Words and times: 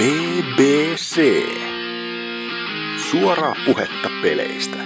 BBC. 0.00 1.20
Suoraa 3.10 3.54
puhetta 3.66 4.08
peleistä. 4.22 4.76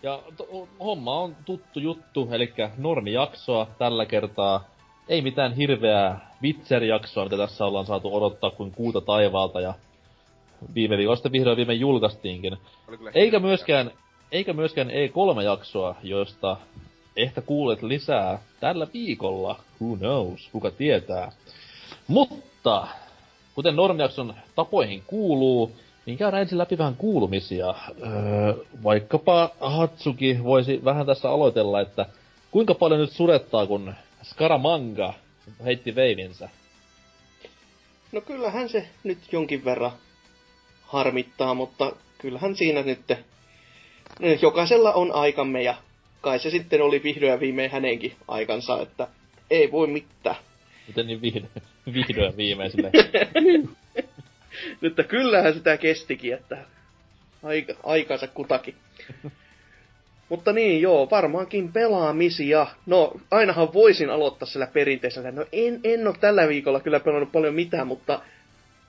Ja 0.03 0.23
to, 0.37 0.69
homma 0.81 1.21
on 1.21 1.37
tuttu 1.45 1.81
juttu, 1.81 2.29
eli 2.33 2.53
normijaksoa 2.77 3.67
tällä 3.79 4.07
kertaa. 4.07 4.70
Ei 5.11 5.23
mitään 5.23 5.55
hirveää 5.55 6.35
Witcher-jaksoa, 6.43 7.25
mitä 7.25 7.37
tässä 7.37 7.65
ollaan 7.65 7.87
saatu 7.87 8.17
odottaa 8.17 8.51
kuin 8.51 8.71
kuuta 8.71 9.01
taivaalta 9.01 9.61
ja 9.61 9.75
viime 10.75 10.97
viikolla 10.97 11.17
sitten 11.17 11.33
vihdoin 11.33 11.57
viime 11.57 11.75
julkaistiinkin. 11.75 12.57
Eikä 13.15 13.39
myöskään, 13.39 13.91
eikä 14.33 14.53
myöskään 14.53 14.91
E3-jaksoa, 14.91 15.95
joista 16.03 16.57
ehkä 17.17 17.41
kuulet 17.41 17.83
lisää 17.83 18.39
tällä 18.61 18.87
viikolla. 18.95 19.61
Who 19.83 19.97
knows, 19.97 20.49
kuka 20.53 20.71
tietää. 20.71 21.33
Mutta, 22.07 22.87
kuten 23.55 23.77
normijakson 23.77 24.35
tapoihin 24.55 25.03
kuuluu, 25.07 25.73
niin 26.07 26.19
käydään 26.19 26.43
ensin 26.43 26.59
läpi 26.59 26.79
vähän 26.79 26.97
kuulumisia. 26.97 27.75
Öö, 28.03 28.55
vaikkapa 28.85 29.51
Hatsuki 29.61 30.45
voisi 30.45 30.81
vähän 30.85 31.07
tässä 31.07 31.31
aloitella, 31.31 31.81
että 31.81 32.07
kuinka 32.51 32.75
paljon 32.75 33.01
nyt 33.01 33.13
surettaa, 33.13 33.67
kun 33.67 33.95
Scaramanga 34.23 35.15
heitti 35.65 35.95
veivinsä. 35.95 36.49
No 38.13 38.21
kyllähän 38.21 38.69
se 38.69 38.89
nyt 39.05 39.19
jonkin 39.33 39.65
verran 39.65 39.93
harmittaa, 40.83 41.55
mutta 41.55 41.93
kyllähän 42.19 42.57
siinä 42.57 42.83
nyt 42.83 44.43
jokaisella 44.43 44.93
on 44.93 45.13
aikamme 45.13 45.63
ja 45.63 45.75
kai 46.21 46.39
se 46.39 46.51
sitten 46.51 46.83
oli 46.83 47.03
vihdoin 47.03 47.31
ja 47.31 47.41
viimein 47.41 47.71
hänenkin 47.71 48.17
aikansa, 48.29 48.83
että 48.83 49.09
ei 49.51 49.73
voi 49.73 49.87
mitään. 49.87 50.37
Miten 50.87 51.07
niin 51.07 51.23
vihdoin, 51.23 51.51
vihdoin 51.95 52.37
viimein 52.37 52.71
silleen. 52.71 52.93
Että 54.83 55.03
kyllähän 55.03 55.55
sitä 55.55 55.77
kestikin, 55.77 56.35
että 56.35 56.65
aika, 57.43 57.75
aikansa 57.83 58.27
kutakin. 58.27 58.75
Mutta 60.31 60.53
niin, 60.53 60.83
joo, 60.83 61.09
varmaankin 61.11 61.73
pelaamisia. 61.73 62.67
No, 62.87 63.13
ainahan 63.31 63.73
voisin 63.73 64.11
aloittaa 64.11 64.49
sillä 64.49 64.67
perinteisellä. 64.67 65.31
No, 65.31 65.45
en, 65.53 65.81
en 65.85 66.09
ole 66.09 66.17
tällä 66.21 66.49
viikolla 66.49 66.81
kyllä 66.81 67.01
pelannut 67.01 67.33
paljon 67.33 67.55
mitään, 67.55 67.87
mutta 67.87 68.21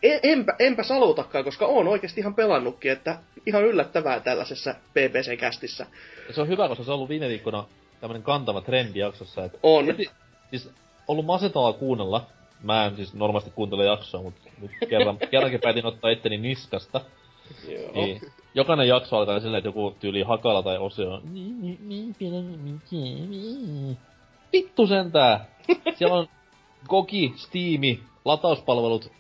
en, 0.04 0.20
enpä, 0.24 0.56
enpä 0.60 0.84
aloitakaan, 0.96 1.44
koska 1.44 1.66
on 1.66 1.88
oikeasti 1.88 2.22
ihan 2.22 2.36
pelannutkin, 2.36 2.92
että 2.92 3.18
ihan 3.46 3.64
yllättävää 3.64 4.20
tällaisessa 4.20 4.76
BBC-kästissä. 4.94 5.86
Se 6.32 6.42
on 6.42 6.48
hyvä, 6.48 6.68
koska 6.68 6.84
se 6.84 6.92
on 6.92 6.96
ollut 6.96 7.10
viime 7.10 7.28
viikkona 7.28 7.66
tämmönen 8.02 8.24
kantava 8.24 8.62
trendi 8.62 9.00
jaksossa, 9.00 9.46
että 9.46 9.58
On. 9.64 9.86
Heti, 9.86 10.10
siis 10.50 10.70
ollut 11.08 11.26
masentavaa 11.26 11.74
kuunnella. 11.74 12.28
Mä 12.64 12.86
en 12.86 12.96
siis 12.96 13.14
normaalisti 13.14 13.52
kuuntele 13.56 13.86
jaksoa, 13.86 14.22
mutta 14.22 14.42
nyt 14.62 14.72
kerran, 14.90 15.18
kerrankin 15.32 15.60
päätin 15.62 15.86
ottaa 15.86 16.12
itteni 16.12 16.38
niskasta. 16.38 17.02
Joo. 17.68 17.92
Niin, 17.94 18.22
jokainen 18.54 18.88
jakso 18.88 19.18
alkaa 19.18 19.40
silleen, 19.40 19.58
että 19.58 19.68
joku 19.68 19.96
tyyli 20.00 20.24
hakala 20.24 20.64
tai 20.64 20.78
osio. 20.78 21.22
Niin, 21.32 21.62
niin, 21.62 21.78
niin, 21.90 22.16
pienen- 22.20 22.82
niin. 22.92 23.98
Vittu 24.54 24.88
sentää! 24.88 25.46
Siellä 25.96 26.16
on 26.18 26.28
Gogi, 26.88 27.34
Steam, 27.36 27.82
latauspalvelut, 28.26 29.12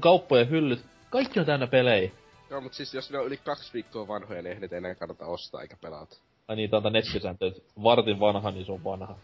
kauppojen 0.00 0.50
hyllyt. 0.50 0.84
Kaikki 1.10 1.40
on 1.40 1.46
täynnä 1.46 1.66
pelejä. 1.66 2.10
Joo, 2.50 2.60
mut 2.60 2.72
siis 2.74 2.94
jos 2.94 3.10
ne 3.10 3.18
on 3.18 3.26
yli 3.26 3.36
kaksi 3.36 3.72
viikkoa 3.74 4.08
vanhoja, 4.08 4.42
niin 4.42 4.60
niitä 4.60 4.76
enää 4.76 4.94
kannata 4.94 5.26
ostaa 5.26 5.62
eikä 5.62 5.76
pelata. 5.80 6.16
Ai 6.48 6.56
niitä 6.56 6.76
on 6.76 6.82
tää 6.82 6.92
nettisääntö, 6.92 7.46
että 7.46 7.60
vartin 7.82 8.20
vanha, 8.20 8.50
niin 8.50 8.66
se 8.66 8.72
on 8.72 8.84
vanha. 8.84 9.16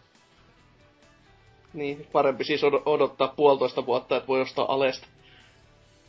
Niin, 1.73 2.07
parempi 2.11 2.43
siis 2.43 2.63
od- 2.63 2.81
odottaa 2.85 3.27
puolitoista 3.27 3.85
vuotta, 3.85 4.15
että 4.17 4.27
voi 4.27 4.41
ostaa 4.41 4.73
alesta. 4.73 5.07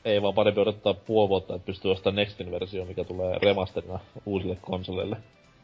Ei 0.04 0.22
vaan 0.22 0.34
parempi 0.34 0.60
odottaa 0.60 0.94
puoli 0.94 1.28
vuotta, 1.28 1.54
että 1.54 1.66
pystyy 1.66 1.90
ostamaan 1.90 2.16
Nextin 2.16 2.50
versio, 2.50 2.84
mikä 2.84 3.04
tulee 3.04 3.38
remasterina 3.38 4.00
uusille 4.26 4.56
konsoleille. 4.60 5.16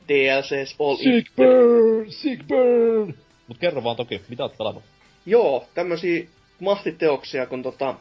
DLCs 0.08 0.76
all 0.80 0.96
in. 1.00 1.12
Sick 1.12 1.36
burn! 1.36 2.12
Sick 2.12 2.46
burn! 2.46 3.14
Mut 3.48 3.58
kerro 3.58 3.84
vaan 3.84 3.96
toki, 3.96 4.20
mitä 4.28 4.42
oot 4.42 4.58
pelannut? 4.58 4.82
Joo, 5.26 5.64
tämmösiä 5.74 6.26
mahtiteoksia, 6.60 7.46
kun 7.46 7.62
tota... 7.62 7.94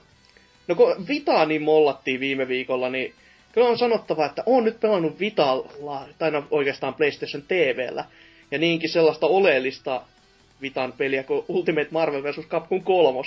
No 0.68 0.76
kun 0.76 1.08
Vitaa 1.08 1.46
niin 1.46 1.62
mollattiin 1.62 2.20
viime 2.20 2.48
viikolla, 2.48 2.90
niin 2.90 3.14
kyllä 3.52 3.68
on 3.68 3.78
sanottava, 3.78 4.26
että 4.26 4.44
on 4.46 4.64
nyt 4.64 4.80
pelannut 4.80 5.20
Vitalla, 5.20 6.08
tai 6.18 6.32
no 6.32 6.44
oikeastaan 6.52 6.94
PlayStation 6.94 7.44
TVllä. 7.44 8.06
Ja 8.52 8.58
niinkin 8.58 8.90
sellaista 8.90 9.28
oleellista 9.28 10.02
Vitan 10.62 10.94
peliä 10.94 11.24
kuin 11.24 11.46
Ultimate 11.48 11.88
Marvel 11.92 12.24
vs. 12.24 12.48
Capcom 12.48 12.84
3. 12.84 13.20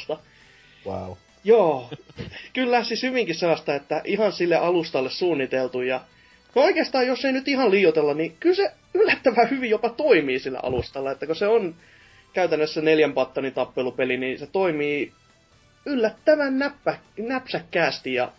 Wow. 0.87 1.17
Joo, 1.45 1.91
kyllä 2.53 2.85
siis 2.85 3.03
hyvinkin 3.03 3.35
sellaista, 3.35 3.75
että 3.75 4.03
ihan 4.05 4.33
sille 4.33 4.57
alustalle 4.57 5.11
suunniteltu 5.11 5.83
ja 5.83 6.01
No 6.55 6.63
oikeastaan, 6.63 7.07
jos 7.07 7.25
ei 7.25 7.33
nyt 7.33 7.49
ihan 7.49 7.71
liioitella, 7.71 8.15
niin 8.15 8.37
kyllä 8.41 8.57
se 8.57 8.73
yllättävän 8.95 9.51
hyvin 9.51 9.71
jopa 9.71 9.89
toimii 9.89 10.39
sillä 10.39 10.61
alustalla, 10.63 11.11
että 11.11 11.27
kun 11.27 11.37
se 11.37 11.47
on 11.47 11.75
käytännössä 12.33 12.81
neljän 12.81 13.13
pattanin 13.13 13.55
tappelupeli, 13.55 14.17
niin 14.17 14.39
se 14.39 14.47
toimii 14.47 15.13
yllättävän 15.87 16.59
näppä, 16.59 16.99
näpsäkkäästi 17.19 18.15
ja 18.15 18.33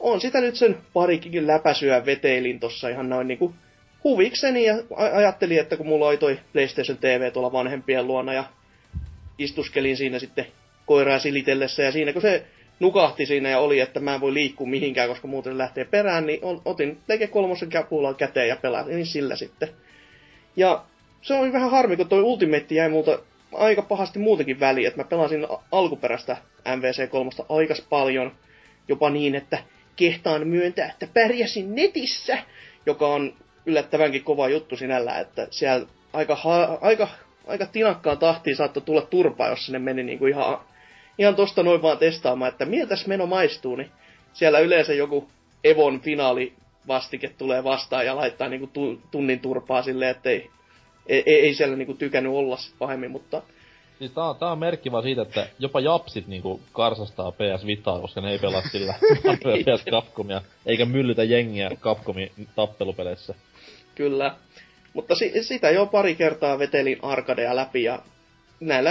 on 0.00 0.20
sitä 0.20 0.40
nyt 0.40 0.56
sen 0.56 0.76
parikin 0.92 1.46
läpäsyä 1.46 2.06
veteilin 2.06 2.60
tossa 2.60 2.88
ihan 2.88 3.08
noin 3.08 3.28
niinku 3.28 3.54
huvikseni 4.04 4.64
ja 4.64 4.74
ajattelin, 5.14 5.60
että 5.60 5.76
kun 5.76 5.86
mulla 5.86 6.08
oli 6.08 6.16
toi 6.16 6.38
PlayStation 6.52 6.98
TV 6.98 7.32
tuolla 7.32 7.52
vanhempien 7.52 8.06
luona 8.06 8.32
ja 8.32 8.44
istuskelin 9.38 9.96
siinä 9.96 10.18
sitten 10.18 10.46
koiraa 10.86 11.18
silitellessä 11.18 11.82
ja 11.82 11.92
siinä 11.92 12.12
kun 12.12 12.22
se 12.22 12.44
nukahti 12.80 13.26
siinä 13.26 13.48
ja 13.48 13.58
oli, 13.58 13.80
että 13.80 14.00
mä 14.00 14.14
en 14.14 14.20
voi 14.20 14.34
liikkua 14.34 14.66
mihinkään, 14.66 15.08
koska 15.08 15.28
muuten 15.28 15.58
lähtee 15.58 15.84
perään, 15.84 16.26
niin 16.26 16.40
otin 16.64 16.98
Lege 17.08 17.26
kolmosen 17.26 17.68
käpuulan 17.68 18.14
käteen 18.14 18.48
ja 18.48 18.56
pelasin 18.56 19.06
sillä 19.06 19.36
sitten. 19.36 19.68
Ja 20.56 20.84
se 21.22 21.34
oli 21.34 21.52
vähän 21.52 21.70
harmi, 21.70 21.96
kun 21.96 22.08
toi 22.08 22.22
Ultimate 22.22 22.74
jäi 22.74 22.88
multa 22.88 23.18
aika 23.52 23.82
pahasti 23.82 24.18
muutenkin 24.18 24.60
väliin, 24.60 24.88
että 24.88 25.00
mä 25.00 25.08
pelasin 25.08 25.46
alkuperäistä 25.72 26.36
MVC3 26.68 27.44
aikas 27.48 27.80
paljon, 27.80 28.32
jopa 28.88 29.10
niin, 29.10 29.34
että 29.34 29.58
kehtaan 29.96 30.48
myöntää, 30.48 30.90
että 30.90 31.08
pärjäsin 31.14 31.74
netissä, 31.74 32.38
joka 32.86 33.08
on 33.08 33.34
yllättävänkin 33.66 34.24
kova 34.24 34.48
juttu 34.48 34.76
sinällä, 34.76 35.18
että 35.18 35.46
siellä 35.50 35.86
aika, 36.12 36.34
ha- 36.34 36.78
aika, 36.80 37.08
aika 37.46 37.66
tinakkaan 37.66 38.18
tahtiin 38.18 38.56
saattoi 38.56 38.82
tulla 38.82 39.02
turpaa, 39.02 39.48
jos 39.48 39.66
sinne 39.66 39.78
meni 39.78 40.02
niin 40.02 40.18
kuin 40.18 40.32
ihan, 40.32 40.60
ihan 41.18 41.34
tosta 41.36 41.62
noin 41.62 41.82
vaan 41.82 41.98
testaamaan, 41.98 42.48
että 42.52 42.64
miltäs 42.64 43.06
meno 43.06 43.26
maistuu, 43.26 43.76
niin 43.76 43.90
siellä 44.32 44.58
yleensä 44.58 44.94
joku 44.94 45.28
Evon 45.64 46.00
finaali 46.00 46.52
vastike 46.88 47.28
tulee 47.38 47.64
vastaan 47.64 48.06
ja 48.06 48.16
laittaa 48.16 48.48
niinku 48.48 48.66
tu- 48.66 49.00
tunnin 49.10 49.40
turpaa 49.40 49.82
silleen, 49.82 50.10
että 50.10 50.30
ei, 50.30 50.50
ei, 51.08 51.22
ei 51.26 51.54
siellä 51.54 51.76
niinku 51.76 51.94
tykännyt 51.94 52.32
olla 52.32 52.56
pahemmin, 52.78 53.10
mutta 53.10 53.42
Siis 53.98 54.10
tää 54.10 54.24
on, 54.24 54.36
tää 54.36 54.52
on 54.52 54.58
merkki 54.58 54.92
vaan 54.92 55.02
siitä, 55.02 55.22
että 55.22 55.46
jopa 55.58 55.80
japsit 55.80 56.26
niinku 56.26 56.60
karsastaa 56.72 57.32
PS 57.32 57.66
Vitaa, 57.66 58.00
koska 58.00 58.20
ne 58.20 58.30
ei 58.32 58.38
pelaa 58.38 58.62
sillä 58.72 58.94
PS 59.66 59.84
Capcomia, 59.90 60.42
eikä 60.66 60.84
myllytä 60.84 61.24
jengiä 61.24 61.70
Capcomin 61.80 62.30
tappelupeleissä. 62.56 63.34
kyllä. 63.94 64.36
Mutta 64.94 65.14
si- 65.14 65.42
sitä 65.44 65.70
jo 65.70 65.86
pari 65.86 66.14
kertaa 66.14 66.58
vetelin 66.58 66.98
arkadea 67.02 67.56
läpi 67.56 67.82
ja 67.82 67.98
näillä 68.60 68.90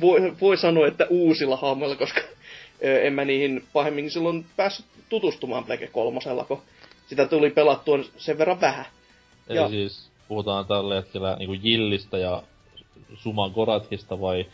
voi, 0.00 0.34
voi 0.40 0.56
sanoa, 0.56 0.86
että 0.86 1.06
uusilla 1.10 1.56
hahmoilla, 1.56 1.96
koska 1.96 2.20
ö, 2.84 3.02
en 3.02 3.12
mä 3.12 3.24
niihin 3.24 3.64
pahemmin 3.72 4.10
silloin 4.10 4.46
päässyt 4.56 4.86
tutustumaan 5.08 5.64
Plege 5.64 5.86
kolmosella, 5.86 6.44
kun 6.44 6.62
sitä 7.06 7.26
tuli 7.26 7.50
pelattua 7.50 7.98
sen 8.16 8.38
verran 8.38 8.60
vähän. 8.60 8.86
Eli 9.48 9.58
Joo. 9.58 9.68
siis 9.68 10.10
puhutaan 10.28 10.66
tällä 10.66 10.94
hetkellä 10.94 11.36
niinku 11.36 11.56
Jillistä 11.62 12.18
ja 12.18 12.42
Suman 13.14 13.50
Korathista 13.50 14.20
vai 14.20 14.46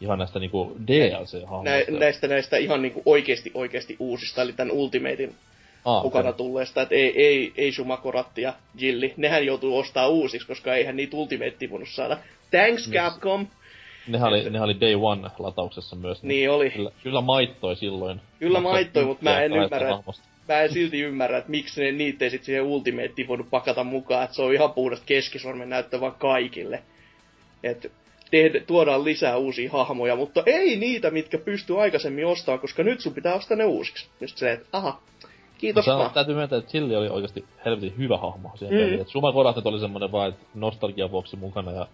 ihan 0.00 0.18
näistä 0.18 0.38
niinku 0.38 0.76
DLC-hahmoista? 0.86 1.92
Nä, 1.92 1.98
näistä 1.98 2.28
näistä 2.28 2.56
ihan 2.56 2.82
niinku 2.82 3.02
oikeesti 3.06 3.50
oikeesti 3.54 3.96
uusista, 3.98 4.42
eli 4.42 4.52
tämän 4.52 4.74
Ultimatein 4.74 5.34
ah, 5.84 6.02
mukana 6.02 6.28
okei. 6.28 6.38
tulleesta, 6.38 6.82
että 6.82 6.94
ei, 6.94 7.26
ei, 7.26 7.52
ei 7.56 7.72
Shumakoratti 7.72 8.42
ja 8.42 8.54
Jilli, 8.78 9.14
nehän 9.16 9.46
joutuu 9.46 9.78
ostaa 9.78 10.08
uusiksi, 10.08 10.48
koska 10.48 10.74
eihän 10.74 10.96
niitä 10.96 11.16
Ultimate 11.16 11.70
voinut 11.70 11.88
saada. 11.88 12.18
Thanks. 12.50 12.90
Capcom! 12.90 13.46
Nehän 14.08 14.28
oli, 14.28 14.50
nehän 14.50 14.64
oli 14.64 14.80
Day 14.80 14.94
One 15.00 15.30
latauksessa 15.38 15.96
myös. 15.96 16.22
Niin 16.22 16.50
oli. 16.50 16.70
Kyllä, 16.70 16.90
kyllä 17.02 17.20
maittoi 17.20 17.76
silloin. 17.76 18.20
Kyllä 18.38 18.60
maittoi, 18.60 19.04
mutta 19.04 19.24
mä 19.24 19.40
en 19.42 19.52
ymmärrä. 19.52 19.98
Mä 20.48 20.60
en 20.60 20.72
silti 20.72 21.00
ymmärrä, 21.00 21.38
että 21.38 21.50
miksi 21.50 21.82
ne 21.84 21.92
niitä 21.92 22.24
ei 22.24 22.30
sit 22.30 22.44
siihen 22.44 22.62
Ultimateen 22.62 23.28
voinut 23.28 23.50
pakata 23.50 23.84
mukaan, 23.84 24.24
että 24.24 24.36
se 24.36 24.42
on 24.42 24.54
ihan 24.54 24.72
puhdasta 24.72 25.06
keskisormen 25.06 25.68
näyttö 25.68 26.00
vaan 26.00 26.14
kaikille. 26.14 26.82
Että 27.62 27.88
tehdä, 28.30 28.60
tuodaan 28.60 29.04
lisää 29.04 29.36
uusia 29.36 29.70
hahmoja, 29.72 30.16
mutta 30.16 30.42
ei 30.46 30.76
niitä, 30.76 31.10
mitkä 31.10 31.38
pystyy 31.38 31.82
aikaisemmin 31.82 32.26
ostamaan, 32.26 32.60
koska 32.60 32.82
nyt 32.82 33.00
sun 33.00 33.14
pitää 33.14 33.34
ostaa 33.34 33.56
ne 33.56 33.64
uusiksi. 33.64 34.08
Just 34.20 34.36
se, 34.38 34.52
että 34.52 34.66
aha, 34.72 35.00
kiitos 35.58 35.86
No, 35.86 35.98
vaan. 35.98 36.10
täytyy 36.10 36.34
myöntää, 36.34 36.58
että 36.58 36.70
Chilli 36.70 36.96
oli 36.96 37.08
oikeasti 37.08 37.44
helvetin 37.64 37.94
hyvä 37.98 38.16
hahmo 38.18 38.50
siihen 38.56 38.76
Mm. 38.78 38.84
peliin. 38.84 39.00
Et 39.00 39.08
Suma 39.08 39.32
Korath 39.32 39.66
oli 39.66 39.80
semmonen 39.80 40.12
vaan, 40.12 40.28
että 40.28 40.44
nostalgian 40.54 41.10
vuoksi 41.10 41.36
mukana 41.36 41.72
ja 41.72 41.86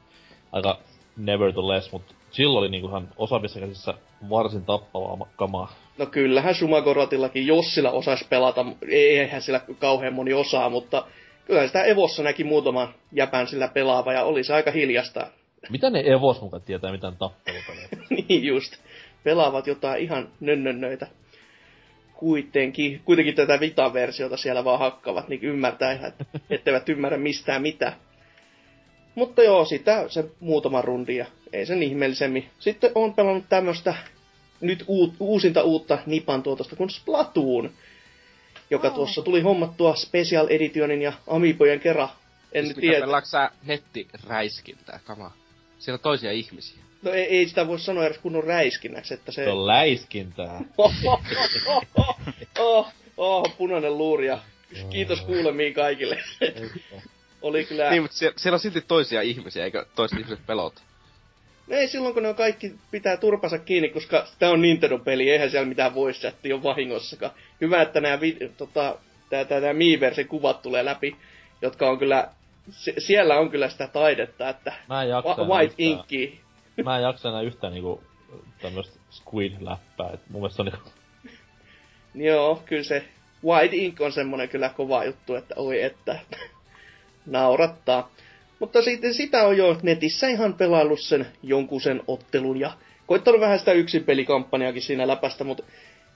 aika 0.52 0.78
nevertheless, 1.18 1.92
mutta 1.92 2.14
Chill 2.32 2.56
oli 2.56 2.68
niinku 2.68 2.88
ihan 2.88 3.08
osaavissa 3.16 3.60
käsissä 3.60 3.94
varsin 4.30 4.64
tappavaa 4.64 5.16
ma- 5.16 5.28
kamaa. 5.36 5.72
No 5.98 6.06
kyllähän 6.06 6.54
Sumagorotillakin, 6.54 7.46
jos 7.46 7.74
sillä 7.74 7.90
osaisi 7.90 8.26
pelata, 8.28 8.64
ei- 8.88 9.18
eihän 9.18 9.42
sillä 9.42 9.60
kauhean 9.78 10.14
moni 10.14 10.32
osaa, 10.32 10.70
mutta 10.70 11.06
kyllä 11.44 11.66
sitä 11.66 11.84
Evossa 11.84 12.22
näki 12.22 12.44
muutaman 12.44 12.94
jäpän 13.12 13.46
sillä 13.46 13.68
pelaava 13.68 14.12
ja 14.12 14.24
oli 14.24 14.44
se 14.44 14.54
aika 14.54 14.70
hiljasta. 14.70 15.26
Mitä 15.70 15.90
ne 15.90 16.00
Evos 16.06 16.40
mukaan 16.40 16.62
tietää 16.62 16.92
mitään 16.92 17.16
tappelupelejä? 17.16 17.88
niin 18.28 18.44
just. 18.44 18.76
Pelaavat 19.24 19.66
jotain 19.66 20.02
ihan 20.02 20.28
nönnönnöitä. 20.40 21.06
Kuitenkin, 22.14 23.00
kuitenkin 23.04 23.34
tätä 23.34 23.60
Vita-versiota 23.60 24.36
siellä 24.36 24.64
vaan 24.64 24.78
hakkavat, 24.78 25.28
niin 25.28 25.42
ymmärtää 25.42 25.92
ihan, 25.92 26.12
etteivät 26.50 26.88
ymmärrä 26.88 27.18
mistään 27.18 27.62
mitä. 27.62 27.92
Mutta 29.18 29.42
joo, 29.42 29.64
sitä 29.64 30.04
se 30.08 30.24
muutama 30.40 30.82
rundi 30.82 31.16
ja 31.16 31.26
ei 31.52 31.66
sen 31.66 31.82
ihmeellisemmin. 31.82 32.50
Sitten 32.58 32.90
on 32.94 33.14
pelannut 33.14 33.44
tämmöstä 33.48 33.94
nyt 34.60 34.84
uut, 34.86 35.14
uusinta 35.20 35.62
uutta 35.62 35.98
Nipan 36.06 36.42
tuotosta 36.42 36.76
kuin 36.76 36.90
Splatoon, 36.90 37.70
joka 38.70 38.90
tuossa 38.90 39.22
tuli 39.22 39.40
hommattua 39.40 39.94
Special 39.94 40.46
Editionin 40.50 41.02
ja 41.02 41.12
Amiibojen 41.26 41.80
kerran. 41.80 42.08
En 42.52 42.64
siis 42.64 42.76
tiedä. 42.76 43.00
pelaatko 43.00 43.28
sä 43.28 43.50
nettiräiskintää, 43.64 45.00
kamaa? 45.04 45.36
Siellä 45.78 45.96
on 45.96 46.02
toisia 46.02 46.32
ihmisiä. 46.32 46.78
No 47.02 47.12
ei, 47.12 47.24
ei 47.24 47.48
sitä 47.48 47.66
voi 47.66 47.78
sanoa 47.78 48.06
edes 48.06 48.18
kunnon 48.18 48.44
räiskinnäksi, 48.44 49.14
että 49.14 49.32
se... 49.32 49.44
Se 49.44 49.50
on 49.50 49.66
läiskintää. 49.66 50.60
oh, 50.78 50.94
oh, 51.04 51.86
oh, 52.58 52.92
oh, 53.16 53.56
punainen 53.58 53.98
luuri 53.98 54.26
ja 54.26 54.38
kiitos 54.90 55.20
kuulemiin 55.20 55.74
kaikille. 55.74 56.18
Oli 57.42 57.64
kyllä... 57.64 57.90
Niin, 57.90 58.02
mutta 58.02 58.16
siellä, 58.16 58.38
siellä 58.38 58.54
on 58.54 58.60
silti 58.60 58.80
toisia 58.80 59.22
ihmisiä, 59.22 59.64
eikö 59.64 59.86
toiset 59.94 60.18
ihmiset 60.18 60.46
pelota? 60.46 60.82
Ei 61.68 61.88
silloin, 61.88 62.14
kun 62.14 62.22
ne 62.22 62.28
on 62.28 62.34
kaikki 62.34 62.74
pitää 62.90 63.16
turpansa 63.16 63.58
kiinni, 63.58 63.88
koska 63.88 64.26
tämä 64.38 64.52
on 64.52 64.62
Nintendo-peli, 64.62 65.30
eihän 65.30 65.50
siellä 65.50 65.68
mitään 65.68 65.94
voice 65.94 66.20
chattia 66.20 66.54
ole 66.54 66.62
vahingossakaan. 66.62 67.32
Hyvä, 67.60 67.82
että 67.82 68.00
nämä 68.00 68.16
vid- 68.16 68.48
tota, 68.56 68.98
tää, 69.30 69.44
tää, 69.44 69.60
tää 69.60 69.72
Miiversin 69.72 70.28
kuvat 70.28 70.62
tulee 70.62 70.84
läpi, 70.84 71.16
jotka 71.62 71.90
on 71.90 71.98
kyllä, 71.98 72.28
se, 72.70 72.94
siellä 72.98 73.38
on 73.38 73.50
kyllä 73.50 73.68
sitä 73.68 73.86
taidetta, 73.86 74.48
että 74.48 74.72
Mä 74.88 75.02
en 75.02 75.08
jaksa 75.08 75.42
wa- 75.42 75.56
white 75.56 75.74
inki. 75.78 76.40
Mä 76.84 76.96
en 76.96 77.02
jaksa 77.02 77.28
enää 77.28 77.42
yhtään 77.42 77.72
niinku 77.72 78.02
tämmöstä 78.62 78.98
squid-läppää. 79.10 80.14
Et 80.14 80.20
mun 80.28 80.42
mielestä 80.42 80.56
se 80.56 80.62
on 80.62 80.66
niinku... 80.66 80.90
Joo, 82.14 82.62
kyllä 82.66 82.82
se 82.82 83.04
white 83.44 83.76
ink 83.76 84.00
on 84.00 84.12
semmonen 84.12 84.48
kyllä 84.48 84.68
kova 84.68 85.04
juttu, 85.04 85.34
että 85.34 85.54
oi 85.56 85.82
että 85.82 86.18
naurattaa. 87.26 88.10
Mutta 88.58 88.82
sitten 88.82 89.14
sitä 89.14 89.46
on 89.46 89.56
jo 89.56 89.76
netissä 89.82 90.28
ihan 90.28 90.54
pelaillut 90.54 91.00
sen 91.00 91.26
jonkun 91.42 91.80
sen 91.80 92.02
ottelun 92.06 92.60
ja 92.60 92.70
koittanut 93.06 93.40
vähän 93.40 93.58
sitä 93.58 93.72
yksin 93.72 94.04
pelikampanjaakin 94.04 94.82
siinä 94.82 95.08
läpästä, 95.08 95.44
mutta 95.44 95.62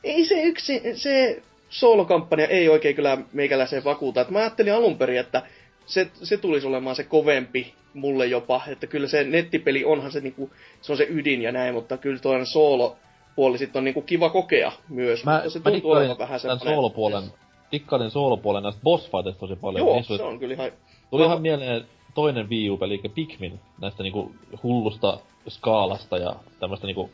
ei 0.04 0.24
se 0.24 0.42
yksi, 0.42 0.82
se 0.94 1.42
soolokampanja 1.70 2.46
ei 2.46 2.68
oikein 2.68 2.96
kyllä 2.96 3.18
meikäläiseen 3.32 3.84
vakuuta. 3.84 4.20
Et 4.20 4.30
mä 4.30 4.38
ajattelin 4.38 4.74
alun 4.74 4.98
perin, 4.98 5.20
että 5.20 5.42
se, 5.86 6.08
se 6.22 6.36
tulisi 6.36 6.66
olemaan 6.66 6.96
se 6.96 7.04
kovempi 7.04 7.74
mulle 7.94 8.26
jopa, 8.26 8.60
että 8.66 8.86
kyllä 8.86 9.08
se 9.08 9.24
nettipeli 9.24 9.84
onhan 9.84 10.12
se 10.12 10.20
niinku, 10.20 10.50
se 10.80 10.92
on 10.92 10.98
se 10.98 11.06
ydin 11.10 11.42
ja 11.42 11.52
näin, 11.52 11.74
mutta 11.74 11.96
kyllä 11.96 12.18
toinen 12.18 12.46
soolo 12.46 12.96
puoli 13.36 13.58
sitten 13.58 13.80
on 13.80 13.84
niinku 13.84 14.02
kiva 14.02 14.30
kokea 14.30 14.72
myös, 14.88 15.24
Mä, 15.24 15.32
mutta 15.34 15.50
se 15.50 15.58
mä 15.58 15.70
tuntuu 15.70 15.90
olevan 15.90 16.18
vähän 16.18 16.40
semmoinen... 16.40 16.74
soolopuolen, 16.74 17.24
dikkailin 17.72 18.10
soolopuolen 18.10 18.62
näistä 18.62 18.80
bossfighteista 18.82 19.40
tosi 19.40 19.56
paljon. 19.56 19.86
Joo, 19.86 20.02
se 20.02 20.12
oli- 20.12 20.22
on 20.22 20.38
kyllä 20.38 20.54
ihan... 20.54 20.70
Tuli 21.12 21.24
ihan 21.24 21.42
mieleen 21.42 21.84
toinen 22.14 22.50
Wii 22.50 22.70
U-peli, 22.70 22.94
eli 22.94 23.12
Pikmin, 23.14 23.60
näistä 23.80 24.02
niinku 24.02 24.34
hullusta 24.62 25.18
skaalasta 25.48 26.16
ja 26.16 26.36
tämmöstä 26.60 26.86
niinku... 26.86 27.10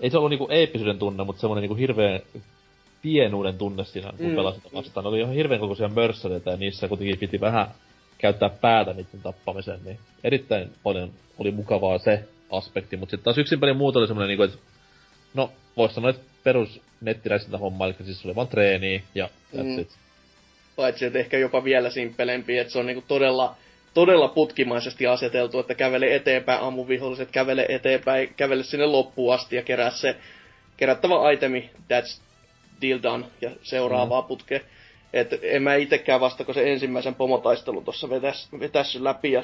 Ei 0.00 0.10
se 0.10 0.18
ollut 0.18 0.30
niinku 0.30 0.48
eeppisyyden 0.50 0.98
tunne, 0.98 1.24
mutta 1.24 1.40
semmonen 1.40 1.62
niinku 1.62 1.74
hirveen 1.74 2.22
pienuuden 3.02 3.58
tunne 3.58 3.84
siinä, 3.84 4.12
kun 4.16 4.26
Mm, 4.26 4.34
pelasit 4.36 4.74
vastaan. 4.74 5.04
Ne 5.04 5.08
oli 5.08 5.20
ihan 5.20 5.34
hirveän 5.34 5.60
kokoisia 5.60 5.88
mörssäreitä 5.88 6.50
ja 6.50 6.56
niissä 6.56 6.88
kuitenkin 6.88 7.18
piti 7.18 7.40
vähän 7.40 7.68
käyttää 8.18 8.48
päätä 8.48 8.92
niiden 8.92 9.22
tappamiseen, 9.22 9.80
niin 9.84 9.98
erittäin 10.24 10.72
paljon 10.82 11.10
oli 11.38 11.50
mukavaa 11.50 11.98
se 11.98 12.24
aspekti, 12.50 12.96
mutta 12.96 13.10
sitten 13.10 13.24
taas 13.24 13.38
yksin 13.38 13.60
pelin 13.60 13.76
muuta 13.76 13.98
oli 13.98 14.06
semmonen 14.06 14.28
niinku, 14.28 14.42
että 14.42 14.58
no, 15.34 15.50
vois 15.76 15.94
sanoa, 15.94 16.10
että 16.10 16.22
perus 16.44 16.80
nettiräisintä 17.00 17.58
homma, 17.58 17.86
eli 17.86 17.94
siis 18.04 18.24
oli 18.24 18.34
vaan 18.34 18.48
treeniä 18.48 19.00
ja 19.14 19.28
that's 19.54 19.62
Mm. 19.62 19.78
it. 19.78 20.07
Paitsi, 20.78 21.04
että 21.04 21.18
ehkä 21.18 21.38
jopa 21.38 21.64
vielä 21.64 21.90
simpelempi, 21.90 22.58
että 22.58 22.72
se 22.72 22.78
on 22.78 22.86
niinku 22.86 23.04
todella, 23.08 23.56
todella 23.94 24.28
putkimaisesti 24.28 25.06
aseteltu, 25.06 25.58
että 25.58 25.74
kävele 25.74 26.14
eteenpäin, 26.14 26.60
ammu 26.60 26.88
viholliset, 26.88 27.30
kävele 27.30 27.66
eteenpäin, 27.68 28.34
kävele 28.36 28.62
sinne 28.62 28.86
loppuun 28.86 29.34
asti 29.34 29.56
ja 29.56 29.62
kerää 29.62 29.90
se 29.90 30.16
kerättävä 30.76 31.30
itemi, 31.30 31.70
that's 31.92 32.20
deal 32.82 32.98
done, 33.02 33.26
ja 33.40 33.50
seuraavaa 33.62 34.20
mm. 34.20 34.26
putke. 34.26 34.60
Et 35.12 35.28
en 35.42 35.62
mä 35.62 35.74
itekään 35.74 36.20
vasta, 36.20 36.44
kun 36.44 36.54
se 36.54 36.72
ensimmäisen 36.72 37.14
pomotaistelun 37.14 37.84
tuossa 37.84 38.10
vetäs, 38.10 38.48
vetässy 38.60 39.04
läpi, 39.04 39.32
ja 39.32 39.42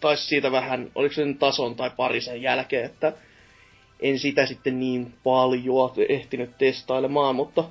taisi 0.00 0.26
siitä 0.26 0.52
vähän, 0.52 0.90
oliko 0.94 1.14
se 1.14 1.22
tason 1.38 1.76
tai 1.76 1.90
pari 1.96 2.20
sen 2.20 2.42
jälkeen, 2.42 2.84
että 2.84 3.12
en 4.00 4.18
sitä 4.18 4.46
sitten 4.46 4.80
niin 4.80 5.14
paljon 5.24 5.92
ehtinyt 6.08 6.50
testailemaan, 6.58 7.34
mutta 7.34 7.64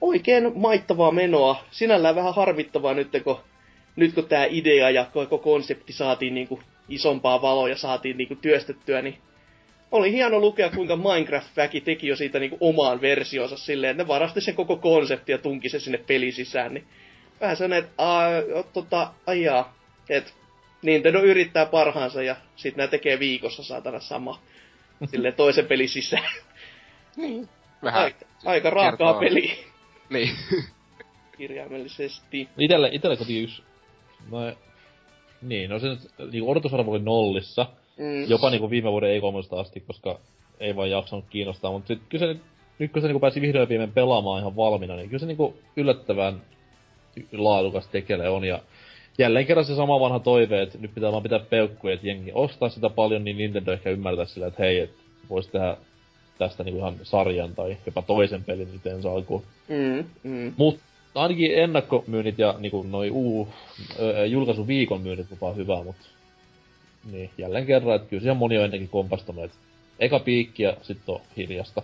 oikein 0.00 0.52
maittavaa 0.54 1.10
menoa. 1.10 1.64
Sinällään 1.70 2.14
vähän 2.14 2.34
harmittavaa 2.34 2.94
nyt, 2.94 3.08
kun, 3.24 3.40
nyt 3.96 4.14
kun 4.14 4.28
tämä 4.28 4.44
idea 4.44 4.90
ja 4.90 5.04
koko 5.12 5.38
konsepti 5.38 5.92
saatiin 5.92 6.34
niinku 6.34 6.60
isompaa 6.88 7.42
valoa 7.42 7.68
ja 7.68 7.76
saatiin 7.76 8.16
niinku 8.16 8.34
työstettyä, 8.34 9.02
niin 9.02 9.18
oli 9.90 10.12
hieno 10.12 10.38
lukea, 10.38 10.70
kuinka 10.70 10.96
Minecraft-väki 10.96 11.80
teki 11.80 12.06
jo 12.06 12.16
siitä 12.16 12.38
niinku 12.38 12.56
omaan 12.60 13.00
versionsa 13.00 13.56
silleen, 13.56 13.90
että 13.90 14.02
ne 14.02 14.08
varasti 14.08 14.40
sen 14.40 14.54
koko 14.54 14.76
konsepti 14.76 15.32
ja 15.32 15.38
tunki 15.38 15.68
se 15.68 15.80
sinne 15.80 15.98
pelin 15.98 16.32
sisään, 16.32 16.74
niin 16.74 16.86
vähän 17.40 17.56
sellainen, 17.56 17.88
että 17.88 18.72
tota, 18.72 19.12
ajaa, 19.26 19.76
että 20.08 20.30
Nintendo 20.82 21.22
yrittää 21.22 21.66
parhaansa 21.66 22.22
ja 22.22 22.36
sitten 22.56 22.76
nämä 22.76 22.88
tekee 22.88 23.18
viikossa 23.18 23.62
saatana 23.62 24.00
sama 24.00 24.40
sille 25.10 25.32
toisen 25.32 25.66
pelin 25.66 25.88
sisään. 25.88 26.32
Vähän 27.82 28.02
Aika, 28.02 28.26
aika 28.44 28.70
raakaa 28.70 29.14
peliä 29.14 29.54
Niin. 30.10 30.30
kirjaimellisesti. 31.38 32.48
Itelle, 32.58 32.88
itelle 32.92 33.16
kuitenkin 33.16 33.44
yksi 33.44 33.62
No, 34.30 34.38
niin, 35.42 35.70
no 35.70 35.78
se 35.78 35.88
nyt, 35.88 35.98
niinku 36.32 36.50
odotusarvo 36.50 36.90
oli 36.90 37.02
nollissa. 37.02 37.66
Mm. 37.98 38.30
Jopa 38.30 38.50
niinku 38.50 38.70
viime 38.70 38.90
vuoden 38.90 39.20
E3 39.22 39.58
asti, 39.60 39.80
koska 39.80 40.18
ei 40.60 40.76
vaan 40.76 40.90
jaksanut 40.90 41.24
kiinnostaa, 41.30 41.72
mutta 41.72 41.88
sit 41.88 42.02
kyllä 42.08 42.26
se 42.26 42.32
nyt, 42.32 42.42
nyt 42.78 42.92
kun 42.92 43.02
se 43.02 43.08
niinku 43.08 43.20
pääsi 43.20 43.40
vihdoin 43.40 43.68
viimein 43.68 43.92
pelaamaan 43.92 44.40
ihan 44.40 44.56
valmiina, 44.56 44.96
niin 44.96 45.08
kyllä 45.08 45.20
se 45.20 45.26
niinku 45.26 45.56
yllättävän 45.76 46.42
laadukas 47.32 47.88
tekele 47.88 48.28
on 48.28 48.44
ja 48.44 48.60
jälleen 49.18 49.46
kerran 49.46 49.64
se 49.64 49.74
sama 49.74 50.00
vanha 50.00 50.18
toive, 50.18 50.62
että 50.62 50.78
nyt 50.78 50.94
pitää 50.94 51.12
vaan 51.12 51.22
pitää 51.22 51.38
peukkuja, 51.38 51.94
että 51.94 52.06
jengi 52.06 52.30
ostaa 52.34 52.68
sitä 52.68 52.90
paljon, 52.90 53.24
niin 53.24 53.38
Nintendo 53.38 53.72
ehkä 53.72 53.90
ymmärtää 53.90 54.24
sillä, 54.24 54.46
että 54.46 54.62
hei, 54.62 54.80
että 54.80 55.02
voisi 55.30 55.50
tehdä 55.50 55.76
tästä 56.38 56.64
niinku 56.64 56.78
ihan 56.78 56.96
sarjan 57.02 57.54
tai 57.54 57.76
jopa 57.86 58.02
toisen 58.02 58.44
pelin 58.44 58.72
nyt 58.72 58.86
ensi 58.86 59.08
alkuun. 59.08 59.42
Mm, 59.68 60.04
mm. 60.22 60.52
Mut 60.56 60.80
ainakin 61.14 61.58
ennakkomyynnit 61.58 62.38
ja 62.38 62.54
niinku 62.58 62.82
noi 62.82 63.10
uu, 63.10 63.48
ö, 63.98 64.26
julkaisuviikon 64.26 65.00
myynnit 65.00 65.30
lupaa 65.30 65.52
hyvää, 65.52 65.82
mut 65.82 65.96
niin, 67.12 67.30
jälleen 67.38 67.66
kerran, 67.66 67.96
että 67.96 68.08
kyllä 68.08 68.20
siellä 68.20 68.38
moni 68.38 68.58
on 68.58 68.64
ennenkin 68.64 68.88
kompastunut, 68.88 69.44
että 69.44 69.56
eka 70.00 70.18
piikki 70.18 70.62
ja 70.62 70.76
sit 70.82 71.08
on 71.08 71.20
hiljasta. 71.36 71.82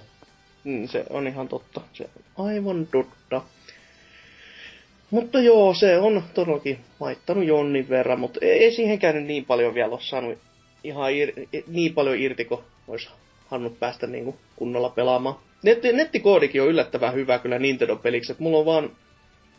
Mm, 0.64 0.88
se 0.88 1.04
on 1.10 1.26
ihan 1.26 1.48
totta. 1.48 1.80
Se 1.92 2.10
on 2.36 2.46
aivan 2.46 2.88
totta. 2.92 3.42
Mutta 5.10 5.40
joo, 5.40 5.74
se 5.74 5.98
on 5.98 6.22
todellakin 6.34 6.78
maittanut 7.00 7.44
jonnin 7.44 7.88
verran, 7.88 8.20
mutta 8.20 8.38
ei, 8.42 8.64
ei 8.64 8.72
siihenkään 8.72 9.14
nyt 9.14 9.24
niin 9.24 9.44
paljon 9.44 9.74
vielä 9.74 9.92
ole 9.92 10.00
saanut 10.00 10.38
ihan 10.84 11.12
ir, 11.12 11.32
niin 11.66 11.94
paljon 11.94 12.18
irti, 12.18 12.44
kun 12.44 12.64
olisi 12.88 13.08
halunnut 13.50 13.80
päästä 13.80 14.06
niin 14.06 14.24
kuin 14.24 14.36
kunnolla 14.56 14.88
pelaamaan. 14.88 15.36
Netti, 15.62 15.92
nettikoodikin 15.92 16.62
on 16.62 16.68
yllättävän 16.68 17.14
hyvä 17.14 17.38
kyllä 17.38 17.58
Nintendo-peliksi, 17.58 18.32
että 18.32 18.42
mulla 18.42 18.58
on 18.58 18.66
vaan 18.66 18.90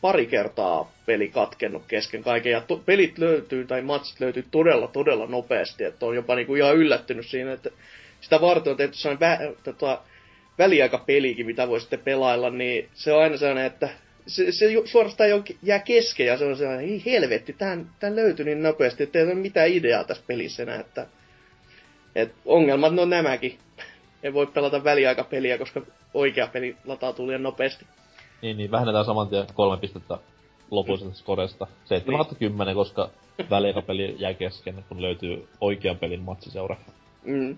pari 0.01 0.25
kertaa 0.25 0.91
peli 1.05 1.27
katkennut 1.27 1.83
kesken 1.88 2.24
kaiken, 2.24 2.51
ja 2.51 2.62
to, 2.62 2.77
pelit 2.86 3.17
löytyy, 3.17 3.65
tai 3.65 3.81
matsit 3.81 4.19
löytyy 4.19 4.45
todella, 4.51 4.88
todella 4.88 5.27
nopeasti, 5.27 5.83
että 5.83 6.05
on 6.05 6.15
jopa 6.15 6.36
niinku 6.36 6.55
ihan 6.55 6.75
yllättynyt 6.75 7.27
siinä, 7.27 7.53
että 7.53 7.69
sitä 8.21 8.41
varten 8.41 8.71
on 8.71 8.77
tehty 8.77 8.98
sellainen 8.98 9.19
vä, 9.19 9.53
tota, 9.63 10.01
väliaikapelikin, 10.57 11.45
mitä 11.45 11.67
voi 11.67 11.79
sitten 11.81 12.00
pelailla, 12.00 12.50
niin 12.50 12.89
se 12.93 13.13
on 13.13 13.21
aina 13.21 13.38
sellainen, 13.38 13.65
että 13.65 13.89
se, 14.27 14.51
se 14.51 14.65
suorastaan 14.86 15.29
jää 15.63 15.79
kesken, 15.79 16.25
ja 16.25 16.38
se 16.38 16.45
on 16.45 16.57
sellainen, 16.57 16.89
ei 16.89 17.01
helvetti, 17.05 17.53
tää 17.53 18.15
löytyi 18.15 18.45
niin 18.45 18.63
nopeasti, 18.63 19.03
että 19.03 19.19
ei 19.19 19.25
ole 19.25 19.33
mitään 19.33 19.69
ideaa 19.69 20.03
tässä 20.03 20.24
pelissä 20.27 20.63
enää, 20.63 20.79
että 20.79 21.07
et 22.15 22.34
ongelmat 22.46 23.00
on 23.00 23.10
nämäkin. 23.10 23.60
Ei 24.24 24.34
voi 24.34 24.48
pelata 24.48 24.84
väliaikapeliä, 24.84 25.58
koska 25.58 25.82
oikea 26.13 26.48
peli 26.48 26.75
latautuu 26.86 27.27
liian 27.27 27.44
nopeasti. 27.44 27.86
Niin, 28.41 28.58
niin 28.58 28.72
vähennetään 28.72 29.06
saman 29.06 29.27
tien 29.27 29.48
kolme 29.53 29.77
pistettä 29.77 30.18
lopullisesta 30.72 31.13
skoresta. 31.13 31.68
7 31.86 32.20
Niin. 32.20 32.36
10, 32.39 32.75
koska 32.75 33.10
väliaikapeli 33.50 34.15
jää 34.20 34.34
kesken, 34.34 34.84
kun 34.89 35.01
löytyy 35.01 35.48
oikean 35.62 35.98
pelin 35.98 36.22
matsiseura. 36.22 36.75
Mm. 37.24 37.58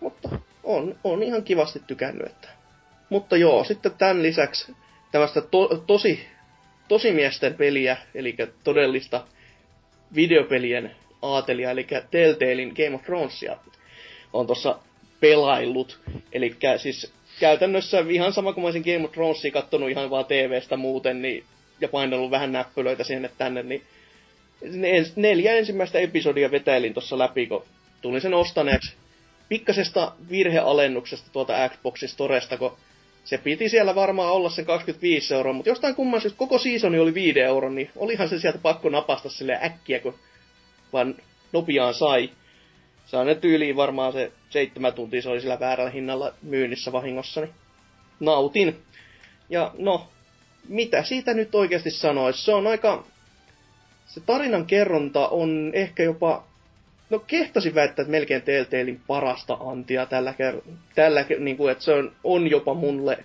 Mutta 0.00 0.28
on, 0.64 0.96
on 1.04 1.22
ihan 1.22 1.42
kivasti 1.42 1.82
tykännyt. 1.86 2.26
Että. 2.26 2.48
Mutta 3.10 3.36
joo, 3.36 3.64
sitten 3.64 3.92
tämän 3.98 4.22
lisäksi 4.22 4.76
tämmöistä 5.12 5.40
to, 5.40 5.68
tosi, 5.86 6.26
tosimiesten 6.88 7.54
peliä, 7.54 7.96
eli 8.14 8.36
todellista 8.64 9.24
videopelien 10.14 10.96
aatelia, 11.34 11.70
eli 11.70 11.86
Telltalein 12.10 12.74
Game 12.76 12.94
of 12.94 13.02
Thronesia 13.02 13.56
on 14.32 14.46
tuossa 14.46 14.78
pelaillut. 15.20 16.00
Eli 16.32 16.56
siis 16.76 17.12
käytännössä 17.40 18.04
ihan 18.08 18.32
sama 18.32 18.52
kuin 18.52 18.64
olisin 18.64 18.82
Game 18.82 19.04
of 19.04 19.12
Thronesia 19.12 19.50
kattonut 19.50 19.90
ihan 19.90 20.10
vaan 20.10 20.24
TVstä 20.24 20.76
muuten, 20.76 21.22
niin, 21.22 21.44
ja 21.80 21.88
painellut 21.88 22.30
vähän 22.30 22.52
näppylöitä 22.52 23.04
sinne 23.04 23.30
tänne, 23.38 23.62
niin 23.62 23.82
neljä 25.16 25.54
ensimmäistä 25.54 25.98
episodia 25.98 26.50
vetäilin 26.50 26.94
tuossa 26.94 27.18
läpi, 27.18 27.46
kun 27.46 27.64
tulin 28.02 28.20
sen 28.20 28.34
ostaneeksi 28.34 28.94
pikkasesta 29.48 30.12
virhealennuksesta 30.30 31.30
tuolta 31.32 31.68
Xboxin 31.68 32.08
Storesta, 32.08 32.56
kun 32.56 32.76
se 33.24 33.38
piti 33.38 33.68
siellä 33.68 33.94
varmaan 33.94 34.32
olla 34.32 34.50
sen 34.50 34.66
25 34.66 35.34
euroa, 35.34 35.52
mutta 35.52 35.70
jostain 35.70 35.94
kumman 35.94 36.20
syystä 36.20 36.38
koko 36.38 36.58
seasoni 36.58 36.98
oli 36.98 37.14
5 37.14 37.40
euron, 37.40 37.74
niin 37.74 37.90
olihan 37.96 38.28
se 38.28 38.38
sieltä 38.38 38.58
pakko 38.58 38.88
napasta 38.88 39.28
sille 39.28 39.58
äkkiä, 39.62 40.00
kun 40.00 40.14
vaan 40.92 41.14
nopeaan 41.52 41.94
sai. 41.94 42.30
Saa 43.06 43.24
ne 43.24 43.34
tyyliin 43.34 43.76
varmaan 43.76 44.12
se 44.12 44.32
seitsemän 44.50 44.92
tuntia, 44.92 45.22
se 45.22 45.28
oli 45.28 45.40
sillä 45.40 45.60
väärällä 45.60 45.90
hinnalla 45.90 46.32
myynnissä 46.42 46.92
vahingossa, 46.92 47.40
niin 47.40 47.54
nautin. 48.20 48.82
Ja 49.48 49.70
no, 49.78 50.08
mitä 50.68 51.02
siitä 51.02 51.34
nyt 51.34 51.54
oikeasti 51.54 51.90
sanoisi? 51.90 52.44
Se 52.44 52.54
on 52.54 52.66
aika... 52.66 53.04
Se 54.06 54.20
tarinan 54.20 54.66
kerronta 54.66 55.28
on 55.28 55.70
ehkä 55.74 56.02
jopa... 56.02 56.44
No 57.10 57.18
kehtasin 57.18 57.74
väittää, 57.74 58.02
että 58.02 58.10
melkein 58.10 58.42
Telltalein 58.42 59.00
parasta 59.06 59.54
antia 59.60 60.06
tällä 60.06 60.32
ker- 60.32 60.72
tällä, 60.94 61.22
ker- 61.22 61.38
niin 61.38 61.56
kuin, 61.56 61.72
että 61.72 61.84
se 61.84 61.92
on, 61.92 62.12
on 62.24 62.50
jopa 62.50 62.74
mulle 62.74 63.24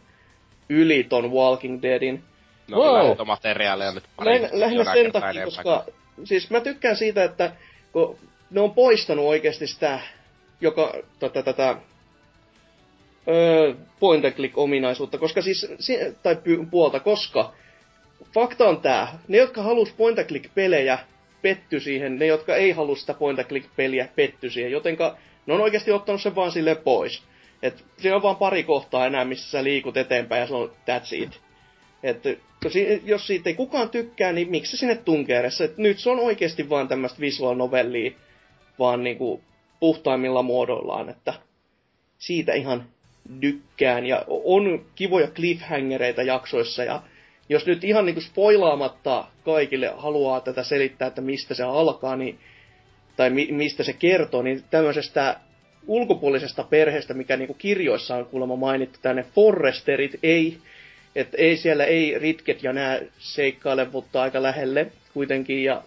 yli 0.69 1.03
ton 1.03 1.31
Walking 1.31 1.81
Deadin. 1.81 2.23
No 2.67 2.77
Wow. 2.77 3.27
materiaaleja 3.27 3.91
nyt 3.91 4.03
pari 4.15 4.41
Lähinnä, 4.51 4.83
sen 4.83 4.93
kertaa 4.93 5.21
takia, 5.21 5.45
koska 5.45 5.85
siis 6.23 6.49
mä 6.49 6.61
tykkään 6.61 6.95
siitä, 6.95 7.23
että 7.23 7.51
kun 7.91 8.17
ne 8.51 8.61
on 8.61 8.73
poistanut 8.73 9.25
oikeasti 9.25 9.67
sitä, 9.67 9.99
joka 10.61 10.93
tätä, 11.19 11.43
tätä 11.43 11.75
öö, 13.27 13.73
point 13.99 14.25
and 14.25 14.33
click 14.33 14.57
ominaisuutta, 14.57 15.17
koska 15.17 15.41
siis, 15.41 15.67
si- 15.79 16.15
tai 16.23 16.37
puolta, 16.71 16.99
koska 16.99 17.53
fakta 18.33 18.69
on 18.69 18.81
tää, 18.81 19.19
ne 19.27 19.37
jotka 19.37 19.63
halus 19.63 19.93
point 19.93 20.19
and 20.19 20.27
click 20.27 20.53
pelejä, 20.55 20.99
petty 21.41 21.79
siihen, 21.79 22.19
ne 22.19 22.25
jotka 22.25 22.55
ei 22.55 22.71
halua 22.71 22.95
sitä 22.95 23.13
point 23.13 23.39
and 23.39 23.47
click 23.47 23.75
peliä, 23.75 24.07
petty 24.15 24.49
siihen, 24.49 24.71
jotenka 24.71 25.17
ne 25.45 25.53
on 25.53 25.61
oikeasti 25.61 25.91
ottanut 25.91 26.21
sen 26.21 26.35
vaan 26.35 26.51
sille 26.51 26.75
pois. 26.75 27.23
Et 27.63 27.85
siinä 27.97 28.15
on 28.15 28.23
vaan 28.23 28.35
pari 28.35 28.63
kohtaa 28.63 29.05
enää, 29.05 29.25
missä 29.25 29.51
sä 29.51 29.63
liikut 29.63 29.97
eteenpäin 29.97 30.39
ja 30.39 30.47
se 30.47 30.53
on 30.53 30.69
that's 30.69 31.15
it. 31.23 31.41
Että 32.03 32.29
jos 33.05 33.27
siitä 33.27 33.49
ei 33.49 33.55
kukaan 33.55 33.89
tykkää, 33.89 34.31
niin 34.33 34.51
miksi 34.51 34.77
sinne 34.77 34.95
tunkee 34.95 35.39
edes? 35.39 35.61
Et 35.61 35.77
nyt 35.77 35.99
se 35.99 36.09
on 36.09 36.19
oikeasti 36.19 36.69
vaan 36.69 36.87
tämmöistä 36.87 37.19
visual 37.19 37.55
novellia, 37.55 38.11
vaan 38.79 39.03
niinku 39.03 39.41
puhtaimmilla 39.79 40.41
muodoillaan, 40.41 41.09
että 41.09 41.33
siitä 42.17 42.53
ihan 42.53 42.85
tykkään. 43.39 44.05
Ja 44.05 44.25
on 44.27 44.85
kivoja 44.95 45.27
cliffhangereita 45.27 46.23
jaksoissa, 46.23 46.83
ja 46.83 47.01
jos 47.49 47.65
nyt 47.65 47.83
ihan 47.83 48.05
niinku 48.05 48.21
spoilaamatta 48.21 49.25
kaikille 49.45 49.93
haluaa 49.97 50.41
tätä 50.41 50.63
selittää, 50.63 51.07
että 51.07 51.21
mistä 51.21 51.53
se 51.53 51.63
alkaa, 51.63 52.15
niin, 52.15 52.39
tai 53.15 53.29
mi- 53.29 53.51
mistä 53.51 53.83
se 53.83 53.93
kertoo, 53.93 54.41
niin 54.41 54.63
tämmöisestä 54.71 55.39
ulkopuolisesta 55.87 56.63
perheestä, 56.63 57.13
mikä 57.13 57.37
niinku 57.37 57.53
kirjoissa 57.53 58.15
on 58.15 58.25
kuulemma 58.25 58.55
mainittu 58.55 58.99
tänne, 59.01 59.25
Forresterit 59.35 60.19
ei, 60.23 60.57
että 61.15 61.37
ei 61.37 61.57
siellä 61.57 61.85
ei 61.85 62.19
ritket 62.19 62.63
ja 62.63 62.73
nämä 62.73 62.99
seikkaile, 63.19 63.87
mutta 63.91 64.21
aika 64.21 64.43
lähelle 64.43 64.91
kuitenkin, 65.13 65.63
ja 65.63 65.83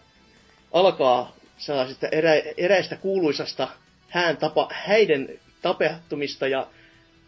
alkaa 0.73 1.37
sellaisista 1.59 2.09
erä, 2.09 2.35
eräistä 2.57 2.97
kuuluisasta 2.97 3.69
hän 4.09 4.37
tapa, 4.37 4.69
häiden 4.73 5.41
tapahtumista, 5.63 6.49
ja 6.49 6.67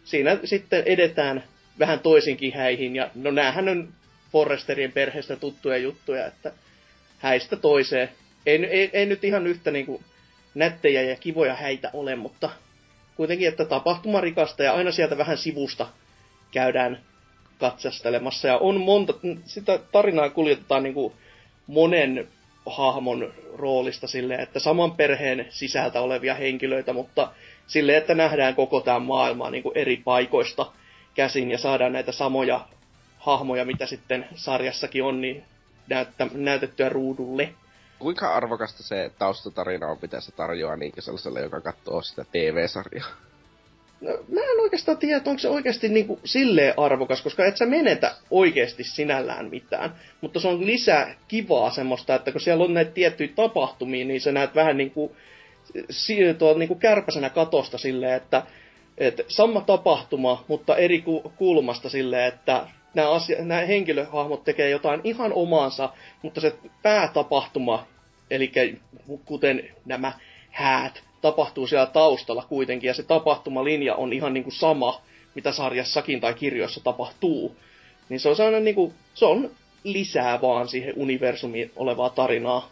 siinä 0.03 0.37
sitten 0.43 0.83
edetään 0.85 1.43
vähän 1.79 1.99
toisinkin 1.99 2.53
häihin, 2.53 2.95
ja 2.95 3.09
no 3.15 3.31
näähän 3.31 3.69
on 3.69 3.93
Forresterien 4.31 4.91
perheestä 4.91 5.35
tuttuja 5.35 5.77
juttuja, 5.77 6.25
että 6.25 6.51
häistä 7.17 7.55
toiseen. 7.55 8.09
Ei, 8.45 8.65
ei, 8.65 8.89
ei 8.93 9.05
nyt 9.05 9.23
ihan 9.23 9.47
yhtä 9.47 9.71
niinku 9.71 10.03
nättejä 10.55 11.01
ja 11.01 11.15
kivoja 11.15 11.55
häitä 11.55 11.89
ole, 11.93 12.15
mutta 12.15 12.49
kuitenkin, 13.15 13.47
että 13.47 13.65
tapahtumarikasta 13.65 14.63
ja 14.63 14.73
aina 14.73 14.91
sieltä 14.91 15.17
vähän 15.17 15.37
sivusta 15.37 15.87
käydään 16.51 17.01
katsastelemassa. 17.59 18.47
Ja 18.47 18.57
on 18.57 18.81
monta, 18.81 19.13
sitä 19.45 19.79
tarinaa 19.91 20.29
kuljetetaan 20.29 20.83
niin 20.83 20.93
kuin 20.93 21.13
monen 21.67 22.27
hahmon 22.65 23.33
roolista 23.55 24.07
silleen, 24.07 24.39
että 24.39 24.59
saman 24.59 24.91
perheen 24.91 25.47
sisältä 25.49 26.01
olevia 26.01 26.33
henkilöitä, 26.33 26.93
mutta 26.93 27.31
silleen, 27.67 27.97
että 27.97 28.15
nähdään 28.15 28.55
koko 28.55 28.81
tämä 28.81 28.99
maailma 28.99 29.49
niin 29.49 29.63
kuin 29.63 29.77
eri 29.77 29.97
paikoista 29.97 30.71
käsin 31.15 31.51
ja 31.51 31.57
saadaan 31.57 31.93
näitä 31.93 32.11
samoja 32.11 32.67
hahmoja, 33.17 33.65
mitä 33.65 33.85
sitten 33.85 34.27
sarjassakin 34.35 35.03
on, 35.03 35.21
niin 35.21 35.43
näyttä, 35.89 36.27
näytettyä 36.33 36.89
ruudulle. 36.89 37.53
Kuinka 37.99 38.35
arvokasta 38.35 38.83
se 38.83 39.11
taustatarina 39.19 39.87
on, 39.87 39.97
mitä 40.01 40.21
se 40.21 40.31
tarjoaa 40.31 40.75
niinkö 40.75 41.01
sellaiselle, 41.01 41.41
joka 41.41 41.61
katsoo 41.61 42.01
sitä 42.01 42.25
TV-sarjaa? 42.31 43.07
No, 44.01 44.11
mä 44.11 44.39
en 44.41 44.59
oikeastaan 44.59 44.97
tiedä, 44.97 45.17
että 45.17 45.29
onko 45.29 45.39
se 45.39 45.49
oikeasti 45.49 45.89
niinku 45.89 46.19
silleen 46.25 46.73
arvokas, 46.77 47.21
koska 47.21 47.45
et 47.45 47.57
sä 47.57 47.65
menetä 47.65 48.15
oikeasti 48.31 48.83
sinällään 48.83 49.49
mitään. 49.49 49.95
Mutta 50.21 50.39
se 50.39 50.47
on 50.47 50.65
lisää 50.65 51.15
kivaa 51.27 51.69
semmoista, 51.69 52.15
että 52.15 52.31
kun 52.31 52.41
siellä 52.41 52.63
on 52.63 52.73
näitä 52.73 52.91
tiettyjä 52.91 53.29
tapahtumia, 53.35 54.05
niin 54.05 54.21
sä 54.21 54.31
näet 54.31 54.55
vähän 54.55 54.77
niinku, 54.77 55.15
si- 55.89 56.33
tuolla 56.37 56.59
niinku 56.59 56.75
kärpäsenä 56.75 57.29
katosta 57.29 57.77
silleen, 57.77 58.13
että 58.13 58.43
et 58.97 59.21
sama 59.27 59.61
tapahtuma, 59.61 60.45
mutta 60.47 60.75
eri 60.75 61.01
ku- 61.01 61.33
kulmasta 61.35 61.89
silleen, 61.89 62.27
että 62.33 62.67
nämä, 62.93 63.11
asia, 63.11 63.43
nämä 63.45 63.61
henkilöhahmot 63.61 64.43
tekee 64.43 64.69
jotain 64.69 65.01
ihan 65.03 65.33
omaansa, 65.33 65.89
mutta 66.21 66.41
se 66.41 66.55
päätapahtuma, 66.83 67.87
eli 68.31 68.51
kuten 69.25 69.69
nämä 69.85 70.13
häät, 70.51 71.03
tapahtuu 71.21 71.67
siellä 71.67 71.85
taustalla 71.85 72.45
kuitenkin, 72.49 72.87
ja 72.87 72.93
se 72.93 73.03
tapahtumalinja 73.03 73.95
on 73.95 74.13
ihan 74.13 74.33
niin 74.33 74.43
kuin 74.43 74.53
sama, 74.53 75.01
mitä 75.35 75.51
sarjassakin 75.51 76.21
tai 76.21 76.33
kirjoissa 76.33 76.83
tapahtuu. 76.83 77.55
Niin 78.09 78.19
se 78.19 78.29
on 78.29 78.35
sellainen 78.35 78.63
niin 78.63 78.75
kuin, 78.75 78.93
se 79.13 79.25
on 79.25 79.51
lisää 79.83 80.41
vaan 80.41 80.67
siihen 80.67 80.93
universumiin 80.97 81.71
olevaa 81.75 82.09
tarinaa. 82.09 82.69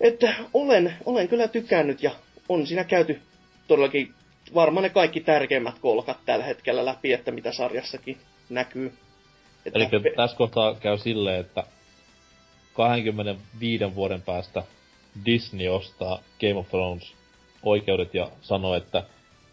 Että 0.00 0.34
olen, 0.54 0.94
olen 1.04 1.28
kyllä 1.28 1.48
tykännyt 1.48 2.02
ja 2.02 2.10
on 2.48 2.66
siinä 2.66 2.84
käyty 2.84 3.20
todellakin 3.68 4.14
varmaan 4.54 4.82
ne 4.82 4.90
kaikki 4.90 5.20
tärkeimmät 5.20 5.78
kolkat 5.78 6.18
tällä 6.26 6.44
hetkellä 6.44 6.84
läpi, 6.84 7.12
että 7.12 7.30
mitä 7.30 7.52
sarjassakin 7.52 8.18
näkyy. 8.50 8.92
Että 9.66 9.78
Eli 9.78 10.14
tässä 10.16 10.36
kohtaa 10.36 10.74
käy 10.74 10.98
silleen, 10.98 11.40
että 11.40 11.64
25 12.74 13.94
vuoden 13.94 14.22
päästä 14.22 14.62
Disney 15.24 15.68
ostaa 15.68 16.18
Game 16.40 16.54
of 16.54 16.68
Thrones 16.68 17.12
oikeudet 17.62 18.14
ja 18.14 18.30
sanoo, 18.42 18.74
että 18.74 19.02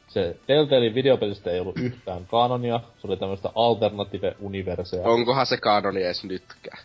se 0.07 0.35
Telltalein 0.47 0.95
videopelistä 0.95 1.51
ei 1.51 1.59
ollut 1.59 1.77
yhtään 1.77 2.25
kanonia, 2.25 2.79
se 3.01 3.07
oli 3.07 3.17
tämmöistä 3.17 3.49
alternative 3.55 4.35
universea. 4.39 5.03
Onkohan 5.03 5.45
se 5.45 5.57
kanoni 5.57 6.03
edes 6.03 6.23
nytkään? 6.23 6.83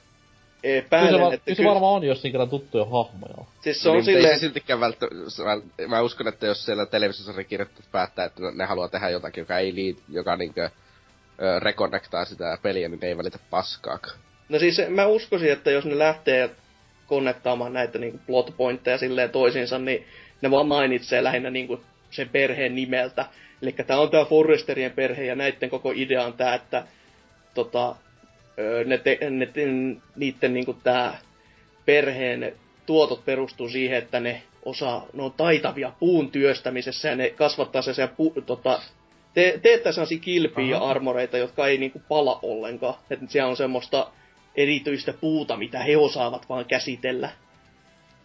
Epäilen, 0.64 1.14
kyllä 1.14 1.28
se, 1.28 1.34
että 1.34 1.44
kyllä 1.44 1.56
se 1.56 1.64
varmaan 1.64 1.94
on, 1.94 2.04
jos 2.04 2.22
siinä 2.22 2.46
tuttuja 2.46 2.84
hahmoja. 2.84 3.34
Siis 3.60 3.82
se 3.82 3.88
on 3.88 3.94
niin, 3.94 4.04
silleen... 4.04 4.32
Ei 4.32 4.38
se 4.38 4.40
siltikään 4.40 4.80
välttä... 4.80 5.06
Mä 5.88 6.00
uskon, 6.00 6.28
että 6.28 6.46
jos 6.46 6.64
siellä 6.64 6.86
televisiossa 6.86 7.44
kirjoittajat 7.44 7.92
päättää, 7.92 8.24
että 8.24 8.42
ne 8.54 8.64
haluaa 8.64 8.88
tehdä 8.88 9.08
jotakin, 9.08 9.42
joka 9.42 9.58
ei 9.58 9.74
liit, 9.74 10.02
joka 10.08 10.36
niinkö 10.36 10.70
reconnectaa 11.58 12.24
sitä 12.24 12.58
peliä, 12.62 12.88
niin 12.88 13.00
ne 13.00 13.08
ei 13.08 13.18
välitä 13.18 13.38
paskaakaan. 13.50 14.18
No 14.48 14.58
siis 14.58 14.80
mä 14.88 15.06
uskoisin, 15.06 15.52
että 15.52 15.70
jos 15.70 15.84
ne 15.84 15.98
lähtee 15.98 16.50
konnektaamaan 17.06 17.72
näitä 17.72 17.98
niinku 17.98 18.20
plotpointteja 18.26 18.98
silleen 18.98 19.30
toisiinsa, 19.30 19.78
niin 19.78 20.06
ne 20.42 20.50
vaan 20.50 20.68
mainitsee 20.68 21.24
lähinnä 21.24 21.50
niinku 21.50 21.80
sen 22.10 22.28
perheen 22.28 22.74
nimeltä. 22.74 23.26
Eli 23.62 23.72
tää 23.72 24.00
on 24.00 24.10
tää 24.10 24.24
Forresterien 24.24 24.92
perhe 24.92 25.24
ja 25.24 25.34
näiden 25.34 25.70
koko 25.70 25.92
idea 25.94 26.24
on 26.24 26.32
tää, 26.32 26.54
että 26.54 26.84
tota, 27.54 27.96
ne, 28.84 28.98
te, 28.98 29.18
ne 29.30 29.46
te, 29.46 29.66
niiden 30.16 30.54
niinku 30.54 30.72
tää 30.72 31.18
perheen 31.86 32.52
tuotot 32.86 33.24
perustuu 33.24 33.68
siihen, 33.68 33.98
että 33.98 34.20
ne 34.20 34.42
osaa, 34.64 35.06
ne 35.12 35.22
on 35.22 35.32
taitavia 35.32 35.92
puun 36.00 36.30
työstämisessä 36.30 37.08
ja 37.08 37.16
ne 37.16 37.30
kasvattaa 37.30 37.82
se 37.82 38.08
pu, 38.16 38.34
tota, 38.46 38.80
te, 39.34 39.60
teettää 39.62 39.92
sellaisia 39.92 40.18
kilpiä 40.18 40.66
ja 40.66 40.78
armoreita, 40.78 41.38
jotka 41.38 41.66
ei 41.66 41.78
niinku 41.78 42.02
pala 42.08 42.38
ollenkaan. 42.42 42.94
Että 43.10 43.26
siellä 43.28 43.50
on 43.50 43.56
semmoista 43.56 44.10
erityistä 44.56 45.12
puuta, 45.12 45.56
mitä 45.56 45.78
he 45.78 45.96
osaavat 45.96 46.48
vaan 46.48 46.64
käsitellä. 46.64 47.30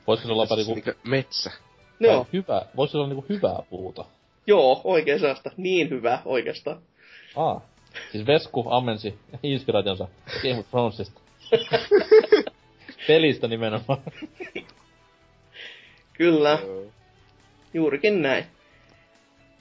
Voisiko 0.07 0.27
se 0.27 0.33
olla 0.33 0.55
niinku... 0.55 0.73
niinku... 0.73 0.91
Metsä. 1.03 1.51
Joo. 1.99 2.27
Hyvä, 2.33 2.61
voisi 2.75 2.97
olla 2.97 3.07
niinku 3.07 3.25
hyvää 3.29 3.59
puuta. 3.69 4.05
Joo, 4.47 4.81
oikein 4.83 5.19
sellaista. 5.19 5.51
Niin 5.57 5.89
hyvää 5.89 6.21
oikeastaan. 6.25 6.81
Ah. 7.35 7.61
Siis 8.11 8.27
Vesku 8.27 8.65
ammensi 8.69 9.19
inspiraationsa 9.43 10.07
Game 10.41 10.59
of 10.59 10.69
Thronesista. 10.69 11.21
Pelistä 13.07 13.47
nimenomaan. 13.47 14.01
Kyllä. 16.13 16.59
Juurikin 17.73 18.21
näin. 18.21 18.45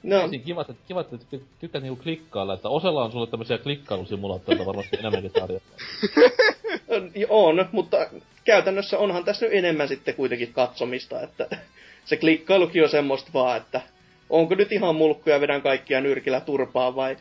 No. 0.03 0.27
Siinä 0.27 0.45
kiva, 0.45 0.61
että, 0.61 0.73
kiva, 0.87 1.01
että 1.01 1.17
tykkäät 1.59 1.83
niinku 1.83 2.03
klikkailla, 2.03 2.53
että 2.53 2.69
osalla 2.69 3.03
on 3.03 3.11
sulle 3.11 3.27
tämmöisiä 3.27 3.57
klikkailusimulaattoreita 3.57 4.65
varmasti 4.65 4.97
enemmänkin 4.99 5.31
tarjolla. 5.31 5.65
on, 7.29 7.65
mutta 7.71 7.97
käytännössä 8.45 8.97
onhan 8.97 9.23
tässä 9.23 9.45
nyt 9.45 9.55
enemmän 9.55 9.87
sitten 9.87 10.15
kuitenkin 10.15 10.53
katsomista, 10.53 11.21
että 11.21 11.47
se 12.05 12.17
klikkailukin 12.17 12.83
on 12.83 12.89
semmoista 12.89 13.29
vaan, 13.33 13.57
että 13.57 13.81
onko 14.29 14.55
nyt 14.55 14.71
ihan 14.71 14.95
mulkkuja 14.95 15.41
vedän 15.41 15.61
kaikkia 15.61 16.01
nyrkillä 16.01 16.39
turpaa 16.39 16.95
vai 16.95 17.17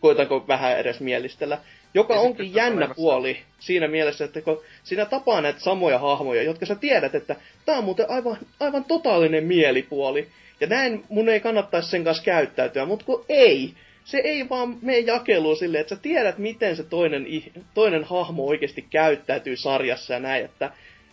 koitanko 0.00 0.44
vähän 0.48 0.78
edes 0.78 1.00
mielistellä. 1.00 1.58
Joka 1.94 2.14
ja 2.14 2.20
onkin 2.20 2.54
jännä 2.54 2.76
olemassa. 2.76 2.94
puoli 2.94 3.38
siinä 3.58 3.88
mielessä, 3.88 4.24
että 4.24 4.42
kun 4.42 4.62
sinä 4.84 5.04
tapaa 5.04 5.40
näitä 5.40 5.60
samoja 5.60 5.98
hahmoja, 5.98 6.42
jotka 6.42 6.66
sä 6.66 6.74
tiedät, 6.74 7.14
että 7.14 7.36
tämä 7.66 7.78
on 7.78 7.84
muuten 7.84 8.10
aivan, 8.10 8.38
aivan 8.60 8.84
totaalinen 8.84 9.44
mielipuoli. 9.44 10.28
Ja 10.60 10.66
näin 10.66 11.04
mun 11.08 11.28
ei 11.28 11.40
kannattaisi 11.40 11.88
sen 11.88 12.04
kanssa 12.04 12.22
käyttäytyä, 12.22 12.86
mutta 12.86 13.04
kun 13.04 13.24
ei. 13.28 13.74
Se 14.04 14.18
ei 14.18 14.48
vaan 14.48 14.78
mene 14.82 14.98
jakeluun 14.98 15.56
silleen, 15.56 15.80
että 15.80 15.94
sä 15.94 16.02
tiedät, 16.02 16.38
miten 16.38 16.76
se 16.76 16.82
toinen, 16.82 17.26
toinen 17.74 18.04
hahmo 18.04 18.46
oikeasti 18.46 18.86
käyttäytyy 18.90 19.56
sarjassa 19.56 20.14
ja 20.14 20.20
näin, 20.20 20.44
että 20.44 20.70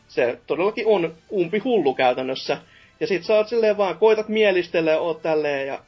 se 0.08 0.40
todellakin 0.48 0.88
on 0.88 1.16
umpi 1.32 1.60
hullu 1.60 1.94
käytännössä. 1.94 2.58
Ja 3.00 3.08
sit 3.08 3.24
sä 3.24 3.36
oot 3.36 3.48
silleen 3.48 3.78
vaan, 3.78 3.98
koitat 3.98 4.30
mielistellä 4.30 4.92
ja 4.92 5.00
oot 5.00 5.22
tälleen 5.22 5.68
ja 5.68 5.80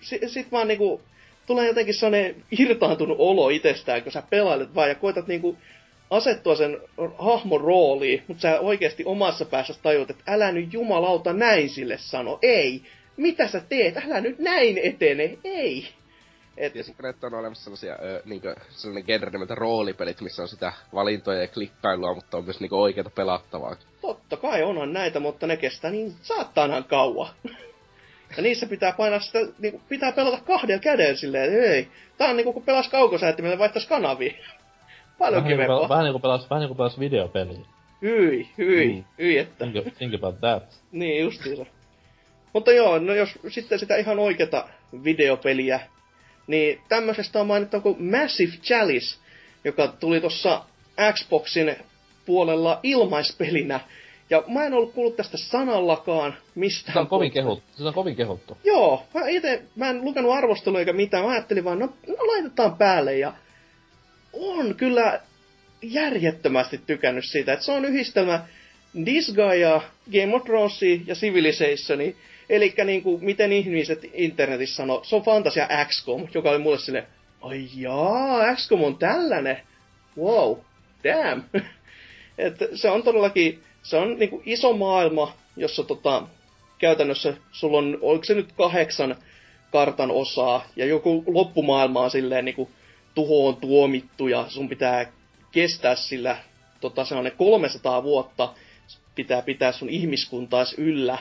sit, 0.00 0.22
sit 0.26 0.52
vaan 0.52 0.68
niinku 0.68 1.00
tulee 1.46 1.66
jotenkin 1.66 1.94
sellainen 1.94 2.36
irtaantunut 2.58 3.16
olo 3.20 3.48
itsestään, 3.48 4.02
kun 4.02 4.12
sä 4.12 4.22
pelailet 4.30 4.74
vaan 4.74 4.88
ja 4.88 4.94
koitat 4.94 5.26
niinku 5.26 5.56
asettua 6.10 6.54
sen 6.54 6.80
hahmon 7.18 7.60
rooliin, 7.60 8.22
mutta 8.28 8.40
sä 8.40 8.60
oikeasti 8.60 9.04
omassa 9.04 9.44
päässä 9.44 9.74
tajut, 9.82 10.10
että 10.10 10.22
älä 10.26 10.52
nyt 10.52 10.72
jumalauta 10.72 11.32
näin 11.32 11.68
sille 11.68 11.98
sano. 11.98 12.38
Ei. 12.42 12.82
Mitä 13.16 13.48
sä 13.48 13.60
teet? 13.68 13.96
Älä 13.96 14.20
nyt 14.20 14.38
näin 14.38 14.78
etene. 14.78 15.38
Ei. 15.44 15.88
Et... 16.56 16.72
Tiesitkö, 16.72 17.08
että 17.08 17.26
on 17.26 17.34
olemassa 17.34 17.64
sellaisia, 17.64 17.98
ö, 18.02 18.22
niinkö, 18.24 18.54
sellainen 18.70 19.04
genre 19.06 19.30
nimeltä 19.30 19.54
roolipelit, 19.54 20.20
missä 20.20 20.42
on 20.42 20.48
sitä 20.48 20.72
valintoja 20.94 21.40
ja 21.40 21.48
klikkailua, 21.48 22.14
mutta 22.14 22.36
on 22.36 22.44
myös 22.44 22.60
niinkö 22.60 22.76
oikeata 22.76 23.10
pelattavaa. 23.10 23.76
Totta 24.00 24.36
kai 24.36 24.62
onhan 24.62 24.92
näitä, 24.92 25.20
mutta 25.20 25.46
ne 25.46 25.56
kestää 25.56 25.90
niin 25.90 26.14
saattaanhan 26.22 26.84
kauan. 26.84 27.28
Ja 28.36 28.42
niissä 28.42 28.66
pitää 28.66 28.92
painaa 28.92 29.20
sitä, 29.20 29.38
niin 29.58 29.80
pitää 29.88 30.12
pelata 30.12 30.40
kahdella 30.46 30.80
kädellä 30.80 31.16
silleen, 31.16 31.44
että 31.44 31.72
ei. 31.72 31.88
Tää 32.18 32.30
on 32.30 32.36
niinku 32.36 32.52
kun 32.52 32.62
pelas 32.62 32.88
kaukosäättimellä 32.88 33.58
vaihtais 33.58 33.86
kanavia. 33.86 34.32
Paljon 35.20 35.42
vähän 35.44 35.52
kivempaa. 35.52 35.76
Niinku, 35.76 35.88
vähän 35.88 36.04
niinku 36.04 36.18
pelas, 36.18 36.50
vähän 36.50 36.60
niinku 36.60 36.74
pelas 36.74 37.00
videopeliä. 37.00 37.60
Hyi, 38.02 38.48
hyi, 38.58 38.92
mm. 38.92 39.04
hyi, 39.18 39.38
että. 39.38 39.66
Think, 39.66 39.94
think 39.98 40.14
about 40.14 40.40
that. 40.40 40.62
niin, 40.92 41.22
justiinsa. 41.22 41.66
Mutta 42.52 42.72
joo, 42.72 42.98
no 42.98 43.14
jos 43.14 43.38
sitten 43.48 43.78
sitä 43.78 43.96
ihan 43.96 44.18
oikeata 44.18 44.68
videopeliä, 45.04 45.80
niin 46.46 46.80
tämmöisestä 46.88 47.40
on 47.40 47.46
mainittu 47.46 47.80
kuin 47.80 48.04
Massive 48.04 48.52
Chalice, 48.56 49.18
joka 49.64 49.88
tuli 49.88 50.20
tuossa 50.20 50.64
Xboxin 51.12 51.76
puolella 52.26 52.80
ilmaispelinä 52.82 53.80
ja 54.30 54.42
mä 54.48 54.64
en 54.64 54.74
ollut 54.74 54.94
kuullut 54.94 55.16
tästä 55.16 55.36
sanallakaan 55.36 56.34
mistään. 56.54 56.92
Se 56.92 57.00
on 57.00 57.06
kovin 57.06 57.32
kehuttu. 57.32 57.64
Se 57.76 57.84
on 57.84 57.94
kovin 57.94 58.16
kehuttu. 58.16 58.58
Joo, 58.64 59.04
mä 59.14 59.28
itse, 59.28 59.62
mä 59.76 59.90
en 59.90 60.04
lukenut 60.04 60.32
arvostelua 60.32 60.78
eikä 60.78 60.92
mitään. 60.92 61.24
Mä 61.24 61.30
ajattelin 61.30 61.64
vaan, 61.64 61.78
no, 61.78 61.88
no 62.06 62.14
laitetaan 62.26 62.76
päälle 62.76 63.18
ja 63.18 63.32
on 64.32 64.74
kyllä 64.74 65.20
järjettömästi 65.82 66.80
tykännyt 66.86 67.24
siitä, 67.24 67.52
että 67.52 67.64
se 67.64 67.72
on 67.72 67.84
yhdistelmä 67.84 68.46
Disgaea, 69.06 69.80
Game 70.12 70.36
of 70.36 70.44
Thrones 70.44 70.80
ja 71.06 71.14
Civilizationi. 71.14 72.16
Eli 72.48 72.74
niin 72.84 73.02
kuin, 73.02 73.24
miten 73.24 73.52
ihmiset 73.52 74.00
internetissä 74.12 74.76
sanoo, 74.76 75.04
se 75.04 75.16
on 75.16 75.22
Fantasia 75.22 75.68
XCOM, 75.84 76.28
joka 76.34 76.50
oli 76.50 76.58
mulle 76.58 76.78
sille, 76.78 77.06
ai 77.40 77.68
jaa, 77.76 78.54
XCOM 78.54 78.82
on 78.82 78.98
tällainen. 78.98 79.56
Wow, 80.18 80.58
damn. 81.04 81.42
että 82.38 82.68
se 82.74 82.90
on 82.90 83.02
todellakin 83.02 83.62
se 83.82 83.96
on 83.96 84.18
niinku 84.18 84.42
iso 84.44 84.72
maailma, 84.72 85.32
jossa 85.56 85.82
tota, 85.82 86.22
käytännössä 86.78 87.34
sulla 87.52 87.78
on, 87.78 87.98
oliko 88.00 88.24
se 88.24 88.34
nyt 88.34 88.52
kahdeksan 88.52 89.16
kartan 89.72 90.10
osaa, 90.10 90.64
ja 90.76 90.86
joku 90.86 91.24
loppumaailma 91.26 92.00
on 92.00 92.10
silleen 92.10 92.44
niinku 92.44 92.70
tuhoon 93.20 93.56
tuomittu, 93.56 94.28
ja 94.28 94.44
sun 94.48 94.68
pitää 94.68 95.12
kestää 95.52 95.94
sillä 95.94 96.36
tota, 96.80 97.04
sellainen 97.04 97.36
300 97.36 98.02
vuotta 98.02 98.54
pitää 99.14 99.42
pitää 99.42 99.72
sun 99.72 99.88
ihmiskuntaas 99.88 100.74
yllä, 100.78 101.18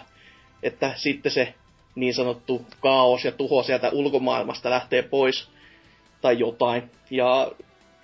että 0.64 0.94
sitten 0.96 1.32
se 1.32 1.54
niin 1.96 2.14
sanottu 2.14 2.66
kaos 2.82 3.26
ja 3.26 3.32
tuho 3.32 3.64
sieltä 3.64 3.90
ulkomaailmasta 3.90 4.70
lähtee 4.70 5.02
pois 5.02 5.50
tai 6.22 6.40
jotain. 6.40 6.92
Ja 7.12 7.52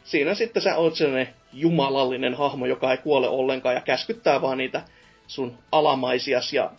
siinä 0.03 0.33
sitten 0.33 0.61
sä 0.61 0.75
oot 0.75 0.95
sellainen 0.95 1.33
jumalallinen 1.53 2.33
hahmo, 2.33 2.65
joka 2.65 2.91
ei 2.91 2.97
kuole 2.97 3.29
ollenkaan 3.29 3.75
ja 3.75 3.81
käskyttää 3.81 4.41
vaan 4.41 4.57
niitä 4.57 4.81
sun 5.27 5.57
alamaisias. 5.71 6.53
Ja 6.53 6.71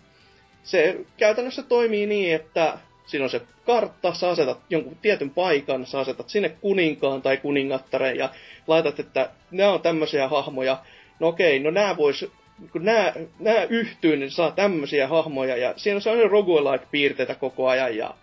se 0.62 1.04
käytännössä 1.16 1.62
toimii 1.62 2.06
niin, 2.06 2.34
että 2.34 2.78
siinä 3.06 3.24
on 3.24 3.30
se 3.30 3.40
kartta, 3.66 4.14
sä 4.14 4.28
asetat 4.28 4.58
jonkun 4.70 4.96
tietyn 5.02 5.30
paikan, 5.30 5.86
sä 5.86 6.00
asetat 6.00 6.28
sinne 6.28 6.48
kuninkaan 6.48 7.22
tai 7.22 7.36
kuningattaren 7.36 8.16
ja 8.16 8.30
laitat, 8.66 9.00
että 9.00 9.30
nämä 9.50 9.72
on 9.72 9.82
tämmöisiä 9.82 10.28
hahmoja. 10.28 10.78
No 11.20 11.28
okei, 11.28 11.58
no 11.58 11.70
nämä 11.70 11.96
vois, 11.96 12.26
kun 12.72 12.84
nämä, 12.84 13.12
nämä 13.38 13.62
yhtyy, 13.64 14.16
niin 14.16 14.30
saa 14.30 14.50
tämmöisiä 14.50 15.08
hahmoja 15.08 15.56
ja 15.56 15.74
siinä 15.76 15.96
on 15.96 16.02
sellainen 16.02 16.30
roguelike-piirteitä 16.30 17.34
koko 17.34 17.68
ajan 17.68 17.96
ja 17.96 18.14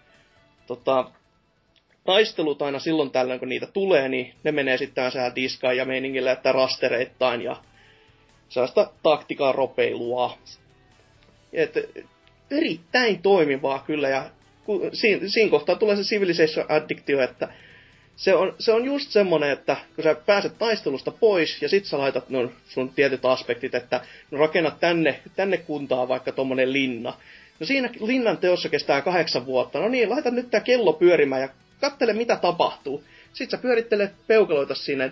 tota, 0.67 1.11
taistelut 2.03 2.61
aina 2.61 2.79
silloin 2.79 3.11
tällöin, 3.11 3.39
kun 3.39 3.49
niitä 3.49 3.67
tulee, 3.67 4.09
niin 4.09 4.33
ne 4.43 4.51
menee 4.51 4.77
sitten 4.77 4.95
tämmöisellä 4.95 5.35
diskaan 5.35 5.77
ja 5.77 5.85
meiningillä, 5.85 6.31
että 6.31 6.51
rastereittain 6.51 7.41
ja 7.41 7.55
sellaista 8.49 8.91
taktikaa 9.03 9.51
ropeilua. 9.51 10.37
Et, 11.53 11.73
erittäin 12.51 13.21
toimivaa 13.21 13.83
kyllä, 13.87 14.09
ja 14.09 14.29
kun, 14.65 14.89
siinä, 14.93 15.27
siinä 15.27 15.51
kohtaa 15.51 15.75
tulee 15.75 15.95
se 15.95 16.01
Civilization 16.01 16.65
addiktio, 16.69 17.21
että 17.21 17.47
se 18.15 18.35
on, 18.35 18.55
se 18.59 18.71
on 18.71 18.85
just 18.85 19.09
semmonen, 19.09 19.49
että 19.49 19.77
kun 19.95 20.03
sä 20.03 20.15
pääset 20.15 20.57
taistelusta 20.57 21.11
pois 21.11 21.61
ja 21.61 21.69
sit 21.69 21.85
sä 21.85 21.97
laitat 21.97 22.29
no, 22.29 22.51
sun 22.67 22.89
tietyt 22.89 23.25
aspektit, 23.25 23.75
että 23.75 24.01
no 24.31 24.37
rakennat 24.37 24.79
tänne, 24.79 25.19
tänne 25.35 25.57
kuntaan 25.57 26.07
vaikka 26.07 26.31
tommonen 26.31 26.73
linna. 26.73 27.13
No 27.59 27.65
siinä 27.65 27.89
linnan 28.01 28.37
teossa 28.37 28.69
kestää 28.69 29.01
kahdeksan 29.01 29.45
vuotta. 29.45 29.79
No 29.79 29.87
niin, 29.87 30.09
laita 30.09 30.31
nyt 30.31 30.51
tää 30.51 30.59
kello 30.59 30.93
pyörimään 30.93 31.41
ja 31.41 31.49
kattele 31.81 32.13
mitä 32.13 32.35
tapahtuu. 32.35 33.03
Sitten 33.33 33.57
sä 33.59 33.61
pyörittelet 33.61 34.11
peukaloita 34.27 34.75
sinne. 34.75 35.11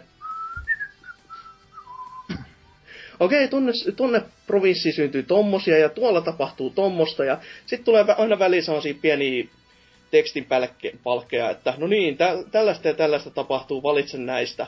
Okei, 3.21 3.47
tunne, 3.47 3.71
tunne 3.95 4.21
provinssi 4.47 4.91
syntyy 4.91 5.23
tommosia 5.23 5.77
ja 5.77 5.89
tuolla 5.89 6.21
tapahtuu 6.21 6.69
tommosta 6.69 7.25
ja 7.25 7.37
sitten 7.65 7.85
tulee 7.85 8.05
aina 8.17 8.39
väliin 8.39 8.63
sellaisia 8.63 8.93
pieniä 9.01 9.47
tekstin 10.11 10.47
palkkeja, 11.03 11.49
että 11.49 11.73
no 11.77 11.87
niin, 11.87 12.17
tä, 12.17 12.37
tällaista 12.51 12.87
ja 12.87 12.93
tällaista 12.93 13.29
tapahtuu, 13.29 13.83
valitse 13.83 14.17
näistä. 14.17 14.67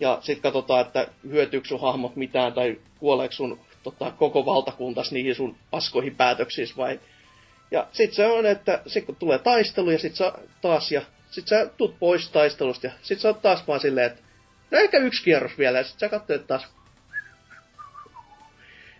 Ja 0.00 0.18
sitten 0.20 0.42
katsotaan, 0.42 0.86
että 0.86 1.06
hyötyykö 1.28 1.68
sun 1.68 1.80
hahmot 1.80 2.16
mitään 2.16 2.52
tai 2.52 2.76
kuoleeko 2.98 3.32
sun 3.32 3.60
tota, 3.82 4.10
koko 4.10 4.46
valtakuntas 4.46 5.12
niihin 5.12 5.34
sun 5.34 5.56
paskoihin 5.70 6.16
päätöksiin 6.16 6.68
vai... 6.76 7.00
Ja 7.70 7.86
sitten 7.92 8.16
se 8.16 8.26
on, 8.26 8.46
että 8.46 8.82
sit 8.86 9.04
kun 9.04 9.16
tulee 9.16 9.38
taistelu 9.38 9.90
ja 9.90 9.98
sitten 9.98 10.16
sä 10.16 10.32
taas 10.62 10.92
ja 10.92 11.02
sit 11.30 11.48
sä 11.48 11.66
tuut 11.76 11.98
pois 11.98 12.28
taistelusta 12.28 12.86
ja 12.86 12.92
sit 13.02 13.20
sä 13.20 13.28
oot 13.28 13.42
taas 13.42 13.68
vaan 13.68 13.80
silleen, 13.80 14.06
että 14.06 14.22
no 14.70 14.78
ehkä 14.78 14.98
yksi 14.98 15.22
kierros 15.24 15.58
vielä 15.58 15.78
ja 15.78 15.84
sit 15.84 15.98
sä 15.98 16.08
katsoit 16.08 16.46
taas 16.46 16.68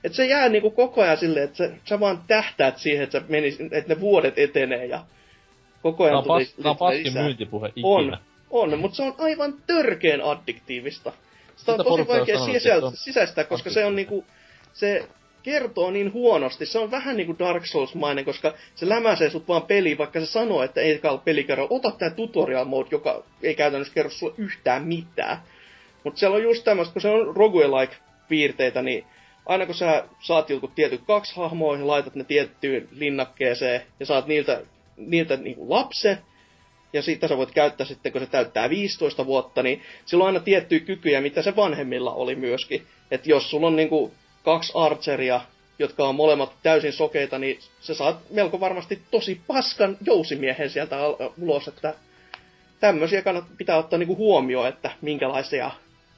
että 0.04 0.16
se 0.16 0.26
jää 0.26 0.48
niinku 0.48 0.70
koko 0.70 1.02
ajan 1.02 1.16
silleen, 1.16 1.44
että 1.44 1.56
sä, 1.56 1.70
sä 1.84 2.00
vaan 2.00 2.22
tähtäät 2.26 2.78
siihen, 2.78 3.04
että, 3.04 3.20
sä 3.20 3.24
menis, 3.28 3.58
että 3.60 3.94
ne 3.94 4.00
vuodet 4.00 4.38
etenee 4.38 4.86
ja 4.86 5.04
koko 5.82 6.04
ajan 6.04 6.24
tuli, 6.24 6.44
pas, 6.44 6.54
Tämä 6.54 6.70
on 6.70 6.76
paskin 6.76 7.12
myyntipuhe 7.12 7.68
ikinä. 7.68 7.88
On, 7.88 8.18
on, 8.50 8.78
mutta 8.78 8.96
se 8.96 9.02
on 9.02 9.14
aivan 9.18 9.54
törkeen 9.66 10.24
addiktiivista. 10.24 11.12
Sitä 11.56 11.72
on 11.72 11.78
Sitä 11.78 11.90
tosi 11.90 12.08
vaikea 12.08 12.36
sisäl- 12.36 12.84
on... 12.84 12.92
sisäistää, 12.96 13.44
koska 13.44 13.70
se 13.70 13.84
on 13.84 13.96
niinku, 13.96 14.24
se 14.72 15.08
kertoo 15.42 15.90
niin 15.90 16.12
huonosti. 16.12 16.66
Se 16.66 16.78
on 16.78 16.90
vähän 16.90 17.16
niinku 17.16 17.36
Dark 17.38 17.66
Souls-mainen, 17.66 18.24
koska 18.24 18.54
se 18.74 18.88
lämäsee 18.88 19.30
sut 19.30 19.48
vaan 19.48 19.62
peliin, 19.62 19.98
vaikka 19.98 20.20
se 20.20 20.26
sanoo, 20.26 20.62
että 20.62 20.80
ei 20.80 21.00
ole 21.04 21.20
pelikerro. 21.24 21.66
Ota 21.70 21.90
tää 21.90 22.10
tutorial 22.10 22.64
mode, 22.64 22.88
joka 22.90 23.24
ei 23.42 23.54
käytännössä 23.54 23.94
kerro 23.94 24.10
sulle 24.10 24.34
yhtään 24.38 24.84
mitään. 24.84 25.38
Mutta 26.04 26.20
siellä 26.20 26.36
on 26.36 26.42
just 26.42 26.64
tämmöistä, 26.64 26.92
kun 26.92 27.02
se 27.02 27.08
on 27.08 27.36
roguelike 27.36 27.96
piirteitä, 28.28 28.82
niin 28.82 29.04
aina 29.46 29.66
kun 29.66 29.74
sä 29.74 30.04
saat 30.20 30.50
jotkut 30.50 30.74
tietyt 30.74 31.00
kaksi 31.06 31.36
hahmoa 31.36 31.76
ja 31.76 31.86
laitat 31.86 32.14
ne 32.14 32.24
tiettyyn 32.24 32.88
linnakkeeseen 32.92 33.82
ja 34.00 34.06
saat 34.06 34.26
niiltä 34.26 34.62
niiltä 34.96 35.36
niin 35.36 35.56
kuin 35.56 35.70
lapse, 35.70 36.18
ja 36.92 37.02
sitten 37.02 37.28
sä 37.28 37.36
voit 37.36 37.50
käyttää 37.50 37.86
sitten, 37.86 38.12
kun 38.12 38.20
se 38.20 38.26
täyttää 38.26 38.70
15 38.70 39.26
vuotta, 39.26 39.62
niin 39.62 39.82
sillä 40.06 40.22
on 40.22 40.26
aina 40.26 40.40
tiettyjä 40.40 40.80
kykyjä, 40.80 41.20
mitä 41.20 41.42
se 41.42 41.56
vanhemmilla 41.56 42.12
oli 42.12 42.34
myöskin. 42.34 42.86
Että 43.10 43.30
jos 43.30 43.50
sulla 43.50 43.66
on 43.66 43.76
niin 43.76 43.88
kuin 43.88 44.12
kaksi 44.44 44.72
archeria, 44.74 45.40
jotka 45.78 46.08
on 46.08 46.14
molemmat 46.14 46.52
täysin 46.62 46.92
sokeita, 46.92 47.38
niin 47.38 47.58
se 47.80 47.94
saat 47.94 48.16
melko 48.30 48.60
varmasti 48.60 49.02
tosi 49.10 49.40
paskan 49.46 49.96
jousimiehen 50.06 50.70
sieltä 50.70 50.96
ulos, 51.42 51.68
että 51.68 51.94
tämmöisiä 52.80 53.22
kannat, 53.22 53.44
pitää 53.58 53.76
ottaa 53.76 53.98
niinku 53.98 54.16
huomioon, 54.16 54.68
että 54.68 54.90
minkälaisia 55.00 55.70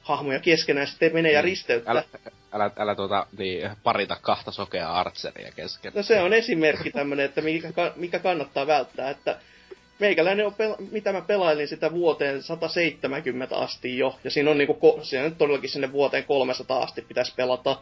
hahmoja 0.05 0.39
keskenään 0.39 0.87
sitten 0.87 1.13
menee 1.13 1.31
ja 1.31 1.41
niin. 1.41 1.51
risteyttää. 1.51 1.91
Älä, 1.91 2.03
älä, 2.51 2.71
älä 2.77 2.95
tuota, 2.95 3.27
niin, 3.37 3.69
parita 3.83 4.17
kahta 4.21 4.51
sokea 4.51 4.93
archeria 4.93 5.51
kesken. 5.55 5.91
No 5.95 6.03
se 6.03 6.21
on 6.21 6.33
esimerkki 6.33 6.91
tämmönen, 6.91 7.25
että 7.25 7.41
mikä, 7.41 7.71
mikä 7.95 8.19
kannattaa 8.19 8.67
välttää, 8.67 9.09
että 9.09 9.39
meikäläinen 9.99 10.45
on, 10.45 10.53
pel- 10.53 10.91
mitä 10.91 11.11
mä 11.11 11.21
pelailin 11.21 11.67
sitä 11.67 11.91
vuoteen 11.91 12.43
170 12.43 13.55
asti 13.57 13.97
jo, 13.97 14.19
ja 14.23 14.31
siinä 14.31 14.51
on 14.51 14.57
niinku, 14.57 14.99
siinä 15.03 15.25
nyt 15.25 15.37
todellakin 15.37 15.69
sinne 15.69 15.91
vuoteen 15.91 16.23
300 16.23 16.83
asti 16.83 17.01
pitäisi 17.01 17.33
pelata. 17.35 17.81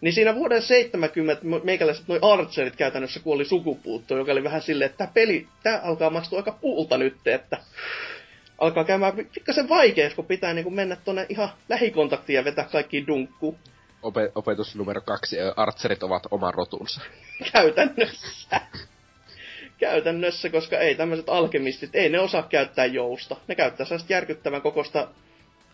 Niin 0.00 0.12
siinä 0.12 0.34
vuoden 0.34 0.62
70 0.62 1.42
meikäläiset 1.64 2.08
noin 2.08 2.24
archerit 2.24 2.76
käytännössä 2.76 3.20
kuoli 3.20 3.44
sukupuuttoon, 3.44 4.18
joka 4.18 4.32
oli 4.32 4.44
vähän 4.44 4.62
silleen, 4.62 4.86
että 4.86 4.98
tämä 4.98 5.10
peli, 5.14 5.46
tää 5.62 5.80
alkaa 5.82 6.10
maistua 6.10 6.38
aika 6.38 6.58
puulta 6.60 6.98
nyt, 6.98 7.16
että 7.26 7.58
alkaa 8.64 8.84
käymään 8.84 9.12
pikkasen 9.34 9.68
vaikeaksi, 9.68 10.16
kun 10.16 10.26
pitää 10.26 10.54
niin 10.54 10.64
kuin 10.64 10.74
mennä 10.74 10.96
tuonne 10.96 11.26
ihan 11.28 11.48
lähikontaktiin 11.68 12.34
ja 12.34 12.44
vetää 12.44 12.64
kaikki 12.72 13.06
dunkku. 13.06 13.58
Ope- 14.02 14.32
opetus 14.34 14.76
numero 14.76 15.00
kaksi. 15.00 15.36
Artserit 15.56 16.02
ovat 16.02 16.22
oman 16.30 16.54
rotunsa. 16.54 17.00
Käytännössä. 17.52 18.60
Käytännössä, 19.78 20.50
koska 20.50 20.78
ei 20.78 20.94
tämmöiset 20.94 21.28
alkemistit, 21.28 21.90
ei 21.94 22.08
ne 22.08 22.20
osaa 22.20 22.42
käyttää 22.42 22.86
jousta. 22.86 23.36
Ne 23.48 23.54
käyttää 23.54 23.86
sellaista 23.86 24.12
järkyttävän 24.12 24.62
kokosta, 24.62 25.08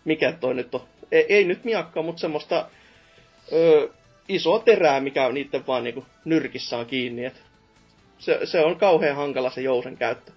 mikä 0.05 0.31
toi 0.31 0.53
nyt 0.53 0.75
on, 0.75 0.81
ei, 1.11 1.25
ei 1.29 1.43
nyt 1.43 1.63
miakkaa, 1.63 2.03
mutta 2.03 2.19
semmoista 2.19 2.69
ö, 3.53 3.89
isoa 4.27 4.59
terää, 4.59 4.99
mikä 4.99 5.25
on 5.25 5.33
niiden 5.33 5.67
vaan 5.67 5.83
niinku 5.83 6.05
nyrkissä 6.25 6.77
on 6.77 6.85
kiinni. 6.85 7.25
Et 7.25 7.41
se, 8.19 8.39
se 8.43 8.59
on 8.59 8.79
kauhean 8.79 9.15
hankala 9.15 9.49
se 9.49 9.61
jousen 9.61 9.97
käyttö 9.97 10.31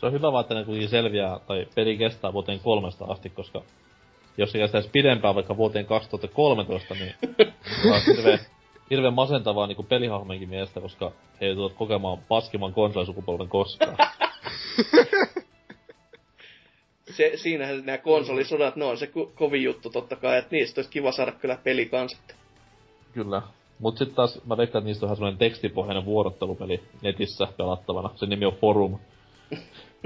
se 0.00 0.06
on 0.06 0.12
hyvä 0.12 0.32
vaan, 0.32 0.40
että 0.40 0.54
ne 0.54 0.64
kuitenkin 0.64 0.88
selviää, 0.88 1.40
tai 1.46 1.66
peli 1.74 1.96
kestää 1.98 2.32
vuoteen 2.32 2.60
kolmesta 2.60 3.04
asti, 3.04 3.30
koska 3.30 3.62
jos 4.38 4.52
se 4.52 4.58
kestäisi 4.58 4.88
pidempään 4.92 5.34
vaikka 5.34 5.56
vuoteen 5.56 5.86
2013, 5.86 6.94
niin 6.94 7.14
se 7.82 7.88
on 7.88 8.16
hirveän, 8.16 8.38
hirveän 8.90 9.14
masentavaa 9.14 9.66
niin 9.66 9.86
pelihahmojenkin 9.88 10.48
mielestä, 10.48 10.80
koska 10.80 11.12
he 11.40 11.46
joutuvat 11.46 11.72
kokemaan 11.72 12.18
paskimman 12.28 12.72
konsolisukupolven 12.72 13.48
koskaan. 13.48 13.96
se, 17.16 17.32
siinähän 17.34 17.86
nämä 17.86 17.98
konsolisodat, 17.98 18.76
ne 18.76 18.84
on 18.84 18.98
se 18.98 19.06
ko- 19.06 19.30
kovin 19.34 19.62
juttu 19.62 19.90
totta 19.90 20.16
kai, 20.16 20.38
että 20.38 20.56
niistä 20.56 20.78
olisi 20.78 20.90
kiva 20.90 21.12
saada 21.12 21.32
kyllä 21.32 21.58
peli 21.64 21.86
kanssa. 21.86 22.18
Kyllä. 23.12 23.42
Mut 23.78 23.98
sitten 23.98 24.16
taas 24.16 24.40
mä 24.46 24.56
veikkaan, 24.56 24.80
että 24.80 24.86
niistä 24.88 25.06
on 25.06 25.16
semmonen 25.16 25.38
tekstipohjainen 25.38 26.04
vuorottelupeli 26.04 26.82
netissä 27.02 27.48
pelattavana. 27.56 28.10
Se 28.16 28.26
nimi 28.26 28.46
on 28.46 28.56
Forum. 28.60 28.98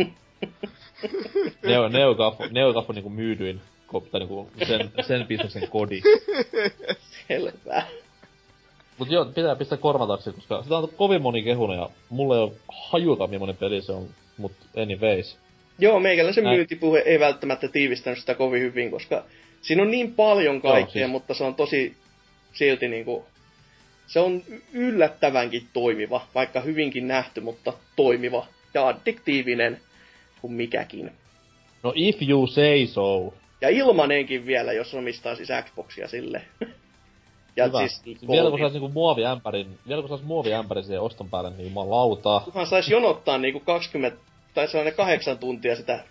Neo, 1.63 1.89
Neogafo, 1.89 2.45
Neogafo 2.51 2.93
niinku 2.93 3.11
myydyin, 3.11 3.61
tai 4.11 4.21
niinku 4.21 4.51
sen, 4.69 4.91
sen 5.07 5.27
bisneksen 5.27 5.69
kodi. 5.69 6.03
Selvä. 7.29 7.83
Mut 8.99 9.11
joo, 9.11 9.25
pitää 9.25 9.57
pistää 9.57 9.79
korvataksi, 9.79 10.33
koska 10.33 10.63
sitä 10.63 10.77
on 10.77 10.89
kovin 10.97 11.23
moni 11.23 11.43
kehuna 11.43 11.75
ja 11.75 11.91
mulla 12.09 12.35
ei 12.35 12.41
oo 12.41 12.55
hajuta 12.91 13.27
millainen 13.27 13.57
peli 13.57 13.83
se 13.83 13.93
on, 13.93 14.09
mut 14.39 14.53
anyways. 14.77 15.39
Joo, 15.79 16.01
meikäläisen 16.01 16.45
Näin. 16.45 16.57
myyntipuhe 16.57 16.99
ei 16.99 17.21
välttämättä 17.21 17.69
tiivistänyt 17.69 18.19
sitä 18.19 18.35
kovin 18.35 18.63
hyvin, 18.63 18.91
koska 18.91 19.25
siinä 19.63 19.83
on 19.83 19.91
niin 19.91 20.15
paljon 20.15 20.63
kaikkea, 20.63 21.03
joo, 21.03 21.07
siis... 21.07 21.11
mutta 21.11 21.35
se 21.35 21.45
on 21.45 21.55
tosi 21.55 21.97
silti 22.53 22.89
niinku... 22.89 23.25
Se 24.07 24.21
on 24.21 24.43
yllättävänkin 24.73 25.69
toimiva, 25.73 26.27
vaikka 26.35 26.61
hyvinkin 26.61 27.09
nähty, 27.09 27.41
mutta 27.41 27.73
toimiva 27.97 28.47
ja 28.75 28.89
addiktiivinen 28.89 29.81
kuin 30.41 30.53
mikäkin. 30.53 31.13
No 31.83 31.93
if 31.95 32.23
you 32.29 32.47
say 32.47 32.87
so. 32.87 33.35
Ja 33.61 33.69
ilmanenkin 33.69 34.47
vielä, 34.47 34.73
jos 34.73 34.95
omistaa 34.95 35.35
siis 35.35 35.49
Xboxia 35.65 36.09
sille. 36.09 36.43
ja 37.57 37.67
Hyvä. 37.67 37.79
siis 37.79 38.29
vielä 38.29 38.51
kun 38.51 38.59
saisi 38.59 38.75
niinku 38.75 38.89
muoviämpärin, 38.89 39.79
vielä 39.89 40.03
kun 40.03 40.09
saisi 40.09 40.25
muoviämpärin 40.25 40.85
siihen 40.85 41.03
oston 41.03 41.31
päälle, 41.31 41.51
niin 41.51 41.75
lautaa. 41.75 42.41
Kunhan 42.41 42.67
saisi 42.67 42.93
jonottaa 42.93 43.39
niinku 43.39 43.61
20 43.61 44.19
tai 44.55 44.69
sellainen 44.69 44.95
kahdeksan 44.95 45.39
tuntia 45.39 45.77
sitä 45.77 46.05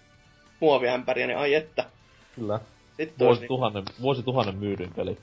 muoviämpäriä, 0.60 1.28
niin 1.28 1.38
ai 1.38 1.54
että. 1.54 1.86
Kyllä. 2.36 2.60
Sitten 2.98 3.28
vuosi, 3.28 3.42
niinku... 3.42 3.56
tuhannen, 3.56 3.84
vuosi 4.02 4.24
tuhannen 4.24 4.56
myydyn 4.56 4.94
peli. 4.96 5.18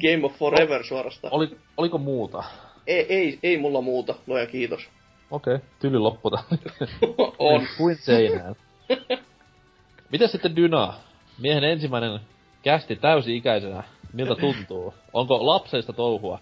Game 0.00 0.26
of 0.26 0.32
Forever 0.32 0.84
suorastaan. 0.84 1.34
Oli, 1.34 1.56
oliko 1.76 1.98
muuta? 1.98 2.44
Ei, 2.86 3.06
ei, 3.08 3.38
ei 3.42 3.58
mulla 3.58 3.80
muuta, 3.80 4.14
luoja 4.26 4.46
kiitos. 4.46 4.88
Okei, 5.30 5.54
okay. 5.54 5.68
tyly 5.78 5.98
loppu 5.98 6.30
On. 7.38 7.66
Kuin 7.76 7.96
seinään. 7.96 8.56
Miten 10.12 10.28
sitten 10.28 10.56
Dyna? 10.56 10.94
Miehen 11.38 11.64
ensimmäinen 11.64 12.20
kästi 12.62 12.96
täysi-ikäisenä. 12.96 13.82
Miltä 14.12 14.34
tuntuu? 14.34 14.94
Onko 15.12 15.46
lapseista 15.46 15.92
touhua? 15.92 16.38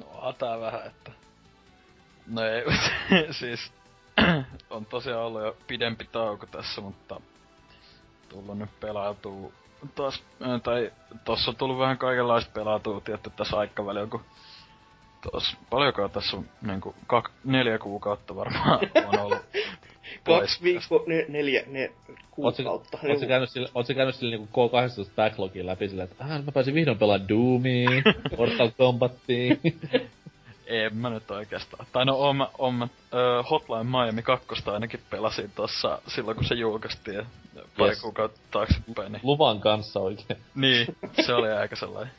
No, 0.00 0.26
hätää 0.26 0.60
vähän, 0.60 0.86
että... 0.86 1.12
No 2.26 2.42
ei, 2.42 2.64
siis... 3.40 3.72
on 4.70 4.86
tosiaan 4.86 5.22
ollut 5.24 5.42
jo 5.42 5.56
pidempi 5.66 6.04
tauko 6.04 6.46
tässä, 6.46 6.80
mutta... 6.80 7.20
Tullut 8.28 8.58
nyt 8.58 8.80
pelautuu 8.80 9.52
taas, 9.94 10.22
tai 10.62 10.92
tossa 11.24 11.50
on 11.50 11.56
tullut 11.56 11.78
vähän 11.78 11.98
kaikenlaista 11.98 12.50
pelautua, 12.54 13.00
tietty 13.00 13.30
tässä 13.30 13.56
aikavälillä, 13.56 14.06
kun 14.06 14.24
tos, 15.32 15.56
paljonko 15.70 16.08
tässä 16.08 16.36
on 16.36 16.44
niinku 16.62 16.94
kak, 17.06 17.30
neljä 17.44 17.78
kuukautta 17.78 18.36
varmaan 18.36 18.80
on 19.12 19.18
ollut. 19.20 19.38
kaksi 20.24 20.62
viikkoa, 20.62 21.02
ne, 21.06 21.24
neljä, 21.28 21.62
ne 21.66 21.92
kuukautta. 22.30 22.98
Oot 23.08 23.18
sä 23.20 23.26
käynyt 23.26 23.50
sille, 23.50 23.68
oot 23.74 23.86
sä 23.86 23.94
käynyt 23.94 24.14
sille 24.14 24.36
niinku 24.36 24.68
K18 24.68 25.10
backlogin 25.16 25.66
läpi 25.66 25.88
silleen, 25.88 26.08
että 26.10 26.24
ah, 26.24 26.44
mä 26.44 26.52
pääsin 26.52 26.74
vihdoin 26.74 26.98
pelaamaan 26.98 27.28
Doomia, 27.28 27.90
Mortal 28.38 28.70
Kombatia. 28.78 29.56
En 30.66 30.96
mä 30.96 31.10
nyt 31.10 31.30
oikeastaan. 31.30 31.86
Tai 31.92 32.04
no 32.04 32.14
oon 32.58 32.74
mä 32.76 32.84
uh, 32.84 33.50
Hotline 33.50 33.84
Miami 33.84 34.22
2 34.22 34.46
ainakin 34.66 35.00
pelasin 35.10 35.50
tossa 35.54 35.98
silloin 36.08 36.36
kun 36.36 36.44
se 36.44 36.54
julkaistiin 36.54 37.26
pari 37.78 37.88
Yes. 37.90 38.00
kuukautta 38.02 38.40
taaksepäin. 38.50 39.12
Niin, 39.12 39.20
Luvan 39.22 39.60
kanssa 39.60 40.00
oikein. 40.00 40.40
niin, 40.54 40.96
se 41.26 41.34
oli 41.34 41.52
aika 41.52 41.76
sellainen. 41.76 42.12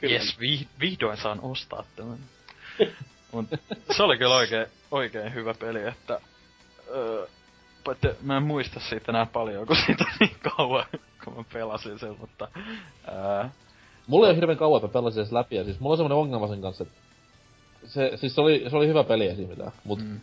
Kyllä. 0.00 0.14
Yes, 0.14 0.40
vi, 0.40 0.68
vihdoin 0.80 1.16
saan 1.16 1.38
ostaa 1.42 1.84
tämän. 1.96 2.18
Mut 3.32 3.46
se 3.96 4.02
oli 4.02 4.18
kyllä 4.18 4.36
oikein, 4.36 4.66
oikein 4.90 5.34
hyvä 5.34 5.54
peli, 5.54 5.86
että... 5.86 6.20
Öö, 6.88 7.26
paitsi 7.84 8.08
mä 8.22 8.36
en 8.36 8.42
muista 8.42 8.80
siitä 8.80 9.12
enää 9.12 9.26
paljon, 9.26 9.66
kun 9.66 9.76
siitä 9.86 10.04
on 10.04 10.16
niin 10.20 10.36
kauan, 10.56 10.84
kun 11.24 11.36
mä 11.36 11.44
pelasin 11.52 11.98
sen, 11.98 12.16
mutta... 12.20 12.48
Ää, 13.06 13.50
Mulla 14.06 14.26
ei 14.26 14.30
ole 14.30 14.36
hirveän 14.36 14.58
kauan, 14.58 14.78
että 14.78 14.92
pelasin 14.92 15.20
edes 15.20 15.32
läpi, 15.32 15.56
ja 15.56 15.64
siis 15.64 15.80
mulla 15.80 15.92
on 15.92 15.96
semmonen 15.96 16.18
ongelma 16.18 16.48
sen 16.48 16.60
kanssa, 16.62 16.84
että 16.84 16.96
se, 17.86 18.12
siis 18.16 18.34
se 18.34 18.40
oli, 18.40 18.64
se 18.70 18.76
oli 18.76 18.88
hyvä 18.88 19.04
peli 19.04 19.26
esim. 19.26 19.48
mitään, 19.48 19.72
mut 19.84 19.98
mm, 19.98 20.20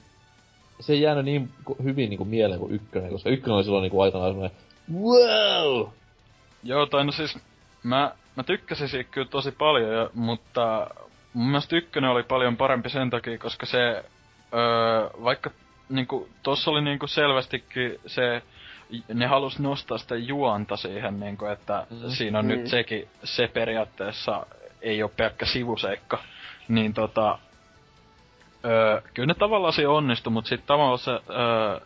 se 0.80 0.94
ei 0.94 1.02
jäänyt 1.02 1.26
niin 1.26 1.50
hyvin 1.84 2.10
niinku 2.10 2.26
mieleen 2.26 2.60
kuin 2.60 2.74
ykkönen, 2.74 3.10
koska 3.10 3.30
ykkönen 3.30 3.56
oli 3.56 3.64
silloin 3.64 3.82
niinku 3.82 4.02
aikanaan 4.02 4.32
semmonen 4.32 4.52
wow! 4.94 5.88
Joo, 6.64 6.86
tai 6.86 7.06
no 7.06 7.12
siis, 7.12 7.38
mä, 7.84 8.12
mä 8.36 8.44
tykkäsin 8.44 8.90
siitä 8.90 9.12
kyllä 9.12 9.28
tosi 9.28 9.52
paljon, 9.52 9.94
ja, 9.94 10.10
mutta 10.14 10.88
mun 11.34 11.48
mielestä 11.48 11.76
ykkönen 11.76 12.10
oli 12.10 12.24
paljon 12.24 12.58
parempi 12.58 12.90
sen 12.90 13.10
takia, 13.10 13.38
koska 13.38 13.66
se, 13.66 13.80
öö, 14.54 15.10
vaikka 15.24 15.52
niinku, 15.90 16.30
tossa 16.44 16.72
oli 16.72 16.82
niinku 16.82 17.08
selvästikin 17.08 18.00
se, 18.06 18.42
ne 19.14 19.26
halus 19.26 19.60
nostaa 19.60 19.98
sitä 19.98 20.16
juonta 20.16 20.78
siihen, 20.78 21.20
niinku, 21.20 21.46
että 21.46 21.88
Mm. 21.90 22.10
siinä 22.10 22.40
on 22.40 22.46
mm. 22.46 22.52
Mm. 22.52 22.58
nyt 22.58 22.68
sekin, 22.68 23.08
se 23.24 23.48
periaatteessa 23.48 24.46
ei 24.82 25.04
ole 25.04 25.12
pelkkä 25.18 25.46
sivuseikka, 25.46 26.20
niin 26.68 26.94
tota, 26.94 27.38
öö, 28.66 29.02
kyllä 29.14 29.28
ne 29.28 29.34
tavallaan 29.34 29.74
se 29.74 29.88
onnistui, 29.88 30.34
mutta 30.34 30.50
sitten 30.50 30.68
tavallaan 30.68 31.00
se, 31.00 31.12
öö, 31.12 31.20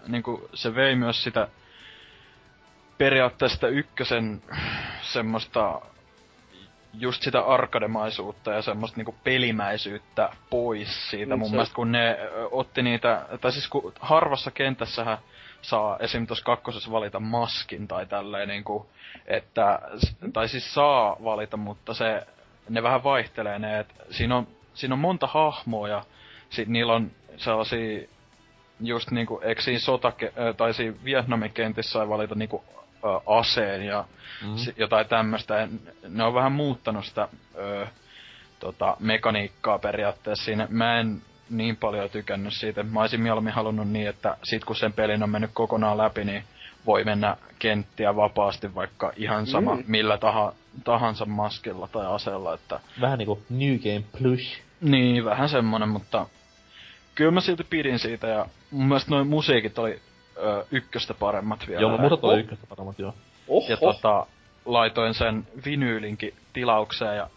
niinku, 0.07 0.49
se 0.53 0.75
vei 0.75 0.95
myös 0.95 1.23
sitä 1.23 1.47
periaatteessa 2.97 3.55
sitä 3.55 3.67
ykkösen 3.67 4.41
semmoista 5.01 5.81
just 6.93 7.21
sitä 7.21 7.39
arkademaisuutta 7.41 8.51
ja 8.51 8.61
semmoista 8.61 8.97
niinku 8.97 9.15
pelimäisyyttä 9.23 10.29
pois 10.49 11.09
siitä 11.09 11.35
Mm, 11.35 11.39
mun 11.39 11.47
se- 11.49 11.51
mielestä, 11.55 11.75
kun 11.75 11.91
ne 11.91 12.17
otti 12.51 12.81
niitä, 12.81 13.25
tai 13.41 13.51
siis 13.51 13.67
kun 13.67 13.93
harvassa 13.99 14.51
kentässähän 14.51 15.17
saa 15.61 15.97
esim. 15.99 16.27
tuossa 16.27 16.45
kakkosessa 16.45 16.91
valita 16.91 17.19
maskin 17.19 17.87
tai 17.87 18.05
tälleen 18.05 18.47
niinku, 18.47 18.89
että, 19.27 19.79
tai 20.33 20.47
siis 20.47 20.73
saa 20.73 21.17
valita, 21.23 21.57
mutta 21.57 21.93
se, 21.93 22.27
ne 22.69 22.83
vähän 22.83 23.03
vaihtelee 23.03 23.59
ne, 23.59 23.79
että 23.79 23.93
siinä 24.09 24.35
on, 24.37 24.47
siinä 24.73 24.93
on 24.95 24.99
monta 24.99 25.27
hahmoa 25.27 25.87
ja 25.87 26.03
sit 26.49 26.67
niillä 26.67 26.93
on 26.93 27.11
sellaisia 27.37 28.07
just 28.79 29.11
niinku, 29.11 29.39
eikö 29.43 29.61
siinä 29.61 29.79
sota, 29.79 30.13
tai 30.57 30.73
siinä 30.73 30.97
Vietnamin 31.03 31.53
kentissä 31.53 31.91
sai 31.91 32.09
valita 32.09 32.35
niinku 32.35 32.63
aseen 33.25 33.81
ja 33.85 34.05
Mm. 34.41 34.47
mm. 34.49 34.55
jotain 34.77 35.07
tämmöistä. 35.07 35.55
Ja 35.55 35.67
Ne 36.09 36.23
on 36.23 36.33
vähän 36.33 36.51
muuttanut 36.51 37.05
sitä 37.05 37.27
ö, 37.55 37.87
tota, 38.59 38.97
mekaniikkaa 38.99 39.79
periaatteessa 39.79 40.45
siinä. 40.45 40.67
Mä 40.69 40.99
en 40.99 41.21
niin 41.49 41.77
paljon 41.77 42.09
tykännyt 42.09 42.53
siitä. 42.53 42.83
Mä 42.83 43.01
olisin 43.01 43.21
mieluummin 43.21 43.53
halunnut 43.53 43.89
niin, 43.89 44.09
että 44.09 44.37
sit 44.43 44.65
kun 44.65 44.75
sen 44.75 44.93
pelin 44.93 45.23
on 45.23 45.29
mennyt 45.29 45.51
kokonaan 45.53 45.97
läpi, 45.97 46.23
niin 46.23 46.43
voi 46.85 47.03
mennä 47.03 47.37
kenttiä 47.59 48.15
vapaasti 48.15 48.75
vaikka 48.75 49.11
ihan 49.15 49.47
sama 49.47 49.75
mm. 49.75 49.83
millä 49.87 50.17
taha, 50.17 50.53
tahansa 50.83 51.25
maskilla 51.25 51.87
tai 51.87 52.05
aseella. 52.05 52.53
Että, 52.53 52.79
Vähän 53.01 53.17
niinku 53.17 53.41
New 53.49 53.77
Game 53.77 54.03
Plus. 54.19 54.61
niin, 54.81 55.25
vähän 55.25 55.49
semmonen, 55.49 55.89
mutta 55.89 56.25
kyllä 57.15 57.31
mä 57.31 57.41
silti 57.41 57.63
pidin 57.63 57.99
siitä 57.99 58.27
ja 58.27 58.45
mun 58.71 58.87
mielestä 58.87 59.11
noin 59.11 59.27
musiikit 59.27 59.79
oli 59.79 59.99
ö, 60.37 60.65
ykköstä 60.71 61.13
paremmat 61.13 61.67
vielä. 61.67 61.81
Joo, 61.81 61.97
mutta 61.97 62.27
oli 62.27 62.33
Oh. 62.33 62.39
ykköstä 62.39 62.67
paremmat, 62.67 62.99
joo. 62.99 63.13
Oho. 63.47 63.67
Ja 63.69 63.77
tota, 63.77 64.25
laitoin 64.65 65.13
sen 65.13 65.47
vinyylinkin 65.65 66.33
tilaukseen 66.53 67.17
ja 67.17 67.27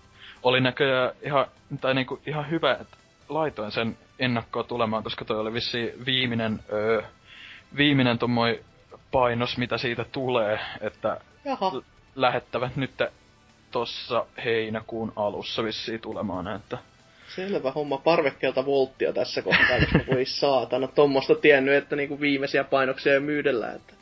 oli 0.42 0.60
näköjään 0.60 1.10
ihan, 1.22 1.46
tai 1.80 1.94
niinku 1.94 2.20
ihan 2.26 2.50
hyvä, 2.50 2.72
että 2.72 2.96
laitoin 3.28 3.72
sen 3.72 3.98
ennakkoon 4.18 4.64
tulemaan, 4.64 5.02
koska 5.02 5.24
toi 5.24 5.38
oli 5.40 5.52
vissi 5.52 5.94
viimeinen, 6.06 6.60
öö, 6.72 7.02
viimeinen 7.76 8.18
tommoi 8.18 8.64
painos, 9.12 9.58
mitä 9.58 9.78
siitä 9.78 10.04
tulee, 10.12 10.60
että 10.80 11.20
Jaha. 11.44 11.72
lähettävät 12.14 12.76
nyt 12.76 12.90
tossa 13.70 14.26
heinäkuun 14.44 15.12
alussa 15.16 15.64
vissiin 15.64 16.00
tulemaan, 16.00 16.48
että 16.48 16.78
Selvä 17.34 17.70
homma 17.70 17.98
parvekkeelta 17.98 18.66
volttia 18.66 19.12
tässä 19.12 19.42
kohtaa, 19.42 19.78
koska 19.80 20.12
voi 20.14 20.24
saatana 20.24 20.86
tommosta 20.86 21.34
tiennyt, 21.34 21.74
että 21.74 21.96
niinku 21.96 22.20
viimeisiä 22.20 22.64
painoksia 22.64 23.14
ei 23.14 23.20
myydellä, 23.20 23.72
että... 23.72 23.94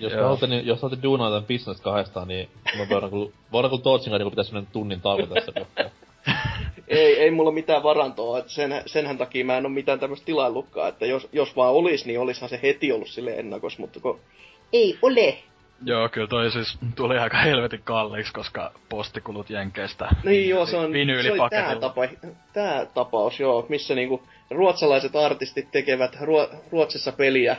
Jos 0.00 0.12
Joo. 0.12 0.18
te 0.18 0.22
haluatte, 0.22 0.46
niin, 0.46 0.66
jos 0.66 0.80
duunaa 1.02 1.30
tämän 1.30 1.46
business 1.46 1.80
kahdestaan, 1.80 2.28
niin 2.28 2.48
me 2.78 2.88
voidaan 2.88 3.10
kyllä, 3.10 3.30
voidaan 3.52 3.70
kyllä 3.70 3.82
Tootsin 3.82 4.10
kanssa 4.10 4.24
niin 4.24 4.32
pitäisi 4.32 4.52
mennä 4.52 4.70
tunnin 4.72 5.00
tauko 5.00 5.26
tässä 5.26 5.52
kohtaa. 5.52 5.84
Ei, 6.88 7.20
ei 7.20 7.30
mulla 7.30 7.50
mitään 7.50 7.82
varantoa, 7.82 8.38
että 8.38 8.52
sen, 8.52 8.82
senhän 8.86 9.18
takia 9.18 9.44
mä 9.44 9.58
en 9.58 9.66
ole 9.66 9.74
mitään 9.74 10.00
tämmöistä 10.00 10.26
tilaillutkaan, 10.26 10.88
että 10.88 11.06
jos, 11.06 11.28
jos 11.32 11.56
vaan 11.56 11.74
olis, 11.74 12.06
niin 12.06 12.20
olishan 12.20 12.48
se 12.48 12.60
heti 12.62 12.92
ollut 12.92 13.08
sille 13.08 13.30
ennakos, 13.30 13.78
mutta 13.78 14.00
kun 14.00 14.20
ei 14.72 14.98
ole. 15.02 15.38
Joo, 15.84 16.08
kyllä 16.08 16.26
toi 16.26 16.50
siis 16.50 16.78
tuli 16.96 17.18
aika 17.18 17.38
helvetin 17.38 17.80
kalliiksi, 17.84 18.32
koska 18.32 18.72
postikulut 18.88 19.50
Jenkeistä. 19.50 20.08
Niin 20.24 20.48
joo, 20.48 20.66
se 20.66 20.76
on 20.76 20.92
se 21.22 21.32
oli 21.32 21.50
tää, 21.50 21.76
tapa, 21.76 22.02
tää 22.52 22.86
tapaus, 22.86 23.40
joo, 23.40 23.66
missä 23.68 23.94
niinku 23.94 24.22
ruotsalaiset 24.50 25.16
artistit 25.16 25.70
tekevät 25.70 26.16
Ruo, 26.20 26.50
Ruotsissa 26.70 27.12
peliä, 27.12 27.56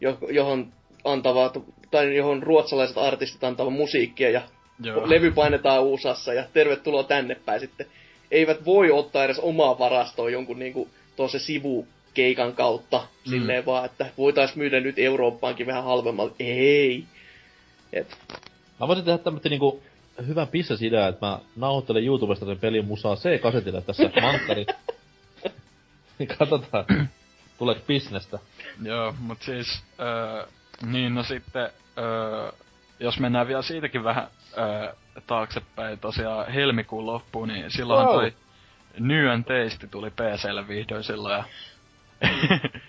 jo, 0.00 0.18
johon 0.30 0.72
antavat, 1.04 1.58
tai 1.90 2.16
johon 2.16 2.42
ruotsalaiset 2.42 2.98
artistit 2.98 3.44
antavat 3.44 3.72
musiikkia 3.72 4.30
ja 4.30 4.40
Joo. 4.82 5.10
levy 5.10 5.30
painetaan 5.30 5.82
USAssa 5.82 6.34
ja 6.34 6.44
tervetuloa 6.52 7.02
tänne 7.02 7.34
päin 7.34 7.60
sitten. 7.60 7.86
Eivät 8.30 8.64
voi 8.64 8.90
ottaa 8.90 9.24
edes 9.24 9.38
omaa 9.38 9.78
varastoa 9.78 10.30
jonkun 10.30 10.58
niinku 10.58 10.88
tuossa 11.16 11.38
sivukeikan 11.38 12.52
kautta 12.52 12.98
mm. 12.98 13.30
silleen 13.30 13.66
vaan, 13.66 13.84
että 13.84 14.06
voitais 14.18 14.56
myydä 14.56 14.80
nyt 14.80 14.98
Eurooppaankin 14.98 15.66
vähän 15.66 15.84
halvemmalla. 15.84 16.32
Ei. 16.38 17.04
Et, 17.92 18.18
Mä 18.80 18.88
voisin 18.88 19.04
tehdä 19.04 19.18
tämmönen 19.18 19.50
niinku 19.50 19.82
hyvän 20.26 20.48
business-idea, 20.48 21.08
että 21.08 21.26
mä 21.26 21.38
nauhoittelen 21.56 22.04
YouTubesta 22.04 22.46
sen 22.46 22.58
pelin 22.58 22.84
musaa 22.84 23.16
C-kasetille 23.16 23.82
tässä 23.82 24.02
manttari. 24.22 24.66
niin 26.18 26.28
katsotaan, 26.38 26.84
tuleeko 27.58 27.80
bisnestä. 27.86 28.38
Joo, 28.82 29.14
mut 29.20 29.42
siis, 29.42 29.82
öö, 30.00 30.46
niin 30.86 31.14
no 31.14 31.22
sitten, 31.22 31.70
öö, 31.98 32.52
jos 33.00 33.18
mennään 33.20 33.48
vielä 33.48 33.62
siitäkin 33.62 34.04
vähän 34.04 34.28
öö, 34.58 34.94
taaksepäin, 35.26 35.98
tosiaan 35.98 36.52
helmikuun 36.52 37.06
loppuun, 37.06 37.48
niin 37.48 37.70
silloin 37.70 38.06
Wow. 38.06 38.14
toi 38.16 38.32
and 39.32 39.44
Tasty 39.44 39.88
tuli 39.88 40.10
PClle 40.10 40.68
vihdoin 40.68 41.04
silloin 41.04 41.32
ja... 41.32 41.44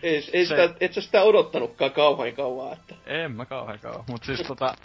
ei, 0.04 0.15
ei 0.34 0.46
Se- 0.46 0.46
sitä, 0.46 0.76
et 0.80 0.94
sä 0.94 1.02
sitä 1.02 1.22
odottanutkaan 1.22 1.92
kauhean 1.92 2.36
kauan, 2.36 2.74
että... 2.74 2.96
En 3.06 3.32
mä 3.32 3.46
kauhean 3.46 3.80
kauan, 3.80 4.04
mut 4.08 4.24
siis 4.24 4.42
tota, 4.48 4.76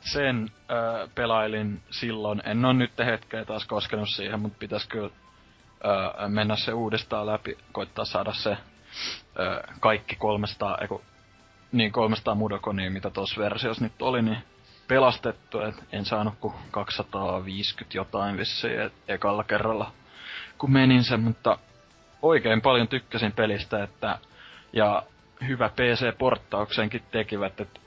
sen 0.00 0.48
öö, 0.70 1.08
pelailin 1.14 1.82
silloin, 1.90 2.42
en 2.44 2.64
oo 2.64 2.72
nyt 2.72 2.92
hetkeä 3.06 3.44
taas 3.44 3.66
koskenut 3.66 4.08
siihen, 4.08 4.40
mut 4.40 4.58
pitäis 4.58 4.86
kyllä 4.86 5.10
öö, 5.84 6.28
mennä 6.28 6.56
se 6.56 6.72
uudestaan 6.72 7.26
läpi, 7.26 7.58
koittaa 7.72 8.04
saada 8.04 8.32
se 8.32 8.56
öö, 9.38 9.62
kaikki 9.80 10.16
300, 10.16 10.78
eiku, 10.80 11.02
niin 11.72 11.92
300 11.92 12.34
Mudokonia, 12.34 12.90
mitä 12.90 13.10
tuossa 13.10 13.40
versiossa 13.40 13.84
nyt 13.84 14.02
oli, 14.02 14.22
niin 14.22 14.38
pelastettu, 14.88 15.60
et 15.60 15.74
en 15.92 16.04
saanut 16.04 16.34
kuin 16.40 16.54
250 16.70 17.98
jotain 17.98 18.36
vissiin 18.36 18.80
et, 18.80 18.92
ekalla 19.08 19.44
kerralla, 19.44 19.92
kun 20.58 20.72
menin 20.72 21.04
sen, 21.04 21.20
mutta 21.20 21.58
oikein 22.26 22.60
paljon 22.60 22.88
tykkäsin 22.88 23.32
pelistä, 23.32 23.82
että 23.82 24.18
ja 24.72 25.02
hyvä 25.48 25.68
PC-porttauksenkin 25.68 27.02
tekivät, 27.10 27.60
että 27.60 27.80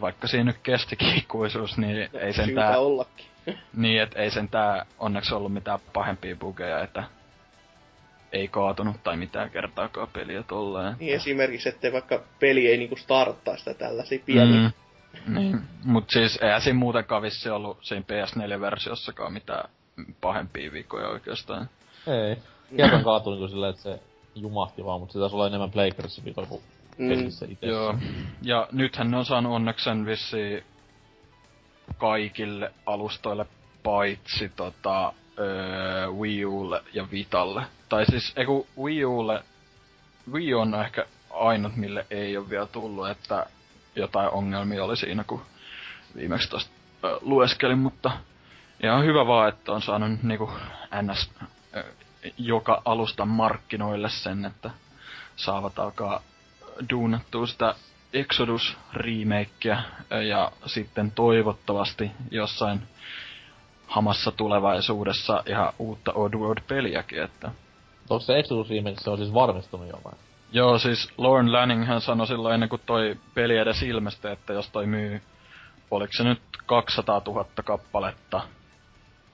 vaikka 0.00 0.26
siinä 0.26 0.44
nyt 0.44 0.58
kestikin 0.62 1.18
ikuisuus, 1.18 1.78
niin 1.78 2.08
ei 2.12 2.32
sen 2.32 2.54
tää, 2.54 2.78
ollakin. 2.78 3.26
niin 3.76 4.02
et 4.02 4.12
ei 4.16 4.30
sen 4.30 4.48
tää 4.48 4.86
onneksi 4.98 5.34
ollut 5.34 5.52
mitään 5.52 5.78
pahempia 5.92 6.36
bugeja, 6.36 6.82
että 6.82 7.04
ei 8.32 8.48
kaatunut 8.48 9.02
tai 9.04 9.16
mitään 9.16 9.50
kertaakaan 9.50 10.08
peliä 10.12 10.42
tolleen. 10.42 10.96
Niin 11.00 11.14
esimerkiksi, 11.14 11.68
ettei 11.68 11.92
vaikka 11.92 12.22
peli 12.40 12.66
ei 12.66 12.76
niinku 12.76 12.96
starttaa 12.96 13.56
sitä 13.56 13.74
tällaisia 13.74 14.18
pieniä. 14.26 14.70
Mm, 15.26 15.34
niin, 15.34 15.60
mut 15.84 16.10
siis 16.10 16.38
eihän 16.42 16.60
siinä 16.60 16.78
muutenkaan 16.78 17.22
vissi 17.22 17.50
ollut 17.50 17.78
siinä 17.82 18.04
PS4-versiossakaan 18.04 19.32
mitään 19.32 19.68
pahempia 20.20 20.72
viikkoja 20.72 21.08
oikeastaan. 21.08 21.68
Ei. 22.06 22.36
Kerran 22.76 23.04
kaatui 23.04 23.32
niinku 23.32 23.48
silleen, 23.48 23.70
että 23.70 23.82
se 23.82 24.00
jumahti 24.34 24.84
vaan, 24.84 25.00
mutta 25.00 25.12
se 25.12 25.18
taisi 25.18 25.34
olla 25.36 25.46
enemmän 25.46 25.70
Playcarissa 25.70 26.24
viikolla 26.24 26.48
kuin 26.48 26.62
Mm. 26.98 27.08
pelissä 27.08 27.46
itse. 27.48 27.66
Joo. 27.66 27.94
Ja 28.42 28.68
nythän 28.72 29.10
ne 29.10 29.16
on 29.16 29.24
saanut 29.24 29.52
onneksen 29.52 30.06
vissi 30.06 30.64
kaikille 31.98 32.72
alustoille 32.86 33.46
paitsi 33.82 34.48
tota, 34.56 35.12
öö, 35.38 36.06
Wii 36.10 36.44
Ulle 36.44 36.82
ja 36.94 37.06
Vitalle. 37.10 37.62
Tai 37.88 38.06
siis, 38.06 38.32
eiku 38.36 38.66
Wii 38.82 39.04
Ulle, 39.04 39.42
Wii 40.32 40.54
on 40.54 40.74
ehkä 40.74 41.06
ainut, 41.30 41.76
mille 41.76 42.06
ei 42.10 42.36
ole 42.36 42.50
vielä 42.50 42.66
tullut, 42.66 43.08
että 43.08 43.46
jotain 43.96 44.30
ongelmia 44.30 44.84
oli 44.84 44.96
siinä, 44.96 45.24
kun 45.24 45.42
viimeksi 46.16 46.50
tosta 46.50 46.70
ö, 47.04 47.18
lueskelin, 47.20 47.78
mutta 47.78 48.10
ihan 48.82 49.04
hyvä 49.04 49.26
vaan, 49.26 49.48
että 49.48 49.72
on 49.72 49.82
saanut 49.82 50.22
niinku 50.22 50.50
NS 51.02 51.30
joka 52.38 52.82
alustan 52.84 53.28
markkinoille 53.28 54.08
sen, 54.08 54.44
että 54.44 54.70
saavat 55.36 55.78
alkaa 55.78 56.20
duunattua 56.90 57.46
sitä 57.46 57.74
Exodus 58.12 58.76
remakea 58.92 59.82
ja 60.28 60.52
sitten 60.66 61.10
toivottavasti 61.10 62.10
jossain 62.30 62.82
hamassa 63.86 64.32
tulevaisuudessa 64.32 65.42
ihan 65.46 65.72
uutta 65.78 66.12
Oddworld-peliäkin, 66.12 67.22
että 67.22 67.50
Onko 68.10 68.24
se 68.24 68.38
Exodus 68.38 68.70
Remake, 68.70 68.96
se 69.00 69.10
on 69.10 69.18
siis 69.18 69.34
varmistunut 69.34 69.88
jo 69.88 70.00
vai? 70.04 70.12
Joo, 70.52 70.78
siis 70.78 71.12
Lauren 71.18 71.52
Lanning 71.52 71.86
hän 71.86 72.00
sanoi 72.00 72.26
silloin 72.26 72.54
ennen 72.54 72.68
kuin 72.68 72.82
toi 72.86 73.16
peli 73.34 73.56
edes 73.56 73.82
ilmestyi, 73.82 74.32
että 74.32 74.52
jos 74.52 74.70
toi 74.70 74.86
myy, 74.86 75.22
oliko 75.90 76.12
se 76.12 76.24
nyt 76.24 76.42
200 76.66 77.22
000 77.26 77.46
kappaletta, 77.64 78.40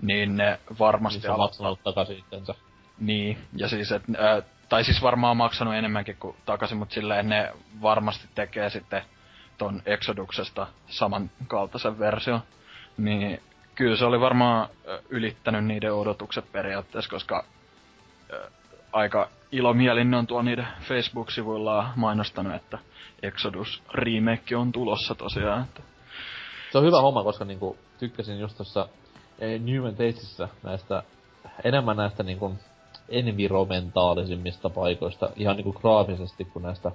niin 0.03 0.37
ne 0.37 0.61
varmasti 0.79 1.29
Niin 1.29 1.39
maksanut 1.39 1.81
takaisin 1.85 2.19
itsensä. 2.19 2.55
Niin, 3.01 3.39
ja 3.57 3.69
siis, 3.69 3.93
et, 3.93 4.03
ää, 4.19 4.43
tai 4.69 4.85
siis 4.85 5.03
varmaan 5.03 5.37
maksanut 5.37 5.75
enemmänkin 5.75 6.17
kuin 6.17 6.37
takaisin, 6.47 6.79
mutta 6.79 6.95
silleen 6.95 7.29
ne 7.29 7.53
varmasti 7.83 8.29
tekee 8.35 8.71
sitten 8.71 9.03
ton 9.59 9.83
Exoduksesta 9.87 10.67
samankaltaisen 10.87 11.99
version. 11.99 12.41
Niin 12.97 13.41
kyllä 13.75 13.97
se 13.97 14.05
oli 14.05 14.21
varmaan 14.21 14.69
ö, 14.89 15.03
ylittänyt 15.09 15.65
niiden 15.65 15.95
odotukset 15.95 16.53
periaatteessa, 16.53 17.11
koska 17.11 17.45
ö, 18.33 18.51
aika 18.93 19.29
ilomielin 19.53 20.11
ne 20.11 20.17
on 20.17 20.27
tuolla 20.27 20.43
niiden 20.43 20.67
Facebook-sivuillaan 20.83 21.93
mainostanut, 21.97 22.55
että 22.55 22.79
Exodus 23.23 23.83
remake 23.95 24.57
on 24.57 24.73
tulossa 24.73 25.15
tosiaan. 25.15 25.63
Että. 25.63 25.83
Se 26.73 26.79
on 26.79 26.85
hyvä 26.85 27.01
homma, 27.01 27.25
koska 27.25 27.45
niinku 27.45 27.79
tykkäsin 27.99 28.39
just 28.39 28.57
tossa 28.57 28.89
eh, 29.39 29.61
Newman 29.61 29.97
Tastesissa 29.97 30.49
näistä, 30.63 31.03
enemmän 31.65 31.97
näistä 31.97 32.23
niinku 32.23 32.55
environmentaalisimmista 33.09 34.71
paikoista, 34.71 35.31
ihan 35.37 35.57
niinku 35.57 35.73
graafisesti 35.73 36.45
kuin 36.45 36.63
näistä 36.63 36.93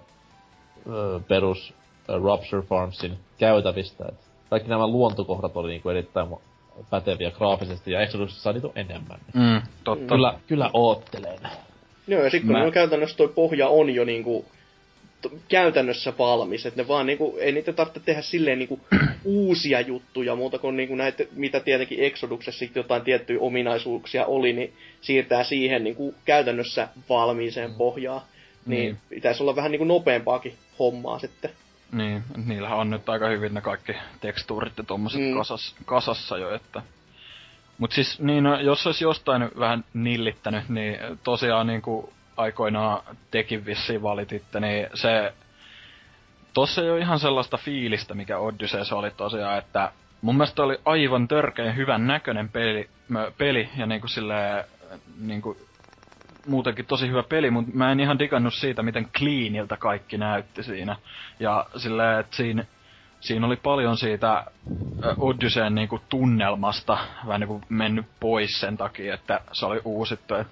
ö, 0.90 1.20
perus 1.28 1.74
ö, 2.10 2.18
Rupture 2.18 2.62
Farmsin 2.62 3.18
käytävistä. 3.38 4.06
Et 4.10 4.20
kaikki 4.50 4.70
nämä 4.70 4.88
luontokohdat 4.88 5.58
oli 5.58 5.70
niinku 5.70 5.90
erittäin 5.90 6.28
päteviä 6.90 7.32
graafisesti, 7.32 7.92
ja 7.92 8.02
Exodusissa 8.02 8.54
niitä 8.54 8.68
on 8.68 8.74
enemmän. 8.76 9.20
Mm, 9.34 9.62
totta. 9.84 10.16
Kyllä, 10.16 10.40
kyllä 10.48 10.70
oottelen. 10.74 11.40
Joo, 12.08 12.24
ja 12.24 12.30
sitten 12.30 12.48
kun 12.48 12.58
Mä- 12.58 12.66
on 12.66 12.72
käytännössä 12.72 13.18
toi 13.18 13.28
pohja 13.28 13.68
on 13.68 13.96
jo 13.96 14.06
niinku 14.06 14.46
käytännössä 15.48 16.14
valmis, 16.18 16.66
että 16.66 16.82
ne 16.82 16.88
vaan 16.88 17.06
niinku, 17.06 17.38
ei 17.40 17.52
niitä 17.52 17.74
tarvitse 17.74 18.00
tehdä 18.00 18.22
silleen 18.22 18.60
niinku 18.60 18.80
uusia 19.24 19.82
juttuja, 19.82 20.36
muuta 20.36 20.58
kuin 20.60 20.78
niinku 20.78 20.96
näitä, 20.96 21.24
mitä 21.32 21.60
tietenkin 21.60 22.00
Exoduksessa 22.00 22.60
sitten 22.60 22.82
jotain 22.82 23.02
tiettyjä 23.02 23.40
ominaisuuksia 23.40 24.26
oli, 24.26 24.54
niin 24.54 24.74
siirtää 25.02 25.44
siihen 25.44 25.84
niinku 25.84 26.16
käytännössä 26.26 26.88
valmiiseen 27.10 27.74
pohjaan. 27.74 28.22
Niin, 28.66 28.82
Niin. 28.82 28.98
pitäisi 29.10 29.44
olla 29.44 29.56
vähän 29.56 29.72
niinku 29.72 29.86
nopeampaakin 29.86 30.54
hommaa 30.80 31.20
sitten. 31.20 31.52
Niin, 31.92 32.24
niillähän 32.46 32.78
on 32.78 32.90
nyt 32.90 33.10
aika 33.10 33.28
hyvin 33.30 33.54
ne 33.54 33.62
kaikki 33.62 33.94
tekstuurit 34.22 34.78
ja 34.78 34.84
tommoset 34.84 35.22
Mm. 35.22 35.28
mm. 35.28 35.38
kasas, 35.38 35.76
kasassa 35.86 36.38
jo, 36.38 36.56
että... 36.56 36.82
Mut 37.78 37.92
siis, 37.92 38.20
niin, 38.20 38.44
no, 38.44 38.60
jos 38.60 38.88
olisi 38.88 39.04
jostain 39.04 39.50
vähän 39.60 39.84
nillittänyt, 39.94 40.70
niin 40.70 40.98
tosiaan 41.24 41.68
niin 41.68 41.82
kuin 41.82 42.10
aikoinaan 42.40 43.04
tekin 43.32 43.66
vissiin 43.66 44.02
valititte, 44.02 44.60
niin 44.60 44.88
se... 44.94 45.34
Tossa 46.54 46.82
ei 46.82 46.90
ole 46.90 47.00
ihan 47.00 47.20
sellaista 47.20 47.58
fiilistä, 47.58 48.14
mikä 48.14 48.38
Odysseus 48.38 48.94
oli 48.94 49.12
tosiaan, 49.12 49.58
että 49.58 49.92
mun 50.22 50.36
mielestä 50.36 50.64
oli 50.64 50.80
aivan 50.86 51.28
törkeän 51.28 51.76
hyvän 51.76 52.08
näköinen 52.08 52.50
peli, 52.50 52.90
peli 53.38 53.70
ja 53.78 53.86
niinku 53.86 54.08
silleen, 54.08 54.64
niinku 55.20 55.58
muutenkin 56.48 56.86
tosi 56.86 57.08
hyvä 57.08 57.24
peli, 57.24 57.52
mutta 57.52 57.72
mä 57.74 57.92
en 57.92 58.00
ihan 58.00 58.20
digannut 58.20 58.54
siitä, 58.54 58.84
miten 58.84 59.10
cleaniltä 59.18 59.78
kaikki 59.78 60.18
näytti 60.18 60.64
siinä. 60.64 60.96
Ja 61.40 61.66
silleen, 61.78 62.20
että 62.20 62.36
siinä, 62.36 62.66
siinä 63.20 63.46
oli 63.48 63.56
paljon 63.56 63.98
siitä 63.98 64.46
Odysseen 65.18 65.76
niinku 65.76 66.02
tunnelmasta 66.10 66.98
vähän 67.28 67.40
niinku 67.40 67.62
mennyt 67.70 68.06
pois 68.20 68.60
sen 68.60 68.78
takia, 68.78 69.14
että 69.14 69.42
se 69.52 69.66
oli 69.66 69.82
uusittu. 69.86 70.36
Et 70.36 70.48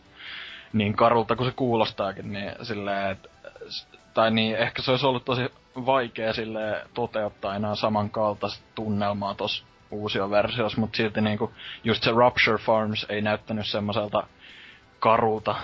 niin 0.77 0.95
karulta 0.95 1.35
kuin 1.35 1.49
se 1.49 1.53
kuulostaakin, 1.55 2.33
niin 2.33 2.51
silleen, 2.61 3.11
et, 3.11 3.31
s- 3.69 3.87
tai 4.13 4.31
niin, 4.31 4.55
ehkä 4.55 4.81
se 4.81 4.91
olisi 4.91 5.05
ollut 5.05 5.25
tosi 5.25 5.41
vaikea 5.85 6.33
sille 6.33 6.85
toteuttaa 6.93 7.55
enää 7.55 7.75
samankaltaista 7.75 8.63
tunnelmaa 8.75 9.35
tossa 9.35 9.65
uusia 9.91 10.29
versiossa, 10.29 10.81
mutta 10.81 10.97
silti 10.97 11.21
niinku 11.21 11.51
just 11.83 12.03
se 12.03 12.11
Rupture 12.11 12.57
Farms 12.57 13.05
ei 13.09 13.21
näyttänyt 13.21 13.67
semmoiselta 13.67 14.23
karulta 14.99 15.55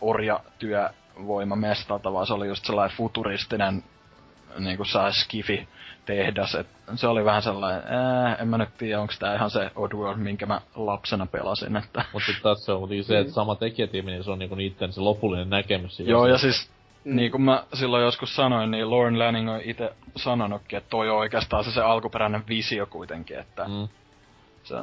orjatyövoimamestalta, 0.00 2.12
vaan 2.12 2.26
se 2.26 2.34
oli 2.34 2.46
just 2.46 2.64
sellainen 2.64 2.96
futuristinen 2.96 3.84
niinku 4.58 4.84
saa 4.84 5.12
skifi 5.12 5.68
tehdas. 6.06 6.54
Et 6.54 6.66
se 6.94 7.06
oli 7.06 7.24
vähän 7.24 7.42
sellainen, 7.42 7.82
ää, 7.86 8.34
en 8.34 8.48
mä 8.48 8.58
nyt 8.58 8.68
tiedä, 8.78 9.00
onko 9.00 9.12
tää 9.18 9.34
ihan 9.34 9.50
se 9.50 9.70
Oddworld, 9.76 10.16
minkä 10.18 10.46
mä 10.46 10.60
lapsena 10.74 11.26
pelasin. 11.26 11.76
Että. 11.76 12.04
Mutta 12.12 12.26
sitten 12.26 12.42
tässä 12.42 12.72
on 12.72 12.78
kuitenkin 12.78 13.04
se, 13.04 13.18
että 13.18 13.32
sama 13.32 13.54
tekijätiimi, 13.54 14.10
niin 14.10 14.24
se 14.24 14.30
on 14.30 14.38
niinku 14.38 14.54
niitten 14.54 14.92
se 14.92 15.00
lopullinen 15.00 15.50
näkemys. 15.50 15.96
siitä 15.96 16.10
Joo, 16.12 16.26
ja 16.26 16.38
siis 16.38 16.70
niin 17.04 17.30
kuin 17.30 17.42
mä 17.42 17.64
silloin 17.74 18.04
joskus 18.04 18.36
sanoin, 18.36 18.70
niin 18.70 18.90
Lauren 18.90 19.18
Lanning 19.18 19.50
on 19.50 19.60
itse 19.64 19.92
sanonutkin, 20.16 20.76
että 20.76 20.90
toi 20.90 21.10
on 21.10 21.16
oikeastaan 21.18 21.64
se, 21.64 21.70
se 21.70 21.80
alkuperäinen 21.80 22.42
visio 22.48 22.86
kuitenkin, 22.86 23.38
että 23.38 23.64
Mm. 23.68 23.88
se, 24.64 24.74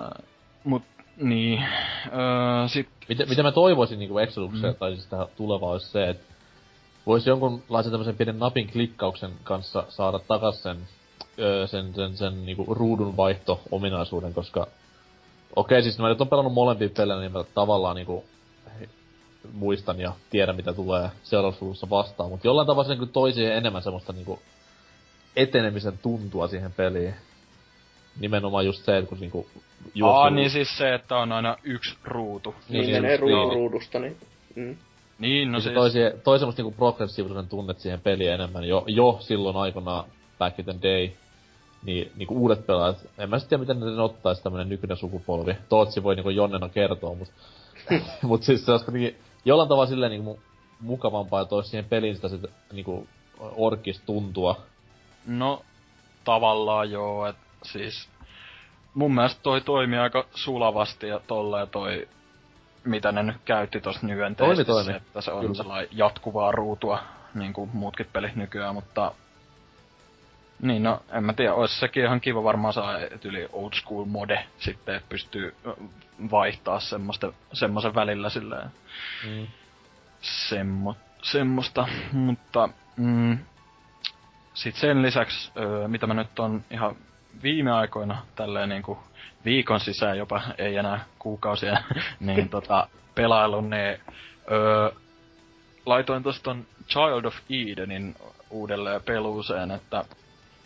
mut 0.63 0.83
niin, 1.17 1.63
öö, 2.05 2.67
sit, 2.67 2.89
Mitä, 3.09 3.25
mitä 3.25 3.43
mä 3.43 3.51
toivoisin 3.51 3.99
niinku 3.99 4.17
Exodukseen, 4.19 4.73
Mm. 4.73 4.77
tai 4.79 4.91
siis 4.95 5.07
tähän 5.07 5.27
tulevaan, 5.37 5.71
olisi 5.71 5.87
se, 5.91 6.09
että 6.09 6.23
voisi 7.05 7.29
jonkunlaisen 7.29 7.91
tämmöisen 7.91 8.15
pienen 8.15 8.39
napin 8.39 8.67
klikkauksen 8.71 9.31
kanssa 9.43 9.83
saada 9.89 10.19
takas 10.19 10.63
sen, 10.63 10.77
öö, 11.39 11.67
sen, 11.67 11.93
sen, 11.93 12.17
sen 12.17 12.45
niinku 12.45 12.65
ruudun 12.73 13.17
vaihto-ominaisuuden, 13.17 14.33
koska 14.33 14.67
okei, 15.55 15.83
siis 15.83 15.99
mä 15.99 16.09
nyt 16.09 16.21
on 16.21 16.27
pelannut 16.27 16.53
molempia 16.53 16.89
pelejä, 16.97 17.19
niin 17.19 17.31
mä 17.31 17.43
tavallaan 17.55 17.95
niinku 17.95 18.25
muistan 19.53 19.99
ja 19.99 20.13
tiedän, 20.29 20.55
mitä 20.55 20.73
tulee 20.73 21.09
seuraavassa 21.23 21.89
vastaan, 21.89 22.29
mutta 22.29 22.47
jollain 22.47 22.67
tavalla 22.67 22.87
se 22.87 22.93
niinku 22.93 23.05
toi 23.05 23.33
siihen 23.33 23.55
enemmän 23.55 23.83
semmoista 23.83 24.13
niinku 24.13 24.39
etenemisen 25.35 25.97
tuntua 25.97 26.47
siihen 26.47 26.73
peliin. 26.73 27.13
Nimenomaan 28.19 28.65
just 28.65 28.85
se, 28.85 28.97
että 28.97 29.09
kun 29.09 29.19
niinku 29.19 29.47
aa, 30.03 30.29
niin 30.29 30.49
siis 30.49 30.77
se, 30.77 30.93
että 30.93 31.17
on 31.17 31.31
aina 31.31 31.57
yksi 31.63 31.97
ruutu. 32.03 32.55
Niin, 32.69 32.81
Niin, 32.81 32.81
niin 32.81 33.01
menee 33.01 33.17
niin. 33.17 33.19
ruudu 33.19 33.49
ruudusta, 33.53 33.99
niin... 33.99 34.17
Mm. 34.55 34.77
Niin, 35.19 35.51
no 35.51 35.57
No 35.57 35.59
se 35.59 35.63
siis, 35.63 35.73
toi, 35.73 35.91
siihen, 35.91 36.21
toi 36.23 36.39
semmoista 36.39 36.61
niinku 36.61 36.77
progressiivisuuden 36.77 37.47
tunnet 37.47 37.79
siihen 37.79 38.01
peliin 38.01 38.31
enemmän 38.31 38.63
jo, 38.63 38.83
jo 38.87 39.17
silloin 39.19 39.55
aikanaan 39.55 40.03
back 40.39 40.59
in 40.59 40.65
the 40.65 40.75
day. 40.81 41.09
Niin, 41.83 42.11
niinku 42.15 42.35
uudet 42.37 42.65
pelaajat, 42.65 42.97
en 43.17 43.29
mä 43.29 43.39
sit 43.39 43.49
tiedä 43.49 43.61
miten 43.61 43.79
ne 43.79 44.01
ottais 44.01 44.41
tämmönen 44.41 44.69
nykyinen 44.69 44.97
sukupolvi. 44.97 45.55
Tootsi 45.69 46.03
voi 46.03 46.15
niinku 46.15 46.29
Jonnena 46.29 46.69
kertoa, 46.69 47.15
mut, 47.15 47.27
mut 48.21 48.43
siis 48.43 48.65
se 48.65 48.71
olisi 48.71 48.85
kuitenkin 48.85 49.15
jollain 49.45 49.69
tavalla 49.69 49.89
silleen 49.89 50.11
niinku 50.11 50.33
mu- 50.33 50.39
mukavampaa, 50.79 51.41
että 51.41 51.55
olisi 51.55 51.69
siihen 51.69 51.85
peliin 51.85 52.15
sitä 52.15 52.29
sit 52.29 52.41
niinku 52.73 53.07
orkis 53.39 54.01
tuntua. 54.05 54.61
no 55.27 55.61
tavallaan 56.23 56.91
joo, 56.91 57.27
että 57.27 57.41
siis 57.63 58.09
mun 58.93 59.15
mielestä 59.15 59.39
toi 59.43 59.61
toimii 59.61 59.99
aika 59.99 60.25
sulavasti 60.35 61.07
ja 61.07 61.19
tolleen 61.27 61.67
toi 61.69 62.07
mitä 62.83 63.11
ne 63.11 63.23
nyt 63.23 63.37
käytti 63.45 63.81
tossa 63.81 64.07
Nyen 64.07 64.35
Toimi, 64.35 64.65
toimi. 64.65 64.93
että 64.93 65.21
se 65.21 65.31
on 65.31 65.41
Kyllä. 65.41 65.53
sellainen 65.53 65.89
jatkuvaa 65.91 66.51
ruutua, 66.51 66.99
niin 67.33 67.53
kuin 67.53 67.69
muutkin 67.73 68.07
pelit 68.13 68.35
nykyään, 68.35 68.75
mutta 68.75 69.11
niin 70.61 70.83
no, 70.83 71.01
en 71.11 71.23
mä 71.23 71.33
tiedä, 71.33 71.53
olisi 71.53 71.79
sekin 71.79 72.03
ihan 72.05 72.21
kiva 72.21 72.43
varmaan 72.43 72.73
saa 72.73 72.99
et 72.99 73.25
yli 73.25 73.47
old 73.53 73.73
school 73.73 74.05
mode 74.05 74.45
sitten, 74.57 74.95
että 74.95 75.09
pystyy 75.09 75.55
vaihtaa 76.31 76.79
semmoista, 76.79 77.33
semmoisen 77.53 77.95
välillä 77.95 78.29
silleen 78.29 78.69
Mm. 79.27 79.47
semmo, 80.21 80.95
semmoista, 81.21 81.87
mutta 82.11 82.69
mm, 82.97 83.37
sit 84.53 84.75
sen 84.75 85.01
lisäksi, 85.01 85.51
mitä 85.87 86.07
mä 86.07 86.13
nyt 86.13 86.39
on 86.39 86.63
ihan 86.71 86.95
viime 87.43 87.71
aikoina 87.71 88.25
tälleen 88.35 88.69
niinku 88.69 88.97
viikon 89.45 89.79
sisään 89.79 90.17
jopa, 90.17 90.41
ei 90.57 90.75
enää 90.75 91.05
kuukausia, 91.19 91.77
niin 92.19 92.49
tota, 92.55 92.87
pelailun, 93.15 93.69
niin 93.69 93.99
ö, 94.51 94.91
laitoin 95.85 96.23
tosta 96.23 96.55
Child 96.87 97.25
of 97.25 97.35
Edenin 97.49 98.15
uudelleen 98.49 99.01
peluuseen, 99.03 99.71
että 99.71 100.05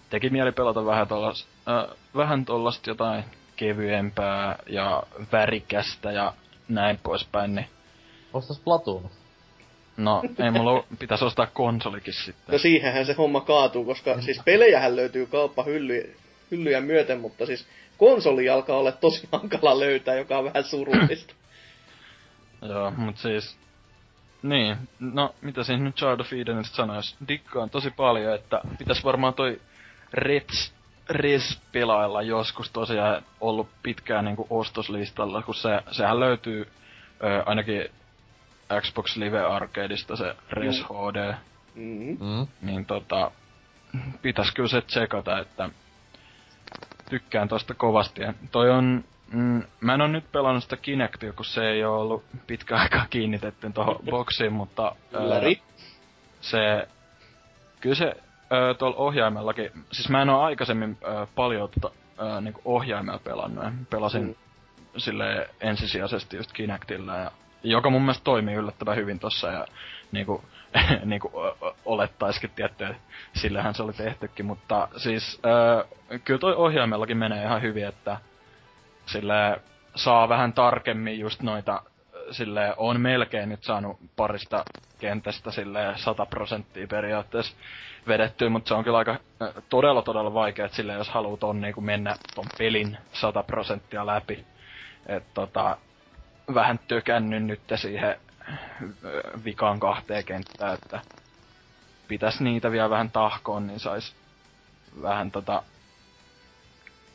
teki 0.09 0.29
mieli 0.29 0.51
pelata 0.51 0.85
vähän 0.85 1.07
tollas, 1.07 1.47
äh, 1.69 1.97
vähän 2.15 2.45
tollasta 2.45 2.89
jotain 2.89 3.23
kevyempää 3.55 4.55
ja 4.67 5.03
värikästä 5.31 6.11
ja 6.11 6.33
näin 6.69 6.99
poispäin, 7.03 7.55
niin 7.55 7.67
Ostas 8.33 8.59
Platoon. 8.59 9.09
No, 9.97 10.21
ei 10.39 10.51
mulla 10.51 10.83
pitäisi 10.99 11.25
ostaa 11.25 11.47
konsolikin 11.47 12.13
sitten. 12.13 12.53
No 12.53 12.57
siihenhän 12.57 13.05
se 13.05 13.13
homma 13.13 13.41
kaatuu, 13.41 13.85
koska 13.85 14.21
siis 14.21 14.41
pelejähän 14.45 14.95
löytyy 14.95 15.25
kauppa 15.25 15.63
hylly, 15.63 16.15
hyllyjä 16.57 16.81
myöten, 16.81 17.19
mutta 17.19 17.45
siis 17.45 17.67
konsoli 17.97 18.49
alkaa 18.49 18.77
olla 18.77 18.91
tosi 18.91 19.27
hankala 19.31 19.79
löytää, 19.79 20.15
joka 20.15 20.37
on 20.37 20.45
vähän 20.45 20.63
surullista. 20.63 21.33
Joo, 22.69 22.91
mut 22.91 23.17
siis... 23.17 23.57
Niin, 24.43 24.77
no 24.99 25.35
mitä 25.41 25.63
siinä 25.63 25.83
nyt 25.83 25.95
Child 25.95 26.19
of 26.19 26.33
Edenistä 26.33 26.75
sanois? 26.75 27.15
Dikkaan 27.27 27.69
tosi 27.69 27.91
paljon, 27.91 28.35
että 28.35 28.61
pitäis 28.77 29.03
varmaan 29.03 29.33
toi 29.33 29.61
Reds, 30.13 30.73
Res 31.09 31.61
pelailla 31.71 32.21
joskus 32.21 32.71
tosiaan 32.71 33.23
ollut 33.41 33.69
pitkään 33.83 34.25
niinku 34.25 34.47
ostoslistalla, 34.49 35.41
kun 35.41 35.55
se, 35.55 35.81
sehän 35.91 36.19
löytyy 36.19 36.67
ö, 37.23 37.43
ainakin 37.45 37.85
Xbox 38.81 39.15
Live 39.17 39.39
Arcadeista 39.39 40.15
se 40.15 40.35
Res 40.49 40.79
Mm. 40.79 40.85
HD, 40.85 41.33
Mm. 41.75 42.17
Mm. 42.19 42.47
niin 42.61 42.85
tota, 42.85 43.31
pitäis 44.21 44.51
kyllä 44.51 44.69
se 44.69 44.81
tsekata, 44.81 45.39
että 45.39 45.69
tykkään 47.09 47.47
tosta 47.47 47.73
kovasti. 47.73 48.21
Ja 48.21 48.33
toi 48.51 48.69
on, 48.69 49.03
mm, 49.31 49.63
mä 49.81 49.93
en 49.93 50.01
oo 50.01 50.07
nyt 50.07 50.31
pelannut 50.31 50.63
sitä 50.63 50.77
Kinectia, 50.77 51.33
kun 51.33 51.45
se 51.45 51.69
ei 51.69 51.83
oo 51.83 51.99
ollut 52.01 52.23
pitkä 52.47 52.75
aikaa 52.77 53.05
kiinnitetty 53.09 53.71
tohon 53.71 53.99
boksiin, 54.09 54.53
mutta 54.53 54.95
Ylläri. 55.11 55.61
se, 56.41 56.87
kyllä 57.81 57.95
se 57.95 58.13
tuolla 58.77 58.97
ohjaimellakin, 58.97 59.71
siis 59.91 60.09
mä 60.09 60.21
en 60.21 60.29
oo 60.29 60.41
aikaisemmin 60.41 60.97
ö, 61.03 61.27
paljon 61.35 61.69
tota, 61.79 61.95
ö, 62.37 62.41
niinku 62.41 62.61
ohjaimella 62.65 63.19
pelannut, 63.23 63.65
pelasin 63.89 64.23
Mm. 64.23 64.35
sille 64.99 65.49
ensisijaisesti 65.61 66.37
just 66.37 66.51
Kinectillä, 66.51 67.17
ja, 67.17 67.31
joka 67.63 67.89
mun 67.89 68.01
mielestä 68.01 68.23
toimii 68.23 68.55
yllättävän 68.55 68.95
hyvin 68.95 69.19
tossa, 69.19 69.47
ja 69.47 69.65
niinku, 70.11 70.43
ö, 71.25 71.67
ö, 71.67 71.73
olettaisikin 71.85 72.49
tietty, 72.55 72.85
että 72.85 73.01
sillähän 73.33 73.73
se 73.73 73.83
oli 73.83 73.93
tehtykin, 73.93 74.45
mutta 74.45 74.87
siis 74.97 75.41
ö, 75.45 75.85
kyllä 76.25 76.39
toi 76.39 76.55
ohjaimellakin 76.55 77.17
menee 77.17 77.43
ihan 77.43 77.61
hyvin, 77.61 77.87
että 77.87 78.17
sille 79.05 79.61
saa 79.95 80.29
vähän 80.29 80.53
tarkemmin 80.53 81.19
just 81.19 81.41
noita 81.41 81.81
sille 82.31 82.73
on 82.77 83.01
melkein 83.01 83.49
nyt 83.49 83.63
saanut 83.63 83.99
parista 84.15 84.65
kentästä 84.99 85.51
sille 85.51 85.93
100 85.95 86.25
prosenttia 86.25 86.87
periaatteessa 86.87 87.55
vedettyä, 88.07 88.49
mutta 88.49 88.67
se 88.67 88.73
on 88.73 88.83
kyllä 88.83 88.97
aika 88.97 89.19
todella 89.69 90.01
todella 90.01 90.33
vaikea, 90.33 90.65
että 90.65 90.75
sille 90.75 90.93
jos 90.93 91.09
haluaa 91.09 91.37
ton 91.37 91.61
niinku 91.61 91.81
mennä 91.81 92.15
ton 92.35 92.45
pelin 92.57 92.97
100 93.11 93.43
prosenttia 93.43 94.05
läpi. 94.05 94.45
Et 95.05 95.33
tota, 95.33 95.77
vähän 96.53 96.79
tökännyt 96.87 97.43
nyt 97.43 97.61
siihen 97.75 98.15
vikaan 99.45 99.79
kahteen 99.79 100.25
kenttään, 100.25 100.73
että 100.73 101.01
pitäis 102.07 102.39
niitä 102.39 102.71
vielä 102.71 102.89
vähän 102.89 103.11
tahkoon, 103.11 103.67
niin 103.67 103.79
sais 103.79 104.15
vähän 105.01 105.31
tota 105.31 105.63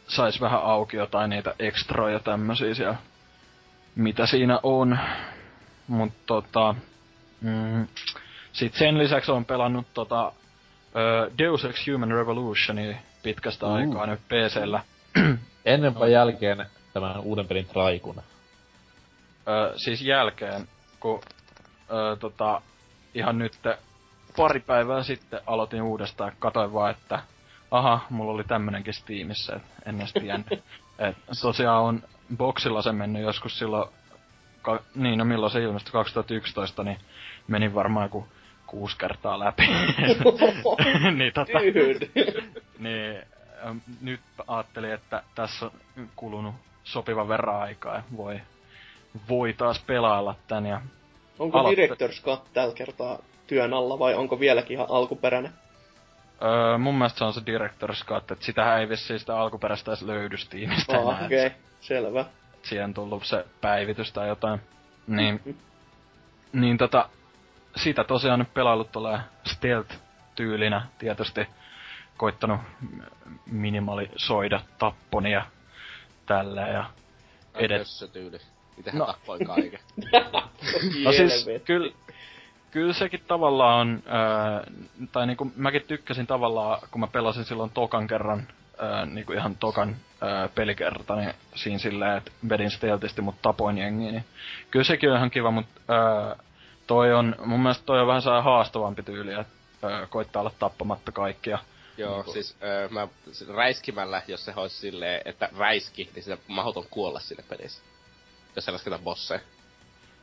sais 0.08 0.40
vähän 0.40 0.62
auki 0.62 0.96
jotain 0.96 1.30
niitä 1.30 1.54
ekstroja 1.58 2.20
tämmösiä 2.20 2.74
siellä, 2.74 2.96
mitä 3.96 4.26
siinä 4.26 4.60
on. 4.62 4.98
Mut 5.88 6.12
tota, 6.26 6.74
mm, 7.40 7.86
sit 8.52 8.74
sen 8.74 8.98
lisäksi 8.98 9.32
on 9.32 9.44
pelannut 9.44 9.86
tota, 9.94 10.32
Deus 11.38 11.64
Ex 11.64 11.86
Human 11.86 12.10
Revolutionia 12.10 12.96
pitkästä 13.22 13.66
Uh. 13.66 13.72
aikaa 13.72 14.06
nyt 14.06 14.20
PCllä. 14.28 14.80
Ennen 15.64 15.94
vai 15.98 16.12
jälkeen 16.12 16.66
tämän 16.92 17.20
uuden 17.20 17.48
pelin 17.48 17.66
traikuna? 17.66 18.22
Ö, 19.48 19.78
siis 19.78 20.02
jälkeen, 20.02 20.68
kun 21.00 21.20
ö, 21.90 22.16
tota, 22.16 22.62
ihan 23.14 23.38
nyt 23.38 23.52
pari 24.36 24.60
päivää 24.60 25.02
sitten 25.02 25.40
aloitin 25.46 25.82
uudestaan 25.82 26.32
ja 26.32 26.36
katoin 26.38 26.72
vaan, 26.72 26.90
että 26.90 27.22
aha, 27.70 28.00
mulla 28.10 28.32
oli 28.32 28.44
tämmönenkin 28.44 28.94
Steamissa, 28.94 29.56
et 29.56 29.62
en 29.86 30.00
edes 30.00 30.12
tiennyt. 30.12 30.64
et 31.08 31.16
tosiaan 31.42 31.82
on 31.82 32.02
boksilla 32.36 32.82
se 32.82 32.92
mennyt 32.92 33.22
joskus 33.22 33.58
silloin, 33.58 33.90
ka, 34.62 34.80
niin 34.94 35.18
no 35.18 35.24
milloin 35.24 35.52
se 35.52 35.62
ilmestyi 35.62 35.92
2011, 35.92 36.84
niin 36.84 36.98
menin 37.48 37.74
varmaan 37.74 38.04
joku 38.04 38.28
kuusi 38.66 38.98
kertaa 38.98 39.38
läpi. 39.38 39.66
niin 41.18 41.32
tota, 41.32 41.58
niin 42.78 43.22
nyt 44.00 44.20
ajattelin, 44.46 44.92
että 44.92 45.22
tässä 45.34 45.66
on 45.66 45.72
kulunut 46.16 46.54
sopivan 46.84 47.28
verran 47.28 47.60
aikaa 47.60 47.94
ja 47.94 48.02
voi, 48.16 48.40
voi 49.28 49.52
taas 49.52 49.82
pelailla 49.86 50.34
tän 50.48 50.66
ja 50.66 50.80
Onko 51.38 51.58
Aloitte- 51.58 51.86
Director's 51.86 52.22
Cut 52.24 52.52
tällä 52.52 52.74
kertaa 52.74 53.18
työn 53.46 53.74
alla 53.74 53.98
vai 53.98 54.14
onko 54.14 54.40
vieläkin 54.40 54.74
ihan 54.74 54.86
alkuperäinen? 54.90 55.52
Öö, 56.42 56.78
mun 56.78 56.94
mielestä 56.94 57.18
se 57.18 57.24
on 57.24 57.32
se 57.32 57.40
Director's 57.40 58.04
Cut, 58.06 58.30
että 58.30 58.44
sitähän 58.44 58.80
ei 58.80 58.88
vissiin 58.88 59.20
sitä 59.20 59.40
alkuperäistä 59.40 59.90
edes 59.90 60.02
löydy 60.02 60.36
Steamista 60.36 60.96
enää. 60.98 61.24
okei, 61.24 61.46
okay. 61.46 61.58
selvä. 61.80 62.24
Siihen 62.62 62.84
on 62.84 62.94
tullut 62.94 63.24
se 63.24 63.44
päivitys 63.60 64.12
tai 64.12 64.28
jotain. 64.28 64.60
Niin, 65.06 65.58
niin 66.52 66.78
tota, 66.78 67.08
sitä 67.76 68.04
tosiaan 68.04 68.38
nyt 68.38 68.54
pelaillut 68.54 68.92
tulee 68.92 69.18
stealth-tyylinä 69.46 70.86
tietysti 70.98 71.46
koittanut 72.16 72.60
minimalisoida 73.46 74.60
tapponi 74.78 75.32
ja 75.32 75.46
tällä 76.26 76.60
ja 76.60 76.90
edet... 77.54 77.86
se 77.86 78.08
tyyli. 78.08 78.38
Itsehän 78.78 78.98
No. 78.98 79.06
no. 79.06 79.12
tappoi 79.12 79.38
kaiken. 79.38 79.80
No 81.04 81.12
siis, 81.12 81.46
kyllä, 81.64 81.92
kyllä 82.70 82.92
sekin 82.92 83.20
tavallaan 83.28 83.80
on, 83.80 84.02
ää, 84.06 84.64
tai 85.12 85.26
niinku 85.26 85.52
mäkin 85.56 85.82
tykkäsin 85.88 86.26
tavallaan, 86.26 86.80
kun 86.90 87.00
mä 87.00 87.06
pelasin 87.06 87.44
silloin 87.44 87.70
tokan 87.70 88.06
kerran, 88.06 88.48
ää, 88.78 89.06
niinku 89.06 89.32
ihan 89.32 89.56
tokan 89.56 89.96
ää, 90.20 90.48
pelikerta, 90.48 91.16
niin 91.16 91.34
siinä 91.54 91.78
silleen, 91.78 92.16
että 92.16 92.30
vedin 92.48 92.70
stealthisti, 92.70 93.22
mutta 93.22 93.42
tapoin 93.42 93.78
jengiä, 93.78 94.10
niin 94.12 94.24
kyllä 94.70 94.84
sekin 94.84 95.10
on 95.10 95.16
ihan 95.16 95.30
kiva, 95.30 95.50
mutta 95.50 95.80
ää, 95.94 96.36
toi 96.86 97.14
on, 97.14 97.34
mun 97.44 97.60
mielestä 97.60 97.86
toi 97.86 98.00
on 98.00 98.06
vähän 98.06 98.22
saa 98.22 98.42
haastavampi 98.42 99.02
tyyli, 99.02 99.32
että 99.32 99.52
ää, 99.82 100.06
koittaa 100.06 100.40
olla 100.40 100.52
tappamatta 100.58 101.12
kaikkia. 101.12 101.58
Joo, 101.96 102.16
Niinku- 102.16 102.32
siis 102.32 102.56
öö, 102.62 102.88
mä 102.88 103.08
siis 103.32 103.48
räiskimällä, 103.50 104.22
jos 104.28 104.44
se 104.44 104.52
olisi 104.56 104.76
silleen, 104.76 105.20
että 105.24 105.48
räiski, 105.58 106.10
niin 106.14 106.22
sitä 106.22 106.38
mahdoton 106.46 106.84
kuolla 106.90 107.20
siinä 107.20 107.44
pelissä. 107.48 107.82
Jos 108.58 108.64
se 108.64 108.70
lasketa 108.70 108.98
bosseja. 108.98 109.40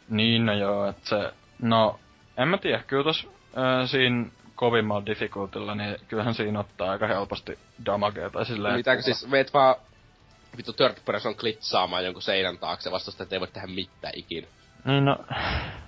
Niin, 0.09 0.45
no 0.45 0.53
joo, 0.53 0.89
että 0.89 1.09
se, 1.09 1.33
no, 1.61 1.99
en 2.37 2.47
mä 2.47 2.57
tiedä, 2.57 2.83
kyllä 2.87 3.03
tos 3.03 3.29
ää, 3.55 3.87
siinä 3.87 4.25
kovimmalla 4.55 5.05
difficultilla, 5.05 5.75
niin 5.75 5.97
kyllähän 6.07 6.33
siinä 6.33 6.59
ottaa 6.59 6.91
aika 6.91 7.07
helposti 7.07 7.59
damagea, 7.85 8.29
tai 8.29 8.45
silleen... 8.45 8.75
Mitä 8.75 9.01
siis, 9.01 9.27
meet 9.27 9.53
vaan 9.53 9.75
vittu 10.57 10.73
third 10.73 10.97
person 11.05 11.35
klitsaamaan 11.35 12.05
jonkun 12.05 12.21
seinän 12.21 12.57
taakse 12.57 12.91
vastasta, 12.91 13.23
että 13.23 13.35
ei 13.35 13.39
voi 13.39 13.47
tehdä 13.47 13.67
mitään 13.67 14.13
ikinä. 14.15 14.47
Niin 14.85 15.05
no, 15.05 15.17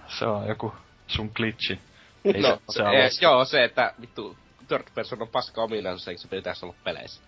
se 0.08 0.26
on 0.26 0.48
joku 0.48 0.74
sun 1.08 1.32
glitchi. 1.36 1.80
Ei 2.26 2.42
no, 2.42 2.62
se, 2.70 2.84
se, 2.84 3.10
se 3.10 3.26
joo, 3.26 3.46
se, 3.46 3.64
että 3.64 3.94
vittu 4.02 4.38
third 4.68 4.88
person 4.96 5.22
on 5.22 5.28
paska 5.28 5.64
ominaisuus, 5.64 6.08
eikä 6.08 6.22
se 6.22 6.28
pitäisi 6.28 6.66
olla 6.66 6.76
peleissä. 6.84 7.22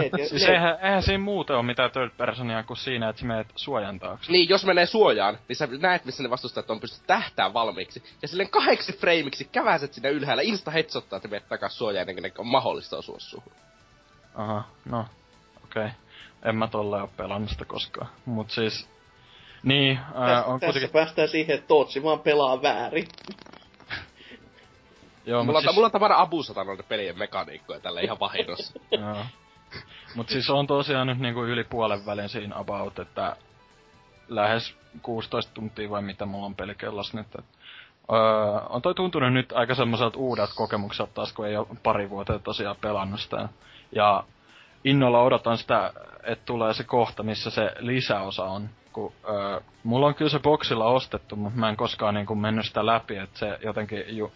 Mietin, 0.00 0.28
Siis 0.28 0.42
eihän, 0.42 0.78
eihän 0.82 1.02
siinä 1.02 1.24
muuten 1.24 1.56
ole 1.56 1.64
mitään 1.64 1.90
third 1.90 2.10
personia 2.16 2.62
kuin 2.62 2.76
siinä, 2.76 3.08
että 3.08 3.20
sä 3.20 3.26
meet 3.26 3.46
suojan 3.56 3.98
taakse. 3.98 4.32
Niin, 4.32 4.48
jos 4.48 4.64
menee 4.64 4.86
suojaan, 4.86 5.38
niin 5.48 5.56
sä 5.56 5.68
näet, 5.80 6.04
missä 6.04 6.22
ne 6.22 6.30
vastustajat 6.30 6.70
on 6.70 6.80
pysty 6.80 7.06
tähtää 7.06 7.54
valmiiksi. 7.54 8.02
Ja 8.22 8.28
silleen 8.28 8.50
kahdeksi 8.50 8.92
freimiksi 8.92 9.44
käväset 9.44 9.92
sinne 9.92 10.10
ylhäällä, 10.10 10.42
insta 10.42 10.70
headshottaa, 10.70 11.16
että 11.16 11.28
menet 11.28 11.48
takas 11.48 11.78
suojaan, 11.78 12.08
ennen 12.08 12.32
kuin 12.32 12.32
on 12.38 12.46
mahdollista 12.46 12.96
osua 12.96 13.18
suhun. 13.18 13.52
Aha, 14.34 14.64
no, 14.84 15.06
okei. 15.64 15.84
Okay. 15.84 15.90
En 16.44 16.56
mä 16.56 16.68
tolle 16.68 17.00
oo 17.00 17.10
pelannut 17.16 17.50
sitä 17.50 17.64
koskaan. 17.64 18.08
Mut 18.24 18.50
siis, 18.50 18.88
niin, 19.62 19.98
ää, 19.98 20.26
Tässä, 20.26 20.44
on 20.44 20.60
tässä 20.60 20.72
kuitenkin, 20.72 20.92
päästään 20.92 21.28
siihen, 21.28 21.54
että 21.54 21.66
Tootsi 21.66 22.02
vaan 22.02 22.20
pelaa 22.20 22.62
väärin. 22.62 23.08
joo, 25.26 25.44
mulla, 25.44 25.44
mut 25.44 25.56
on, 25.56 25.62
siis, 25.62 25.74
mulla 25.74 25.86
on 25.86 25.92
tapana 25.92 26.20
abusata 26.20 26.64
noiden 26.64 26.84
pelien 26.88 27.18
mekaniikkoja 27.18 27.80
tällä 27.80 28.00
ihan 28.00 28.20
vahingossa. 28.20 28.80
Mut 30.16 30.28
siis 30.28 30.50
on 30.50 30.66
tosiaan 30.66 31.06
nyt 31.06 31.18
niinku 31.18 31.44
yli 31.44 31.64
puolen 31.64 32.06
välin 32.06 32.28
siinä 32.28 32.56
about, 32.56 32.98
että 32.98 33.36
lähes 34.28 34.74
16 35.02 35.52
tuntia 35.54 35.90
vai 35.90 36.02
mitä 36.02 36.26
mulla 36.26 36.46
on 36.46 36.54
pelikellas 36.54 37.14
nyt. 37.14 37.26
Et, 37.38 37.44
öö, 38.12 38.18
on 38.68 38.82
toi 38.82 38.94
tuntunut 38.94 39.32
nyt 39.32 39.52
aika 39.52 39.74
semmoiselta 39.74 40.18
uudelta 40.18 40.54
kokemukselta 40.56 41.12
taas, 41.14 41.32
kun 41.32 41.46
ei 41.46 41.56
ole 41.56 41.66
pari 41.82 42.10
vuotta 42.10 42.38
tosiaan 42.38 42.76
pelannut 42.80 43.20
sitä. 43.20 43.48
Ja 43.92 44.24
innolla 44.84 45.22
odotan 45.22 45.58
sitä, 45.58 45.92
että 46.22 46.44
tulee 46.44 46.74
se 46.74 46.84
kohta, 46.84 47.22
missä 47.22 47.50
se 47.50 47.72
lisäosa 47.78 48.44
on. 48.44 48.68
Kun, 48.92 49.12
öö, 49.28 49.60
mulla 49.84 50.06
on 50.06 50.14
kyllä 50.14 50.30
se 50.30 50.38
boksilla 50.38 50.86
ostettu, 50.86 51.36
mutta 51.36 51.58
mä 51.58 51.68
en 51.68 51.76
koskaan 51.76 52.14
niinku 52.14 52.34
mennyt 52.34 52.66
sitä 52.66 52.86
läpi, 52.86 53.16
että 53.16 53.38
se 53.38 53.58
jotenkin, 53.64 54.16
ju, 54.16 54.32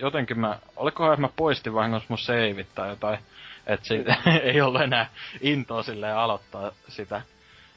jotenkin 0.00 0.40
mä, 0.40 0.58
olikohan, 0.76 1.12
että 1.12 1.20
mä 1.20 1.28
poistin 1.36 1.74
vahingossa 1.74 2.06
mun 2.08 2.18
seivit 2.18 2.68
tai 2.74 2.88
jotain, 2.88 3.18
että 3.66 3.88
se 3.88 4.04
ei 4.52 4.60
ollut 4.60 4.82
enää 4.82 5.10
intoa 5.40 5.82
silleen 5.82 6.16
aloittaa 6.16 6.72
sitä. 6.88 7.22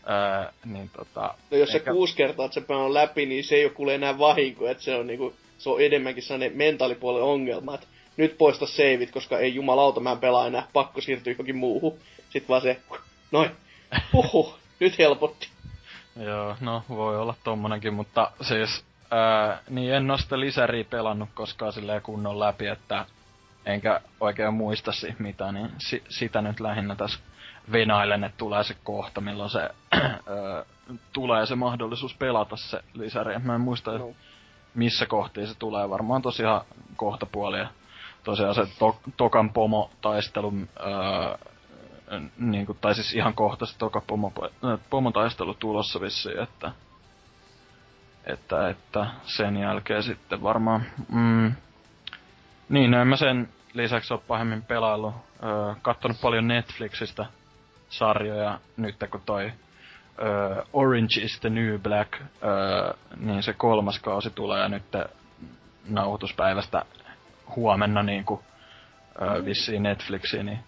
Öö, 0.09 0.51
niin 0.65 0.89
tota... 0.89 1.33
No 1.51 1.57
jos 1.57 1.75
ehkä... 1.75 1.91
se 1.91 1.93
kuusi 1.93 2.15
kertaa, 2.15 2.45
että 2.45 2.61
se 2.67 2.73
on 2.73 2.93
läpi, 2.93 3.25
niin 3.25 3.43
se 3.43 3.55
ei 3.55 3.65
ole 3.65 3.73
kuule 3.73 3.95
enää 3.95 4.19
vahinko, 4.19 4.67
että 4.67 4.83
se 4.83 4.95
on 4.95 5.07
niinku, 5.07 5.33
se 5.57 5.69
on 5.69 5.81
enemmänkin 5.81 6.23
sellainen 6.23 6.57
mentaalipuolen 6.57 7.23
ongelma, 7.23 7.75
että 7.75 7.88
nyt 8.17 8.38
poista 8.38 8.65
seivit, 8.65 9.11
koska 9.11 9.39
ei 9.39 9.55
jumalauta, 9.55 9.99
mä 9.99 10.11
en 10.11 10.17
pelaa 10.17 10.47
enää, 10.47 10.67
pakko 10.73 11.01
siirtyä 11.01 11.33
johonkin 11.33 11.55
muuhun. 11.55 11.97
Sitten 12.29 12.47
vaan 12.47 12.61
se, 12.61 12.79
noin, 13.31 13.51
huhu, 14.13 14.55
nyt 14.79 14.97
helpotti. 14.97 15.47
Joo, 16.19 16.55
no 16.61 16.83
voi 16.89 17.19
olla 17.19 17.35
tommonenkin, 17.43 17.93
mutta 17.93 18.31
siis 18.41 18.85
ää, 19.11 19.61
niin 19.69 19.93
en 19.93 20.11
oo 20.11 20.17
sitä 20.17 20.39
lisäriä 20.39 20.83
pelannut 20.83 21.29
koskaan 21.33 21.73
silleen 21.73 22.01
kunnon 22.01 22.39
läpi, 22.39 22.67
että 22.67 23.05
enkä 23.68 24.01
oikein 24.20 24.53
muista 24.53 24.91
siitä 24.91 25.24
mitään, 25.24 25.53
niin 25.53 25.72
si- 25.78 26.03
sitä 26.09 26.41
nyt 26.41 26.59
lähinnä 26.59 26.95
tässä 26.95 27.20
venailen, 27.72 28.24
että 28.24 28.38
tulee 28.38 28.63
se 28.63 28.76
kohta, 28.84 29.22
milloin 29.22 29.49
se 29.49 29.70
tulee 31.13 31.45
se 31.45 31.55
mahdollisuus 31.55 32.15
pelata 32.15 32.55
se 32.55 32.84
lisäri. 32.93 33.39
Mä 33.39 33.55
en 33.55 33.61
muista, 33.61 33.97
no. 33.97 34.11
missä 34.76 35.05
kohtiin 35.05 35.47
se 35.47 35.55
tulee, 35.59 35.89
varmaan 35.89 36.22
tosiaan 36.22 36.61
kohtapuolia 36.95 37.68
tosiaan 38.28 38.55
se 38.55 38.61
to, 38.80 38.99
Tokan 39.18 39.49
pomo-taistelu, 39.49 40.53
öö, 40.80 41.38
niin 42.38 42.65
kuin, 42.65 42.78
tai 42.82 42.95
siis 42.95 43.13
ihan 43.13 43.34
kohta 43.34 43.65
se 43.65 43.78
Toka 43.78 44.01
pomo, 44.01 44.34
pomo-taistelu 44.89 45.53
tulossa 45.53 46.01
vissiin, 46.01 46.39
että, 46.39 46.72
että, 48.26 48.70
että 48.70 49.07
sen 49.24 49.57
jälkeen 49.57 50.03
sitten 50.03 50.43
varmaan, 50.43 50.86
mm, 51.09 51.51
niin, 52.70 52.91
no 52.91 53.01
en 53.01 53.07
mä 53.07 53.15
sen 53.15 53.49
lisäksi 53.78 54.13
ole 54.13 54.21
pahemmin 54.28 54.61
pelaillut, 54.61 55.15
öö, 55.43 55.75
kattonut 55.82 56.21
paljon 56.21 56.47
Netflixistä 56.47 57.25
sarjoja 57.89 58.59
nyt 58.78 58.95
kun 59.11 59.21
toi 59.25 59.51
öö, 60.21 60.63
Orange 60.73 61.21
is 61.21 61.39
the 61.39 61.49
New 61.49 61.80
Black, 61.80 62.13
öö, 62.43 62.93
niin 63.17 63.43
se 63.43 63.53
kolmas 63.53 63.99
kausi 63.99 64.30
tulee 64.30 64.69
nyt 64.69 64.84
nauhoituspäivästä 65.89 66.86
huomenna 67.55 68.03
niinku 68.03 68.43
ö, 69.21 69.45
vissiin 69.45 69.84
Netflixiin, 69.84 70.45
niin 70.45 70.59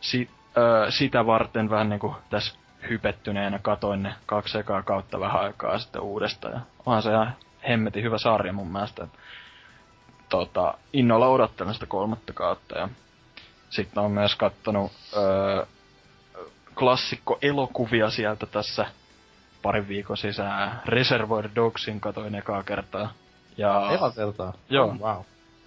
si, 0.00 0.30
ö, 0.56 0.90
sitä 0.90 1.26
varten 1.26 1.70
vähän 1.70 1.88
niinku 1.88 2.16
tässä 2.30 2.60
hypettyneenä 2.88 3.58
katoin 3.58 4.02
ne 4.02 4.14
kaksi 4.26 4.58
ekaa 4.58 4.82
kautta 4.82 5.20
vähän 5.20 5.40
aikaa 5.40 5.78
sitten 5.78 6.02
uudestaan. 6.02 6.54
Ja 6.54 6.60
onhan 6.86 7.02
se 7.02 7.10
ihan 7.10 7.36
hemmetin 7.68 8.02
hyvä 8.04 8.18
sarja 8.18 8.52
mun 8.52 8.72
mielestä. 8.72 9.08
Tota, 10.30 10.74
innolla 10.92 11.28
odottelen 11.28 11.74
sitä 11.74 11.86
kolmatta 11.86 12.32
kautta. 12.32 12.78
Ja 12.78 12.88
sitten 13.70 14.02
on 14.02 14.10
myös 14.10 14.34
kattonut 14.34 14.92
öö, 15.16 15.66
klassikko 16.78 17.38
elokuvia 17.42 18.10
sieltä 18.10 18.46
tässä 18.46 18.86
parin 19.62 19.88
viikon 19.88 20.16
sisään. 20.16 20.82
Reservoir 20.86 21.48
Dogsin 21.54 22.00
katoin 22.00 22.34
ekaa 22.34 22.62
kertaa. 22.62 23.12
Ja... 23.56 23.90
Eka 23.90 24.10
kertaa? 24.10 24.52
Joo. 24.70 24.86
Oh, 24.86 24.98
wow. 24.98 25.22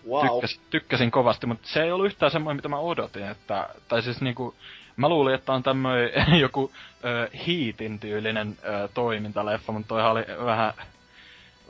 Wow. 0.10 0.32
Tykkäsin, 0.32 0.62
tykkäsin 0.70 1.12
kovasti, 1.12 1.48
mutta 1.48 1.68
se 1.68 1.84
ei 1.84 1.92
ollut 1.92 2.06
yhtään 2.06 2.32
semmoinen, 2.32 2.58
mitä 2.58 2.68
mä 2.68 2.78
odotin. 2.78 3.28
Että, 3.28 3.70
tai 3.88 4.02
siis 4.02 4.22
niinku, 4.22 4.56
mä 4.96 5.10
luulin, 5.10 5.36
että 5.36 5.54
on 5.54 5.64
tämmöinen 5.64 6.40
joku 6.40 6.72
ö, 7.06 7.30
hiitin 7.46 8.00
tyylinen 8.00 8.58
ö, 8.64 8.90
toimintaleffa, 8.94 9.72
mutta 9.72 9.88
toi 9.88 10.04
oli 10.04 10.26
vähän, 10.46 10.74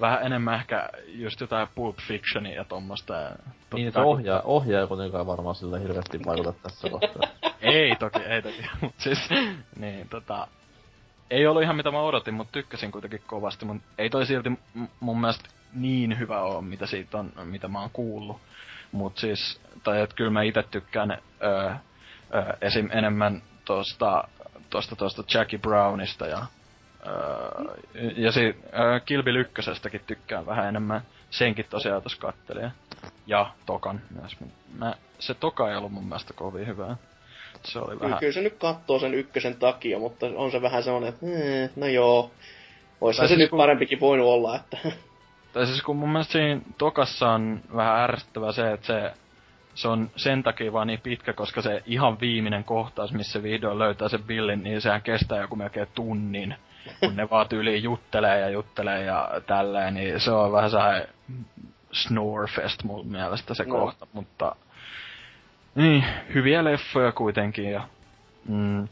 vähän 0.01 0.23
enemmän 0.23 0.55
ehkä 0.55 0.89
just 1.07 1.41
jotain 1.41 1.67
Pulp 1.75 1.97
Fictionia 2.07 2.55
ja 2.55 2.63
tommosta. 2.63 3.13
Niin, 3.73 3.91
se 3.91 3.99
ohjaa, 3.99 4.41
ohjaa 4.41 4.87
kuitenkaan 4.87 5.27
varmaan 5.27 5.55
sille 5.55 5.81
hirveästi 5.81 6.19
vaikuta 6.25 6.53
tässä 6.53 6.89
kohtaa. 6.89 7.29
ei 7.61 7.95
toki, 7.95 8.19
ei 8.19 8.41
toki, 8.41 8.65
mutta 8.81 9.03
siis, 9.03 9.29
niin 9.79 10.09
tota, 10.09 10.47
ei 11.29 11.47
ollut 11.47 11.63
ihan 11.63 11.75
mitä 11.75 11.91
mä 11.91 12.01
odotin, 12.01 12.33
mutta 12.33 12.51
tykkäsin 12.51 12.91
kuitenkin 12.91 13.21
kovasti, 13.27 13.65
mutta 13.65 13.83
ei 13.97 14.09
toi 14.09 14.25
silti 14.25 14.51
mun 14.99 15.21
mielestä 15.21 15.49
niin 15.73 16.19
hyvä 16.19 16.41
ole, 16.41 16.61
mitä 16.61 16.85
siitä 16.85 17.17
on, 17.17 17.31
mitä 17.43 17.67
mä 17.67 17.81
oon 17.81 17.89
kuullut. 17.93 18.37
Mut 18.91 19.17
siis, 19.17 19.61
tai 19.83 20.01
et 20.01 20.13
kyllä 20.13 20.31
mä 20.31 20.41
itse 20.41 20.63
tykkään 20.63 21.11
öö, 21.43 21.73
öö, 22.33 22.53
esim. 22.61 22.89
enemmän 22.91 23.41
tosta, 23.65 24.23
tosta, 24.69 24.95
tosta 24.95 25.23
Jackie 25.33 25.59
Brownista 25.59 26.27
ja 26.27 26.45
öö, 27.07 27.75
ja 28.17 28.31
si, 28.31 28.55
öö, 28.79 28.99
Kilby 28.99 29.33
Lykkösestäkin 29.33 30.01
tykkään 30.07 30.45
vähän 30.45 30.67
enemmän. 30.67 31.01
Senkin 31.29 31.65
tosiaan 31.69 32.01
tossa 32.01 32.21
kattelin. 32.21 32.71
Ja 33.27 33.51
Tokan 33.65 34.01
myös. 34.21 34.37
Mä, 34.77 34.95
se 35.19 35.33
Toka 35.33 35.69
ei 35.71 35.77
ollut 35.77 35.91
mun 35.91 36.05
mielestä 36.05 36.33
kovin 36.33 36.67
hyvää. 36.67 36.97
Se 37.63 37.79
oli 37.79 37.87
kyllä, 37.87 38.01
vähän... 38.01 38.19
kyllä 38.19 38.33
se 38.33 38.41
nyt 38.41 38.57
kattoo 38.57 38.99
sen 38.99 39.13
ykkösen 39.13 39.55
takia, 39.55 39.99
mutta 39.99 40.25
on 40.35 40.51
se 40.51 40.61
vähän 40.61 40.83
semmonen, 40.83 41.09
että 41.09 41.25
hmm, 41.25 41.81
no 41.81 41.87
joo. 41.87 42.31
Ois 43.01 43.17
se, 43.17 43.27
se 43.27 43.35
nyt 43.35 43.49
kun... 43.49 43.57
parempikin 43.57 43.99
voinut 43.99 44.27
olla, 44.27 44.55
että... 44.55 44.77
Tai 45.53 45.67
siis 45.67 45.81
kun 45.81 45.95
mun 45.95 46.09
mielestä 46.09 46.31
siinä 46.31 46.61
tokassa 46.77 47.29
on 47.29 47.61
vähän 47.75 47.99
ärsyttävää 47.99 48.51
se, 48.51 48.71
että 48.71 48.87
se, 48.87 49.13
se 49.75 49.87
on 49.87 50.11
sen 50.15 50.43
takia 50.43 50.73
vaan 50.73 50.87
niin 50.87 51.01
pitkä, 51.01 51.33
koska 51.33 51.61
se 51.61 51.83
ihan 51.85 52.19
viimeinen 52.19 52.63
kohtaus, 52.63 53.13
missä 53.13 53.43
vihdoin 53.43 53.79
löytää 53.79 54.09
sen 54.09 54.23
billin, 54.23 54.63
niin 54.63 54.81
sehän 54.81 55.01
kestää 55.01 55.41
joku 55.41 55.55
melkein 55.55 55.87
tunnin. 55.95 56.55
Kun 56.99 57.15
ne 57.15 57.29
vaan 57.29 57.49
tyyliin 57.49 57.83
juttelee 57.83 58.39
ja 58.39 58.49
juttelee 58.49 59.03
ja 59.03 59.29
tälleen, 59.47 59.93
niin 59.93 60.19
se 60.19 60.31
on 60.31 60.51
vähän 60.51 60.71
sehän 60.71 61.07
snorefest 61.91 62.83
mun 62.83 63.07
mielestä 63.07 63.53
se 63.53 63.63
no. 63.63 63.75
kohta, 63.75 64.07
mutta... 64.13 64.55
Niin, 65.75 66.05
hyviä 66.33 66.63
leffoja 66.63 67.11
kuitenkin 67.11 67.71
ja... 67.71 67.87
Mm, 68.47 68.87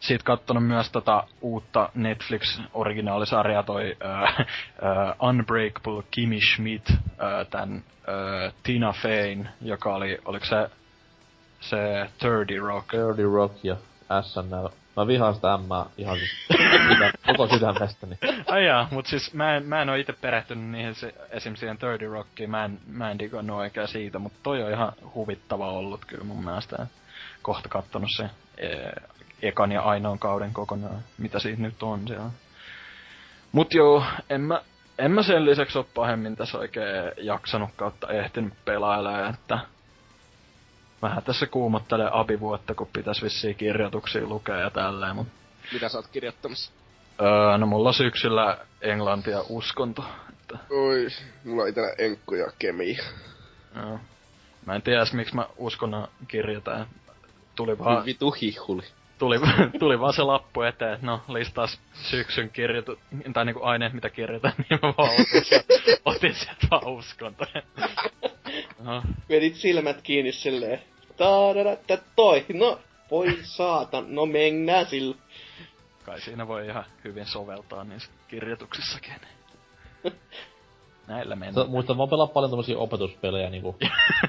siitä 0.00 0.24
kattonut 0.24 0.66
myös 0.66 0.90
tota 0.90 1.24
uutta 1.40 1.88
Netflix-originaalisarjaa 1.94 3.62
toi 3.62 3.96
uh, 4.04 4.46
uh, 5.20 5.28
Unbreakable 5.28 6.02
Kimmy 6.10 6.40
Schmidt, 6.40 6.90
uh, 6.90 6.96
tän 7.50 7.74
uh, 7.74 8.54
Tina 8.62 8.92
Feyn, 8.92 9.48
joka 9.60 9.94
oli, 9.94 10.18
oliko 10.24 10.46
se 10.46 10.70
se 11.60 12.10
30 12.18 12.66
Rock? 12.66 12.86
30 12.88 13.34
Rock 13.34 13.64
ja 13.64 13.76
SNL. 14.22 14.68
Mä 14.96 15.06
vihaan 15.06 15.34
sitä 15.34 15.56
M 15.56 15.90
ihan 15.98 16.18
siis 16.18 16.30
sydän, 16.88 17.12
koko 17.26 17.48
sydämestäni. 17.48 18.18
Ai 18.46 18.66
jaa, 18.66 18.88
mut 18.90 19.06
siis 19.06 19.34
mä 19.34 19.56
en, 19.56 19.64
mä 19.66 19.82
en 19.82 19.88
oo 19.88 19.94
ite 19.94 20.12
perehtynyt 20.12 20.70
niihin 20.70 20.94
se, 20.94 21.14
esim. 21.30 21.54
siihen 21.54 21.78
30 21.78 22.14
Rockiin, 22.14 22.50
mä 22.50 22.64
en, 22.64 22.78
mä 22.86 23.10
en 23.10 23.18
digannut 23.18 23.56
oikein 23.56 23.88
siitä, 23.88 24.18
mutta 24.18 24.38
toi 24.42 24.62
on 24.62 24.70
ihan 24.70 24.92
huvittava 25.14 25.72
ollut 25.72 26.04
kyllä 26.04 26.24
mun 26.24 26.44
mielestä. 26.44 26.86
Kohta 27.42 27.68
kattonut 27.68 28.10
se 28.16 28.30
ekan 29.42 29.72
ja 29.72 29.82
ainoan 29.82 30.18
kauden 30.18 30.52
kokonaan, 30.52 31.00
mitä 31.18 31.38
siitä 31.38 31.62
nyt 31.62 31.82
on 31.82 32.08
siellä. 32.08 32.30
Mut 33.52 33.74
joo, 33.74 34.04
en 34.30 34.40
mä, 34.40 34.60
en 34.98 35.10
mä 35.10 35.22
sen 35.22 35.44
lisäksi 35.44 35.78
oo 35.78 35.86
pahemmin 35.94 36.36
tässä 36.36 36.58
oikein 36.58 37.12
jaksanut 37.16 37.70
kautta 37.76 38.08
ehtinyt 38.08 38.54
pelailemaan, 38.64 39.34
että 39.34 39.58
vähän 41.02 41.22
tässä 41.22 41.46
kuumottelee 41.46 42.08
abivuotta, 42.12 42.74
kun 42.74 42.88
pitäis 42.92 43.22
vissiin 43.22 43.56
kirjoituksia 43.56 44.26
lukea 44.26 44.56
ja 44.56 44.70
tälleen, 44.70 45.16
mut... 45.16 45.28
Mitä 45.72 45.88
sä 45.88 45.98
oot 45.98 46.06
kirjoittamassa? 46.06 46.72
Öö, 47.20 47.58
no 47.58 47.66
mulla 47.66 47.92
syksyllä 47.92 48.58
englantia 48.80 49.42
uskonto. 49.48 50.04
Että... 50.30 50.58
Oi, 50.70 51.06
mulla 51.44 51.62
on 51.62 51.68
itellä 51.68 51.92
enkku 51.98 52.34
ja 52.34 52.52
kemia. 52.58 53.02
Joo. 53.76 53.98
Mä 54.66 54.74
en 54.74 54.82
tiedä 54.82 55.04
miksi 55.12 55.34
mä 55.34 55.46
uskonnon 55.56 56.08
kirjoitan. 56.28 56.86
Tuli 57.56 57.78
vaan... 57.78 58.04
Vitu 58.04 58.30
hihuli 58.30 58.82
tuli, 59.20 59.36
tuli 59.80 60.00
vaan 60.00 60.12
se 60.12 60.22
lappu 60.22 60.62
eteen, 60.62 60.92
että 60.92 61.06
no 61.06 61.22
listas 61.28 61.80
syksyn 61.94 62.50
kirjoitu, 62.50 62.98
tai 63.32 63.44
niinku 63.44 63.62
aineet 63.62 63.92
mitä 63.92 64.10
kirjoitan, 64.10 64.52
niin 64.70 64.80
mä 64.82 64.94
vaan 64.98 65.10
otin, 65.10 65.98
otin 66.04 66.34
sieltä 66.34 66.66
vaan 66.70 66.88
uskontoja. 66.88 67.62
No. 68.78 69.02
Vedit 69.28 69.54
silmät 69.54 70.02
kiinni 70.02 70.32
silleen, 70.32 70.82
taadada, 71.20 71.76
toi, 72.16 72.46
no 72.54 72.78
voi 73.10 73.38
saatan, 73.42 74.14
no 74.14 74.26
mennään 74.26 74.86
sillä. 74.86 75.16
Kai 76.04 76.20
siinä 76.20 76.48
voi 76.48 76.66
ihan 76.66 76.84
hyvin 77.04 77.26
soveltaa 77.26 77.84
niissä 77.84 78.10
kirjoituksissakin. 78.28 79.12
Näillä 81.06 81.36
mennään. 81.36 81.70
Muista, 81.70 81.94
mä 81.94 82.06
pelaa 82.06 82.26
paljon 82.26 82.50
tommosia 82.50 82.78
opetuspelejä 82.78 83.50
niinku 83.50 83.76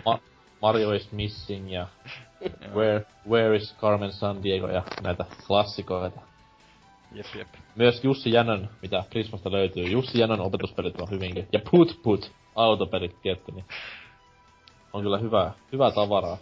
Ma- 0.05 0.19
Mario 0.61 0.91
is 0.91 1.11
Missing 1.11 1.73
ja 1.73 1.87
Where, 2.73 3.05
Where 3.29 3.55
is 3.55 3.75
Carmen 3.81 4.11
San 4.11 4.43
Diego 4.43 4.67
ja 4.67 4.83
näitä 5.01 5.25
klassikoita. 5.47 6.21
Jep, 7.11 7.25
jep. 7.35 7.47
Myös 7.75 8.03
Jussi 8.03 8.31
Jänön, 8.31 8.69
mitä 8.81 9.03
Prismasta 9.09 9.51
löytyy. 9.51 9.83
Jussi 9.83 10.19
Jänön 10.19 10.41
opetuspelit 10.41 11.01
on 11.01 11.09
hyvinkin. 11.09 11.47
Ja 11.51 11.59
Put 11.71 11.99
Put 12.03 12.31
autopelit 12.55 13.21
tietty, 13.21 13.51
niin 13.51 13.65
on 14.93 15.03
kyllä 15.03 15.17
hyvää, 15.17 15.51
hyvää 15.71 15.91
tavaraa. 15.91 16.37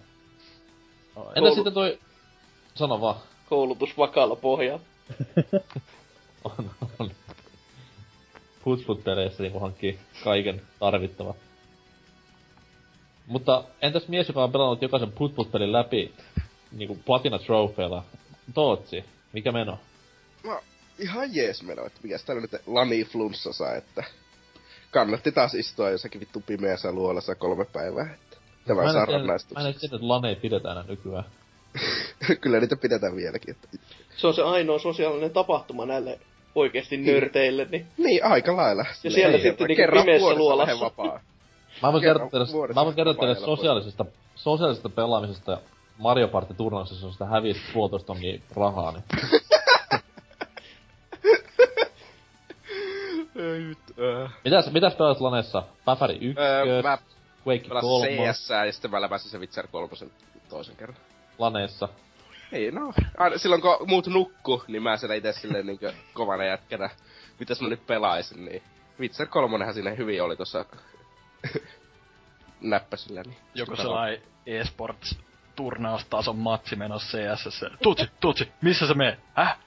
Entä 1.35 1.55
sitten 1.55 1.73
toi 1.73 1.99
Sano 2.75 3.01
vaan. 3.01 3.15
Koulutus 3.49 3.97
vakaalla 3.97 4.35
pohjalla. 4.35 4.81
On, 6.43 6.71
on. 6.99 7.11
Putsput-peleissä 8.63 9.43
niinku 9.43 9.59
hankkii 9.59 9.99
kaiken 10.23 10.61
tarvittavan. 10.79 11.33
Mutta 13.27 13.63
entäs 13.81 14.07
mies, 14.07 14.27
joka 14.27 14.43
on 14.43 14.51
pelannut 14.51 14.81
jokaisen 14.81 15.11
Putput-pelin 15.11 15.71
läpi 15.71 16.13
niinku 16.71 16.97
Platina 17.05 17.39
Trophylla? 17.39 18.03
Tootsi, 18.53 19.05
mikä 19.33 19.51
meno? 19.51 19.79
No, 20.43 20.61
ihan 20.99 21.35
jees 21.35 21.63
meno, 21.63 21.85
että 21.85 21.99
mikäs 22.03 22.23
täällä 22.23 22.41
nyt 22.41 22.61
lani 22.67 23.03
flunssassa, 23.03 23.75
että 23.75 24.03
kannatti 24.91 25.31
taas 25.31 25.53
istua 25.53 25.89
jossakin 25.89 26.21
vittu 26.21 26.43
pimeässä 26.45 26.91
luolassa 26.91 27.35
kolme 27.35 27.65
päivää, 27.65 28.17
tämä 28.67 28.83
Mä 28.83 28.93
saa 28.93 29.03
en 29.03 29.09
edes 29.29 29.45
tiedä- 29.45 29.61
Mä 29.61 29.67
en 29.67 29.73
tiedä, 29.79 29.95
että 29.95 30.07
laneja 30.07 30.35
pidetään 30.35 30.77
enää 30.77 30.87
nykyään. 30.89 31.23
Kyllä 32.41 32.59
niitä 32.59 32.75
pidetään 32.75 33.15
vieläkin. 33.15 33.51
Että... 33.55 33.67
Se 34.17 34.27
on 34.27 34.33
se 34.33 34.41
ainoa 34.43 34.79
sosiaalinen 34.79 35.31
tapahtuma 35.31 35.85
näille 35.85 36.19
oikeesti 36.55 36.97
nörteille, 36.97 37.67
niin 37.71 37.87
Niin, 37.97 38.25
aika 38.25 38.55
lailla. 38.55 38.85
Ja 39.03 39.11
siellä 39.11 39.37
Ei, 39.37 39.43
sitten 39.43 39.67
niinku 39.67 39.83
pimeässä 39.99 40.33
luolassa. 40.35 40.79
vapaa. 40.79 41.19
Mä 41.83 41.91
voin 41.91 42.03
kertoa 42.03 42.29
teille, 42.29 42.73
mä 42.75 42.85
voin 42.85 42.95
kertoa 42.95 43.13
teille 43.13 43.35
sosiaalisesta, 43.35 44.05
sosiaalisesta 44.35 44.89
pelaamisesta 44.89 45.57
Mario 45.97 46.27
Party 46.27 46.53
turnauksessa, 46.53 47.07
josta 47.07 47.25
hävisi 47.25 47.59
puolitoista 47.73 48.07
tonnia 48.07 48.39
rahaa, 48.55 48.91
niin 48.91 49.03
Ei 53.35 53.59
nyt, 53.59 53.77
äh. 54.25 54.31
Mitäs, 54.43 54.71
mitäs 54.71 54.95
pelaat 54.95 55.21
Lanessa? 55.21 55.63
Päfäri 55.85 56.17
1, 56.21 56.41
Öö, 56.41 56.81
mä 56.81 56.97
Quake 57.47 57.67
pelasin 57.67 57.89
3, 58.17 58.33
CS 58.33 58.49
ja 58.49 58.71
sitten 58.71 58.91
mä 58.91 59.01
läpäsin 59.01 59.31
se 59.31 59.37
Witcher 59.37 59.67
3 59.67 59.89
toisen 60.49 60.75
kerran. 60.75 60.97
Laneessa. 61.37 61.89
Ei 62.51 62.71
no, 62.71 62.93
aina 63.17 63.37
silloin 63.37 63.61
kun 63.61 63.77
muut 63.87 64.07
nukku, 64.07 64.63
niin 64.67 64.83
mä 64.83 64.97
siellä 64.97 65.15
itse 65.15 65.33
silleen 65.33 65.65
niinkö 65.65 65.93
kovana 66.13 66.45
jätkänä, 66.45 66.89
mitäs 67.39 67.61
mä 67.61 67.69
nyt 67.69 67.87
pelaisin, 67.87 68.45
niin 68.45 68.63
Witcher 68.99 69.27
3 69.27 69.73
siinä 69.73 69.91
hyvin 69.91 70.23
oli 70.23 70.35
tossa 70.37 70.65
näppäsillä, 72.61 73.23
niin... 73.23 73.37
Joku 73.55 73.75
sellainen 73.75 74.21
eSports 74.45 75.19
turnaustason 75.55 76.37
matsi 76.37 76.75
menossa 76.75 77.17
CSS. 77.17 77.65
Tutsi, 77.83 78.09
tutsi, 78.19 78.51
missä 78.61 78.87
sä 78.87 78.93
meet? 78.93 79.19
Häh? 79.33 79.57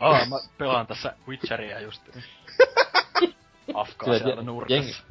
Aa, 0.00 0.26
mä 0.26 0.36
pelaan 0.58 0.86
tässä 0.86 1.14
Witcheria 1.28 1.80
just. 1.80 2.02
Afkaa 3.74 4.04
Siellä 4.06 4.18
siellä 4.18 4.42
jengi- 4.42 4.44
nurkassa. 4.44 5.02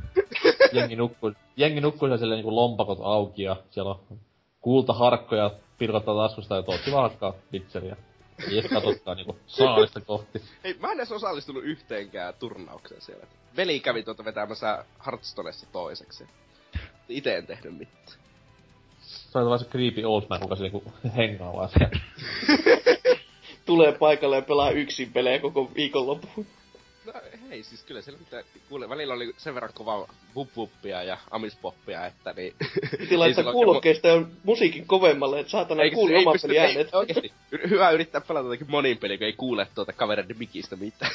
jengi 0.74 0.96
nukkuu, 0.96 1.32
jengi 1.58 1.82
nukkuu 1.82 2.00
siellä 2.00 2.18
silleen 2.18 2.38
niinku 2.38 2.56
lompakot 2.56 3.00
auki 3.02 3.44
ja 3.44 3.56
siellä 3.70 3.92
on 3.92 4.20
kultaharkkoja 4.62 5.52
pilkottaa 5.78 6.16
taskusta 6.16 6.56
ja 6.56 6.64
Tootsi 6.64 6.92
vaan 6.92 7.12
hakkaa 7.12 7.34
pizzeriä. 7.52 7.96
Ei 8.50 8.60
edes 8.60 8.72
katotkaan 8.72 9.18
niinku 9.18 9.38
saalista 9.48 10.02
kohti. 10.02 10.42
Ei, 10.64 10.76
mä 10.80 10.92
en 10.92 11.00
edes 11.00 11.12
osallistunut 11.12 11.64
yhteenkään 11.64 12.34
turnaukseen 12.40 13.02
siellä. 13.02 13.26
Veli 13.58 13.80
kävi 13.80 14.04
tuota 14.04 14.26
vetämässä 14.26 14.86
Hearthstonessa 15.06 15.68
toiseksi. 15.72 16.28
Ite 17.10 17.38
en 17.38 17.48
tehnyt 17.48 17.78
mitään. 17.78 18.18
Se 19.02 19.40
on 19.40 19.46
vaan 19.46 19.60
se 19.60 19.66
creepy 19.66 20.04
old 20.04 20.24
man, 20.30 20.40
kuka 20.40 20.56
se 20.56 20.64
niinku 20.64 20.84
hengaa 21.18 21.54
vaan 21.54 21.70
siellä. 21.70 22.00
tulee 23.66 23.92
paikalle 23.92 24.36
ja 24.36 24.42
pelaa 24.42 24.72
yksin 24.72 25.14
pelejä 25.14 25.40
koko 25.40 25.72
viikonloppuun. 25.76 26.48
No 27.06 27.14
hei, 27.50 27.64
siis 27.64 27.84
kyllä 27.84 28.02
siellä 28.02 28.20
mitä, 28.20 28.44
kuule, 28.70 28.90
välillä 28.90 29.14
oli 29.14 29.34
sen 29.38 29.56
verran 29.56 29.74
kova 29.74 30.08
vup-vuppia 30.36 31.04
ja 31.04 31.18
amispoppia, 31.32 32.06
että 32.06 32.34
niin... 32.34 32.56
Piti 33.00 33.18
laittaa 33.18 33.52
kuulokkeista 33.54 34.08
ja 34.08 34.22
musiikin 34.44 34.88
kovemmalle, 34.88 35.40
että 35.40 35.52
saatana 35.52 35.84
ei 35.84 35.92
se- 36.38 36.48
ei 36.48 36.88
Oikeesti, 36.94 37.34
y- 37.52 37.70
hyvä 37.70 37.92
yrittää 37.92 38.22
pelata 38.22 38.46
jotakin 38.46 38.72
monin 38.72 38.98
peli, 38.98 39.18
kun 39.18 39.26
ei 39.26 39.34
kuule 39.34 39.68
tuota 39.76 39.94
kavereiden 39.94 40.38
mikistä 40.38 40.76
mitään. 40.76 41.12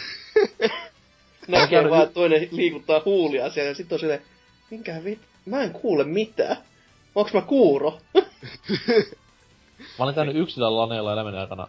Näkee 1.49 1.91
vaan, 1.91 2.03
että 2.03 2.15
toinen 2.15 2.49
liikuttaa 2.51 3.03
huulia 3.05 3.51
siellä 3.51 3.69
ja 3.69 3.75
sitten 3.75 3.97
on 3.97 4.01
silleen, 4.01 4.23
minkä 4.71 5.05
vit... 5.05 5.19
Mä 5.47 5.63
en 5.63 5.73
kuule 5.73 6.05
mitään. 6.05 6.57
Onks 7.15 7.33
mä 7.33 7.41
kuuro? 7.41 7.99
Mä 9.99 10.05
olin 10.05 10.15
käynyt 10.15 10.37
yksilön 10.37 10.77
laneilla 10.77 11.13
elämäni 11.13 11.39
aikana. 11.39 11.69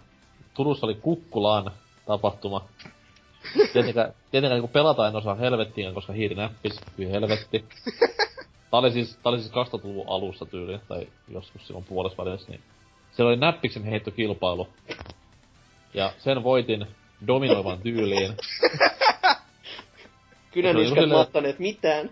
Turussa 0.54 0.86
oli 0.86 0.96
Kukkulaan 0.96 1.72
tapahtuma. 2.06 2.70
Tietenkään, 3.74 4.14
tietenkään 4.32 4.62
kun 4.62 4.70
pelataan 4.70 5.10
en 5.10 5.16
osaa 5.16 5.36
helvettiin, 5.36 5.94
koska 5.94 6.14
hiiri 6.14 6.36
näppis, 6.36 6.82
hyi 6.98 7.12
helvetti. 7.12 7.66
Tää 8.72 8.80
oli 8.80 8.92
siis, 8.92 9.18
tää 9.24 9.30
oli 9.30 9.40
siis 9.40 9.52
2000-luvun 9.52 10.08
alussa 10.08 10.46
tyyli, 10.46 10.80
tai 10.88 11.08
joskus 11.28 11.68
silloin 11.68 11.86
puolessa 11.86 12.26
välissä, 12.26 12.52
niin 12.52 12.62
siellä 13.12 13.30
oli 13.30 13.40
näppiksen 13.40 13.84
heittokilpailu. 13.84 14.68
Ja 15.94 16.14
sen 16.18 16.44
voitin 16.44 16.88
dominoivan 17.28 17.80
tyyliin. 17.80 18.38
Kynäniskät 20.52 20.94
silleen- 20.94 21.20
mattaneet 21.20 21.60
mitään. 21.60 22.10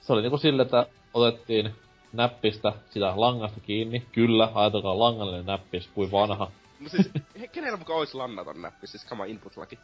Se 0.00 0.12
oli 0.12 0.22
niinku 0.22 0.38
sille, 0.38 0.62
että 0.62 0.86
otettiin 1.14 1.74
näppistä 2.12 2.72
sitä 2.90 3.12
langasta 3.16 3.60
kiinni. 3.60 4.06
Kyllä, 4.12 4.50
ajatelkaa 4.54 4.98
langallinen 4.98 5.46
näppis, 5.46 5.88
kuin 5.94 6.12
vanha. 6.12 6.50
No 6.80 6.88
siis, 6.88 7.10
he, 7.40 7.48
kenellä 7.48 7.76
mukaan 7.76 7.98
olisi 7.98 8.16
lannaton 8.16 8.62
näppi, 8.62 8.86
siis 8.86 9.04
kama 9.04 9.24
input-laki. 9.24 9.78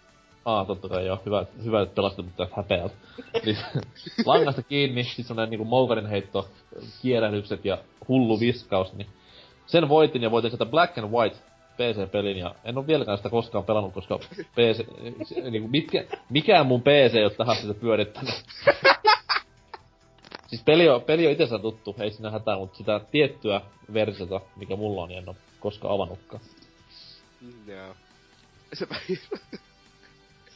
Aa, 0.46 0.64
totta 0.64 0.88
kai 0.88 1.06
joo. 1.06 1.20
Hyvä, 1.26 1.46
hyvä 1.64 1.82
että 1.82 1.94
pelastit 1.94 2.24
mut 2.24 2.36
tästä 2.36 2.56
häpeältä. 2.56 2.94
Niin, 3.44 3.58
langasta 4.26 4.62
kiinni, 4.62 5.04
sit 5.04 5.26
semmonen 5.26 5.50
niinku 5.50 5.64
moukarin 5.64 6.06
heitto, 6.06 6.48
kierähdykset 7.02 7.64
ja 7.64 7.78
hullu 8.08 8.40
viskaus, 8.40 8.92
niin 8.94 9.06
sen 9.66 9.88
voitin 9.88 10.22
ja 10.22 10.30
voitin 10.30 10.50
sitä 10.50 10.66
Black 10.66 10.98
and 10.98 11.10
White 11.10 11.36
PC-pelin 11.76 12.36
ja 12.36 12.54
en 12.64 12.78
oo 12.78 12.86
vieläkään 12.86 13.18
sitä 13.18 13.30
koskaan 13.30 13.64
pelannut, 13.64 13.94
koska 13.94 14.18
PC, 14.54 14.86
niinku 15.50 15.68
mitkä, 15.68 16.04
mikään 16.30 16.66
mun 16.66 16.82
PC 16.82 17.14
ei 17.14 17.24
oo 17.24 17.30
tähän 17.30 17.56
sitä 17.56 17.74
pyörittänyt. 17.74 18.34
Siis 20.46 20.62
peli 20.64 20.88
on, 20.88 21.02
peli 21.02 21.26
on 21.26 21.32
itsessään 21.32 21.62
tuttu, 21.62 21.96
ei 21.98 22.10
siinä 22.10 22.30
hätää, 22.30 22.58
mutta 22.58 22.76
sitä 22.76 23.00
tiettyä 23.10 23.60
versiota, 23.92 24.40
mikä 24.56 24.76
mulla 24.76 25.02
on, 25.02 25.08
niin 25.08 25.18
en 25.18 25.28
oo 25.28 25.36
koskaan 25.60 25.94
avannutkaan. 25.94 26.42
Joo. 27.66 27.94
Se 28.72 28.86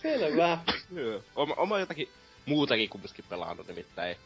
Selvä. 0.03 0.59
Joo. 0.92 1.22
Oma, 1.36 1.55
oma 1.55 1.78
jotakin 1.78 2.09
muutakin 2.46 2.88
kumminkin 2.88 3.24
pelannut 3.28 3.68
nimittäin. 3.68 4.16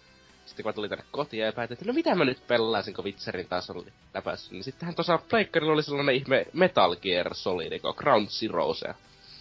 Sitten 0.46 0.62
kun 0.62 0.68
mä 0.68 0.72
tulin 0.72 0.90
tänne 0.90 1.04
kotiin 1.10 1.42
ja 1.42 1.52
päätin, 1.52 1.72
että 1.72 1.84
no 1.84 1.92
mitä 1.92 2.14
mä 2.14 2.24
nyt 2.24 2.46
pelaisin, 2.46 2.94
kun 2.94 3.04
Witcherin 3.04 3.48
taas 3.48 3.70
oli 3.70 3.92
läpäissyt. 4.14 4.52
Niin 4.52 4.64
sittenhän 4.64 4.94
tuossa 4.94 5.18
Pleikkarilla 5.30 5.72
oli 5.72 5.82
sellainen 5.82 6.14
ihme 6.14 6.46
Metal 6.52 6.96
Gear 6.96 7.34
Solid, 7.34 7.80
kun 7.80 7.94
Ground 7.96 8.28
Zeroes. 8.28 8.82
Ja 8.82 8.94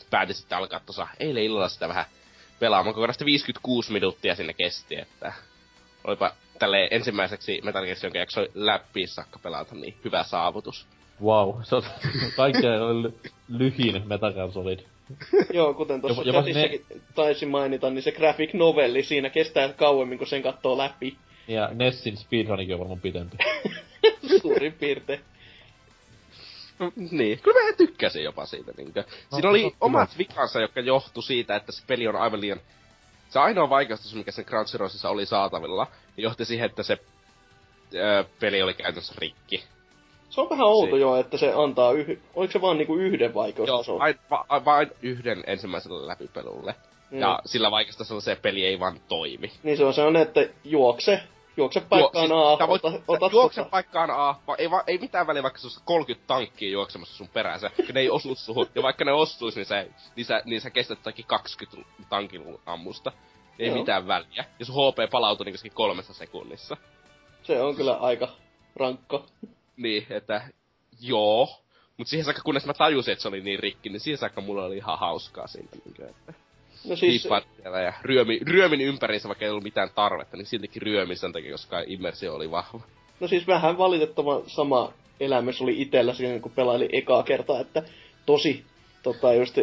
päätin 0.10 0.36
sitten 0.36 0.58
alkaa 0.58 0.80
tuossa 0.80 1.08
eilen 1.20 1.44
illalla 1.44 1.70
sitä 1.70 1.88
vähän 1.88 2.06
pelaamaan. 2.60 2.94
Kokonaan 2.94 3.16
56 3.26 3.92
minuuttia 3.92 4.36
sinne 4.36 4.54
kesti, 4.54 4.96
että 5.00 5.34
olipa 6.04 6.32
tälle 6.60 6.88
ensimmäiseksi 6.92 7.62
Metal 7.64 7.86
Gear, 7.86 7.98
jonka 8.04 8.20
jaksoi 8.20 8.52
läpi 8.54 9.08
saakka 9.08 9.40
pelata, 9.40 9.76
niin 9.76 9.98
hyvä 10.06 10.24
saavutus. 10.24 10.88
Wow, 11.24 11.62
se 11.64 11.76
on 11.76 11.84
kaikkein 12.36 13.04
ly- 13.04 13.32
lyhin 13.48 14.08
Metal 14.08 14.34
Gear 14.34 14.52
Solid. 14.52 14.80
Joo, 15.54 15.74
kuten 15.74 16.02
tuossa 16.02 16.22
Jopa- 16.22 16.28
jopa 16.28 16.40
chatissakin 16.40 16.86
taisin 17.16 17.50
mainita, 17.50 17.90
niin 17.90 18.04
se 18.04 18.12
graphic 18.12 18.54
novelli 18.54 19.04
siinä 19.04 19.30
kestää 19.30 19.74
kauemmin, 19.74 20.18
kun 20.18 20.28
sen 20.28 20.44
katsoo 20.44 20.78
läpi. 20.78 21.18
Ja 21.48 21.70
Nessin 21.74 22.18
speedrunikin 22.18 22.74
on 22.74 22.80
varmaan 22.80 23.02
pitempi. 23.02 23.38
Suurin 24.42 24.74
piirtein. 24.74 25.20
No, 26.80 26.92
niin, 27.12 27.40
kyllä 27.40 27.64
mä 27.64 27.74
tykkäsin 27.78 28.24
jopa 28.24 28.46
siitä. 28.46 28.72
Niinkö. 28.78 29.04
No, 29.32 29.36
Siinä 29.36 29.50
oli 29.50 29.76
omat 29.82 30.18
vikansa, 30.18 30.62
jotka 30.62 30.80
johtu 30.80 31.22
siitä, 31.22 31.56
että 31.56 31.72
se 31.72 31.84
peli 31.88 32.08
on 32.08 32.16
aivan 32.16 32.42
liian... 32.42 32.60
Se 33.30 33.40
ainoa 33.40 33.70
vaikeus, 33.70 34.16
mikä 34.16 34.32
sen 34.32 34.46
Ground 34.48 34.68
Zeroesissa 34.68 35.10
oli 35.10 35.26
saatavilla, 35.26 35.88
niin 36.18 36.24
johti 36.24 36.46
siihen, 36.46 36.66
että 36.66 36.84
se 36.84 36.98
ö, 37.96 38.26
peli 38.40 38.62
oli 38.62 38.74
käytännössä 38.74 39.14
rikki. 39.18 39.64
Se 40.34 40.42
on 40.42 40.50
vähän 40.50 40.68
outo 40.68 40.96
Si- 40.96 41.02
joo, 41.02 41.16
että 41.16 41.38
se 41.38 41.54
antaa 41.56 41.92
yh... 41.92 42.20
Oliko 42.36 42.52
se 42.54 42.62
vaan 42.62 42.78
niinku 42.78 42.96
yhden 42.96 43.34
vaikeustason? 43.34 44.00
vain, 44.00 44.16
va, 44.32 44.46
vain 44.66 44.92
yhden 45.02 45.44
ensimmäiselle 45.48 46.08
läpipelulle. 46.08 46.76
Mm. 47.12 47.20
Ja 47.20 47.40
sillä 47.46 47.72
vaikeustasolla 47.72 48.22
se 48.22 48.36
peli 48.42 48.66
ei 48.66 48.80
vaan 48.80 49.00
toimi. 49.08 49.52
Niin 49.64 49.78
se 49.78 49.86
on 49.86 49.94
sellainen, 49.94 50.22
että 50.22 50.46
juokse. 50.64 51.20
Juokse 51.58 51.82
paikkaan 51.82 52.30
Juo- 52.30 52.54
A, 52.54 52.58
sä 52.58 52.68
voit, 52.68 52.86
ota, 52.86 53.00
ota, 53.08 53.30
juokse 53.32 53.62
ota. 53.62 53.70
paikkaan 53.70 54.12
A, 54.12 54.36
va, 54.48 54.56
ei, 54.58 54.72
va, 54.72 54.84
ei 54.88 54.98
mitään 54.98 55.28
väliä, 55.28 55.44
vaikka 55.44 55.60
sulla 55.60 55.76
30 55.86 56.28
tankkia 56.28 56.70
juoksemassa 56.72 57.18
sun 57.18 57.28
perässä, 57.34 57.72
kun 57.76 57.86
ne 57.94 58.00
ei 58.00 58.10
osu 58.10 58.36
suhun. 58.36 58.68
Ja 58.76 58.84
vaikka 58.84 59.06
ne 59.06 59.12
ostuis, 59.14 59.56
niin 59.56 59.66
sä, 59.66 59.86
niin 60.16 60.26
sä, 60.26 60.42
niin 60.46 60.62
sä 60.62 60.70
kestät 60.70 60.98
jotakin 61.00 61.26
20 61.26 61.90
tankin 62.10 62.58
ammusta. 62.66 63.12
Ei 63.60 63.68
Joo. 63.68 63.78
mitään 63.78 64.08
väliä. 64.08 64.46
Ja 64.60 64.66
sun 64.66 64.76
HP 64.76 65.12
palautui 65.12 65.46
niin 65.46 65.72
kolmessa 65.74 66.14
sekunnissa. 66.14 66.78
Se 67.44 67.62
on 67.62 67.76
kyllä 67.76 67.94
aika 67.94 68.28
rankka. 68.76 69.24
Niin, 69.78 70.06
että 70.10 70.42
joo. 71.02 71.50
Mut 71.98 72.08
siihen 72.08 72.26
saakka, 72.26 72.42
kunnes 72.42 72.66
mä 72.66 72.74
tajusin, 72.74 73.12
että 73.12 73.22
se 73.22 73.28
oli 73.28 73.42
niin 73.42 73.60
rikki, 73.60 73.90
niin 73.90 74.00
siihen 74.00 74.18
saakka 74.18 74.42
mulla 74.42 74.66
oli 74.66 74.78
ihan 74.78 75.00
hauskaa 75.00 75.48
siinä. 75.48 75.68
Niin 75.86 75.96
kuin, 75.96 76.10
että 76.10 76.34
No 76.90 76.96
siis, 76.96 77.28
ja 77.84 77.94
ryömi, 78.02 78.40
ryömin 78.44 78.82
ympäriinsä, 78.82 79.28
vaikka 79.28 79.46
ei 79.46 79.52
ollut 79.52 79.64
mitään 79.64 79.90
tarvetta, 79.96 80.38
niin 80.38 80.46
siltikin 80.46 80.82
ryömin 80.82 81.18
sen 81.18 81.34
takia, 81.34 81.52
koska 81.52 81.84
immersio 81.88 82.36
oli 82.36 82.52
vahva. 82.52 82.80
no 83.20 83.28
siis 83.28 83.48
vähän 83.48 83.78
valitettavan 83.78 84.42
sama 84.48 84.94
elämys 85.20 85.62
oli 85.62 85.82
itellä 85.82 86.14
siinä, 86.14 86.40
kun 86.40 86.52
pelaili 86.52 86.90
ekaa 86.92 87.24
kertaa, 87.24 87.60
että 87.60 87.84
tosi 88.26 88.64
tota, 89.04 89.34
just 89.34 89.58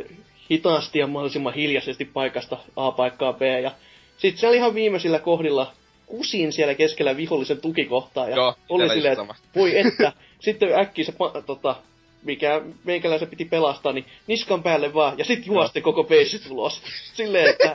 hitaasti 0.51 0.99
ja 0.99 1.07
mahdollisimman 1.07 1.55
hiljaisesti 1.55 2.05
paikasta 2.05 2.59
A 2.77 2.93
paikkaa 2.93 3.33
B. 3.33 3.43
Ja 3.63 3.71
sitten 4.17 4.41
siellä 4.41 4.57
ihan 4.57 4.75
viimeisillä 4.75 5.19
kohdilla 5.19 5.73
kusin 6.11 6.53
siellä 6.53 6.75
keskellä 6.75 7.17
vihollisen 7.17 7.61
tukikohtaa 7.61 8.29
ja 8.29 8.37
Joo, 8.37 8.55
oli 8.69 8.89
silleen, 8.89 9.21
että 9.21 9.35
voi 9.57 9.79
että. 9.79 10.13
Sitten 10.41 10.79
äkkiä 10.79 11.05
se, 11.05 11.13
tota, 11.47 11.77
mikä 12.23 12.61
meikäläisen 12.85 13.29
piti 13.29 13.45
pelastaa, 13.45 13.93
niin 13.93 14.05
niskan 14.27 14.63
päälle 14.63 14.95
vaan, 14.95 15.19
ja 15.19 15.25
sitten 15.25 15.47
juosti 15.47 15.81
koko 15.81 16.05
peisi 16.05 16.41
ulos. 16.51 16.83
Silleen, 17.15 17.47
että 17.51 17.75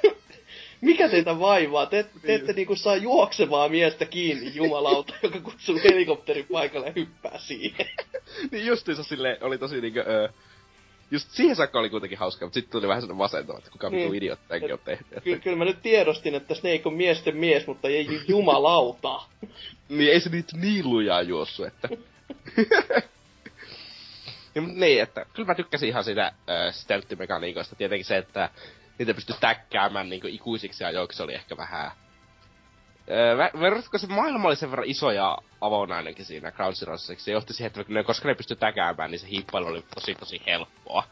mikä 0.80 1.08
teitä 1.08 1.38
vaivaa? 1.38 1.86
Te, 1.86 2.06
te 2.22 2.34
ette 2.34 2.52
niinku 2.52 2.76
saa 2.76 2.96
juoksevaa 2.96 3.68
miestä 3.68 4.04
kiinni, 4.04 4.52
jumalauta, 4.54 5.14
joka 5.22 5.40
kutsuu 5.40 5.80
helikopterin 5.84 6.46
paikalle 6.52 6.86
ja 6.86 6.92
hyppää 6.96 7.38
siihen. 7.38 7.86
niin 8.50 8.66
justiinsa 8.66 9.04
silleen 9.04 9.36
oli 9.40 9.58
tosi 9.58 9.80
niinkö, 9.80 10.04
öö, 10.08 10.28
just 11.12 11.30
siihen 11.30 11.56
saakka 11.56 11.78
oli 11.78 11.90
kuitenkin 11.90 12.18
hauskaa, 12.18 12.46
mutta 12.46 12.54
sitten 12.54 12.72
tuli 12.72 12.88
vähän 12.88 13.02
sellainen 13.02 13.18
masentava, 13.18 13.58
että 13.58 13.70
kuka 13.70 13.90
Niin. 13.90 14.02
niin. 14.10 14.14
idiootti 14.14 14.48
tämänkin 14.48 14.72
on 14.72 14.78
tehnyt. 14.84 15.06
Ky- 15.24 15.32
Että, 15.32 15.44
kyllä 15.44 15.56
mä 15.56 15.64
nyt 15.64 15.82
tiedostin, 15.82 16.34
että 16.34 16.54
Snake 16.54 16.82
on 16.84 16.94
miesten 16.94 17.36
mies, 17.36 17.66
mutta 17.66 17.88
ei 17.88 18.06
ju- 18.06 18.20
jumalauta. 18.28 19.20
niin 19.88 20.12
ei 20.12 20.20
se 20.20 20.30
nyt 20.30 20.52
niin 20.52 20.90
lujaa 20.90 21.22
juossu, 21.22 21.64
että... 21.64 21.88
ja, 24.54 24.62
mutta 24.62 24.78
niin, 24.80 25.02
että 25.02 25.26
kyllä 25.34 25.46
mä 25.46 25.54
tykkäsin 25.54 25.88
ihan 25.88 26.04
siitä 26.04 26.26
äh, 26.26 26.74
stelttimekaniikoista. 26.74 27.76
Tietenkin 27.76 28.04
se, 28.04 28.16
että 28.16 28.50
niitä 28.98 29.14
pystyi 29.14 29.36
täkkäämään 29.40 30.08
niin 30.08 30.28
ikuisiksi 30.28 30.84
ajoiksi 30.84 31.22
oli 31.22 31.34
ehkä 31.34 31.56
vähän... 31.56 31.90
Öö, 33.10 33.36
verratko 33.60 33.98
se 33.98 34.06
maailma 34.06 34.48
oli 34.48 34.56
sen 34.56 34.70
verran 34.70 34.88
iso 34.88 35.10
ja 35.10 35.38
avonainenkin 35.60 36.24
siinä 36.24 36.52
Ground 36.52 36.74
Zeroesiksi, 36.74 37.24
se 37.24 37.32
johti 37.32 37.52
siihen, 37.52 37.72
että 37.76 38.02
koska 38.02 38.28
ne 38.28 38.34
pystyi 38.34 38.56
täkäämään, 38.56 39.10
niin 39.10 39.18
se 39.18 39.28
hiippailu 39.28 39.66
oli 39.66 39.84
tosi 39.94 40.14
tosi 40.14 40.42
helppoa. 40.46 41.04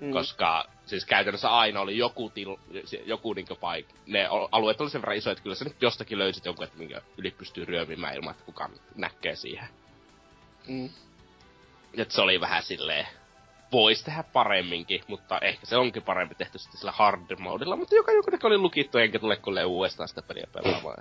Mm. 0.00 0.12
Koska 0.12 0.64
siis 0.86 1.04
käytännössä 1.04 1.48
aina 1.48 1.80
oli 1.80 1.98
joku, 1.98 2.30
til, 2.30 2.56
joku 3.04 3.32
niinkö 3.32 3.54
paik... 3.54 3.86
Ne 4.06 4.26
al- 4.26 4.48
alueet 4.52 4.80
oli 4.80 4.90
sen 4.90 5.00
verran 5.00 5.16
isoja, 5.16 5.32
että 5.32 5.42
kyllä 5.42 5.56
sä 5.56 5.64
nyt 5.64 5.82
jostakin 5.82 6.18
löysit 6.18 6.44
jonkun, 6.44 6.64
että 6.64 6.78
minkä 6.78 7.00
yli 7.16 7.30
pystyy 7.30 7.64
ryömimään 7.64 8.14
ilman, 8.14 8.30
että 8.30 8.44
kukaan 8.44 8.70
näkee 8.94 9.36
siihen. 9.36 9.68
Mm. 10.68 10.90
Et 11.96 12.10
se 12.10 12.20
oli 12.20 12.40
vähän 12.40 12.62
silleen... 12.62 13.06
Voisi 13.72 14.04
tehdä 14.04 14.24
paremminkin, 14.32 15.00
mutta 15.06 15.38
ehkä 15.38 15.66
se 15.66 15.76
onkin 15.76 16.02
parempi 16.02 16.34
tehty 16.34 16.58
sitten 16.58 16.78
sillä 16.78 16.92
hard 16.92 17.38
modilla, 17.38 17.76
mutta 17.76 17.94
joka 17.94 18.12
joku 18.12 18.30
oli 18.42 18.58
lukittu, 18.58 18.98
enkä 18.98 19.18
tule 19.18 19.36
kuule 19.36 19.64
uudestaan 19.64 20.08
sitä 20.08 20.22
peliä 20.22 20.46
pelaamaan. 20.52 20.96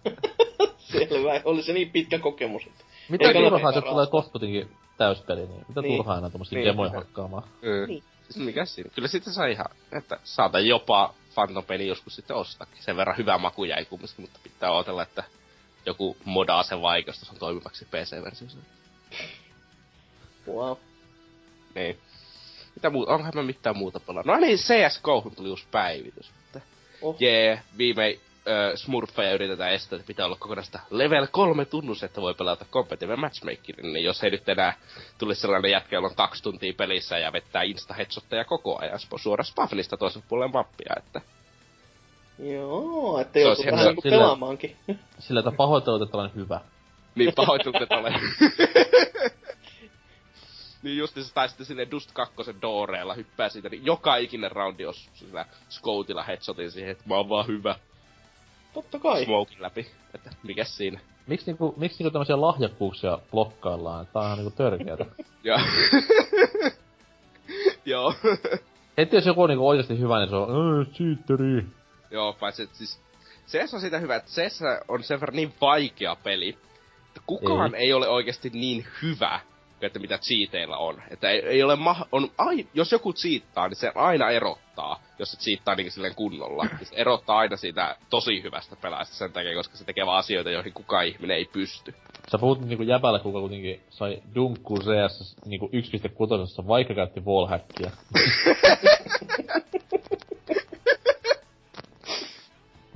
Selvä, 0.77 1.41
oli 1.45 1.63
se 1.63 1.73
niin 1.73 1.89
pitkä 1.89 2.19
kokemus. 2.19 2.61
Että... 2.67 2.83
Mitä 3.09 3.33
turhaa, 3.33 3.71
se 3.71 3.81
tulee 3.81 4.07
kohta 4.07 4.31
kuitenkin 4.31 4.69
täyspeli, 4.97 5.47
niin 5.47 5.65
mitä 5.67 5.81
Niin. 5.81 5.97
turhaa 5.97 6.17
enää 6.17 6.29
tommosia 6.29 6.57
Niin. 6.57 6.65
demoja 6.67 6.91
hakkaamaan. 6.91 7.43
Mm. 7.61 7.87
Niin. 7.87 8.03
Siis 8.29 8.45
mikä 8.45 8.65
siinä? 8.65 8.89
Kyllä 8.95 9.07
sitten 9.07 9.33
sai 9.33 9.51
ihan, 9.51 9.65
että 9.91 10.19
saatan 10.23 10.67
jopa 10.67 11.13
Phantom 11.33 11.63
peli 11.63 11.87
joskus 11.87 12.15
sitten 12.15 12.35
ostakin. 12.35 12.83
Sen 12.83 12.97
verran 12.97 13.17
hyvä 13.17 13.37
maku 13.37 13.63
jäi 13.63 13.85
kumminkin, 13.85 14.21
mutta 14.21 14.39
pitää 14.43 14.71
odotella, 14.71 15.03
että 15.03 15.23
joku 15.85 16.17
modaa 16.25 16.63
sen 16.63 16.81
vaikeus 16.81 17.29
on 17.29 17.39
toimivaksi 17.39 17.85
PC-versiossa. 17.85 18.57
Wow. 20.47 20.77
Niin. 21.75 21.99
Mitä 22.77 22.89
muuta? 22.89 23.11
Onkohan 23.11 23.31
mä 23.35 23.43
mitään 23.43 23.77
muuta 23.77 23.99
pelannut? 23.99 24.25
No 24.25 24.37
niin, 24.37 24.57
CSGO 24.57 25.31
tuli 25.35 25.49
uusi 25.49 25.65
päivitys. 25.71 26.31
Mutta 26.41 26.59
Oh. 27.01 27.15
jee, 27.19 27.45
yeah, 27.47 27.59
viime 27.77 28.17
ö, 28.47 28.77
smurfeja 28.77 29.33
yritetään 29.33 29.71
estää, 29.73 29.97
että 29.97 30.07
pitää 30.07 30.25
olla 30.25 30.35
kokonaista 30.39 30.79
level 30.89 31.27
3 31.31 31.65
tunnus, 31.65 32.03
että 32.03 32.21
voi 32.21 32.33
pelata 32.33 32.65
competitive 32.71 33.15
matchmakerin, 33.15 33.93
niin 33.93 34.03
jos 34.05 34.23
ei 34.23 34.29
nyt 34.31 34.49
enää 34.49 34.73
tulisi 35.17 35.41
sellainen 35.41 35.71
jätkä, 35.71 35.95
jolla 35.95 36.07
on 36.07 36.15
kaksi 36.15 36.43
tuntia 36.43 36.73
pelissä 36.77 37.17
ja 37.17 37.33
vettää 37.33 37.63
insta 37.63 37.93
headshotteja 37.93 38.45
koko 38.45 38.77
ajan 38.81 38.99
suoraan 39.15 39.45
Spafnista 39.45 39.97
toisella 39.97 40.25
puolella 40.29 40.51
mappia, 40.51 40.93
että 40.97 41.21
Joo, 42.39 43.19
että 43.19 43.33
Se 43.33 43.39
joutuu 43.39 43.65
vähän 43.65 43.85
niinku 43.85 44.01
pelaamaankin. 44.01 44.75
Sillä, 45.19 45.39
että 45.39 45.51
pahoittelut, 45.51 46.01
että 46.01 46.17
olen 46.17 46.31
hyvä. 46.35 46.61
niin 47.15 47.33
pahoittelut, 47.35 47.81
että 47.81 47.97
olen. 47.97 48.13
niin 50.83 50.97
justiinsa 50.97 51.33
tai 51.33 51.49
sitten 51.49 51.65
sinne 51.65 51.87
Dust 51.91 52.11
2 52.11 52.35
dooreilla 52.61 53.13
hyppää 53.13 53.49
siitä, 53.49 53.69
niin 53.69 53.85
joka 53.85 54.15
ikinen 54.15 54.51
roundi 54.51 54.83
jos 54.83 55.09
sillä 55.13 55.45
scoutilla 55.69 56.23
headshotin 56.23 56.71
siihen, 56.71 56.91
että 56.91 57.03
mä 57.07 57.15
oon 57.15 57.29
vaan 57.29 57.47
hyvä 57.47 57.75
Totta 58.73 58.99
kai. 58.99 59.25
smokin 59.25 59.61
läpi, 59.61 59.87
että 60.13 60.29
mikäs 60.43 60.77
siinä. 60.77 60.99
Miksi 61.27 61.45
niinku, 61.45 61.73
miksi 61.77 61.97
niinku 61.97 62.11
tämmösiä 62.11 62.41
lahjakkuuksia 62.41 63.19
blokkaillaan? 63.31 64.07
Tää 64.07 64.21
on 64.21 64.25
ihan 64.25 64.37
niinku 64.37 64.57
törkeetä. 64.57 65.05
Ja... 65.43 65.59
Joo. 67.85 68.13
Heti 68.97 69.15
jos 69.15 69.25
joku 69.25 69.41
on 69.41 69.49
niinku 69.49 69.67
oikeesti 69.67 69.99
hyvä, 69.99 70.19
niin 70.19 70.29
se 70.29 70.35
on, 70.35 70.49
öö, 70.49 70.85
cheateri. 70.85 71.65
Joo, 72.11 72.33
paitsi 72.33 72.63
että 72.63 72.77
siis 72.77 72.99
CS 73.47 73.73
on 73.73 73.81
sitä 73.81 73.99
hyvä, 73.99 74.15
että 74.15 74.31
CS 74.31 74.59
on 74.87 75.03
sen 75.03 75.21
verran 75.21 75.35
niin 75.35 75.53
vaikea 75.61 76.15
peli, 76.15 76.49
että 77.07 77.21
kukaan 77.27 77.75
ei, 77.75 77.81
ei 77.81 77.93
ole 77.93 78.07
oikeasti 78.07 78.49
niin 78.49 78.85
hyvä, 79.01 79.39
että 79.81 79.99
mitä 79.99 80.17
cheateilla 80.17 80.77
on. 80.77 81.01
Että 81.09 81.29
ei, 81.29 81.39
ei 81.39 81.63
ole 81.63 81.75
ma- 81.75 82.05
on 82.11 82.31
ai, 82.37 82.67
jos 82.73 82.91
joku 82.91 83.13
cheattaa, 83.13 83.67
niin 83.67 83.75
se 83.75 83.91
aina 83.95 84.29
erottaa, 84.29 85.01
jos 85.19 85.31
se 85.31 85.37
cheattaa 85.37 85.75
niin 85.75 85.91
silleen 85.91 86.15
kunnolla. 86.15 86.63
Niin 86.63 86.85
se 86.89 86.95
erottaa 86.95 87.37
aina 87.37 87.57
siitä 87.57 87.95
tosi 88.09 88.43
hyvästä 88.43 88.75
pelaajasta 88.75 89.15
sen 89.15 89.33
takia, 89.33 89.55
koska 89.55 89.77
se 89.77 89.85
tekee 89.85 90.05
vaan 90.05 90.19
asioita, 90.19 90.51
joihin 90.51 90.73
kukaan 90.73 91.07
ihminen 91.07 91.37
ei 91.37 91.45
pysty. 91.45 91.93
Sä 92.31 92.37
puhut 92.37 92.61
niinku 92.61 92.83
jäbälle, 92.83 93.19
kuka 93.19 93.39
kuitenkin 93.39 93.81
sai 93.89 94.21
dunkkuun 94.35 94.81
CS 94.81 95.35
niinku 95.45 95.69
1.6, 96.61 96.67
vaikka 96.67 96.93
käytti 96.93 97.19
wallhackia. 97.19 97.91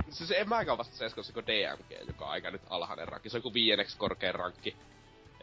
Siis 0.09 0.31
en 0.31 0.49
mäkään 0.49 0.77
vasta 0.77 1.05
CSGOssa 1.05 1.33
kuin 1.33 1.47
DMG, 1.47 2.07
joka 2.07 2.25
on 2.25 2.31
aika 2.31 2.51
nyt 2.51 2.61
alhainen 2.69 3.07
rankki. 3.07 3.29
Se 3.29 3.37
on 3.37 3.39
joku 3.39 3.53
viienneksi 3.53 3.97
korkein 3.97 4.35
rankki. 4.35 4.75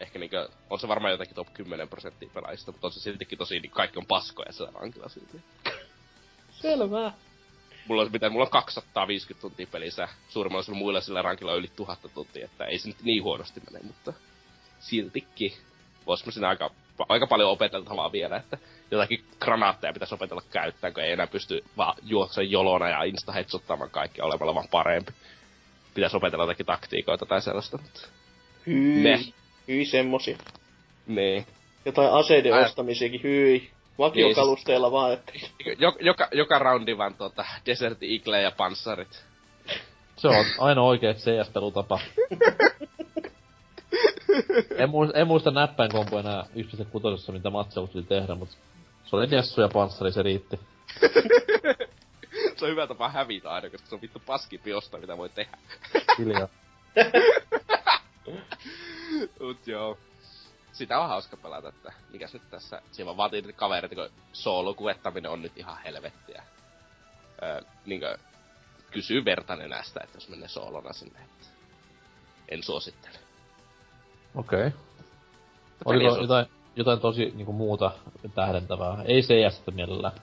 Ehkä 0.01 0.19
niinkö, 0.19 0.49
on 0.71 0.81
se 0.81 0.89
varmaan 0.89 1.13
jotenkin 1.13 1.35
top 1.35 1.53
10 1.55 1.89
prosenttia 1.89 2.31
pelaajista, 2.35 2.73
mutta 2.73 2.87
on 2.87 2.93
se 2.93 3.01
siltikin 3.01 3.39
tosi, 3.39 3.61
niin 3.61 3.71
kaikki 3.71 3.99
on 3.99 4.07
paskoja 4.07 4.53
sillä 4.53 4.71
rankilla 4.75 5.09
silti. 5.09 5.41
Selvä. 6.63 7.13
Mulla 7.87 8.03
on, 8.03 8.13
mitä, 8.13 8.31
mulla 8.31 8.45
on 8.45 8.51
250 8.51 9.41
tuntia 9.41 9.67
pelissä, 9.67 10.09
suurimmalla 10.29 10.61
osalla 10.61 10.79
muilla 10.79 11.01
sillä 11.01 11.23
rankilla 11.23 11.53
on 11.53 11.59
yli 11.59 11.71
1000 11.77 11.99
tuntia, 12.15 12.45
että 12.45 12.65
ei 12.65 12.79
se 12.79 12.89
nyt 12.89 13.03
niin 13.03 13.23
huonosti 13.23 13.63
mene, 13.71 13.85
mutta 13.85 14.13
siltikin 14.81 15.53
vois 16.07 16.27
mä 16.27 16.33
siinä 16.33 16.49
aika, 16.49 16.71
aika 17.09 17.27
paljon 17.27 17.51
opeteltavaa 17.51 18.13
vielä, 18.13 18.37
että 18.37 18.59
jotakin 18.91 19.25
granaatteja 19.41 19.93
pitäisi 19.93 20.15
opetella 20.15 20.43
käyttää, 20.51 20.91
kun 20.91 21.03
ei 21.03 21.13
enää 21.13 21.27
pysty 21.27 21.65
vaan 21.77 21.97
juoksemaan 22.03 22.51
jolona 22.51 22.89
ja 22.89 23.03
insta 23.03 23.33
headsottamaan 23.33 23.91
kaikkea 23.91 24.25
olemalla 24.25 24.55
vaan 24.55 24.69
parempi. 24.71 25.13
Pitäisi 25.95 26.17
opetella 26.17 26.45
jotakin 26.45 26.67
taktiikoita 26.67 27.27
tai 27.27 27.43
sellaista, 27.43 27.79
mutta 27.79 28.01
Hyi. 28.67 29.03
Ne. 29.03 29.25
Hyi 29.69 29.85
semmosia. 29.85 30.39
niin. 31.07 31.47
Jotain 31.85 32.13
aseiden 32.13 32.55
Ai- 32.55 32.65
ostamisiakin, 32.65 33.23
hyi. 33.23 33.71
Vakiokalusteella 33.99 34.93
vaan, 34.93 35.13
että... 35.13 35.33
Jo, 35.79 35.97
joka, 36.01 36.29
joka 36.33 36.59
roundi 36.59 36.99
vaan 36.99 37.15
tuota 37.15 37.45
Desert 37.67 37.99
Eagle 38.03 38.43
ja 38.43 38.51
panssarit. 38.51 39.25
Se 40.17 40.29
on 40.29 40.45
ainoa 40.59 40.89
oikea 40.89 41.15
CS-pelutapa. 41.15 42.01
en, 44.77 44.91
muista, 44.91 45.19
en 45.19 45.27
muista 45.27 45.51
näppäin 45.51 45.91
kompo 45.91 46.19
enää 46.19 46.45
1.6, 47.27 47.33
mitä 47.33 47.51
matseus 47.51 47.91
piti 47.91 48.09
tehdä, 48.09 48.35
mutta 48.35 48.57
se 49.05 49.17
oli 49.17 49.29
Jessu 49.31 49.61
ja 49.61 49.69
Panssari, 49.69 50.13
se 50.13 50.23
riitti. 50.23 50.61
se 52.57 52.65
on 52.65 52.71
hyvä 52.71 52.87
tapa 52.87 53.09
hävitä 53.09 53.51
aina, 53.51 53.71
koska 53.71 53.89
se 53.89 53.95
on 53.95 54.01
vittu 54.01 54.23
paskimpi 54.27 54.75
osta, 54.75 54.99
mitä 54.99 55.17
voi 55.17 55.29
tehdä. 55.29 55.59
Hiljaa. 56.19 56.49
Mut 59.41 59.67
joo. 59.67 59.99
Sitä 60.73 61.01
on 61.01 61.09
hauska 61.09 61.37
pelata, 61.37 61.69
että 61.69 61.93
mikäs 62.11 62.33
nyt 62.33 62.51
tässä, 62.51 62.83
siinä 62.93 63.07
vaan 63.07 63.17
vaatii 63.17 63.43
niitä 63.43 63.59
kavereita, 63.59 63.95
kun 63.95 64.11
soolokuvettaminen 64.33 65.31
on 65.31 65.43
nyt 65.43 65.57
ihan 65.57 65.79
helvettiä. 65.85 66.43
Öö, 67.43 67.61
niinkö, 67.87 68.19
kysyy 68.91 69.25
vertainen 69.25 69.71
näistä, 69.71 70.01
että 70.05 70.17
jos 70.17 70.29
menee 70.29 70.49
soolona 70.49 70.93
sinne, 70.93 71.19
että 71.19 71.47
en 72.49 72.63
suosittele. 72.63 73.19
Okei. 74.35 74.67
Okay. 74.67 74.73
Oliko 75.85 76.17
jotain, 76.17 76.47
jotain 76.77 77.01
tosi 77.01 77.33
niinku 77.35 77.53
muuta 77.53 77.91
tähdentävää? 78.35 79.03
Ei 79.05 79.23
CS 79.23 79.63
mielellään. 79.75 80.21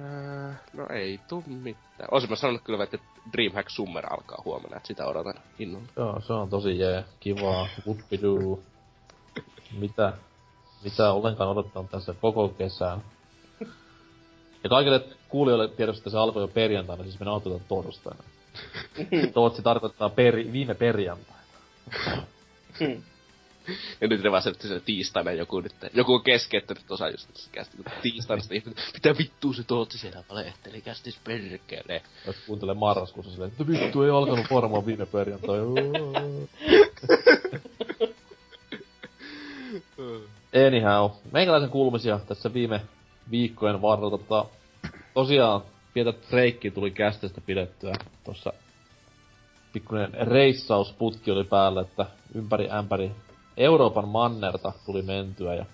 Öö, 0.00 0.52
no 0.72 0.86
ei 0.90 1.20
tuu 1.28 1.44
mitään. 1.46 2.08
Olisin 2.10 2.30
mä 2.30 2.36
sanonut 2.36 2.62
kyllä, 2.64 2.84
että 2.84 2.98
Dreamhack 3.32 3.70
Summer 3.70 4.06
alkaa 4.10 4.42
huomenna, 4.44 4.76
että 4.76 4.86
sitä 4.86 5.06
odotan 5.06 5.34
innolla. 5.58 5.86
Joo, 5.96 6.20
se 6.20 6.32
on 6.32 6.50
tosi 6.50 6.78
jee. 6.78 7.04
Kivaa. 7.20 7.68
Whoopidoo. 7.86 8.60
Mitä? 9.78 10.12
Mitä 10.84 11.12
olenkaan 11.12 11.50
odottanut 11.50 11.90
tässä 11.90 12.14
koko 12.20 12.48
kesän. 12.48 13.02
Ja 14.64 14.70
kaikille 14.70 15.04
kuulijoille 15.28 15.68
tiedossa, 15.68 16.00
että 16.00 16.10
se 16.10 16.18
alkoi 16.18 16.42
jo 16.42 16.48
perjantaina, 16.48 17.02
siis 17.02 17.20
me 17.20 17.24
nauhoitetaan 17.24 17.68
torstaina. 17.68 18.22
Tootsi 19.34 19.62
tarkoittaa 19.62 20.10
peri, 20.10 20.52
viime 20.52 20.74
perjantaina. 20.74 21.42
Ja 24.00 24.08
nyt 24.08 24.22
ne 24.22 24.30
vaan 24.30 24.42
sen 24.42 24.54
tiistaina 24.84 25.32
joku 25.32 25.60
nyt, 25.60 25.74
joku 25.94 26.14
on 26.14 26.22
keskeyttänyt 26.22 26.90
osa 26.90 27.08
just 27.08 27.28
tässä 27.32 27.50
kästi, 27.52 27.76
kun 27.76 27.84
tiistaina 28.02 28.40
sitten 28.42 28.58
ihmiset, 28.58 28.90
mitä 28.94 29.18
vittua 29.18 29.54
se 29.54 29.62
Tootsi 29.62 29.98
siellä 29.98 30.24
valehteli 30.30 30.80
kästis 30.80 31.18
perkele. 31.24 32.02
Jos 32.26 32.36
kuuntelee 32.46 32.74
marraskuussa 32.74 33.32
silleen, 33.32 33.50
että 33.50 33.66
vittu 33.66 34.02
ei 34.02 34.10
alkanut 34.10 34.46
varmaan 34.50 34.86
viime 34.86 35.06
perjantai. 35.06 35.58
Anyhow, 40.66 41.10
meikäläisen 41.32 41.70
kuulumisia 41.70 42.20
tässä 42.28 42.54
viime 42.54 42.80
viikkojen 43.30 43.82
varrella. 43.82 44.10
Tota, 44.10 44.44
tosiaan 45.14 45.62
pientä 45.94 46.12
treikki 46.12 46.70
tuli 46.70 46.90
kästestä 46.90 47.40
pidettyä. 47.40 47.92
Tossa 48.24 48.52
pikkuinen 49.72 50.14
reissausputki 50.14 51.30
oli 51.30 51.44
päällä, 51.44 51.80
että 51.80 52.06
ympäri 52.34 52.70
ämpäri 52.70 53.10
Euroopan 53.56 54.08
mannerta 54.08 54.72
tuli 54.86 55.02
mentyä 55.02 55.54
ja 55.54 55.66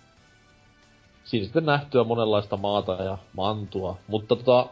siinä 1.24 1.44
sitten 1.44 1.66
nähtyä 1.66 2.04
monenlaista 2.04 2.56
maata 2.56 2.92
ja 2.92 3.18
mantua. 3.36 3.96
Mutta 4.06 4.36
tota, 4.36 4.66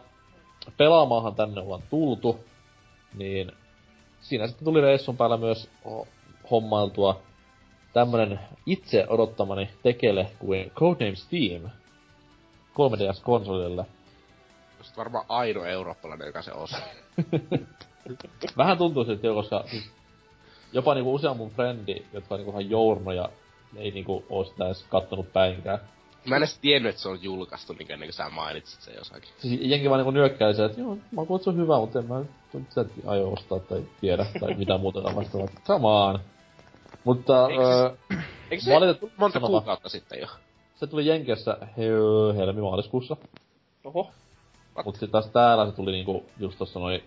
pelaamaahan 0.77 1.35
tänne 1.35 1.61
ollaan 1.61 1.83
tultu, 1.89 2.39
niin 3.13 3.51
siinä 4.21 4.47
sitten 4.47 4.65
tuli 4.65 4.81
reissun 4.81 5.17
päällä 5.17 5.37
myös 5.37 5.69
hommailtua 6.51 7.21
tämmönen 7.93 8.39
itse 8.65 9.05
odottamani 9.07 9.69
tekele 9.83 10.31
kuin 10.39 10.71
Codenames 10.71 11.23
Steam 11.23 11.69
3DS-konsolille. 12.73 13.85
Sitten 14.81 14.97
varmaan 14.97 15.25
ainoa 15.29 15.67
eurooppalainen, 15.67 16.27
joka 16.27 16.41
se 16.41 16.51
osaa. 16.51 16.79
Vähän 18.57 18.77
tuntuu 18.77 19.05
siltä 19.05 19.27
jo, 19.27 19.33
koska 19.33 19.63
siis 19.71 19.91
jopa 20.73 20.93
niinku 20.93 21.13
usea 21.15 21.33
mun 21.33 21.49
frendi, 21.51 21.95
jotka 22.13 22.35
on 22.35 22.39
niinku 22.39 22.51
ihan 22.51 22.69
journoja, 22.69 23.29
ei 23.75 23.91
niinku 23.91 24.23
oo 24.29 24.43
sitä 24.43 24.65
edes 24.65 24.83
kattonut 24.89 25.33
päinkään. 25.33 25.79
Mä 26.25 26.35
en 26.35 26.43
edes 26.43 26.59
tiennyt, 26.59 26.89
että 26.89 27.01
se 27.01 27.09
on 27.09 27.23
julkaistu, 27.23 27.73
niin 27.73 27.91
ennen 27.91 28.07
kuin 28.07 28.13
sä 28.13 28.29
mainitsit 28.29 28.81
sen 28.81 28.95
jossakin. 28.95 29.29
Siis 29.37 29.59
jenki 29.63 29.89
vaan 29.89 29.99
niinku 29.99 30.11
nyökkäili 30.11 30.53
se, 30.55 30.65
että 30.65 30.81
joo, 30.81 30.95
mä 30.95 31.25
kuulen, 31.25 31.35
että 31.35 31.43
se 31.43 31.49
on 31.49 31.57
hyvä, 31.57 31.77
mutta 31.77 31.99
en 31.99 32.05
mä 32.05 32.19
nyt 32.53 32.63
sitä 32.69 32.85
aio 33.05 33.29
ostaa 33.33 33.59
tai 33.59 33.83
tiedä 34.01 34.25
tai 34.39 34.53
mitä 34.53 34.77
muuta 34.77 35.03
vastaavaa. 35.15 35.47
Samaan. 35.67 36.19
Mutta 37.03 37.47
Eikö 37.49 37.63
öö, 37.63 37.89
Eikö 38.51 38.63
se 38.63 38.71
Valitet- 38.71 39.09
monta 39.17 39.33
sano 39.39 39.41
vaan. 39.51 39.61
kuukautta 39.63 39.89
sitten 39.89 40.19
jo? 40.19 40.27
se 40.75 40.87
tuli 40.87 41.05
Jenkeissä 41.07 41.57
he, 41.77 41.83
helmi-maaliskuussa. 42.37 43.17
Oho. 43.83 44.11
Mut 44.85 44.95
sit 44.95 45.11
taas 45.11 45.27
täällä 45.27 45.65
se 45.65 45.71
tuli 45.71 45.91
niinku 45.91 46.25
just 46.39 46.57
tossa 46.57 46.79
noin 46.79 47.03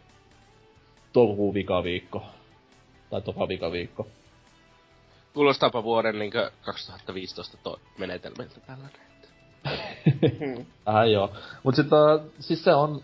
toukokuun 1.12 1.54
vikaviikko. 1.54 2.22
Tai 3.12 3.22
toka 3.22 3.48
vikaviikko. 3.48 4.06
Kuulostaapa 5.34 5.82
vuoden 5.82 6.18
niin 6.18 6.32
2015 6.62 7.56
to- 7.62 7.80
menetelmiltä 7.98 8.60
tällainen. 8.60 9.00
Vähän 10.86 11.12
joo. 11.12 11.32
Mut 11.62 11.74
sit 11.74 11.86
uh, 11.86 12.32
siis 12.40 12.64
se 12.64 12.74
on 12.74 13.02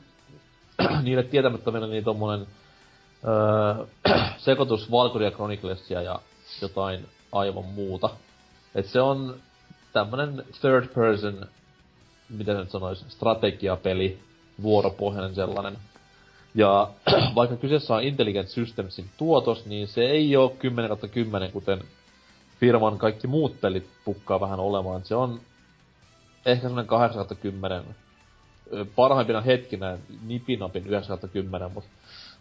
niille 1.03 1.23
tietämättömille 1.23 1.87
niin 1.87 2.05
tommonen 2.05 2.47
öö, 3.25 3.87
sekoitus 4.39 4.91
Valkyria 4.91 5.31
Chroniclesia 5.31 6.03
ja 6.03 6.21
jotain 6.63 7.07
aivan 7.33 7.65
muuta. 7.65 8.11
Et 8.75 8.87
se 8.87 9.01
on 9.01 9.41
tämmönen 9.93 10.45
third 10.61 10.87
person, 10.95 11.47
miten 12.29 12.57
nyt 12.57 12.71
sanois, 12.71 13.05
strategiapeli, 13.09 14.19
vuoropohjainen 14.63 15.35
sellainen. 15.35 15.79
Ja 16.59 16.89
vaikka 17.35 17.57
kyseessä 17.57 17.95
on 17.95 18.03
Intelligent 18.03 18.49
Systemsin 18.49 19.11
tuotos, 19.17 19.67
niin 19.67 19.89
se 19.89 20.01
ei 20.01 20.37
oo 20.37 20.49
10 20.49 20.91
10, 21.11 21.53
kuten 21.53 21.85
firman 22.61 22.99
kaikki 22.99 23.27
muut 23.27 23.61
pelit 23.61 23.87
pukkaa 24.05 24.41
vähän 24.41 24.61
olemaan. 24.61 25.05
Se 25.05 25.15
on 25.15 25.41
ehkä 26.47 26.63
semmonen 26.63 26.87
8 26.87 27.27
10 27.43 27.83
ö, 28.73 28.87
parhaimpina 28.97 29.41
hetkinä 29.41 29.99
nipinapin 30.27 30.87
9 30.87 31.19
10, 31.33 31.73
mutta 31.73 31.91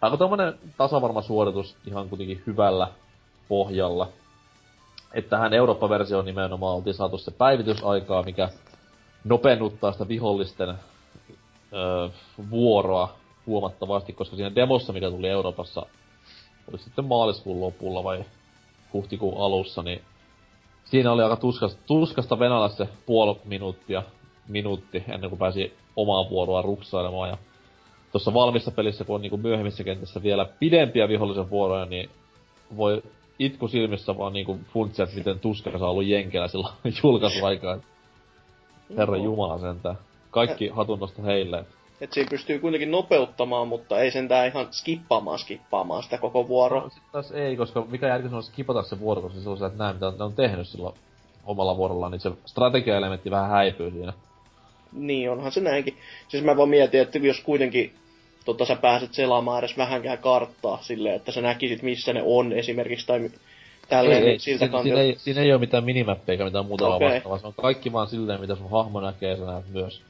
aika 0.01 0.17
tommonen 0.17 0.53
tasavarma 0.77 1.21
suoritus 1.21 1.75
ihan 1.85 2.09
kuitenkin 2.09 2.43
hyvällä 2.47 2.87
pohjalla. 3.47 4.09
Että 5.13 5.29
tähän 5.29 5.53
Eurooppa-versioon 5.53 6.25
nimenomaan 6.25 6.75
oltiin 6.75 6.93
saatu 6.93 7.17
se 7.17 7.31
päivitysaikaa, 7.31 8.23
mikä 8.23 8.49
nopennuttaa 9.23 9.91
sitä 9.91 10.07
vihollisten 10.07 10.69
ö, 10.69 12.09
vuoroa 12.49 13.15
huomattavasti, 13.47 14.13
koska 14.13 14.35
siinä 14.35 14.55
demossa, 14.55 14.93
mikä 14.93 15.09
tuli 15.09 15.29
Euroopassa, 15.29 15.85
oli 16.69 16.77
sitten 16.77 17.05
maaliskuun 17.05 17.61
lopulla 17.61 18.03
vai 18.03 18.25
huhtikuun 18.93 19.41
alussa, 19.41 19.83
niin 19.83 20.01
siinä 20.85 21.11
oli 21.11 21.23
aika 21.23 21.35
tuskasta, 21.35 21.81
tuskasta 21.87 22.39
venällä 22.39 22.69
se 22.69 22.87
puoli 23.05 23.39
minuuttia, 23.45 24.03
minuutti 24.47 25.03
ennen 25.07 25.29
kuin 25.29 25.39
pääsi 25.39 25.73
omaa 25.95 26.29
vuoroa 26.29 26.61
ruksailemaan. 26.61 27.29
Ja 27.29 27.37
tuossa 28.11 28.33
valmissa 28.33 28.71
pelissä, 28.71 29.03
kun 29.03 29.15
on 29.15 29.21
niinku 29.21 29.37
myöhemmissä 29.37 29.83
kentissä 29.83 30.23
vielä 30.23 30.45
pidempiä 30.59 31.07
vihollisen 31.07 31.49
vuoroja, 31.49 31.85
niin 31.85 32.09
voi 32.77 33.03
itku 33.39 33.67
silmissä 33.67 34.17
vaan 34.17 34.33
niinku 34.33 34.59
funtsia, 34.73 35.03
että 35.03 35.17
miten 35.17 35.39
tuskassa 35.39 35.85
on 35.85 35.91
ollut 35.91 36.05
jenkellä 36.05 36.47
silloin 36.47 36.73
julkaisuaikaa. 37.03 37.77
Herra 38.97 39.17
Jumala 39.17 39.59
sentään. 39.59 39.97
Kaikki 40.31 40.67
hatunnosta 40.67 41.21
heille. 41.21 41.65
Et 42.01 42.13
siinä 42.13 42.29
pystyy 42.29 42.59
kuitenkin 42.59 42.91
nopeuttamaan, 42.91 43.67
mutta 43.67 43.99
ei 43.99 44.11
sentään 44.11 44.47
ihan 44.47 44.67
skippaamaan 44.71 45.39
skippaamaan 45.39 46.03
sitä 46.03 46.17
koko 46.17 46.47
vuoroa. 46.47 46.81
No, 46.81 46.89
sit 46.89 47.03
taas 47.11 47.31
ei, 47.31 47.57
koska 47.57 47.85
mikä 47.89 48.07
järki 48.07 48.29
se 48.29 48.35
on 48.35 48.43
skipata 48.43 48.83
se 48.83 48.99
vuoro, 48.99 49.21
koska 49.21 49.39
se 49.39 49.49
on 49.49 49.57
se, 49.57 49.65
että 49.65 49.77
näin 49.77 49.95
mitä 49.95 50.13
ne 50.17 50.23
on 50.23 50.33
tehnyt 50.33 50.67
silloin 50.67 50.95
omalla 51.45 51.77
vuorollaan, 51.77 52.11
niin 52.11 52.19
se 52.19 52.31
strategia-elementti 52.45 53.31
vähän 53.31 53.49
häipyy 53.49 53.91
siinä. 53.91 54.13
Niin, 54.93 55.31
onhan 55.31 55.51
se 55.51 55.61
näinkin. 55.61 55.97
Siis 56.27 56.43
mä 56.43 56.57
vaan 56.57 56.69
mietin, 56.69 57.01
että 57.01 57.17
jos 57.17 57.41
kuitenkin 57.41 57.93
tota, 58.45 58.65
sä 58.65 58.75
pääset 58.75 59.13
selaamaan 59.13 59.59
edes 59.59 59.77
vähänkään 59.77 60.17
karttaa 60.17 60.79
silleen, 60.81 61.15
että 61.15 61.31
sä 61.31 61.41
näkisit 61.41 61.81
missä 61.81 62.13
ne 62.13 62.21
on 62.25 62.53
esimerkiksi 62.53 63.07
tai 63.07 63.29
tälleen, 63.89 64.23
niin 64.23 64.39
siltä 64.39 64.59
siinä, 64.59 64.59
siinä, 64.59 64.71
kantilta. 64.71 65.01
ei, 65.01 65.15
siinä 65.17 65.41
ei 65.41 65.51
ole 65.51 65.59
mitään 65.59 65.83
minimappeja 65.83 66.33
eikä 66.33 66.45
mitään 66.45 66.65
muuta 66.65 66.87
okay. 66.87 67.09
vastaavaa. 67.09 67.37
Se 67.37 67.47
on 67.47 67.53
kaikki 67.61 67.93
vaan 67.93 68.07
silleen, 68.07 68.41
mitä 68.41 68.55
sun 68.55 68.71
hahmo 68.71 69.01
näkee, 69.01 69.37
sä 69.37 69.45
näet 69.45 69.69
myös. 69.69 70.01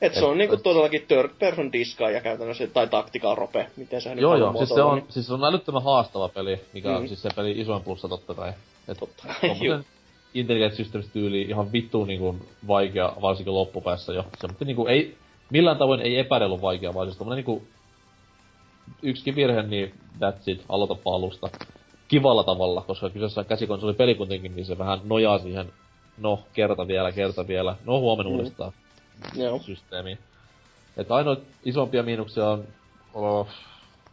Et 0.00 0.14
se 0.14 0.24
on 0.24 0.38
niinku 0.38 0.56
todellakin 0.56 1.04
third 1.08 1.30
person 1.38 1.72
diskaaja 1.72 2.20
käytännössä, 2.20 2.66
tai 2.66 2.86
tactical 2.86 3.34
rope, 3.34 3.66
miten 3.76 4.00
sä 4.00 4.14
nyt 4.14 4.22
Joo 4.22 4.36
joo, 4.36 4.52
siis 4.56 4.68
se 4.68 4.82
on, 4.82 4.94
niin 4.98 5.06
siis 5.08 5.26
se 5.26 5.34
on 5.34 5.44
älyttömän 5.44 5.82
haastava 5.82 6.28
peli, 6.28 6.60
mikä 6.72 6.96
on 6.96 7.02
Mm. 7.02 7.08
siis 7.08 7.22
se 7.22 7.28
peli 7.36 7.60
isoin 7.60 7.82
plussa 7.82 8.08
totta 8.08 8.34
kai. 8.34 8.52
Et 8.88 8.98
Totta 8.98 9.22
kai. 9.40 9.50
Intelligent 10.34 10.74
Systems 10.74 11.06
tyyli 11.12 11.42
ihan 11.42 11.72
vittu 11.72 12.04
niinku 12.04 12.36
vaikea, 12.68 13.12
varsinkin 13.22 13.54
loppupäässä 13.54 14.12
jo. 14.12 14.24
Se 14.40 14.46
mutta 14.46 14.64
niinku 14.64 14.86
ei, 14.86 15.16
millään 15.50 15.76
tavoin 15.78 16.00
ei 16.00 16.18
epäreilu 16.18 16.62
vaikea, 16.62 16.94
vaan 16.94 17.06
siis 17.06 17.18
tommonen 17.18 17.36
niinku 17.36 17.62
yksikin 19.02 19.36
virhe, 19.36 19.62
niin 19.62 19.94
that's 20.20 20.42
it, 20.46 20.64
aloitapa 20.68 21.14
alusta. 21.14 21.48
Kivalla 22.08 22.44
tavalla, 22.44 22.80
koska 22.86 23.10
kyseessä 23.10 23.40
on 23.40 23.46
käsikonsoli 23.46 23.92
peli 23.94 24.14
kuitenkin, 24.14 24.56
niin 24.56 24.66
se 24.66 24.78
vähän 24.78 25.00
nojaa 25.04 25.38
siihen, 25.38 25.72
no, 26.18 26.38
kerta 26.52 26.86
vielä, 26.88 27.12
kerta 27.12 27.48
vielä, 27.48 27.76
no 27.84 28.00
huomenna 28.00 28.30
Mm. 28.30 28.36
uudestaan 28.36 28.72
Joo. 29.34 29.60
Että 30.96 31.14
ainoa 31.14 31.36
isompia 31.64 32.02
miinuksia 32.02 32.48
on, 32.48 32.64
oh, 33.14 33.48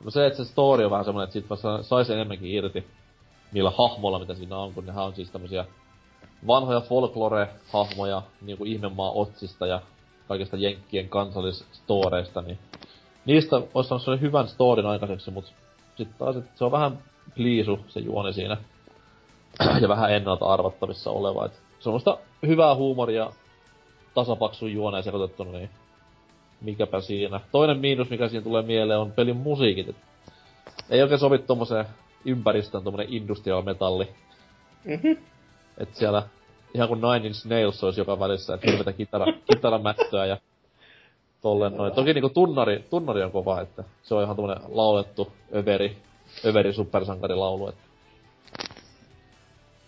no 0.04 0.12
se, 0.12 0.28
että 0.28 0.44
se 0.44 0.50
story 0.52 0.86
on 0.86 0.92
vähän 0.92 1.06
semmonen, 1.06 1.24
että 1.24 1.34
sit 1.34 1.50
vasta 1.50 1.84
saisi 1.84 2.14
enemmänkin 2.14 2.52
irti 2.52 2.88
niillä 3.52 3.72
hahmoilla, 3.78 4.20
mitä 4.20 4.36
siinä 4.36 4.58
on, 4.58 4.74
kun 4.74 4.86
nehän 4.86 5.06
on 5.06 5.16
siis 5.16 5.32
tämmösiä 5.32 5.66
vanhoja 6.48 6.80
folklore-hahmoja, 6.80 8.22
niinku 8.42 8.66
ihmemaa 8.66 9.12
otsista 9.12 9.68
ja 9.68 9.82
kaikista 10.28 10.58
jenkkien 10.58 11.10
kansallistoreista, 11.10 12.42
niin 12.42 12.60
niistä 13.26 13.56
olisi 13.56 13.88
saanut 13.88 14.04
sellainen 14.04 14.28
hyvän 14.28 14.48
storin 14.48 14.86
aikaiseksi, 14.86 15.32
mut 15.32 15.54
sitten 15.98 16.16
taas, 16.20 16.36
se 16.56 16.64
on 16.66 16.72
vähän 16.72 17.00
pliisu 17.36 17.80
se 17.88 18.00
juoni 18.00 18.34
siinä. 18.34 18.58
ja 19.82 19.88
vähän 19.88 20.14
ennalta 20.14 20.46
arvattavissa 20.46 21.12
oleva. 21.12 21.46
Et 21.46 21.62
semmoista 21.80 22.18
hyvää 22.48 22.76
huumoria 22.76 23.32
tasapaksun 24.16 24.74
juoneen 24.74 25.04
sekoitettuna, 25.04 25.52
niin 25.52 25.70
mikäpä 26.62 27.02
siinä. 27.02 27.40
Toinen 27.52 27.80
miinus, 27.80 28.10
mikä 28.10 28.28
siinä 28.28 28.44
tulee 28.44 28.62
mieleen, 28.62 29.00
on 29.00 29.12
pelin 29.12 29.38
musiikit. 29.38 29.90
Et 29.90 29.96
ei 30.90 31.02
oikein 31.02 31.20
sovi 31.20 31.38
tommoseen 31.38 31.86
ympäristöön 32.26 32.84
tommonen 32.84 33.14
industrial 33.14 33.62
metalli. 33.62 34.08
Mhm. 34.86 35.24
Et 35.78 35.96
siellä 35.96 36.24
ihan 36.74 36.88
kuin 36.88 37.02
Nine 37.02 37.28
Inch 37.28 37.46
Nails 37.46 37.84
olisi 37.84 38.02
joka 38.02 38.20
välissä, 38.20 38.54
että 38.54 38.72
hirvetä 38.72 38.94
kitara, 38.94 39.26
kitaramättöä 39.54 40.26
ja 40.26 40.38
tolleen 41.42 41.78
noin. 41.78 41.94
Toki 41.94 42.14
niinku 42.14 42.30
tunnari, 42.30 42.86
tunnari 42.90 43.24
on 43.24 43.32
kova, 43.32 43.62
että 43.62 43.84
se 44.04 44.16
on 44.16 44.24
ihan 44.24 44.36
tommonen 44.36 44.64
laulettu 44.68 45.32
överi, 45.56 45.98
överi 46.46 46.74
supersankarilaulu. 46.74 47.68
Et. 47.68 47.76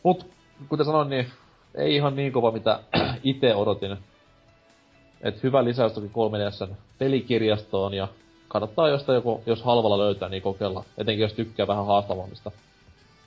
Mut, 0.03 0.28
kuten 0.69 0.86
sanoin, 0.86 1.09
niin 1.09 1.28
ei 1.75 1.95
ihan 1.95 2.15
niin 2.15 2.32
kova, 2.32 2.51
mitä 2.51 2.80
itse 3.23 3.55
odotin. 3.55 3.97
Et 5.22 5.43
hyvä 5.43 5.63
lisäys 5.63 5.93
toki 5.93 6.07
3DSn 6.07 6.74
pelikirjastoon 6.99 7.93
ja 7.93 8.07
kannattaa 8.47 8.89
jostain 8.89 9.15
joku, 9.15 9.43
jos 9.45 9.63
halvalla 9.63 9.97
löytää, 9.97 10.30
niin 10.30 10.41
kokeilla. 10.43 10.84
Etenkin 10.97 11.22
jos 11.22 11.34
tykkää 11.34 11.68
vähän 11.68 11.86
haastavammista 11.86 12.51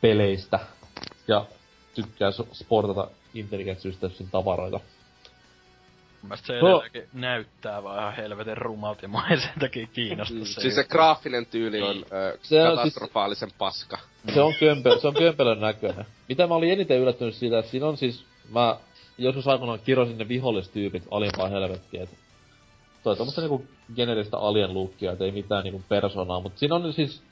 peleistä. 0.01 0.59
Ja 1.29 1.45
tykkää 1.95 2.31
sportata 2.53 3.09
Intelligent 3.35 3.81
Systemsin 3.81 4.31
tavaroita. 4.31 4.81
Mielestä 6.23 6.47
se 6.47 6.61
No. 6.61 6.83
näyttää 7.13 7.83
vaan 7.83 7.99
ihan 7.99 8.15
helvetin 8.17 8.57
rumalta 8.57 9.01
ja 9.05 9.09
mua 9.09 9.23
ei 9.31 9.41
sen 9.41 9.51
takia 9.61 9.87
kiinnosta 9.87 10.35
Mm, 10.35 10.45
se. 10.45 10.61
siis 10.61 10.75
se 10.75 10.85
graafinen 10.85 11.47
tyyli 11.47 11.83
on 11.83 12.05
ö, 12.13 12.39
Se 12.43 12.63
on 12.69 12.77
katastrofaalisen 12.77 13.51
paska. 13.59 13.99
Se 14.35 14.41
on, 14.41 14.55
kömpelö, 14.61 15.01
se 15.01 15.09
on 15.09 15.15
kömpelön 15.15 15.61
näköinen. 15.61 16.07
Mitä 16.29 16.47
mä 16.47 16.55
olin 16.55 16.73
eniten 16.73 16.99
yllättynyt 16.99 17.35
siitä, 17.35 17.59
että 17.59 17.71
siinä 17.71 17.87
on 17.87 17.97
siis, 17.97 18.25
mä 18.49 18.77
joskus 19.19 19.49
aikoinaan 19.49 19.81
kirosin 19.85 20.19
ne 20.19 20.29
vihollistyypit 20.29 21.03
alimpaa 21.11 21.49
helvettiä, 21.49 22.03
että 22.03 22.17
toi 23.03 23.17
tommoista 23.17 23.41
niinku 23.41 23.65
generistä 23.97 24.39
alien 24.39 24.75
lookia, 24.75 25.13
et 25.13 25.21
ei 25.21 25.33
mitään 25.33 25.65
niinku 25.65 25.83
persoonaa, 25.89 26.41
mutta 26.41 26.59
siinä 26.59 26.75
on 26.75 26.93
siis, 26.93 27.23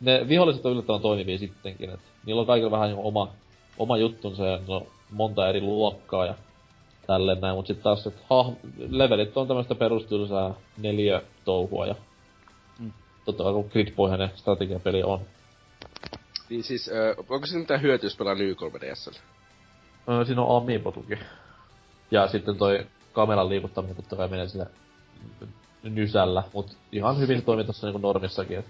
ne 0.00 0.28
viholliset 0.28 0.66
on 0.66 0.72
yllättävän 0.72 1.00
toimivia 1.00 1.38
sittenkin, 1.38 1.90
että 1.90 2.06
niillä 2.26 2.40
on 2.40 2.46
kaikilla 2.46 2.70
vähän 2.70 2.88
niinku 2.88 3.08
oma, 3.08 3.32
oma 3.78 3.96
juttunsa 3.96 4.46
ja 4.46 4.60
on 4.68 4.86
monta 5.10 5.48
eri 5.48 5.60
luokkaa 5.60 6.26
ja 6.26 6.34
tälleen 7.06 7.40
näin, 7.40 7.54
mut 7.54 7.66
sit 7.66 7.82
taas, 7.82 8.06
että 8.06 8.20
hah, 8.30 8.52
levelit 8.90 9.36
on 9.36 9.48
tämmöistä 9.48 9.74
perustyylsää 9.74 10.54
neljä 10.78 11.22
touhua 11.44 11.86
ja 11.86 11.94
Mm. 12.78 12.92
totta 13.24 13.42
kai 13.44 13.52
kun 13.52 13.68
gridpohjainen 13.72 14.30
strategiapeli 14.36 15.02
on. 15.02 15.20
Niin 16.50 16.64
siis, 16.64 16.88
ö, 16.88 17.14
onko 17.28 17.46
se 17.46 17.58
mitään 17.58 17.82
hyötyä, 17.82 18.06
jos 18.06 18.16
pelaa 18.16 18.34
New 18.34 18.50
3DSllä? 18.50 19.18
Öö, 20.08 20.24
siinä 20.24 20.42
on 20.42 20.56
amiibo-tuki. 20.62 21.18
Ja 22.10 22.28
sitten 22.28 22.56
toi 22.56 22.86
kameran 23.12 23.48
liikuttaminen 23.48 23.96
totta 23.96 24.16
kai 24.16 24.28
menee 24.28 24.48
sille 24.48 24.66
nysällä, 25.82 26.42
mut 26.52 26.76
ihan 26.92 27.18
hyvin 27.18 27.42
toimii 27.42 27.64
tossa 27.64 27.86
niinku 27.86 27.98
normissakin, 27.98 28.58
et 28.58 28.64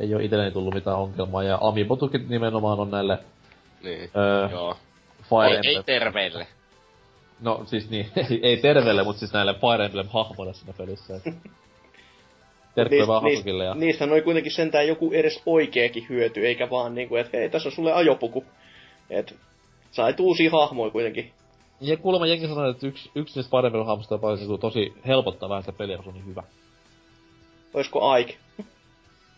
ei 0.00 0.14
oo 0.14 0.20
itelleni 0.20 0.50
tullut 0.50 0.74
mitään 0.74 0.96
ongelmaa, 0.96 1.42
ja 1.42 1.58
amiibo-tukit 1.60 2.28
nimenomaan 2.28 2.80
on 2.80 2.90
näille 2.90 3.18
Niin. 3.82 4.10
öö, 4.16 4.48
Joo. 4.50 4.76
Fire 5.22 5.48
Ei, 5.50 5.56
Emblem. 5.56 5.76
ei 5.76 5.82
terveille. 5.82 6.46
no 7.40 7.62
siis 7.66 7.90
niin, 7.90 8.06
ei, 8.30 8.40
ei 8.42 8.56
terveelle, 8.56 9.02
mut 9.02 9.16
siis 9.16 9.32
näille 9.32 9.54
Fire 9.54 9.86
Emblem-hahmoille 9.88 10.54
siinä 10.54 10.72
pelissä. 10.78 11.16
Et. 11.16 11.22
Terkkuja 12.74 13.06
vaan 13.06 13.22
Hasukille 13.22 13.64
ja... 13.64 13.74
niistä 13.74 14.04
oli 14.04 14.22
kuitenkin 14.22 14.52
sentään 14.52 14.88
joku 14.88 15.10
edes 15.12 15.42
oikeakin 15.46 16.06
hyöty, 16.08 16.46
eikä 16.46 16.70
vaan 16.70 16.94
niinku, 16.94 17.16
että 17.16 17.36
hei, 17.36 17.50
tässä 17.50 17.68
on 17.68 17.72
sulle 17.72 17.92
ajopuku. 17.92 18.44
Et 19.10 19.36
sait 19.94 20.20
uusia 20.20 20.50
hahmoja 20.50 20.90
kuitenkin. 20.90 21.32
Ja 21.80 21.96
kuulemma 21.96 22.26
jengi 22.26 22.46
sanoi, 22.48 22.70
että 22.70 22.86
yksi, 22.86 23.10
yksi 23.14 23.38
niistä 23.38 23.56
Fire 23.56 23.68
Emblem-hahmoista 23.68 24.14
on 24.14 24.20
paljon 24.20 24.38
niinku 24.38 24.58
tosi 24.58 24.94
helpottaa 25.06 25.48
vähän 25.48 25.62
sitä 25.62 25.72
peliä, 25.72 25.96
kun 25.96 26.04
se 26.04 26.08
on 26.08 26.14
niin 26.14 26.26
hyvä. 26.26 26.42
Oisko 27.74 28.16
Ike? 28.16 28.36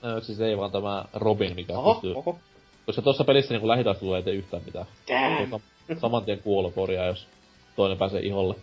Öö, 0.05 0.21
siis 0.21 0.41
ei 0.41 0.59
vaan 0.59 0.71
tämä 0.71 1.05
Robin, 1.15 1.55
mikä 1.55 1.79
Oho, 1.79 1.95
pystyy 1.95 2.15
oho. 2.15 2.39
Koska 2.87 3.03
tuossa 3.03 3.25
pelissä 3.25 3.55
niinku 3.55 3.69
lähitaistelu 3.69 4.15
ei 4.15 4.23
tee 4.23 4.35
yhtään 4.35 4.63
mitään. 4.67 4.87
Damn. 5.09 5.53
Sam- 5.53 6.01
saman 6.01 6.25
tien 6.25 6.39
kuolo 6.39 6.71
korjaa, 6.71 7.07
jos 7.07 7.27
toinen 7.77 7.99
pääsee 7.99 8.21
iholle. 8.21 8.55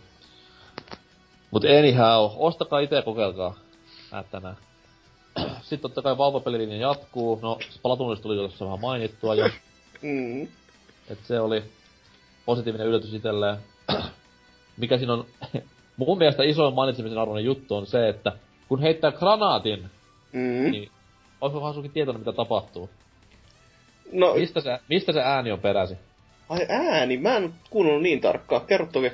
Mut 1.50 1.64
anyhow, 1.64 2.30
ostakaa 2.36 2.80
itse 2.80 2.96
ja 2.96 3.02
kokeilkaa. 3.02 3.54
Äättänää. 4.12 4.56
Sitten 5.62 5.80
totta 5.80 6.02
kai 6.02 6.18
Valve-pelilinja 6.18 6.76
jatkuu. 6.76 7.38
No, 7.42 7.58
Splatoonista 7.70 8.22
tuli 8.22 8.36
tuossa 8.36 8.64
vähän 8.64 8.80
mainittua 8.80 9.34
jo. 9.34 9.50
Mm. 10.02 10.42
Et 11.10 11.18
se 11.24 11.40
oli 11.40 11.62
positiivinen 12.46 12.86
yllätys 12.86 13.14
itselleen. 13.14 13.56
Mikä 14.76 14.98
siinä 14.98 15.12
on 15.12 15.26
mun 15.96 16.18
mielestä 16.18 16.42
isoin 16.44 16.74
mainitsemisen 16.74 17.18
arvoinen 17.18 17.44
juttu 17.44 17.76
on 17.76 17.86
se, 17.86 18.08
että 18.08 18.32
kun 18.68 18.80
heittää 18.80 19.12
granaatin, 19.12 19.90
Mm. 20.32 20.70
niin 20.70 20.90
olisiko 21.40 21.60
Hasuki 21.60 21.88
tietoinen 21.88 22.20
mitä 22.20 22.32
tapahtuu? 22.32 22.90
No, 24.12 24.34
Mistä 24.34 24.60
se, 24.60 24.78
mistä 24.88 25.12
se 25.12 25.20
ääni 25.20 25.52
on 25.52 25.58
peräisin? 25.60 25.98
ai 26.48 26.66
ääni, 26.68 27.16
mä 27.16 27.36
en 27.36 27.54
kuunnellut 27.70 28.02
niin 28.02 28.20
tarkkaan. 28.20 28.66
Kerro 28.66 28.86
toki. 28.92 29.12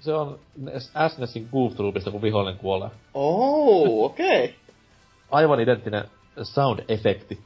Se 0.00 0.14
on 0.14 0.38
SNESin 1.08 1.48
Goof 1.52 1.74
Troopista, 1.76 2.10
kun 2.10 2.22
vihollinen 2.22 2.58
kuolee. 2.58 2.88
Oh, 3.14 4.04
okei. 4.04 4.44
Okay. 4.44 4.56
Aivan 5.30 5.60
identtinen 5.60 6.04
sound-efekti. 6.42 7.38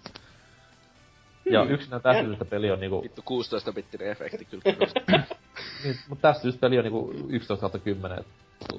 Ja 1.50 1.64
Hmm, 1.64 1.74
yksinään 1.74 2.02
tästä 2.02 2.22
syystä 2.22 2.44
peli 2.44 2.70
on 2.70 2.80
niinku... 2.80 3.02
Vittu 3.02 3.22
16-bittinen 3.22 4.10
efekti 4.10 4.44
kyllä. 4.44 4.62
Niin, 5.84 5.96
mutta 6.08 6.28
tästä 6.28 6.42
syystä 6.42 6.60
peli 6.60 6.78
on 6.78 6.84
niinku 6.84 7.12
11 7.28 7.60
kautta 7.60 7.78
10. 7.78 8.18
et 8.18 8.26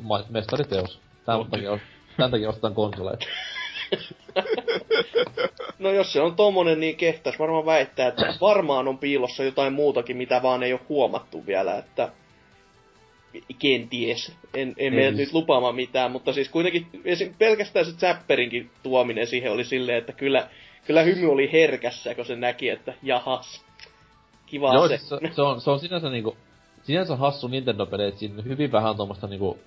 ma- 0.02 0.26
Mestariteos. 0.30 1.00
Tän 1.26 1.46
takia, 1.52 1.72
os- 1.76 1.80
tän 2.18 2.32
takia 2.32 2.50
ostetaan 2.50 2.76
konsoleja. 2.76 3.18
No 5.80 5.92
jos 5.92 6.14
se 6.14 6.22
on 6.22 6.36
tommonen, 6.36 6.80
niin 6.80 6.96
kehtäis 6.96 7.40
varmaan 7.40 7.66
väittää, 7.66 8.08
että 8.08 8.34
varmaan 8.42 8.88
on 8.88 8.98
piilossa 8.98 9.44
jotain 9.44 9.74
muutakin, 9.74 10.18
mitä 10.18 10.42
vaan 10.42 10.64
ei 10.64 10.74
ole 10.74 10.82
huomattu 10.90 11.46
vielä, 11.48 11.78
että 11.78 12.12
kenties. 13.60 14.36
En, 14.54 14.74
en 14.78 14.94
mene 14.94 15.12
nyt 15.12 15.34
lupaamaan 15.34 15.76
mitään, 15.76 16.12
mutta 16.12 16.34
siis 16.34 16.50
kuitenkin 16.50 16.88
esim. 17.06 17.34
pelkästään 17.40 17.86
se 17.86 17.92
Zapperinkin 17.92 18.70
tuominen 18.84 19.28
siihen 19.28 19.52
oli 19.52 19.64
silleen, 19.66 19.98
että 19.98 20.14
kyllä, 20.14 20.50
kyllä 20.90 21.02
hymy 21.04 21.32
oli 21.32 21.52
herkässä, 21.52 22.16
kun 22.16 22.26
se 22.26 22.36
näki, 22.36 22.70
että 22.70 22.94
jahas, 23.04 23.66
kiva 24.46 24.74
Joo, 24.74 24.88
se. 24.88 24.98
siis 24.98 25.10
se, 25.10 25.20
se, 25.32 25.42
on, 25.42 25.62
se 25.62 25.70
on 25.70 25.80
sinänsä 25.80 26.10
niinku... 26.10 26.38
Sinänsä 26.84 27.16
hassu 27.16 27.48
Nintendo-peli, 27.48 28.04
et 28.08 28.18
siinä 28.18 28.42
hyvin 28.42 28.72
vähän 28.72 28.96
tuommoista 28.96 29.28
niinku... 29.28 29.60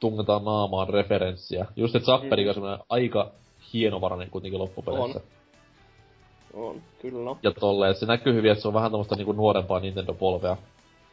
Tungetaan 0.00 0.44
naamaan 0.44 0.88
referenssiä. 0.88 1.66
Just 1.76 1.96
et 1.96 2.02
Zapperi 2.04 2.42
Mm. 2.44 2.48
on 2.48 2.54
semmonen 2.54 2.78
aika 2.88 3.30
hienovarainen 3.72 4.30
kuitenkin 4.30 4.60
loppupeleissä. 4.60 5.20
On, 6.54 6.82
kyllä. 7.02 7.36
ja 7.42 7.50
tolleen, 7.52 7.94
se 7.94 8.06
näkyy 8.06 8.34
hyvin, 8.34 8.50
että 8.50 8.62
se 8.62 8.68
on 8.68 8.74
vähän 8.74 8.90
tämmöstä 8.90 9.16
niinku 9.16 9.32
nuorempaa 9.32 9.80
Nintendo-polvea, 9.80 10.56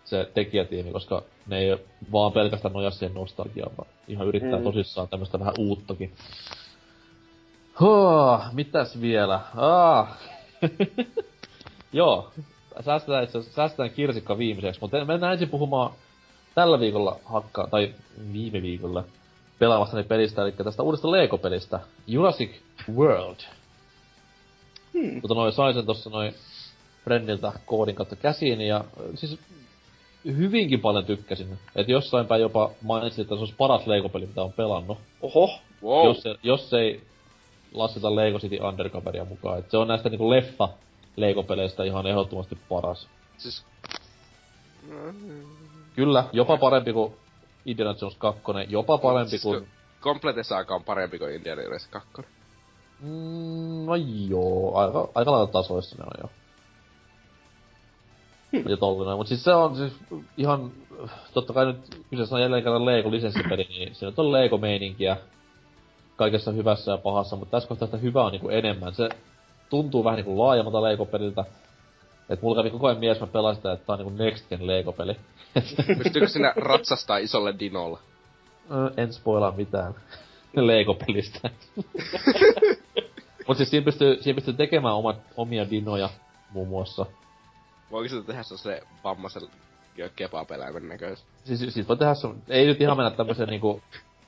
se 0.05 0.29
tekijätiimi, 0.33 0.91
koska 0.91 1.23
ne 1.47 1.57
ei 1.59 1.77
vaan 2.11 2.31
pelkästään 2.31 2.73
noja 2.73 2.91
siihen 2.91 3.13
nostalgiaan, 3.15 3.71
vaan 3.77 3.89
ihan 4.07 4.27
yrittää 4.27 4.57
Mm. 4.59 4.63
tosissaan 4.63 5.07
tämmöstä 5.07 5.39
vähän 5.39 5.53
uuttakin. 5.59 6.11
Huh, 7.81 8.41
mitäs 8.53 9.01
vielä? 9.01 9.39
Ah. 9.55 10.17
Joo, 11.93 12.31
säästetään, 12.81 13.23
itse 13.23 13.43
säästetään 13.43 13.89
kirsikka 13.89 14.37
viimeiseksi, 14.37 14.81
mutta 14.81 15.05
mennään 15.05 15.33
ensin 15.33 15.49
puhumaan 15.49 15.91
tällä 16.55 16.79
viikolla 16.79 17.19
hakkaa, 17.25 17.67
tai 17.67 17.93
viime 18.33 18.61
viikolla 18.61 19.03
pelaamastani 19.59 20.03
pelistä, 20.03 20.41
eli 20.41 20.51
tästä 20.51 20.83
uudesta 20.83 21.11
Lego-pelistä, 21.11 21.79
Jurassic 22.07 22.51
World. 22.95 23.39
Hmm. 24.93 25.13
Mutta 25.13 25.33
noin 25.33 25.53
sain 25.53 25.73
sen 25.73 25.85
tossa 25.85 26.09
noin 26.09 26.35
Friendiltä 27.03 27.51
koodin 27.65 27.95
kautta 27.95 28.15
käsiin 28.15 28.61
ja 28.61 28.83
siis 29.15 29.39
hyvinkin 30.25 30.79
paljon 30.79 31.05
tykkäsin. 31.05 31.59
Et 31.75 31.89
jossain 31.89 32.27
päin 32.27 32.41
jopa 32.41 32.71
mainitsin, 32.81 33.21
että 33.21 33.35
se 33.35 33.39
olisi 33.39 33.55
paras 33.57 33.87
Lego-peli, 33.87 34.25
mitä 34.25 34.43
on 34.43 34.53
pelannut. 34.53 34.97
Oho, 35.21 35.59
Wow. 35.83 36.05
Jos, 36.05 36.21
se, 36.21 36.35
jos 36.43 36.73
ei 36.73 37.01
lasketa 37.73 38.15
Lego 38.15 38.39
City 38.39 38.59
Undercoveria 38.59 39.25
mukaan. 39.25 39.59
Et 39.59 39.71
se 39.71 39.77
on 39.77 39.87
näistä 39.87 40.09
niinku 40.09 40.29
leffa 40.29 40.69
Lego-peleistä 41.17 41.83
ihan 41.83 42.07
ehdottomasti 42.07 42.57
paras. 42.69 43.07
Siis... 43.37 43.63
Kyllä, 45.95 46.23
jopa 46.31 46.57
parempi 46.57 46.93
kuin 46.93 47.13
Indiana 47.65 47.95
Jones 48.01 48.17
2, 48.17 48.41
jopa 48.67 48.97
parempi 48.97 49.29
Siis 49.29 49.41
kuin... 49.41 49.67
Saga 50.41 50.75
on 50.75 50.83
parempi 50.83 51.19
kuin 51.19 51.35
Indiana 51.35 51.61
Jones 51.61 51.87
2. 51.87 52.11
Mm, 53.01 53.85
no 53.85 53.95
joo, 54.29 54.77
aika, 54.77 55.09
aika 55.15 55.31
lailla 55.31 55.47
tasoissa 55.47 55.95
ne 55.97 56.03
on 56.03 56.11
jo. 56.21 56.29
Hmm. 58.51 58.69
Ja 58.69 58.77
tollinen, 58.77 59.17
mut 59.17 59.27
siis 59.27 59.43
se 59.43 59.53
on 59.53 59.75
siis 59.75 59.93
ihan, 60.37 60.71
totta 61.33 61.53
kai 61.53 61.65
nyt 61.65 61.77
kyseessä 62.09 62.35
on 62.35 62.41
jälleen 62.41 62.63
kerran 62.63 62.85
Lego 62.85 63.11
lisenssipeli, 63.11 63.63
niin 63.63 63.93
nyt 64.01 64.19
on 64.19 64.31
Lego-meininkiä 64.31 65.17
kaikessa 66.21 66.51
hyvässä 66.51 66.91
ja 66.91 66.97
pahassa, 66.97 67.35
mutta 67.35 67.51
tässä 67.51 67.69
kohtaa 67.69 67.87
sitä 67.87 67.97
hyvää 67.97 68.23
on 68.23 68.31
niinku 68.31 68.49
enemmän. 68.49 68.93
Se 68.93 69.09
tuntuu 69.69 70.03
vähän 70.03 70.17
niinku 70.17 70.39
laajemmalta 70.39 70.81
Lego-peliltä. 70.81 71.45
Et 72.29 72.41
mulla 72.41 72.55
kävi 72.55 72.69
koko 72.69 72.87
ajan 72.87 72.99
mies, 72.99 73.19
mä 73.19 73.27
pelasin 73.27 73.55
sitä, 73.55 73.71
että 73.71 73.85
tää 73.85 73.93
on 73.93 73.99
niinku 73.99 74.23
Next 74.23 74.49
Gen 74.49 74.67
Lego-peli. 74.67 75.15
Pystyykö 76.03 76.27
sinä 76.27 76.53
ratsastaa 76.55 77.17
isolle 77.17 77.55
dinolla? 77.59 77.99
En 78.97 79.13
spoilaa 79.13 79.51
mitään 79.51 79.95
Lego-pelistä. 80.55 81.49
Mut 83.47 83.57
siis 83.57 83.69
siinä 83.69 83.85
pystyy, 83.85 84.17
siinä 84.21 84.35
pystyy 84.35 84.53
tekemään 84.53 84.95
omat, 84.95 85.17
omia 85.37 85.69
dinoja 85.69 86.09
muun 86.51 86.67
muassa. 86.67 87.05
Voiko 87.91 88.09
sitä 88.09 88.23
tehdä 88.23 88.43
se 88.43 88.81
vammaisen 89.03 89.41
kebapeläimen 90.15 90.87
näköistä? 90.87 91.27
Siis, 91.43 91.73
siis 91.73 91.87
voi 91.87 91.97
tehdä 91.97 92.13
sun, 92.13 92.41
ei 92.49 92.65
nyt 92.65 92.81
ihan 92.81 92.97
mennä 92.97 93.11
tämmöiseen 93.11 93.49
niinku, 93.49 93.81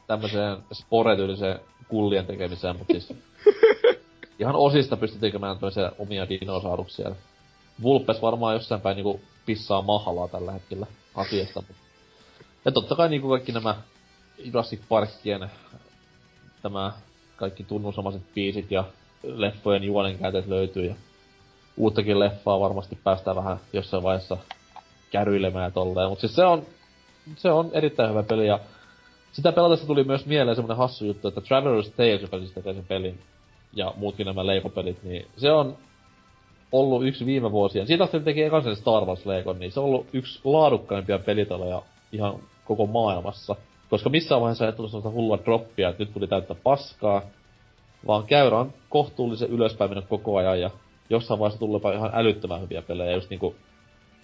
tämmöiseen 0.07 0.57
sporetyyliseen 0.73 1.59
kullien 1.87 2.25
tekemiseen, 2.25 2.77
mutta 2.77 2.93
siis 2.93 3.13
ihan 4.39 4.55
osista 4.55 4.97
pystyy 4.97 5.19
tekemään 5.19 5.57
tämmöisiä 5.57 5.91
omia 5.99 6.29
dinosauruksia. 6.29 7.15
Vulpes 7.81 8.21
varmaan 8.21 8.53
jossain 8.53 8.81
päin 8.81 8.95
niinku 8.95 9.21
pissaa 9.45 9.81
mahalaa 9.81 10.27
tällä 10.27 10.51
hetkellä 10.51 10.87
asiasta. 11.15 11.61
Mut. 11.61 11.77
Ja 12.65 12.71
totta 12.71 12.95
kai 12.95 13.09
niinku 13.09 13.29
kaikki 13.29 13.51
nämä 13.51 13.75
Jurassic 14.37 14.79
Parkien 14.89 15.49
tämä 16.61 16.93
kaikki 17.35 17.63
tunnusomaiset 17.63 18.21
biisit 18.35 18.71
ja 18.71 18.83
leffojen 19.23 19.83
juonenkäytöt 19.83 20.47
löytyy 20.47 20.85
ja 20.85 20.95
uuttakin 21.77 22.19
leffaa 22.19 22.59
varmasti 22.59 22.97
päästään 23.03 23.35
vähän 23.35 23.59
jossain 23.73 24.03
vaiheessa 24.03 24.37
käryilemään 25.11 25.73
tolleen. 25.73 26.09
Mut 26.09 26.19
siis 26.19 26.35
se 26.35 26.45
on, 26.45 26.65
se 27.37 27.51
on 27.51 27.69
erittäin 27.73 28.09
hyvä 28.09 28.23
peli 28.23 28.47
ja 28.47 28.59
sitä 29.33 29.51
pelatessa 29.51 29.87
tuli 29.87 30.03
myös 30.03 30.25
mieleen 30.25 30.55
semmonen 30.55 30.77
hassu 30.77 31.05
juttu, 31.05 31.27
että 31.27 31.41
Traveler's 31.41 31.91
Tales, 31.97 32.21
joka 32.21 32.39
siis 32.39 32.51
tekee 32.51 32.73
sen 32.73 32.85
pelin, 32.85 33.19
ja 33.73 33.93
muutkin 33.97 34.25
nämä 34.25 34.47
Lego-pelit, 34.47 35.03
niin 35.03 35.27
se 35.37 35.51
on 35.51 35.77
ollut 36.71 37.05
yksi 37.05 37.25
viime 37.25 37.51
vuosien. 37.51 37.87
Siitä 37.87 38.03
asti 38.03 38.19
teki 38.19 38.43
ekan 38.43 38.63
sen 38.63 38.75
Star 38.75 39.05
Wars 39.05 39.25
Lego, 39.25 39.53
niin 39.53 39.71
se 39.71 39.79
on 39.79 39.85
ollut 39.85 40.07
yksi 40.13 40.39
laadukkaimpia 40.43 41.19
pelitaloja 41.19 41.81
ihan 42.11 42.39
koko 42.65 42.85
maailmassa. 42.85 43.55
Koska 43.89 44.09
missään 44.09 44.41
vaiheessa 44.41 44.65
ei 44.65 44.73
tullut 44.73 44.91
sellaista 44.91 45.09
hullua 45.09 45.39
droppia, 45.45 45.89
että 45.89 46.03
nyt 46.03 46.13
tuli 46.13 46.27
täyttä 46.27 46.55
paskaa, 46.55 47.21
vaan 48.07 48.23
käyrä 48.23 48.59
on 48.59 48.73
kohtuullisen 48.89 49.49
ylöspäin 49.49 49.91
mennä 49.91 50.07
koko 50.09 50.37
ajan 50.37 50.61
ja 50.61 50.69
jossain 51.09 51.39
vaiheessa 51.39 51.59
tullut 51.59 51.75
jopa 51.75 51.91
ihan 51.91 52.11
älyttömän 52.13 52.61
hyviä 52.61 52.81
pelejä, 52.81 53.11
just 53.15 53.29
niinku 53.29 53.55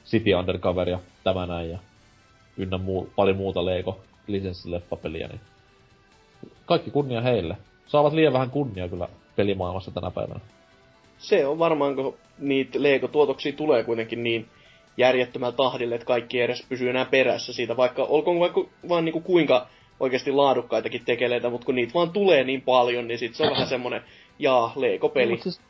City 0.05 0.33
Undercover 0.33 0.89
ja 0.89 0.99
tämä 1.23 1.45
näin 1.45 1.69
ja 1.69 1.79
ynnä 2.57 2.77
muu, 2.77 3.09
paljon 3.15 3.37
muuta 3.37 3.65
Lego 3.65 3.99
lisenssileffapeliä, 4.31 5.27
niin 5.27 5.41
kaikki 6.65 6.91
kunnia 6.91 7.21
heille. 7.21 7.57
Saavat 7.87 8.13
liian 8.13 8.33
vähän 8.33 8.49
kunnia 8.49 8.87
kyllä 8.87 9.07
pelimaailmassa 9.35 9.91
tänä 9.91 10.11
päivänä. 10.11 10.39
Se 11.17 11.45
on 11.45 11.59
varmaan, 11.59 11.95
kun 11.95 12.17
niitä 12.39 12.83
Lego-tuotoksia 12.83 13.53
tulee 13.53 13.83
kuitenkin 13.83 14.23
niin 14.23 14.47
järjettömällä 14.97 15.55
tahdille, 15.55 15.95
että 15.95 16.07
kaikki 16.07 16.37
ei 16.37 16.45
edes 16.45 16.65
pysyy 16.69 16.89
enää 16.89 17.05
perässä 17.05 17.53
siitä, 17.53 17.77
vaikka 17.77 18.03
olkoon 18.03 18.39
vaikka 18.39 18.65
vaan 18.89 19.05
niinku 19.05 19.21
kuinka 19.21 19.67
oikeasti 19.99 20.31
laadukkaitakin 20.31 21.05
tekeleitä, 21.05 21.49
mutta 21.49 21.65
kun 21.65 21.75
niitä 21.75 21.93
vaan 21.93 22.11
tulee 22.11 22.43
niin 22.43 22.61
paljon, 22.61 23.07
niin 23.07 23.19
sit 23.19 23.35
se 23.35 23.43
on 23.43 23.51
vähän 23.51 23.67
semmonen, 23.67 24.01
jaa, 24.39 24.73
Lego-peli. 24.75 25.31
Mut 25.31 25.41
siis, 25.41 25.61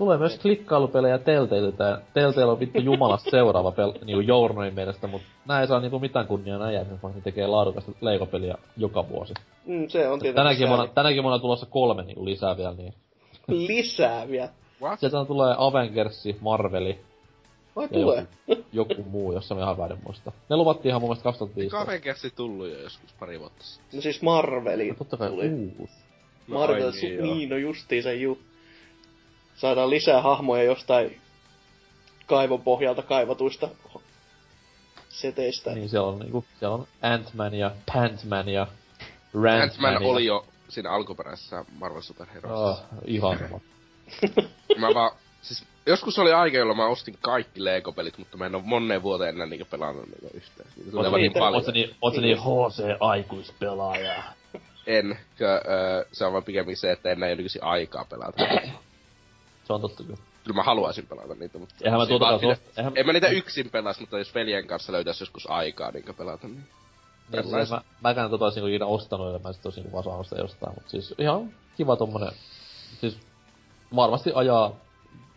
tulee 0.00 0.18
myös 0.18 0.38
klikkailupelejä 0.38 1.18
Telltaleiltä. 1.18 2.00
Telltale 2.14 2.52
on 2.52 2.60
vittu 2.60 2.80
jumalasta 2.80 3.30
seuraava 3.30 3.72
pel, 3.72 3.92
niinku 4.04 4.20
Journoin 4.20 4.74
mielestä, 4.74 5.06
mutta 5.06 5.26
näin 5.48 5.60
ei 5.60 5.66
saa 5.66 5.80
niinku 5.80 5.98
mitään 5.98 6.26
kunniaa 6.26 6.58
näin 6.58 7.02
vaan 7.02 7.14
ne 7.14 7.20
tekee 7.20 7.46
laadukasta 7.46 7.92
Lego-peliä 8.00 8.54
joka 8.76 9.08
vuosi. 9.08 9.34
Mm, 9.66 9.88
se 9.88 10.08
on 10.08 10.18
tietenkin 10.18 10.34
Tänäkin 10.34 10.68
vuonna, 10.68 10.86
tänäkin 10.86 11.22
vuonna 11.22 11.34
on 11.34 11.40
tulossa 11.40 11.66
kolme 11.66 12.02
niinku 12.02 12.24
lisää 12.24 12.56
vielä, 12.56 12.74
niin 12.74 12.94
Lisää 13.48 14.28
vielä. 14.28 14.48
What? 14.82 15.00
Sieltä 15.00 15.24
tulee 15.24 15.54
Avengersi, 15.58 16.36
Marveli 16.40 16.98
Vai 17.76 17.88
tulee? 17.88 18.26
joku, 18.48 18.64
joku 18.72 19.02
muu, 19.02 19.32
jossa 19.32 19.54
me 19.54 19.60
ihan 19.62 19.78
väärin 19.78 19.98
muista. 20.04 20.32
Ne 20.48 20.56
luvattiin 20.56 20.90
ihan 20.90 21.00
mun 21.00 21.08
mielestä 21.08 21.24
2015. 21.24 21.78
Kavenkersi 21.78 22.30
tullut 22.30 22.68
jo 22.68 22.78
joskus 22.78 23.12
pari 23.20 23.40
vuotta 23.40 23.64
sitten. 23.64 23.96
No 23.96 24.02
siis 24.02 24.22
Marveli. 24.22 24.88
No 24.88 24.94
totta 24.94 25.16
kai 25.16 25.30
tuli. 25.30 25.50
uusi. 25.78 25.94
No 26.48 26.58
Marvel, 26.58 26.86
ai 26.86 26.90
su- 26.90 27.02
niin, 27.02 27.16
joo. 27.16 27.34
niin, 27.34 27.48
no 27.48 27.56
justiin 27.56 28.02
se 28.02 28.14
juttu. 28.14 28.49
Saadaan 29.60 29.90
lisää 29.90 30.22
hahmoja 30.22 30.62
jostain 30.62 31.20
kaivon 32.26 32.62
pohjalta 32.62 33.02
kaivatuista 33.02 33.68
seteistä. 35.08 35.74
Niin 35.74 35.88
siellä 35.88 36.08
on 36.08 36.18
niinku, 36.18 36.44
siellä 36.58 36.74
on 36.74 36.86
Ant-Man 37.02 37.54
ja 37.54 37.70
Pant-Man 37.92 38.48
ja 38.48 38.66
Rant-Man. 39.34 39.62
Ant-Man 39.62 39.92
ja- 39.92 40.08
oli 40.08 40.24
jo 40.24 40.46
siinä 40.68 40.90
alkuperäisessä 40.90 41.64
Marvel 41.78 42.00
Superheroissa. 42.00 42.58
Oh, 42.58 42.78
ihan. 43.06 43.38
Mä 44.78 44.94
vaan, 44.94 45.10
siis 45.42 45.64
joskus 45.86 46.18
oli 46.18 46.32
aika, 46.32 46.56
jolloin 46.56 46.76
mä 46.76 46.86
ostin 46.86 47.18
kaikki 47.20 47.64
Lego-pelit, 47.64 48.18
mutta 48.18 48.36
mä 48.36 48.46
en 48.46 48.54
oo 48.54 48.62
moneen 48.64 49.02
vuoteen 49.02 49.34
enää 49.34 49.46
niinku 49.46 49.66
pelannut 49.70 50.06
niitä 50.06 50.36
yhtään. 50.36 50.68
Niitä 50.76 50.90
tulee 50.90 51.10
niin 51.10 51.32
paljon. 51.32 51.54
Oot 51.54 51.74
niin, 51.74 51.94
oot 52.02 52.16
niin 52.16 52.38
HC-aikuispelaaja? 52.38 54.22
En, 54.86 55.18
kö, 55.36 55.60
öö, 55.68 56.04
se 56.12 56.24
on 56.24 56.32
vaan 56.32 56.44
pikemmin 56.44 56.76
se, 56.76 56.92
että 56.92 57.10
en 57.10 57.20
näe 57.20 57.34
nykyisin 57.34 57.64
aikaa 57.64 58.04
pelata. 58.04 58.44
Se 59.70 59.74
on 59.74 59.80
totta 59.80 60.02
kyllä. 60.04 60.18
Kyllä 60.44 60.56
mä 60.56 60.62
haluaisin 60.62 61.06
pelata 61.06 61.34
niitä, 61.34 61.58
mutta... 61.58 61.74
Eihän 61.84 62.00
mä 62.00 62.06
tuota 62.06 62.24
kanssa 62.26 62.46
pidä- 62.46 62.54
ost- 62.54 62.78
eihän- 62.78 62.92
En 62.96 63.06
mä 63.06 63.12
niitä 63.12 63.28
yksin 63.28 63.70
pelas, 63.70 64.00
mutta 64.00 64.18
jos 64.18 64.34
veljen 64.34 64.66
kanssa 64.66 64.92
löytäis 64.92 65.20
joskus 65.20 65.50
aikaa 65.50 65.90
niin 65.90 66.04
pelata, 66.18 66.46
niin... 66.48 66.64
Niin, 67.32 67.44
siis 67.48 67.70
mä, 67.70 67.80
mäkään 68.00 68.30
tota 68.30 68.44
olisin 68.44 68.68
ikinä 68.68 68.86
ostanut, 68.86 69.32
ja 69.32 69.38
mä 69.38 69.52
sit 69.52 69.66
olisin 69.66 69.92
vaan 69.92 70.04
saanut 70.04 70.26
sitä 70.26 70.40
jostain, 70.40 70.72
mut 70.74 70.88
siis 70.88 71.14
ihan 71.18 71.52
kiva 71.76 71.96
tommonen, 71.96 72.32
siis 73.00 73.18
varmasti 73.96 74.30
ajaa 74.34 74.72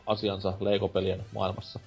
asiansa 0.07 0.53
Lego-pelien 0.59 1.25
maailmassa. 1.34 1.79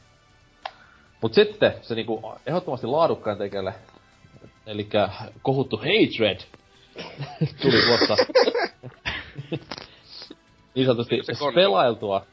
Mut 1.23 1.35
sitten 1.35 1.75
se 1.83 1.95
niinku 1.95 2.33
ehdottomasti 2.47 2.87
laadukkain 2.87 3.39
tekele, 3.39 3.75
eli 4.67 4.89
kohuttu 5.43 5.77
Hatred, 5.77 6.41
tuli 7.63 7.83
tuossa 7.87 8.17
niin 10.75 10.87
sanotusti 10.87 11.21
pelailtua. 11.55 12.27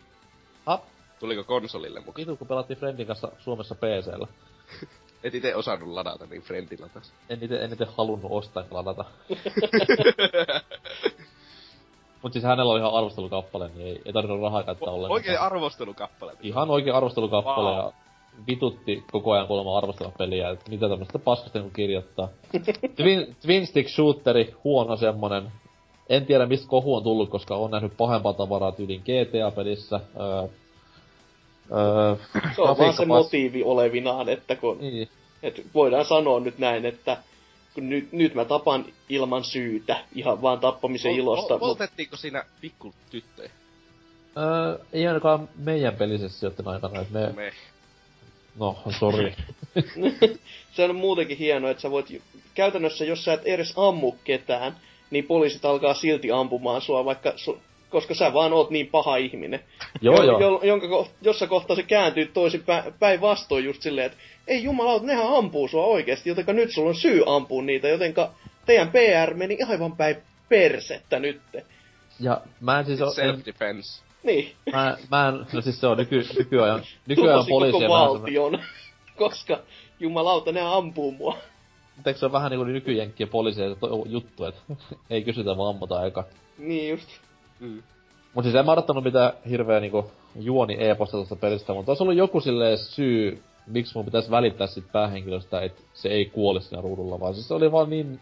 Tuliko 1.23 1.43
konsolille 1.43 1.99
mukaan? 1.99 2.15
vitu 2.17 2.37
kun 2.37 2.47
pelattiin 2.47 2.77
Friendin 2.77 3.07
kanssa 3.07 3.31
Suomessa 3.39 3.75
PCllä. 3.75 4.27
Et 5.23 5.35
ite 5.35 5.55
osannut 5.55 5.89
ladata, 5.89 6.25
niin 6.25 6.41
Friendin 6.41 6.81
latas. 6.81 7.13
En 7.29 7.39
ite, 7.41 7.55
en 7.63 7.73
ite 7.73 7.87
halunnut 7.97 8.31
ostaa 8.31 8.63
ladata. 8.71 9.05
Mut 12.21 12.33
siis 12.33 12.45
hänellä 12.45 12.71
oli 12.71 12.79
ihan 12.79 12.93
arvostelukappale, 12.93 13.71
niin 13.75 13.87
ei, 13.87 14.01
ei 14.05 14.13
tarvinnut 14.13 14.41
rahaa 14.41 14.63
käyttää 14.63 14.89
ollenkaan. 14.89 15.11
Oikein 15.11 15.39
arvostelukappale. 15.39 16.31
Ihan 16.41 16.69
oikein 16.69 16.95
arvostelukappale 16.95 17.69
Wow. 17.69 17.77
ja 17.77 17.91
vitutti 18.47 19.03
koko 19.11 19.31
ajan 19.31 19.47
kuulemma 19.47 19.77
arvostella 19.77 20.13
peliä, 20.17 20.49
että 20.49 20.71
mitä 20.71 20.89
tämmöstä 20.89 21.19
paskasta 21.19 21.59
niinku 21.59 21.73
kirjoittaa. 21.75 22.29
Twin, 22.97 23.35
Twin 23.41 23.67
Stick 23.67 23.89
Shooteri, 23.89 24.55
huono 24.63 24.97
semmonen. 24.97 25.51
En 26.09 26.25
tiedä 26.25 26.45
mistä 26.45 26.67
kohu 26.67 26.95
on 26.95 27.03
tullut, 27.03 27.29
koska 27.29 27.55
on 27.55 27.71
nähnyt 27.71 27.97
pahempaa 27.97 28.33
tavaraa 28.33 28.71
tyylin 28.71 29.01
GTA-pelissä. 29.01 29.99
Öö, 30.19 30.47
öö, 31.71 32.15
Se 32.55 32.61
on 32.61 32.77
vaan 32.77 32.93
se 32.93 33.05
motiivi 33.05 33.63
olevinaan, 33.63 34.29
että 34.29 34.55
kun, 34.55 34.77
Niin, 34.81 35.09
et 35.43 35.61
voidaan 35.73 36.05
sanoa 36.05 36.39
nyt 36.39 36.57
näin, 36.57 36.85
että 36.85 37.17
kun 37.73 37.89
nyt, 37.89 38.11
nyt 38.11 38.35
mä 38.35 38.45
tapan 38.45 38.85
ilman 39.09 39.43
syytä, 39.43 39.97
ihan 40.15 40.41
vaan 40.41 40.59
tappamisen 40.59 41.11
Vol- 41.11 41.17
ilosta. 41.17 41.53
vol- 41.55 41.59
Voltettiinko 41.59 42.17
siinä 42.17 42.43
pikku 42.61 42.93
tyttöjä? 43.09 43.49
öö, 44.37 44.77
ei 44.93 45.07
ainakaan 45.07 45.49
meidän 45.57 45.95
pelisessioiden 45.95 46.67
aikana, 46.67 47.01
että 47.01 47.13
me... 47.13 47.33
Me. 47.35 47.51
No, 48.59 48.77
sori. 48.99 49.35
se 50.75 50.83
on 50.83 50.95
muutenkin 50.95 51.37
hienoa, 51.37 51.69
että 51.71 51.81
sä 51.81 51.91
voit 51.91 52.21
käytännössä, 52.55 53.05
jos 53.05 53.25
sä 53.25 53.33
et 53.33 53.41
edes 53.45 53.73
ammu 53.77 54.11
ketään, 54.23 54.77
niin 55.11 55.25
poliisit 55.25 55.65
alkaa 55.65 55.93
silti 55.93 56.31
ampumaan 56.31 56.81
sua, 56.81 57.05
vaikka 57.05 57.33
su, 57.35 57.59
koska 57.93 58.13
sä 58.13 58.33
vaan 58.33 58.53
oot 58.53 58.69
niin 58.69 58.87
paha 58.87 59.15
ihminen. 59.17 59.59
joo, 60.01 60.15
Jo- 60.15 60.23
joo. 60.23 60.39
Jo, 60.39 60.59
jonka 60.63 60.87
ko, 60.87 61.07
jossa 61.21 61.47
kohtaa 61.47 61.75
se 61.75 61.83
kääntyy 61.83 62.25
toisin 62.25 62.63
pä, 62.63 62.83
päinvastoin 62.99 63.65
just 63.65 63.81
silleen, 63.81 64.05
että 64.05 64.17
ei 64.47 64.63
jumalaut, 64.63 65.03
nehän 65.03 65.35
ampuu 65.37 65.67
sua 65.67 65.85
oikeesti, 65.85 66.29
jotenka 66.29 66.53
nyt 66.53 66.71
sulla 66.71 66.89
on 66.89 66.95
syy 66.95 67.23
ampua 67.25 67.61
niitä, 67.61 67.87
jotenka 67.87 68.31
teidän 68.65 68.91
PR 68.91 69.33
meni 69.33 69.57
aivan 69.69 69.95
päin 69.95 70.15
persettä 70.49 71.19
nytte. 71.19 71.65
Ja 72.19 72.41
mä 72.61 72.79
en 72.79 72.85
siis 72.85 73.01
oo... 73.01 73.13
En, 73.21 73.35
Self-defense. 73.35 74.03
Niin, 74.23 74.51
mä, 74.71 74.97
mä 75.11 75.27
en, 75.27 75.45
no 75.53 75.61
siis 75.61 75.79
se 75.79 75.87
on 75.87 75.97
nyky, 75.97 76.25
nykyajan, 76.37 76.83
nykyajan 77.07 77.39
koko 77.39 77.49
poliisien 77.49 77.89
vähän 77.89 78.09
semmonen, 78.09 78.41
valtion, 78.41 78.59
koska 79.17 79.59
jumalauta, 79.99 80.51
ne 80.51 80.61
ampuu 80.61 81.11
mua. 81.11 81.37
Mutta 81.95 82.09
eikö 82.09 82.19
se 82.19 82.25
on 82.25 82.31
vähän 82.31 82.51
niinku 82.51 82.63
nykyjenkkien 82.63 83.29
poliisien 83.29 83.75
juttu, 84.05 84.45
että 84.45 84.61
ei 85.09 85.23
kysytä 85.23 85.57
vaan 85.57 85.69
ammutaan 85.75 86.07
eka. 86.07 86.23
Niin 86.57 86.89
just. 86.89 87.09
Mm. 87.59 87.83
Mut 88.33 88.43
siis 88.43 88.55
en 88.55 88.65
mä 88.65 88.71
odottanut 88.71 89.03
mitään 89.03 89.33
hirveä 89.49 89.79
niinku 89.79 90.11
juoni 90.35 90.77
e-posta 90.79 91.17
tuosta 91.17 91.35
pelistä, 91.35 91.73
mutta 91.73 91.91
olisi 91.91 92.03
ollut 92.03 92.15
joku 92.15 92.41
silleen 92.41 92.77
syy, 92.77 93.43
miksi 93.67 93.91
mun 93.95 94.05
pitäisi 94.05 94.31
välittää 94.31 94.67
sit 94.67 94.91
päähenkilöstä, 94.91 95.61
että 95.61 95.81
se 95.93 96.09
ei 96.09 96.25
kuoli 96.25 96.61
siinä 96.61 96.81
ruudulla, 96.81 97.19
vaan 97.19 97.33
siis 97.33 97.47
se 97.47 97.53
oli 97.53 97.71
vaan 97.71 97.89
niin 97.89 98.19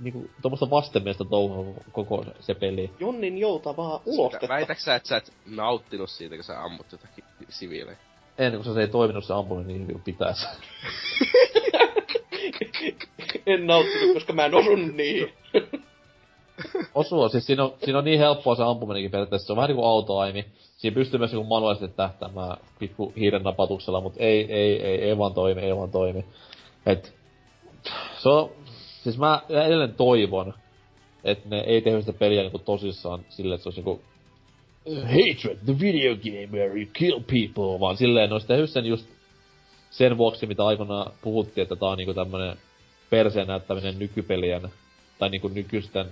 niinku 0.00 0.30
tommoista 0.42 0.70
vastenmielistä 0.70 1.24
touhua 1.24 1.74
koko 1.92 2.24
se 2.40 2.54
peli. 2.54 2.90
Jonnin 3.00 3.38
joutavaa 3.38 3.98
Sitä, 3.98 4.10
ulostetta. 4.10 4.48
väitäks 4.48 4.84
sä, 4.84 4.94
että 4.94 5.08
sä 5.08 5.16
et 5.16 5.32
nauttinut 5.46 6.10
siitä, 6.10 6.34
kun 6.34 6.44
sä 6.44 6.62
ammut 6.62 6.92
jotakin 6.92 7.24
siviilejä? 7.48 7.96
En, 8.38 8.52
kun 8.52 8.74
se 8.74 8.80
ei 8.80 8.88
toiminut 8.88 9.24
se 9.24 9.34
ampuminen 9.34 9.68
niin 9.68 9.82
hyvin 9.82 9.94
kuin 9.94 10.02
pitäisi. 10.02 10.46
en 13.46 13.66
nauttinut, 13.66 14.14
koska 14.14 14.32
mä 14.32 14.44
en 14.44 14.54
osunut 14.54 14.94
niihin. 14.96 15.32
Osua, 16.94 17.28
siis 17.28 17.46
siinä 17.46 17.64
on, 17.64 17.74
siinä 17.84 17.98
on 17.98 18.04
niin 18.04 18.18
helppoa 18.18 18.54
se 18.54 18.62
ampuminenkin 18.62 19.10
periaatteessa, 19.10 19.46
se 19.46 19.52
on 19.52 19.56
vähän 19.56 19.68
niinku 19.68 19.84
autoaimi. 19.84 20.44
Siinä 20.76 20.94
pystyy 20.94 21.18
myös 21.18 21.32
niinku 21.32 21.48
manuaalisesti 21.48 21.96
tähtäämään 21.96 22.56
pikku 22.78 23.12
hiiren 23.16 23.42
napatuksella, 23.42 24.00
mutta 24.00 24.20
ei, 24.20 24.52
ei, 24.52 24.82
ei, 24.82 25.02
ei 25.02 25.18
vaan 25.18 25.34
toimi, 25.34 25.60
ei 25.60 25.76
vaan 25.76 25.90
toimi. 25.90 26.24
Et, 26.86 27.14
se 28.18 28.28
on, 28.28 28.50
siis 29.02 29.18
mä 29.18 29.40
edelleen 29.48 29.94
toivon, 29.94 30.54
että 31.24 31.48
ne 31.48 31.60
ei 31.60 31.82
tehnyt 31.82 32.00
sitä 32.04 32.18
peliä 32.18 32.42
niinku 32.42 32.58
tosissaan 32.58 33.24
silleen, 33.28 33.54
että 33.54 33.62
se 33.62 33.68
olisi 33.68 33.80
niinku 33.80 34.00
Hatred, 34.86 35.58
the 35.64 35.80
video 35.80 36.16
game 36.16 36.48
where 36.52 36.80
you 36.80 36.86
kill 36.92 37.20
people, 37.20 37.80
vaan 37.80 37.96
silleen 37.96 38.28
ne 38.28 38.34
olisi 38.34 38.46
tehnyt 38.46 38.70
sen 38.70 38.86
just 38.86 39.06
sen 39.90 40.18
vuoksi, 40.18 40.46
mitä 40.46 40.66
aikoinaan 40.66 41.12
puhuttiin, 41.22 41.62
että 41.62 41.76
tää 41.76 41.88
on 41.88 41.98
niinku 41.98 42.14
tämmönen 42.14 42.56
perseen 43.10 43.46
näyttäminen 43.46 43.98
nykypelien, 43.98 44.68
tai 45.18 45.30
niinku 45.30 45.48
nykyisten 45.48 46.06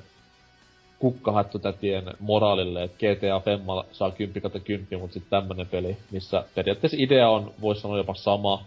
kukkahattutätien 0.99 2.05
moraalille, 2.20 2.83
että 2.83 2.97
GTA 2.99 3.41
Femma 3.41 3.85
saa 3.93 4.11
10 4.11 4.43
kautta 4.43 4.61
10, 4.61 5.01
mutta 5.01 5.15
sitten 5.15 5.31
tämmönen 5.31 5.66
peli, 5.66 5.97
missä 6.11 6.45
periaatteessa 6.55 6.97
idea 7.01 7.31
on, 7.31 7.55
voisi 7.61 7.81
sanoa 7.81 7.97
jopa 7.97 8.15
sama, 8.15 8.65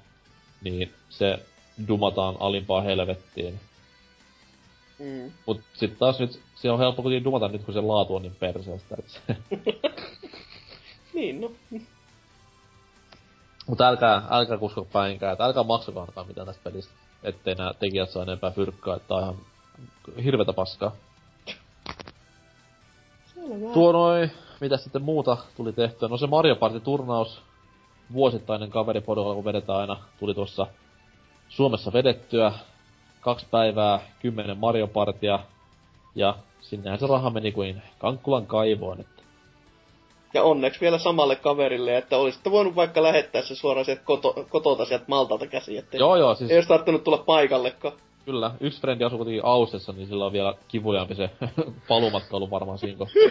niin 0.64 0.94
se 1.10 1.40
dumataan 1.88 2.36
alimpaa 2.40 2.82
helvettiin. 2.82 3.60
Mm. 5.00 5.32
Mut 5.46 5.62
sit 5.74 5.98
taas 6.00 6.20
nyt, 6.20 6.40
se 6.56 6.72
on 6.72 6.80
helppo 6.80 7.02
kuitenkin 7.02 7.24
dumata 7.24 7.48
nyt, 7.48 7.64
kun 7.64 7.74
se 7.74 7.82
laatu 7.82 8.16
on 8.16 8.22
niin 8.22 8.36
perseestä, 8.40 8.98
se... 9.08 9.38
Niin, 11.14 11.42
no. 11.42 11.52
Mutta 13.68 13.88
älkää, 13.88 14.22
älkää 14.30 14.58
kusko 14.58 14.88
päinkään, 14.94 15.34
että 15.34 15.46
älkää 15.46 15.64
maksakaan 15.64 16.28
mitään 16.28 16.48
tästä 16.48 16.64
pelistä. 16.64 16.94
Ettei 17.24 17.56
nämä 17.56 17.74
tekijät 17.74 18.10
saa 18.10 18.24
enempää 18.24 18.52
fyrkkaa, 18.52 18.96
että 18.96 19.16
on 19.16 19.22
ihan 19.22 19.38
hirvetä 20.24 20.54
paskaa. 20.54 20.96
Tuo 23.74 23.92
noin, 23.92 24.32
mitä 24.62 24.78
sitten 24.78 25.02
muuta 25.02 25.38
tuli 25.58 25.74
tehtyä? 25.74 26.10
No 26.10 26.18
se 26.18 26.28
Mario 26.28 26.56
Party-turnaus, 26.56 27.42
vuosittainen 28.14 28.70
kaveriporukalla, 28.70 29.36
kun 29.36 29.46
vedetään 29.46 29.80
aina, 29.80 29.98
tuli 30.20 30.34
tuossa 30.34 30.68
Suomessa 31.50 31.94
vedettyä. 31.94 32.54
Kaksi 33.22 33.46
päivää, 33.52 34.00
kymmenen 34.20 34.58
Mario 34.58 34.88
Partia, 34.88 35.40
ja 36.16 36.36
sinnehän 36.62 37.00
se 37.00 37.08
raha 37.08 37.30
meni 37.30 37.52
kuin 37.52 37.82
Kankkulan 38.00 38.46
kaivoon, 38.46 39.00
että 39.00 39.22
Ja 40.34 40.44
onneksi 40.44 40.82
vielä 40.82 40.98
samalle 40.98 41.36
kaverille, 41.36 41.98
että 41.98 42.18
olisitte 42.18 42.52
voinut 42.52 42.76
vaikka 42.76 43.04
lähettää 43.04 43.42
se 43.42 43.56
suoraan 43.56 43.86
sieltä 43.86 44.04
koto, 44.04 44.46
kotota 44.50 44.86
sieltä 44.86 45.06
Maltalta 45.08 45.48
käsi, 45.48 45.78
että 45.78 45.98
Joo 45.98 46.16
joo, 46.16 46.36
siis 46.36 46.52
ei 46.52 46.58
olisi 46.58 46.70
tarttunut 46.70 47.04
tulla 47.04 47.18
paikallekaan. 47.18 47.94
Kyllä, 48.32 48.52
yksi 48.60 48.82
frendi 48.82 49.04
asui 49.04 49.18
kuitenkin 49.18 49.46
Ausessa, 49.46 49.94
niin 49.94 50.08
sillä 50.08 50.26
on 50.26 50.32
vielä 50.32 50.54
kivuliaampi 50.68 51.16
se 51.16 51.30
palumatka 51.88 52.38
ollut 52.38 52.52
varmaan 52.52 52.78
siinä 52.78 52.98
kohtaa. 52.98 53.22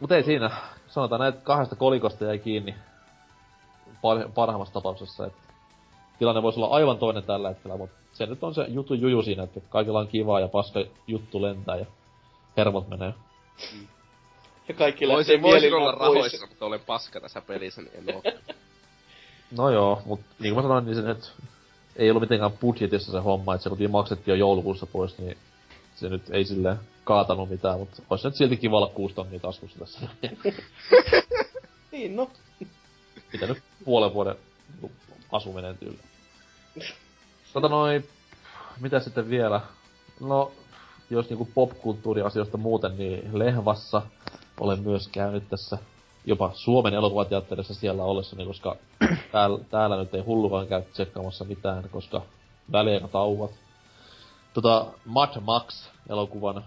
Mut 0.00 0.12
ei 0.12 0.22
siinä, 0.22 0.50
sanotaan 0.88 1.20
näitä 1.20 1.38
kahdesta 1.42 1.76
kolikosta 1.76 2.24
jäi 2.24 2.38
kiinni 2.38 2.74
par- 3.86 4.28
parhaimmassa 4.34 4.74
tapauksessa, 4.74 5.26
että 5.26 5.38
tilanne 6.18 6.42
voisi 6.42 6.60
olla 6.60 6.74
aivan 6.74 6.98
toinen 6.98 7.22
tällä 7.22 7.48
hetkellä, 7.48 7.76
mutta 7.76 7.96
se 8.12 8.26
nyt 8.26 8.44
on 8.44 8.54
se 8.54 8.64
jutu 8.68 8.94
juju 8.94 9.22
siinä, 9.22 9.42
että 9.42 9.60
kaikilla 9.68 9.98
on 9.98 10.08
kivaa 10.08 10.40
ja 10.40 10.48
paska 10.48 10.84
juttu 11.06 11.42
lentää 11.42 11.76
ja 11.76 11.86
hermot 12.56 12.88
menee. 12.88 13.14
Ja 14.68 14.74
kaikki 14.74 15.08
lähtee 15.08 15.16
Voisin, 15.16 15.42
voisin 15.42 15.74
olla 15.74 15.92
pois. 15.92 16.00
rahoissa, 16.00 16.46
mutta 16.46 16.66
olen 16.66 16.80
paska 16.80 17.20
tässä 17.20 17.40
pelissä, 17.40 17.82
niin 17.82 18.08
en 18.08 18.14
oo. 18.16 18.22
No 19.56 19.70
joo, 19.70 20.02
mut 20.06 20.20
niin 20.38 20.54
kuin 20.54 20.64
mä 20.64 20.68
sanoin, 20.68 20.84
niin 20.84 20.96
se 20.96 21.02
nyt 21.02 21.32
ei 21.96 22.10
ollut 22.10 22.20
mitenkään 22.20 22.52
budjetissa 22.52 23.12
se 23.12 23.18
homma, 23.18 23.54
että 23.54 23.62
se 23.62 23.70
kun 23.70 23.90
maksettiin 23.90 24.32
jo 24.32 24.34
joulukuussa 24.34 24.86
pois, 24.86 25.18
niin 25.18 25.36
se 25.94 26.08
nyt 26.08 26.22
ei 26.30 26.44
silleen 26.44 26.76
kaatanut 27.04 27.50
mitään, 27.50 27.78
mutta 27.78 28.02
olisi 28.10 28.26
nyt 28.28 28.36
silti 28.36 28.56
kiva 28.56 28.76
olla 28.76 28.92
kuusi 28.94 29.14
tonnia 29.14 29.40
taskussa 29.40 29.78
tässä. 29.78 30.00
Niin, 31.92 32.16
no. 32.16 32.30
Mitä 33.32 33.46
nyt 33.46 33.62
puolen 33.84 34.14
vuoden 34.14 34.36
asuminen 35.32 35.78
tyyli. 35.78 35.98
Tota 37.52 37.68
noin, 37.68 38.08
mitä 38.80 39.00
sitten 39.00 39.30
vielä? 39.30 39.60
No, 40.20 40.52
jos 41.10 41.28
niinku 41.28 41.48
popkulttuuriasioista 41.54 42.56
muuten, 42.56 42.96
niin 42.96 43.38
Lehvassa 43.38 44.02
olen 44.60 44.82
myös 44.82 45.08
käynyt 45.08 45.48
tässä 45.48 45.78
jopa 46.24 46.50
Suomen 46.54 46.94
elokuvateatterissa 46.94 47.74
siellä 47.74 48.04
ollessani, 48.04 48.46
koska 48.46 48.76
täällä, 49.32 49.58
täällä 49.70 49.96
nyt 49.96 50.14
ei 50.14 50.20
hullukaan 50.20 50.66
käy 50.66 50.82
tsekkaamassa 50.82 51.44
mitään, 51.44 51.88
koska 51.90 52.22
väliaikatauot. 52.72 53.52
Tota, 54.54 54.86
Mad 55.04 55.40
Max-elokuvan 55.40 56.64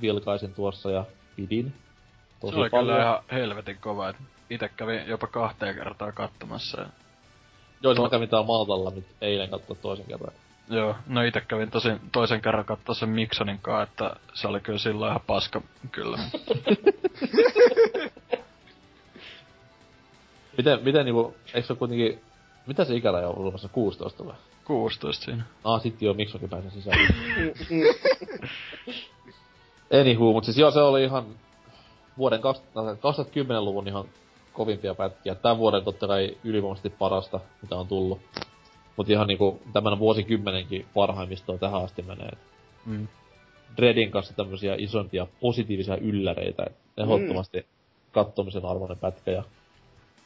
vilkaisin 0.00 0.54
tuossa 0.54 0.90
ja 0.90 1.04
pidin. 1.36 1.74
Tosi 2.40 2.54
Se 2.54 2.60
oli 2.60 2.70
paljon. 2.70 2.86
kyllä 2.86 3.02
ihan 3.02 3.22
helvetin 3.32 3.78
kova. 3.80 4.08
et 4.08 4.16
Ite 4.50 4.68
kävin 4.68 5.06
jopa 5.06 5.26
kahteen 5.26 5.74
kertaa 5.74 6.12
katsomassa. 6.12 6.80
Ja... 6.80 6.86
Joo, 7.82 7.94
se 7.94 8.00
mä 8.00 8.10
kävin 8.10 8.28
täällä 8.28 8.46
Maltalla 8.46 8.90
nyt 8.90 9.06
eilen 9.20 9.50
katsoa 9.50 9.76
toisen 9.82 10.06
kerran. 10.06 10.32
Joo, 10.68 10.96
no 11.06 11.22
ite 11.22 11.40
kävin 11.40 11.70
tosin 11.70 12.00
toisen 12.12 12.40
kerran 12.42 12.64
katsoa 12.64 12.94
sen 12.94 13.08
Miksonin 13.08 13.58
kanssa, 13.58 13.82
että 13.82 14.16
se 14.34 14.48
oli 14.48 14.60
kyllä 14.60 14.78
silloin 14.78 15.10
ihan 15.10 15.20
paska, 15.26 15.60
kyllä. 15.92 16.18
Miten, 20.56 20.84
miten 20.84 21.04
niinku, 21.04 21.34
eikö 21.54 21.66
se 21.66 21.74
kuitenkin, 21.74 22.20
mitä 22.66 22.84
se 22.84 22.96
ikäraja 22.96 23.28
on 23.28 23.38
olemassa, 23.38 23.68
16 23.68 24.26
vai? 24.26 24.34
16 24.64 25.24
siinä. 25.24 25.44
Ah, 25.64 25.82
sit 25.82 26.02
joo, 26.02 26.14
miksokin 26.14 26.48
pääsen 26.48 26.70
sisään. 26.70 26.98
Mm, 27.00 27.44
mm. 27.76 27.82
Anywho, 30.00 30.32
mut 30.32 30.44
siis 30.44 30.58
joo, 30.58 30.70
se 30.70 30.80
oli 30.80 31.04
ihan 31.04 31.26
vuoden 32.18 32.40
2010-luvun 32.40 33.88
ihan 33.88 34.04
kovimpia 34.52 34.94
pätkiä. 34.94 35.34
Tän 35.34 35.58
vuoden 35.58 35.84
totta 35.84 36.06
kai 36.06 36.36
ylivoimaisesti 36.44 36.90
parasta, 36.90 37.40
mitä 37.62 37.76
on 37.76 37.88
tullut. 37.88 38.20
Mut 38.96 39.10
ihan 39.10 39.26
niinku 39.26 39.62
tämän 39.72 39.98
vuosikymmenenkin 39.98 40.86
parhaimmistoa 40.94 41.58
tähän 41.58 41.84
asti 41.84 42.02
menee. 42.02 42.32
Mm. 42.86 43.08
Dreadin 43.76 44.10
kanssa 44.10 44.34
tämmösiä 44.34 44.74
isompia 44.78 45.26
positiivisia 45.40 45.96
ylläreitä. 45.96 46.66
Ehdottomasti 46.96 47.66
kattomisen 48.12 48.64
arvoinen 48.64 48.98
pätkä 48.98 49.30
ja 49.30 49.42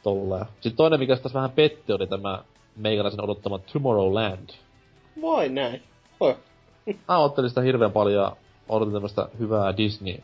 tolleen. 0.03 0.45
Sitten 0.53 0.75
toinen, 0.75 0.99
mikä 0.99 1.15
tässä 1.15 1.33
vähän 1.33 1.51
petti, 1.51 1.93
oli 1.93 2.07
tämä 2.07 2.43
meikäläisen 2.75 3.23
odottama 3.23 3.59
Tomorrowland. 3.59 4.49
Vai 5.21 5.49
näin. 5.49 5.81
Mä 7.07 7.17
ottelin 7.17 7.49
sitä 7.49 7.61
hirveän 7.61 7.91
paljon 7.91 8.23
ja 8.23 8.35
odotin 8.69 8.93
tämmöstä 8.93 9.29
hyvää 9.39 9.77
Disney 9.77 10.17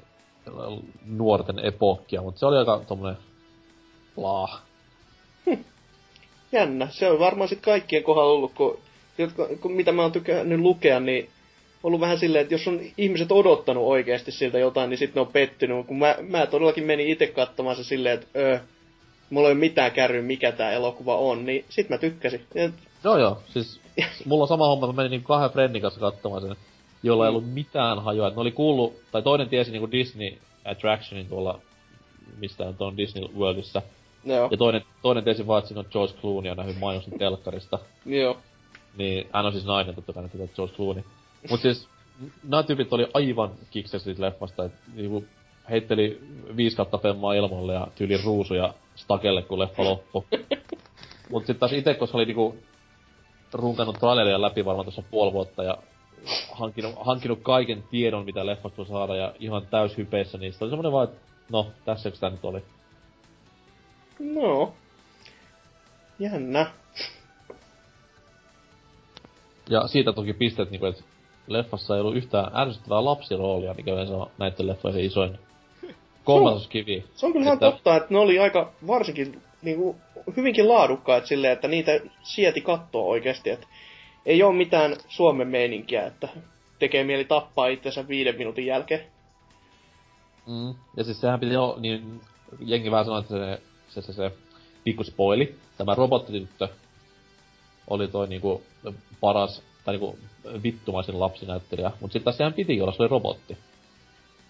nuorten 1.05 1.59
epokkia, 1.59 2.21
mutta 2.21 2.39
se 2.39 2.45
oli 2.45 2.57
aika 2.57 2.81
tommonen 2.87 3.17
laa. 4.17 4.61
Jännä. 6.51 6.87
Se 6.91 7.11
on 7.11 7.19
varmaan 7.19 7.49
sit 7.49 7.61
kaikkien 7.61 8.03
kohdalla 8.03 8.33
ollut, 8.33 8.53
kun, 8.53 8.77
jotka, 9.17 9.47
kun 9.61 9.71
mitä 9.71 9.91
mä 9.91 10.01
oon 10.01 10.11
tykännyt 10.11 10.59
lukea, 10.59 10.99
niin 10.99 11.29
ollut 11.83 12.01
vähän 12.01 12.19
silleen, 12.19 12.41
että 12.41 12.53
jos 12.53 12.67
on 12.67 12.79
ihmiset 12.97 13.31
odottanut 13.31 13.83
oikeasti 13.83 14.31
siltä 14.31 14.59
jotain, 14.59 14.89
niin 14.89 14.97
sitten 14.97 15.15
ne 15.15 15.21
on 15.21 15.33
pettynyt. 15.33 15.87
Kun 15.87 15.99
mä, 15.99 16.15
mä 16.29 16.45
todellakin 16.45 16.83
menin 16.83 17.07
itse 17.07 17.27
katsomaan 17.27 17.75
se 17.75 17.83
silleen, 17.83 18.19
että 18.19 18.39
öö, 18.39 18.59
mulla 19.29 19.47
ei 19.47 19.51
ole 19.51 19.59
mitään 19.59 19.91
kärry, 19.91 20.21
mikä 20.21 20.51
tämä 20.51 20.71
elokuva 20.71 21.17
on, 21.17 21.45
niin 21.45 21.65
sit 21.69 21.89
mä 21.89 21.97
tykkäsin. 21.97 22.41
Joo 23.03 23.17
joo, 23.17 23.41
siis 23.49 23.81
mulla 24.25 24.43
on 24.43 24.47
sama 24.47 24.67
homma, 24.67 24.87
mä 24.87 24.93
menin 24.93 25.11
niinku 25.11 25.27
kahden 25.27 25.49
friendin 25.49 25.81
kanssa 25.81 25.99
katsomaan 25.99 26.41
sen, 26.41 26.55
jolla 27.03 27.25
ei 27.25 27.29
ollut 27.29 27.53
mitään 27.53 28.03
hajua. 28.03 28.27
Et 28.27 28.35
ne 28.35 28.41
oli 28.41 28.51
kuullut, 28.51 28.93
tai 29.11 29.21
toinen 29.21 29.49
tiesi 29.49 29.71
niinku 29.71 29.91
Disney 29.91 30.37
Attractionin 30.65 31.27
tuolla, 31.27 31.59
mistä 32.39 32.73
on 32.79 32.97
Disney 32.97 33.23
Worldissa. 33.37 33.81
joo, 34.25 34.47
Ja 34.51 34.57
toinen, 34.57 34.81
toinen 35.01 35.23
tiesi 35.23 35.47
vaan, 35.47 35.59
että 35.59 35.67
siinä 35.67 35.79
on 35.79 35.87
George 35.91 36.13
Clooney 36.21 36.51
ja 36.51 36.55
nähnyt 36.55 36.79
mainoksen 36.79 37.19
telkkarista. 37.19 37.79
joo. 38.05 38.37
Niin, 38.97 39.27
hän 39.33 39.45
on 39.45 39.51
siis 39.51 39.65
nainen, 39.65 39.95
totta 39.95 40.13
kai, 40.13 40.25
että 40.25 40.37
George 40.55 40.75
Clooney. 40.75 41.03
Mut 41.49 41.61
siis, 41.61 41.87
nämä 42.43 42.63
tyypit 42.63 42.93
oli 42.93 43.07
aivan 43.13 43.51
kiksessä 43.71 43.99
siitä 43.99 44.21
leffasta, 44.21 44.65
että 44.65 44.77
niinku 44.95 45.25
heitteli 45.69 46.21
viisi 46.55 46.77
kautta 46.77 46.97
femmaa 46.97 47.33
ilmoille 47.33 47.73
ja 47.73 47.87
tyyli 47.95 48.17
ruusuja 48.23 48.73
stakelle, 49.07 49.41
kun 49.41 49.59
leffa 49.59 49.83
loppu. 49.83 50.25
Mut 51.31 51.45
sit 51.45 51.59
taas 51.59 51.73
ite, 51.73 51.93
koska 51.93 52.17
oli 52.17 52.25
niinku 52.25 52.55
runkannut 53.53 53.99
traileria 53.99 54.41
läpi 54.41 54.65
varmaan 54.65 54.85
tuossa 54.85 55.03
puoli 55.11 55.33
vuotta 55.33 55.63
ja 55.63 55.77
hankinut, 56.51 56.95
hankinut 57.01 57.39
kaiken 57.43 57.83
tiedon, 57.91 58.25
mitä 58.25 58.45
leffasta 58.45 58.77
voi 58.77 58.85
saada 58.85 59.15
ja 59.15 59.33
ihan 59.39 59.67
täys 59.67 59.97
hypeissä, 59.97 60.37
niin 60.37 60.53
oli 60.61 60.69
semmonen 60.69 60.91
vaan, 60.91 61.07
että 61.07 61.17
no, 61.51 61.67
tässä 61.85 62.11
tää 62.11 62.29
nyt 62.29 62.45
oli. 62.45 62.63
No. 64.19 64.73
Jännä. 66.19 66.71
Ja 69.69 69.87
siitä 69.87 70.13
toki 70.13 70.33
pisteet, 70.33 70.71
niinku, 70.71 70.85
että 70.85 71.03
leffassa 71.47 71.95
ei 71.95 72.01
ollut 72.01 72.15
yhtään 72.15 72.51
ärsyttävää 72.55 73.05
lapsiroolia, 73.05 73.73
mikä 73.73 73.93
yleensä 73.93 74.17
on 74.17 74.31
näiden 74.37 74.67
leffojen 74.67 74.99
isoin 74.99 75.39
kolmasoskivi. 76.27 77.05
Se 77.15 77.25
on 77.25 77.31
kyllä 77.31 77.43
ihan 77.43 77.53
Että- 77.53 77.71
totta, 77.71 77.95
että 77.95 78.07
ne 78.13 78.19
oli 78.19 78.39
aika 78.39 78.71
varsinkin 78.87 79.41
niinku, 79.61 79.95
hyvinkin 80.37 80.69
laadukkaat 80.69 81.25
silleen, 81.25 81.53
että 81.53 81.67
niitä 81.67 81.99
sieti 82.23 82.61
kattoa 82.61 83.03
oikeasti. 83.03 83.49
Että 83.49 83.67
ei 84.25 84.43
ole 84.43 84.55
mitään 84.55 84.95
Suomen 85.07 85.47
meininkiä, 85.47 86.05
että 86.05 86.29
tekee 86.79 87.03
mieli 87.03 87.25
tappaa 87.25 87.67
itsensä 87.67 88.07
viiden 88.07 88.37
minuutin 88.37 88.65
jälkeen. 88.65 89.01
Mm. 90.47 90.75
Ja 90.97 91.03
siis 91.03 91.21
sehän 91.21 91.39
piti 91.39 91.55
olla, 91.55 91.79
niin 91.79 92.21
jengi 92.59 92.91
vähän 92.91 93.05
sanoi, 93.05 93.19
että 93.19 93.33
se, 93.89 94.01
se, 94.01 94.01
se, 94.01 94.13
se 94.13 94.31
pikku 94.83 95.03
spoili. 95.03 95.55
Tämä 95.77 95.95
robottityttö 95.95 96.67
oli 97.89 98.07
toi 98.07 98.27
niinku 98.27 98.63
paras, 99.21 99.63
tai 99.85 99.93
niinku 99.93 100.17
vittumaisin 100.63 101.19
lapsinäyttelijä. 101.19 101.91
Mut 102.01 102.11
sit 102.11 102.23
taas 102.23 102.37
sehän 102.37 102.53
piti 102.53 102.81
olla, 102.81 102.91
se 102.91 103.03
oli 103.03 103.09
robotti. 103.09 103.57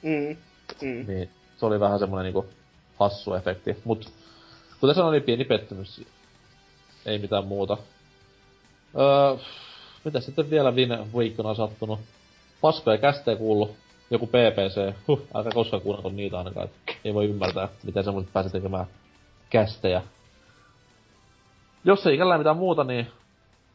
Mm. 0.04 0.38
Mm. 0.82 1.06
Niin 1.08 1.30
se 1.58 1.66
oli 1.66 1.80
vähän 1.80 2.00
semmonen 2.00 2.24
niinku 2.24 2.46
hassu 3.00 3.34
efekti. 3.34 3.78
Mut 3.84 4.12
kuten 4.80 4.96
sanoin, 4.96 5.10
oli 5.12 5.22
pieni 5.22 5.46
pettymys. 5.46 6.02
Ei 7.06 7.20
mitään 7.20 7.48
muuta. 7.48 7.78
Öö, 8.98 9.38
mitä 10.06 10.20
sitten 10.20 10.50
vielä 10.50 10.76
viime 10.76 11.08
viikkona 11.18 11.50
on 11.50 11.56
sattunut? 11.56 12.00
paskoja 12.62 12.98
kästejä 12.98 13.38
kuullut. 13.38 13.76
Joku 14.12 14.28
PPC. 14.28 14.94
Huh, 15.08 15.22
älkää 15.34 15.52
koskaan 15.52 15.82
kuunnella 15.82 16.12
niitä 16.12 16.38
ainakaan. 16.38 16.70
Ei 17.06 17.14
voi 17.14 17.26
ymmärtää, 17.26 17.70
miten 17.84 18.04
semmoiset 18.04 18.34
pääsee 18.34 18.52
tekemään 18.52 18.86
kästejä. 19.50 20.02
Jos 21.84 22.08
ei 22.08 22.16
ikällä 22.16 22.38
mitään 22.38 22.58
muuta, 22.58 22.84
niin 22.84 23.08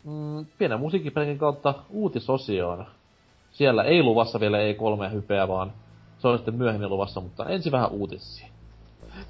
mm, 0.05 0.47
pienen 0.59 0.81
musiikkipelin 0.81 1.39
kautta 1.39 1.75
uutisosioon. 1.91 2.87
Siellä 3.53 3.83
ei 3.83 4.03
luvassa 4.03 4.41
vielä 4.41 4.61
ei 4.61 4.75
kolmea 4.75 5.09
hypeä, 5.09 5.49
vaan 5.49 5.73
se 6.23 6.29
on 6.29 6.39
sitten 6.39 6.55
myöhemmin 6.55 6.91
luvassa, 6.91 7.21
mutta 7.21 7.49
ensin 7.49 7.73
vähän 7.73 7.91
uutisia. 7.91 8.47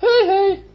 Hei 0.02 0.26
hei! 0.26 0.71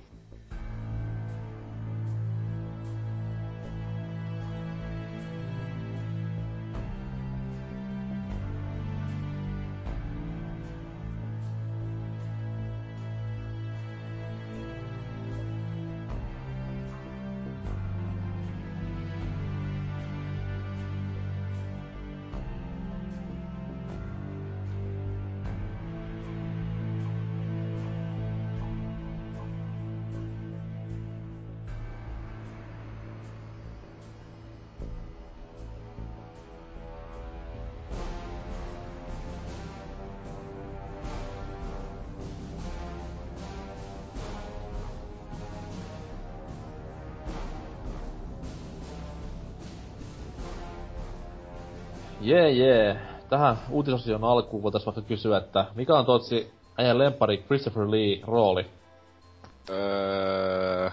Tähän 53.38 53.58
uutisosion 53.70 54.24
alkuun 54.24 54.64
voitais 54.64 54.86
vaikka 54.86 55.02
kysyä, 55.02 55.38
että 55.38 55.66
mikä 55.76 55.96
on 55.96 56.06
Totsi 56.06 56.54
äijän 56.78 56.98
lempari 56.98 57.38
Christopher 57.38 57.92
Lee 57.92 58.20
rooli? 58.28 58.66
Öö... 59.70 60.90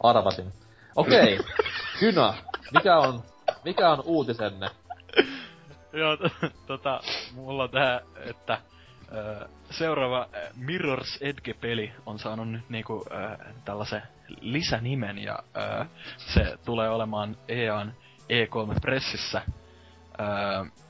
Arvasin. 0.00 0.52
Okei. 0.96 1.38
Okay. 1.38 1.52
Kynä, 2.00 2.34
mikä 2.74 2.98
on, 2.98 3.22
mikä 3.64 3.90
on 3.90 4.02
uutisenne? 4.04 4.66
Joo, 5.92 6.16
tota, 6.66 7.00
mulla 7.34 7.62
on 7.62 7.70
tää, 7.70 8.00
että 8.16 8.58
ö, 9.12 9.48
seuraava 9.70 10.28
Mirror's 10.56 11.18
Edge-peli 11.20 11.92
on 12.06 12.18
saanut 12.18 12.48
nyt 12.48 12.68
niinku 12.68 13.04
ö, 13.10 13.38
tällaisen 13.64 14.02
lisänimen 14.40 15.18
ja 15.18 15.38
ö, 15.56 15.84
se 16.16 16.58
tulee 16.64 16.90
olemaan 16.90 17.36
EAN 17.48 17.94
E3-pressissä. 18.22 19.42
Ö, 20.20 20.82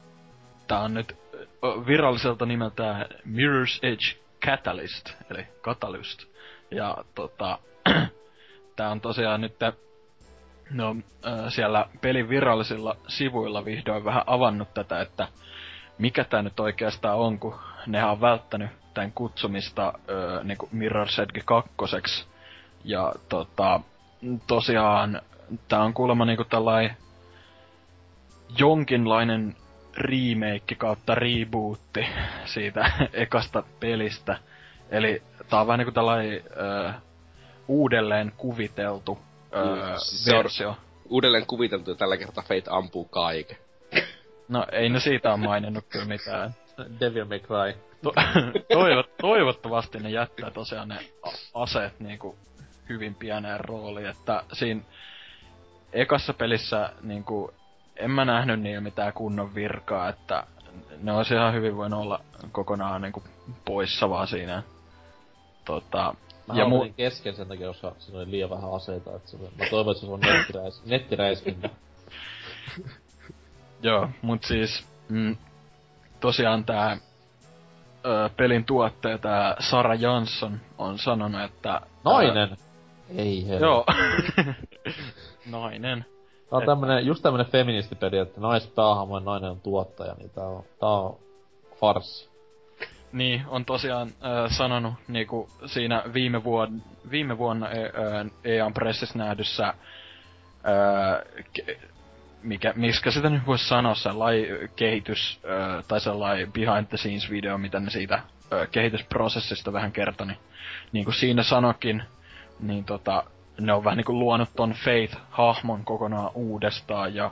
tää 0.73 0.81
on 0.81 0.95
nyt 0.95 1.17
ö, 1.35 1.87
viralliselta 1.87 2.47
nimeltään 2.47 3.07
Mirror's 3.27 3.79
Edge 3.83 4.21
Catalyst, 4.47 5.11
eli 5.31 5.47
Catalyst. 5.63 6.25
Ja 6.71 6.97
tota, 7.15 7.59
tää 8.77 8.91
on 8.91 9.01
tosiaan 9.01 9.41
nyt 9.41 9.57
No, 10.71 10.97
siellä 11.49 11.87
pelin 12.01 12.29
virallisilla 12.29 12.97
sivuilla 13.09 13.65
vihdoin 13.65 14.05
vähän 14.05 14.23
avannut 14.27 14.75
tätä, 14.75 15.01
että 15.01 15.29
mikä 15.99 16.25
tämä 16.25 16.43
nyt 16.43 16.61
oikeastaan 16.61 17.19
on, 17.19 17.39
kun 17.39 17.55
nehän 17.87 18.11
on 18.11 18.21
välttänyt 18.21 18.71
tämän 18.95 19.13
kutsumista 19.13 19.87
äh, 19.87 20.45
niinku 20.45 20.69
Mirror's 20.75 21.23
Edge 21.23 21.41
2. 21.45 22.27
Ja 22.85 23.13
tota, 23.29 23.81
tosiaan 24.47 25.23
tää 25.69 25.83
on 25.83 25.95
kuulemma 25.95 26.25
niinku 26.25 26.45
tällainen 26.45 26.97
jonkinlainen 28.59 29.57
remake 29.97 30.75
kautta 30.79 31.15
rebootti 31.15 32.07
siitä 32.45 32.93
ekasta 33.13 33.63
pelistä. 33.81 34.39
Eli 34.91 35.23
tää 35.51 35.61
on 35.61 35.67
vähän 35.67 35.79
niinku 35.79 35.93
tällainen 35.93 36.43
äh, 36.89 36.95
uudelleen 37.69 38.33
kuviteltu 38.37 39.19
öö, 39.57 39.99
siis 39.99 40.25
se 40.25 40.31
on- 40.31 40.39
versio. 40.39 40.77
Uudelleen 41.09 41.47
kuviteltu 41.47 41.91
ja 41.91 41.97
tällä 41.97 42.17
kertaa 42.17 42.45
Fate 42.45 42.63
ampuu 42.71 43.05
kaiken. 43.05 43.57
No 44.49 44.67
ei 44.73 44.89
ne 44.89 45.01
siitä 45.01 45.33
on 45.33 45.41
maininnut 45.41 45.85
kyllä 45.89 46.05
mitään. 46.05 46.55
Devil 47.01 47.25
May 47.25 47.39
Cry. 47.39 47.75
To- 48.03 48.13
toivot, 48.75 49.17
toivottavasti 49.17 49.99
ne 49.99 50.11
jättää 50.11 50.51
tosiaan 50.51 50.89
ne 50.89 50.99
aseet 51.55 52.01
niinku 52.01 52.37
hyvin 52.89 53.15
pieneen 53.15 53.61
rooliin, 53.61 54.07
että 54.07 54.43
siinä 54.53 54.81
ekassa 55.93 56.35
pelissä 56.35 56.93
niinku 57.03 57.55
en 57.97 58.11
mä 58.11 58.25
nähnyt 58.25 58.61
niillä 58.61 58.81
mitään 58.81 59.13
kunnon 59.13 59.55
virkaa, 59.55 60.09
että 60.09 60.47
ne 61.03 61.13
olisi 61.13 61.35
ihan 61.35 61.55
hyvin 61.55 61.77
voinut 61.77 62.01
olla 62.01 62.21
kokonaan 62.53 63.03
niinku 63.03 63.23
poissa 63.65 64.11
vaan 64.11 64.27
siinä. 64.27 64.63
Tota, 65.65 66.15
Mä 66.49 66.55
ja 66.55 66.65
mu- 66.65 66.93
kesken 66.97 67.37
sen 67.37 67.49
takia, 67.49 67.67
koska 67.69 67.93
siinä 67.99 68.19
oli 68.19 68.31
liian 68.31 68.51
vähän 68.51 68.73
aseita, 68.75 69.17
että 69.17 69.31
se, 69.31 69.37
mä 69.37 69.65
toivon, 69.71 69.93
että 69.93 70.07
se 70.07 70.13
on 70.13 70.21
nettiräis, 70.21 70.85
nettiräiskintä. 70.87 71.71
Joo, 73.83 74.09
mut 74.23 74.45
siis 74.45 74.87
mm, 75.09 75.37
tosiaan 76.21 76.65
tää 76.65 76.97
ö, 78.07 78.31
pelin 78.37 78.65
tuottaja, 78.65 79.19
tää 79.19 79.57
Sara 79.59 79.95
Jansson, 79.95 80.61
on 80.79 80.99
sanonut, 80.99 81.41
että... 81.43 81.81
Nainen! 82.05 82.57
Ei 83.17 83.43
Ää, 83.43 83.49
hei. 83.49 83.61
joo. 83.61 83.85
Nainen. 85.51 86.07
Tää 86.53 86.59
on 86.59 86.67
tämmönen, 86.67 87.07
just 87.07 87.23
tämmönen 87.23 87.47
feministipeli, 87.47 88.19
että 88.19 88.41
naispäähahmojen 88.41 89.25
nainen 89.25 89.51
on 89.51 89.61
tuottaja, 89.61 90.15
niin 90.15 90.31
tää 90.31 90.45
on, 90.45 90.65
tää 90.81 90.89
on 90.89 91.17
farssi. 91.81 92.29
Niin, 93.13 93.43
on 93.49 93.65
tosiaan 93.65 94.09
äh, 94.09 94.51
sanonut 94.51 94.95
niinku 95.09 95.49
siinä 95.67 96.03
viime, 96.15 96.39
vuod- 96.39 96.81
viime 97.11 97.39
vuonna 97.39 97.71
e- 97.71 97.85
äh, 97.85 98.31
EAN 98.45 98.75
Pressissä 98.75 99.19
nähdyssä, 99.19 99.69
äh, 99.69 99.75
ke- 101.59 101.79
mikä, 102.43 102.73
miskä 102.77 103.11
sitä 103.11 103.31
nyt 103.31 103.47
voisi 103.47 103.69
sanoa, 103.69 103.95
sellainen 103.95 104.69
kehitys, 104.77 105.41
äh, 105.45 105.85
tai 105.89 106.01
sellainen 106.01 106.53
behind 106.53 106.87
the 106.87 106.97
scenes 106.97 107.31
video, 107.31 107.59
mitä 107.59 107.81
ne 107.81 107.91
siitä 107.91 108.15
äh, 108.15 108.23
kehitysprosessista 108.71 109.73
vähän 109.73 109.93
kertoi, 109.93 110.27
niin, 110.27 110.39
niin 110.93 111.05
kuin 111.05 111.15
siinä 111.15 111.43
sanokin, 111.43 112.03
niin 112.61 112.85
tota, 112.85 113.25
ne 113.67 113.73
on 113.73 113.85
vähän 113.85 113.97
niinku 113.97 114.19
luonut 114.19 114.49
ton 114.57 114.73
Faith-hahmon 114.73 115.85
kokonaan 115.85 116.31
uudestaan 116.35 117.15
ja 117.15 117.31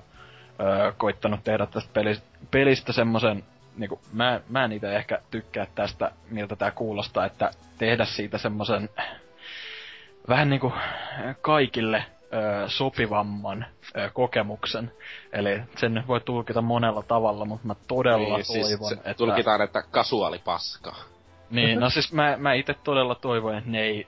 öö, 0.61 0.93
koittanut 0.93 1.45
tehdä 1.45 1.67
tästä 1.67 1.91
pelistä, 1.93 2.27
pelistä 2.51 2.93
semmosen, 2.93 3.45
niinku, 3.77 4.01
mä, 4.13 4.41
mä 4.49 4.65
en 4.65 4.73
itse 4.73 4.97
ehkä 4.97 5.21
tykkää 5.31 5.67
tästä, 5.75 6.11
miltä 6.31 6.57
tää 6.57 6.71
kuulostaa, 6.71 7.27
että 7.27 7.51
tehdä 7.79 8.05
siitä 8.05 8.39
semmosen 8.39 8.89
vähän 10.29 10.51
niinku 10.51 10.73
kaikille 11.41 12.05
öö, 12.33 12.69
sopivamman 12.69 13.67
öö, 13.97 14.11
kokemuksen. 14.11 14.93
Eli 15.33 15.63
sen 15.77 16.05
voi 16.07 16.21
tulkita 16.21 16.63
monella 16.63 17.03
tavalla, 17.03 17.45
mutta 17.45 17.67
mä 17.67 17.75
todella 17.89 18.37
Niin, 18.37 18.45
siis 18.45 18.69
toivon, 18.69 18.93
että... 18.93 19.15
Tulkitaan, 19.15 19.63
että 19.63 19.83
kasuaali 19.91 20.39
paska. 20.45 20.95
Niin, 21.51 21.81
no 21.81 21.91
siis 21.91 22.13
mä, 22.13 22.37
mä 22.37 22.53
itse 22.53 22.75
todella 22.75 23.15
toivon, 23.15 23.59
että 23.59 23.71
ne 23.71 23.81
ei 23.81 24.07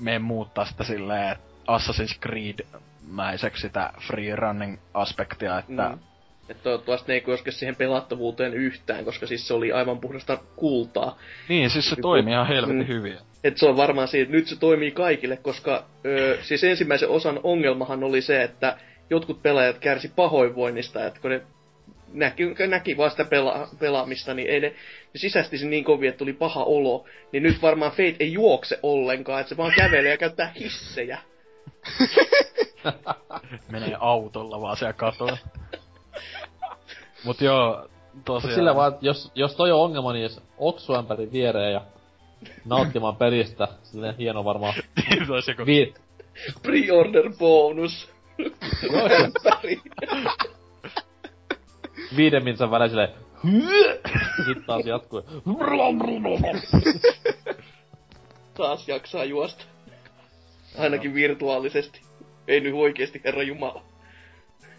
mene 0.00 0.18
muuttaa 0.18 0.64
sitä 0.64 0.84
silleen 0.84 1.36
Assassin's 1.68 2.18
Creed-mäiseksi 2.26 3.60
sitä 3.60 3.92
free 4.06 4.36
running 4.36 4.78
aspektia, 4.94 5.58
että 5.58 5.88
Mm. 5.88 5.98
Että 6.50 6.62
toivottavasti 6.62 7.08
ne 7.08 7.14
ei 7.14 7.20
koske 7.20 7.50
siihen 7.50 7.76
pelattavuuteen 7.76 8.54
yhtään, 8.54 9.04
koska 9.04 9.26
siis 9.26 9.48
se 9.48 9.54
oli 9.54 9.72
aivan 9.72 10.00
puhdasta 10.00 10.38
kultaa. 10.56 11.18
niin, 11.48 11.70
siis 11.70 11.90
se 11.90 11.96
toimii 12.02 12.32
ihan 12.32 12.46
helvetin 12.46 12.78
Mm. 12.82 12.86
hyvin. 12.88 13.18
Et 13.44 13.56
se 13.56 13.66
on 13.66 13.76
varmaan 13.76 14.08
siitä, 14.08 14.32
nyt 14.32 14.46
se 14.46 14.58
toimii 14.58 14.90
kaikille, 14.90 15.36
koska 15.36 15.84
ö, 16.06 16.38
siis 16.42 16.64
ensimmäisen 16.64 17.08
osan 17.08 17.40
ongelmahan 17.42 18.04
oli 18.04 18.22
se, 18.22 18.42
että 18.42 18.76
jotkut 19.10 19.42
pelaajat 19.42 19.78
kärsi 19.78 20.12
pahoinvoinnista, 20.16 21.06
että 21.06 21.20
kun 21.20 21.30
ne 21.30 21.40
näki, 22.12 22.54
näki 22.68 22.96
vaan 22.96 23.10
sitä 23.10 23.24
pela, 23.24 23.68
pelaamista, 23.78 24.34
niin 24.34 24.50
ei 24.50 24.60
ne, 24.60 24.68
ne 24.68 24.74
sisästi 25.16 25.58
sen 25.58 25.70
niin 25.70 25.84
kovin, 25.84 26.08
että 26.08 26.18
tuli 26.18 26.32
paha 26.32 26.64
olo. 26.64 27.04
Niin 27.32 27.42
nyt 27.42 27.62
varmaan 27.62 27.90
Fate 27.92 28.16
ei 28.20 28.32
juokse 28.32 28.78
ollenkaan, 28.82 29.40
että 29.40 29.48
se 29.48 29.56
vaan 29.56 29.72
kävelee 29.76 30.10
ja 30.10 30.16
käyttää 30.18 30.52
hissejä. 30.60 31.18
Menee 33.72 33.96
autolla 34.00 34.60
vaan 34.60 34.76
siellä 34.76 34.92
katolla. 34.92 35.38
Mut 37.24 37.40
joo, 37.40 37.88
Mut 38.14 38.24
tosiaan... 38.24 38.54
sillä 38.54 38.74
vaan, 38.74 38.96
jos, 39.00 39.32
jos 39.34 39.56
toi 39.56 39.72
on 39.72 39.80
ongelma, 39.80 40.12
niin 40.12 40.22
jos 40.22 40.40
oksuämpärin 40.58 41.32
viereen 41.32 41.72
ja 41.72 41.80
nauttimaan 42.64 43.16
pelistä, 43.16 43.68
silleen 43.82 44.16
hieno 44.16 44.44
varmaan 44.44 44.74
se 45.26 45.32
olisi 45.32 45.50
joku... 45.50 45.66
vi- 45.66 45.94
Pre-order 46.62 47.32
bonus. 47.38 48.10
Joo, 48.92 49.08
Ämpäri. 49.24 49.80
viiden 52.16 52.44
minsan 52.44 52.70
välein 52.70 52.90
silleen, 52.90 53.08
Sitten 54.46 54.64
taas 54.66 54.86
jatkuu. 54.86 55.22
Taas 58.54 58.88
jaksaa 58.88 59.24
juosta. 59.24 59.64
Ainakin 60.78 61.14
virtuaalisesti. 61.14 62.00
Ei 62.48 62.60
nyt 62.60 62.74
oikeesti, 62.74 63.20
herra 63.24 63.42
Jumala. 63.42 63.82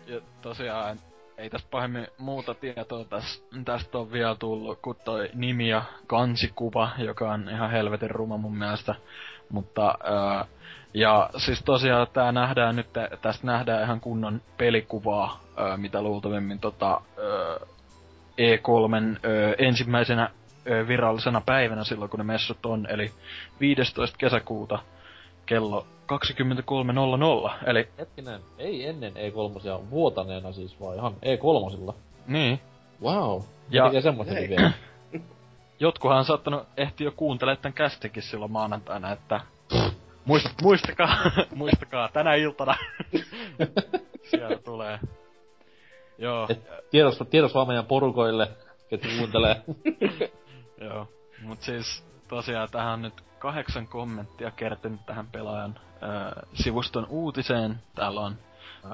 Ja 0.08 0.22
tosiaan, 0.42 1.00
ei 1.38 1.50
tässä 1.50 1.68
pahemmin 1.72 2.08
muuta 2.18 2.54
tietoa 2.54 3.06
täs, 3.06 3.44
tästä 3.66 3.98
on 3.98 4.12
vielä 4.12 4.36
tullut, 4.36 4.80
kuin 4.82 4.98
toi 5.06 5.30
nimi 5.34 5.70
ja 5.70 5.84
kansikuva, 6.08 6.90
joka 6.98 7.32
on 7.32 7.50
ihan 7.50 7.72
helvetin 7.72 8.10
ruma 8.10 8.38
mun 8.38 8.58
mielestä. 8.58 8.96
Mutta, 9.50 9.98
ää, 10.04 10.46
ja 10.94 11.30
siis 11.38 11.64
tosiaan 11.64 12.08
tää 12.14 12.32
nähdään 12.32 12.76
nyt, 12.76 12.88
tästä 13.22 13.48
nähdään 13.48 13.84
ihan 13.84 14.00
kunnon 14.02 14.42
pelikuvaa, 14.58 15.42
ää, 15.58 15.78
mitä 15.78 16.02
luultavimmin 16.02 16.60
tota, 16.60 16.90
ää, 16.92 17.68
E3 18.38 18.94
ää, 18.94 19.54
ensimmäisenä 19.58 20.22
ää, 20.22 20.88
virallisena 20.88 21.42
päivänä 21.42 21.84
silloin, 21.84 22.12
kun 22.12 22.18
ne 22.18 22.24
messut 22.24 22.66
on, 22.66 22.88
eli 22.90 23.12
15. 23.60 24.18
kesäkuuta 24.18 24.80
kello 25.50 25.88
23.00, 26.12 27.70
eli... 27.70 27.88
Hetkinen, 27.98 28.42
ei 28.58 28.88
ennen 28.88 29.14
E3 29.14 29.90
vuotaneena 29.90 30.52
siis, 30.52 30.80
vaan 30.80 30.96
ihan 30.96 31.14
E3. 31.14 31.94
Niin. 32.28 32.60
Wow. 33.02 33.42
Ja 33.70 33.86
tekee 33.86 34.02
semmoistakin 34.02 34.50
vielä. 34.50 34.72
Jotkuhan 35.80 36.18
on 36.18 36.26
saattanut 36.26 36.68
ehtiä 36.78 37.06
jo 37.06 37.12
kuuntelemaan 37.12 37.62
tämän 37.62 37.74
kästikin 37.74 38.24
silloin 38.24 38.52
maanantaina, 38.52 39.12
että 39.12 39.42
muist, 40.26 40.48
muistakaa, 40.62 41.32
muistakaa, 41.56 42.10
tänä 42.14 42.36
iltana 42.36 42.76
siellä 44.30 44.58
tulee. 44.58 45.00
Joo. 46.18 46.48
Et 46.50 46.90
tiedos, 46.92 47.24
tiedos 47.30 47.54
vaan 47.54 47.68
meidän 47.68 47.86
porukoille, 47.86 48.48
ketkä 48.90 49.08
kuuntelee. 49.18 49.62
Joo. 50.82 51.08
Mut 51.42 51.62
siis 51.62 52.04
tosiaan 52.28 52.70
tähän 52.72 52.94
on 52.94 53.02
nyt 53.02 53.29
kahdeksan 53.40 53.88
kommenttia 53.88 54.52
kertynyt 54.52 55.06
tähän 55.06 55.28
pelaajan 55.28 55.80
äh, 56.04 56.44
sivuston 56.54 57.08
uutiseen. 57.10 57.80
Täällä 57.96 58.22
on 58.22 58.36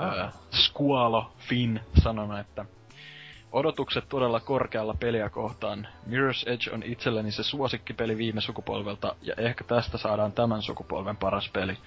äh, 0.04 0.34
Squalo 0.52 1.32
Finn 1.38 1.80
sanonut, 2.04 2.40
että 2.40 2.66
Odotukset 3.56 4.10
todella 4.10 4.40
korkealla 4.40 4.96
peliä 5.00 5.30
kohtaan. 5.30 5.88
Mirror's 6.08 6.50
Edge 6.50 6.72
on 6.74 6.84
itselleni 6.84 7.32
se 7.32 7.44
suosikkipeli 7.44 8.18
viime 8.18 8.42
sukupolvelta, 8.42 9.16
ja 9.22 9.34
ehkä 9.38 9.64
tästä 9.64 9.98
saadaan 9.98 10.32
tämän 10.32 10.62
sukupolven 10.62 11.18
paras 11.18 11.50
peli. 11.54 11.78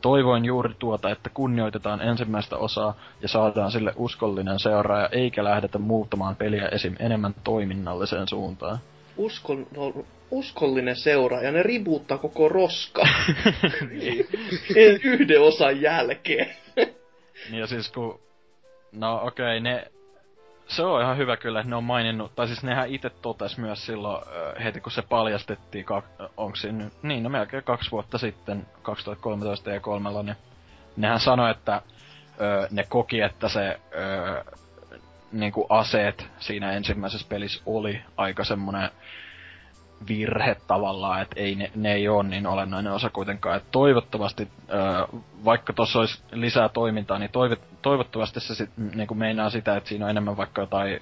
Toivoin 0.00 0.44
juuri 0.44 0.74
tuota, 0.78 1.10
että 1.10 1.30
kunnioitetaan 1.30 2.00
ensimmäistä 2.00 2.56
osaa 2.56 2.94
ja 3.22 3.28
saadaan 3.28 3.70
sille 3.70 3.92
uskollinen 3.96 4.58
seuraaja, 4.58 5.08
eikä 5.12 5.44
lähdetä 5.44 5.78
muuttamaan 5.78 6.36
peliä 6.36 6.68
esim. 6.68 6.94
enemmän 6.98 7.34
toiminnalliseen 7.44 8.28
suuntaan. 8.28 8.78
Uskon, 9.18 9.66
uskollinen 10.30 10.96
seuraaja, 10.96 11.52
ne 11.52 11.62
ribuuttaa 11.62 12.18
koko 12.18 12.48
roska. 12.48 13.02
niin. 13.90 14.28
Yhden 15.04 15.40
osan 15.40 15.80
jälkeen. 15.80 16.56
niin 17.50 17.60
ja 17.60 17.66
siis 17.66 17.90
kun... 17.90 18.20
No 18.92 19.20
okei, 19.22 19.58
okay, 19.58 19.60
ne 19.60 19.86
se 20.68 20.82
on 20.82 21.02
ihan 21.02 21.16
hyvä 21.16 21.36
kyllä, 21.36 21.60
että 21.60 21.70
ne 21.70 21.76
on 21.76 21.84
maininnut, 21.84 22.34
tai 22.34 22.46
siis 22.46 22.62
nehän 22.62 22.88
itse 22.88 23.10
totes 23.10 23.58
myös 23.58 23.86
silloin, 23.86 24.24
heti 24.64 24.80
kun 24.80 24.92
se 24.92 25.02
paljastettiin, 25.02 25.86
onko 26.36 26.56
siinä, 26.56 26.90
niin 27.02 27.22
no 27.22 27.28
melkein 27.28 27.64
kaksi 27.64 27.90
vuotta 27.90 28.18
sitten, 28.18 28.66
2013 28.82 29.70
ja 29.70 29.80
3 29.80 30.10
niin 30.22 30.36
nehän 30.96 31.20
sanoi, 31.20 31.50
että 31.50 31.82
ö, 32.40 32.68
ne 32.70 32.84
koki, 32.88 33.20
että 33.20 33.48
se 33.48 33.80
ö, 33.94 34.44
niinku 35.32 35.66
aseet 35.68 36.26
siinä 36.38 36.72
ensimmäisessä 36.72 37.26
pelissä 37.28 37.62
oli 37.66 38.00
aika 38.16 38.44
semmonen 38.44 38.90
virhe 40.08 40.56
tavallaan, 40.66 41.22
että 41.22 41.40
ei 41.40 41.54
ne, 41.54 41.70
ne 41.74 41.92
ei 41.92 42.08
ole 42.08 42.28
niin 42.28 42.46
olennainen 42.46 42.92
osa 42.92 43.10
kuitenkaan. 43.10 43.56
Et 43.56 43.70
toivottavasti, 43.70 44.48
ö, 44.70 45.18
vaikka 45.44 45.72
tuossa 45.72 45.98
olisi 45.98 46.22
lisää 46.32 46.68
toimintaa, 46.68 47.18
niin 47.18 47.30
toiv, 47.30 47.52
toivottavasti 47.82 48.40
se 48.40 48.54
sit, 48.54 48.70
niinku 48.94 49.14
meinaa 49.14 49.50
sitä, 49.50 49.76
että 49.76 49.88
siinä 49.88 50.04
on 50.04 50.10
enemmän 50.10 50.36
vaikka 50.36 50.62
jotain 50.62 51.00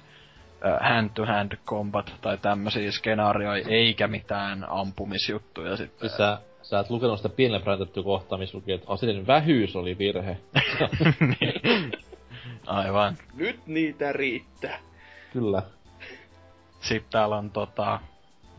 hand-to-hand 0.81 1.51
combat 1.65 2.13
tai 2.21 2.37
tämmöisiä 2.37 2.91
skenaarioita, 2.91 3.69
eikä 3.69 4.07
mitään 4.07 4.65
ampumisjuttuja 4.69 5.77
sitten. 5.77 5.99
Siis 5.99 6.17
sä, 6.17 6.37
sä 6.61 6.79
et 6.79 6.89
lukenut 6.89 7.17
sitä 7.17 7.29
pienellä 7.29 7.77
kohtaa, 8.03 8.37
missä 8.37 8.57
luki, 8.57 8.71
että 8.71 8.91
aseiden 8.91 9.27
vähyys 9.27 9.75
oli 9.75 9.97
virhe. 9.97 10.37
niin. 11.41 12.06
Aivan. 12.67 13.17
Nyt 13.33 13.67
niitä 13.67 14.13
riittää. 14.13 14.79
Kyllä. 15.33 15.63
Sitten 16.79 17.11
täällä 17.11 17.37
on 17.37 17.51
tota, 17.51 17.99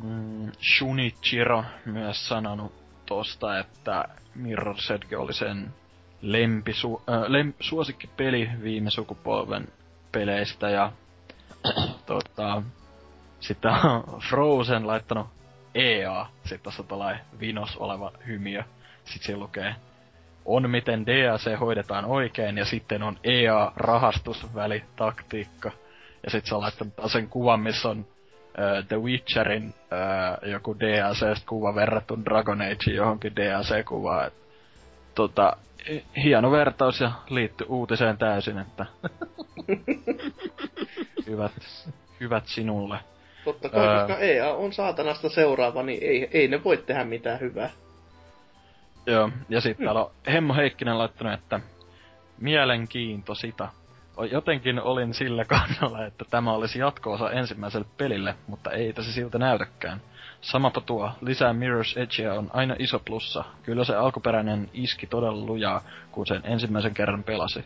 mm, 0.02 0.52
Shunichiro 0.76 1.64
myös 1.84 2.28
sanonut 2.28 2.72
tosta, 3.06 3.58
että 3.58 4.04
Mirror's 4.36 4.92
Edge 4.94 5.16
oli 5.16 5.32
sen 5.32 5.74
lempisu, 6.22 7.02
äh, 7.08 7.22
lem, 7.30 7.52
suosikkipeli 7.60 8.50
viime 8.62 8.90
sukupolven 8.90 9.68
peleistä 10.12 10.70
ja 10.70 10.92
tota, 12.06 12.62
sitten 13.40 13.70
on 13.70 14.20
Frozen 14.28 14.86
laittanut 14.86 15.26
EA, 15.74 16.26
sitten 16.42 16.60
tässä 16.60 16.84
on 16.90 17.16
vinos 17.40 17.76
oleva 17.76 18.12
hymiö. 18.26 18.62
Sitten 19.04 19.26
siellä 19.26 19.42
lukee, 19.42 19.74
on 20.48 20.70
miten 20.70 21.06
DAC 21.06 21.60
hoidetaan 21.60 22.04
oikein, 22.04 22.58
ja 22.58 22.64
sitten 22.64 23.02
on 23.02 23.18
EA-rahastusvälitaktiikka. 23.24 25.70
Ja 26.24 26.30
sitten 26.30 26.48
se 26.48 26.54
on 26.54 26.60
laittanut 26.60 26.94
sen 27.06 27.28
kuvan, 27.28 27.60
missä 27.60 27.88
on 27.88 27.98
uh, 27.98 28.04
The 28.88 28.96
Witcherin 28.96 29.64
uh, 29.64 29.72
joku 30.48 30.76
DLC-kuva 30.80 31.74
verrattu 31.74 32.18
Dragon 32.24 32.62
Age 32.62 32.90
johonkin 32.90 33.36
DLC-kuvaan. 33.36 34.30
tota, 35.14 35.56
hieno 36.16 36.50
vertaus 36.50 37.00
ja 37.00 37.12
liitty 37.28 37.64
uutiseen 37.68 38.18
täysin, 38.18 38.58
että 38.58 38.86
hyvät, 41.26 41.52
hyvät 42.20 42.46
sinulle. 42.46 42.98
Totta 43.44 43.68
kai, 43.68 43.86
öö, 43.86 43.98
koska 43.98 44.18
EA 44.18 44.54
on 44.54 44.72
saatanasta 44.72 45.28
seuraava, 45.28 45.82
niin 45.82 46.02
ei, 46.02 46.28
ei 46.32 46.48
ne 46.48 46.64
voi 46.64 46.76
tehdä 46.76 47.04
mitään 47.04 47.40
hyvää. 47.40 47.70
Joo, 49.08 49.30
ja 49.48 49.60
sitten 49.60 49.84
täällä 49.84 50.04
on 50.04 50.10
Hemmo 50.32 50.54
Heikkinen 50.54 50.98
laittanut, 50.98 51.32
että 51.32 51.60
mielenkiinto 52.40 53.34
sitä. 53.34 53.68
Jotenkin 54.30 54.80
olin 54.80 55.14
sillä 55.14 55.44
kannalla, 55.44 56.06
että 56.06 56.24
tämä 56.30 56.52
olisi 56.52 56.78
jatkoosa 56.78 57.30
ensimmäiselle 57.30 57.86
pelille, 57.96 58.34
mutta 58.46 58.70
ei 58.70 58.94
se 59.00 59.12
siltä 59.12 59.38
näytäkään. 59.38 60.00
Samapa 60.40 60.80
tuo, 60.80 61.10
lisää 61.20 61.52
Mirror's 61.52 62.00
Edgea 62.00 62.34
on 62.34 62.50
aina 62.52 62.76
iso 62.78 62.98
plussa. 62.98 63.44
Kyllä 63.62 63.84
se 63.84 63.96
alkuperäinen 63.96 64.70
iski 64.72 65.06
todella 65.06 65.46
lujaa, 65.46 65.82
kun 66.12 66.26
sen 66.26 66.40
ensimmäisen 66.44 66.94
kerran 66.94 67.24
pelasi. 67.24 67.64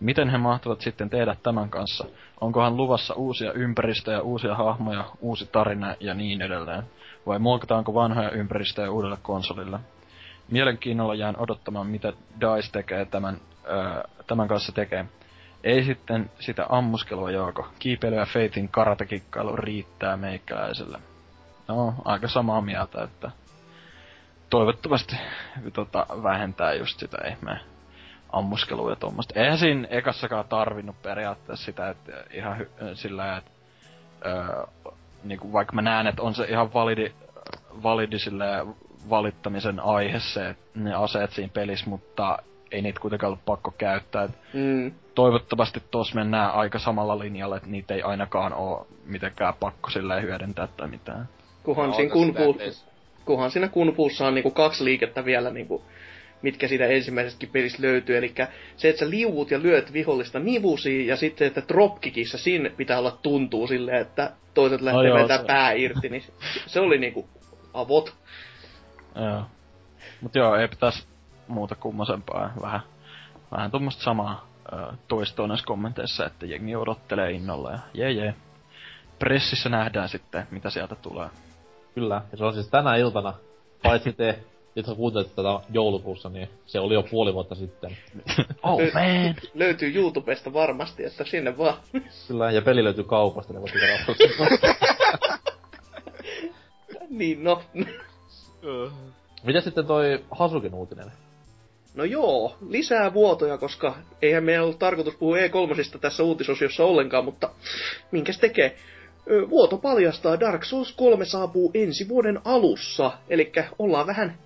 Miten 0.00 0.30
he 0.30 0.38
mahtavat 0.38 0.80
sitten 0.80 1.10
tehdä 1.10 1.36
tämän 1.42 1.70
kanssa? 1.70 2.04
Onkohan 2.40 2.76
luvassa 2.76 3.14
uusia 3.14 3.52
ympäristöjä, 3.52 4.20
uusia 4.20 4.54
hahmoja, 4.54 5.04
uusi 5.20 5.48
tarina 5.52 5.94
ja 6.00 6.14
niin 6.14 6.42
edelleen? 6.42 6.82
Vai 7.26 7.38
muokataanko 7.38 7.94
vanhoja 7.94 8.30
ympäristöjä 8.30 8.90
uudelle 8.90 9.18
konsolille? 9.22 9.80
Mielenkiinnolla 10.50 11.14
jään 11.14 11.36
odottamaan, 11.38 11.86
mitä 11.86 12.12
DICE 12.40 12.72
tekee 12.72 13.04
tämän, 13.04 13.40
öö, 13.70 14.02
tämän 14.26 14.48
kanssa 14.48 14.72
tekee. 14.72 15.04
Ei 15.64 15.84
sitten 15.84 16.30
sitä 16.40 16.66
ammuskelua, 16.68 17.30
Jaako. 17.30 17.68
Kiipeily 17.78 18.16
ja 18.16 18.26
Feitin 18.26 18.68
karatekikkailu 18.68 19.56
riittää 19.56 20.16
meikäläiselle. 20.16 20.98
No, 21.68 21.94
aika 22.04 22.28
samaa 22.28 22.60
mieltä, 22.60 23.02
että 23.02 23.30
toivottavasti 24.50 25.16
tota, 25.72 26.06
vähentää 26.22 26.74
just 26.74 26.98
sitä 26.98 27.18
ihmeen 27.28 27.60
ammuskelua 28.32 28.90
ja 28.90 28.96
tuommoista. 28.96 29.40
Eihän 29.40 29.58
siinä 29.58 29.88
ekassakaan 29.90 30.48
tarvinnut 30.48 31.02
periaatteessa 31.02 31.64
sitä, 31.64 31.88
että 31.90 32.12
ihan 32.30 32.60
hy- 32.60 32.94
sillä, 32.94 33.36
että 33.36 33.50
öö, 34.26 34.66
niinku, 35.24 35.52
vaikka 35.52 35.72
mä 35.72 35.82
näen, 35.82 36.06
että 36.06 36.22
on 36.22 36.34
se 36.34 36.44
ihan 36.44 36.72
validi, 36.74 37.12
validi 37.82 38.16
valittamisen 39.10 39.80
aihe 39.80 40.20
se, 40.20 40.56
ne 40.74 40.94
aseet 40.94 41.32
siinä 41.32 41.50
pelissä, 41.54 41.90
mutta 41.90 42.38
ei 42.70 42.82
niitä 42.82 43.00
kuitenkaan 43.00 43.28
ollut 43.28 43.44
pakko 43.44 43.74
käyttää. 43.78 44.28
mm. 44.52 44.92
Toivottavasti 45.14 45.82
tuossa 45.90 46.14
mennään 46.14 46.50
aika 46.50 46.78
samalla 46.78 47.18
linjalla, 47.18 47.56
että 47.56 47.68
niitä 47.68 47.94
ei 47.94 48.02
ainakaan 48.02 48.52
ole 48.52 48.86
mitenkään 49.06 49.54
pakko 49.60 49.90
silleen 49.90 50.22
hyödyntää 50.22 50.68
tai 50.76 50.88
mitään. 50.88 51.28
Kuhan, 51.62 51.90
no, 51.90 51.96
siinä 51.96 52.12
kunpu, 52.12 52.56
kuhan 53.24 53.50
siinä 53.50 53.68
kunpuussa 53.68 54.26
on 54.26 54.34
niinku 54.34 54.50
kaksi 54.50 54.84
liikettä 54.84 55.24
vielä, 55.24 55.50
niinku, 55.50 55.84
mitkä 56.42 56.68
siitä 56.68 56.86
ensimmäisestäkin 56.86 57.48
pelistä 57.48 57.82
löytyy. 57.82 58.16
Eli 58.16 58.34
se, 58.76 58.88
että 58.88 59.00
sä 59.00 59.10
liuut 59.10 59.50
ja 59.50 59.62
lyöt 59.62 59.92
vihollista 59.92 60.38
nivusiin, 60.38 61.06
ja 61.06 61.16
sitten, 61.16 61.46
että 61.46 61.62
dropkickissä 61.68 62.38
siinä 62.38 62.70
pitää 62.70 62.98
olla 62.98 63.18
tuntuu 63.22 63.66
silleen, 63.66 64.00
että 64.00 64.32
toiset 64.54 64.80
lähtee 64.80 65.10
no 65.10 65.14
vetää 65.14 65.44
pää 65.46 65.72
irti, 65.72 66.08
niin 66.08 66.22
se 66.66 66.80
oli 66.80 66.98
niinku 66.98 67.28
avot. 67.74 68.14
Joo. 69.14 69.44
Mut 70.20 70.34
joo, 70.34 70.56
ei 70.56 70.68
pitäis 70.68 71.08
muuta 71.48 71.74
kummosempaa. 71.74 72.52
Vähän, 72.60 72.80
vähän 73.50 73.70
tuommoista 73.70 74.02
samaa 74.02 74.46
toistoa 75.08 75.46
näissä 75.46 75.66
kommenteissa, 75.66 76.26
että 76.26 76.46
jengi 76.46 76.76
odottelee 76.76 77.30
innolla 77.30 77.70
ja 77.70 77.78
jee 77.94 78.12
jee. 78.12 78.34
pressissä 79.18 79.68
nähdään 79.68 80.08
sitten, 80.08 80.46
mitä 80.50 80.70
sieltä 80.70 80.94
tulee. 80.94 81.28
Kyllä, 81.94 82.22
ja 82.32 82.38
se 82.38 82.44
on 82.44 82.54
siis 82.54 82.68
tänä 82.68 82.96
iltana, 82.96 83.34
paitsi 83.82 84.12
te, 84.12 84.38
jotka 84.76 84.94
kuuntelette 84.94 85.34
tätä 85.34 85.60
joulukuussa, 85.70 86.28
niin 86.28 86.50
se 86.66 86.80
oli 86.80 86.94
jo 86.94 87.02
puoli 87.02 87.34
vuotta 87.34 87.54
sitten. 87.54 87.96
Oh 88.62 88.80
man! 88.80 89.34
Löytyy 89.54 89.94
YouTubesta 89.94 90.52
varmasti, 90.52 91.04
että 91.04 91.24
sinne 91.24 91.58
vaan. 91.58 91.76
Kyllä, 92.28 92.50
ja 92.50 92.62
peli 92.62 92.84
löytyy 92.84 93.04
kaupasta, 93.04 93.52
niin 93.52 93.60
voitte 93.60 93.78
käydä 93.78 94.04
niin, 97.10 97.44
no. 97.44 97.62
Mitä 99.44 99.60
sitten 99.60 99.86
toi 99.86 100.24
Hasukin 100.30 100.74
uutinen? 100.74 101.12
No 101.94 102.04
joo, 102.04 102.56
lisää 102.68 103.14
vuotoja, 103.14 103.58
koska 103.58 103.96
eihän 104.22 104.44
meidän 104.44 104.64
ollut 104.64 104.78
tarkoitus 104.78 105.16
puhua 105.16 105.36
E3 105.36 105.98
tässä 106.00 106.22
uutisosiossa 106.22 106.84
ollenkaan, 106.84 107.24
mutta 107.24 107.50
minkäs 108.10 108.38
tekee? 108.38 108.76
Vuoto 109.50 109.78
paljastaa 109.78 110.40
Dark 110.40 110.64
Souls 110.64 110.92
3 110.92 111.24
saapuu 111.24 111.70
ensi 111.74 112.08
vuoden 112.08 112.40
alussa, 112.44 113.12
eli 113.28 113.52
ollaan 113.78 114.06
vähän 114.06 114.38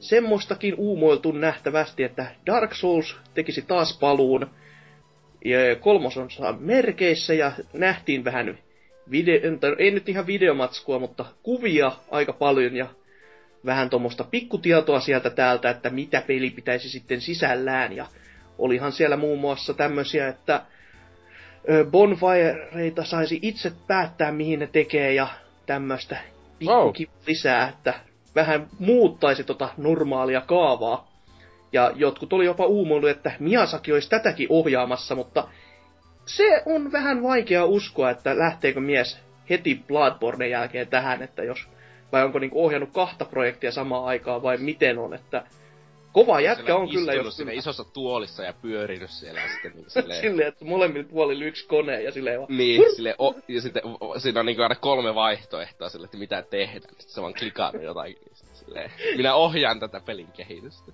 semmoistakin 0.00 0.74
uumoiltu 0.78 1.32
nähtävästi, 1.32 2.02
että 2.02 2.26
Dark 2.46 2.74
Souls 2.74 3.16
tekisi 3.34 3.62
taas 3.62 3.98
paluun 3.98 4.50
ja 5.44 5.76
kolmosonsa 5.76 6.54
merkeissä 6.58 7.34
ja 7.34 7.52
nähtiin 7.72 8.24
vähän 8.24 8.58
video, 9.10 9.40
ei 9.78 9.90
nyt 9.90 10.08
ihan 10.08 10.26
videomatskua, 10.26 10.98
mutta 10.98 11.24
kuvia 11.42 11.92
aika 12.10 12.32
paljon 12.32 12.76
ja 12.76 12.86
vähän 13.66 13.90
tuommoista 13.90 14.24
pikkutietoa 14.24 15.00
sieltä 15.00 15.30
täältä, 15.30 15.70
että 15.70 15.90
mitä 15.90 16.22
peli 16.26 16.50
pitäisi 16.50 16.88
sitten 16.88 17.20
sisällään. 17.20 17.92
Ja 17.96 18.06
olihan 18.58 18.92
siellä 18.92 19.16
muun 19.16 19.40
muassa 19.40 19.74
tämmöisiä, 19.74 20.28
että 20.28 20.62
Bonfireita 21.90 23.04
saisi 23.04 23.38
itse 23.42 23.72
päättää, 23.86 24.32
mihin 24.32 24.58
ne 24.58 24.66
tekee 24.66 25.14
ja 25.14 25.28
tämmöistä 25.66 26.16
pikkukin 26.58 27.08
lisää, 27.26 27.68
että 27.68 27.94
vähän 28.34 28.66
muuttaisi 28.78 29.44
tota 29.44 29.68
normaalia 29.76 30.40
kaavaa. 30.40 31.08
Ja 31.72 31.92
jotkut 31.94 32.32
oli 32.32 32.44
jopa 32.44 32.66
uumoillut, 32.66 33.10
että 33.10 33.32
Miyazaki 33.38 33.92
olisi 33.92 34.10
tätäkin 34.10 34.46
ohjaamassa, 34.50 35.14
mutta 35.14 35.48
se 36.26 36.62
on 36.66 36.92
vähän 36.92 37.22
vaikea 37.22 37.64
uskoa, 37.64 38.10
että 38.10 38.38
lähteekö 38.38 38.80
mies 38.80 39.20
heti 39.50 39.84
Bloodborne 39.86 40.48
jälkeen 40.48 40.88
tähän, 40.88 41.22
että 41.22 41.42
jos, 41.42 41.68
vai 42.12 42.24
onko 42.24 42.38
niinku 42.38 42.64
ohjannut 42.64 42.90
kahta 42.92 43.24
projektia 43.24 43.72
samaan 43.72 44.04
aikaan 44.04 44.42
vai 44.42 44.56
miten 44.56 44.98
on, 44.98 45.14
että 45.14 45.44
kova 46.12 46.40
jätkä 46.40 46.76
on 46.76 46.88
kyllä, 46.90 47.14
jos 47.14 47.36
siinä 47.36 47.52
isossa 47.52 47.84
tuolissa 47.84 48.42
ja 48.42 48.52
pyörinyt 48.62 49.10
siellä 49.10 49.40
ja 49.40 49.48
sitten 49.48 49.72
niin 49.74 49.90
silleen... 49.90 50.20
silleen, 50.20 50.48
että 50.48 50.64
molemmilla 50.64 51.08
puolilla 51.10 51.44
yksi 51.44 51.66
kone 51.66 52.02
ja 52.02 52.12
silleen 52.12 52.38
vaan... 52.38 52.56
Niin, 52.56 52.82
sille 52.96 53.14
o, 53.18 53.34
ja 53.48 53.60
sitten 53.60 53.82
o, 54.00 54.18
siinä 54.18 54.40
on 54.40 54.46
niinku 54.46 54.62
aina 54.62 54.74
kolme 54.74 55.14
vaihtoehtoa 55.14 55.88
sille, 55.88 56.04
että 56.04 56.18
mitä 56.18 56.42
tehdä. 56.42 56.80
Sitten 56.80 57.08
se 57.08 57.22
vaan 57.22 57.34
klikaa 57.34 57.72
jotain. 57.82 58.16
Silleen, 58.52 58.90
minä 59.16 59.34
ohjaan 59.34 59.80
tätä 59.80 60.00
pelin 60.00 60.32
kehitystä. 60.36 60.92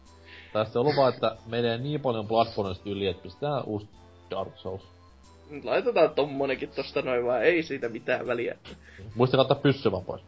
Tässä 0.52 0.80
on 0.80 0.86
lupa, 0.86 1.08
että 1.08 1.36
menee 1.46 1.78
niin 1.78 2.00
paljon 2.00 2.28
Bloodborneista 2.28 2.90
yli, 2.90 3.06
että 3.06 3.22
pistää 3.22 3.60
uusi 3.60 3.88
Dark 4.30 4.56
Souls. 4.56 4.82
Laitetaan 5.64 6.10
tommonenkin 6.10 6.70
tosta 6.76 7.02
noin 7.02 7.24
vaan, 7.24 7.42
ei 7.42 7.62
siitä 7.62 7.88
mitään 7.88 8.26
väliä. 8.26 8.56
Muista 9.14 9.36
kattaa 9.36 9.56
pyssy 9.56 9.92
vaan 9.92 10.04
pois. 10.04 10.22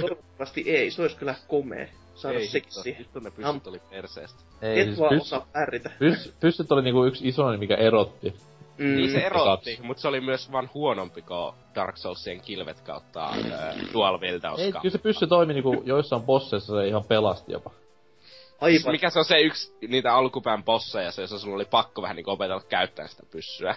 Toivottavasti 0.00 0.70
ei, 0.70 0.90
se 0.90 1.02
olisi 1.02 1.16
kyllä 1.16 1.34
komea 1.48 1.86
saada 2.14 2.38
Ei 2.38 2.46
sekin 2.46 2.68
hitto, 2.68 2.82
siihen. 2.82 2.98
hitto 2.98 3.20
ne 3.20 3.30
pyssyt 3.30 3.66
oli 3.66 3.80
perseestä. 3.90 4.40
Ei, 4.62 4.80
Et 4.80 4.86
siis 4.86 4.98
vaan 5.00 5.14
pyss, 5.14 5.32
osaa 5.32 5.46
pärritä. 5.52 5.90
pyss, 5.98 6.32
pyssyt 6.40 6.72
oli 6.72 6.82
niinku 6.82 7.04
yksi 7.04 7.28
isoin, 7.28 7.60
mikä 7.60 7.74
erotti. 7.74 8.34
Mm. 8.78 8.96
Niin 8.96 9.10
se 9.10 9.18
erotti, 9.18 9.78
mutta 9.82 10.00
se 10.00 10.08
oli 10.08 10.20
myös 10.20 10.52
vaan 10.52 10.70
huonompi 10.74 11.22
kuin 11.22 11.54
Dark 11.74 11.96
Soulsien 11.96 12.40
kilvet 12.40 12.80
kautta 12.80 13.24
äh, 13.26 13.76
Dual 13.92 14.20
Wielders 14.20 14.58
Ei, 14.60 14.72
kyllä 14.72 14.90
se 14.90 14.98
pyssy 14.98 15.26
toimi 15.26 15.54
niinku 15.54 15.82
joissain 15.84 16.22
bosseissa 16.22 16.76
se 16.80 16.88
ihan 16.88 17.04
pelasti 17.04 17.52
jopa. 17.52 17.70
Aivan. 18.60 18.92
Mikä 18.92 19.10
se 19.10 19.18
on 19.18 19.24
se 19.24 19.40
yksi 19.40 19.74
niitä 19.88 20.14
alkupään 20.14 20.64
bosseja, 20.64 21.12
se, 21.12 21.22
jossa 21.22 21.38
sulla 21.38 21.54
oli 21.54 21.64
pakko 21.64 22.02
vähän 22.02 22.16
niinku 22.16 22.30
opetella 22.30 22.62
käyttää 22.68 23.06
sitä 23.06 23.22
pyssyä. 23.30 23.74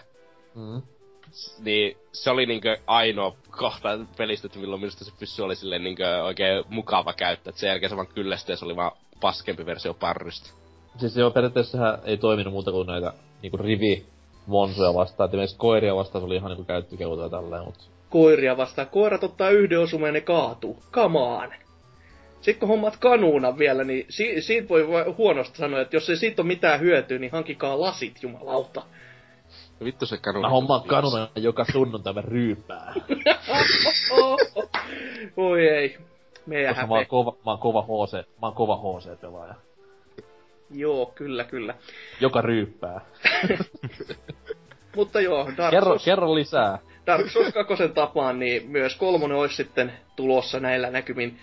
Mm. 0.56 0.82
Niin 1.64 1.98
se 2.14 2.30
oli 2.30 2.46
niinkö 2.46 2.78
ainoa 2.88 3.36
kohta 3.50 4.00
pelistä, 4.18 4.48
että 4.48 4.60
milloin 4.60 4.82
minusta 4.82 5.06
se 5.06 5.12
pyssy 5.20 5.42
oli 5.42 5.56
silleen 5.56 5.84
niinkö 5.84 6.24
oikein 6.24 6.64
mukava 6.70 7.14
käyttää. 7.14 7.50
Et 7.50 7.58
sen 7.58 7.68
jälkeen 7.68 7.90
se 7.90 7.96
vaan 7.96 8.08
kyllästyi 8.08 8.54
ja 8.54 8.58
se 8.58 8.66
oli 8.66 8.76
vaan 8.76 8.92
paskempi 9.22 9.66
versio 9.66 9.94
parrysta. 9.94 10.50
Siis 10.98 11.18
joo, 11.18 11.32
periaatteessa 11.32 11.72
sehän 11.72 12.00
ei 12.06 12.18
toiminut 12.18 12.54
muuta 12.54 12.72
kuin 12.72 12.88
näitä 12.88 13.14
niinku 13.42 13.58
rivi 13.58 14.06
monsoja 14.46 14.94
vastaan. 14.94 15.28
Et 15.28 15.34
esimerkiksi 15.34 15.58
koiria 15.58 15.96
vastaan 15.96 16.22
se 16.22 16.26
oli 16.26 16.36
ihan 16.36 16.50
niinku 16.50 16.64
käyttökelpoista 16.64 17.26
ja 17.26 17.30
tälleen, 17.30 17.66
mut... 17.66 17.90
Koiria 18.10 18.58
vastaan. 18.58 18.88
Koirat 18.88 19.24
ottaa 19.24 19.50
yhden 19.50 19.80
osuman 19.80 20.08
ja 20.08 20.14
ne 20.14 20.22
kaatuu. 20.22 20.84
Come 20.92 21.20
on. 21.20 21.50
Sitten 22.42 22.60
kun 22.60 22.70
hommat 22.70 22.98
kanuuna 22.98 23.58
vielä, 23.58 23.84
niin 23.84 24.06
si- 24.10 24.42
siitä 24.42 24.70
voi 24.70 24.86
huonosti 25.18 25.58
sanoa, 25.58 25.82
että 25.82 25.96
jos 25.96 26.10
ei 26.10 26.16
siitä 26.16 26.42
ole 26.42 26.48
mitään 26.48 26.80
hyötyä, 26.80 27.20
niin 27.20 27.32
hankikaa 27.32 27.82
lasit, 27.82 28.24
jumalauta. 28.24 28.84
Ja 29.82 29.86
vittu 29.86 30.06
se 30.06 30.18
kanu. 30.18 30.42
Mä 30.42 30.50
hommaan 30.50 30.84
kanuna 30.84 31.28
joka 31.36 31.66
sunnuntai 31.72 32.14
mä 32.14 32.22
ryypää. 32.22 32.94
Voi 35.38 35.68
ei. 35.68 35.98
Meidän 36.46 36.76
Koska 36.76 36.88
mä 36.88 36.94
oon 36.94 37.00
häpeä. 37.00 37.10
kova, 37.10 37.32
mä 37.46 37.52
oon 37.52 37.60
kova 37.60 37.82
HC, 37.82 38.14
mä 38.14 38.48
oon 38.48 38.54
kova 38.54 38.78
HC-pelaaja. 38.78 39.54
Joo, 40.72 41.06
kyllä, 41.16 41.44
kyllä. 41.44 41.76
Joka 42.20 42.42
ryyppää. 42.42 43.02
Mutta 44.96 45.22
joo, 45.22 45.52
Dark 45.58 45.72
Kerro, 45.72 45.90
Souls, 45.90 46.06
kerro 46.06 46.36
lisää. 46.36 46.80
Dark 47.08 47.30
Souls 47.30 47.54
2 47.54 47.74
tapaan, 47.94 48.40
niin 48.40 48.70
myös 48.72 48.96
kolmonen 48.96 49.38
olisi 49.38 49.56
sitten 49.56 49.94
tulossa 50.16 50.60
näillä 50.60 50.90
näkymin 50.90 51.40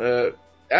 ö, 0.00 0.32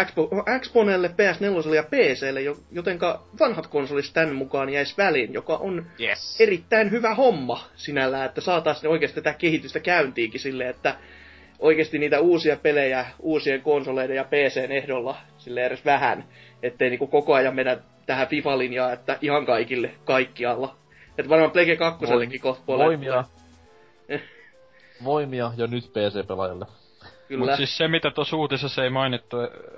Xbo, 0.05 0.29
Xponelle, 0.59 1.07
PS4 1.07 1.75
ja 1.75 1.83
PClle, 1.83 2.41
jo- 2.41 2.57
jotenka 2.71 3.23
vanhat 3.39 3.67
konsolit 3.67 4.11
tämän 4.13 4.35
mukaan 4.35 4.69
jäisi 4.69 4.93
väliin, 4.97 5.33
joka 5.33 5.55
on 5.57 5.85
Yes. 6.01 6.41
erittäin 6.41 6.91
hyvä 6.91 7.15
homma 7.15 7.63
sinällään, 7.75 8.25
että 8.25 8.41
saataisiin 8.41 8.89
oikeasti 8.91 9.21
tätä 9.21 9.37
kehitystä 9.37 9.79
käyntiinkin 9.79 10.39
silleen, 10.39 10.69
että 10.69 10.95
oikeasti 11.59 11.99
niitä 11.99 12.19
uusia 12.19 12.57
pelejä 12.57 13.05
uusien 13.19 13.61
konsoleiden 13.61 14.15
ja 14.15 14.23
PCn 14.23 14.71
ehdolla 14.71 15.17
sille 15.37 15.65
edes 15.65 15.85
vähän, 15.85 16.25
ettei 16.63 16.89
niinku 16.89 17.07
koko 17.07 17.33
ajan 17.33 17.55
mennä 17.55 17.77
tähän 18.05 18.27
FIFA-linjaan, 18.27 18.93
että 18.93 19.17
ihan 19.21 19.45
kaikille 19.45 19.91
kaikkialla. 20.05 20.75
Että 21.17 21.29
varmaan 21.29 21.51
Plege 21.51 21.75
2 21.75 22.05
kohta 22.39 22.63
puolella 22.65 22.85
Voimia. 22.85 23.23
Voimia 25.05 25.51
jo 25.57 25.67
nyt 25.67 25.83
PC-pelaajalle. 25.93 26.65
Kyllä. 27.29 27.45
Mut 27.45 27.55
siis 27.55 27.77
se, 27.77 27.87
mitä 27.87 28.11
tuossa 28.11 28.37
uutisessa 28.37 28.83
ei 28.83 28.89
mainittu, 28.89 29.37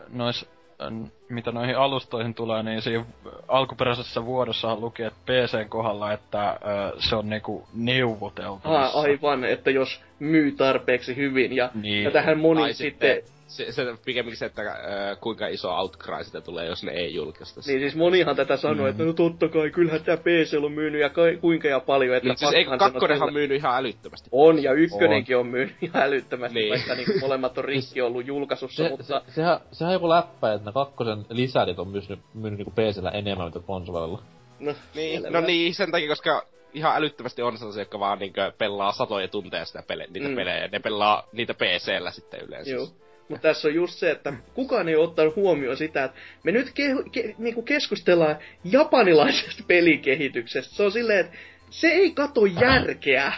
nois, 0.10 0.50
n- 0.90 1.12
mitä 1.30 1.52
noihin 1.52 1.78
alustoihin 1.78 2.34
tulee, 2.34 2.64
niin 2.64 2.82
siinä 2.82 3.06
alkuperäisessä 3.48 4.26
vuodessa 4.26 4.76
luki, 4.76 5.04
että 5.04 5.20
PCn 5.26 5.70
kohdalla, 5.70 6.14
että 6.14 6.50
ö, 6.50 6.56
se 7.00 7.16
on 7.16 7.30
niinku 7.30 7.68
neuvoteltu. 7.74 8.62
Ah, 8.64 8.96
aivan, 8.96 9.44
että 9.44 9.72
jos 9.72 10.02
myy 10.20 10.52
tarpeeksi 10.52 11.16
hyvin 11.16 11.56
ja, 11.56 11.70
Niin. 11.74 12.04
ja 12.04 12.12
tähän 12.12 12.40
moni 12.40 12.74
sitten, 12.74 13.16
sitten, 13.16 13.34
se, 13.52 13.72
se 13.72 13.86
pikemminkin 14.06 14.38
se, 14.38 14.46
että 14.46 14.62
äh, 14.62 15.20
kuinka 15.22 15.48
iso 15.48 15.70
outcry 15.76 16.24
sitä 16.24 16.42
tulee, 16.42 16.66
jos 16.66 16.84
ne 16.84 16.92
ei 16.92 17.16
julkaista 17.16 17.62
sitä. 17.62 17.72
niin 17.72 17.82
siis 17.82 17.96
monihan 17.96 18.36
tätä 18.36 18.58
sanoo, 18.58 18.88
että 18.88 19.04
no 19.04 19.14
totta 19.14 19.48
kai, 19.48 19.70
kyllähän 19.70 20.04
tämä 20.04 20.18
PC 20.18 20.58
on 20.64 20.72
myynyt 20.72 21.02
ja 21.02 21.10
kai, 21.10 21.38
kuinka 21.42 21.68
ja 21.68 21.80
paljon, 21.80 22.16
että 22.16 22.30
Niin, 22.30 22.38
siis 22.38 22.54
ei, 22.54 22.68
on 22.68 22.78
kakkonenhan 22.78 23.20
tulla. 23.28 23.40
myynyt 23.40 23.58
ihan 23.58 23.78
älyttömästi. 23.78 24.30
On, 24.32 24.64
ja 24.64 24.74
ykkönenkin 24.74 25.38
on, 25.38 25.48
myynyt 25.48 25.76
ihan 25.82 26.04
älyttömästi, 26.04 26.60
Niin. 26.60 26.70
vaikka 26.70 26.96
niin 26.96 27.20
molemmat 27.22 27.58
on 27.58 27.66
rikki 27.66 28.02
ollut 28.02 28.28
julkaisussa, 28.28 28.84
Se, 28.84 28.90
mutta... 28.90 29.04
se, 29.28 29.32
sehän, 29.34 29.60
sehän 29.72 29.90
on 29.90 29.94
joku 29.94 30.10
läppä, 30.10 30.54
että 30.54 30.70
ne 30.70 30.74
kakkosen 30.74 31.26
lisärit 31.30 31.80
on 31.80 31.88
myynyt, 31.88 32.20
myynyt 32.34 32.58
niinku 32.58 32.72
PCllä 32.72 33.10
enemmän 33.10 33.48
mitä 33.48 33.60
konsoleilla. 33.60 34.22
No, 34.60 34.74
Niin, 34.96 35.24
no 35.30 35.42
niin, 35.42 35.76
sen 35.76 35.92
takia, 35.92 36.08
koska 36.10 36.46
ihan 36.74 36.96
älyttömästi 36.96 37.42
on 37.42 37.58
sellaisia, 37.58 37.82
jotka 37.82 38.00
vaan 38.00 38.20
niinkö 38.20 38.52
pelaa 38.58 38.92
satoja 38.92 39.28
tunteja 39.28 39.66
sitä 39.66 39.84
pele- 39.88 40.08
niitä 40.14 40.28
Mm. 40.28 40.32
mm. 40.32 40.36
pelejä. 40.36 40.68
Ne 40.68 40.80
pelaa 40.80 41.28
niitä 41.34 41.54
PC-llä 41.54 42.12
sitten 42.12 42.42
yleensä. 42.42 42.72
Joo. 42.72 42.88
Mutta 43.32 43.48
tässä 43.48 43.68
on 43.68 43.74
just 43.76 43.94
se, 44.00 44.12
että 44.12 44.34
kukaan 44.54 44.90
ei 44.90 44.96
ole 44.96 45.04
ottanut 45.08 45.36
huomioon 45.36 45.78
sitä, 45.78 46.04
että 46.04 46.18
me 46.44 46.52
nyt 46.52 46.68
ke- 46.68 47.10
ke- 47.18 47.36
niinku 47.38 47.62
keskustellaan 47.62 48.36
japanilaisesta 48.64 49.64
pelikehityksestä. 49.68 50.76
Se 50.76 50.84
on 50.84 50.92
silleen, 50.92 51.20
että 51.20 51.38
se 51.70 51.88
ei 51.88 52.12
kato 52.12 52.46
järkeä. 52.46 53.34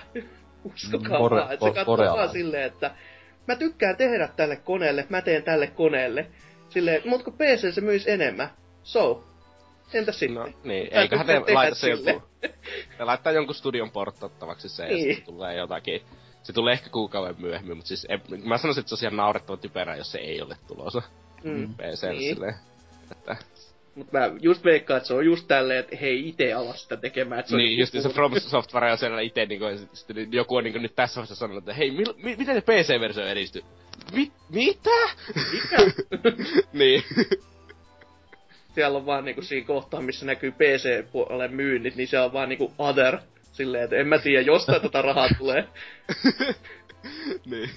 Uskokaa 0.64 1.20
Kore- 1.20 1.30
vaan, 1.36 1.54
että 1.54 1.66
se 1.66 1.74
katsoo 1.74 1.98
vaan 1.98 2.30
silleen, 2.30 2.64
että 2.64 2.92
mä 3.48 3.56
tykkään 3.56 3.98
tehdä 3.98 4.28
tälle 4.36 4.56
koneelle, 4.56 5.06
mä 5.10 5.22
teen 5.22 5.44
tälle 5.44 5.68
koneelle. 5.68 6.26
Silleen, 6.70 7.02
mut 7.06 7.24
kun 7.24 7.34
PC 7.34 7.74
se 7.74 7.82
myisi 7.82 8.12
enemmän. 8.12 8.50
So, 8.84 9.24
entäs 9.94 10.20
sitten? 10.20 10.36
No 10.36 10.50
niin, 10.64 10.90
Mä 10.94 11.02
eiköhän 11.02 11.28
ne 11.28 11.40
laita 11.54 11.76
se 11.76 11.90
joku... 11.90 12.24
Ne 13.00 13.06
laittaa 13.06 13.34
jonkun 13.34 13.56
studion 13.56 13.92
portattavaksi 13.92 14.70
se, 14.70 14.86
Niin. 14.88 15.08
ja 15.10 15.16
sitten 15.16 15.34
tulee 15.34 15.56
jotakin... 15.56 16.02
Se 16.44 16.54
tulee 16.54 16.74
ehkä 16.74 16.90
kuukauden 16.90 17.36
myöhemmin, 17.42 17.78
mutta 17.78 17.88
siis 17.88 18.06
en, 18.10 18.22
mä 18.44 18.58
sanoisin, 18.58 18.82
että 18.82 18.96
se 18.96 19.06
on 19.06 19.10
ihan 19.12 19.18
naurettavan 19.18 19.60
typerää, 19.60 19.96
jos 19.96 20.12
se 20.12 20.18
ei 20.18 20.42
ole 20.42 20.58
tulossa 20.68 21.02
Mm. 21.44 21.74
PC 21.74 22.04
Niin. 22.04 22.18
niin. 22.18 22.36
silleen. 22.36 22.56
Että 23.12 23.36
Mutta 23.96 24.18
mä 24.20 24.32
just 24.42 24.64
veikkaan, 24.64 24.98
että 24.98 25.08
se 25.08 25.14
on 25.14 25.26
just 25.26 25.48
tälleen, 25.48 25.80
että 25.80 25.96
he 25.96 26.08
ei 26.08 26.30
itse 26.30 26.54
ala 26.54 26.74
sitä 26.74 26.98
tekemään. 26.98 27.40
Että 27.40 27.50
se 27.50 27.58
niin, 27.58 27.74
on 27.74 27.80
just 27.80 27.94
se 28.04 28.10
From 28.10 28.32
Software 28.40 28.92
on 28.92 28.98
siellä 28.98 29.22
itse 29.22 29.46
niinku, 29.46 29.66
ja 29.66 29.78
sit, 29.78 29.90
sitten 29.94 30.28
joku 30.32 30.56
on 30.56 30.64
niinku 30.64 30.80
nyt 30.80 30.96
tässä 30.96 31.16
vaiheessa 31.16 31.36
sanonut, 31.36 31.64
että 31.64 31.74
hei, 31.74 31.92
mil, 31.92 32.14
mi, 32.24 32.36
miten 32.36 32.56
se 32.56 32.62
PC-versio 32.62 33.26
edistyy? 33.28 33.62
Mi, 34.14 34.32
mitä? 34.50 34.90
Mikä? 35.54 35.78
niin. 36.74 37.04
Siellä 38.76 38.98
on 38.98 39.06
vaan 39.06 39.26
niinku 39.26 39.42
siinä 39.42 39.68
kohtaa, 39.68 40.02
missä 40.02 40.26
näkyy 40.26 40.52
PC-puolelle 40.52 41.48
myynnit, 41.48 41.96
niin 41.96 42.08
se 42.08 42.20
on 42.20 42.34
vaan 42.34 42.50
niinku 42.50 42.74
other. 42.78 43.18
Silleen, 43.54 43.84
että 43.84 43.96
en 43.96 44.08
mä 44.08 44.18
tiedä, 44.18 44.42
jostain 44.42 44.82
tätä 44.82 45.02
rahaa 45.02 45.28
tulee. 45.38 45.68
niin. 47.52 47.70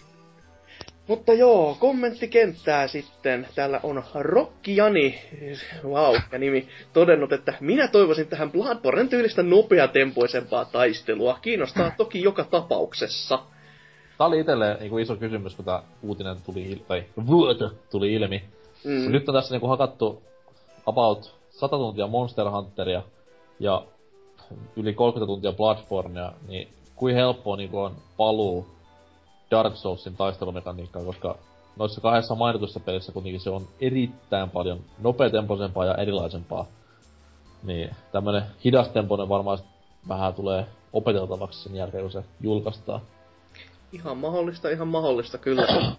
Mutta 1.09 1.33
joo, 1.33 1.77
kommenttikenttää 1.81 2.89
sitten. 2.89 3.49
Täällä 3.55 3.81
on 3.83 4.03
Rokki 4.15 4.77
Jani, 4.77 5.19
wow, 5.85 6.15
ja 6.33 6.39
nimi, 6.39 6.69
todennut, 6.93 7.33
että 7.33 7.55
minä 7.61 7.89
toivoisin 7.89 8.27
tähän 8.27 8.53
Bloodborne 8.53 9.09
tyylistä 9.09 9.43
nopeatempoisempaa 9.43 10.65
taistelua. 10.65 11.39
Kiinnostaa 11.43 11.93
toki 11.97 12.23
joka 12.23 12.45
tapauksessa. 12.45 13.39
Tää 14.19 14.27
oli 14.27 14.41
itelle 14.41 14.77
niinku 14.81 14.99
iso 14.99 15.17
kysymys, 15.17 15.55
kun 15.55 15.65
tää 15.65 15.83
uutinen 16.03 16.37
tuli, 16.47 16.75
il- 16.75 16.85
tai 16.89 17.05
vuoto 17.27 17.73
tuli 17.91 18.13
ilmi. 18.15 18.45
Mm. 18.85 19.13
Nyt 19.13 19.29
on 19.29 19.35
tässä 19.35 19.55
niinku 19.55 19.67
hakattu 19.67 20.23
about 20.87 21.37
100 21.51 21.77
tuntia 21.77 22.07
Monster 22.07 22.51
Hunteria 22.51 23.03
ja 23.61 23.85
yli 24.77 24.95
30 24.95 25.27
tuntia 25.27 25.53
Bloodbornea, 25.53 26.33
niin 26.49 26.69
kuin 26.97 27.15
helppoa 27.15 27.57
niinku 27.57 27.79
on 27.79 27.97
paluu 28.17 28.67
Dark 29.51 29.77
Soulsin 29.77 30.17
taistelumekaniikkaan, 30.17 31.07
koska 31.07 31.39
noissa 31.77 32.01
kahdessa 32.01 32.35
mainitussa 32.35 32.81
pelissä 32.81 33.13
kuitenkin 33.13 33.41
se 33.41 33.51
on 33.51 33.69
erittäin 33.81 34.51
paljon 34.51 34.81
nopeatempoisempaa 34.99 35.85
ja 35.85 35.95
erilaisempaa. 35.95 36.67
Niin 37.63 37.91
tämmönen 38.13 38.43
hidastempoinen 38.65 39.29
varmaan 39.29 39.59
vähän 40.09 40.35
tulee 40.35 40.67
opeteltavaksi 40.93 41.63
sen 41.63 41.77
jälkeen, 41.77 42.03
kun 42.03 42.13
se 42.13 42.25
julkaistaan. 42.41 43.01
Ihan 43.93 44.17
mahdollista, 44.17 44.69
ihan 44.69 44.89
mahdollista 44.89 45.39
kyllä. 45.39 45.97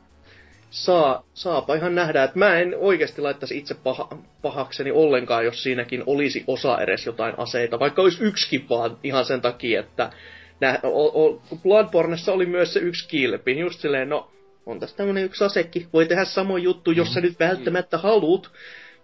Saa, 0.70 1.24
saapa 1.34 1.76
ihan 1.76 1.96
nähdä, 1.96 2.24
että 2.24 2.40
mä 2.40 2.60
en 2.60 2.76
oikeasti 2.80 3.22
laittaisi 3.22 3.58
itse 3.58 3.74
paha, 3.74 4.10
pahakseni 4.42 4.92
ollenkaan, 4.92 5.46
jos 5.46 5.64
siinäkin 5.64 6.04
olisi 6.06 6.44
osa 6.48 6.82
edes 6.82 7.06
jotain 7.06 7.40
aseita, 7.40 7.80
vaikka 7.80 8.02
olisi 8.02 8.24
yksikin 8.24 8.70
vaan 8.70 8.98
ihan 9.04 9.26
sen 9.26 9.42
takia, 9.42 9.80
että 9.80 10.12
nä, 10.60 10.80
o, 10.84 11.26
o, 11.26 11.42
kun 11.50 11.62
Bloodborneissa 11.62 12.34
oli 12.34 12.46
myös 12.46 12.74
se 12.74 12.80
yksi 12.80 13.08
kilpi, 13.08 13.60
just 13.60 13.80
silleen, 13.80 14.10
no 14.10 14.32
on 14.66 14.80
tässä 14.80 14.98
tämmönen 14.98 15.24
yksi 15.24 15.44
asekin, 15.44 15.88
voi 15.94 16.06
tehdä 16.06 16.26
samoin 16.26 16.64
juttu, 16.64 16.92
jos 16.92 17.14
sä 17.14 17.22
nyt 17.22 17.40
välttämättä 17.40 17.98
haluut, 17.98 18.52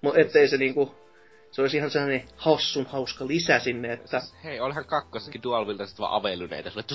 mutta 0.02 0.20
ettei 0.20 0.48
se 0.48 0.58
niinku, 0.58 0.96
se 1.52 1.62
olisi 1.62 1.78
ihan 1.78 1.92
sellainen 1.92 2.24
hassun 2.36 2.86
hauska 2.86 3.28
lisä 3.28 3.60
sinne, 3.60 3.94
että 3.94 4.22
Hei, 4.44 4.60
olihan 4.60 4.86
kakkosessakin 4.86 5.44
Dualvilta 5.44 5.86
sit 5.86 6.00
vaan 6.00 6.14
avelyneitä. 6.14 6.70
Sulle 6.70 6.86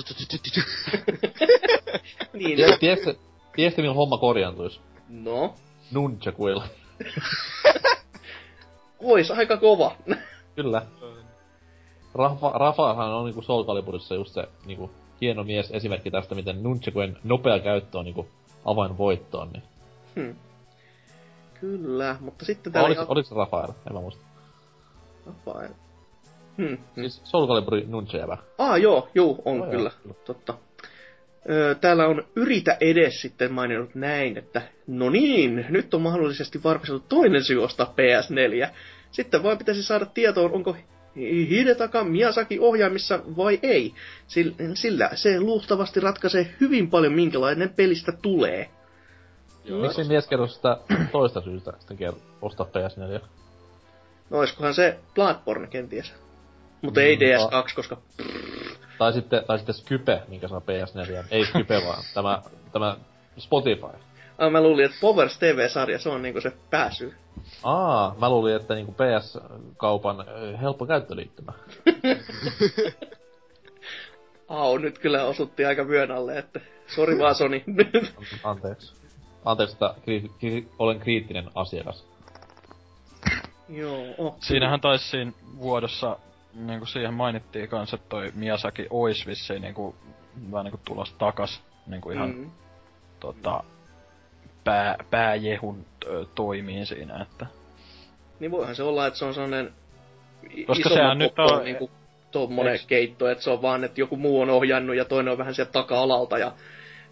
niin, 2.33 2.55
Tie- 2.57 2.77
Tiedätkö, 2.79 3.15
tiedätkö 3.59 3.81
millä 3.81 3.93
homma 3.93 4.17
korjaantuisi? 4.17 4.79
no, 5.09 5.55
Nunchakuilla. 5.91 6.63
ois 9.03 9.31
aika 9.31 9.57
kova. 9.57 9.95
Kyllä. 10.55 10.85
Rafa, 12.13 12.49
Rafahan 12.49 13.13
on 13.13 13.25
niinku 13.25 13.41
Soul 13.41 13.63
Caliburissa 13.63 14.15
just 14.15 14.33
se 14.33 14.47
niinku 14.65 14.91
hieno 15.21 15.43
mies 15.43 15.71
esimerkki 15.71 16.11
tästä, 16.11 16.35
miten 16.35 16.63
Nunchakujen 16.63 17.17
nopea 17.23 17.59
käyttö 17.59 17.97
on 17.97 18.05
niinku 18.05 18.27
avain 18.65 18.97
voittoon. 18.97 19.49
Niin. 19.49 19.63
Hmm. 20.15 20.35
Kyllä, 21.59 22.15
mutta 22.19 22.45
sitten 22.45 22.73
täällä 22.73 22.87
Oliko, 22.87 23.01
ihan... 23.01 23.11
oliko 23.11 23.29
se 23.29 23.35
Rafael? 23.35 23.69
En 23.87 23.93
mä 23.93 24.01
muista. 24.01 24.23
Rafael. 25.25 25.69
Hmm. 26.57 26.77
Siis 26.95 27.21
Soul 27.23 27.47
Calibur 27.47 27.81
Nunchajävä. 27.87 28.37
Ah, 28.57 28.81
joo, 28.81 29.07
juu, 29.15 29.41
on 29.45 29.57
joo, 29.57 29.67
kyllä. 29.67 29.91
kyllä. 30.03 30.15
Totta. 30.25 30.53
Täällä 31.81 32.07
on 32.07 32.23
Yritä 32.35 32.77
edes 32.81 33.21
sitten 33.21 33.53
maininnut 33.53 33.95
näin, 33.95 34.37
että 34.37 34.61
no 34.87 35.09
niin, 35.09 35.65
nyt 35.69 35.93
on 35.93 36.01
mahdollisesti 36.01 36.63
varmistettu 36.63 37.05
toinen 37.09 37.43
syy 37.43 37.63
ostaa 37.63 37.93
PS4. 37.93 38.69
Sitten 39.11 39.43
vaan 39.43 39.57
pitäisi 39.57 39.83
saada 39.83 40.05
tietoon, 40.05 40.51
onko 40.51 40.75
Hidetaka 41.49 42.03
Miyazaki 42.03 42.59
ohjaamissa 42.59 43.19
vai 43.37 43.59
ei. 43.63 43.93
Sillä, 44.73 45.09
se 45.15 45.39
luultavasti 45.39 45.99
ratkaisee 45.99 46.55
hyvin 46.61 46.89
paljon, 46.89 47.13
minkälainen 47.13 47.69
pelistä 47.69 48.11
tulee. 48.21 48.69
Joo. 49.65 49.81
Miksi 49.81 50.03
mies 50.03 50.27
kerro 50.27 50.47
sitä 50.47 50.77
toista 51.11 51.41
syystä 51.41 51.73
sitten 51.79 51.97
kerro, 51.97 52.19
ostaa 52.41 52.67
PS4? 52.67 53.21
No 54.29 54.73
se 54.73 54.97
Bloodborne 55.15 55.67
kenties. 55.67 56.13
Mutta 56.81 56.99
Mm, 56.99 57.05
ei 57.05 57.33
a- 57.35 57.49
DS2, 57.49 57.75
koska 57.75 57.97
Tai 58.99 59.13
sitten, 59.13 59.43
tai 59.47 59.57
sitten 59.57 59.75
Skype, 59.75 60.23
minkä 60.27 60.47
saa 60.47 60.59
PS4. 60.59 61.25
Ei 61.31 61.45
Skype 61.45 61.81
vaan, 61.87 62.03
tämä, 62.13 62.41
tämä 62.71 62.97
Spotify. 63.37 63.85
ah, 64.37 64.51
mä 64.51 64.61
luulin, 64.61 64.85
että 64.85 64.97
Powers 65.01 65.37
TV-sarja, 65.39 65.99
se 65.99 66.09
on 66.09 66.21
niinku 66.21 66.41
se 66.41 66.51
pääsy. 66.69 67.13
Aa, 67.63 68.15
mä 68.19 68.29
luulin, 68.29 68.55
että 68.55 68.75
niinku 68.75 68.91
PS-kaupan 68.91 70.25
ö, 70.27 70.57
helppo 70.57 70.85
käyttöliittymä. 70.85 71.53
Au, 74.47 74.77
nyt 74.77 74.99
kyllä 74.99 75.25
osuttiin 75.25 75.67
aika 75.67 75.87
vyön 75.87 76.11
alle, 76.11 76.37
että 76.37 76.59
sori 76.87 77.19
vaan 77.19 77.35
Sony. 77.35 77.61
Anteeksi. 78.43 78.93
Anteeksi, 79.45 79.75
että 79.75 79.95
kri- 80.01 80.29
kri- 80.29 80.67
olen 80.79 80.99
kriittinen 80.99 81.49
asiakas. 81.55 82.05
Joo, 83.69 84.05
oh, 84.17 84.35
Siinähän 84.39 84.81
taisi 84.81 85.09
siinä 85.09 85.31
vuodossa, 85.59 86.17
niinku 86.53 86.85
siihen 86.85 87.13
mainittiin 87.13 87.69
kans, 87.69 87.93
että 87.93 88.09
toi 88.09 88.31
Miyazaki 88.35 88.87
ois 88.89 89.27
vissiin 89.27 89.61
niinku, 89.61 89.95
vähän 90.51 90.63
niinku 90.65 90.79
tulos 90.85 91.13
takas, 91.13 91.63
niinku 91.87 92.11
ihan 92.11 92.29
Mm. 92.29 92.51
tota, 93.19 93.63
pää, 94.63 94.95
pääjehun 95.11 95.85
ö, 96.05 96.25
toimiin 96.35 96.85
siinä, 96.85 97.21
että 97.21 97.45
Niin 98.39 98.51
voihan 98.51 98.75
se 98.75 98.83
olla, 98.83 99.07
että 99.07 99.19
se 99.19 99.25
on 99.25 99.33
sellainen 99.33 99.73
Koska 100.67 100.89
sehän 100.89 101.17
nyt 101.17 101.39
on- 101.39 101.63
niinku 101.63 101.91
tommonen 102.31 102.73
Eiks- 102.75 102.85
keitto, 102.87 103.29
että 103.29 103.43
se 103.43 103.49
on 103.49 103.61
vaan, 103.61 103.83
että 103.83 104.01
joku 104.01 104.15
muu 104.17 104.41
on 104.41 104.49
ohjannut 104.49 104.95
ja 104.95 105.05
toinen 105.05 105.31
on 105.31 105.37
vähän 105.37 105.53
sieltä 105.55 105.71
taka-alalta 105.71 106.37
ja 106.37 106.51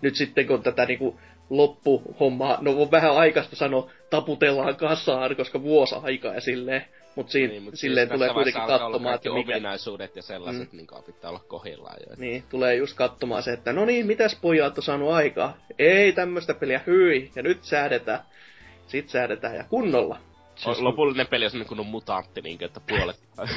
nyt 0.02 0.16
sitten 0.16 0.48
kun 0.48 0.64
tätä 0.64 0.86
niinku 0.86 1.20
loppuhommaa, 1.50 2.58
no 2.62 2.72
on 2.82 2.92
vähän 2.92 3.18
aikaista 3.18 3.56
sanoa, 3.56 3.90
taputellaan 4.10 4.76
kasaan, 4.76 5.36
koska 5.36 5.62
vuosi 5.62 5.96
aikaa 6.04 6.34
ja 6.34 6.42
silleen, 6.42 6.86
mutta 7.18 7.32
siinä, 7.32 7.52
niin, 7.52 7.64
mut 7.64 7.76
silleen 7.76 8.08
siis 8.08 8.16
tulee 8.16 8.28
tässä 8.28 8.34
kuitenkin 8.34 8.78
katsomaan, 8.80 9.16
että 9.16 9.30
mikä, 9.30 9.52
ominaisuudet 9.54 10.16
ja 10.16 10.22
sellaiset, 10.22 10.72
mm. 10.72 10.78
niin 10.78 10.88
pitää 11.06 11.30
olla 11.30 11.40
kohillaan 11.48 11.98
jo. 12.10 12.16
niin, 12.18 12.44
tulee 12.50 12.76
just 12.76 12.98
katsomaan 12.98 13.44
se, 13.44 13.54
että 13.54 13.74
no 13.74 13.86
niin, 13.86 14.08
mitäs 14.08 14.38
pojat 14.42 14.78
on 14.78 14.84
saanut 14.84 15.12
aikaa? 15.12 15.58
Ei 15.80 16.12
tämmöistä 16.12 16.54
peliä, 16.54 16.82
hyi, 16.88 17.32
ja 17.36 17.44
nyt 17.44 17.64
säädetään. 17.64 18.20
Sitten 18.88 19.12
säädetään 19.12 19.56
ja 19.56 19.64
kunnolla. 19.64 20.18
Siis 20.56 20.82
lopullinen 20.82 21.28
peli 21.28 21.46
on 21.46 21.52
semmonen 21.52 21.68
kunnon 21.68 21.86
mutantti, 21.86 22.42
niin 22.42 22.64
että 22.64 22.82
puolet... 22.90 23.20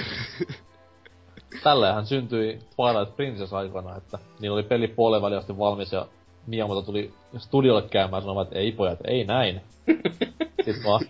Tälleenhän 1.62 2.06
syntyi 2.06 2.58
Twilight 2.76 3.16
Princess 3.16 3.52
aikana, 3.52 3.96
että 3.96 4.18
niillä 4.40 4.54
oli 4.54 4.62
peli 4.62 4.88
puolen 4.88 5.22
väliin 5.22 5.38
asti 5.38 5.58
valmis 5.58 5.92
ja 5.92 6.06
Miyamoto 6.46 6.82
tuli 6.82 7.14
studiolle 7.38 7.82
käymään 7.82 8.22
sanomaan, 8.22 8.46
että 8.46 8.58
ei 8.58 8.72
pojat, 8.72 8.98
ei 9.04 9.24
näin. 9.24 9.60
Sitten 10.64 10.84
vaan 10.84 11.00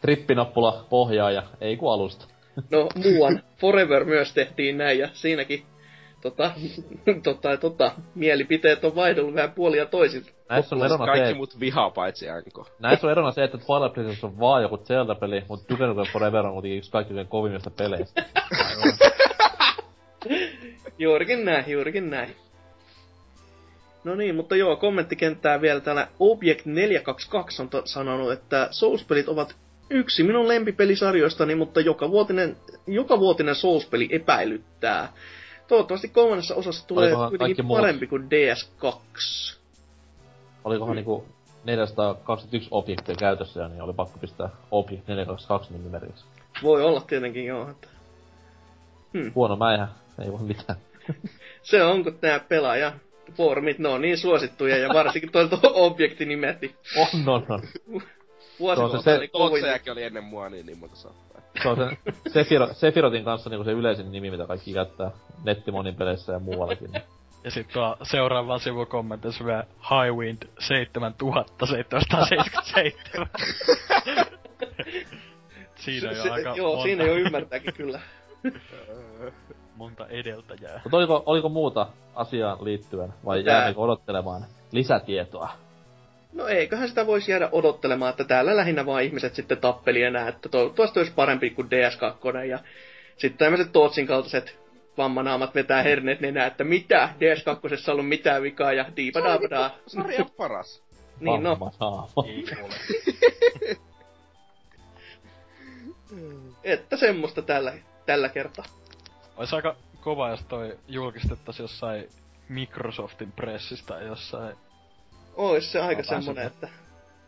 trippinappula 0.00 0.86
pohjaa 0.90 1.30
ja 1.30 1.42
ei 1.60 1.76
kun 1.76 1.92
alusta. 1.92 2.26
No, 2.70 2.88
muuan 3.04 3.42
Forever 3.60 4.04
myös 4.04 4.34
tehtiin 4.34 4.78
näin, 4.78 4.98
ja 4.98 5.08
siinäkin 5.12 5.62
tota, 6.22 6.50
tota, 7.24 7.56
tota, 7.56 7.92
mielipiteet 8.14 8.84
on 8.84 8.94
vaihdellut 8.96 9.34
vähän 9.34 9.52
puolia 9.52 9.86
toisilta. 9.86 10.30
Näissä 10.48 10.76
on 10.76 10.84
erona 10.84 11.04
se, 11.04 11.10
Kaikki 11.10 11.28
että, 11.28 11.36
mut 11.36 11.60
vihaa 11.60 11.90
paitsi 11.90 12.28
Anko. 12.28 12.66
näissä 12.78 13.06
on 13.06 13.10
erona 13.10 13.32
se, 13.32 13.44
että 13.44 13.58
Twilight 13.58 13.94
Princess 13.94 14.24
on 14.24 14.40
vaan 14.40 14.62
joku 14.62 14.78
Zelda-peli, 14.78 15.44
mutta 15.48 15.68
Duke 15.68 15.86
Nukem 15.86 16.12
Forever 16.12 16.46
on 16.46 16.52
kuitenkin 16.52 16.78
yksi 16.78 16.90
kaikkein 16.90 17.28
kovimmista 17.28 17.70
peleistä. 17.70 18.24
Juurikin 20.98 21.44
näin, 21.44 21.64
juurikin 21.68 22.10
näin. 22.10 22.36
No 24.04 24.14
niin, 24.14 24.34
mutta 24.34 24.56
joo, 24.56 24.76
kommenttikenttää 24.76 25.60
vielä 25.60 25.80
täällä 25.80 26.08
Object 26.20 26.66
422 26.66 27.62
on 27.62 27.68
to- 27.68 27.82
sanonut, 27.84 28.32
että 28.32 28.68
Souls-pelit 28.70 29.28
ovat 29.28 29.56
yksi 29.90 30.22
minun 30.22 30.48
lempipelisarjoistani, 30.48 31.54
mutta 31.54 31.80
joka 31.80 32.10
vuotinen, 32.10 32.56
joka 32.86 33.18
vuotinen 33.18 33.54
Souls-peli 33.54 34.08
epäilyttää. 34.10 35.12
Toivottavasti 35.68 36.08
kolmannessa 36.08 36.54
osassa 36.54 36.86
tulee 36.86 37.04
Olikohan 37.04 37.28
kaikki 37.28 37.38
kuitenkin 37.38 37.64
muut? 37.64 37.80
parempi 37.80 38.06
kuin 38.06 38.22
DS2. 38.22 39.56
Olikohan 40.64 40.96
niinku 40.96 41.24
421 41.64 42.68
objektia 42.70 43.14
käytössä 43.18 43.60
ja 43.60 43.68
niin 43.68 43.82
oli 43.82 43.92
pakko 43.92 44.18
pistää 44.18 44.48
Object 44.70 45.08
422 45.08 45.72
nimimerkiksi. 45.72 46.24
Voi 46.62 46.82
olla 46.82 47.00
tietenkin 47.00 47.46
joo. 47.46 47.70
Että... 47.70 47.88
Huono 49.34 49.56
mäihä, 49.56 49.88
ei 50.24 50.32
voi 50.32 50.42
mitään. 50.42 50.78
Se 51.62 51.82
on, 51.82 52.04
kun 52.04 52.18
tää 52.18 52.40
pelaaja 52.40 52.92
foorumit, 53.34 53.78
ne 53.78 53.88
on 53.88 54.00
niin 54.00 54.18
suosittuja 54.18 54.76
ja 54.76 54.88
varsinkin 54.88 55.32
toi 55.32 55.48
tuo 55.48 55.58
objektinimeti. 55.86 56.76
On, 56.96 57.28
on, 57.28 57.46
on. 57.48 57.62
Vuosikohta 58.60 59.02
se- 59.02 59.16
oli 59.16 59.28
kovin. 59.28 59.60
Totsejakin 59.60 59.92
oli 59.92 60.02
ennen 60.02 60.24
mua 60.24 60.48
niin, 60.48 60.66
niin 60.66 60.78
monta 60.78 60.96
saattaa. 60.96 61.40
Se 61.62 61.68
on 61.68 61.76
sen 61.76 61.98
Sephiroth, 62.32 62.76
Sephirotin 62.76 63.24
kanssa 63.24 63.50
niinku 63.50 63.64
se 63.64 63.72
yleisin 63.72 64.12
nimi, 64.12 64.30
mitä 64.30 64.46
kaikki 64.46 64.72
käyttää 64.72 65.10
nettimonin 65.44 65.94
peleissä 65.94 66.32
ja 66.32 66.38
muuallakin. 66.38 66.90
Ja 67.44 67.50
sitten 67.50 67.74
tuo 67.74 67.96
seuraava 68.02 68.58
sivu 68.58 68.86
kommentoisi 68.86 69.44
vielä 69.44 69.64
Highwind 69.90 70.42
7777. 70.58 73.28
siinä 75.74 76.10
Se- 76.12 76.16
jo 76.18 76.22
se- 76.22 76.30
aika 76.30 76.54
Joo, 76.56 76.68
monta, 76.68 76.82
siinä 76.82 77.04
jo 77.04 77.14
ymmärtääkin 77.14 77.74
kyllä. 77.74 78.00
monta 79.76 80.06
edeltäjää. 80.06 80.80
Mutta 80.84 80.96
oliko, 80.96 81.22
oliko 81.26 81.48
muuta 81.48 81.86
asiaan 82.14 82.64
liittyen, 82.64 83.14
vai 83.24 83.42
Tää- 83.44 83.54
jäämmekö 83.54 83.80
odottelemaan 83.80 84.44
lisätietoa? 84.72 85.48
No 86.32 86.46
eiköhän 86.48 86.88
sitä 86.88 87.06
voisi 87.06 87.30
jäädä 87.30 87.48
odottelemaan, 87.52 88.10
että 88.10 88.24
täällä 88.24 88.56
lähinnä 88.56 88.86
vaan 88.86 89.02
ihmiset 89.02 89.34
sitten 89.34 89.58
tappeli 89.58 90.02
enää, 90.02 90.28
että 90.28 90.48
toivottavasti 90.48 91.00
olisi 91.00 91.12
parempi 91.12 91.50
kuin 91.50 91.68
DS2. 91.68 92.44
Ja 92.44 92.58
sitten 93.16 93.38
tämmöiset 93.38 93.72
Tootsin 93.72 94.06
kaltaiset 94.06 94.58
vammanaamat 94.98 95.54
vetää 95.54 95.82
herneet 95.82 96.20
nenää, 96.20 96.46
että 96.46 96.64
mitä, 96.64 97.08
DS2 97.14 97.90
ollut 97.90 98.08
mitään 98.08 98.42
vikaa 98.42 98.72
ja 98.72 98.84
diipadapadaa. 98.96 99.76
Sarjan 99.86 100.30
paras. 100.36 100.86
Niin 101.20 101.42
no, 101.42 101.58
että 106.64 106.96
semmoista 106.96 107.42
tällä, 107.42 107.72
tällä 108.06 108.28
kertaa. 108.28 108.64
Ois 109.36 109.54
aika 109.54 109.76
kova, 110.00 110.30
jos 110.30 110.42
toi 110.42 110.78
julkistettaisiin 110.88 111.64
jossain 111.64 112.08
Microsoftin 112.48 113.32
pressistä 113.32 113.98
jossain. 114.00 114.56
Ois 115.36 115.72
se 115.72 115.80
aika 115.80 116.02
semmonen, 116.02 116.34
pääsee. 116.34 116.46
että 116.46 116.68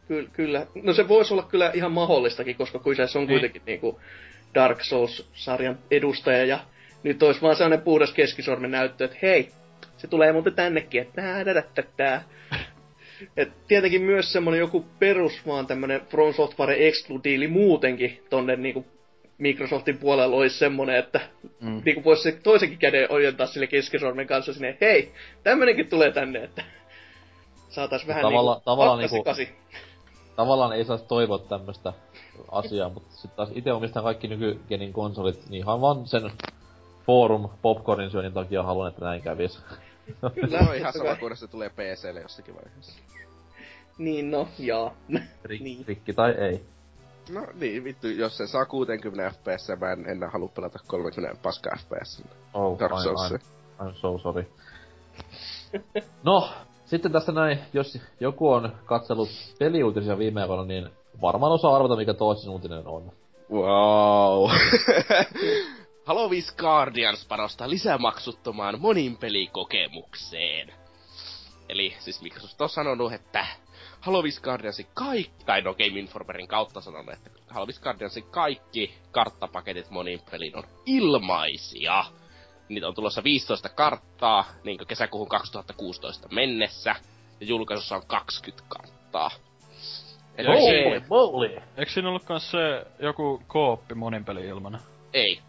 kyllä, 0.08 0.28
kyllä. 0.32 0.66
No 0.82 0.92
se 0.92 1.08
voisi 1.08 1.34
olla 1.34 1.42
kyllä 1.42 1.70
ihan 1.74 1.92
mahdollistakin, 1.92 2.56
koska 2.56 2.78
kyseessä 2.78 3.18
on 3.18 3.26
Niin. 3.26 3.34
kuitenkin 3.34 3.62
niinku 3.66 4.00
Dark 4.54 4.78
Souls-sarjan 4.82 5.78
edustaja 5.90 6.44
ja 6.44 6.58
nyt 7.02 7.22
olisi 7.22 7.42
vaan 7.42 7.56
sellainen 7.56 7.84
puhdas 7.84 8.12
keskisormen 8.12 8.70
näyttö, 8.70 9.04
että 9.04 9.16
hei, 9.22 9.48
se 9.96 10.06
tulee 10.06 10.32
muuten 10.32 10.54
tännekin, 10.54 11.02
että 11.02 11.22
nää, 11.22 11.44
nää, 11.44 11.54
nää, 11.54 11.64
nää. 11.98 12.22
Et 13.36 13.48
tietenkin 13.68 14.02
myös 14.02 14.32
semmonen 14.32 14.60
joku 14.60 14.84
perus 14.98 15.46
vaan 15.46 15.66
tämmönen 15.66 16.00
From 16.10 16.34
Software 16.34 16.88
Exclude-diili 16.88 17.48
muutenkin 17.48 18.22
tonne 18.30 18.56
niinku 18.56 18.86
Microsoftin 19.38 19.98
puolella 19.98 20.36
olisi 20.36 20.58
semmonen, 20.58 20.96
että 20.96 21.20
Mm. 21.60 21.82
niinku 21.84 22.04
voisi 22.04 22.22
se 22.22 22.32
toisenkin 22.42 22.78
käden 22.78 23.06
ojentaa 23.12 23.46
sille 23.46 23.66
keskisormen 23.66 24.26
kanssa 24.26 24.52
sinne, 24.52 24.76
hei, 24.80 25.12
tämmönenkin 25.42 25.86
tulee 25.88 26.10
tänne, 26.12 26.38
että 26.44 26.62
saatais 27.68 28.06
vähän 28.06 28.22
Tavalla- 28.22 28.52
niinku 28.54 28.64
tavallaan 28.64 28.98
niinku- 28.98 29.24
kasi. 29.24 29.48
Tavallaan 30.36 30.72
ei 30.72 30.84
saisi 30.84 31.04
toivoa 31.04 31.38
tämmöstä 31.38 31.92
asiaa, 32.52 32.88
mutta 32.88 33.12
sitten 33.14 33.36
taas 33.36 33.48
itse 33.52 33.72
omistan 33.72 34.02
kaikki 34.02 34.28
nykygenin 34.28 34.92
konsolit, 34.92 35.48
niin 35.48 35.58
ihan 35.62 35.80
vaan 35.80 36.06
sen 36.06 36.32
forum 37.06 37.48
popcornin 37.62 38.10
syönnin 38.10 38.32
takia 38.32 38.62
haluan, 38.62 38.88
että 38.88 39.04
näin 39.04 39.22
kävis. 39.22 39.60
Kyllä, 40.34 40.58
on 40.68 40.74
ihan 40.76 40.92
sama 40.92 41.16
kuin 41.16 41.36
se 41.36 41.46
tulee 41.46 41.68
PClle 41.70 42.20
jossakin 42.20 42.54
vaiheessa. 42.54 43.00
Niin 43.98 44.30
no, 44.30 44.48
jaa. 44.58 44.94
Rik- 45.48 45.62
Niin. 45.62 45.84
Rikki 45.88 46.12
tai 46.12 46.30
ei. 46.30 46.62
No 47.30 47.46
niin, 47.54 47.84
vittu, 47.84 48.06
jos 48.08 48.36
se 48.36 48.46
saa 48.46 48.66
60 48.66 49.30
fps, 49.30 49.68
mä 49.80 49.92
en 49.92 50.06
enää 50.10 50.30
halua 50.30 50.48
pelata 50.48 50.78
30 50.86 51.36
paska 51.42 51.70
fps. 51.78 52.22
Oh, 52.54 52.78
Dark 52.78 52.92
I'm. 52.92 53.38
I'm, 53.38 53.40
I'm 53.80 53.94
so 53.94 54.18
sorry. 54.18 54.46
No, 56.22 56.48
sitten 56.88 57.12
tässä 57.12 57.32
näin, 57.32 57.58
jos 57.72 57.98
joku 58.20 58.50
on 58.50 58.76
katsellut 58.84 59.28
peliuutisia 59.58 60.18
viime 60.18 60.42
aikoina, 60.42 60.64
niin 60.64 60.90
varmaan 61.22 61.52
osaa 61.52 61.76
arvata, 61.76 61.96
mikä 61.96 62.14
toisin 62.14 62.50
uutinen 62.50 62.86
on. 62.86 63.12
Wow. 63.50 64.50
Halloween 66.06 66.42
Guardians 66.56 67.26
panostaa 67.26 67.70
lisämaksuttomaan 67.70 68.80
monin 68.80 69.16
pelikokemukseen. 69.16 70.72
Eli 71.68 71.94
siis 71.98 72.22
Microsoft 72.22 72.60
on 72.60 72.68
sanonut, 72.68 73.12
että 73.12 73.46
Halloween 74.00 74.32
Guardiansin 74.42 74.86
kaikki, 74.94 75.44
tai 75.44 75.62
no 75.62 75.74
Game 75.74 76.00
Informerin 76.00 76.48
kautta 76.48 76.80
sanonut, 76.80 77.14
että 77.14 77.30
Halloween 77.48 77.82
Guardiansin 77.82 78.24
kaikki 78.24 78.94
karttapaketit 79.10 79.90
monin 79.90 80.20
pelin 80.30 80.56
on 80.56 80.64
ilmaisia. 80.86 82.04
Niitä 82.68 82.88
on 82.88 82.94
tulossa 82.94 83.24
15 83.24 83.68
karttaa, 83.68 84.44
niin 84.64 84.78
kesäkuuhun 84.88 85.28
2016 85.28 86.28
mennessä, 86.30 86.94
ja 87.40 87.46
julkaisussa 87.46 87.96
on 87.96 88.06
20 88.06 88.64
karttaa. 88.68 89.30
Eli 90.38 90.48
Holy 90.48 91.02
moly! 91.08 91.56
Eikö 91.76 91.92
siinä 91.92 92.08
ollut 92.08 92.24
kans 92.24 92.50
se 92.50 92.86
joku 92.98 93.42
kooppi 93.46 93.94
monin 93.94 94.24
peli 94.24 94.46
ilmana? 94.46 94.80
Ei. 95.14 95.40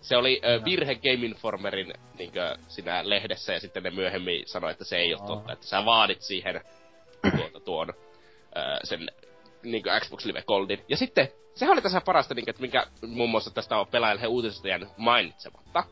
Se 0.00 0.16
oli 0.16 0.40
ö, 0.44 0.64
virhe 0.64 0.94
Game 0.94 1.26
Informerin 1.26 1.92
niinkö, 2.18 2.56
siinä 2.68 3.08
lehdessä 3.08 3.52
ja 3.52 3.60
sitten 3.60 3.82
ne 3.82 3.90
myöhemmin 3.90 4.42
sanoi, 4.46 4.70
että 4.70 4.84
se 4.84 4.96
ei 4.96 5.14
ole 5.14 5.26
totta. 5.26 5.52
Että 5.52 5.66
sä 5.66 5.84
vaadit 5.84 6.22
siihen 6.22 6.60
tuota, 7.36 7.60
tuon 7.60 7.88
ö, 7.88 8.60
sen 8.84 9.08
niinkö 9.62 10.00
Xbox 10.00 10.24
Live 10.24 10.42
Goldin. 10.42 10.84
Ja 10.88 10.96
sitten, 10.96 11.28
sehän 11.54 11.72
oli 11.72 11.82
tässä 11.82 12.00
parasta, 12.00 12.34
niinkö, 12.34 12.50
että 12.50 12.62
minkä 12.62 12.86
muun 13.06 13.30
muassa 13.30 13.50
tästä 13.50 13.78
on 13.78 13.86
pelaajille 13.86 14.26
uutisesta 14.26 14.68
jäänyt 14.68 14.88
mainitsematta. 14.96 15.84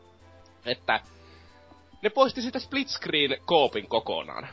Että 0.69 0.99
ne 2.01 2.09
poisti 2.09 2.41
sitä 2.41 2.59
split 2.59 2.87
screen 2.87 3.37
koopin 3.45 3.87
kokonaan. 3.87 4.47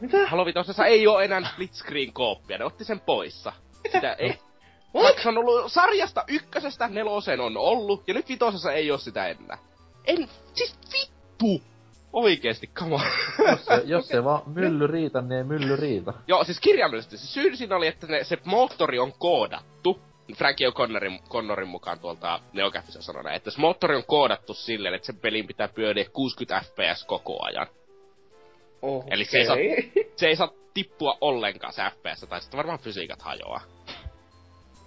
Mitä? 0.00 0.26
Halovitoisessa 0.26 0.86
ei 0.86 1.06
ole 1.06 1.24
enää 1.24 1.50
split 1.52 1.74
screen 1.74 2.12
kooppia, 2.12 2.58
ne 2.58 2.64
otti 2.64 2.84
sen 2.84 3.00
poissa. 3.00 3.52
Sitä 3.92 4.12
ei, 4.12 4.38
What? 4.94 5.18
se 5.22 5.28
on 5.28 5.38
ollut 5.38 5.72
sarjasta 5.72 6.24
ykkösestä 6.28 6.88
neloseen 6.88 7.40
on 7.40 7.56
ollut, 7.56 8.08
ja 8.08 8.14
nyt 8.14 8.28
vitosessa 8.28 8.72
ei 8.72 8.90
oo 8.90 8.98
sitä 8.98 9.26
enää. 9.26 9.58
En, 10.04 10.28
siis 10.54 10.78
vittu! 10.92 11.62
Oikeesti, 12.12 12.66
come 12.66 12.94
on. 12.94 13.00
Jos 13.50 13.64
se, 13.64 13.82
jos 13.84 14.08
se 14.08 14.24
vaan 14.24 14.42
mylly 14.54 14.86
riitä, 14.86 15.20
niin 15.20 15.32
ei 15.32 15.44
mylly 15.44 15.76
riitä. 15.76 16.12
Joo, 16.26 16.44
siis 16.44 16.60
kirjaimellisesti 16.60 17.18
se 17.18 17.26
syy 17.26 17.56
siinä 17.56 17.76
oli, 17.76 17.86
että 17.86 18.06
ne, 18.06 18.24
se 18.24 18.38
moottori 18.44 18.98
on 18.98 19.12
koodattu. 19.18 20.00
Frankie 20.36 20.68
O'Connorin 20.68 21.20
Connorin 21.28 21.68
mukaan 21.68 21.98
tuolta 21.98 22.40
Neocaffissa 22.52 23.02
sanoi 23.02 23.24
näin, 23.24 23.36
että 23.36 23.50
se 23.50 23.60
moottori 23.60 23.96
on 23.96 24.04
koodattu 24.04 24.54
silleen, 24.54 24.94
että 24.94 25.06
sen 25.06 25.16
pelin 25.16 25.46
pitää 25.46 25.68
pyöriä 25.68 26.04
60 26.12 26.64
fps 26.70 27.04
koko 27.04 27.44
ajan. 27.44 27.66
Oh, 28.82 29.04
Eli 29.10 29.24
se 29.24 29.38
ei 29.38 29.46
saa- 29.46 29.56
Se 30.16 30.26
ei 30.26 30.36
saa 30.36 30.52
tippua 30.74 31.18
ollenkaan 31.20 31.72
se 31.72 31.82
fps, 31.82 32.26
tai 32.28 32.40
sitten 32.40 32.58
varmaan 32.58 32.78
fysiikat 32.78 33.22
hajoaa. 33.22 33.60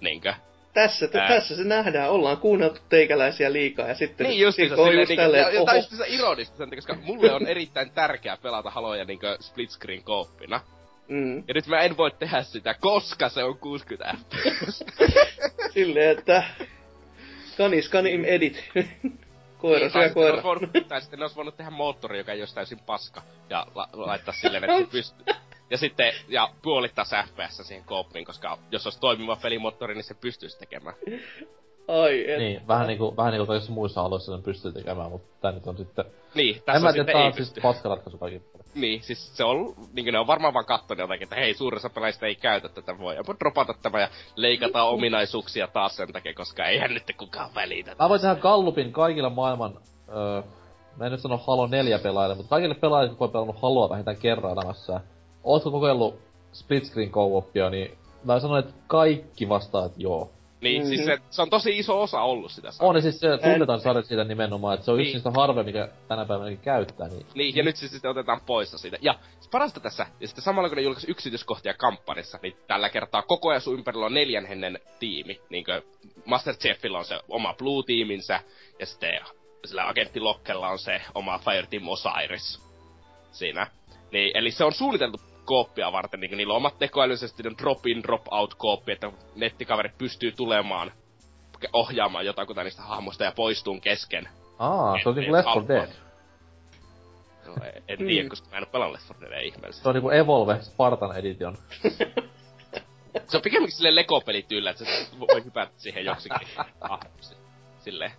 Niinkö? 0.01 0.33
tässä, 0.73 1.09
Ää. 1.13 1.27
tässä 1.27 1.55
se 1.55 1.63
nähdään, 1.63 2.09
ollaan 2.11 2.37
kuunneltu 2.37 2.79
teikäläisiä 2.89 3.53
liikaa 3.53 3.87
ja 3.87 3.95
sitten 3.95 4.27
Niin 4.27 4.41
just 4.41 4.55
silleen, 4.55 4.79
on 4.79 4.95
just 4.95 5.15
tälleen, 5.15 5.43
ja, 5.53 5.75
ja, 5.75 5.81
se 5.81 6.05
ironista 6.07 6.57
sen, 6.57 6.69
koska 6.75 6.95
mulle 6.95 7.33
on 7.33 7.47
erittäin 7.47 7.91
tärkeää 7.91 8.37
pelata 8.37 8.69
haloja 8.69 9.05
niinkö 9.05 9.37
split 9.41 9.69
screen 9.69 10.03
kooppina. 10.03 10.61
Mm, 11.07 11.37
Ja 11.47 11.53
nyt 11.53 11.67
mä 11.67 11.81
en 11.81 11.97
voi 11.97 12.11
tehdä 12.11 12.43
sitä, 12.43 12.73
koska 12.73 13.29
se 13.29 13.43
on 13.43 13.57
60 13.57 14.15
fps. 14.17 14.83
silleen, 15.73 16.17
että 16.17 16.43
kanis 17.57 17.89
kanim 17.89 18.23
edit. 18.25 18.63
Koira 19.57 19.79
Niin, 19.79 19.91
tai 19.91 20.01
syö 20.01 20.07
sitten 20.09 20.13
koira. 20.13 20.43
voinut, 20.43 20.69
tai 20.87 21.01
sitten 21.01 21.19
ne 21.19 21.23
olisi 21.23 21.35
voinut 21.35 21.57
tehdä 21.57 21.71
moottori, 21.71 22.17
joka 22.17 22.31
ei 22.31 22.41
olisi 22.41 22.55
täysin 22.55 22.79
paska. 22.79 23.21
Ja 23.49 23.67
la- 23.75 23.89
laittaa 23.93 24.33
silleen, 24.33 24.63
että 24.63 24.91
pystyy. 24.91 25.25
Ja 25.69 25.77
sitten, 25.77 26.13
ja 26.27 26.49
puolittaa 26.61 27.05
se 27.05 27.17
FPS 27.27 27.57
siihen 27.67 27.83
kooppiin, 27.85 28.25
koska 28.25 28.57
jos 28.71 28.87
olisi 28.87 28.99
toimiva 28.99 29.35
pelimoottori, 29.35 29.93
niin 29.93 30.03
se 30.03 30.13
pystyisi 30.13 30.59
tekemään. 30.59 30.95
Ai, 31.87 32.31
et. 32.31 32.39
Niin, 32.39 32.67
vähän 32.67 32.87
niinku, 32.87 33.17
vähän 33.17 33.31
niinku 33.31 33.45
kaikissa 33.45 33.71
muissa 33.73 34.01
aloissa 34.01 34.31
sen 34.35 34.43
pystyy 34.43 34.71
tekemään, 34.71 35.11
mutta 35.11 35.27
tää 35.41 35.51
nyt 35.51 35.67
on 35.67 35.77
sitten... 35.77 36.05
Niin, 36.35 36.55
en 36.55 36.61
tässä 36.65 36.79
mä 36.87 36.93
tiedä, 36.93 37.03
sitten 37.03 37.13
tää 37.13 37.21
ei 37.21 37.27
on 37.27 37.33
siis 37.33 37.47
pysty. 37.47 37.61
paskaratkaisu 37.61 38.17
kaikin 38.17 38.41
puolin. 38.41 38.52
Niin, 38.75 39.03
siis 39.03 39.37
se 39.37 39.43
on, 39.43 39.75
niin 39.93 40.13
ne 40.13 40.19
on 40.19 40.27
varmaan 40.27 40.53
vaan 40.53 40.65
kattonut 40.65 40.99
jotakin, 40.99 41.23
että 41.23 41.35
hei, 41.35 41.53
suurissa 41.53 41.89
peleistä 41.89 42.25
ei 42.25 42.35
käytä 42.35 42.69
tätä, 42.69 42.99
voi 42.99 43.15
jopa 43.15 43.35
dropata 43.39 43.73
tämä 43.81 43.99
ja 43.99 44.09
leikata 44.35 44.83
ominaisuuksia 44.83 45.67
taas 45.67 45.95
sen 45.95 46.13
takia, 46.13 46.33
koska 46.33 46.65
eihän 46.65 46.93
nyt 46.93 47.03
kukaan 47.17 47.49
välitä. 47.55 47.95
Mä 47.99 48.09
voin 48.09 48.21
tehdä 48.21 48.35
Gallupin 48.35 48.93
kaikille 48.93 49.29
maailman, 49.29 49.79
öö, 50.09 50.41
mä 50.97 51.05
en 51.05 51.11
nyt 51.11 51.21
sano 51.21 51.37
Halo 51.37 51.67
4 51.67 51.99
pelaajille, 51.99 52.35
mutta 52.35 52.49
kaikille 52.49 52.75
pelaajille, 52.75 53.11
jotka 53.11 53.25
on 53.25 53.31
pelannut 53.31 53.61
Haloa 53.61 53.89
vähintään 53.89 54.17
kerran 54.17 54.51
elämässään. 54.51 55.01
Ootko 55.43 55.71
kokeillut 55.71 56.19
split 56.53 56.85
screen 56.85 57.11
co-opia, 57.11 57.69
niin 57.69 57.97
mä 58.23 58.39
sanon, 58.39 58.59
että 58.59 58.73
kaikki 58.87 59.49
vastaa, 59.49 59.85
että 59.85 60.01
joo. 60.01 60.31
Niin, 60.63 60.81
Mhm. 60.81 60.89
siis 60.89 61.05
se, 61.05 61.17
se 61.29 61.41
on 61.41 61.49
tosi 61.49 61.77
iso 61.79 62.01
osa 62.01 62.21
ollut 62.21 62.51
sitä 62.51 62.69
On, 62.79 62.95
ja 62.95 63.01
siis 63.01 63.19
se 63.19 63.27
tunnetaan 63.43 63.81
sarjat 63.81 64.05
siitä 64.05 64.23
nimenomaan, 64.23 64.73
että 64.73 64.85
se 64.85 64.91
on 64.91 64.99
yksi 64.99 65.05
Niin. 65.13 65.15
niistä 65.23 65.41
harve, 65.41 65.63
mikä 65.63 65.89
tänä 66.07 66.25
päivänä 66.25 66.55
käyttää, 66.55 67.07
niin 67.07 67.25
Niin, 67.35 67.55
ja 67.55 67.63
nyt 67.63 67.75
se 67.75 67.87
sitten 67.87 68.11
otetaan 68.11 68.41
pois 68.45 68.71
siitä. 68.75 68.97
Ja 69.01 69.15
parasta 69.51 69.79
tässä, 69.79 70.05
ja 70.19 70.27
sitten 70.27 70.43
samalla 70.43 70.69
kun 70.69 70.75
ne 70.75 70.81
julkaisi 70.81 71.11
yksityiskohtia 71.11 71.73
kampanjassa, 71.73 72.39
niin 72.41 72.55
tällä 72.67 72.89
kertaa 72.89 73.21
koko 73.21 73.49
ajan 73.49 73.61
sun 73.61 73.73
ympärillä 73.73 74.05
on 74.05 74.13
neljän 74.13 74.45
hennen 74.45 74.79
tiimi. 74.99 75.41
Niin 75.49 75.65
kuin 75.65 75.81
Master 76.25 76.55
Chiefillä 76.55 76.97
on 76.97 77.05
se 77.05 77.19
oma 77.29 77.53
Blue-tiiminsä, 77.53 78.39
ja 78.79 78.85
sitten 78.85 79.19
sillä 79.65 79.87
agentti 79.87 80.19
Lockella 80.19 80.69
on 80.69 80.79
se 80.79 81.01
oma 81.15 81.39
Fireteam 81.39 81.87
Osiris 81.87 82.61
siinä. 83.31 83.67
Niin, 84.11 84.37
eli 84.37 84.51
se 84.51 84.63
on 84.63 84.73
suunniteltu 84.73 85.19
kooppia 85.45 85.91
varten, 85.91 86.19
niin 86.19 86.37
niillä 86.37 86.53
on 86.53 86.57
omat 86.57 86.79
tekoälyisesti 86.79 87.47
on 87.47 87.57
drop-in, 87.57 88.03
drop-out 88.03 88.53
kooppi, 88.55 88.91
että 88.91 89.11
nettikaverit 89.35 89.97
pystyy 89.97 90.31
tulemaan 90.31 90.91
ohjaamaan 91.73 92.25
jotakuta 92.25 92.63
niistä 92.63 92.81
hahmoista 92.81 93.23
ja 93.23 93.31
poistuun 93.35 93.81
kesken. 93.81 94.29
Aa, 94.59 94.97
se 95.03 95.09
on 95.09 95.15
niinku 95.15 95.31
Left 95.31 95.45
4 95.45 95.53
halua. 95.53 95.67
Dead. 95.67 95.89
No, 97.45 97.53
en, 97.65 97.83
en 97.87 97.97
tiedä, 98.07 98.29
koska 98.29 98.47
mä 98.51 98.57
en 98.57 98.63
oo 98.63 98.69
pelannut 98.71 98.99
Left 98.99 99.21
4 99.21 99.29
Deadia 99.29 99.47
ihmeellisesti. 99.47 99.83
Se 99.83 99.89
on 99.89 99.95
niinku 99.95 100.09
Evolve 100.09 100.57
Spartan 100.61 101.17
Edition. 101.17 101.57
Se 103.27 103.37
on 103.37 103.43
pikemminkin 103.43 103.75
silleen 103.75 103.95
Lego-pelityyllä, 103.95 104.69
että 104.69 104.85
sä 104.85 105.19
voi 105.19 105.43
hypätä 105.45 105.71
siihen 105.77 106.05
joksikin 106.05 106.47
hahmoksi. 106.89 107.35
Silleen. 107.79 108.11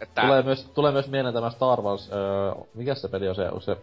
Että, 0.00 0.22
Tulee 0.22 0.42
myös, 0.42 0.70
tulee 0.74 0.92
myös 0.92 1.08
mieleen 1.08 1.34
tämä 1.34 1.50
Star 1.50 1.80
Wars, 1.80 2.10
öö, 2.12 2.52
mikä 2.74 2.94
se 2.94 3.08
peli 3.08 3.28
on 3.28 3.34
se, 3.34 3.48
on 3.48 3.62
se 3.62 3.76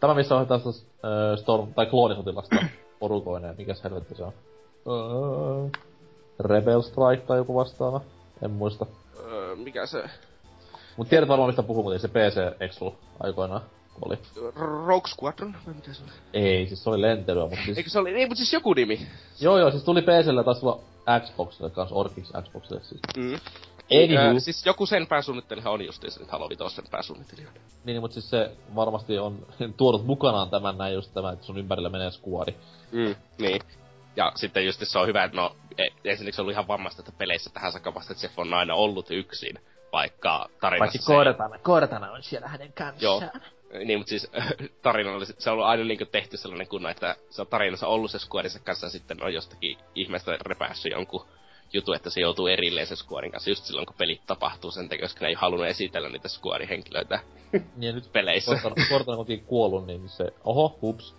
Tämä 0.00 0.14
missä 0.14 0.36
on 0.36 0.46
tästä 0.46 0.68
öö, 1.04 1.36
Storm, 1.36 1.74
tai 1.74 1.86
kloonisotilasta 1.86 2.56
porukoineen, 3.00 3.54
mikä 3.58 3.74
se 3.74 3.84
helvetti 3.84 4.14
se 4.14 4.24
on? 4.24 4.32
Öö, 4.86 5.80
Rebel 6.40 6.82
Strike 6.82 7.26
tai 7.26 7.38
joku 7.38 7.54
vastaava, 7.54 8.00
en 8.42 8.50
muista. 8.50 8.86
öö, 9.26 9.56
mikä 9.56 9.86
se... 9.86 10.04
Mut 10.96 11.08
tiedät 11.08 11.28
varmaan 11.28 11.48
mistä 11.48 11.62
puhuu, 11.62 11.82
mutta 11.82 11.98
se 11.98 12.08
PC 12.08 12.60
Exul 12.60 12.90
aikoinaan 13.20 13.60
oli. 14.02 14.18
Rogue 14.86 15.08
Squadron? 15.08 15.56
Vai 15.66 15.74
mikä 15.74 15.92
se 15.92 16.02
oli? 16.02 16.12
Ei, 16.32 16.66
siis 16.66 16.84
se 16.84 16.90
oli 16.90 17.02
lentelyä, 17.02 17.42
mutta 17.42 17.64
siis... 17.64 17.78
Eikö 17.78 17.90
se 17.90 17.98
oli, 17.98 18.10
ei, 18.14 18.26
mutta 18.26 18.36
siis 18.36 18.52
joku 18.52 18.72
nimi. 18.72 19.06
Joo 19.40 19.58
joo, 19.58 19.70
siis 19.70 19.84
tuli 19.84 20.02
PClle 20.02 20.44
taas 20.44 20.60
tulla 20.60 20.80
Xboxille 21.26 21.70
kans, 21.70 21.92
Orkix 21.92 22.32
Xboxille 22.42 22.80
siis. 22.84 23.00
Mm. 23.16 23.38
Anywho, 23.90 24.24
Öö, 24.32 24.40
siis 24.40 24.66
joku 24.66 24.86
sen 24.86 25.06
pääsuunnittelijahan 25.06 25.72
on 25.72 25.84
justiinsa 25.86 26.20
nyt 26.20 26.30
Halo 26.30 26.48
5 26.48 26.64
sen 26.68 26.84
pääsuunnittelijoita. 26.90 27.60
niin, 27.84 28.00
mutta 28.00 28.14
siis 28.14 28.30
se 28.30 28.50
varmasti 28.74 29.18
on 29.18 29.46
tuonut 29.76 30.06
mukanaan 30.06 30.50
tämän 30.50 30.78
näin 30.78 30.94
just 30.94 31.14
tämä, 31.14 31.32
että 31.32 31.44
sun 31.44 31.58
ympärillä 31.58 31.88
menee 31.88 32.10
skuadi. 32.10 32.54
Mm, 32.92 33.14
niin. 33.38 33.60
Ja 34.16 34.32
sitten 34.34 34.66
just 34.66 34.80
se 34.84 34.98
on 34.98 35.06
hyvä, 35.06 35.24
että 35.24 35.36
no, 35.36 35.56
e- 35.78 35.88
ensinnäkin 36.04 36.34
se 36.34 36.40
on 36.40 36.44
ollut 36.44 36.52
ihan 36.52 36.68
vammasta, 36.68 37.02
että 37.02 37.12
peleissä 37.18 37.50
tähän 37.50 37.72
saakka 37.72 37.94
vasta, 37.94 38.12
että 38.12 38.24
Jeff 38.26 38.38
on 38.38 38.54
aina 38.54 38.74
ollut 38.74 39.10
yksin, 39.10 39.58
vaikka 39.92 40.48
tarinassa 40.60 40.98
Paitsi. 40.98 41.12
Cortana, 41.12 41.58
Cortana 41.58 42.12
on 42.12 42.22
siellä 42.22 42.48
hänen 42.48 42.72
kanssaan. 42.72 43.20
Joo. 43.22 43.22
Niin, 43.84 43.98
mutta 43.98 44.08
siis 44.10 44.30
tarina 44.82 45.12
oli, 45.12 45.26
se 45.26 45.50
on 45.50 45.54
ollut 45.54 45.66
aina 45.66 45.84
niinku 45.84 46.04
tehty 46.04 46.36
sellainen 46.36 46.68
kunnon, 46.68 46.90
että 46.90 47.16
se 47.30 47.42
on 47.42 47.46
tarinassa 47.48 47.86
ollut 47.86 48.10
se 48.10 48.18
skuadinsa 48.18 48.58
kanssa 48.58 48.86
ja 48.86 48.90
sitten 48.90 49.22
on 49.22 49.34
jostakin 49.34 49.78
ihmeestä 49.94 50.36
repäässyt 50.40 50.92
jonkun 50.92 51.26
jutu, 51.74 51.92
että 51.92 52.10
se 52.10 52.20
joutuu 52.20 52.46
erilleen 52.46 52.86
sen 52.86 52.96
skuadin 52.96 53.30
kanssa 53.32 53.50
just 53.50 53.64
silloin, 53.64 53.86
kun 53.86 53.96
pelit 53.98 54.26
tapahtuu 54.26 54.70
sen 54.70 54.88
takia, 54.88 55.04
koska 55.04 55.24
ne 55.24 55.28
ei 55.28 55.34
halunnut 55.34 55.68
esitellä 55.68 56.08
niitä 56.08 56.28
skuadin 56.28 56.68
henkilöitä 56.68 57.20
Niin 57.76 57.94
nyt 57.94 58.12
peleissä. 58.12 58.52
Cortana, 58.52 58.86
Cortana 58.90 59.18
onkin 59.18 59.44
kuollut, 59.44 59.86
niin 59.86 60.08
se, 60.08 60.32
oho, 60.44 60.78
hups. 60.82 61.14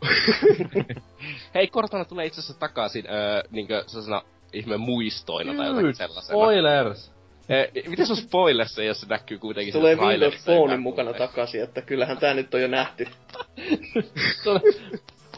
Hei, 1.55 1.67
Cortana 1.67 2.05
tulee 2.05 2.25
itse 2.25 2.39
asiassa 2.39 2.59
takaisin 2.59 3.05
öö, 3.09 3.43
niinkö 3.51 3.83
sellaisena 3.87 4.21
ihme 4.53 4.77
muistoina 4.77 5.53
tai 5.53 5.67
jotakin 5.67 5.95
sellaisena. 5.95 6.39
spoilers! 6.39 7.11
Eh, 7.49 7.87
mitä 7.87 8.05
se 8.05 8.11
on 8.13 8.17
spoilers, 8.17 8.77
jos 8.77 9.01
se 9.01 9.07
näkyy 9.09 9.37
kuitenkin 9.37 9.73
Tulee 9.73 9.95
siinä 9.95 10.07
Windows 10.07 10.43
Phonein 10.45 10.79
mukana 10.79 11.13
tulee? 11.13 11.27
takaisin, 11.27 11.63
että 11.63 11.81
kyllähän 11.81 12.17
tää 12.17 12.33
nyt 12.33 12.53
on 12.53 12.61
jo 12.61 12.67
nähty. 12.67 13.07
Se 14.43 14.49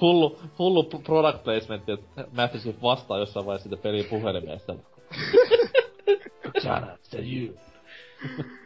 hullu, 0.02 0.39
hullu 0.60 0.84
product 0.84 1.44
placement, 1.44 1.89
että 1.89 2.26
Matthew 2.31 2.61
Schiff 2.61 2.81
vastaa 2.81 3.19
jossain 3.19 3.45
vaiheessa 3.45 3.69
siitä 3.69 3.84
pelin 3.84 4.06
puhelimesta. 4.06 4.76
It's 6.58 7.14
you. 7.14 7.58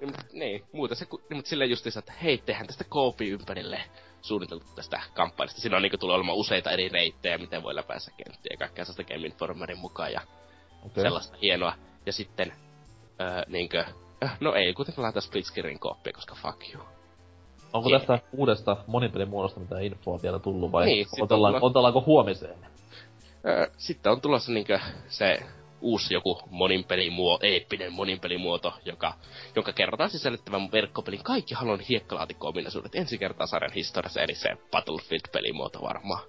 Niin, 0.00 0.10
mut- 0.10 0.32
niin, 0.32 0.64
muuten 0.72 0.96
se, 0.96 1.06
niin, 1.10 1.36
mutta 1.36 1.48
silleen 1.48 1.70
justiinsa, 1.70 1.98
että 1.98 2.12
hei, 2.22 2.38
tehdään 2.38 2.66
tästä 2.66 2.84
koopin 2.88 3.32
ympärille 3.32 3.80
suunniteltu 4.22 4.66
tästä 4.74 5.00
kampanjasta. 5.14 5.60
Siinä 5.60 5.76
on 5.76 5.82
niinku 5.82 5.98
tulee 5.98 6.16
olemaan 6.16 6.38
useita 6.38 6.70
eri 6.70 6.88
reittejä, 6.88 7.38
miten 7.38 7.62
voi 7.62 7.74
läpäistä 7.74 8.10
kenttiä 8.16 8.50
ja 8.50 8.56
kaikkea 8.58 8.84
sellaista 8.84 9.14
Game 9.14 9.26
Informerin 9.26 9.78
mukaan 9.78 10.12
ja 10.12 10.20
Okei. 10.86 11.02
sellaista 11.02 11.36
hienoa. 11.42 11.72
Ja 12.06 12.12
sitten, 12.12 12.52
öö, 13.20 13.42
niinkö, 13.48 13.84
no 14.40 14.54
ei 14.54 14.74
kuitenkaan 14.74 15.02
laita 15.04 15.20
split 15.20 15.44
screen 15.44 15.78
kooppia, 15.78 16.12
koska 16.12 16.34
fuck 16.42 16.74
you. 16.74 16.84
Onko 17.72 17.88
Jee. 17.88 17.98
tästä 17.98 18.18
uudesta 18.32 18.76
monipelimuodosta 18.86 19.60
mitään 19.60 19.82
infoa 19.84 20.22
vielä 20.22 20.38
tullut 20.38 20.72
vai 20.72 20.84
Niin, 20.86 21.06
sit 21.06 21.18
on 21.20 21.24
otellaan, 21.24 21.54
tullut- 21.54 21.70
otellaanko 21.70 22.02
huomiseen? 22.06 22.58
Sitten 23.76 24.12
on 24.12 24.20
tulossa 24.20 24.52
niinkö 24.52 24.80
se 25.08 25.38
uusi 25.80 26.14
joku 26.14 26.40
moninpelimuoto, 26.50 27.46
eeppinen 27.46 27.92
moninpelimuoto, 27.92 28.74
joka, 28.84 29.14
jonka 29.56 29.72
kerrotaan 29.72 30.10
sisällyttävän 30.10 30.72
verkkopelin 30.72 31.22
kaikki 31.22 31.54
Halon 31.54 31.80
hiekkalaatikko-ominaisuudet 31.80 32.94
ensi 32.94 33.18
kertaa 33.18 33.46
sarjan 33.46 33.72
historiassa, 33.72 34.20
eli 34.20 34.34
se 34.34 34.48
Battlefield-pelimuoto 34.70 35.82
varmaan. 35.82 36.28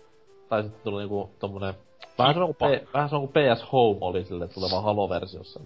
Tai 0.50 0.64
sitten 0.64 0.82
tuli 0.84 1.02
niinku 1.02 1.36
tommonen... 1.40 1.74
Vähän 2.18 2.34
sama 2.34 2.45
kuin, 2.45 2.56
P- 2.56 2.94
vähän 2.94 3.10
sama 3.10 3.27
kuin 3.27 3.32
PS 3.32 3.72
Home 3.72 3.98
oli 4.02 4.23
sille 4.26 4.48
tuleva 4.48 4.82
Halo-versiossa. 4.82 5.60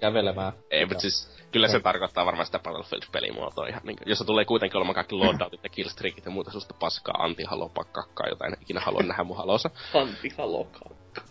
kävelemään. 0.00 0.52
Ei, 0.70 0.86
mutta 0.86 1.00
siis 1.00 1.30
kyllä 1.52 1.68
se 1.68 1.80
tarkoittaa 1.80 2.26
varmaan 2.26 2.46
sitä 2.46 2.58
Battlefield-pelimuotoa 2.58 3.68
ihan 3.68 3.80
niin 3.84 3.96
jossa 4.06 4.24
tulee 4.24 4.44
kuitenkin 4.44 4.76
olemaan 4.76 4.94
kaikki 4.94 5.14
loadoutit 5.14 5.60
ja 5.64 5.68
killstreakit 5.70 6.24
ja 6.24 6.30
muuta 6.30 6.50
susta 6.50 6.74
paskaa, 6.80 7.14
anti 7.18 7.42
kakkaa, 7.92 8.28
jota 8.28 8.46
en 8.46 8.56
ikinä 8.60 8.80
halua 8.80 9.02
nähdä 9.02 9.24
mun 9.24 9.36
halossa. 9.36 9.70
Antti 10.00 10.28
Halokakka. 10.38 11.22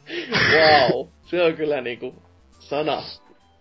Wow, 0.53 1.07
se 1.25 1.43
on 1.43 1.53
kyllä 1.53 1.81
niinku 1.81 2.15
sana 2.59 3.01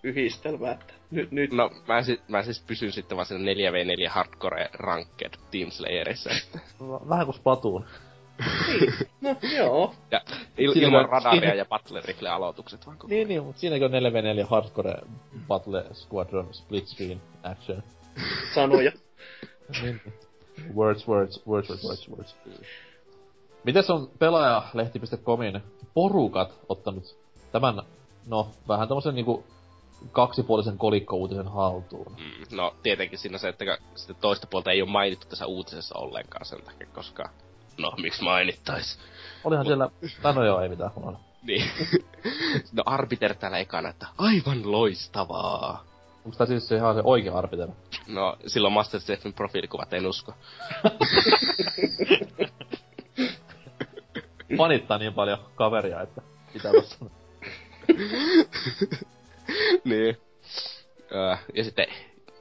yhdistelmä, 0.03 0.71
että 0.71 0.95
nyt, 1.11 1.31
nyt 1.33 1.53
No, 1.53 1.71
mä, 1.89 2.03
si- 2.03 2.21
mä 2.29 2.43
siis 2.43 2.61
pysyn 2.67 2.93
sitten 2.93 3.17
vaan 3.17 3.27
siinä 3.27 3.53
4v4 3.53 4.09
hardcore 4.11 4.69
ranked 4.73 5.31
Team 5.51 5.71
Slayerissa. 5.71 6.31
että- 6.31 6.59
Vähän 7.09 7.27
kuin 7.27 7.37
Splatoon. 7.37 7.85
Niin. 8.69 8.93
No 9.21 9.37
joo, 9.57 9.95
Ja 10.11 10.21
il- 10.59 10.73
Siinä 10.73 10.87
ilman 10.87 11.03
voi- 11.03 11.11
radaria 11.11 11.41
siinä- 11.41 11.55
ja 11.55 11.65
battle 11.65 12.01
rifle 12.05 12.29
aloitukset 12.29 12.87
vaan 12.87 12.99
koko 12.99 13.09
Niin, 13.15 13.29
niin, 13.29 13.45
mutta 13.45 13.61
siinäkin 13.61 13.85
on 13.85 13.91
4v4 13.91 14.47
Hardcore 14.51 14.95
Battle 15.49 15.85
Squadron 15.93 16.55
Split 16.55 16.87
Screen 16.87 17.23
Action. 17.43 17.83
sanoja. 18.55 18.93
niin. 19.83 20.01
Words, 20.77 21.09
words, 21.09 21.47
words, 21.47 21.69
words, 21.71 22.09
words, 22.11 22.37
words. 22.47 22.65
Mites 23.65 23.91
on 23.91 24.11
pelaajalehti.comin 24.19 25.61
porukat 25.95 26.55
ottanut 26.69 27.17
tämän, 27.53 27.83
no, 28.27 28.49
vähän 28.69 28.89
tämmösen 28.89 29.15
niinku 29.15 29.45
kaksipuolisen 30.13 30.79
kolikkouutisen 30.79 31.49
haltuun? 31.49 32.17
Mm, 32.19 32.57
no, 32.57 32.75
tietenkin 32.83 33.19
siinä 33.19 33.39
se, 33.39 33.49
että 33.49 33.65
sitten 33.95 34.17
toista 34.21 34.47
puolta 34.47 34.71
ei 34.73 34.83
ole 34.83 34.91
mainittu 34.91 35.27
tässä 35.27 35.47
uutisessa 35.47 35.99
ollenkaan 35.99 36.45
sen 36.47 36.63
takia, 36.63 36.87
koska... 36.95 37.31
No, 37.81 37.93
miksi 37.97 38.23
mainittais? 38.23 38.99
Olihan 39.45 39.67
siellä, 39.67 39.91
tai 40.23 40.35
no 40.35 40.45
joo, 40.45 40.61
ei 40.61 40.69
mitään, 40.69 40.91
on. 40.97 41.19
Niin. 41.43 41.71
no, 42.73 42.83
Arbiter 42.87 43.35
täällä 43.35 43.59
ekana, 43.59 43.89
että 43.89 44.07
aivan 44.19 44.73
loistavaa. 44.73 45.85
Onks 46.25 46.39
tää 46.39 46.47
siis 46.47 46.69
se 46.69 46.77
ihan 46.77 46.95
se 46.95 47.01
oikea 47.05 47.39
arbiter? 47.39 47.69
No, 48.07 48.37
silloin 48.47 48.75
Masterchefin 48.75 49.33
profiilikuvat, 49.33 49.93
en 49.93 50.07
usko. 50.07 50.35
Fanittaa 54.59 54.99
niin 54.99 55.15
paljon 55.15 55.39
kaveria, 55.55 56.01
että 56.01 56.23
pitää 56.53 56.73
vasta 56.73 56.97
sanoa. 56.99 57.15
niin. 59.85 60.19
Öö, 61.13 61.37
ja 61.55 61.65
sitten 61.65 61.87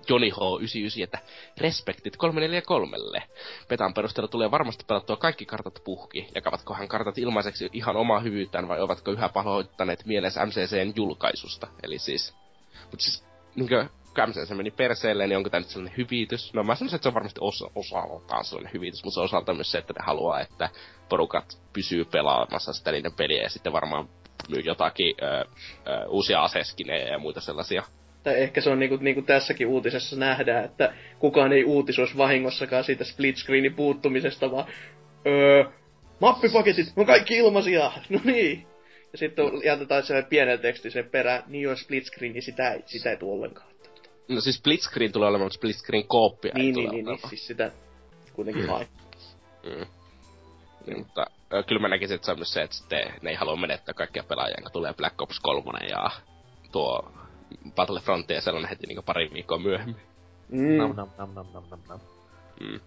Johnny 0.10 0.30
H99, 0.30 1.04
että 1.04 1.20
respektit 1.58 2.18
343. 2.18 2.98
Petan 3.68 3.94
perusteella 3.94 4.28
tulee 4.28 4.52
varmasti 4.52 4.86
pelattua 4.88 5.18
kaikki 5.18 5.46
kartat 5.46 5.82
puhki. 5.84 6.28
Jakavatkohan 6.36 6.88
kartat 6.88 7.18
ilmaiseksi 7.18 7.70
ihan 7.74 7.96
omaa 7.96 8.20
hyvyyttään 8.20 8.68
vai 8.68 8.82
ovatko 8.82 9.12
yhä 9.12 9.30
pahoittaneet 9.30 10.06
mielessä 10.06 10.46
MCCn 10.46 10.94
julkaisusta? 10.96 11.68
Eli 11.84 12.00
siis... 12.00 12.36
Mut 12.92 13.00
siis, 13.00 13.26
niinkö, 13.56 13.86
kun 14.16 14.30
MCC 14.30 14.56
meni 14.56 14.72
perseelle, 14.72 15.28
niin 15.28 15.38
onko 15.38 15.50
tämä 15.50 15.60
nyt 15.60 15.70
sellainen 15.70 15.98
hyvitys? 15.98 16.54
No 16.54 16.64
mä 16.64 16.76
sanoisin, 16.76 16.96
että 16.96 17.04
se 17.04 17.10
on 17.10 17.14
varmasti 17.14 17.40
osa, 17.44 17.66
osaltaan 17.76 18.46
sellainen 18.46 18.74
hyvitys, 18.74 19.04
mutta 19.04 19.14
se 19.14 19.20
on 19.20 19.26
osaltaan 19.26 19.58
myös 19.58 19.72
se, 19.72 19.78
että 19.78 19.94
ne 19.94 20.06
haluaa, 20.06 20.40
että 20.42 20.70
porukat 21.10 21.60
pysyy 21.74 22.06
pelaamassa 22.06 22.74
sitä 22.74 22.92
niiden 22.92 23.14
peliä 23.14 23.44
ja 23.44 23.50
sitten 23.50 23.74
varmaan 23.74 24.10
myy 24.50 24.62
jotakin 24.62 25.16
ö, 25.22 25.26
ö, 25.26 25.46
uusia 26.08 26.44
aseskinejä 26.44 27.08
ja 27.08 27.20
muita 27.20 27.42
sellaisia. 27.42 27.84
Tai 28.24 28.42
ehkä 28.42 28.62
se 28.62 28.70
on 28.70 28.80
niinku, 28.80 28.98
niinku 29.02 29.22
tässäkin 29.22 29.68
uutisessa 29.68 30.16
nähdään, 30.16 30.66
että 30.66 30.94
kukaan 31.20 31.54
ei 31.54 31.64
uutisoisi 31.64 32.18
vahingossakaan 32.18 32.84
siitä 32.84 33.04
split 33.04 33.38
screenin 33.38 33.76
puuttumisesta, 33.76 34.52
vaan 34.52 34.66
öö, 35.28 35.64
mappipaketit 36.20 36.94
on 36.96 37.06
kaikki 37.06 37.38
ilmaisia, 37.38 37.92
no 38.10 38.20
niin. 38.24 38.68
Ja 39.12 39.18
sitten 39.18 39.46
jätetään 39.64 40.04
se 40.04 40.26
pienen 40.30 40.60
tekstin 40.60 40.92
sen 40.92 41.10
perään, 41.10 41.44
niin 41.48 41.62
jos 41.62 41.82
split 41.82 42.06
screen, 42.06 42.34
niin 42.34 42.44
sitä 42.44 42.72
ei, 42.72 42.84
sitä 42.86 43.10
ei 43.10 43.18
tule 43.18 43.34
ollenkaan. 43.34 43.70
No 44.28 44.42
siis 44.42 44.56
split 44.56 44.82
screen 44.82 45.12
tulee 45.12 45.30
olemaan, 45.30 45.46
mutta 45.46 45.58
split 45.58 45.76
screen 45.76 46.08
kooppia 46.08 46.52
ei 46.56 46.62
Niin, 46.62 46.74
tule 46.74 46.90
niin, 46.90 47.06
niin, 47.06 47.20
niin, 47.22 47.30
siis 47.30 47.48
sitä 47.48 47.72
kuitenkin 48.34 48.66
mm. 48.66 48.70
Mm. 49.64 49.86
Niin, 50.86 50.98
mutta 50.98 51.26
kyllä 51.68 51.82
mä 51.82 51.88
näkisin, 51.88 52.16
että 52.16 52.26
se 52.26 52.32
on 52.32 52.38
myös 52.38 52.54
se, 52.54 52.62
että 52.62 52.76
sitten 52.76 53.14
ne 53.22 53.30
ei 53.30 53.36
halua 53.36 53.56
menettää 53.56 53.94
kaikkia 53.94 54.24
pelaajia, 54.24 54.58
kun 54.62 54.72
tulee 54.72 54.94
Black 54.94 55.22
Ops 55.22 55.40
3 55.40 55.80
ja 55.90 56.12
tuo 56.72 57.12
Battlefront 57.76 58.30
ja 58.30 58.42
sellainen 58.42 58.70
heti 58.70 58.88
niin 58.88 59.04
pari 59.04 59.30
viikkoa 59.34 59.58
myöhemmin. 59.58 60.02
Mm. 60.50 60.78
Nam, 60.78 60.96
nam, 60.96 61.10
nam, 61.18 61.34
nam, 61.36 61.48
nam, 61.54 61.64
nam, 61.70 61.80
nam. 61.90 62.00
Mm. 62.60 62.80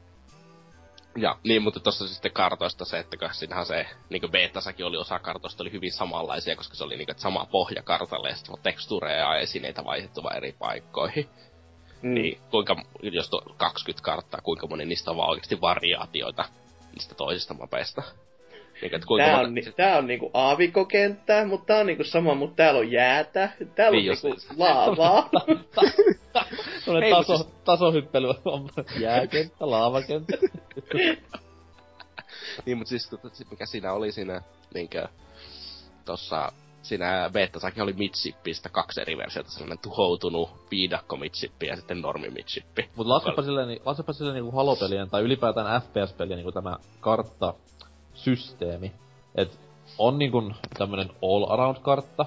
Ja 1.17 1.39
niin, 1.45 1.63
mutta 1.63 1.81
tuossa 1.81 2.09
sitten 2.09 2.33
kartoista 2.33 2.85
se, 2.85 2.99
että 2.99 3.17
siinähän 3.33 3.67
se, 3.67 3.87
niin 4.11 4.31
betasakin 4.31 4.87
oli 4.87 4.97
osa 4.97 5.19
kartoista, 5.19 5.63
oli 5.63 5.73
hyvin 5.73 5.93
samanlaisia, 5.93 6.57
koska 6.57 6.75
se 6.75 6.85
oli 6.85 6.97
niin 6.97 7.07
kuin, 7.07 7.19
sama 7.19 7.47
pohja 7.51 7.83
kartalle 7.83 8.29
ja 8.29 8.37
sitten 8.37 8.55
tekstureja 8.63 9.19
ja 9.19 9.41
esineitä 9.41 9.85
vaihdettu 9.85 10.23
vaan 10.23 10.37
eri 10.37 10.53
paikkoihin. 10.59 11.29
Mm. 12.03 12.15
Niin 12.15 12.41
kuinka, 12.51 12.77
jos 13.03 13.31
to 13.31 13.43
20 13.57 14.05
karttaa, 14.05 14.41
kuinka 14.41 14.67
moni 14.67 14.85
niistä 14.85 15.11
on 15.11 15.17
vaan 15.17 15.31
oikeasti 15.31 15.61
variaatioita 15.61 16.45
niistä 16.93 17.15
toisista 17.15 17.55
mapeista. 17.55 18.03
Niin, 18.83 18.95
että 18.95 19.07
kuinka 19.07 19.27
tää, 19.27 19.41
on, 19.41 19.55
monta... 19.55 19.73
tää 19.73 19.99
on 19.99 20.07
niinku 20.07 20.31
aavikokenttä, 20.35 21.45
mutta 21.45 21.67
tää 21.67 21.81
on 21.81 21.87
niinku 21.87 22.05
sama, 22.05 22.35
mutta 22.35 22.57
täällä 22.57 22.81
on 22.81 22.93
jäätä. 22.93 23.51
Täällä 23.75 23.99
niin 23.99 24.11
on 24.11 24.17
niinku 24.23 24.29
just... 24.29 24.51
laavaa. 24.57 25.31
Sellainen 26.85 27.11
taso, 27.11 27.37
siis... 27.37 27.49
tasohyppely 27.65 28.29
on 28.45 28.69
jääkenttä, 28.99 29.71
laavakenttä. 29.71 30.37
niin, 32.67 32.79
mutta 32.79 32.89
siis 32.89 33.11
tota, 33.11 33.29
mikä 33.51 33.67
siinä 33.67 33.93
oli 33.93 34.13
siinä 34.13 34.43
niinkö 34.75 35.09
tossa 36.05 36.53
siinä 36.83 37.31
betasakin 37.33 37.83
oli 37.83 37.93
midshipistä 37.93 38.69
kaksi 38.69 39.01
eri 39.01 39.17
versiota, 39.17 39.51
sellainen 39.51 39.79
tuhoutunut 39.79 40.51
viidakko 40.71 41.17
midshippi 41.17 41.67
ja 41.67 41.77
sitten 41.77 42.01
normi 42.01 42.31
midshippi. 42.31 42.89
Mut 42.97 43.07
laskepa 43.07 43.43
silleen, 43.43 43.69
niin, 43.69 43.81
laskepa 43.85 44.13
silleen 44.13 44.35
niinku 44.35 44.57
halopelien 44.57 45.11
tai 45.11 45.23
ylipäätään 45.23 45.83
FPS-pelien 45.83 46.37
niinku 46.37 46.53
tämä 46.53 46.77
kartta 47.01 47.55
systeemi. 48.15 48.93
Et 49.35 49.61
on 49.99 50.19
niinku 50.19 50.53
tämmönen 50.79 51.11
all 51.23 51.51
around 51.51 51.77
kartta. 51.83 52.27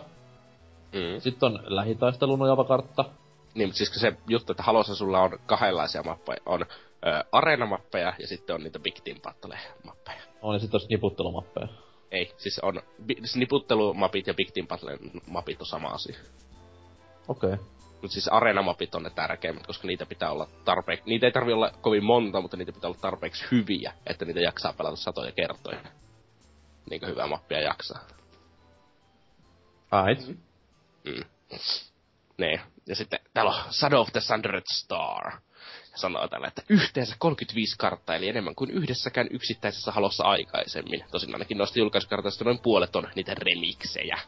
Mm. 0.94 1.20
Sitten 1.20 1.48
on 1.48 1.60
lähitaistelun 1.64 2.40
nojava 2.40 2.64
kartta. 2.64 3.06
Niin, 3.54 3.70
mutta 3.70 3.78
siis 3.78 3.92
se 3.96 4.18
juttu, 4.28 4.52
että 4.52 4.64
Halossa 4.64 4.96
sulla 4.96 5.22
on 5.22 5.40
kahdenlaisia 5.46 6.04
mappeja. 6.04 6.42
On 6.46 6.62
ö, 6.62 7.24
areenamappeja 7.32 8.14
ja 8.20 8.28
sitten 8.28 8.56
on 8.56 8.64
niitä 8.64 8.80
Big 8.80 8.96
Team 9.04 9.18
Battle-mappeja. 9.22 10.22
On 10.42 10.56
ja 10.56 10.60
sitten 10.60 10.82
on 10.82 10.88
niputtelumappeja. 10.90 11.68
Ei, 12.12 12.34
siis 12.38 12.60
on 12.60 12.82
siis 13.08 13.36
niputtelumapit 13.36 14.28
ja 14.28 14.34
Big 14.34 14.52
Team 14.52 14.68
Battle 14.68 14.98
mapit 15.28 15.62
on 15.62 15.68
sama 15.68 15.88
asia. 15.88 16.18
Okei. 17.28 17.54
Okay. 17.54 17.66
Mutta 18.02 18.14
siis 18.14 18.28
areenamapit 18.28 18.96
on 18.96 19.04
ne 19.04 19.10
tärkeimmät, 19.10 19.68
koska 19.68 19.88
niitä 19.88 20.06
pitää 20.06 20.32
olla 20.32 20.48
tarpeeksi... 20.66 21.04
Niitä 21.06 21.26
ei 21.26 21.32
tarvi 21.32 21.54
olla 21.54 21.72
kovin 21.82 22.04
monta, 22.04 22.42
mutta 22.42 22.58
niitä 22.58 22.72
pitää 22.72 22.88
olla 22.88 23.00
tarpeeksi 23.02 23.46
hyviä, 23.52 23.94
että 24.08 24.26
niitä 24.26 24.40
jaksaa 24.40 24.74
pelata 24.74 24.96
satoja 24.96 25.32
kertoja. 25.32 25.80
Niinkö 26.90 27.08
hyvää 27.08 27.28
mappia 27.28 27.62
jaksaa. 27.62 28.08
Right. 30.06 30.28
Mm. 31.04 31.24
Niin. 32.38 32.62
Ja 32.88 32.96
sitten 32.96 33.20
täällä 33.34 33.52
on 33.52 33.74
Shadow 33.74 34.00
of 34.00 34.12
the 34.12 34.22
Sundered 34.22 34.64
Star. 34.72 35.32
Ja 35.92 35.98
sanoo 35.98 36.28
tällä, 36.28 36.48
että 36.48 36.62
yhteensä 36.70 37.16
35 37.20 37.76
karttaa, 37.78 38.16
eli 38.16 38.30
enemmän 38.30 38.56
kuin 38.56 38.72
yhdessäkään 38.72 39.28
yksittäisessä 39.32 39.92
halossa 39.92 40.24
aikaisemmin. 40.24 41.06
Tosin 41.12 41.36
ainakin 41.36 41.58
noista 41.58 41.80
julkaisukartoista 41.80 42.44
noin 42.44 42.60
puolet 42.60 42.96
on 42.96 43.08
niitä 43.16 43.34
remiksejä. 43.34 44.20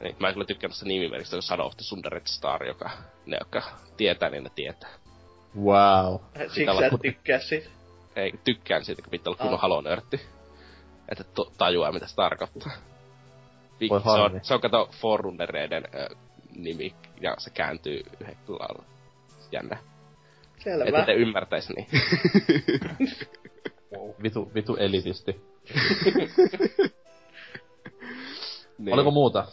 Niin, 0.00 0.16
mä 0.18 0.28
en 0.28 0.34
kyllä 0.34 0.46
tykkään 0.46 0.70
tästä 0.70 0.86
nimimerkistä, 0.86 1.36
kun 1.36 1.42
Shadow 1.42 1.66
of 1.66 1.76
the 1.76 1.82
Sundered 1.82 2.22
Star, 2.24 2.64
joka 2.64 2.90
ne, 3.26 3.36
jotka 3.40 3.62
tietää, 3.96 4.30
niin 4.30 4.44
ne 4.44 4.50
tietää. 4.54 4.90
Wow. 5.56 6.20
Siksi 6.38 6.64
sä 6.78 6.86
et 6.86 7.00
tykkää 7.02 7.38
siitä? 7.38 7.68
Ei, 8.16 8.32
tykkään 8.44 8.84
siitä, 8.84 9.02
kun 9.02 9.10
pitää 9.10 9.30
olla 9.30 9.38
kunnon 9.38 9.54
oh. 9.54 9.60
halonörtti. 9.60 10.20
Että 11.08 11.24
to, 11.24 11.52
tajuaa, 11.58 11.92
mitä 11.92 12.06
se 12.06 12.14
tarkoittaa. 12.14 12.72
Vi- 13.80 13.88
se, 13.88 14.10
on, 14.10 14.40
se 14.42 14.54
on 14.54 14.60
kato 14.60 14.88
Forundereiden 15.00 15.84
äh, 15.84 16.18
nimi, 16.56 16.94
ja 17.20 17.34
se 17.38 17.50
kääntyy 17.50 18.02
yhden 18.20 18.36
lailla. 18.48 18.84
Jännä. 19.52 19.76
Selvä. 20.58 20.84
Että 20.84 21.06
te 21.06 21.12
ymmärtäis 21.12 21.68
niin. 21.68 21.86
wow. 23.96 24.10
vitu, 24.22 24.50
vitu 24.54 24.76
elitisti. 24.76 25.32
niin. 28.78 28.94
Oliko 28.94 29.10
muuta? 29.10 29.46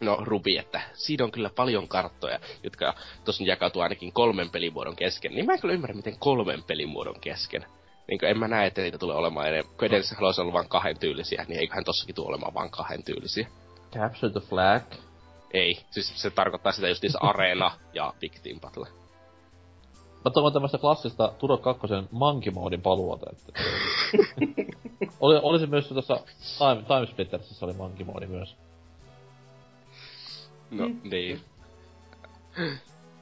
No, 0.00 0.18
Rubi, 0.20 0.58
että 0.58 0.80
siinä 0.92 1.24
on 1.24 1.30
kyllä 1.30 1.50
paljon 1.56 1.88
karttoja, 1.88 2.40
jotka 2.62 2.94
tosin 3.24 3.46
jakautuu 3.46 3.82
ainakin 3.82 4.12
kolmen 4.12 4.50
pelimuodon 4.50 4.96
kesken. 4.96 5.32
Niin 5.32 5.46
mä 5.46 5.52
en 5.52 5.60
kyllä 5.60 5.74
ymmärrä, 5.74 5.96
miten 5.96 6.18
kolmen 6.18 6.62
pelimuodon 6.62 7.20
kesken. 7.20 7.66
Niin 8.08 8.24
en 8.24 8.38
mä 8.38 8.48
näe, 8.48 8.66
että 8.66 8.82
niitä 8.82 8.98
tulee 8.98 9.16
olemaan 9.16 9.48
enemmän. 9.48 9.74
Kun 9.76 9.86
edellisessä 9.86 10.16
haluaisi 10.16 10.40
olla 10.40 10.52
vain 10.52 10.68
kahden 10.68 10.98
tyylisiä, 10.98 11.44
niin 11.48 11.60
eiköhän 11.60 11.84
tossakin 11.84 12.14
tule 12.14 12.28
olemaan 12.28 12.54
vain 12.54 12.70
kahden 12.70 13.02
tyylisiä. 13.02 13.48
Capture 13.94 14.32
the 14.32 14.40
flag? 14.40 14.82
Ei, 15.52 15.80
siis 15.90 16.22
se 16.22 16.30
tarkoittaa 16.30 16.72
sitä 16.72 16.88
justiinsa 16.88 17.18
Arena 17.28 17.70
ja 17.92 18.14
Big 18.20 18.32
Team 18.42 18.60
Battle. 18.60 18.86
Mä 20.24 20.30
toivon 20.30 20.52
tämmöstä 20.52 20.78
klassista 20.78 21.32
Turo 21.38 21.58
2 21.58 21.86
Monkey 22.10 22.52
Modin 22.52 22.82
paluota, 22.82 23.26
että... 23.32 23.62
oli, 25.20 25.40
oli 25.42 25.58
se 25.58 25.66
myös 25.66 25.88
tuossa 25.88 26.20
Time, 26.58 26.82
Time 26.82 27.06
Splittersissä 27.06 27.66
oli 27.66 27.72
Monkey 27.72 28.06
Modi 28.06 28.26
myös. 28.26 28.56
No, 30.70 30.88
mm. 30.88 31.00
niin. 31.04 31.40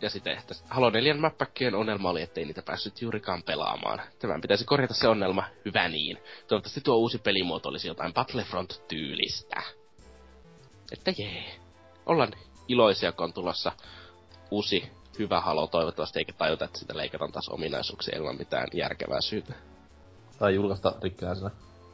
Ja 0.00 0.10
sitten 0.10 0.38
että 0.38 0.54
Halo 0.68 0.90
4 0.90 1.14
mäppäkkien 1.14 1.74
ongelma 1.74 2.10
oli, 2.10 2.22
ettei 2.22 2.44
niitä 2.44 2.62
päässyt 2.62 3.02
juurikaan 3.02 3.42
pelaamaan. 3.42 4.00
Tämän 4.18 4.40
pitäisi 4.40 4.64
korjata 4.64 4.94
se 4.94 5.08
ongelma, 5.08 5.44
hyvä 5.64 5.88
niin. 5.88 6.18
Toivottavasti 6.48 6.80
tuo 6.80 6.96
uusi 6.96 7.18
pelimuoto 7.18 7.68
olisi 7.68 7.88
jotain 7.88 8.14
Battlefront-tyylistä. 8.14 9.62
Että 10.92 11.12
jee. 11.18 11.44
Ollaan 12.06 12.32
iloisia, 12.68 13.12
kun 13.12 13.24
on 13.24 13.32
tulossa 13.32 13.72
uusi 14.50 14.90
hyvä 15.18 15.40
Halo 15.40 15.66
toivottavasti, 15.66 16.18
eikä 16.18 16.32
tajuta, 16.32 16.64
että 16.64 16.78
sitä 16.78 16.96
leikataan 16.96 17.32
taas 17.32 17.48
ominaisuuksia 17.48 18.18
ilman 18.18 18.38
mitään 18.38 18.68
järkevää 18.72 19.20
syytä. 19.20 19.54
Tai 20.38 20.54
julkaista 20.54 20.94
rikkinäisenä. 21.02 21.50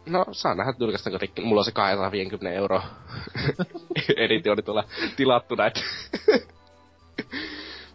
No, 0.06 0.24
saa 0.32 0.54
nähdä 0.54 0.74
julkaistaanko 0.78 1.18
rikki. 1.18 1.42
Mulla 1.42 1.60
on 1.60 1.64
se 1.64 1.72
250 1.72 2.56
euro 2.56 2.82
editioni 4.16 4.62
tuolla 4.62 4.84
tilattuna, 5.16 5.66
että 5.66 5.80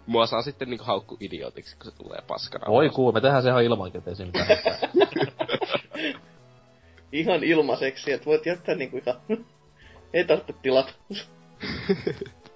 Mua 0.09 0.25
saa 0.25 0.41
sitten 0.41 0.69
niinku 0.69 0.85
haukku 0.85 1.17
idiotiksi, 1.19 1.77
kun 1.77 1.91
se 1.91 1.97
tulee 1.97 2.19
paskana. 2.27 2.71
Voi 2.71 2.89
kuu, 2.89 3.11
me 3.11 3.21
tehdään 3.21 3.43
se 3.43 3.49
ihan 3.49 3.63
ilmankin, 3.63 3.99
ettei 3.99 4.25
mitään 4.25 4.47
Ihan 7.11 7.43
ilmaiseksi, 7.43 8.11
että 8.11 8.25
voit 8.25 8.45
jättää 8.45 8.75
niinku 8.75 8.97
ihan... 8.97 9.21
Ei 10.13 10.25
tarvitse 10.25 10.53
tilata. 10.61 10.93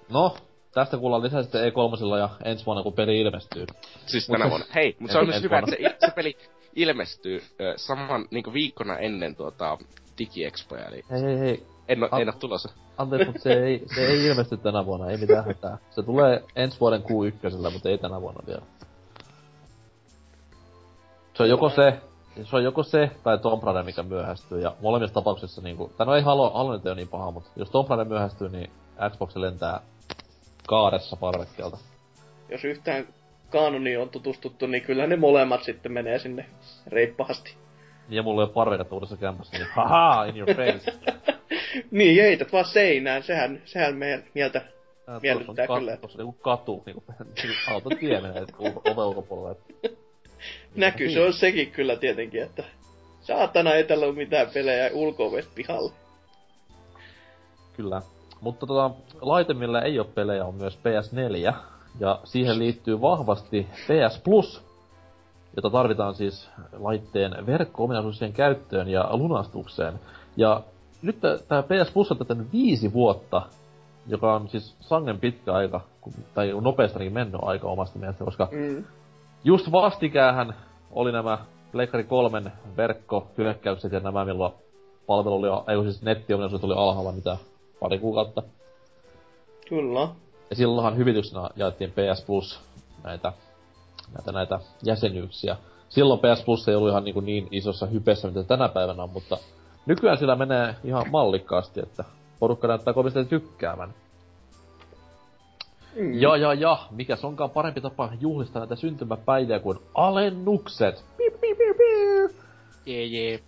no, 0.08 0.36
tästä 0.72 0.96
kuullaan 0.96 1.22
lisää 1.22 1.42
sitten 1.42 1.72
E3 1.72 2.18
ja 2.18 2.28
ensi 2.44 2.66
vuonna, 2.66 2.82
kun 2.82 2.92
peli 2.92 3.20
ilmestyy. 3.20 3.66
Siis 4.06 4.26
tänä 4.26 4.50
vuonna. 4.50 4.66
Hei, 4.74 4.96
mutta 4.98 5.12
se 5.12 5.18
on 5.18 5.26
myös 5.26 5.42
hyvä, 5.42 5.58
että 5.58 5.70
se, 5.70 6.06
se 6.06 6.12
peli 6.14 6.36
ilmestyy 6.76 7.42
ö, 7.60 7.74
saman 7.76 8.26
niinku 8.30 8.52
viikkona 8.52 8.98
ennen 8.98 9.36
tuota 9.36 9.78
DigiExpoja, 10.18 10.84
eli... 10.84 11.04
Hei, 11.10 11.22
hei, 11.22 11.38
hei. 11.38 11.66
En, 11.88 12.02
o, 12.02 12.18
en 12.18 12.32
tulossa. 12.38 12.68
Anteeksi, 12.98 13.26
mutta 13.26 13.42
se 13.42 13.52
ei, 13.52 13.84
se 13.94 14.06
ei 14.06 14.26
ilmesty 14.26 14.56
tänä 14.56 14.86
vuonna, 14.86 15.10
ei 15.10 15.16
mitään 15.16 15.44
hätää. 15.44 15.78
Se 15.90 16.02
tulee 16.02 16.44
ensi 16.56 16.80
vuoden 16.80 17.02
Q1, 17.02 17.72
mutta 17.72 17.88
ei 17.88 17.98
tänä 17.98 18.20
vuonna 18.20 18.40
vielä. 18.46 18.62
Se 21.34 21.42
on 21.42 21.48
joko 21.48 21.68
se, 21.68 22.00
se 22.44 22.56
on 22.56 22.64
joko 22.64 22.82
se 22.82 23.10
tai 23.22 23.38
Tomb 23.38 23.62
Raider, 23.62 23.84
mikä 23.84 24.02
myöhästyy, 24.02 24.60
ja 24.60 24.76
molemmissa 24.80 25.14
tapauksissa 25.14 25.62
niinku, 25.62 25.92
tai 25.96 26.06
no 26.06 26.14
ei 26.14 26.22
halua, 26.22 26.50
halua 26.50 26.72
nyt 26.72 26.86
ei 26.86 26.90
ole 26.90 26.96
niin 26.96 27.08
paha, 27.08 27.30
mutta 27.30 27.50
jos 27.56 27.70
Tomb 27.70 27.88
Raider 27.88 28.08
myöhästyy, 28.08 28.48
niin 28.48 28.70
Xbox 29.10 29.36
lentää 29.36 29.80
kaaressa 30.68 31.16
parvekkeelta. 31.16 31.78
Jos 32.48 32.64
yhtään 32.64 33.06
kanoniin 33.54 33.98
on 33.98 34.10
tutustuttu, 34.10 34.66
niin 34.66 34.82
kyllä 34.82 35.06
ne 35.06 35.16
molemmat 35.16 35.62
sitten 35.62 35.92
menee 35.92 36.18
sinne 36.18 36.46
reippaasti. 36.86 37.54
Ja 38.08 38.22
mulla 38.22 38.42
ei 38.42 38.44
ole 38.44 38.52
parveketta 38.52 38.94
uudessa 38.94 39.16
kämpässä, 39.16 39.58
niin 39.58 39.68
haha, 39.74 40.24
in 40.24 40.36
your 40.36 40.54
face. 40.54 40.92
niin, 41.90 42.22
heität 42.22 42.52
vaan 42.52 42.64
seinään, 42.64 43.22
sehän, 43.22 43.62
sehän 43.64 43.96
meidän 43.96 44.24
mieltä 44.34 44.62
Tää 45.06 45.20
miellyttää 45.22 45.66
kat, 45.66 45.78
kyllä. 45.78 45.96
Tuossa 45.96 46.18
niinku 46.18 46.32
katu, 46.32 46.82
niinku, 46.86 47.04
niinku 47.42 47.56
auto 47.70 47.90
tie 48.00 48.20
menee 48.20 48.44
ove 48.58 49.02
ulkopuolelle. 49.02 49.60
Näkyy, 50.74 51.10
se 51.10 51.20
on 51.20 51.32
sekin 51.32 51.70
kyllä 51.70 51.96
tietenkin, 51.96 52.42
että 52.42 52.64
saatana 53.20 53.74
ei 53.74 53.84
tällä 53.84 54.06
ole 54.06 54.14
mitään 54.14 54.46
pelejä 54.54 54.90
ulko 54.92 55.32
pihalle. 55.54 55.92
Kyllä. 57.76 58.02
Mutta 58.40 58.66
tota, 58.66 58.90
laite, 59.20 59.54
millä 59.54 59.82
ei 59.82 59.98
ole 59.98 60.06
pelejä, 60.14 60.44
on 60.44 60.54
myös 60.54 60.78
PS4. 60.78 61.73
Ja 62.00 62.20
siihen 62.24 62.58
liittyy 62.58 63.00
vahvasti 63.00 63.66
PS 63.72 64.18
Plus, 64.24 64.62
jota 65.56 65.70
tarvitaan 65.70 66.14
siis 66.14 66.50
laitteen 66.72 67.46
verkko-ominaisuuksien 67.46 68.32
käyttöön 68.32 68.88
ja 68.88 69.08
lunastukseen. 69.16 70.00
Ja 70.36 70.62
nyt 71.02 71.16
tämä 71.48 71.62
PS 71.62 71.92
Plus 71.92 72.10
on 72.10 72.18
tätä 72.18 72.36
viisi 72.52 72.92
vuotta, 72.92 73.42
joka 74.06 74.34
on 74.34 74.48
siis 74.48 74.76
sangen 74.80 75.20
pitkä 75.20 75.52
aika, 75.52 75.80
tai 76.34 76.52
nopeastikin 76.60 77.12
mennyt 77.12 77.40
aika 77.44 77.68
omasta 77.68 77.98
mielestä, 77.98 78.24
koska 78.24 78.48
mm. 78.52 78.84
just 79.44 79.72
vastikäähän 79.72 80.54
oli 80.90 81.12
nämä 81.12 81.38
Pleikkari 81.72 82.04
kolmen 82.04 82.52
verkkohyökkäykset 82.76 83.92
ja 83.92 84.00
nämä, 84.00 84.24
milloin 84.24 84.52
palvelu 85.06 85.34
oli, 85.34 85.48
ei 85.68 85.82
siis 85.82 86.02
nettiominaisuus 86.02 86.64
oli 86.64 86.74
alhaalla 86.76 87.12
mitä 87.12 87.36
pari 87.80 87.98
kuukautta. 87.98 88.42
Kyllä. 89.68 90.08
Ja 90.54 90.58
silloinhan 90.58 90.96
hyvityksenä 90.96 91.50
jaettiin 91.56 91.90
PS 91.90 92.24
Plus 92.26 92.60
näitä, 93.04 93.32
näitä, 94.12 94.32
näitä 94.32 94.60
jäsenyyksiä. 94.82 95.56
silloin 95.88 96.20
PS 96.20 96.44
Plus 96.44 96.68
ei 96.68 96.74
ollut 96.74 96.90
ihan 96.90 97.04
niin, 97.04 97.24
niin 97.24 97.48
isossa 97.50 97.86
hypessä, 97.86 98.28
mitä 98.28 98.44
tänä 98.44 98.68
päivänä 98.68 99.02
on, 99.02 99.10
mutta 99.10 99.38
nykyään 99.86 100.18
sillä 100.18 100.36
menee 100.36 100.76
ihan 100.84 101.10
mallikkaasti, 101.10 101.80
että 101.80 102.04
porukka 102.38 102.68
näyttää 102.68 102.94
kovasti 102.94 103.24
tykkäävän. 103.24 103.94
Mm. 105.96 106.14
Ja, 106.14 106.36
ja, 106.36 106.54
ja, 106.54 106.78
mikä 106.90 107.16
onkaan 107.22 107.50
parempi 107.50 107.80
tapa 107.80 108.10
juhlistaa 108.20 108.60
näitä 108.60 108.76
syntymäpäiviä 108.76 109.58
kuin 109.58 109.78
alennukset. 109.94 111.04
Piip, 111.16 111.40
piip, 111.40 111.58
piip, 111.58 111.76
piip. 111.76 112.40
Jee, 112.86 113.04
jee. 113.04 113.40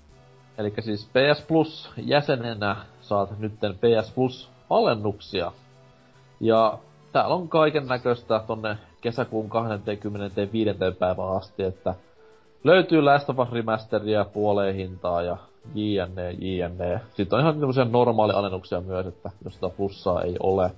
Eli 0.59 0.73
siis 0.81 1.07
PS 1.07 1.43
Plus 1.49 1.91
jäsenenä 1.97 2.77
saat 3.01 3.39
nytten 3.39 3.75
PS 3.75 4.13
Plus 4.15 4.51
alennuksia. 4.71 5.53
Ja 6.41 6.79
täällä 7.17 7.35
on 7.35 7.49
kaiken 7.49 7.87
näköistä 7.87 8.41
tonne 8.47 8.77
kesäkuun 9.01 9.49
25. 9.49 10.71
päivään 10.99 11.37
asti, 11.37 11.63
että 11.63 11.95
löytyy 12.65 13.03
Last 13.03 13.31
of 13.31 13.39
Us 13.39 14.33
puoleen 14.33 14.75
hintaa 14.75 15.23
ja 15.23 15.37
JNE, 15.75 16.31
JNE. 16.31 17.01
Sitten 17.15 17.37
on 17.37 17.41
ihan 17.41 17.61
tämmöisiä 17.61 17.85
normaali 17.85 18.33
alennuksia 18.33 18.81
myös, 18.81 19.07
että 19.07 19.31
jos 19.45 19.55
sitä 19.55 19.69
plussaa 19.69 20.23
ei 20.23 20.37
ole. 20.41 20.71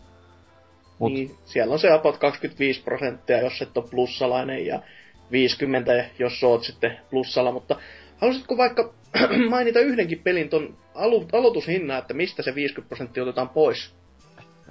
Mut... 0.98 1.12
Niin, 1.12 1.34
siellä 1.44 1.72
on 1.72 1.78
se 1.78 1.92
about 1.92 2.16
25 2.16 2.82
prosenttia, 2.82 3.42
jos 3.42 3.62
et 3.62 3.76
ole 3.76 3.88
plussalainen, 3.90 4.66
ja 4.66 4.82
50, 5.30 6.04
jos 6.18 6.44
oot 6.44 6.64
sitten 6.64 6.98
plussalla, 7.10 7.52
mutta 7.52 7.76
haluaisitko 8.18 8.56
vaikka 8.56 8.92
mainita 9.50 9.80
yhdenkin 9.80 10.20
pelin 10.24 10.48
ton 10.48 10.76
alu- 10.94 11.28
aloitushinnan, 11.32 11.98
että 11.98 12.14
mistä 12.14 12.42
se 12.42 12.54
50 12.54 12.88
prosenttia 12.88 13.22
otetaan 13.22 13.48
pois? 13.48 13.97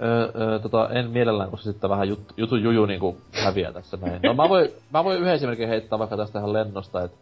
Öö, 0.02 0.32
öö, 0.40 0.58
tota, 0.58 0.88
en 0.88 1.10
mielellään, 1.10 1.50
koska 1.50 1.72
sitten 1.72 1.90
vähän 1.90 2.08
jut, 2.08 2.20
jutu 2.36 2.56
juju 2.56 2.86
niinku 2.86 3.16
häviää 3.32 3.72
tässä 3.72 3.96
näin. 3.96 4.22
No 4.22 4.34
mä 4.34 4.48
voin, 4.48 4.70
mä 4.92 5.04
voin 5.04 5.18
yhden 5.18 5.34
esimerkin 5.34 5.68
heittää 5.68 5.98
vaikka 5.98 6.16
tästä 6.16 6.38
ihan 6.38 6.52
lennosta, 6.52 7.02
että 7.04 7.18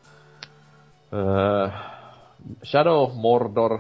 öö, 1.13 1.69
Shadow 2.65 3.11
Mordor, 3.15 3.79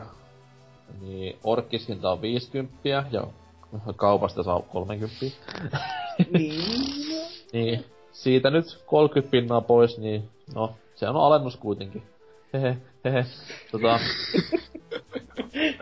niin 1.00 1.38
Orkis 1.44 1.88
hinta 1.88 2.10
on 2.10 2.22
50 2.22 2.88
ja 2.88 3.04
kaupasta 3.96 4.42
saa 4.42 4.60
30. 4.60 5.16
niin. 6.30 6.62
niin. 7.52 7.84
Siitä 8.12 8.50
nyt 8.50 8.82
30 8.86 9.30
pinnaa 9.30 9.60
pois, 9.60 9.98
niin 9.98 10.28
no, 10.54 10.74
se 10.94 11.08
on 11.08 11.16
alennus 11.16 11.56
kuitenkin. 11.56 12.02
Hehe, 12.52 12.76
hehe. 13.04 13.26
Tota, 13.72 13.98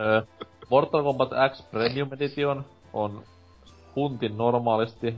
ö, 0.00 0.22
Mortal 0.70 1.02
Kombat 1.02 1.30
X 1.52 1.62
Premium 1.70 2.12
Edition 2.12 2.64
on 2.94 3.22
huntin 3.96 4.36
normaalisti 4.38 5.16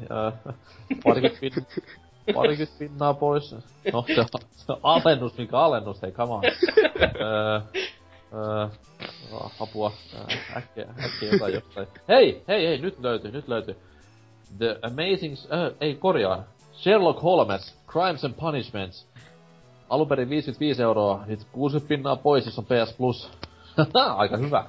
parikymmentä, 1.04 1.40
pin, 1.40 1.52
parikymmentä 2.34 2.78
pinnaa 2.78 3.14
pois. 3.14 3.52
No 3.92 4.04
se 4.14 4.20
on, 4.20 4.26
se 4.52 4.72
on 4.72 4.80
alennus, 4.82 5.38
mikä 5.38 5.58
alennus, 5.58 6.02
hei 6.02 6.12
come 6.12 6.32
on. 6.32 6.42
Ö, 7.20 7.60
ö, 8.32 8.68
apua, 9.60 9.92
äkkiä, 10.56 10.86
äkkiä 11.04 11.32
jotain 11.32 11.54
jostain. 11.54 11.88
Hei, 12.08 12.44
hei, 12.48 12.66
hei, 12.66 12.78
nyt 12.78 12.98
löytyy, 13.00 13.30
nyt 13.30 13.48
löytyy. 13.48 13.76
The 14.58 14.78
Amazing, 14.82 15.34
äh, 15.52 15.76
ei 15.80 15.94
korjaan. 15.94 16.44
Sherlock 16.72 17.22
Holmes, 17.22 17.74
Crimes 17.86 18.24
and 18.24 18.34
Punishments. 18.34 19.06
Alunperin 19.88 20.28
55 20.28 20.82
euroa, 20.82 21.22
nyt 21.26 21.40
60 21.52 21.88
pinnaa 21.88 22.16
pois, 22.16 22.46
jos 22.46 22.58
on 22.58 22.64
PS 22.64 22.96
Plus. 22.96 23.30
Aika 24.16 24.36
hyvä. 24.36 24.64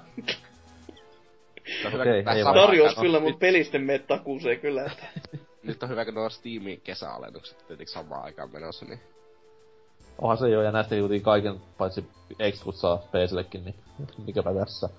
Okei, 1.88 2.19
okay, 2.22 2.38
ei 2.38 2.44
Tarjous 2.44 2.95
kyllä 2.95 3.19
mun 3.19 3.39
pelisten 3.39 3.81
mettakuuseen 3.81 4.60
kyllä. 4.60 4.85
Että. 4.85 5.03
nyt 5.64 5.84
on 5.84 5.89
hyvä, 5.89 6.06
kun 6.06 6.14
nuo 6.14 6.30
Steamin 6.30 6.81
kesäalennukset 6.81 7.57
tietenkin 7.57 7.88
samaan 7.88 8.23
aikaan 8.23 8.52
menossa, 8.53 8.85
niin... 8.85 8.99
Onhan 10.22 10.38
se 10.38 10.49
jo, 10.49 10.61
ja 10.61 10.72
näistä 10.72 10.95
juuri 10.95 11.19
kaiken, 11.19 11.56
paitsi 11.77 12.06
Exclut 12.39 12.76
saa 12.76 12.98
PCllekin, 12.98 13.65
niin 13.65 13.76
mikäpä 14.26 14.53
tässä. 14.53 14.89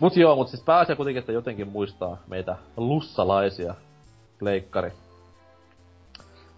Mut 0.00 0.16
joo, 0.16 0.36
mut 0.36 0.48
siis 0.48 0.62
pääasia 0.62 0.96
kuitenkin, 0.96 1.20
että 1.20 1.32
jotenkin 1.32 1.68
muistaa 1.68 2.22
meitä 2.26 2.56
lussalaisia 2.76 3.74
leikkari. 4.40 4.92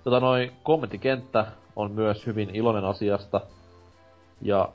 Tota 0.05 0.21
noin, 0.21 0.53
kommenttikenttä 0.63 1.47
on 1.77 1.91
myös 1.91 2.27
hyvin 2.27 2.57
iloinen 2.57 2.85
asiasta. 2.85 3.41
Ja 4.43 4.69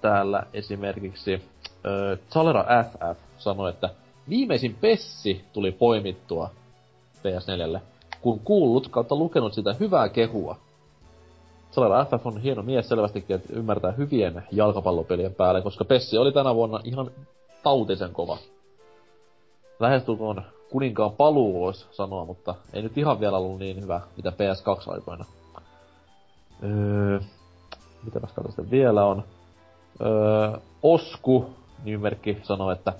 täällä 0.00 0.42
esimerkiksi 0.52 1.42
äh, 1.86 2.18
Zalera 2.30 2.64
FF 2.84 3.18
sanoi, 3.38 3.70
että 3.70 3.90
viimeisin 4.28 4.76
Pessi 4.80 5.44
tuli 5.52 5.72
poimittua 5.72 6.50
PS4, 7.18 7.80
kun 8.20 8.40
kuullut 8.40 8.88
kautta 8.88 9.16
lukenut 9.16 9.54
sitä 9.54 9.74
hyvää 9.80 10.08
kehua. 10.08 10.56
Zalera 11.72 12.04
FF 12.04 12.26
on 12.26 12.40
hieno 12.40 12.62
mies 12.62 12.88
selvästikin, 12.88 13.36
että 13.36 13.52
ymmärtää 13.52 13.92
hyvien 13.92 14.42
jalkapallopelien 14.52 15.34
päälle, 15.34 15.62
koska 15.62 15.84
Pessi 15.84 16.18
oli 16.18 16.32
tänä 16.32 16.54
vuonna 16.54 16.80
ihan 16.84 17.10
tautisen 17.62 18.12
kova. 18.12 18.38
Lähestulkoon 19.80 20.42
kuninkaan 20.70 21.12
paluu 21.12 21.60
voisi 21.60 21.86
sanoa, 21.92 22.24
mutta 22.24 22.54
ei 22.72 22.82
nyt 22.82 22.98
ihan 22.98 23.20
vielä 23.20 23.36
ollut 23.36 23.58
niin 23.58 23.82
hyvä, 23.82 24.00
mitä 24.16 24.30
PS2-aikoina. 24.30 25.24
Öö, 26.64 27.20
mitäpäs 28.02 28.30
sitten 28.46 28.70
vielä 28.70 29.04
on? 29.04 29.24
Öö, 30.00 30.58
Osku, 30.82 31.50
nimimerkki, 31.84 32.38
sanoo, 32.42 32.70
että 32.70 32.92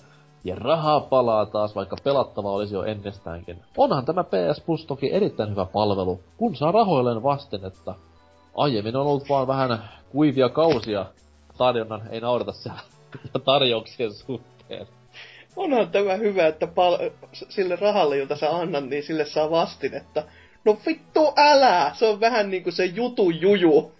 ja 0.46 0.54
rahaa 0.54 1.00
palaa 1.00 1.46
taas, 1.46 1.74
vaikka 1.74 1.96
pelattava 2.04 2.50
olisi 2.50 2.74
jo 2.74 2.82
ennestäänkin. 2.82 3.62
Onhan 3.76 4.04
tämä 4.04 4.24
PS 4.24 4.60
Plus 4.66 4.86
toki 4.86 5.12
erittäin 5.12 5.50
hyvä 5.50 5.66
palvelu, 5.66 6.20
kun 6.36 6.56
saa 6.56 6.72
rahoilleen 6.72 7.22
vastennetta. 7.22 7.94
Aiemmin 8.54 8.96
on 8.96 9.06
ollut 9.06 9.28
vaan 9.28 9.46
vähän 9.46 9.88
kuivia 10.10 10.48
kausia 10.48 11.06
tarjonnan, 11.58 12.02
ei 12.10 12.20
naurata 12.20 12.52
siellä 12.52 12.80
tarjouksien 13.44 14.12
suhteen. 14.12 14.86
Onhan 15.56 15.90
tämä 15.90 16.14
hyvä, 16.14 16.46
että 16.46 16.66
pal- 16.66 17.10
sille 17.32 17.76
rahalle, 17.76 18.16
jota 18.16 18.36
sä 18.36 18.56
annat, 18.56 18.84
niin 18.84 19.02
sille 19.02 19.24
saa 19.24 19.50
vastinetta. 19.50 20.22
No 20.64 20.76
vittu 20.86 21.32
älä! 21.36 21.90
Se 21.94 22.06
on 22.06 22.20
vähän 22.20 22.50
niinku 22.50 22.70
se 22.70 22.84
jutu 22.84 23.30
juju. 23.30 23.92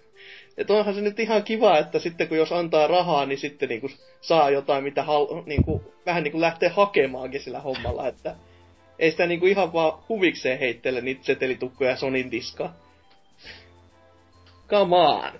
Että 0.57 0.73
onhan 0.73 0.95
se 0.95 1.01
nyt 1.01 1.19
ihan 1.19 1.43
kiva, 1.43 1.77
että 1.77 1.99
sitten 1.99 2.27
kun 2.27 2.37
jos 2.37 2.51
antaa 2.51 2.87
rahaa, 2.87 3.25
niin 3.25 3.39
sitten 3.39 3.69
niinku 3.69 3.89
saa 4.21 4.49
jotain, 4.49 4.83
mitä 4.83 5.03
hal- 5.03 5.43
niinku, 5.45 5.81
vähän 6.05 6.23
niinku 6.23 6.41
lähtee 6.41 6.69
hakemaankin 6.69 7.41
sillä 7.41 7.59
hommalla. 7.59 8.07
Että 8.07 8.35
ei 8.99 9.11
sitä 9.11 9.27
niinku 9.27 9.45
ihan 9.45 9.73
vaan 9.73 9.99
huvikseen 10.09 10.59
heittele 10.59 11.01
niitä 11.01 11.25
setelitukkoja 11.25 11.97
Sonin 11.97 12.31
diskaa. 12.31 12.73
Come 14.69 14.95
on! 14.95 15.31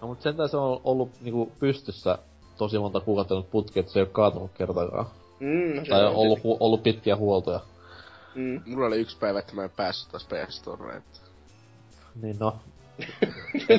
No 0.00 0.08
mut 0.08 0.22
sentään 0.22 0.48
se 0.48 0.56
on 0.56 0.80
ollut 0.84 1.10
niinku 1.20 1.52
pystyssä 1.58 2.18
tosi 2.58 2.78
monta 2.78 3.00
kuukautta 3.00 3.34
nyt 3.34 3.50
putki, 3.50 3.80
että 3.80 3.92
se 3.92 3.98
ei 3.98 4.02
ole 4.02 4.10
kaatunut 4.12 4.50
kertaakaan. 4.54 5.06
Mm, 5.40 5.84
tai 5.88 6.06
on 6.06 6.14
ollut, 6.14 6.38
hu- 6.38 6.56
ollut 6.60 6.82
pitkiä 6.82 7.16
huoltoja. 7.16 7.60
Mm. 8.34 8.62
Mulla 8.66 8.86
oli 8.86 9.00
yksi 9.00 9.18
päivä, 9.18 9.38
että 9.38 9.54
mä 9.54 9.64
en 9.64 9.70
päässyt 9.70 10.10
taas 10.10 10.24
PS 10.26 10.56
Storeen. 10.56 11.02
Niin 12.22 12.36
no. 12.40 12.56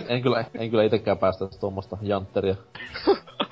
En, 0.07 0.21
kyllä, 0.21 0.45
en 0.53 0.69
kyllä 0.69 0.83
itekään 0.83 1.17
päästä 1.17 1.47
tuommoista 1.59 1.97
jantteria. 2.01 2.55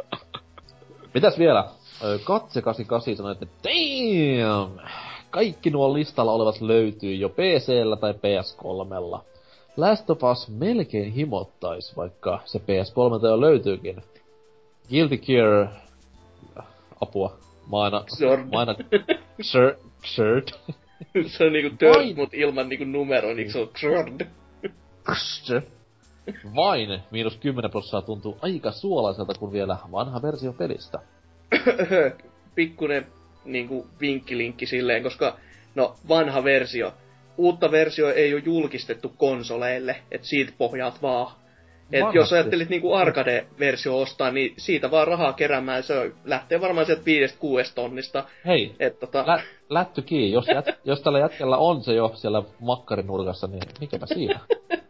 Mitäs 1.13 1.39
vielä? 1.39 1.69
Katse88 2.01 3.15
sanoi, 3.15 3.31
että 3.31 3.45
damn! 3.63 4.79
Kaikki 5.29 5.69
nuo 5.69 5.93
listalla 5.93 6.31
olevat 6.31 6.61
löytyy 6.61 7.15
jo 7.15 7.29
PCllä 7.29 7.95
tai 7.95 8.11
PS3. 8.13 9.19
Last 9.77 10.09
of 10.09 10.23
Us 10.23 10.49
melkein 10.49 11.11
himottais, 11.11 11.97
vaikka 11.97 12.39
se 12.45 12.59
PS3 12.59 13.27
jo 13.27 13.41
löytyykin. 13.41 14.03
Guilty 14.89 15.17
Gear... 15.17 15.67
Apua. 17.01 17.37
Maina... 17.67 18.03
Maina... 18.51 18.75
Xerd. 19.41 19.77
Xerd. 20.03 20.47
se 21.37 21.45
on 21.45 21.53
niinku 21.53 21.77
Dirt, 21.79 22.15
mut 22.15 22.33
ilman 22.33 22.69
niinku 22.69 22.85
numero, 22.85 23.33
niin 23.33 23.51
se 23.51 23.59
on 23.59 23.67
Xerd. 23.67 24.27
Vain 26.55 26.99
miinus 27.11 27.37
10 27.37 27.71
prosenttia 27.71 28.01
tuntuu 28.01 28.37
aika 28.41 28.71
suolaiselta 28.71 29.33
kuin 29.39 29.51
vielä 29.51 29.77
vanha 29.91 30.21
versio 30.21 30.53
pelistä. 30.53 30.99
Pikkunen 32.55 33.07
niinku 33.45 33.87
vinkkilinkki 34.01 34.65
silleen, 34.65 35.03
koska 35.03 35.37
no 35.75 35.95
vanha 36.09 36.43
versio. 36.43 36.93
Uutta 37.37 37.71
versio 37.71 38.13
ei 38.13 38.33
ole 38.33 38.41
julkistettu 38.45 39.09
konsoleille, 39.17 39.95
että 40.11 40.27
siitä 40.27 40.53
pohjaat 40.57 41.01
vaan 41.01 41.31
et 41.91 42.13
jos 42.13 42.33
ajattelit 42.33 42.69
niinku 42.69 42.93
arcade-versio 42.93 44.01
ostaa, 44.01 44.31
niin 44.31 44.53
siitä 44.57 44.91
vaan 44.91 45.07
rahaa 45.07 45.33
keräämään, 45.33 45.83
se 45.83 46.11
lähtee 46.23 46.61
varmaan 46.61 46.85
sieltä 46.85 47.03
5-6 47.69 47.71
tonnista. 47.75 48.25
Hei, 48.45 48.75
Et, 48.79 48.99
tota... 48.99 49.23
lä- 49.27 49.43
lätty 49.69 50.01
kiinni. 50.01 50.31
Jos, 50.31 50.45
jät- 50.47 50.77
jos 50.83 51.01
tällä 51.01 51.19
jätkellä 51.19 51.57
on 51.57 51.83
se 51.83 51.93
jo 51.93 52.11
siellä 52.15 52.43
makkarinurkassa, 52.59 53.47
niin 53.47 53.63
mikäpä 53.79 54.05
siinä? 54.05 54.39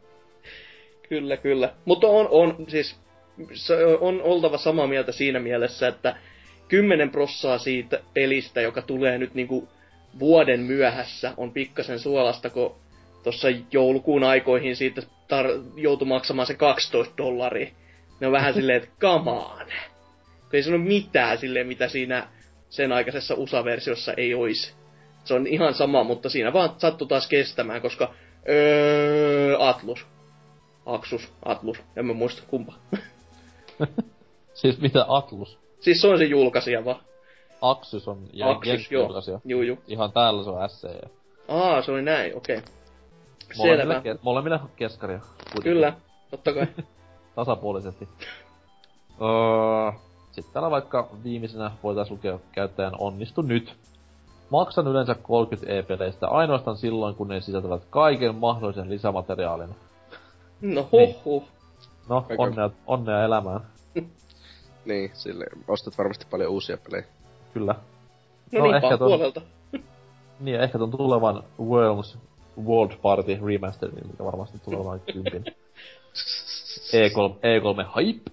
kyllä, 1.09 1.37
kyllä. 1.37 1.73
Mutta 1.85 2.07
on, 2.07 2.27
on 2.31 2.65
siis, 2.67 2.99
on 3.99 4.21
oltava 4.21 4.57
samaa 4.57 4.87
mieltä 4.87 5.11
siinä 5.11 5.39
mielessä, 5.39 5.87
että 5.87 6.15
10 6.67 7.09
prossaa 7.09 7.57
siitä 7.57 7.99
pelistä, 8.13 8.61
joka 8.61 8.81
tulee 8.81 9.17
nyt 9.17 9.33
niinku 9.33 9.69
vuoden 10.19 10.59
myöhässä, 10.59 11.33
on 11.37 11.51
pikkasen 11.51 11.99
suolasta, 11.99 12.49
kun 12.49 12.75
tuossa 13.23 13.47
joulukuun 13.71 14.23
aikoihin 14.23 14.75
siitä 14.75 15.01
tar- 15.01 15.79
joutui 15.81 16.07
maksamaan 16.07 16.47
se 16.47 16.53
12 16.53 17.13
dollaria. 17.17 17.67
Ne 18.19 18.27
on 18.27 18.33
vähän 18.33 18.53
silleen, 18.59 18.83
että. 18.83 18.95
Kun 18.99 20.53
ei 20.53 20.63
sano 20.63 20.77
mitään 20.77 21.37
silleen, 21.37 21.67
mitä 21.67 21.87
siinä 21.87 22.27
sen 22.69 22.91
aikaisessa 22.91 23.35
USA-versiossa 23.37 24.13
ei 24.13 24.33
olisi. 24.33 24.73
Se 25.23 25.33
on 25.33 25.47
ihan 25.47 25.73
sama, 25.73 26.03
mutta 26.03 26.29
siinä 26.29 26.53
vaan 26.53 26.69
sattuu 26.77 27.07
taas 27.07 27.27
kestämään, 27.27 27.81
koska 27.81 28.13
öö, 28.49 29.55
Atlus. 29.59 30.05
Aksus, 30.85 31.33
Atlus, 31.45 31.77
en 31.95 32.05
mä 32.05 32.13
muista 32.13 32.43
kumpa. 32.47 32.73
Siis 34.53 34.81
mitä 34.81 35.05
Atlus? 35.07 35.59
siis 35.79 36.01
se 36.01 36.07
on 36.07 36.17
se 36.17 36.23
julkaisija 36.25 36.85
vaan. 36.85 36.99
Axis 37.61 38.07
on 38.07 38.27
jä- 38.33 38.49
Axis, 38.49 38.67
joo. 38.69 38.75
jenkkijulkaisija. 38.77 39.39
Juu, 39.45 39.61
juu. 39.61 39.77
Ihan 39.87 40.11
täällä 40.11 40.43
se 40.43 40.49
on 40.49 40.69
SC. 40.69 40.87
Aa, 41.47 41.81
se 41.81 41.91
oli 41.91 42.01
näin, 42.01 42.37
okei. 42.37 42.57
Okay. 42.57 42.69
Molemmilla, 43.57 43.93
Selvä. 43.93 44.13
ke- 44.15 44.19
molemmilla 44.21 44.59
keskaria. 44.75 45.19
kuitenkin. 45.19 45.63
Kyllä, 45.63 45.93
totta 46.31 46.53
kai. 46.53 46.67
Tasapuolisesti. 47.35 48.09
öö, 49.21 49.91
sitten 50.31 50.53
täällä 50.53 50.71
vaikka 50.71 51.09
viimeisenä 51.23 51.71
voitaisiin 51.83 52.15
lukea 52.17 52.39
käyttäjän 52.51 52.93
onnistu 52.99 53.41
nyt. 53.41 53.75
Maksan 54.49 54.87
yleensä 54.87 55.15
30 55.15 55.73
e-peleistä 55.73 56.27
ainoastaan 56.27 56.77
silloin, 56.77 57.15
kun 57.15 57.27
ne 57.27 57.41
sisältävät 57.41 57.85
kaiken 57.89 58.35
mahdollisen 58.35 58.89
lisämateriaalin. 58.89 59.75
No 60.61 60.87
huh 60.91 61.25
huh. 61.25 61.43
No, 62.09 62.25
Aika- 62.29 62.35
onnea, 62.43 62.69
onnea 62.87 63.23
elämään. 63.23 63.59
Niin, 64.85 65.11
sille 65.13 65.45
ostat 65.67 65.97
varmasti 65.97 66.25
paljon 66.31 66.51
uusia 66.51 66.77
pelejä. 66.77 67.05
Kyllä. 67.53 67.75
No, 68.51 68.59
No, 68.59 68.65
niin, 68.65 68.75
ehkä 68.75 68.89
ton- 68.95 68.97
puolelta. 68.97 69.41
Niin, 70.39 70.59
ehkä 70.59 70.77
ton 70.77 70.91
tulevan 70.91 71.43
Worms 71.59 72.17
World 72.65 72.95
Party 73.01 73.39
Remasterin, 73.45 74.07
mikä 74.07 74.25
varmasti 74.25 74.59
tulee 74.59 74.79
olemaan 74.79 74.99
kympin. 75.13 75.45
E3, 76.91 77.35
E3 77.35 77.87
hype. 77.95 78.31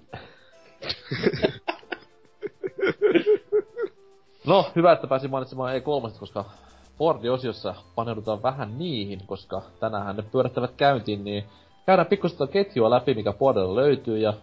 no, 4.47 4.71
hyvä, 4.77 4.93
että 4.93 5.07
pääsin 5.07 5.31
mainitsemaan 5.31 5.75
E3, 5.77 6.19
koska 6.19 6.45
Fordi-osiossa 6.99 7.75
paneudutaan 7.95 8.43
vähän 8.43 8.79
niihin, 8.79 9.21
koska 9.27 9.63
tänään 9.81 10.17
ne 10.17 10.23
pyörähtävät 10.23 10.73
käyntiin, 10.77 11.25
niin 11.25 11.45
käydään 11.87 12.07
pikkusen 12.07 12.39
tuota 12.39 12.53
ketjua 12.53 12.91
läpi, 12.91 13.15
mikä 13.15 13.33
Pordilla 13.33 13.77
löytyy, 13.77 14.19
ja 14.19 14.35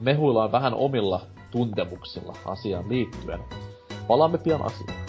mehuillaan 0.00 0.52
vähän 0.52 0.74
omilla 0.74 1.20
tuntemuksilla 1.50 2.36
asiaan 2.46 2.88
liittyen. 2.88 3.40
Palaamme 4.08 4.38
pian 4.38 4.62
asiaan. 4.62 5.04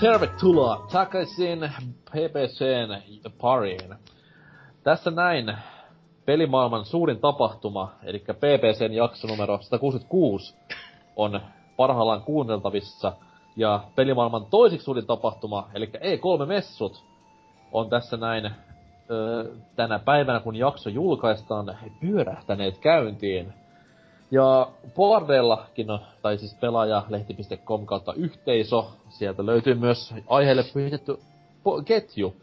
Tervetuloa 0.00 0.86
takaisin 0.92 1.58
PPCn 2.10 3.02
pariin. 3.40 3.94
Tässä 4.82 5.10
näin 5.10 5.56
pelimaailman 6.24 6.84
suurin 6.84 7.20
tapahtuma, 7.20 7.92
eli 8.02 8.18
PPCn 8.18 8.92
jakso 8.92 9.28
numero 9.28 9.58
166 9.60 10.56
on 11.16 11.40
parhaillaan 11.76 12.22
kuunneltavissa. 12.22 13.12
Ja 13.56 13.84
pelimaailman 13.94 14.46
toisiksi 14.46 14.84
suurin 14.84 15.06
tapahtuma, 15.06 15.68
eli 15.74 15.86
E3-messut, 15.86 17.04
on 17.72 17.90
tässä 17.90 18.16
näin 18.16 18.50
tänä 19.76 19.98
päivänä, 19.98 20.40
kun 20.40 20.56
jakso 20.56 20.90
julkaistaan, 20.90 21.78
pyörähtäneet 22.00 22.78
käyntiin. 22.78 23.54
Ja 24.30 24.68
Boardellakin, 24.94 25.90
on- 25.90 26.00
tai 26.22 26.38
siis 26.38 26.54
pelaajalehti.com 26.54 27.86
kautta 27.86 28.14
yhteisö, 28.14 28.82
sieltä 29.08 29.46
löytyy 29.46 29.74
myös 29.74 30.14
aiheelle 30.26 30.64
pyhitetty 30.74 31.18
ketju, 31.84 32.34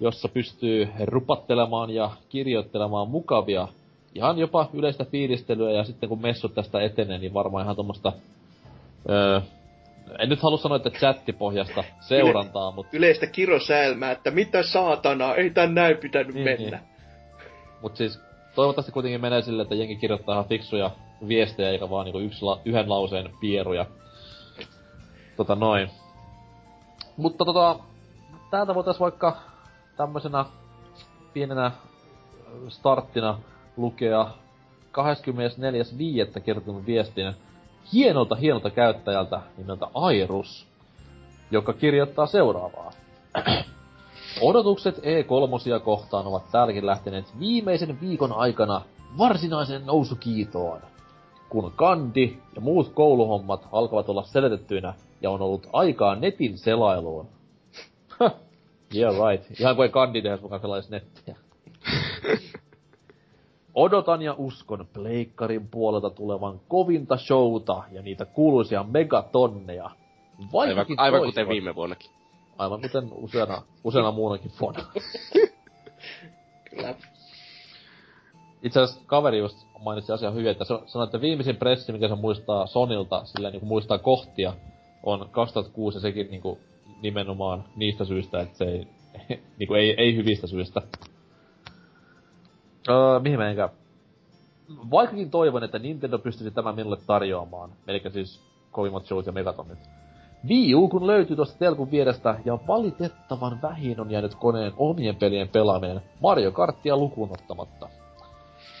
jossa 0.00 0.28
pystyy 0.28 0.88
rupattelemaan 1.04 1.90
ja 1.90 2.10
kirjoittelemaan 2.28 3.08
mukavia, 3.08 3.68
ihan 4.14 4.38
jopa 4.38 4.68
yleistä 4.72 5.04
fiilistelyä, 5.04 5.70
ja 5.70 5.84
sitten 5.84 6.08
kun 6.08 6.22
messut 6.22 6.54
tästä 6.54 6.80
etenee, 6.80 7.18
niin 7.18 7.34
varmaan 7.34 7.64
ihan 7.64 7.76
tuommoista, 7.76 8.12
öö, 9.10 9.40
en 10.18 10.28
nyt 10.28 10.42
halua 10.42 10.58
sanoa, 10.58 10.76
että 10.76 10.90
chattipohjasta 10.90 11.84
seurantaa, 12.00 12.70
mutta 12.70 12.96
Yleistä 12.96 13.26
kirosäälmää, 13.26 14.10
että 14.10 14.30
mitä 14.30 14.62
saatanaa, 14.62 15.34
ei 15.34 15.50
tän 15.50 15.74
näin 15.74 15.96
pitänyt 15.96 16.34
Niin, 16.34 16.44
mennä. 16.44 16.82
Mut 17.82 17.96
siis 17.96 18.20
toivottavasti 18.54 18.92
kuitenkin 18.92 19.20
menee 19.20 19.42
sille, 19.42 19.62
että 19.62 19.74
jengi 19.74 19.96
kirjoittaa 19.96 20.34
ihan 20.34 20.48
fiksuja 20.48 20.90
viestejä, 21.28 21.70
eikä 21.70 21.90
vaan 21.90 22.04
niinku 22.04 22.46
la- 22.46 22.60
yhden 22.64 22.90
lauseen 22.90 23.30
pieruja. 23.40 23.86
Tota 25.36 25.54
noin. 25.54 25.90
Mutta 27.16 27.44
tota, 27.44 27.78
täältä 28.50 28.74
voitais 28.74 29.00
vaikka 29.00 29.36
tämmösenä 29.96 30.44
pienenä 31.32 31.70
starttina 32.68 33.38
lukea 33.76 34.30
24.5. 36.34 36.40
kertonut 36.40 36.86
viestin 36.86 37.34
hienolta 37.92 38.34
hienolta 38.34 38.70
käyttäjältä 38.70 39.40
nimeltä 39.56 39.86
Airus, 39.94 40.66
joka 41.50 41.72
kirjoittaa 41.72 42.26
seuraavaa. 42.26 42.90
Odotukset 44.40 44.98
E3 44.98 45.80
kohtaan 45.84 46.26
ovat 46.26 46.50
täälläkin 46.52 46.86
lähteneet 46.86 47.38
viimeisen 47.38 48.00
viikon 48.00 48.32
aikana 48.32 48.82
varsinaisen 49.18 49.86
nousukiitoon. 49.86 50.80
Kun 51.48 51.72
kandi 51.76 52.38
ja 52.54 52.60
muut 52.60 52.92
kouluhommat 52.94 53.68
alkavat 53.72 54.08
olla 54.08 54.22
selitettyinä 54.22 54.94
ja 55.22 55.30
on 55.30 55.42
ollut 55.42 55.66
aikaa 55.72 56.14
netin 56.14 56.58
selailuun. 56.58 57.28
Yeah 58.96 59.14
right. 59.30 59.60
Ihan 59.60 59.76
kuin 59.76 59.86
ei 59.86 59.92
kandi 59.92 60.22
tehdä 60.22 60.38
mukaan 60.42 60.60
selaisi 60.60 60.90
nettiä. 60.90 61.36
Odotan 63.74 64.22
ja 64.22 64.34
uskon 64.38 64.86
pleikkarin 64.92 65.68
puolelta 65.68 66.10
tulevan 66.10 66.60
kovinta 66.68 67.16
showta 67.16 67.82
ja 67.92 68.02
niitä 68.02 68.24
kuuluisia 68.24 68.82
megatonneja. 68.82 69.84
Aivan, 69.84 70.52
Vaikkakin 70.52 71.00
aivan 71.00 71.20
toistan- 71.20 71.32
kuten 71.44 71.48
viime 71.48 71.74
vuonnakin. 71.74 72.10
Aivan 72.58 72.80
kuten 72.80 73.08
useana, 73.12 73.62
useana 73.84 74.10
muunakin 74.12 74.50
vuonna. 74.60 74.84
Kyllä. 76.70 76.94
Itse 78.62 78.80
asiassa 78.80 79.02
kaveri 79.06 79.38
just 79.38 79.66
mainitsi 79.84 80.12
asian 80.12 80.34
hyvin, 80.34 80.50
että 80.50 80.64
sanoi, 80.64 81.04
että 81.04 81.20
viimeisin 81.20 81.56
pressi, 81.56 81.92
mikä 81.92 82.08
se 82.08 82.14
muistaa 82.14 82.66
Sonilta, 82.66 83.24
sillä 83.24 83.50
niin 83.50 83.64
muistaa 83.64 83.98
kohtia, 83.98 84.52
on 85.02 85.28
2006 85.30 85.96
ja 85.96 86.00
sekin 86.00 86.30
niin 86.30 86.42
kuin, 86.42 86.58
nimenomaan 87.02 87.64
niistä 87.76 88.04
syistä, 88.04 88.40
että 88.40 88.58
se 88.58 88.64
ei, 88.64 88.88
niin 89.58 89.68
kuin, 89.68 89.80
ei, 89.80 89.94
ei 89.98 90.16
hyvistä 90.16 90.46
syistä. 90.46 90.82
Öö, 92.88 93.20
mihin 93.20 93.38
menkään? 93.38 93.68
Vaikkakin 94.90 95.30
toivon, 95.30 95.64
että 95.64 95.78
Nintendo 95.78 96.18
pystyisi 96.18 96.50
tämän 96.50 96.74
minulle 96.74 96.98
tarjoamaan, 97.06 97.70
eli 97.86 98.02
siis 98.12 98.40
kovimmat 98.70 99.06
showt 99.06 99.26
ja 99.26 99.32
megatonit. 99.32 99.78
Wii 100.48 100.74
U 100.74 100.88
kun 100.88 101.06
löytyy 101.06 101.36
tuosta 101.36 101.58
telkun 101.58 101.90
vierestä 101.90 102.40
ja 102.44 102.58
valitettavan 102.66 103.62
vähin 103.62 104.00
on 104.00 104.10
jäänyt 104.10 104.34
koneen 104.34 104.72
omien 104.76 105.16
pelien 105.16 105.48
pelaaminen 105.48 106.02
Mario 106.20 106.52
Karttia 106.52 106.96
lukuun 106.96 107.30
ottamatta. 107.30 107.88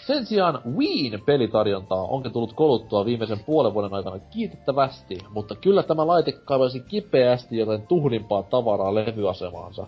Sen 0.06 0.26
sijaan 0.26 0.60
Wiin 0.76 1.22
pelitarjontaa 1.26 2.02
onkin 2.02 2.32
tullut 2.32 2.52
koluttua 2.52 3.04
viimeisen 3.04 3.44
puolen 3.46 3.74
vuoden 3.74 3.94
aikana 3.94 4.18
kiitettävästi, 4.18 5.18
mutta 5.30 5.54
kyllä 5.54 5.82
tämä 5.82 6.06
laite 6.06 6.32
kaivaisi 6.32 6.80
kipeästi 6.80 7.58
jotain 7.58 7.86
tuhdimpaa 7.86 8.42
tavaraa 8.42 8.94
levyasemaansa. 8.94 9.86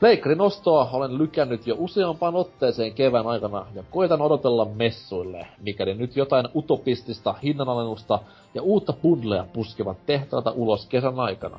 Pleikkarin 0.00 0.40
ostoa 0.40 0.90
olen 0.92 1.18
lykännyt 1.18 1.66
jo 1.66 1.76
useampaan 1.78 2.34
otteeseen 2.34 2.94
kevään 2.94 3.26
aikana 3.26 3.66
ja 3.74 3.82
koitan 3.90 4.22
odotella 4.22 4.64
messuille, 4.64 5.46
mikäli 5.60 5.94
nyt 5.94 6.16
jotain 6.16 6.48
utopistista 6.56 7.34
hinnanalennusta 7.42 8.18
ja 8.54 8.62
uutta 8.62 8.92
bundlea 8.92 9.46
puskevat 9.52 10.06
tehtaalta 10.06 10.50
ulos 10.50 10.86
kesän 10.86 11.20
aikana. 11.20 11.58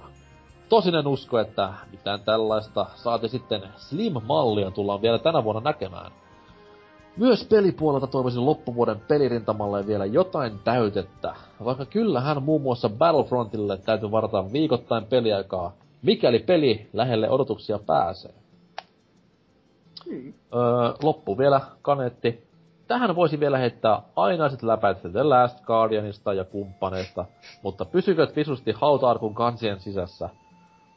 Tosin 0.70 0.96
en 0.96 1.08
usko, 1.08 1.40
että 1.40 1.74
mitään 1.92 2.20
tällaista 2.20 2.86
saati 2.96 3.30
sitten 3.30 3.62
Slim-mallia 3.78 4.72
tullaan 4.72 5.02
vielä 5.02 5.20
tänä 5.20 5.44
vuonna 5.44 5.62
näkemään. 5.62 6.12
Myös 7.18 7.46
pelipuolelta 7.46 8.08
toivoisin 8.08 8.46
loppuvuoden 8.46 9.00
pelirintamalle 9.00 9.88
vielä 9.88 10.06
jotain 10.06 10.60
täytettä, 10.64 11.36
vaikka 11.66 11.86
kyllähän 11.86 12.44
muun 12.44 12.62
muassa 12.62 12.90
Battlefrontille 12.90 13.78
täytyy 13.78 14.12
varata 14.12 14.52
viikoittain 14.54 15.06
peliaikaa, 15.06 15.74
mikäli 16.02 16.40
peli 16.40 16.90
lähelle 16.94 17.30
odotuksia 17.30 17.80
pääsee. 17.80 18.34
Hmm. 20.06 20.34
Öö, 20.54 20.62
loppu 21.04 21.38
vielä 21.38 21.62
kaneetti. 21.82 22.48
Tähän 22.88 23.16
voisi 23.16 23.40
vielä 23.40 23.58
heittää 23.58 24.02
ainaiset 24.16 24.64
läpät 24.64 25.02
The 25.02 25.24
Last 25.24 25.66
Guardianista 25.66 26.34
ja 26.34 26.44
kumppaneista, 26.44 27.26
mutta 27.64 27.86
pysyköt 27.86 28.36
visusti 28.36 28.72
hauta-arkun 28.72 29.36
kansien 29.36 29.80
sisässä. 29.80 30.30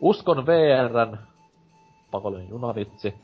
Uskon 0.01 0.47
VRn, 0.47 1.19
pakollinen 2.11 2.49
junavitsi, 2.51 3.15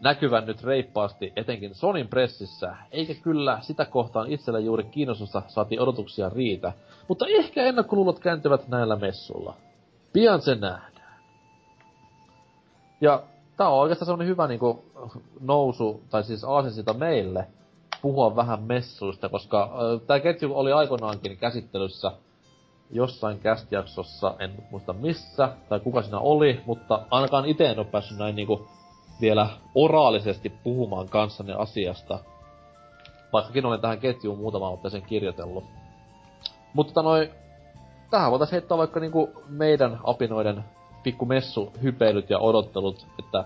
näkyvän 0.00 0.46
nyt 0.46 0.64
reippaasti 0.64 1.32
etenkin 1.36 1.74
Sonin 1.74 2.08
pressissä, 2.08 2.76
eikä 2.90 3.14
kyllä 3.14 3.58
sitä 3.60 3.84
kohtaan 3.84 4.32
itsellä 4.32 4.58
juuri 4.58 4.84
kiinnostusta 4.84 5.42
saati 5.48 5.78
odotuksia 5.78 6.28
riitä, 6.28 6.72
mutta 7.08 7.26
ehkä 7.28 7.62
ennakkoluulot 7.62 8.18
kääntyvät 8.18 8.68
näillä 8.68 8.96
messulla. 8.96 9.54
Pian 10.12 10.42
se 10.42 10.54
nähdään. 10.54 11.18
Ja 13.00 13.22
tää 13.56 13.68
on 13.68 13.80
oikeastaan 13.80 14.06
semmonen 14.06 14.28
hyvä 14.28 14.46
niinku 14.46 14.84
nousu, 15.40 16.02
tai 16.10 16.24
siis 16.24 16.44
aasinsilta 16.44 16.94
meille, 16.94 17.46
puhua 18.02 18.36
vähän 18.36 18.62
messuista, 18.62 19.28
koska 19.28 19.62
äh, 19.62 20.06
tämä 20.06 20.20
ketju 20.20 20.58
oli 20.58 20.72
aikoinaankin 20.72 21.36
käsittelyssä 21.36 22.12
jossain 22.90 23.38
kästijaksossa, 23.38 24.34
en 24.38 24.52
muista 24.70 24.92
missä, 24.92 25.48
tai 25.68 25.80
kuka 25.80 26.02
siinä 26.02 26.18
oli, 26.18 26.60
mutta 26.66 27.06
ainakaan 27.10 27.46
itse 27.46 27.66
en 27.70 27.78
ole 27.78 27.86
päässyt 27.86 28.18
näin 28.18 28.36
niinku 28.36 28.68
vielä 29.20 29.48
oraalisesti 29.74 30.48
puhumaan 30.48 31.08
kanssani 31.08 31.52
asiasta. 31.52 32.18
Vaikkakin 33.32 33.66
olen 33.66 33.80
tähän 33.80 33.98
ketjuun 33.98 34.38
muutama 34.38 34.70
otteeseen 34.70 35.02
kirjoitellut. 35.02 35.64
Mutta 36.74 37.02
noin, 37.02 37.30
tähän 38.10 38.30
voitaisiin 38.30 38.60
heittää 38.60 38.78
vaikka 38.78 39.00
niinku 39.00 39.30
meidän 39.48 40.00
apinoiden 40.04 40.64
pikku 41.02 41.26
messu 41.26 41.72
hypeilyt 41.82 42.30
ja 42.30 42.38
odottelut, 42.38 43.06
että 43.18 43.44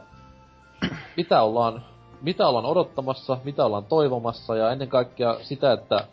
mitä 1.17 1.43
ollaan, 1.43 1.85
mitä 2.23 2.49
ollaan 2.49 2.67
odottamassa, 2.67 3.39
mitä 3.45 3.65
ollaan 3.65 3.85
toivomassa 3.85 4.57
ja 4.57 4.71
ennen 4.71 4.89
kaikkea 4.89 5.37
sitä, 5.43 5.73
että 5.73 6.07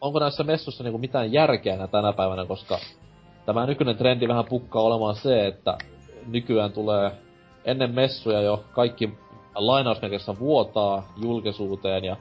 onko 0.00 0.18
näissä 0.18 0.44
messussa 0.44 0.84
niinku 0.84 0.98
mitään 0.98 1.32
järkeä 1.32 1.86
tänä 1.86 2.12
päivänä, 2.12 2.44
koska 2.46 2.78
tämä 3.46 3.66
nykyinen 3.66 3.96
trendi 3.96 4.28
vähän 4.28 4.44
pukkaa 4.44 4.82
olemaan 4.82 5.14
se, 5.14 5.46
että 5.46 5.78
nykyään 6.26 6.72
tulee 6.72 7.12
ennen 7.64 7.94
messuja 7.94 8.40
jo 8.40 8.64
kaikki 8.72 9.10
lainausmerkissä 9.54 10.38
vuotaa 10.38 11.12
julkisuuteen 11.22 12.04
ja 12.04 12.16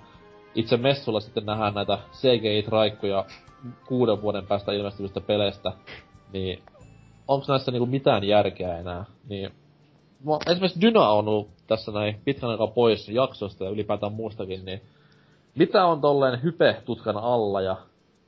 itse 0.56 0.78
messulla 0.78 1.20
sitten 1.20 1.46
nähdään 1.46 1.74
näitä 1.74 1.98
CGI-traikkuja 2.14 3.26
kuuden 3.88 4.22
vuoden 4.22 4.48
päästä 4.48 4.72
ilmestyvistä 4.72 5.22
peleistä, 5.22 5.74
niin 6.34 6.64
onko 7.28 7.46
näissä 7.48 7.72
niinku 7.72 7.86
mitään 7.86 8.24
järkeä 8.24 8.78
enää? 8.78 9.06
Niin 9.30 9.52
Mä, 10.26 10.38
esimerkiksi 10.48 10.82
Dyna 10.82 11.10
on 11.10 11.28
ollut 11.28 11.50
tässä 11.68 11.92
näin 11.92 12.22
pitkän 12.26 12.50
aikaa 12.50 12.68
pois 12.68 13.10
jaksosta 13.10 13.64
ja 13.64 13.70
ylipäätään 13.70 14.14
muustakin, 14.14 14.66
niin 14.66 14.82
mitä 15.56 15.86
on 15.86 16.02
tolleen 16.02 16.44
hype-tutkan 16.44 17.18
alla 17.18 17.62
ja 17.62 17.76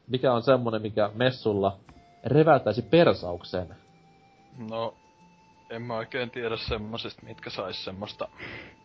mikä 0.07 0.33
on 0.33 0.43
semmonen, 0.43 0.81
mikä 0.81 1.09
messulla 1.13 1.77
reväyttäisi 2.25 2.81
persaukseen? 2.81 3.75
No, 4.69 4.93
en 5.73 5.81
mä 5.81 5.95
oikein 5.95 6.29
tiedä 6.29 6.57
semmosista, 6.57 7.21
mitkä 7.25 7.49
sais 7.49 7.85
semmoista 7.85 8.27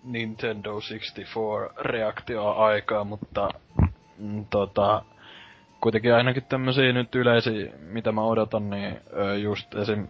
Nintendo 0.05 0.79
64-reaktioa 0.79 2.53
aikaa, 2.57 3.05
mutta 3.05 3.49
mm, 4.19 4.47
tota, 4.51 5.03
kuitenkin 5.81 6.15
ainakin 6.15 6.45
tämmösiä 6.45 6.93
nyt 6.93 7.15
yleisiä, 7.15 7.73
mitä 7.81 8.13
mä 8.13 8.23
odotan, 8.23 8.71
niin 8.71 9.01
ö, 9.13 9.37
just 9.37 9.75
esim. 9.75 10.09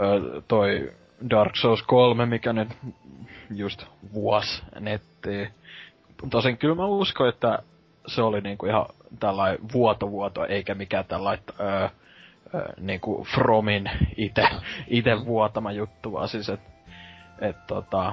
Ö, 0.00 0.42
toi 0.48 0.92
Dark 1.30 1.56
Souls 1.56 1.82
3, 1.82 2.26
mikä 2.26 2.52
nyt 2.52 2.68
just 3.54 3.86
vuos 4.14 4.62
nettiin. 4.80 5.50
Tosin 6.30 6.58
kyllä 6.58 6.74
mä 6.74 6.86
uskon, 6.86 7.28
että 7.28 7.58
se 8.06 8.22
oli 8.22 8.40
niinku 8.40 8.66
ihan 8.66 8.86
tällainen 9.20 9.58
vuoto-vuoto, 9.72 10.46
eikä 10.46 10.74
mikään 10.74 11.04
tällainen 11.04 11.44
öö, 12.54 12.72
niinku 12.80 13.26
Fromin 13.34 13.90
ite, 14.16 14.48
ite 14.88 15.24
vuotama 15.24 15.72
juttu, 15.72 16.12
vaan 16.12 16.28
siis 16.28 16.48
et, 16.48 16.60
et 17.40 17.56
tota, 17.66 18.12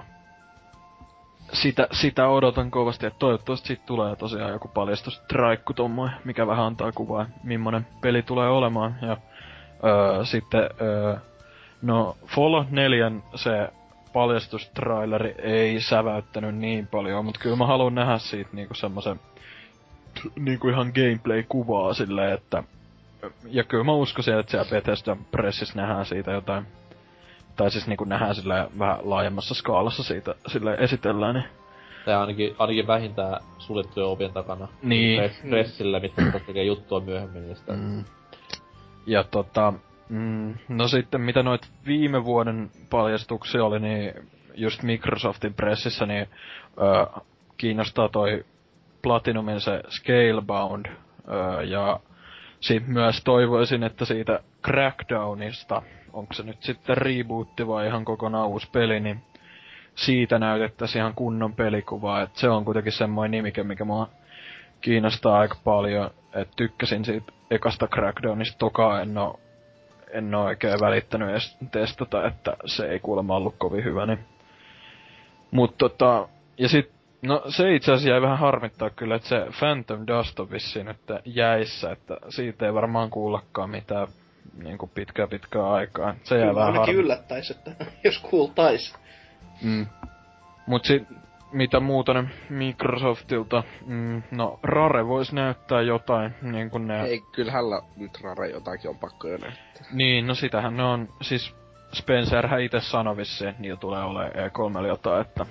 sitä, 1.53 1.87
sitä 1.91 2.27
odotan 2.27 2.71
kovasti, 2.71 3.05
että 3.05 3.19
toivottavasti 3.19 3.67
siitä 3.67 3.83
tulee 3.85 4.15
tosiaan 4.15 4.51
joku 4.51 4.67
paljastus 4.67 5.19
traikku 5.19 5.73
tommoinen, 5.73 6.19
mikä 6.23 6.47
vähän 6.47 6.65
antaa 6.65 6.91
kuvaa, 6.91 7.25
millainen 7.43 7.87
peli 8.01 8.21
tulee 8.21 8.49
olemaan. 8.49 8.95
Ja 9.01 9.17
öö, 9.83 10.25
sitten 10.25 10.69
öö, 10.81 11.17
No, 11.83 12.17
Fallout 12.27 12.71
4 12.71 13.11
se 13.35 13.69
paljastustraileri 14.13 15.35
ei 15.37 15.81
säväyttänyt 15.81 16.55
niin 16.55 16.87
paljon, 16.87 17.25
mutta 17.25 17.39
kyllä 17.39 17.55
mä 17.55 17.65
haluan 17.65 17.95
nähdä 17.95 18.17
siitä 18.17 18.49
niinku 18.53 18.73
semmoisen 18.73 19.19
niinku 20.39 20.69
ihan 20.69 20.91
gameplay-kuvaa 20.95 21.93
silleen, 21.93 22.33
että 22.33 22.63
ja 23.45 23.63
kyllä 23.63 23.83
mä 23.83 23.93
uskoisin, 23.93 24.39
että 24.39 24.51
siellä 24.51 24.69
Bethesda 24.69 25.17
Pressissä 25.31 25.81
nähdään 25.81 26.05
siitä 26.05 26.31
jotain, 26.31 26.65
tai 27.55 27.71
siis 27.71 27.87
niinku 27.87 28.03
nähdään 28.03 28.35
sillä 28.35 28.67
vähän 28.79 28.97
laajemmassa 29.01 29.53
skaalassa 29.53 30.03
siitä 30.03 30.35
sille 30.47 30.73
esitellään, 30.79 31.35
niin 31.35 31.45
Tää 32.05 32.21
ainakin, 32.21 32.55
ainakin 32.59 32.87
vähintään 32.87 33.41
suljettujen 33.57 34.09
ovien 34.09 34.33
takana. 34.33 34.67
Niin. 34.81 35.19
Press, 35.19 35.41
pressillä, 35.49 35.99
mitkä 35.99 36.39
tekee 36.47 36.63
juttua 36.63 36.99
myöhemmin 36.99 37.47
niistä. 37.47 37.73
Mm. 37.73 38.03
Ja 39.05 39.23
tota, 39.23 39.73
Mm, 40.09 40.53
no 40.67 40.87
sitten 40.87 41.21
mitä 41.21 41.43
noit 41.43 41.69
viime 41.85 42.25
vuoden 42.25 42.69
paljastuksia 42.89 43.65
oli, 43.65 43.79
niin 43.79 44.13
just 44.55 44.83
Microsoftin 44.83 45.53
pressissä, 45.53 46.05
niin 46.05 46.27
ö, 46.77 47.21
kiinnostaa 47.57 48.09
toi 48.09 48.45
Platinumin 49.01 49.61
se 49.61 49.83
Scalebound, 49.89 50.85
ö, 50.85 51.63
ja 51.63 51.99
sit 52.63 52.87
myös 52.87 53.21
toivoisin, 53.23 53.83
että 53.83 54.05
siitä 54.05 54.39
Crackdownista, 54.65 55.81
onko 56.13 56.33
se 56.33 56.43
nyt 56.43 56.63
sitten 56.63 56.97
rebootti 56.97 57.67
vai 57.67 57.87
ihan 57.87 58.05
kokonaan 58.05 58.47
uusi 58.47 58.69
peli, 58.71 58.99
niin 58.99 59.21
siitä 59.95 60.39
näytettäisiin 60.39 60.99
ihan 60.99 61.13
kunnon 61.13 61.53
pelikuvaa, 61.53 62.21
että 62.21 62.39
se 62.39 62.49
on 62.49 62.65
kuitenkin 62.65 62.91
semmoinen 62.91 63.31
nimike, 63.31 63.63
mikä 63.63 63.85
mua 63.85 64.09
kiinnostaa 64.81 65.39
aika 65.39 65.55
paljon, 65.63 66.11
että 66.35 66.53
tykkäsin 66.55 67.05
siitä 67.05 67.31
ekasta 67.51 67.87
Crackdownista, 67.87 68.57
toka 68.57 69.01
en 69.01 69.17
oo 69.17 69.39
en 70.11 70.35
oo 70.35 70.45
oikein 70.45 70.79
välittänyt 70.81 71.29
edes 71.29 71.57
testata, 71.71 72.27
että 72.27 72.57
se 72.65 72.85
ei 72.85 72.99
kuulemma 72.99 73.35
ollut 73.35 73.55
kovin 73.57 73.83
hyvä, 73.83 74.05
niin... 74.05 74.19
Mut 75.51 75.77
tota, 75.77 76.27
ja 76.57 76.69
sit, 76.69 76.91
no 77.23 77.41
se 77.47 77.75
itse 77.75 77.91
asiassa 77.91 78.09
jäi 78.09 78.21
vähän 78.21 78.39
harmittaa 78.39 78.89
kyllä, 78.89 79.15
että 79.15 79.27
se 79.27 79.45
Phantom 79.59 80.07
Dust 80.07 80.39
on 80.39 80.51
vissiin 80.51 80.85
nyt 80.85 80.97
jäissä, 81.25 81.91
että 81.91 82.17
siitä 82.29 82.65
ei 82.65 82.73
varmaan 82.73 83.09
kuullakaan 83.09 83.69
mitään 83.69 84.07
niinku 84.63 84.87
pitkää 84.87 85.27
pitkää 85.27 85.71
aikaa. 85.71 86.15
Se 86.23 86.35
jää 86.35 86.43
Kyllä 86.43 86.55
vähän 86.55 86.67
ainakin 86.73 86.79
harmittaa. 86.95 87.03
yllättäis, 87.05 87.51
että 87.51 87.71
jos 88.03 88.19
kuultais. 88.19 88.95
Mm. 89.63 89.85
Mut 90.67 90.85
sit, 90.85 91.03
mitä 91.51 91.79
muuta 91.79 92.13
ne 92.13 92.23
Microsoftilta, 92.49 93.63
mm, 93.85 94.23
no 94.31 94.59
Rare 94.63 95.07
vois 95.07 95.33
näyttää 95.33 95.81
jotain, 95.81 96.35
niin 96.41 96.69
kuin 96.69 96.87
ne... 96.87 97.03
Ei, 97.03 97.21
kyllähän 97.31 97.69
la- 97.69 97.85
nyt 97.97 98.11
Rare 98.21 98.49
jotakin 98.49 98.89
on 98.89 98.97
pakko 98.97 99.27
jo 99.27 99.37
näyttää. 99.37 99.87
Niin, 99.91 100.27
no 100.27 100.35
sitähän 100.35 100.77
ne 100.77 100.83
on, 100.83 101.09
siis 101.21 101.55
Spencerhän 101.93 102.61
itse 102.61 102.79
sanoi 102.79 103.17
vissiin, 103.17 103.49
että 103.49 103.61
niillä 103.61 103.77
tulee 103.77 104.03
olemaan 104.03 104.31
E3 104.31 104.87
jotain, 104.87 105.21
että... 105.21 105.45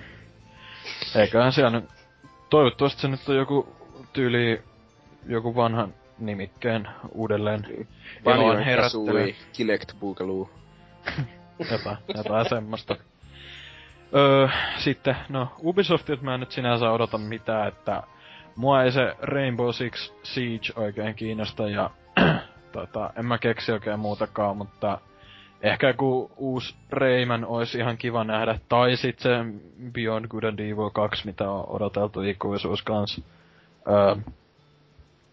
Eiköhän 1.17 1.53
siellä 1.53 1.71
nyt... 1.71 1.85
Toivottavasti 2.51 3.01
se 3.01 3.09
nyt 3.09 3.29
on 3.29 3.37
joku 3.37 3.77
tyyli, 4.13 4.63
joku 5.27 5.57
vanhan 5.57 5.95
nimikkeen 6.19 6.89
uudelleen 7.13 7.67
eloon. 8.27 8.65
Kazooie, 8.77 9.35
Kinect 9.53 9.93
Boogaloo. 10.01 10.51
Jotain, 11.71 11.97
jotain 12.17 12.49
semmoista. 12.49 12.97
Öö, 14.15 14.49
sitten, 14.79 15.17
no 15.29 15.49
Ubisoftilta 15.63 16.23
mä 16.23 16.35
en 16.35 16.41
nyt 16.41 16.53
sinänsä 16.53 16.91
odota 16.91 17.19
mitään, 17.19 17.69
että 17.69 18.03
mua 18.57 18.83
ei 18.83 18.93
se 18.93 19.17
Rainbow 19.23 19.71
Six 19.71 20.13
Siege 20.23 20.73
oikein 20.77 21.15
kiinnosta 21.15 21.69
ja 21.69 21.91
tota, 22.73 23.11
en 23.17 23.27
mä 23.27 23.39
keksi 23.39 23.73
oikein 23.73 24.01
muutakaan, 24.01 24.57
mutta 24.57 24.99
ehkä 25.63 25.87
joku 25.87 26.31
uusi 26.37 26.75
Rayman 26.91 27.45
olisi 27.45 27.79
ihan 27.79 27.99
kiva 27.99 28.25
nähdä. 28.25 28.59
Tai 28.69 28.97
sitten 28.97 29.61
Beyond 29.93 30.27
Good 30.29 30.45
and 30.45 30.59
Evil 30.59 30.91
2, 30.91 31.27
mitä 31.27 31.51
on 31.51 31.65
odoteltu 31.69 32.23
ikuisuus 32.23 32.83
kanssa. 32.83 33.23
Öö, 33.89 34.17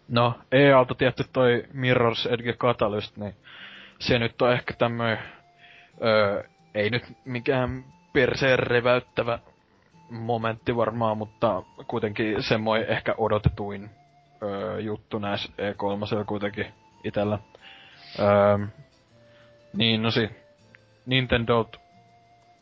no, 0.08 0.34
EAlta 0.52 0.94
tietty 0.94 1.24
toi 1.32 1.64
Mirror's 1.72 2.32
Edge 2.32 2.52
Catalyst, 2.52 3.16
niin 3.16 3.34
se 3.98 4.18
nyt 4.18 4.42
on 4.42 4.52
ehkä 4.52 4.74
tämmöinen, 4.78 5.18
öö, 6.04 6.42
ei 6.74 6.90
nyt 6.90 7.04
mikään 7.24 7.84
perseen 8.12 8.58
reväyttävä 8.58 9.38
momentti 10.10 10.76
varmaan, 10.76 11.18
mutta 11.18 11.62
kuitenkin 11.86 12.42
semmoinen 12.42 12.88
ehkä 12.88 13.14
odotetuin 13.18 13.90
öö, 14.42 14.80
juttu 14.80 15.18
näissä 15.18 15.52
E3 15.52 16.24
kuitenkin 16.24 16.66
itellä. 17.04 17.38
Öö, 18.18 18.66
niin, 19.76 20.02
no 20.02 20.10
si, 20.10 20.28
Nintendo 21.06 21.70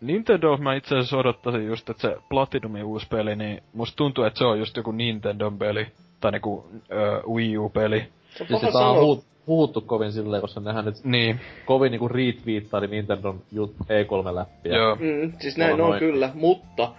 Nintendo 0.00 0.56
mä 0.56 0.74
itse 0.74 0.94
asiassa 0.96 1.16
odottaisin 1.18 1.66
just, 1.66 1.90
että 1.90 2.00
se 2.02 2.16
Platinumin 2.28 2.84
uusi 2.84 3.06
peli, 3.08 3.36
niin 3.36 3.62
musta 3.72 3.96
tuntuu, 3.96 4.24
että 4.24 4.38
se 4.38 4.44
on 4.44 4.58
just 4.58 4.76
joku 4.76 4.90
Nintendo 4.92 5.50
peli, 5.50 5.86
tai 6.20 6.32
niinku 6.32 6.66
öö, 6.92 7.22
Wii 7.22 7.58
U-peli. 7.58 8.00
Se 8.30 8.42
on 8.42 8.48
Siis 8.48 8.60
sitä 8.60 8.66
on 8.66 8.72
sanoa. 8.72 8.94
puhut, 9.00 9.24
puhuttu 9.46 9.80
kovin 9.80 10.12
silleen, 10.12 10.40
koska 10.40 10.60
nehän 10.60 10.84
nyt 10.84 10.94
Niin, 11.04 11.40
kovin 11.66 11.90
niinku 11.90 12.08
retweettaili 12.08 12.86
Nintendon 12.86 13.40
jut, 13.52 13.74
E3-läppiä. 13.82 14.76
joo. 14.76 14.94
Mm, 15.00 15.32
siis 15.40 15.56
näin 15.56 15.72
on 15.72 15.78
noin. 15.78 15.98
kyllä, 15.98 16.30
mutta 16.34 16.92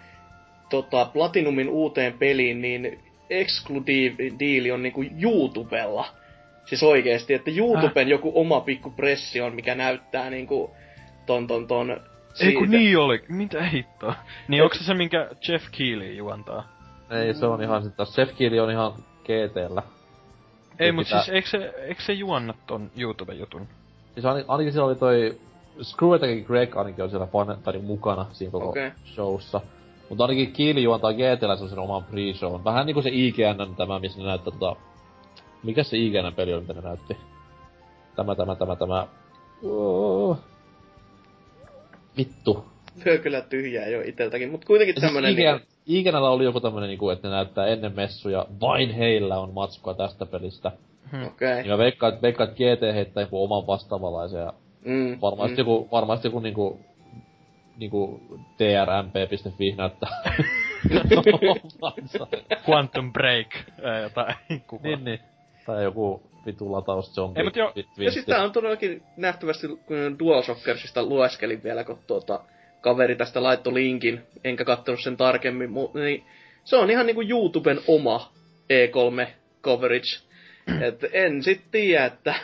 tota, 0.70 1.06
Platinumin 1.14 1.70
uuteen 1.70 2.14
peliin, 2.14 2.62
niin 2.62 3.00
exclusive 3.30 4.74
on 4.74 4.84
niinku 4.84 5.04
YouTubella. 5.22 6.06
Siis 6.66 6.84
oikeesti, 6.84 7.34
että 7.34 7.52
YouTuben 7.58 8.08
Äh. 8.08 8.10
joku 8.12 8.32
oma 8.36 8.62
pikku 8.62 8.90
pressi 8.90 9.42
on, 9.42 9.56
mikä 9.56 9.76
näyttää 9.76 10.30
niinku 10.30 10.72
ton 11.26 11.48
ton 11.48 11.68
ton 11.68 11.90
Ei 12.42 12.54
kun 12.54 12.68
siitä. 12.68 12.78
niin 12.78 12.98
oli, 12.98 13.24
mitä 13.28 13.64
hittoa. 13.64 14.16
Niin 14.48 14.64
onko 14.64 14.76
se 14.76 14.84
se, 14.84 14.94
minkä 14.94 15.30
Jeff 15.48 15.66
Keighley 15.78 16.14
juontaa? 16.14 16.68
Ei, 17.12 17.34
se 17.34 17.46
on 17.46 17.64
ihan 17.64 17.84
sit 17.84 17.96
taas, 17.96 18.14
Chef 18.14 18.36
Kiili 18.38 18.60
on 18.60 18.72
ihan 18.72 18.94
GTllä. 19.24 19.84
Ei, 20.80 20.92
mut 20.92 21.06
pitää- 21.06 21.22
siis 21.24 21.36
eikö 21.36 21.50
se, 21.50 21.74
eikö 21.88 22.02
se 22.02 22.14
juonna 22.14 22.54
ton 22.68 22.92
YouTube-jutun? 22.98 23.68
Siis 24.14 24.26
ain- 24.26 24.46
ainakin 24.48 24.74
siellä 24.74 24.88
oli 24.88 24.96
toi 24.96 25.38
Screw 25.82 26.14
Attackin 26.14 26.44
Greg 26.44 26.78
ainakin 26.78 27.04
on 27.04 27.10
siellä 27.10 27.28
fan, 27.28 27.58
tai 27.64 27.74
niinku 27.74 27.88
mukana 27.88 28.26
siinä 28.32 28.52
koko 28.52 28.70
okay. 28.70 28.92
showssa. 29.06 29.62
Mutta 30.10 30.24
ainakin 30.24 30.52
Kiili 30.52 30.84
juontaa 30.84 31.14
GTllä 31.14 31.56
sellaisen 31.56 31.80
oman 31.80 32.04
pre-shown. 32.04 32.64
Vähän 32.64 32.86
niinku 32.86 33.02
se 33.02 33.10
IGN 33.14 33.76
tämä, 33.78 34.00
missä 34.00 34.20
ne 34.20 34.26
näyttää 34.26 34.54
tota... 34.60 34.76
Mikä 35.64 35.84
se 35.84 35.98
IGN 35.98 36.34
peli 36.36 36.54
oli, 36.54 36.62
mitä 36.62 36.74
ne 36.74 36.82
näytti? 36.82 37.18
Tämä, 38.16 38.36
tämä, 38.36 38.56
tämä, 38.56 38.76
tämä... 38.76 39.08
Oh. 39.64 40.38
Vittu. 42.18 42.66
Se 43.04 43.12
on 43.12 43.20
kyllä 43.20 43.42
tyhjää 43.42 43.88
jo 43.88 44.02
iteltäkin, 44.02 44.52
mutta 44.52 44.68
kuitenkin 44.68 44.96
Siis 44.96 45.06
tämmönen... 45.06 45.32
IGN, 45.32 45.40
Niinku, 45.40 45.66
IGNllä 45.86 46.30
oli 46.30 46.44
joku 46.44 46.60
tämmönen 46.60 46.90
niinku, 46.90 47.10
että 47.10 47.28
ne 47.28 47.34
näyttää 47.34 47.68
ennen 47.68 47.96
messuja, 47.96 48.46
vain 48.62 48.94
heillä 48.94 49.40
on 49.40 49.54
matskua 49.54 49.94
tästä 49.94 50.26
pelistä. 50.26 50.72
Okei. 51.28 51.60
Ja 51.60 51.68
mä 51.68 51.78
veikkaan, 51.78 52.14
että 52.14 52.22
veikkaan, 52.22 52.50
että 52.50 52.64
GT 52.64 52.96
heittää 52.96 53.24
joku 53.24 53.44
oman 53.44 53.68
vastaavanlaisen 53.68 54.42
ja 54.42 54.54
Mm, 54.86 55.18
varmasti 55.22 55.56
mm. 55.56 55.60
joku, 55.60 55.88
varmasti 55.92 56.28
joku 56.28 56.40
niinku, 56.40 56.80
niinku 57.78 58.22
trmp.fi 58.58 59.72
näyttää. 59.78 60.10
Quantum 62.70 63.14
Break, 63.14 63.48
jotain 64.04 64.36
kuvaa. 64.68 64.84
niin, 64.84 65.06
niin. 65.06 65.20
Tai 65.70 65.84
joku 65.84 66.22
vitu 66.46 66.72
lataus 66.72 67.14
zombi. 67.16 67.40
Ei, 67.40 67.46
twi- 67.50 68.04
Ja 68.04 68.12
sitten 68.12 68.36
tää 68.36 68.44
on 68.44 68.52
todellakin 68.52 69.04
nähtävästi, 69.18 69.68
kun 69.68 70.20
DualShockersista 70.20 71.04
lueskelin 71.04 71.64
vielä, 71.64 71.84
kun 71.84 72.00
tuota, 72.08 72.40
kaveri 72.82 73.16
tästä 73.16 73.44
laittoi 73.44 73.74
linkin, 73.74 74.22
enkä 74.44 74.66
kattonut 74.66 75.04
sen 75.04 75.18
tarkemmin, 75.18 75.70
mu- 75.70 76.00
niin 76.00 76.24
se 76.64 76.76
on 76.76 76.90
ihan 76.90 77.06
niinku 77.06 77.22
YouTuben 77.22 77.80
oma 77.88 78.32
E3 78.74 79.28
coverage. 79.64 80.20
Et 80.82 81.06
en 81.14 81.44
sit 81.44 81.62
tiedä, 81.72 82.06
että 82.06 82.36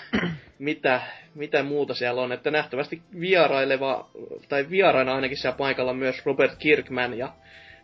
mitä, 0.60 1.02
mitä 1.35 1.64
muuta 1.64 1.93
siellä 1.93 2.22
on. 2.22 2.31
Että 2.31 2.52
nähtävästi 2.52 3.02
vieraileva, 3.19 4.10
tai 4.49 4.69
vieraina 4.69 5.15
ainakin 5.15 5.38
siellä 5.38 5.57
paikalla 5.57 5.93
myös 5.93 6.26
Robert 6.26 6.56
Kirkman 6.60 7.18
ja 7.18 7.34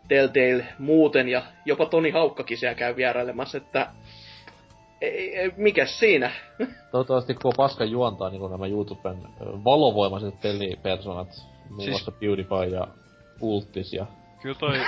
Telltale 0.08 0.64
muuten, 0.78 1.28
ja 1.28 1.42
jopa 1.64 1.86
Toni 1.86 2.10
Haukkakin 2.10 2.58
siellä 2.58 2.74
käy 2.74 2.96
vierailemassa, 2.96 3.58
että 3.58 3.86
ei, 5.02 5.36
ei, 5.36 5.52
mikäs 5.56 5.98
siinä? 5.98 6.30
Toivottavasti 6.92 7.34
koko 7.34 7.52
paska 7.56 7.84
juontaa 7.84 8.30
niinku 8.30 8.48
nämä 8.48 8.66
YouTuben 8.66 9.18
valovoimaiset 9.64 10.40
pelipersonat. 10.40 11.28
Muun 11.68 11.80
Siis- 11.80 11.90
muassa 11.90 12.12
PewDiePie 12.12 12.66
ja 12.66 12.88
Ultis 13.40 13.92
ja... 13.92 14.06
Kyllä 14.42 14.54
toi, 14.58 14.78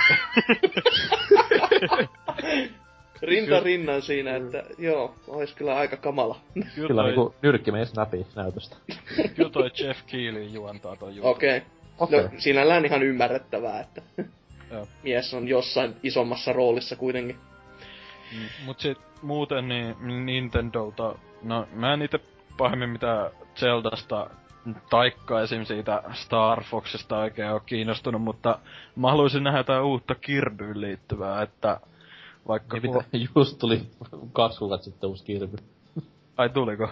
Rinta 3.21 3.45
Kyllä. 3.47 3.59
rinnan 3.63 4.01
siinä, 4.01 4.35
että 4.35 4.63
joo, 4.77 5.15
olisi 5.27 5.55
kyllä 5.55 5.75
aika 5.75 5.97
kamala. 5.97 6.39
kyllä 6.53 6.67
Kyllä 6.75 7.01
toi, 7.01 7.05
niinku 7.11 7.35
nyrkkimies 7.41 7.95
näpi 7.95 8.27
näytöstä. 8.35 8.75
kyllä 9.35 9.49
toi 9.49 9.71
Jeff 9.79 9.99
Keighley 10.07 10.43
juontaa 10.43 10.95
ton 10.95 11.15
jutun. 11.15 11.31
Okei. 11.31 11.57
Okay. 11.57 11.69
Okei. 11.99 12.23
No, 12.23 12.29
sinällään 12.37 12.85
ihan 12.85 13.03
ymmärrettävää, 13.03 13.79
että 13.79 14.01
Joo. 14.71 14.87
mies 15.03 15.33
on 15.33 15.47
jossain 15.47 15.95
isommassa 16.03 16.53
roolissa 16.53 16.95
kuitenkin. 16.95 17.35
Mm, 18.35 18.65
Mut 18.65 18.79
sit 18.79 18.97
muuten 19.21 19.67
niin 19.67 20.25
Nintendolta, 20.25 21.15
no 21.43 21.67
mä 21.73 21.93
en 21.93 22.01
ite 22.01 22.19
pahemmin 22.57 22.89
mitä 22.89 23.31
Zeldasta 23.55 24.29
taikka 24.89 25.41
esim. 25.41 25.65
siitä 25.65 26.03
Star 26.13 26.63
Foxista 26.63 27.17
oikein 27.19 27.51
ole 27.51 27.61
kiinnostunut, 27.65 28.21
mutta 28.21 28.59
mä 28.95 29.09
haluaisin 29.11 29.43
nähdä 29.43 29.59
jotain 29.59 29.83
uutta 29.83 30.15
Kirbyyn 30.15 30.81
liittyvää, 30.81 31.41
että 31.41 31.79
vaikka... 32.47 32.77
Niin 32.77 32.93
mitä, 32.95 33.05
just 33.35 33.59
tuli 33.59 33.81
kaksi 34.33 34.59
kuukautta 34.59 34.85
sitten 34.85 35.09
uusi 35.09 35.25
Kirby. 35.25 35.57
Ai 36.37 36.49
tuliko? 36.49 36.89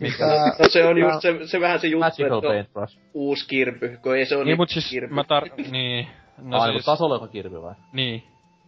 Mikä? 0.00 0.26
No 0.58 0.68
se 0.68 0.84
on 0.84 0.98
just 0.98 1.20
se, 1.20 1.38
se 1.46 1.60
vähän 1.60 1.80
se 1.80 1.86
juttu, 1.86 2.04
Magical 2.04 2.26
että 2.38 2.48
on 2.48 2.54
Paintbrush. 2.54 2.98
uusi 3.14 3.48
kirpy, 3.48 3.98
kun 4.02 4.16
ei 4.16 4.26
se 4.26 4.36
ole 4.36 4.44
Niin 4.44 4.56
mut 4.56 4.68
siis 4.68 4.90
kirpy. 4.90 5.14
mä 5.14 5.22
tar- 5.22 5.70
niin, 5.70 6.06
no 6.38 6.48
No 6.48 6.60
Ai, 6.60 6.68
siis, 6.68 6.74
siis... 6.74 6.84
tasolla 6.84 7.14
joka 7.14 7.28
Kirby 7.28 7.62
vai? 7.62 7.74
niin. 7.92 8.22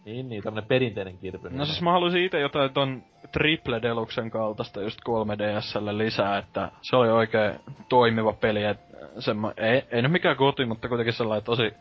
Niin, 0.07 0.29
niin, 0.29 0.43
tämmönen 0.43 0.67
perinteinen 0.67 1.17
Kirby. 1.17 1.49
No 1.49 1.65
siis 1.65 1.81
mä 1.81 1.91
haluaisin 1.91 2.23
itse 2.23 2.39
jotain 2.39 2.73
ton 2.73 3.03
Triple 3.31 3.81
Deluxen 3.81 4.31
kaltaista 4.31 4.81
just 4.81 4.99
3DSlle 5.09 5.97
lisää, 5.97 6.37
että 6.37 6.71
se 6.81 6.95
oli 6.95 7.09
oikein 7.09 7.53
toimiva 7.89 8.33
peli, 8.33 8.63
et 8.63 8.79
semmo, 9.19 9.53
ei, 9.57 9.83
ei 9.91 10.01
nyt 10.01 10.11
mikään 10.11 10.37
koti, 10.37 10.65
mutta 10.65 10.87
kuitenkin 10.87 11.13
sellainen 11.13 11.43
tosi, 11.43 11.73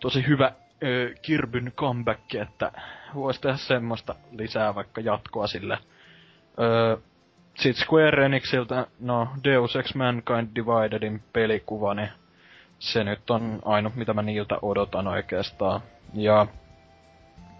tosi 0.00 0.26
hyvä 0.26 0.52
ö, 0.82 1.14
Kirbyn 1.22 1.72
comeback, 1.76 2.34
että 2.34 2.72
voisi 3.14 3.40
tehdä 3.40 3.56
semmoista 3.56 4.14
lisää 4.32 4.74
vaikka 4.74 5.00
jatkoa 5.00 5.46
sille. 5.46 5.78
Öö, 6.60 6.96
sit 7.54 7.76
Square 7.76 8.24
Enixiltä, 8.24 8.86
no 9.00 9.28
Deus 9.44 9.76
Ex 9.76 9.94
Mankind 9.94 10.48
Dividedin 10.54 11.22
pelikuva, 11.32 11.94
niin 11.94 12.10
se 12.78 13.04
nyt 13.04 13.30
on 13.30 13.58
ainut 13.64 13.96
mitä 13.96 14.14
mä 14.14 14.22
niiltä 14.22 14.58
odotan 14.62 15.06
oikeastaan. 15.06 15.80
Ja 16.14 16.46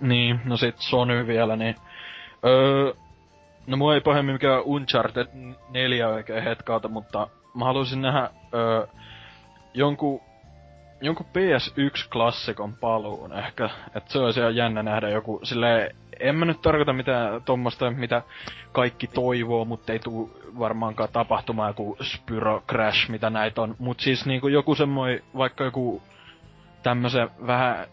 niin, 0.01 0.41
no 0.45 0.57
sit 0.57 0.79
Sony 0.79 1.27
vielä, 1.27 1.57
niin... 1.57 1.75
Öö, 2.45 2.93
no 3.66 3.77
mua 3.77 3.95
ei 3.95 4.01
pahemmin 4.01 4.35
mikään 4.35 4.62
Uncharted 4.65 5.27
4 5.70 6.09
oikein 6.09 6.45
hetkalta, 6.45 6.89
mutta 6.89 7.29
mä 7.55 7.65
haluaisin 7.65 8.03
nähdä 8.03 8.31
öö, 8.55 8.87
jonkun, 9.75 10.20
jonkun 11.01 11.27
PS1-klassikon 11.27 12.75
paluun 12.81 13.33
ehkä. 13.33 13.70
että 13.95 14.12
se 14.12 14.19
olisi 14.19 14.41
ihan 14.41 14.57
jännä 14.57 14.83
nähdä 14.83 15.09
joku 15.09 15.41
sille 15.43 15.95
en 16.20 16.37
mä 16.37 16.45
nyt 16.45 16.62
tarkoita 16.62 16.93
mitään 16.93 17.43
tommosta, 17.43 17.91
mitä 17.91 18.23
kaikki 18.73 19.07
toivoo, 19.07 19.65
mutta 19.65 19.93
ei 19.93 19.99
tuu 19.99 20.41
varmaankaan 20.59 21.09
tapahtumaan 21.12 21.70
joku 21.70 21.97
Spyro 22.03 22.62
Crash, 22.69 23.11
mitä 23.11 23.31
näitä 23.31 23.62
on. 23.62 23.75
Mut 23.79 24.01
siis 24.01 24.27
niinku 24.27 24.49
joku 24.49 24.75
semmoi, 24.75 25.23
vaikka 25.37 25.65
joku 25.65 26.03
tämmösen 26.83 27.31
vähän 27.47 27.87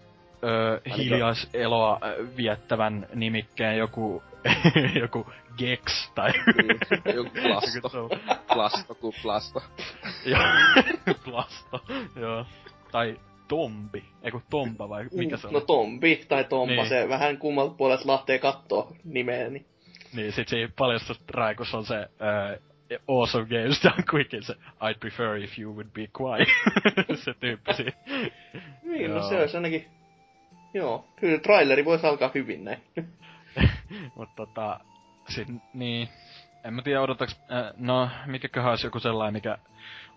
ö, 0.46 0.82
hiljaiseloa 0.98 2.00
viettävän 2.38 3.08
nimikkeen 3.16 3.78
joku, 3.78 4.24
joku 5.02 5.28
Gex 5.58 6.12
tai 6.16 6.32
Mm, 6.32 6.80
Joku 7.16 7.30
plasto. 7.42 8.10
Plasto 8.54 8.96
kuin 8.96 9.14
plasto. 9.22 9.64
Joo, 10.26 10.42
Plasto, 11.24 11.82
joo. 12.16 12.46
Tai 12.92 13.20
Tombi, 13.48 14.04
eiku 14.24 14.42
Tomba 14.50 14.90
vai 14.90 15.06
mikä 15.14 15.38
se 15.38 15.48
on? 15.48 15.54
No 15.54 15.60
Tombi 15.62 16.16
tai 16.28 16.44
Tompa, 16.44 16.74
Niin. 16.76 16.90
se 16.90 17.10
vähän 17.10 17.38
kummalta 17.38 17.74
puolelta 17.78 18.08
lähtee 18.12 18.40
kattoo 18.40 18.96
nimeä, 19.04 19.50
niin 19.50 19.66
Niin 20.16 20.32
sit 20.32 20.48
siinä 20.48 20.72
paljastusraikussa 20.78 21.78
on 21.78 21.86
se 21.86 21.96
ää, 22.20 22.58
Awesome 23.08 23.46
Games 23.46 23.84
Done 23.84 24.04
Quickin 24.14 24.44
se 24.44 24.54
I'd 24.54 25.00
prefer 25.00 25.36
if 25.38 25.60
you 25.60 25.74
would 25.74 25.88
be 25.94 26.08
quiet. 26.22 26.48
se 27.24 27.34
tyyppi 27.34 27.74
siinä. 27.74 27.92
Niin, 28.84 29.12
no 29.16 29.30
se 29.30 29.40
olisi 29.40 29.58
ainakin... 29.58 29.86
Joo, 30.76 31.06
kyllä 31.16 31.40
traileri 31.40 31.86
voisi 31.86 32.08
alkaa 32.08 32.32
hyvin 32.36 32.66
näin. 32.66 32.84
Mut 34.16 34.30
tota, 34.36 34.80
sit 35.30 35.48
niin, 35.74 36.10
en 36.64 36.74
mä 36.74 36.82
tiedä 36.82 37.02
odotaks, 37.02 37.40
äh, 37.52 37.74
no 37.78 38.10
mikäköhän 38.26 38.70
olisi 38.70 38.88
joku 38.88 39.00
sellainen, 39.00 39.34
mikä 39.34 39.58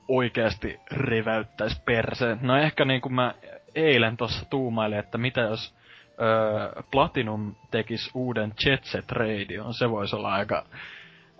oikeasti 0.09 0.80
reväyttäisi 0.93 1.80
perseen. 1.85 2.39
No 2.43 2.56
ehkä 2.56 2.85
niin 2.85 3.01
kuin 3.01 3.14
mä 3.14 3.35
eilen 3.74 4.16
tossa 4.16 4.44
tuumailin, 4.51 4.98
että 4.98 5.18
mitä 5.18 5.40
jos 5.40 5.74
öö, 6.20 6.82
Platinum 6.90 7.55
tekis 7.70 8.10
uuden 8.14 8.55
Jet 8.64 8.85
Set 8.85 9.12
Radion, 9.12 9.74
se 9.74 9.90
voisi 9.90 10.16
olla 10.16 10.32
aika, 10.32 10.66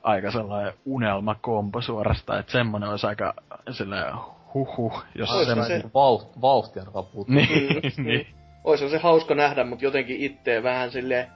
aika 0.03 0.31
sellainen 0.31 0.73
unelmakompo 0.85 1.81
suorastaan, 1.81 2.41
että 2.41 2.53
semmonen 2.53 2.89
olisi 2.89 3.07
aika 3.07 3.35
sellainen 3.71 4.15
huhu, 4.55 4.93
jos 5.15 5.29
se- 5.67 5.91
Vauht, 5.95 6.41
vauhtia 6.41 6.85
kaput. 6.85 7.29
Niin, 7.29 7.83
niin. 7.97 8.27
Ois 8.65 8.81
se 8.81 8.99
hauska 8.99 9.35
nähdä, 9.35 9.65
mutta 9.65 9.85
jotenkin 9.85 10.21
itse 10.21 10.63
vähän 10.63 10.91
sille 10.91 11.29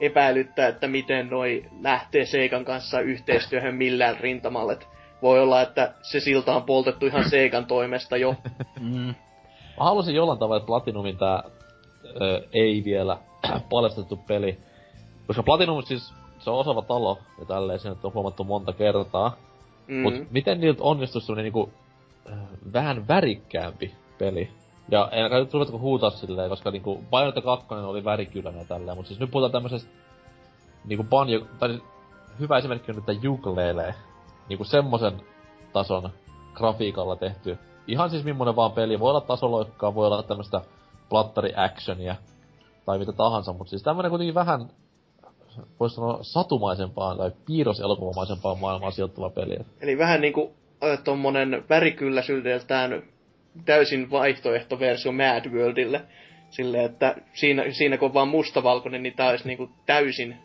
epäilyttää, 0.00 0.68
että 0.68 0.88
miten 0.88 1.30
noi 1.30 1.64
lähtee 1.80 2.26
Seikan 2.26 2.64
kanssa 2.64 3.00
yhteistyöhön 3.00 3.74
millään 3.74 4.20
rintamalle. 4.20 4.78
Voi 5.22 5.40
olla, 5.40 5.62
että 5.62 5.94
se 6.02 6.20
silta 6.20 6.56
on 6.56 6.62
poltettu 6.62 7.06
ihan 7.06 7.30
Seikan 7.30 7.66
toimesta 7.66 8.16
jo. 8.16 8.34
Mm. 8.80 9.14
Mä 9.78 9.84
haluaisin 9.84 10.14
jollain 10.14 10.38
tavalla, 10.38 10.56
että 10.56 10.66
Platinumin 10.66 11.18
tää 11.18 11.42
ö, 12.20 12.42
ei 12.52 12.82
vielä 12.84 13.18
paljastettu 13.70 14.16
peli. 14.16 14.58
Koska 15.26 15.42
Platinum 15.42 15.82
siis, 15.82 16.14
se 16.38 16.50
on 16.50 16.58
osaava 16.58 16.82
talo 16.82 17.18
ja 17.38 17.44
tälleen, 17.44 17.78
sen 17.78 17.96
on 18.02 18.14
huomattu 18.14 18.44
monta 18.44 18.72
kertaa. 18.72 19.36
Mm. 19.86 20.02
Mut 20.02 20.14
miten 20.30 20.60
niiltä 20.60 20.82
onnistus 20.82 21.26
semmonen 21.26 21.42
niinku 21.42 21.72
vähän 22.72 23.08
värikkäämpi 23.08 23.94
peli? 24.18 24.50
Ja 24.90 25.08
en 25.12 25.30
nyt 25.30 25.54
ruvetko 25.54 25.78
huutaa 25.78 26.10
silleen, 26.10 26.50
koska 26.50 26.70
niinku 26.70 27.04
Bayonetta 27.10 27.40
2 27.40 27.74
oli 27.74 28.04
värikylänä 28.04 28.64
tälleen, 28.64 28.96
mut 28.96 29.06
siis 29.06 29.20
nyt 29.20 29.30
puhutaan 29.30 29.52
tämmöisestä 29.52 29.90
niinku 30.84 31.04
banjo, 31.04 31.40
tai 31.58 31.68
siis 31.68 31.82
hyvä 32.40 32.58
esimerkki 32.58 32.92
on 32.92 32.96
nyt 32.96 33.06
tää 33.06 33.30
ukulele. 33.30 33.94
Niinku 34.48 34.64
semmosen 34.64 35.20
tason 35.72 36.10
grafiikalla 36.54 37.16
tehty. 37.16 37.58
Ihan 37.86 38.10
siis 38.10 38.24
millainen 38.24 38.56
vaan 38.56 38.72
peli. 38.72 39.00
Voi 39.00 39.10
olla 39.10 39.20
tasoloikkaa, 39.20 39.94
voi 39.94 40.06
olla 40.06 40.22
tämmöstä 40.22 40.60
plattari 41.08 41.52
actionia 41.56 42.16
tai 42.86 42.98
mitä 42.98 43.12
tahansa, 43.12 43.52
mutta 43.52 43.70
siis 43.70 43.82
tämmönen 43.82 44.10
kuitenkin 44.10 44.34
vähän 44.34 44.70
voisi 45.80 45.94
sanoa 45.94 46.18
satumaisempaan 46.22 47.16
tai 47.16 47.30
piirroselokuvamaisempaan 47.46 48.58
maailmaan 48.58 48.92
sijoittuva 48.92 49.30
peli. 49.30 49.56
Eli 49.80 49.98
vähän 49.98 50.20
niinku 50.20 50.52
tommonen 51.04 51.64
värikylläisyydeltään 51.68 53.02
täysin 53.64 54.10
vaihtoehtoversio 54.10 55.12
Mad 55.12 55.50
Worldille. 55.50 56.00
Silleen, 56.50 56.84
että 56.84 57.16
siinä, 57.32 57.64
siinä 57.70 57.98
kun 57.98 58.08
on 58.08 58.14
vaan 58.14 58.28
mustavalkoinen, 58.28 59.02
niin 59.02 59.16
tää 59.16 59.30
olisi 59.30 59.46
niinku 59.46 59.68
täysin 59.86 60.36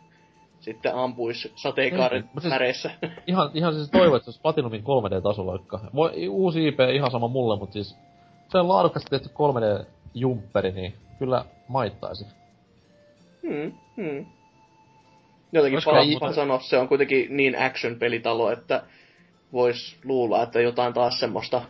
sitten 0.60 0.94
ampuis 0.94 1.52
sateenkaaren 1.56 2.22
Niin, 2.22 2.40
siis- 2.40 2.50
väreissä. 2.54 2.90
Ihan, 3.26 3.50
ihan 3.54 3.74
siis 3.74 3.90
toivon, 3.90 4.16
että 4.16 4.24
se 4.24 4.28
olisi 4.28 4.40
Platinumin 4.42 4.82
3D-tasoloikka. 4.82 5.80
Voi, 5.94 6.28
uusi 6.28 6.68
IP 6.68 6.80
ihan 6.94 7.10
sama 7.10 7.28
mulle, 7.28 7.58
mutta 7.58 7.72
siis 7.72 7.96
se 8.48 8.58
on 8.58 8.68
laadukkaasti 8.68 9.10
tehty 9.10 9.28
3D-jumpperi, 9.28 10.74
niin 10.74 10.94
kyllä 11.18 11.44
maittaisi. 11.68 12.26
Hmm, 13.42 13.72
hmm. 13.96 14.26
Jotenkin 15.52 15.80
muuten- 16.10 16.34
sanoa, 16.34 16.60
se 16.60 16.78
on 16.78 16.88
kuitenkin 16.88 17.36
niin 17.36 17.58
action-pelitalo, 17.58 18.50
että 18.52 18.82
vois 19.52 19.96
luulla, 20.04 20.42
että 20.42 20.60
jotain 20.60 20.92
taas 20.94 21.20
semmoista 21.20 21.62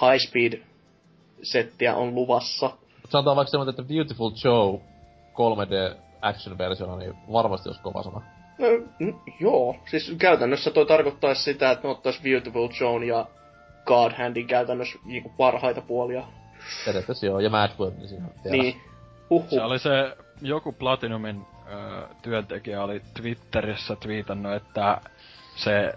high 0.00 0.28
speed 0.28 0.62
settiä 1.42 1.94
on 1.94 2.14
luvassa. 2.14 2.70
Sanotaan 3.08 3.36
vaikka 3.36 3.50
semmoinen, 3.50 3.70
että 3.70 3.82
Beautiful 3.82 4.30
Joe 4.44 4.80
3D 5.32 5.96
action-versiona, 6.22 6.96
niin 6.96 7.14
varmasti 7.32 7.68
olisi 7.68 7.82
kova 7.82 8.02
sana. 8.02 8.22
No, 8.58 8.66
joo, 9.40 9.76
siis 9.90 10.14
käytännössä 10.18 10.70
toi 10.70 10.86
tarkoittaisi 10.86 11.42
sitä, 11.42 11.70
että 11.70 11.88
ne 11.88 11.92
ottais 11.92 12.20
Beautiful 12.22 12.68
Joan 12.80 13.04
ja 13.04 13.26
God 13.84 14.12
Handin 14.12 14.46
käytännössä 14.46 14.98
niinku 15.04 15.28
parhaita 15.28 15.80
puolia. 15.80 16.24
Periaatteessa 16.86 17.26
joo, 17.26 17.40
ja 17.40 17.50
Mad 17.50 17.70
World, 17.78 17.96
niin 17.96 18.08
siinä. 18.08 18.26
Niin, 18.50 18.80
huhhuh. 19.30 19.50
Se 19.50 19.62
oli 19.62 19.78
se, 19.78 20.16
joku 20.42 20.72
Platinumin 20.72 21.46
ö, 21.72 22.08
työntekijä 22.22 22.82
oli 22.82 23.02
Twitterissä 23.14 23.96
twiitannut, 23.96 24.52
että 24.52 25.00
se, 25.56 25.92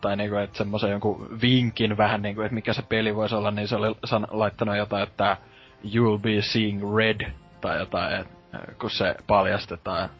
tai 0.00 0.16
niinku, 0.16 0.36
että 0.36 0.58
semmoisen 0.58 0.90
jonkun 0.90 1.38
vinkin 1.42 1.96
vähän 1.96 2.22
niinku, 2.22 2.42
että 2.42 2.54
mikä 2.54 2.72
se 2.72 2.82
peli 2.82 3.16
voisi 3.16 3.34
olla, 3.34 3.50
niin 3.50 3.68
se 3.68 3.76
oli 3.76 3.96
san- 4.04 4.26
laittanut 4.30 4.76
jotain, 4.76 5.02
että 5.02 5.36
you'll 5.84 6.18
be 6.20 6.42
seeing 6.42 6.96
red, 6.96 7.30
tai 7.60 7.78
jotain, 7.78 8.20
et, 8.20 8.28
ö, 8.54 8.74
kun 8.80 8.90
se 8.90 9.14
paljastetaan. 9.26 10.10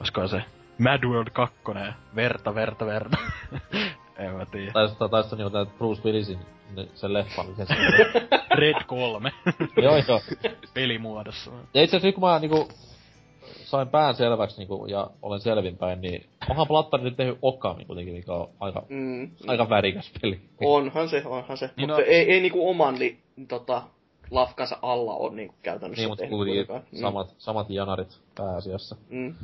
Olisiko 0.00 0.28
se 0.28 0.42
Mad 0.78 1.04
World 1.04 1.30
2, 1.32 1.54
verta, 2.16 2.54
verta, 2.54 2.86
verta. 2.86 3.16
en 4.18 4.34
mä 4.34 4.46
tiedä. 4.46 4.72
Tai 4.72 4.88
tai 4.98 5.08
taisi 5.08 5.36
niinku 5.36 5.50
tää 5.50 5.64
Bruce 5.78 6.02
Willisin 6.04 6.38
ne- 6.76 6.88
sen 6.94 7.12
leffan. 7.12 7.46
Sen 7.56 7.66
Red 8.50 8.84
3. 8.86 9.32
joo, 9.82 9.96
joo. 10.08 10.20
Pelimuodossa. 10.74 11.50
Ja 11.50 11.82
itse 11.82 11.96
asiassa 11.96 12.06
nyt 12.06 12.14
kun 12.14 12.28
mä 12.28 12.38
niinku 12.38 12.68
sain 13.70 13.88
pään 13.88 14.14
selväksi 14.14 14.58
niinku, 14.58 14.86
ja 14.86 15.10
olen 15.22 15.40
selvinpäin, 15.40 16.00
niin 16.00 16.24
onhan 16.50 16.66
Plattari 16.66 17.02
nyt 17.02 17.16
tehnyt 17.16 17.38
Okami 17.42 17.84
kuitenkin, 17.84 18.14
mikä 18.14 18.32
on 18.32 18.48
aika, 18.60 18.82
Mm, 18.88 19.30
aika 19.46 19.68
värikäs 19.70 20.12
peli. 20.22 20.40
onhan 20.64 21.08
se, 21.08 21.22
onhan 21.26 21.56
se. 21.56 21.70
Niin 21.76 21.88
mutta 21.90 22.02
no- 22.02 22.06
ei, 22.08 22.32
ei 22.32 22.40
niinku 22.40 22.70
oman 22.70 22.98
li, 22.98 23.18
tota, 23.48 23.82
lafkansa 24.30 24.78
alla 24.82 25.14
on 25.14 25.36
niinku 25.36 25.54
käytännössä 25.62 26.02
Niin, 26.02 26.08
mutta 26.10 26.26
kuitenkaan. 26.26 26.82
Mm, 26.92 26.98
samat, 26.98 27.34
samat 27.38 27.70
janarit 27.70 28.18
pääasiassa. 28.34 28.96
Mm. 29.08 29.34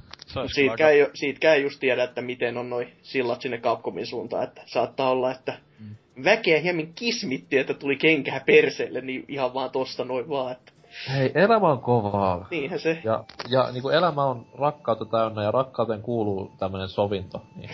Aika... 0.70 0.88
ei, 0.88 1.06
ei 1.54 1.62
just 1.62 1.80
tiedä, 1.80 2.04
että 2.04 2.20
miten 2.22 2.56
on 2.58 2.70
noi 2.70 2.88
sillat 3.02 3.40
sinne 3.40 3.58
Capcomin 3.58 4.06
suuntaan, 4.06 4.44
että 4.44 4.62
saattaa 4.66 5.10
olla, 5.10 5.30
että 5.30 5.54
Mm. 5.80 5.96
väkeä 6.24 6.60
hieman 6.60 6.86
kismitti, 6.94 7.58
että 7.58 7.74
tuli 7.74 7.96
kenkää 7.96 8.40
perseelle, 8.46 9.00
niin 9.00 9.24
ihan 9.28 9.54
vaan 9.54 9.70
tosta 9.70 10.04
noin 10.04 10.28
vaan, 10.28 10.52
että 10.52 10.72
Hei, 11.12 11.32
elämä 11.34 11.68
on 11.68 11.80
kovaa. 11.80 12.46
niinhän 12.50 12.78
se. 12.80 12.98
Ja, 13.04 13.24
ja 13.48 13.68
niinku 13.72 13.88
elämä 13.88 14.24
on 14.24 14.46
rakkautta 14.58 15.04
täynnä 15.04 15.42
ja 15.42 15.50
rakkauteen 15.50 16.02
kuuluu 16.02 16.52
tämmönen 16.58 16.88
sovinto. 16.88 17.42
Niin. 17.56 17.70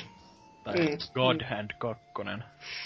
Tai 0.64 0.74
Mm. 0.74 0.98
God 1.14 1.40
Hand 1.50 1.70
2. 1.78 2.02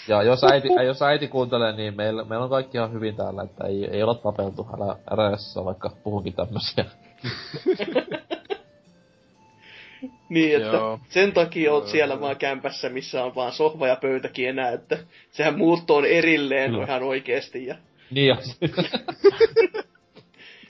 Ja 0.07 0.23
jos 0.23 0.43
äiti, 0.43 0.67
jos 0.87 1.01
äiti 1.01 1.27
kuuntelee, 1.27 1.71
niin 1.71 1.95
meillä, 1.95 2.23
meillä 2.23 2.43
on 2.43 2.49
kaikki 2.49 2.77
ihan 2.77 2.93
hyvin 2.93 3.15
täällä, 3.15 3.43
että 3.43 3.67
ei, 3.67 3.85
ei 3.91 4.03
olla 4.03 4.15
tapeltu, 4.15 4.67
älä, 4.77 4.95
älä 5.11 5.29
edes 5.29 5.55
vaikka 5.65 5.89
puhunkin 6.03 6.33
tämmösiä. 6.33 6.85
Niin, 10.29 10.55
että 10.55 10.77
Joo. 10.77 10.99
sen 11.09 11.31
takia 11.33 11.73
oot 11.73 11.87
siellä 11.87 12.21
vaan 12.21 12.37
kämpässä, 12.37 12.89
missä 12.89 13.23
on 13.23 13.35
vaan 13.35 13.51
sohva 13.51 13.87
ja 13.87 13.95
pöytäkin 13.95 14.49
enää, 14.49 14.71
että 14.71 14.97
sehän 15.31 15.57
muutto 15.57 15.95
on 15.95 16.05
erilleen 16.05 16.71
Kyllä. 16.71 16.83
ihan 16.83 17.03
oikeesti. 17.03 17.65
Ja 17.65 17.75
niin 18.11 18.27
ja 18.27 18.37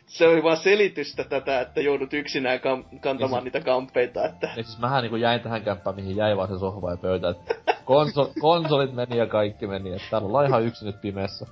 se 0.07 0.27
oli 0.27 0.43
vaan 0.43 0.57
selitystä 0.57 1.23
tätä, 1.23 1.61
että 1.61 1.81
joudut 1.81 2.13
yksinään 2.13 2.59
kam- 2.59 2.99
kantamaan 2.99 3.43
Niin 3.43 3.53
niitä 3.53 3.65
kampeita, 3.65 4.25
että 4.25 4.47
Ja 4.57 4.63
siis 4.63 4.79
mähän 4.79 5.01
niinku 5.01 5.15
jäin 5.15 5.41
tähän 5.41 5.63
kämppään, 5.63 5.95
mihin 5.95 6.15
jäi 6.15 6.37
vaan 6.37 6.49
se 6.49 6.59
sohva 6.59 6.91
ja 6.91 6.97
pöytä. 6.97 7.29
Et 7.29 7.37
konso, 7.85 8.31
konsolit 8.41 8.93
meni 8.93 9.17
ja 9.17 9.27
kaikki 9.27 9.67
meni, 9.67 9.93
että 9.93 10.07
täällä 10.09 10.27
ollaan 10.27 10.45
ihan 10.45 10.63
yksin 10.63 10.85
nyt 10.85 11.01
pimeässä. 11.01 11.45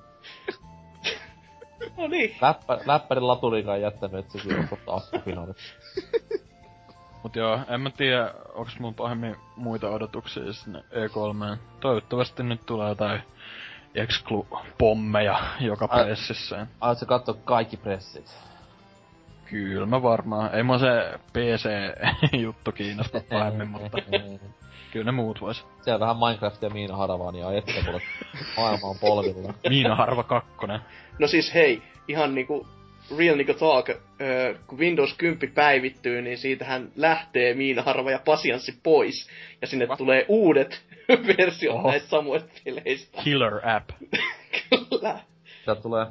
no 1.98 2.08
niin. 2.08 2.36
Läppä, 2.42 2.80
läppärin 2.86 3.28
laturikaan 3.28 3.82
jättänyt, 3.82 4.20
että 4.20 4.38
se 4.38 4.48
kyllä 4.48 4.68
ottaa 4.72 4.96
akkupinaalit. 4.96 5.58
Mut 7.24 7.36
joo, 7.36 7.60
en 7.68 7.82
mä 7.82 7.90
tiedä, 7.90 8.34
onks 8.54 8.80
mun 8.80 8.96
pahemmin 8.96 9.36
muita 9.56 9.90
odotuksia 9.90 10.54
sinne 10.54 10.80
E3. 10.80 11.58
Toivottavasti 11.80 12.44
nyt 12.44 12.66
tulee 12.66 12.90
jotain 12.90 13.22
Exclu-pommeja 13.96 15.40
joka 15.60 15.88
Ai- 15.92 16.04
pressissä. 16.06 16.68
Aiot 16.82 16.98
sä 16.98 17.06
katsoa 17.06 17.36
kaikki 17.46 17.78
pressit? 17.78 18.36
Kyllä 19.46 19.86
mä 19.86 20.02
varmaan. 20.04 20.56
Ei 20.56 20.64
mua 20.64 20.78
se 20.78 21.20
PC-juttu 21.34 22.72
kiinnosta 22.78 23.22
pahemmin, 23.30 23.68
mutta 23.82 23.98
kyllä 24.92 25.06
ne 25.06 25.12
muut 25.12 25.42
vois. 25.42 25.66
Siellä 25.82 26.00
vähän 26.00 26.18
Minecraftia 26.18 26.70
ja 26.70 26.74
Miina 26.74 26.98
Haravaa, 26.98 27.32
niin 27.32 27.46
ai 27.46 27.58
että 27.58 27.72
kuule, 27.86 28.02
maailma 28.58 28.88
on 28.88 28.96
polvilla. 29.02 29.54
Miina 29.70 29.96
Harva 29.96 30.24
2. 30.24 30.50
No 31.20 31.28
siis 31.28 31.54
hei, 31.54 31.82
ihan 32.08 32.36
niinku 32.36 32.68
real 33.18 33.36
niinku 33.38 33.54
talk, 33.54 33.90
öö, 34.22 34.56
kun 34.68 34.80
Windows 34.80 35.14
10 35.18 35.52
päivittyy, 35.56 36.22
niin 36.22 36.38
siitähän 36.38 36.92
lähtee 36.96 37.54
Miinaharva 37.54 38.12
ja 38.12 38.20
Pasianssi 38.26 38.80
pois. 38.84 39.30
Ja 39.62 39.68
sinne 39.68 39.86
What? 39.86 39.98
tulee 39.98 40.26
uudet 40.28 40.82
versiot 41.38 41.76
Oho. 41.76 41.90
näistä 41.90 42.10
samoista 42.10 42.50
peleistä. 42.66 43.22
Killer 43.24 43.54
app. 43.70 43.90
Kyllä. 44.70 45.20
Sieltä 45.66 45.82
tulee 45.82 46.06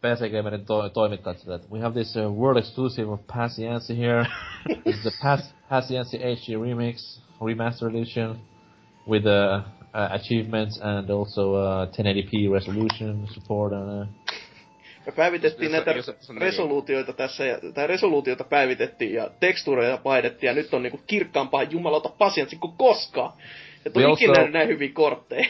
PC 0.00 0.32
Gamerin 0.32 0.66
to- 0.66 0.88
toimittajat 0.88 1.38
silleen, 1.38 1.60
että 1.60 1.74
we 1.74 1.80
have 1.80 1.92
this 1.94 2.16
uh, 2.16 2.22
world 2.38 2.58
exclusive 2.58 3.10
of 3.10 3.20
Pasiansi 3.36 3.98
here. 3.98 4.26
this 4.84 4.94
is 4.96 5.02
the 5.02 5.10
Pas- 5.22 5.54
Pasiansi 5.68 6.18
HD 6.18 6.62
remix, 6.62 7.22
remastered 7.46 7.94
edition, 7.94 8.38
with 9.08 9.26
uh, 9.26 9.58
uh, 9.60 10.12
achievements 10.12 10.80
and 10.82 11.10
also 11.10 11.52
uh, 11.54 11.86
1080p 11.88 12.52
resolution 12.52 13.26
support. 13.34 13.72
And, 13.72 14.02
uh, 14.02 14.06
Me 15.06 15.12
päivitettiin 15.12 15.64
Jos- 15.64 15.72
näitä 15.72 15.90
jos- 15.90 16.30
resoluutioita 16.38 17.12
tässä, 17.12 17.44
ja, 17.44 17.58
tai 17.74 17.86
resoluutioita 17.86 18.44
päivitettiin 18.44 19.14
ja 19.14 19.30
tekstuureja 19.40 19.96
painettiin, 19.98 20.48
ja 20.48 20.54
nyt 20.54 20.74
on 20.74 20.82
niinku 20.82 21.00
kirkkaampaa 21.06 21.62
jumalauta 21.62 22.08
pasianssi 22.08 22.56
kuin 22.56 22.76
koskaan. 22.76 23.32
Et 23.86 23.96
ole 23.96 24.06
We 24.06 24.12
ikinä 24.12 24.32
also- 24.38 24.50
näin 24.50 24.68
hyviä 24.68 24.90
kortteja. 24.92 25.46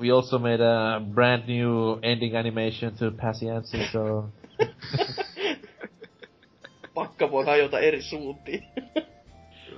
We 0.00 0.10
also 0.10 0.38
made 0.38 0.66
a 0.66 1.00
brand 1.00 1.42
new 1.48 1.98
ending 2.02 2.36
animation 2.36 2.92
to 2.98 3.10
Pasiansi, 3.22 3.78
so... 3.92 4.24
Pakka 6.94 7.30
voi 7.30 7.44
hajota 7.44 7.78
eri 7.78 8.02
suuntiin. 8.02 8.64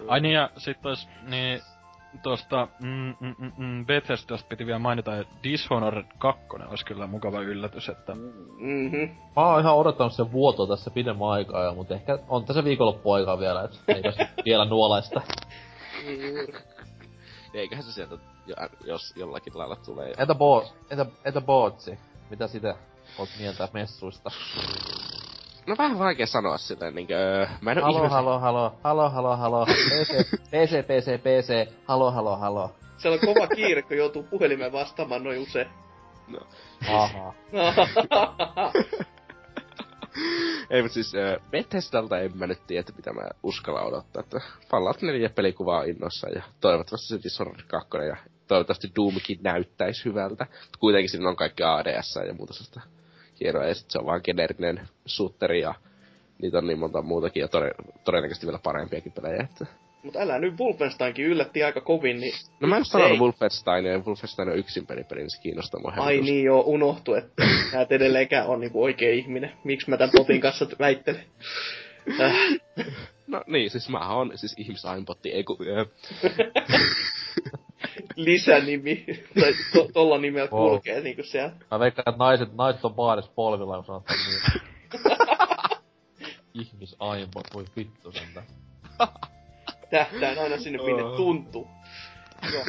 Ai 0.09 0.21
niin, 0.21 0.35
ja 0.35 0.51
sit 0.57 0.87
ois, 0.87 1.09
niin, 1.29 1.61
tosta, 2.23 2.69
mm, 2.81 3.15
mm, 3.21 3.35
mm, 3.39 3.53
mm, 3.57 3.87
Bethesdasta 3.87 4.47
piti 4.49 4.67
vielä 4.67 4.79
mainita, 4.79 5.17
että 5.19 5.35
Dishonored 5.43 6.07
2 6.19 6.43
olisi 6.69 6.85
kyllä 6.85 7.07
mukava 7.07 7.41
yllätys, 7.41 7.89
että 7.89 8.15
Mhm. 8.15 9.13
Mä 9.37 9.47
oon 9.47 9.61
ihan 9.61 9.77
odottanut 9.77 10.13
sen 10.13 10.33
vuotoa 10.33 10.67
tässä 10.67 10.91
pidemmän 10.91 11.29
aikaa 11.29 11.65
jo, 11.65 11.75
mutta 11.75 11.95
ehkä 11.95 12.19
on 12.29 12.45
tässä 12.45 12.65
viikonloppuaikaa 12.65 13.39
vielä, 13.39 13.63
et 13.63 13.81
eikös 13.89 14.15
vielä 14.47 14.65
nuolaista. 14.65 15.23
Eiköhän 17.55 17.85
se 17.85 17.93
sieltä, 17.93 18.15
jo- 18.47 18.57
jos 18.85 19.13
jollakin 19.17 19.59
lailla 19.59 19.77
tulee. 19.77 20.15
Entä 20.19 20.35
Bo, 20.35 20.73
entä, 20.91 21.07
entä 21.25 21.41
Bootsi? 21.41 21.99
Mitä 22.31 22.47
sitä 22.49 22.75
oot 23.19 23.29
mieltä 23.39 23.69
messuista? 23.73 24.31
No 25.67 25.75
vähän 25.79 25.99
vaikea 25.99 26.27
sanoa 26.27 26.59
silleen 26.59 26.95
niinkö... 26.95 27.47
Mä 27.61 27.73
en 27.73 27.85
oo 27.85 27.85
Halo, 27.85 28.09
halo, 28.09 28.39
halo, 28.39 28.73
halo, 28.85 29.11
halo, 29.11 29.37
halo, 29.37 29.67
PC, 29.67 30.27
PC, 30.51 30.83
PC, 30.87 31.21
PC, 31.21 31.73
halo, 31.85 32.11
halo, 32.11 32.37
halo. 32.37 32.75
Siellä 32.99 33.19
on 33.23 33.35
kova 33.35 33.47
kiire, 33.47 33.83
kun 33.83 33.97
joutuu 33.97 34.23
puhelimeen 34.23 34.73
vastaamaan 34.73 35.25
noin 35.25 35.39
usein. 35.39 35.69
Aha. 36.89 37.35
Ei, 40.71 40.83
mutta 40.83 40.95
siis 40.95 41.15
äh, 41.15 41.51
Bethesdalta 41.51 42.19
en 42.19 42.39
mä 42.39 42.47
nyt 42.47 42.67
tiedä, 42.67 42.93
mitä 42.97 43.13
mä 43.13 43.23
uskalla 43.43 43.83
odottaa. 43.83 44.21
Että 44.21 44.41
Fallout 44.71 45.03
4 45.03 45.29
pelikuvaa 45.29 45.83
innossa 45.83 46.29
ja 46.29 46.43
toivottavasti 46.61 47.07
se 47.07 47.23
Dishonored 47.23 47.67
2 47.67 47.89
ja 48.09 48.17
toivottavasti 48.49 48.93
Doomkin 48.97 49.39
näyttäisi 49.43 50.05
hyvältä. 50.05 50.47
Mutta 50.51 50.79
kuitenkin 50.79 51.11
siinä 51.11 51.29
on 51.29 51.37
kaikki 51.37 51.63
ADS 51.63 52.19
ja 52.27 52.35
muuta 52.35 52.53
sellaista 52.53 52.96
hienoa 53.41 53.65
ja 53.65 53.75
sit 53.75 53.91
se 53.91 53.99
on 53.99 54.07
vaan 54.07 54.21
generinen 54.25 54.89
shooteri 55.09 55.61
ja 55.61 55.75
niitä 56.43 56.59
on 56.59 56.67
niin 56.67 56.79
monta 56.79 57.03
muutakin 57.03 57.41
ja 57.41 57.47
tode- 57.47 57.93
todennäköisesti 58.05 58.47
vielä 58.47 58.61
parempiakin 58.63 59.13
pelejä. 59.13 59.43
Että... 59.43 59.67
Mutta 60.03 60.21
älä 60.21 60.39
nyt 60.39 60.59
Wolfensteinkin 60.59 61.25
yllätti 61.25 61.63
aika 61.63 61.81
kovin, 61.81 62.21
niin... 62.21 62.35
No 62.61 62.69
mä 62.69 62.77
en 62.77 62.81
Ei. 62.81 62.85
sanonut 62.85 63.19
Wolfenstein 63.19 63.85
ja 63.85 63.99
Wolfenstein 63.99 64.49
on 64.49 64.59
yksin 64.59 64.87
pelipeli, 64.87 65.21
niin 65.21 65.31
se 65.31 65.41
kiinnostaa 65.41 65.81
mua 65.81 65.93
Ai 65.97 66.21
niin 66.21 66.45
joo, 66.45 66.61
unohtu, 66.61 67.15
että 67.15 67.43
sä 67.73 67.81
et 67.81 67.93
edelleenkään 67.93 68.47
on 68.47 68.61
niinku 68.61 68.83
oikea 68.83 69.13
ihminen. 69.13 69.53
Miksi 69.65 69.91
mä 69.91 69.97
tän 69.97 70.11
potin 70.17 70.41
kanssa 70.41 70.67
väittelen? 70.79 71.25
No 73.27 73.43
niin, 73.47 73.71
siis 73.71 73.89
mä 73.89 74.15
oon 74.15 74.33
siis 74.35 74.55
ihmisaimbot, 74.59 75.27
ei 75.27 75.45
ku... 75.45 75.59
Lisänimi. 78.17 79.05
tai 79.41 79.55
to, 79.73 79.89
tolla 79.93 80.19
nimellä 80.19 80.49
Wow. 80.53 80.69
kulkee 80.71 81.01
niinku 81.01 81.23
siellä. 81.23 81.53
Mä 81.71 81.79
veikkaan, 81.79 82.09
että 82.09 82.25
naiset, 82.25 82.55
naiset 82.55 82.85
on 82.85 82.95
baarissa 82.95 83.33
polvilla, 83.35 83.77
kun 83.77 83.85
sanot 83.85 84.05
tän 84.05 84.17
niin. 84.27 84.67
Ihmisaimbot, 86.67 87.47
voi 87.55 87.65
vittu 87.77 88.13
sentä. 88.13 88.43
Tähtään 89.91 90.39
aina 90.39 90.59
sinne, 90.59 90.83
minne 90.85 91.03
Oh. 91.05 91.17
tuntuu. 91.17 91.69
Joo. 92.53 92.65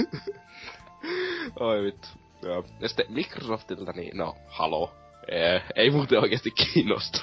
Oi 1.60 1.84
vittu. 1.84 2.08
Joo. 2.42 2.66
Ja 2.80 2.88
sitten 2.88 3.06
Microsoftilta, 3.10 3.92
niin 3.92 4.18
no, 4.18 4.36
halo. 4.48 4.94
Ee, 5.32 5.62
ei 5.76 5.90
muuten 5.92 6.20
oikeasti 6.20 6.52
kiinnosta. 6.52 7.20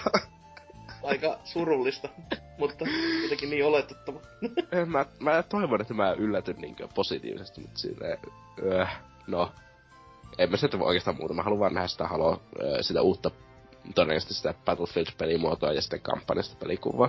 Aika 1.04 1.38
surullista, 1.44 2.08
mutta 2.58 2.84
jotenkin 3.22 3.50
niin 3.50 3.64
oletettava. 3.64 4.20
Eh, 4.72 4.86
mä, 4.86 5.06
mä 5.20 5.42
toivon, 5.42 5.80
että 5.80 5.94
mä 5.94 6.12
yllätyn 6.12 6.56
niinkö 6.56 6.88
positiivisesti, 6.94 7.60
mutta 7.60 7.78
silleen, 7.78 8.18
öö, 8.62 8.86
no, 9.26 9.52
en 10.38 10.50
mä 10.50 10.56
sitä 10.56 10.78
voi 10.78 10.88
oikeastaan 10.88 11.16
muuta. 11.16 11.34
Mä 11.34 11.42
haluan 11.42 11.60
vaan 11.60 11.74
nähdä 11.74 11.88
sitä 11.88 12.08
halo, 12.08 12.42
öö, 12.62 12.82
sitä 12.82 13.02
uutta, 13.02 13.30
todennäköisesti 13.94 14.34
sitä 14.34 14.54
Battlefield-pelimuotoa 14.64 15.72
ja 15.72 15.82
sitten 15.82 16.00
kampanjasta 16.00 16.56
pelikuvaa. 16.56 17.08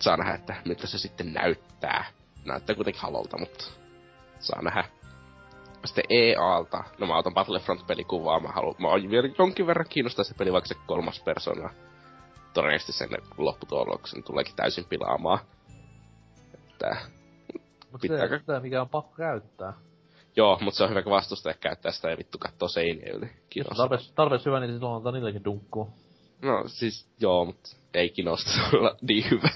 Saa 0.00 0.16
nähdä, 0.16 0.34
että 0.34 0.54
miltä 0.64 0.86
se 0.86 0.98
sitten 0.98 1.32
näyttää. 1.32 2.04
Näyttää 2.44 2.76
kuitenkin 2.76 3.02
halolta, 3.02 3.38
mutta 3.38 3.64
saa 4.38 4.62
nähdä. 4.62 4.84
Sitten 5.84 6.04
EAlta, 6.10 6.84
no 6.98 7.06
mä 7.06 7.18
otan 7.18 7.34
Battlefront-pelikuvaa, 7.34 8.40
mä 8.40 8.48
haluan, 8.48 8.74
mä 8.78 8.88
oon 8.88 9.10
vielä 9.10 9.28
jonkin 9.38 9.66
verran 9.66 9.86
kiinnostaa 9.88 10.24
se 10.24 10.34
peli, 10.34 10.52
vaikka 10.52 10.68
se 10.68 10.74
kolmas 10.86 11.20
persona. 11.20 11.70
Todennäköisesti 12.54 12.92
sen 12.92 13.08
lopputuloksen 13.38 14.22
tuleekin 14.22 14.56
täysin 14.56 14.84
pilaamaan. 14.84 15.38
Että, 16.54 16.96
Mut 17.92 18.00
Pitääkö? 18.00 18.36
se, 18.36 18.40
sitä 18.40 18.60
mikä 18.60 18.80
on 18.80 18.88
pakko 18.88 19.14
käyttää. 19.16 19.72
joo, 20.36 20.58
mutta 20.60 20.78
se 20.78 20.84
on 20.84 20.90
hyvä, 20.90 21.02
kun 21.02 21.12
vastustaja 21.12 21.54
käyttää 21.54 21.92
sitä 21.92 22.10
ja 22.10 22.18
vittu 22.18 22.38
kattoo 22.38 22.68
seiniä 22.68 23.12
yli. 23.14 23.26
Jos 23.26 23.32
on 23.34 23.46
Kiinnostaa. 23.50 23.76
tarpeeksi, 23.88 24.12
tarpeeksi 24.14 24.46
hyvä, 24.46 24.60
niin 24.60 24.72
silloin 24.74 24.96
antaa 24.96 25.12
niillekin 25.12 25.44
dunkkuu. 25.44 25.88
No 26.42 26.64
siis, 26.66 27.08
joo, 27.20 27.44
mutta 27.44 27.68
ei 27.94 28.10
kiinnosta 28.10 28.50
olla 28.78 28.96
niin 29.08 29.30
hyvä. 29.30 29.50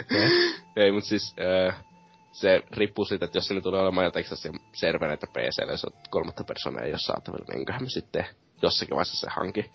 Okei. 0.00 0.28
ei, 0.76 0.92
mutta 0.92 1.08
siis, 1.08 1.34
äh, 1.68 1.84
se 2.32 2.62
riippuu 2.70 3.04
siitä, 3.04 3.24
että 3.24 3.38
jos 3.38 3.46
sinne 3.46 3.60
tulee 3.60 3.80
olemaan 3.82 4.04
jotain 4.04 4.24
sellaisia 4.24 4.52
servereitä 4.72 5.26
PClle, 5.26 5.72
jos 5.72 5.84
on 5.84 5.92
kolmatta 6.10 6.44
persoonaa 6.44 6.82
ei 6.84 6.90
ole 6.92 6.98
saatavilla, 6.98 7.44
niin 7.48 7.58
enköhän 7.58 7.82
me 7.82 7.88
sitten 7.88 8.26
jossakin 8.62 8.94
vaiheessa 8.94 9.26
se 9.26 9.34
hanki. 9.40 9.70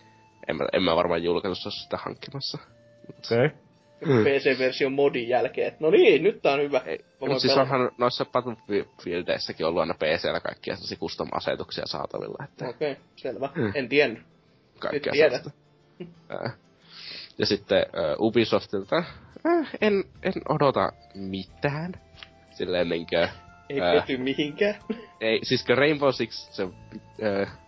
En 0.47 0.55
mä, 0.55 0.65
en 0.73 0.83
mä 0.83 0.95
varmaan 0.95 1.23
julkaisussa 1.23 1.71
sitä 1.71 1.97
hankkimassa. 1.97 2.57
Okei. 3.09 3.49
Mm. 4.05 4.23
PC-version 4.23 4.91
modin 4.93 5.29
jälkeen. 5.29 5.75
No 5.79 5.89
niin, 5.89 6.23
nyt 6.23 6.41
tää 6.41 6.53
on 6.53 6.61
hyvä. 6.61 6.81
Ei, 6.85 7.05
mutta 7.19 7.39
siis 7.39 7.53
pelata. 7.53 7.73
onhan 7.73 7.91
noissa 7.97 8.25
Battlefieldeissäkin 8.25 9.65
ollut 9.65 9.79
aina 9.79 9.93
PCllä 9.93 10.39
kaikkia 10.39 10.75
sellaisia 10.75 10.97
custom-asetuksia 10.97 11.85
saatavilla, 11.87 12.43
että 12.43 12.67
Okei, 12.69 12.91
okay, 12.91 13.03
selvä. 13.15 13.49
Mm. 13.55 13.71
En 13.75 13.89
tiennyt. 13.89 14.23
kaikkea 14.79 15.13
sellaista. 15.13 15.51
Ää. 16.29 16.51
Ja 17.37 17.45
sitten 17.45 17.77
äh, 17.79 18.15
Ubisoftilta, 18.19 18.97
äh, 19.45 19.69
en, 19.81 20.03
en 20.23 20.33
odota 20.49 20.91
mitään. 21.15 21.91
Silleen 22.51 22.89
niinkö, 22.89 23.27
Ei 23.69 23.81
Ää. 23.81 23.93
pety 23.93 24.17
mihinkään. 24.17 24.75
ei, 25.21 25.39
siis 25.43 25.65
Rainbow 25.69 26.09
Six, 26.11 26.31
se 26.51 26.63
äh, 26.63 26.69
j- 27.19 27.60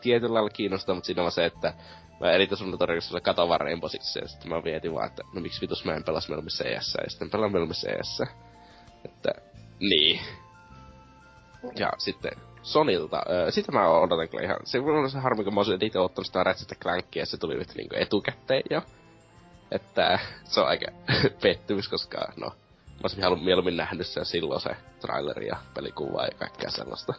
tietyllä 0.00 0.34
lailla 0.34 0.50
kiinnostaa, 0.50 0.94
mutta 0.94 1.06
siinä 1.06 1.22
on 1.22 1.32
se, 1.32 1.44
että 1.44 1.74
mä 2.20 2.30
erityisellä 2.30 2.76
todennäköisesti 2.76 3.20
katon 3.20 3.48
vaan 3.48 3.60
Rainbow 3.60 3.90
Sixia, 3.90 4.22
ja 4.22 4.28
sitten 4.28 4.48
mä 4.48 4.60
mietin 4.60 4.94
vaan, 4.94 5.06
että 5.06 5.22
no 5.34 5.40
miksi 5.40 5.60
vitus 5.60 5.84
mä 5.84 5.94
en 5.94 6.04
pelas 6.04 6.28
mieluummin 6.28 6.50
CS, 6.50 6.94
ja 7.04 7.10
sitten 7.10 7.30
pelaan 7.30 7.52
mieluummin 7.52 7.76
CS. 7.76 8.22
Että, 9.04 9.30
niin. 9.80 10.20
Ja 11.78 11.92
sitten 11.98 12.32
Sonilta, 12.62 13.16
äh, 13.16 13.52
sitä 13.52 13.72
mä 13.72 13.88
odotan 13.88 14.28
kyllä 14.28 14.44
ihan, 14.44 14.56
se 14.64 14.80
on 14.80 15.10
se 15.10 15.18
harmi, 15.18 15.44
kun 15.44 15.54
mä 15.54 15.60
olisin 15.60 15.84
itse 15.84 15.98
ottanut 15.98 16.26
sitä 16.26 16.44
Ratchet 16.44 16.78
Clankia, 16.78 17.22
ja 17.22 17.26
se 17.26 17.36
tuli 17.36 17.54
nyt 17.54 17.74
niinku 17.74 17.94
etukäteen 17.98 18.62
jo. 18.70 18.82
Että 19.70 20.18
se 20.44 20.60
on 20.60 20.68
aika 20.68 20.86
pettymys, 21.42 21.88
koska 21.88 22.32
no, 22.36 22.46
mä 22.46 23.00
olisin 23.02 23.22
halunnut 23.22 23.44
mieluummin 23.44 23.76
nähnyt 23.76 24.06
sen 24.06 24.24
silloin 24.24 24.60
se 24.60 24.76
traileri 25.00 25.46
ja 25.46 25.56
pelikuva 25.74 26.24
ja 26.24 26.38
kaikkea 26.38 26.70
sellaista. 26.70 27.14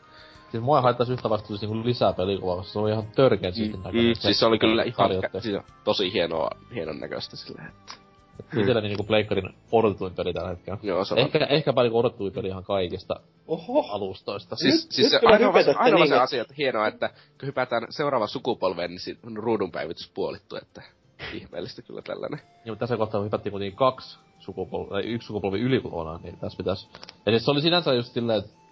Siis 0.56 0.64
mua 0.64 0.82
haittaisi 0.82 1.14
yhtä 1.14 1.30
vasta 1.30 1.48
tulisi 1.48 1.68
niinku 1.68 1.88
lisää 1.88 2.14
pelikuvaa, 2.14 2.56
koska 2.56 2.74
se 2.74 2.80
oli 2.80 2.92
ihan 2.92 3.08
törkeen 3.16 3.54
siistin 3.54 3.84
näköinen. 3.84 4.06
Mm, 4.06 4.16
siis 4.16 4.40
se 4.40 4.46
oli 4.46 4.60
kyllä 4.60 4.84
ihan 4.84 5.10
siis 5.40 5.58
tosi 5.84 6.14
hienoa, 6.14 6.50
hienon 6.76 7.00
näköistä 7.00 7.36
silleen, 7.36 7.68
että... 7.68 7.94
Itselläni 8.60 8.88
niinku 8.88 9.04
pleikkarin 9.04 9.56
odotetuin 9.72 10.14
peli 10.14 10.34
tällä 10.34 10.50
hetkellä. 10.50 10.80
Joo, 10.84 11.06
se 11.06 11.14
on. 11.14 11.20
Ehkä, 11.20 11.46
ehkäpä 11.46 11.82
niinku 11.82 12.00
odotetuin 12.00 12.34
peli 12.34 12.48
ihan 12.48 12.64
kaikista 12.64 13.20
Oho. 13.48 13.86
alustoista. 13.90 14.56
Siis, 14.56 14.84
Nyt- 14.84 14.92
siis 14.92 15.12
nyt 15.12 15.22
se 15.22 15.28
ainoa, 15.28 15.54
ainoa 15.76 16.00
niin, 16.00 16.08
se 16.08 16.14
että- 16.14 16.24
asia, 16.24 16.42
että 16.42 16.54
hienoa, 16.58 16.88
että 16.88 17.10
kun 17.40 17.48
hypätään 17.48 17.88
seuraavaan 17.90 18.30
sukupolveen, 18.30 18.90
niin 18.90 19.00
sit 19.00 19.20
ruudun 19.36 19.72
päivitys 19.72 20.12
puolittuu, 20.14 20.58
että 20.62 20.82
ihmeellistä 21.34 21.82
kyllä 21.82 22.02
tällainen. 22.02 22.40
Niin, 22.40 22.72
mutta 22.72 22.80
tässä 22.80 22.98
kohtaa 22.98 23.24
hypättiin 23.24 23.52
kuitenkin 23.52 23.78
kaksi 23.78 24.20
sukupolvea, 24.40 24.90
tai 24.90 25.04
yksi 25.04 25.26
sukupolvi 25.28 25.60
yli 25.60 25.80
kokonaan, 25.80 26.22
niin 26.24 26.38
tässä 26.38 26.58
pitäisi... 26.58 26.88
Ja 27.26 27.32
siis 27.32 27.46
se 27.46 27.52
oli 27.52 27.62
sinänsä 27.62 27.94
just 27.94 28.14
silleen, 28.14 28.40
että 28.40 28.65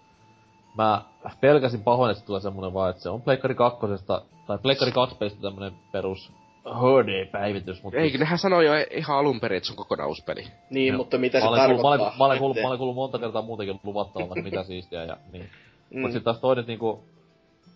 mä 0.77 1.01
pelkäsin 1.41 1.83
pahoin, 1.83 2.11
että 2.11 2.19
se 2.21 2.25
tulee 2.25 2.41
semmonen 2.41 2.73
vaan, 2.73 2.89
että 2.89 3.03
se 3.03 3.09
on 3.09 3.21
Pleikkari 3.21 3.55
kakkosesta, 3.55 4.21
tai 4.47 4.57
Pleikkari 4.57 4.91
2 4.91 5.15
pelistä 5.15 5.41
tämmönen 5.41 5.73
perus 5.91 6.31
HD-päivitys, 6.65 7.83
mutta... 7.83 7.99
Eikö 7.99 8.17
nehän 8.17 8.37
sanoi 8.37 8.65
jo 8.65 8.73
ihan 8.91 9.17
alun 9.17 9.39
perin, 9.39 9.57
että 9.57 9.67
se 9.67 9.73
on 9.73 9.77
kokonaan 9.77 10.09
uusi 10.09 10.23
peli. 10.23 10.47
Niin, 10.69 10.87
Joo. 10.87 10.97
mutta 10.97 11.17
mitä 11.17 11.37
mä 11.37 11.41
se 11.41 11.47
olen 11.47 11.59
kuullut, 11.65 11.81
mä 11.81 11.89
tarkoittaa? 11.89 12.07
olen, 12.07 12.17
mä 12.17 12.25
olen, 12.25 12.39
kuullut, 12.39 12.57
mä 12.61 12.67
olen 12.67 12.77
kuullut 12.77 12.95
monta 12.95 13.19
kertaa 13.19 13.41
muutenkin 13.41 13.79
luvattavan, 13.83 14.43
mitä 14.43 14.63
siistiä 14.73 15.03
ja 15.03 15.17
niin. 15.31 15.49
Mm. 15.89 16.01
Mut 16.01 16.11
sit 16.11 16.23
taas 16.23 16.39
toinen 16.39 16.65
niinku, 16.67 17.03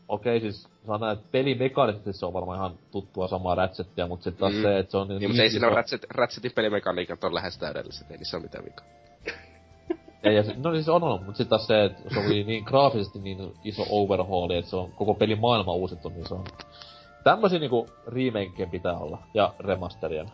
okei 0.08 0.40
siis 0.40 0.68
sanotaan, 0.86 1.14
että 1.14 1.28
pelimekaanisesti 1.32 2.14
se 2.14 2.26
on 2.26 2.34
varmaan 2.34 2.58
ihan 2.58 2.72
tuttua 2.92 3.28
samaa 3.28 3.56
Ratchettia, 3.56 4.08
mut 4.08 4.24
sit 4.24 4.38
taas 4.38 4.54
Mm. 4.54 4.62
se, 4.62 4.80
että 4.80 4.92
se 4.92 4.98
on 4.98 5.08
niin, 5.08 5.20
Niin, 5.20 5.30
mutta 5.30 5.44
ei 5.44 5.50
siinä 5.50 5.68
ole 5.68 5.76
Ratchet, 5.76 6.06
Ratchetin 6.10 6.52
pelimekaniikat 6.56 7.24
on 7.24 7.36
lähes 7.36 7.58
täydelliset, 7.58 8.12
ei 8.12 8.18
niissä 8.18 8.38
ole 8.38 8.44
mitään 8.44 8.66
vikaa. 8.66 8.86
Ja, 10.28 10.34
ja, 10.34 10.44
se- 10.44 10.56
no 10.58 10.74
siis 10.74 10.90
on, 10.90 11.04
on, 11.04 11.24
mutta 11.24 11.38
sitten 11.38 11.50
taas 11.50 11.68
se, 11.68 11.86
että 11.86 12.02
se 12.14 12.20
oli 12.20 12.44
niin 12.44 12.64
graafisesti 12.64 13.20
niin 13.20 13.54
iso 13.64 13.86
overhauli, 13.90 14.58
että 14.58 14.70
se 14.70 14.76
on 14.76 14.92
koko 14.92 15.14
pelin 15.14 15.40
maailma 15.40 15.74
uusittu, 15.74 16.10
niin 16.10 16.28
se 16.28 16.34
on... 16.34 16.46
Tämmösiä 17.24 17.60
niinku 17.60 17.88
remakeja 18.08 18.68
pitää 18.72 18.98
olla, 18.98 19.18
ja 19.34 19.54
remasterien. 19.60 20.32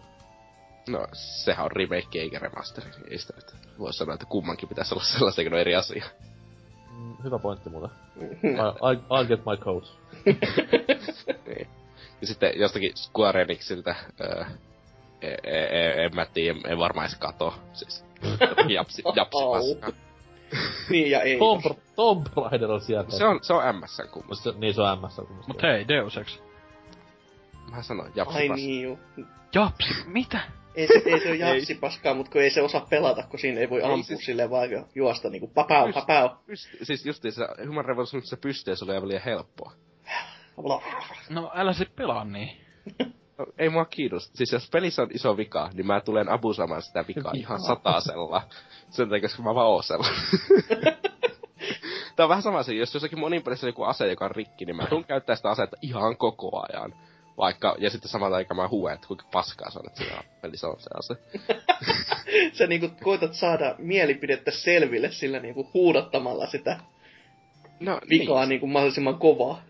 No, 0.89 1.07
sehän 1.13 1.65
on 1.65 1.72
remake 1.72 2.19
eikä 2.19 2.39
remasteri. 2.39 2.88
Ei 3.11 3.17
sitä 3.17 3.33
nyt 3.35 3.55
voi 3.80 3.93
sanoa, 3.93 4.13
että 4.13 4.25
kummankin 4.25 4.69
pitäisi 4.69 4.93
olla 4.93 5.03
sellaisia, 5.03 5.43
kun 5.43 5.53
on 5.53 5.59
eri 5.59 5.75
asia. 5.75 6.05
Mm, 6.91 7.15
hyvä 7.23 7.39
pointti 7.39 7.69
muuten. 7.69 7.89
I, 8.22 8.47
I, 8.93 8.95
I'll 8.95 9.27
get 9.27 9.45
my 9.45 9.57
coat. 9.57 9.97
niin. 11.47 11.67
Ja 12.22 12.27
sitten 12.27 12.51
jostakin 12.55 12.91
Square 12.97 13.41
Enixiltä, 13.41 13.95
öö, 14.22 14.45
e, 15.22 15.27
e, 15.43 15.63
e, 15.63 16.05
en 16.05 16.15
mä 16.15 16.25
tiedä, 16.25 16.59
en 16.67 16.77
varmaan 16.77 17.05
edes 17.05 17.17
kato. 17.17 17.53
Siis, 17.73 18.05
japsi, 18.76 19.03
japsi 19.16 19.38
paskaa. 19.52 19.92
niin 20.90 21.11
ja 21.11 21.22
ei. 21.22 21.40
Tomb, 21.40 21.64
Tomb 21.95 22.27
Raider 22.38 22.72
on 22.72 22.82
sieltä. 22.82 23.11
Se 23.18 23.26
on, 23.26 23.40
se 23.43 23.53
on 23.53 23.76
MSN 23.76 24.08
kummassa. 24.11 24.52
Se, 24.52 24.60
niin 24.60 24.74
se 24.74 24.82
on 24.82 24.98
MS 25.02 25.16
kummassa. 25.16 25.48
Mut 25.48 25.61
hei, 25.64 25.88
Deus 25.88 26.18
Ex. 26.18 26.40
Mä 27.72 27.82
sanoin, 27.82 28.11
japsi 28.16 28.38
Ai 28.38 28.50
niin 28.50 28.84
juu. 28.84 29.00
Japsi, 29.56 29.93
mitä? 30.06 30.40
Ei 30.76 30.88
se, 30.88 30.93
ei 31.06 31.19
se 31.19 31.27
ole 31.30 31.35
japsi 31.56 31.76
paskaa, 31.76 32.14
mutta 32.14 32.32
kun 32.32 32.42
ei 32.42 32.50
se 32.50 32.61
osaa 32.61 32.85
pelata, 32.90 33.24
kun 33.24 33.40
siinä 33.40 33.60
ei 33.60 33.69
voi 33.69 33.80
Ei 33.80 33.85
ampua 33.85 34.03
siis- 34.03 34.26
silleen 34.26 34.50
vaan 34.50 34.72
ju- 34.72 34.88
juosta 34.95 35.30
niinku 35.30 35.48
papau, 35.48 35.88
Just- 35.88 35.93
papau. 35.93 36.27
Pyst- 36.30 36.84
siis 36.85 37.06
justiinsa 37.06 37.48
Human 37.68 37.85
Revolutionissa 37.85 38.38
pystyy, 38.38 38.76
se 38.76 38.85
oli 38.85 38.93
aivan 38.93 39.08
liian 39.10 39.22
helppoa. 39.26 39.72
No 41.30 41.52
älä 41.56 41.74
sit 41.74 41.95
pelaa 41.95 42.26
niin. 42.26 42.50
Ei 43.57 43.69
mua 43.69 43.85
kiinnosta. 43.85 44.38
Siis 44.38 44.51
jos 44.51 44.69
pelissä 44.69 45.01
on 45.01 45.09
iso 45.13 45.38
vika, 45.38 45.69
niin 45.73 45.88
mä 45.88 46.01
tulen 46.01 46.30
abusamaan 46.30 46.81
sitä 46.81 47.05
vikaa 47.07 47.31
ihan 47.35 47.59
satasella. 47.61 48.41
Sen 48.89 49.09
takia, 49.09 49.22
koska 49.22 49.43
mä 49.43 49.55
vaan 49.55 49.67
oon. 49.67 49.83
Tää 52.15 52.25
on 52.25 52.30
vähän 52.30 52.43
sama 52.43 52.59
asia, 52.59 52.80
jos 52.80 52.93
jossakin 52.93 53.19
monin 53.19 53.43
pelissä 53.43 53.67
on 53.67 53.69
joku 53.69 53.83
ase, 53.83 54.07
joka 54.07 54.25
on 54.25 54.31
rikki, 54.31 54.65
niin 54.65 54.75
mä 54.75 54.85
tuun 54.85 55.05
käyttää 55.05 55.35
sitä 55.35 55.49
asetta 55.49 55.77
ihan 55.81 56.17
koko 56.17 56.63
ajan. 56.69 56.93
Vaikka, 57.38 57.75
ja 57.80 57.89
sitten 57.89 58.09
samaan 58.09 58.33
aikaan 58.33 58.55
mä 58.55 58.67
huuan, 58.67 58.93
että 58.93 59.07
kuinka 59.07 59.25
paskaa 59.31 59.69
se 59.69 59.80
on, 59.80 59.85
että 59.88 60.03
siinä 60.03 60.23
pelissä 60.41 60.67
on 60.67 60.75
se 60.80 60.89
ase. 60.97 61.15
Sä 62.57 62.67
niinku 62.67 62.89
koitat 63.03 63.33
saada 63.33 63.75
mielipidettä 63.77 64.51
selville 64.51 65.11
sillä 65.11 65.39
niinku 65.39 65.69
huudattamalla 65.73 66.47
sitä 66.47 66.80
No, 67.80 67.99
vikaa 68.09 68.39
niin. 68.39 68.49
niinku 68.49 68.67
mahdollisimman 68.67 69.19
kovaa. 69.19 69.61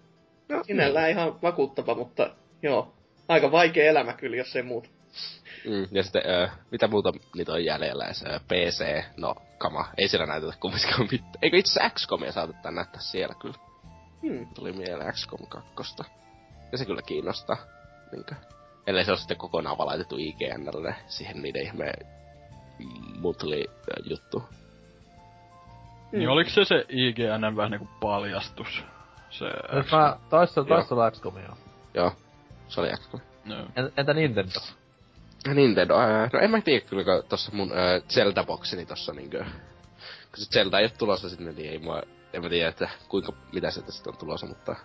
No, 0.50 0.64
Sinällään 0.64 1.10
ihan 1.10 1.42
vakuuttava, 1.42 1.95
mutta 1.95 2.35
joo. 2.61 2.93
Aika 3.27 3.52
vaikea 3.52 3.90
elämä 3.90 4.14
kyllä, 4.14 4.38
jos 4.38 4.56
ei 4.56 4.64
muuta. 4.64 4.90
Mm, 5.66 5.88
ja 5.92 6.03
sitten, 6.03 6.22
ö, 6.26 6.50
mitä 6.72 6.88
muuta 6.88 7.14
niitä 7.35 7.52
on 7.52 7.66
jäljellä? 7.66 8.14
Se, 8.14 8.30
ö, 8.30 8.40
PC, 8.40 9.03
no, 9.18 9.35
kama. 9.58 9.85
Ei 9.98 10.08
siellä 10.08 10.26
näytetä 10.26 10.53
kumminkaan 10.60 11.08
mitään. 11.11 11.32
Eikö 11.42 11.58
itse 11.58 11.72
asiassa 11.80 11.95
XCOMia 11.95 12.32
saatettaa 12.32 12.72
näyttää 12.72 13.02
siellä 13.02 13.35
kyllä? 13.42 13.56
Hmm. 14.22 14.48
Tuli 14.56 14.72
mieleen 14.72 15.14
XCOM 15.14 15.48
2. 15.76 15.95
Ja 16.72 16.77
se 16.77 16.85
kyllä 16.85 17.02
kiinnostaa. 17.02 17.58
Niinkö? 18.11 18.35
Ellei 18.88 19.06
se 19.06 19.11
ole 19.11 19.18
sitten 19.18 19.38
kokonaan 19.38 19.77
valaitettu 19.77 20.16
IGNlle 20.19 20.95
siihen 21.08 21.42
niiden 21.42 21.61
ihme 21.61 21.93
mutli 23.19 23.66
juttu. 24.10 24.43
Niin 26.11 26.30
oliks 26.30 26.53
se 26.56 26.66
se 26.66 26.85
IGN 26.90 27.56
vähän 27.56 27.72
niinku 27.72 27.88
paljastus? 28.00 28.84
Se... 29.30 29.45
Mä 29.92 30.18
taistelu, 30.30 30.66
Joo. 30.68 30.77
taistelu 30.77 31.11
XCOMia. 31.11 31.56
Joo, 31.93 32.11
se 32.74 32.82
oli 32.82 32.90
XCOM. 32.98 33.22
No. 33.45 33.56
En, 33.76 33.92
entä 33.98 34.14
Nintendo? 34.14 34.60
Nintendo, 35.53 35.95
ää, 35.98 36.30
no 36.34 36.40
en 36.40 36.52
mä 36.52 36.61
tiedä 36.61 36.85
kyllä, 36.85 37.03
kun 37.03 37.30
tossa 37.30 37.52
mun 37.53 37.72
ää, 37.72 38.00
Zelda-boksini 38.00 38.85
tossa 38.85 39.14
niinkö... 39.14 39.45
Kun 40.32 40.43
se 40.43 40.50
Zelda 40.50 40.80
ei 40.80 40.85
oo 40.85 40.92
tulossa 40.98 41.30
sinne, 41.30 41.52
niin 41.52 41.72
ei 41.72 41.80
mua... 41.80 42.02
En 42.34 42.43
mä 42.43 42.50
tiedä, 42.50 42.69
että 42.69 42.90
kuinka, 43.10 43.34
mitä 43.53 43.72
sieltä 43.72 43.92
sitten 43.92 44.14
on 44.14 44.19
tulossa, 44.19 44.48
mutta... 44.48 44.76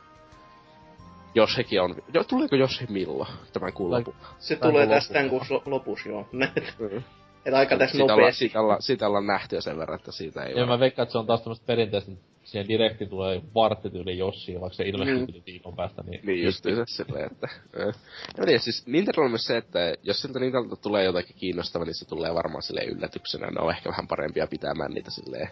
Jos 1.34 1.56
hekin 1.56 1.82
on... 1.82 1.94
Jo, 2.14 2.24
tuleeko 2.24 2.56
jos 2.56 2.80
he 2.80 2.86
milloin? 2.90 3.28
Tämän 3.52 3.72
kuun 3.72 3.90
lopulla. 3.90 4.18
Se 4.38 4.56
Tän 4.56 4.70
tulee 4.70 4.86
tämän 4.86 5.24
lopussa. 5.24 5.48
kuun 5.48 5.62
lo- 5.66 5.70
lopussa, 5.70 6.08
joo. 6.08 6.28
Mm. 6.78 7.02
Et 7.44 7.54
aika 7.54 7.76
tässä 7.76 7.98
nopeasti. 7.98 8.38
siitä, 8.38 8.60
ollaan, 8.60 8.80
ollaan 9.06 9.26
nähty 9.26 9.56
jo 9.56 9.62
sen 9.62 9.78
verran, 9.78 9.98
että 9.98 10.12
siitä 10.12 10.42
ei 10.42 10.56
Ja 10.56 10.66
mä 10.66 10.80
veikkaan, 10.80 11.04
että 11.04 11.12
se 11.12 11.18
on 11.18 11.26
taas 11.26 11.42
tämmöstä 11.42 11.66
perinteistä, 11.66 12.12
siihen 12.48 12.68
direkti 12.68 13.06
tulee 13.06 13.42
varttityyli 13.54 14.18
Jossi, 14.18 14.60
vaikka 14.60 14.76
se 14.76 14.88
ilmestyy 14.88 15.38
Mm. 15.38 15.42
viikon 15.46 15.76
päästä, 15.76 16.02
niin... 16.02 16.20
Niin 16.24 16.44
justiinsa 16.44 16.84
silleen, 16.86 17.30
että... 17.32 17.48
En 17.76 17.94
mä 18.38 18.46
tiedä, 18.46 18.58
siis 18.58 18.86
Nintendo 18.86 19.22
on 19.22 19.30
myös 19.30 19.46
se, 19.46 19.56
että 19.56 19.94
jos 20.02 20.22
siltä 20.22 20.38
Nintendo 20.38 20.76
tulee 20.76 21.04
jotakin 21.04 21.36
kiinnostavaa, 21.36 21.84
niin 21.84 21.94
se 21.94 22.08
tulee 22.08 22.34
varmaan 22.34 22.62
sille 22.62 22.84
yllätyksenä. 22.84 23.46
Ne 23.46 23.60
on 23.60 23.70
ehkä 23.70 23.90
vähän 23.90 24.08
parempia 24.08 24.46
pitämään 24.46 24.90
niitä 24.90 25.10
silleen. 25.10 25.48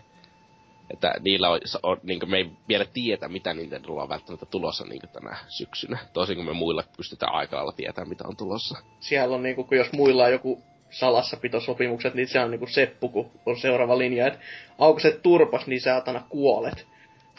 Että 0.90 1.14
niillä 1.20 1.50
on, 1.50 1.60
on 1.82 2.00
niin 2.02 2.30
me 2.30 2.36
ei 2.36 2.50
vielä 2.68 2.84
tietä, 2.84 3.28
mitä 3.28 3.54
Nintendolla 3.54 4.02
on 4.02 4.08
välttämättä 4.08 4.46
tulossa 4.46 4.84
niin 4.84 5.02
tänä 5.12 5.36
syksynä. 5.48 5.98
Toisin 6.12 6.36
kuin 6.36 6.46
me 6.46 6.52
muilla 6.52 6.84
pystytään 6.96 7.34
aika 7.34 7.56
lailla 7.56 7.72
tietämään, 7.72 8.08
mitä 8.08 8.24
on 8.28 8.36
tulossa. 8.36 8.78
Siellä 9.00 9.34
on 9.34 9.42
niinku, 9.42 9.64
kun 9.64 9.76
jos 9.76 9.92
muilla 9.92 10.24
on 10.24 10.32
joku 10.32 10.62
salassapitosopimukset, 10.90 12.14
niin 12.14 12.28
se 12.28 12.40
on 12.40 12.50
niinku 12.50 12.66
seppu, 12.66 13.08
kun 13.08 13.30
on 13.46 13.56
seuraava 13.56 13.98
linja, 13.98 14.26
että 14.26 14.38
aukaset 14.78 15.22
turpas, 15.22 15.66
niin 15.66 15.80
saatana 15.80 16.22
kuolet. 16.28 16.86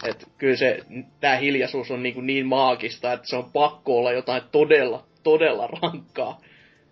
Et 0.04 0.28
kyllä 0.38 0.56
se, 0.56 0.80
tää 1.20 1.38
hiljaisuus 1.38 1.92
on 1.92 2.04
niinku 2.04 2.22
niin 2.22 2.46
maagista, 2.46 3.14
että 3.14 3.28
se 3.28 3.36
on 3.36 3.52
pakko 3.52 3.98
olla 3.98 4.12
jotain 4.12 4.42
todella, 4.52 5.04
todella 5.24 5.68
rankkaa. 5.68 6.42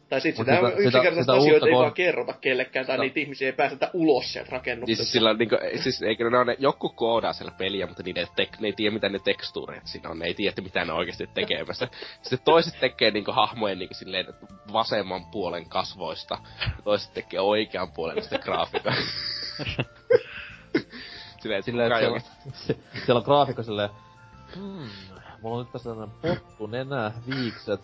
Tai 0.10 0.22
sit 0.22 0.38
Mut 0.38 0.46
sitä, 0.48 0.56
sitä- 0.58 0.70
sitä 0.70 0.82
yksinkertaisesti 0.82 1.22
sitä 1.22 1.34
asioita 1.34 1.68
ei 1.68 1.74
vaan 1.74 1.94
kerrota 1.94 2.34
kellekään, 2.34 2.86
tai 2.86 2.96
Sitä- 2.96 3.04
niitä 3.04 3.20
ihmisiä 3.20 3.48
ei 3.48 3.54
päästetä 3.54 3.90
ulos 3.94 4.34
sieltä 4.34 4.48
Niin 4.48 4.52
rakennuksesta. 4.60 5.04
siis 5.04 5.12
sillä 5.14 5.30
on 5.30 5.38
niinku, 5.38 5.56
siis 5.84 6.02
eikö 6.02 6.30
ne, 6.30 6.44
ne 6.46 6.56
joku 6.60 6.90
koodaa 6.90 7.34
siellä 7.34 7.54
peliä, 7.58 7.88
mutta 7.88 8.04
niiden 8.04 8.28
tek, 8.36 8.60
ne 8.60 8.68
ei 8.68 8.74
tiedä 8.74 8.94
mitä 8.94 9.10
ne 9.10 9.20
tekstuurit 9.20 9.88
siinä 9.88 10.10
on, 10.10 10.20
ne 10.20 10.26
ei 10.26 10.34
tiedä, 10.34 10.62
mitä 10.62 10.86
ne 10.86 10.92
on 10.92 10.98
oikeasti 10.98 11.30
tekemässä. 11.34 11.88
Sitten 12.22 12.40
toiset 12.46 12.80
tekee 12.80 13.12
niinku 13.12 13.32
hahmojen 13.32 13.80
niinku 13.80 13.94
silleen 13.94 14.26
vasemman 14.74 15.26
puolen 15.26 15.70
kasvoista, 15.70 16.38
ja 16.62 16.82
toiset 16.84 17.14
tekee 17.14 17.40
oikean 17.40 17.92
puolen 17.92 18.24
sitä 18.24 18.40
graafiikkaa. 18.40 18.94
silleen, 21.42 21.60
että 21.60 21.72
Silleen, 21.72 21.92
siellä, 22.00 22.20
siellä 23.06 23.20
on 23.20 23.26
graafikko 23.26 23.64
silleen, 23.64 23.90
hmm, 24.56 24.90
mulla 25.42 25.58
on 25.58 25.64
nyt 25.64 25.72
tässä 25.72 25.90
tämmönen 25.90 26.16
pottu, 26.22 26.68
nenä, 26.68 27.12
viikset, 27.36 27.82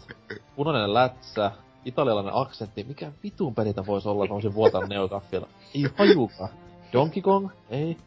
punainen 0.56 0.94
lätsä, 0.94 1.52
italialainen 1.86 2.36
aksentti, 2.36 2.84
mikä 2.84 3.12
vitun 3.24 3.56
pelitä 3.56 3.86
voisi 3.86 4.08
olla, 4.10 4.24
että 4.24 4.32
mä 4.32 4.36
voisin 4.36 4.54
vuotaa 4.54 4.88
neokaffilla. 4.88 5.48
Ei 5.76 5.86
hajuka. 5.98 6.50
Donkey 6.94 7.22
Kong? 7.22 7.50
Ei. 7.70 7.98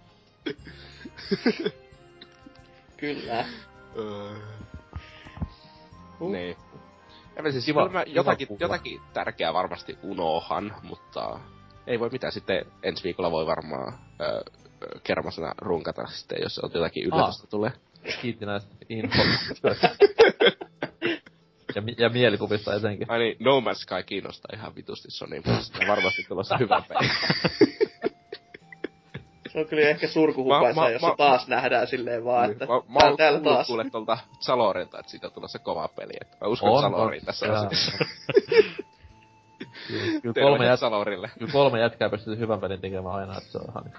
Kyllä. 2.96 3.44
Öö, 3.96 4.34
Uh. 6.20 6.32
Niin. 6.32 6.56
Ja 7.36 7.42
mä 7.42 7.50
siis 7.50 7.64
Kiva- 7.64 7.86
kyllä 7.88 7.98
mä 7.98 8.04
kiva 8.04 8.14
jotakin, 8.16 8.48
jotakin 8.60 9.00
tärkeää 9.12 9.52
varmasti 9.54 9.98
unohan, 10.02 10.76
mutta 10.82 11.40
ei 11.86 12.00
voi 12.00 12.10
mitään. 12.10 12.32
Sitten 12.32 12.66
ensi 12.82 13.04
viikolla 13.04 13.30
voi 13.30 13.46
varmaan 13.46 13.98
ö, 14.20 14.24
ö, 14.24 14.42
kermasena 15.02 15.54
runkata 15.58 16.06
sitten, 16.06 16.38
jos 16.42 16.58
on 16.58 16.70
jotakin 16.74 17.04
yllätystä 17.04 17.46
tulee. 17.46 17.72
Kiitti 18.22 18.46
näistä 18.46 18.70
infoista. 18.88 19.68
ja, 21.74 21.82
mi- 21.82 21.94
ja 21.98 22.08
mielikuvista 22.08 22.74
etenkin. 22.74 23.10
Ai 23.10 23.18
niin, 23.18 23.36
No 23.40 23.60
Man's 23.60 23.74
Sky 23.74 24.02
kiinnostaa 24.06 24.56
ihan 24.58 24.74
vitusti 24.74 25.10
Sony, 25.10 25.36
mutta 25.36 25.78
on 25.82 25.88
varmasti 25.88 26.24
tulossa 26.28 26.56
hyvä 26.56 26.82
peli. 26.88 27.08
Se 29.52 29.60
on 29.60 29.66
kyllä 29.68 29.88
ehkä 29.88 30.08
surkuhupaisa, 30.08 30.90
jos 30.90 31.02
mä- 31.02 31.08
se 31.08 31.14
taas 31.16 31.48
nähdään 31.48 31.86
silleen 31.86 32.24
vaan, 32.24 32.50
että 32.50 32.66
mä, 32.66 32.72
mä 32.88 32.98
tää- 33.00 33.08
oon 33.08 33.16
täällä 33.16 33.38
kuullut 33.38 33.56
taas. 33.56 33.66
kuule 33.66 33.90
tuolta 33.90 34.18
Salorilta, 34.40 34.98
että 34.98 35.10
siitä 35.10 35.26
on 35.26 35.32
tulossa 35.32 35.58
kova 35.58 35.88
peli. 35.88 36.12
Että 36.20 36.36
mä 36.40 36.48
uskon 36.48 36.70
On, 36.70 36.80
Saloriin 36.82 37.22
on. 37.22 37.26
tässä 37.26 37.52
asiassa. 37.52 37.92
Kyllä, 39.88 40.20
kyllä, 40.20 40.34
kolme 40.42 40.64
jät- 40.74 40.76
Salorille. 40.76 41.30
kyllä 41.38 41.52
kolme 41.52 41.80
jätkää 41.80 42.08
pystyy 42.10 42.38
hyvän 42.38 42.60
pelin 42.60 42.80
tekemään 42.80 43.14
aina, 43.14 43.38
että 43.38 43.50
se 43.52 43.58
on 43.58 43.64
ihan... 43.70 43.92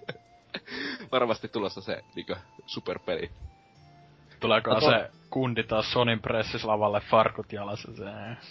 Varmasti 1.12 1.48
tulossa 1.48 1.80
se 1.80 2.04
niinkö 2.14 2.36
superpeli. 2.66 3.30
Tuleeko 4.40 4.80
se 4.80 5.10
kundi 5.30 5.62
taas 5.62 5.92
Sonin 5.92 6.20
pressislavalle 6.20 7.00
farkut 7.00 7.52
jalassa 7.52 7.92
se... 7.96 8.04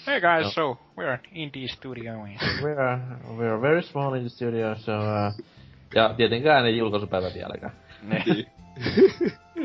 Hey 0.07 0.21
guys, 0.21 0.45
No. 0.45 0.51
so 0.51 0.77
we're 0.97 1.13
an 1.13 1.19
indie 1.31 1.67
studio. 1.67 2.13
We 2.63 2.71
are, 2.71 2.99
we 3.37 3.49
are 3.49 3.61
very 3.61 3.81
small 3.81 4.13
in 4.13 4.21
the 4.21 4.29
studio, 4.29 4.75
so... 4.75 4.91
Uh... 4.91 5.45
Ja 5.95 6.13
tietenkään 6.17 6.65
ei 6.65 6.77
julkaisupäivä 6.77 7.27
vieläkään. 7.33 7.73
Niin. 8.01 8.45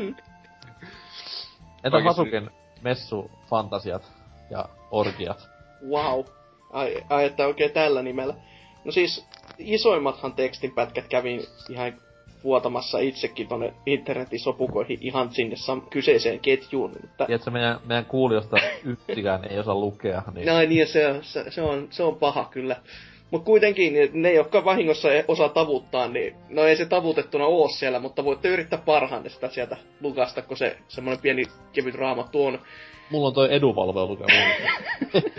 Entä 1.83 2.03
Hasuken 2.03 2.51
messu, 2.81 3.31
fantasiat 3.49 4.11
ja 4.49 4.65
orgiat? 4.91 5.49
Wow. 5.89 6.25
Ai, 6.73 7.03
ai, 7.09 7.25
että 7.25 7.47
oikein 7.47 7.71
tällä 7.71 8.01
nimellä. 8.01 8.33
No 8.85 8.91
siis, 8.91 9.27
isoimmathan 9.57 10.33
tekstinpätkät 10.33 11.07
kävin 11.07 11.41
ihan 11.69 11.93
vuotamassa 12.45 12.99
itsekin 12.99 13.47
tonne 13.47 13.73
internetin 13.85 14.39
sopukoihin 14.39 14.99
ihan 15.01 15.31
sinne 15.31 15.55
sam- 15.55 15.87
kyseiseen 15.89 16.39
ketjuun. 16.39 16.91
Mutta... 17.01 17.25
Tiedätkö, 17.25 17.51
meidän, 17.51 17.79
meidän 17.85 18.05
kuulijoista 18.05 18.57
yksikään 18.83 19.45
ei 19.49 19.59
osaa 19.59 19.75
lukea, 19.75 20.23
niin... 20.33 20.45
Näin, 20.45 20.69
niin, 20.69 20.79
ja 20.79 20.87
se, 20.87 21.07
on- 21.07 21.23
se, 21.23 21.51
se, 21.51 21.61
on, 21.61 21.87
se 21.89 22.03
on 22.03 22.15
paha 22.15 22.45
kyllä. 22.51 22.75
Mutta 23.31 23.45
kuitenkin 23.45 23.93
niin 23.93 24.09
ne, 24.13 24.33
jotka 24.33 24.65
vahingossa 24.65 25.13
ei 25.13 25.23
osaa 25.27 25.49
tavuttaa, 25.49 26.07
niin 26.07 26.35
no 26.49 26.63
ei 26.63 26.75
se 26.75 26.85
tavutettuna 26.85 27.45
oo 27.45 27.67
siellä, 27.67 27.99
mutta 27.99 28.23
voitte 28.25 28.47
yrittää 28.47 28.81
parhaanne 28.85 29.29
sitä 29.29 29.49
sieltä 29.49 29.77
lukasta, 30.01 30.41
kun 30.41 30.57
se 30.57 30.77
semmoinen 30.87 31.21
pieni 31.21 31.43
kevyt 31.73 31.95
raamattu 31.95 32.45
on. 32.45 32.59
Mulla 33.09 33.27
on 33.27 33.33
toi 33.33 33.53
edunvalvelu 33.53 34.07
lukea 34.07 34.27
mulle. 34.35 35.31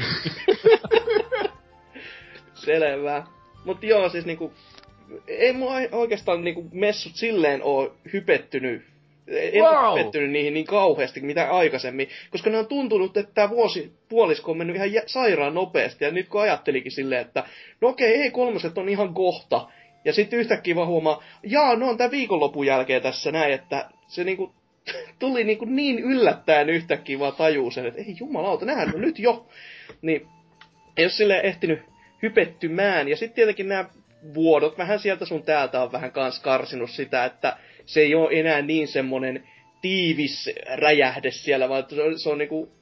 Selvä. 2.54 3.26
Mut 3.64 3.82
joo, 3.84 4.08
siis 4.08 4.26
niinku, 4.26 4.52
ei 5.28 5.52
mua 5.52 5.74
oikeastaan 5.92 6.44
niinku 6.44 6.64
messut 6.72 7.16
silleen 7.16 7.62
oo 7.62 7.96
hypettynyt 8.12 8.82
en 9.28 9.62
wow. 9.62 9.74
Wow! 9.74 9.94
pettynyt 9.94 10.30
niihin 10.30 10.54
niin 10.54 10.66
kauheasti 10.66 11.20
mitä 11.20 11.50
aikaisemmin, 11.50 12.08
koska 12.30 12.50
ne 12.50 12.58
on 12.58 12.66
tuntunut, 12.66 13.16
että 13.16 13.32
tämä 13.34 13.50
vuosi 13.50 13.92
puolisko 14.08 14.50
on 14.50 14.58
mennyt 14.58 14.76
ihan 14.76 14.92
jä- 14.92 15.02
sairaan 15.06 15.54
nopeasti, 15.54 16.04
ja 16.04 16.10
nyt 16.10 16.28
kun 16.28 16.40
ajattelikin 16.40 16.92
silleen, 16.92 17.20
että 17.20 17.44
no 17.80 17.88
okei, 17.88 18.28
E3 18.28 18.32
on 18.76 18.88
ihan 18.88 19.14
kohta, 19.14 19.68
ja 20.04 20.12
sitten 20.12 20.38
yhtäkkiä 20.38 20.76
vaan 20.76 20.88
huomaa, 20.88 21.24
jaa, 21.42 21.76
no 21.76 21.88
on 21.88 21.96
tämän 21.96 22.10
viikonlopun 22.10 22.66
jälkeen 22.66 23.02
tässä 23.02 23.32
näin, 23.32 23.52
että 23.52 23.90
se 24.08 24.24
niinku 24.24 24.52
tuli 25.18 25.44
niinku 25.44 25.64
niin 25.64 25.98
yllättäen 25.98 26.70
yhtäkkiä 26.70 27.18
vaan 27.18 27.32
tajuu 27.32 27.70
sen, 27.70 27.86
että 27.86 28.00
ei 28.00 28.16
jumalauta, 28.20 28.64
nähän 28.64 28.94
on 28.94 29.00
nyt 29.00 29.18
jo. 29.18 29.46
Niin 30.02 30.26
ei 30.96 31.04
ole 31.04 31.10
silleen 31.10 31.44
ehtinyt 31.44 31.80
hypettymään. 32.22 33.08
Ja 33.08 33.16
sitten 33.16 33.34
tietenkin 33.34 33.68
nämä 33.68 33.84
vuodot 34.34 34.78
vähän 34.78 34.98
sieltä 34.98 35.24
sun 35.24 35.42
täältä 35.42 35.82
on 35.82 35.92
vähän 35.92 36.12
kans 36.12 36.40
karsinut 36.40 36.90
sitä, 36.90 37.24
että 37.24 37.56
se 37.86 38.00
ei 38.00 38.14
ole 38.14 38.40
enää 38.40 38.62
niin 38.62 38.88
semmonen 38.88 39.48
tiivis 39.80 40.50
räjähde 40.74 41.30
siellä, 41.30 41.68
vaan 41.68 41.84
se 41.88 42.02
on, 42.02 42.18
se 42.18 42.30
on 42.30 42.38
niinku, 42.38 42.72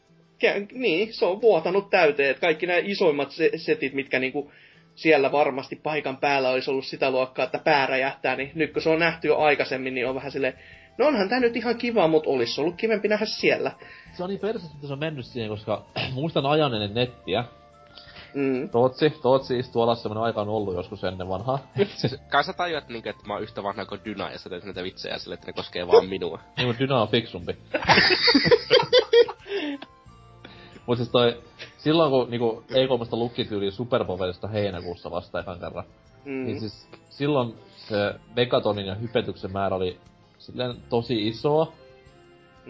niin, 0.72 1.14
se 1.14 1.24
on 1.24 1.40
vuotanut 1.40 1.90
täyteen. 1.90 2.30
Että 2.30 2.40
kaikki 2.40 2.66
nämä 2.66 2.78
isoimmat 2.82 3.30
se- 3.30 3.50
setit, 3.56 3.92
mitkä 3.92 4.18
niinku 4.18 4.52
siellä 4.94 5.32
varmasti 5.32 5.76
paikan 5.76 6.16
päällä 6.16 6.50
olisi 6.50 6.70
ollut 6.70 6.84
sitä 6.84 7.10
luokkaa, 7.10 7.44
että 7.44 7.58
pää 7.58 7.86
räjähtää, 7.86 8.36
niin 8.36 8.50
nyt 8.54 8.72
kun 8.72 8.82
se 8.82 8.88
on 8.88 8.98
nähty 8.98 9.28
jo 9.28 9.38
aikaisemmin, 9.38 9.94
niin 9.94 10.08
on 10.08 10.14
vähän 10.14 10.30
silleen, 10.30 10.54
no 10.98 11.06
onhan 11.06 11.28
tää 11.28 11.40
nyt 11.40 11.56
ihan 11.56 11.78
kiva, 11.78 12.08
mutta 12.08 12.30
olisi 12.30 12.60
ollut 12.60 12.76
kivempi 12.76 13.08
nähdä 13.08 13.26
siellä. 13.26 13.72
Se 14.12 14.22
on 14.22 14.28
niin 14.28 14.40
perseestä, 14.40 14.74
että 14.74 14.86
se 14.86 14.92
on 14.92 14.98
mennyt 14.98 15.26
siihen, 15.26 15.50
koska 15.50 15.86
muistan 16.14 16.46
ajan 16.46 16.74
ennen 16.74 16.94
nettiä. 16.94 17.44
Mm. 18.34 18.68
Tootsi, 18.68 19.10
Tootsi 19.22 19.58
istuu 19.58 19.82
alas 19.82 20.02
semmonen 20.02 20.24
aika 20.24 20.40
on 20.40 20.48
ollut 20.48 20.74
joskus 20.74 21.04
ennen 21.04 21.28
vanhaa. 21.28 21.58
Siis 21.96 22.16
kai 22.28 22.44
sä 22.44 22.52
tajuat, 22.52 22.88
niinku, 22.88 23.08
että 23.08 23.26
mä 23.26 23.32
oon 23.32 23.42
yhtä 23.42 23.62
vanha 23.62 23.86
kuin 23.86 24.00
Dyna, 24.04 24.30
ja 24.30 24.38
sä 24.38 24.50
teet 24.50 24.64
näitä 24.64 24.82
vitsejä 24.82 25.18
sille, 25.18 25.34
että 25.34 25.46
ne 25.46 25.52
koskee 25.52 25.86
vaan 25.86 26.06
minua. 26.08 26.40
niin 26.56 26.66
mun 26.66 26.76
Dyna 26.78 27.02
on 27.02 27.08
fiksumpi. 27.08 27.56
Mut 30.86 30.96
siis 30.98 31.10
toi, 31.10 31.42
silloin 31.78 32.10
kun 32.10 32.30
niinku 32.30 32.64
E3 32.70 33.08
lukki 33.12 33.44
tyyli 33.44 33.70
Superpovelista 33.70 34.48
heinäkuussa 34.48 35.10
vasta 35.10 35.40
ekan 35.40 35.60
kerran, 35.60 35.84
Mm. 36.24 36.44
niin 36.44 36.60
siis 36.60 36.88
silloin 37.10 37.54
se 37.76 38.14
megatonin 38.36 38.86
ja 38.86 38.94
hypetyksen 38.94 39.52
määrä 39.52 39.76
oli 39.76 40.00
silleen 40.38 40.76
tosi 40.88 41.28
isoa, 41.28 41.72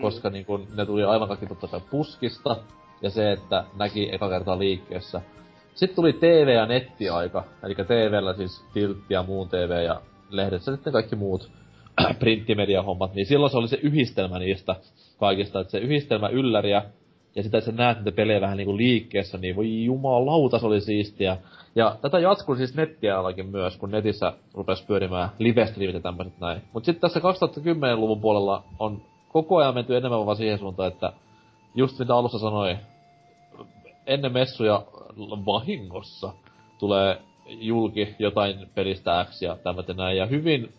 koska 0.01 0.31
niin 0.31 0.45
kun 0.45 0.69
ne 0.75 0.87
tuli 0.87 1.05
aivan 1.05 1.29
kaikki 1.29 1.47
totta 1.47 1.69
kai 1.69 1.81
puskista, 1.91 2.57
ja 3.03 3.11
se, 3.11 3.33
että 3.33 3.65
näki 3.77 4.09
eka 4.15 4.29
kertaa 4.29 4.59
liikkeessä. 4.59 5.21
Sitten 5.75 5.97
tuli 5.97 6.13
TV- 6.13 6.49
ja 6.55 6.67
nettiaika, 6.67 7.45
eli 7.63 7.75
TVllä 7.75 8.35
siis 8.35 8.65
Tiltti 8.73 9.15
ja 9.15 9.23
muun 9.23 9.49
TV 9.49 9.85
ja 9.85 10.01
lehdessä 10.31 10.73
sitten 10.75 10.93
kaikki 10.93 11.17
muut 11.17 11.51
printtimedia-hommat, 12.19 13.15
niin 13.15 13.27
silloin 13.27 13.51
se 13.51 13.59
oli 13.59 13.69
se 13.69 13.79
yhdistelmä 13.83 14.39
niistä 14.39 14.77
kaikista, 15.19 15.61
että 15.61 15.71
se 15.71 15.79
yhdistelmä 15.79 16.29
ylläriä, 16.29 16.83
ja 17.37 17.43
sitä, 17.43 17.59
että 17.59 17.71
sä 17.71 17.77
näet 17.77 17.99
niitä 17.99 18.13
pelejä 18.13 18.41
vähän 18.41 18.57
niinku 18.57 18.77
liikkeessä, 18.77 19.39
niin 19.39 19.57
voi 19.57 19.85
jumalauta, 19.85 20.59
se 20.59 20.67
oli 20.67 20.81
siistiä. 20.81 21.37
Ja 21.75 21.97
tätä 22.03 22.19
jatkui 22.19 22.57
siis 22.57 22.75
nettialakin 22.75 23.47
myös, 23.47 23.77
kun 23.77 23.91
netissä 23.91 24.33
rupesi 24.55 24.87
pyörimään 24.87 25.29
livestreamit 25.39 25.95
ja 25.95 26.01
tämmöiset 26.01 26.41
näin. 26.41 26.63
Mut 26.73 26.85
sitten 26.85 27.01
tässä 27.01 27.21
2010-luvun 27.21 28.21
puolella 28.21 28.65
on 28.79 29.03
koko 29.33 29.57
ajan 29.57 29.75
menty 29.75 29.97
enemmän 29.97 30.27
vaan 30.27 30.37
siihen 30.37 30.59
suuntaan, 30.59 30.93
että 30.93 31.13
just 31.75 31.99
mitä 31.99 32.15
alussa 32.15 32.39
sanoi, 32.39 32.77
ennen 34.07 34.33
messuja 34.33 34.83
vahingossa 35.47 36.33
tulee 36.79 37.21
julki 37.47 38.15
jotain 38.19 38.71
pelistä 38.75 39.27
X 39.31 39.43
ja 39.43 39.57
tämmöitä 39.57 39.95
näin. 39.95 40.17
Ja 40.17 40.27
hyvin 40.27 40.73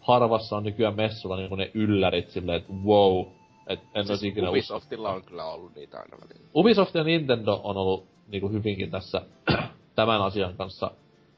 harvassa 0.00 0.56
on 0.56 0.64
nykyään 0.64 0.96
messulla 0.96 1.36
niin 1.36 1.58
ne 1.58 1.70
yllärit 1.74 2.30
silleen, 2.30 2.58
että 2.58 2.72
wow, 2.84 3.26
et 3.66 3.80
en 3.94 4.06
siis 4.06 4.22
ikinä. 4.22 4.50
Ubisoftilla 4.50 5.10
on 5.10 5.22
kyllä 5.22 5.44
ollut 5.44 5.74
niitä 5.74 5.98
aina 5.98 6.16
välillä. 6.16 6.48
Ubisoft 6.54 6.94
ja 6.94 7.04
Nintendo 7.04 7.60
on 7.64 7.76
ollut 7.76 8.04
niinku 8.28 8.48
hyvinkin 8.48 8.90
tässä 8.90 9.22
tämän 9.94 10.22
asian 10.22 10.56
kanssa 10.56 10.90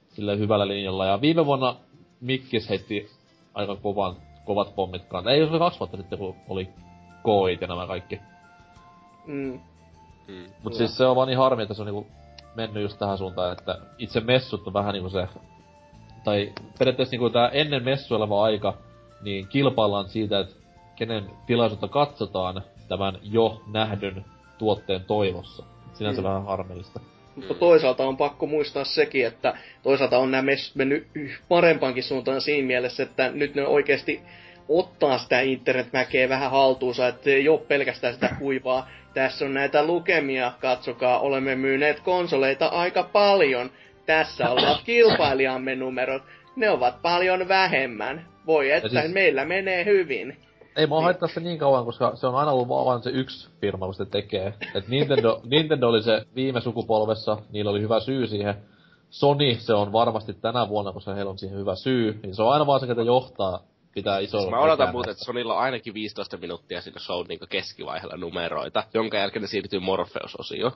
sille 0.09 0.39
hyvällä 0.39 0.69
linjalla. 0.69 1.07
Ja 1.07 1.21
viime 1.21 1.47
vuonna 1.47 1.77
Mikkis 2.21 2.69
heitti 2.69 3.11
aika 3.55 3.77
kovan, 3.77 4.17
kovat 4.45 4.75
pommit 4.75 5.05
kanssa. 5.05 5.31
Ei, 5.31 5.45
se 5.45 5.51
oli 5.51 5.59
kaksi 5.59 5.81
vuotta 5.81 5.97
sitten, 5.97 6.19
kun 6.19 6.35
oli 6.49 6.69
koit 7.23 7.61
ja 7.61 7.67
nämä 7.67 7.87
kaikki. 7.87 8.21
Mm. 9.27 9.61
Mm. 10.29 10.35
Mut 10.35 10.73
Kyllä. 10.73 10.77
siis 10.77 10.97
se 10.97 11.05
on 11.05 11.17
vaan 11.17 11.29
niin 11.29 11.39
harmi, 11.39 11.63
että 11.63 11.75
se 11.75 11.83
on 11.83 11.87
niinku 11.87 12.07
mennyt 12.55 12.83
just 12.83 12.99
tähän 12.99 13.19
suuntaan, 13.19 13.53
että 13.53 13.79
itse 13.99 14.21
messut 14.21 14.67
on 14.67 14.73
vähän 14.73 14.93
niinku 14.93 15.11
se... 15.11 15.29
Tai 16.25 16.53
periaatteessa 16.79 17.13
niinku 17.13 17.31
tää 17.31 17.49
ennen 17.49 17.85
messu 17.85 18.15
oleva 18.15 18.45
aika, 18.45 18.75
niin 19.23 19.49
kilpaillaan 19.49 20.09
siitä, 20.09 20.41
että 20.41 20.55
kenen 20.97 21.31
tilaisuutta 21.47 21.89
katsotaan 21.89 22.63
tämän 22.89 23.19
jo 23.23 23.63
nähdyn 23.73 24.25
tuotteen 24.59 25.05
toivossa. 25.05 25.65
Sinänsä 25.95 26.21
Mm. 26.21 26.29
vähän 26.29 26.45
harmillista. 26.45 27.01
Mutta 27.37 27.55
toisaalta 27.55 28.07
on 28.07 28.17
pakko 28.17 28.47
muistaa 28.47 28.85
sekin, 28.85 29.27
että 29.27 29.59
toisaalta 29.83 30.19
on 30.19 30.31
nämä 30.31 30.43
messut 30.43 30.77
mennyt 30.77 31.07
parempaankin 31.49 32.03
suuntaan 32.03 32.41
siinä 32.41 32.67
mielessä, 32.67 33.03
että 33.03 33.31
nyt 33.31 33.55
ne 33.55 33.67
oikeasti 33.67 34.23
ottaa 34.69 35.19
sitä 35.19 35.41
internetmäkeä 35.41 36.29
vähän 36.29 36.51
haltuunsa, 36.51 37.09
että 37.09 37.31
ei 37.31 37.49
ole 37.49 37.59
pelkästään 37.59 38.15
sitä 38.15 38.37
kuivaa. 38.39 38.89
Tässä 39.15 39.45
on 39.45 39.55
näitä 39.55 39.87
lukemia, 39.87 40.53
katsokaa, 40.61 41.19
olemme 41.19 41.55
myyneet 41.57 42.01
konsoleita 42.01 42.67
aika 42.67 43.03
paljon. 43.03 43.71
Tässä 44.07 44.51
ovat 44.53 44.81
kilpailijamme 44.85 45.75
numerot. 45.77 46.23
Ne 46.57 46.71
ovat 46.71 47.03
paljon 47.03 47.49
vähemmän. 47.49 48.27
Voi 48.47 48.71
että 48.71 48.89
siis- 48.89 49.01
siis... 49.03 49.15
meillä 49.15 49.45
menee 49.45 49.85
hyvin. 49.85 50.37
Ei 50.77 50.87
mua 50.87 50.99
Niin. 50.99 51.05
haittaa 51.05 51.29
se 51.29 51.41
niin 51.41 51.59
kauan, 51.59 51.85
koska 51.85 52.17
se 52.17 52.27
on 52.27 52.35
aina 52.35 52.53
ollut 52.53 52.69
vaan 52.69 53.03
se 53.03 53.11
yksi 53.11 53.49
firma, 53.61 53.85
kun 53.87 53.95
sitä 53.95 54.11
tekee. 54.11 54.55
Et 54.75 54.89
Nintendo, 54.89 55.41
Nintendo 55.51 55.89
oli 55.89 56.03
se 56.03 56.23
viime 56.35 56.61
sukupolvessa, 56.61 57.37
niillä 57.53 57.71
oli 57.71 57.81
hyvä 57.81 58.01
syy 58.01 58.27
siihen. 58.27 58.55
Sony, 59.11 59.55
se 59.55 59.75
on 59.75 59.93
varmasti 59.93 60.35
tänä 60.35 60.69
vuonna, 60.69 60.93
koska 60.93 61.15
heillä 61.15 61.31
on 61.31 61.39
siihen 61.39 61.59
hyvä 61.59 61.75
syy. 61.75 62.21
Niin 62.23 62.35
se 62.35 62.43
on 62.43 62.53
aina 62.53 62.67
vaan 62.67 62.81
se, 62.81 62.87
ketä 62.87 63.03
johtaa, 63.03 63.61
pitää 63.95 64.19
isolla 64.19 64.43
Siis 64.43 64.51
mä 64.51 64.61
odotan 64.61 64.93
muuten, 64.93 65.11
että 65.11 65.25
Sonilla 65.25 65.55
on 65.55 65.61
ainakin 65.61 65.95
15 65.95 66.37
minuuttia 66.37 66.81
siinä 66.81 67.01
show 67.01 67.27
niin 67.29 67.39
keskivaiheella 67.49 68.17
numeroita, 68.17 68.85
jonka 68.95 69.17
jälkeen 69.17 69.43
ne 69.43 69.49
siirtyy 69.49 69.81
Morpheus-osioon. 69.81 70.73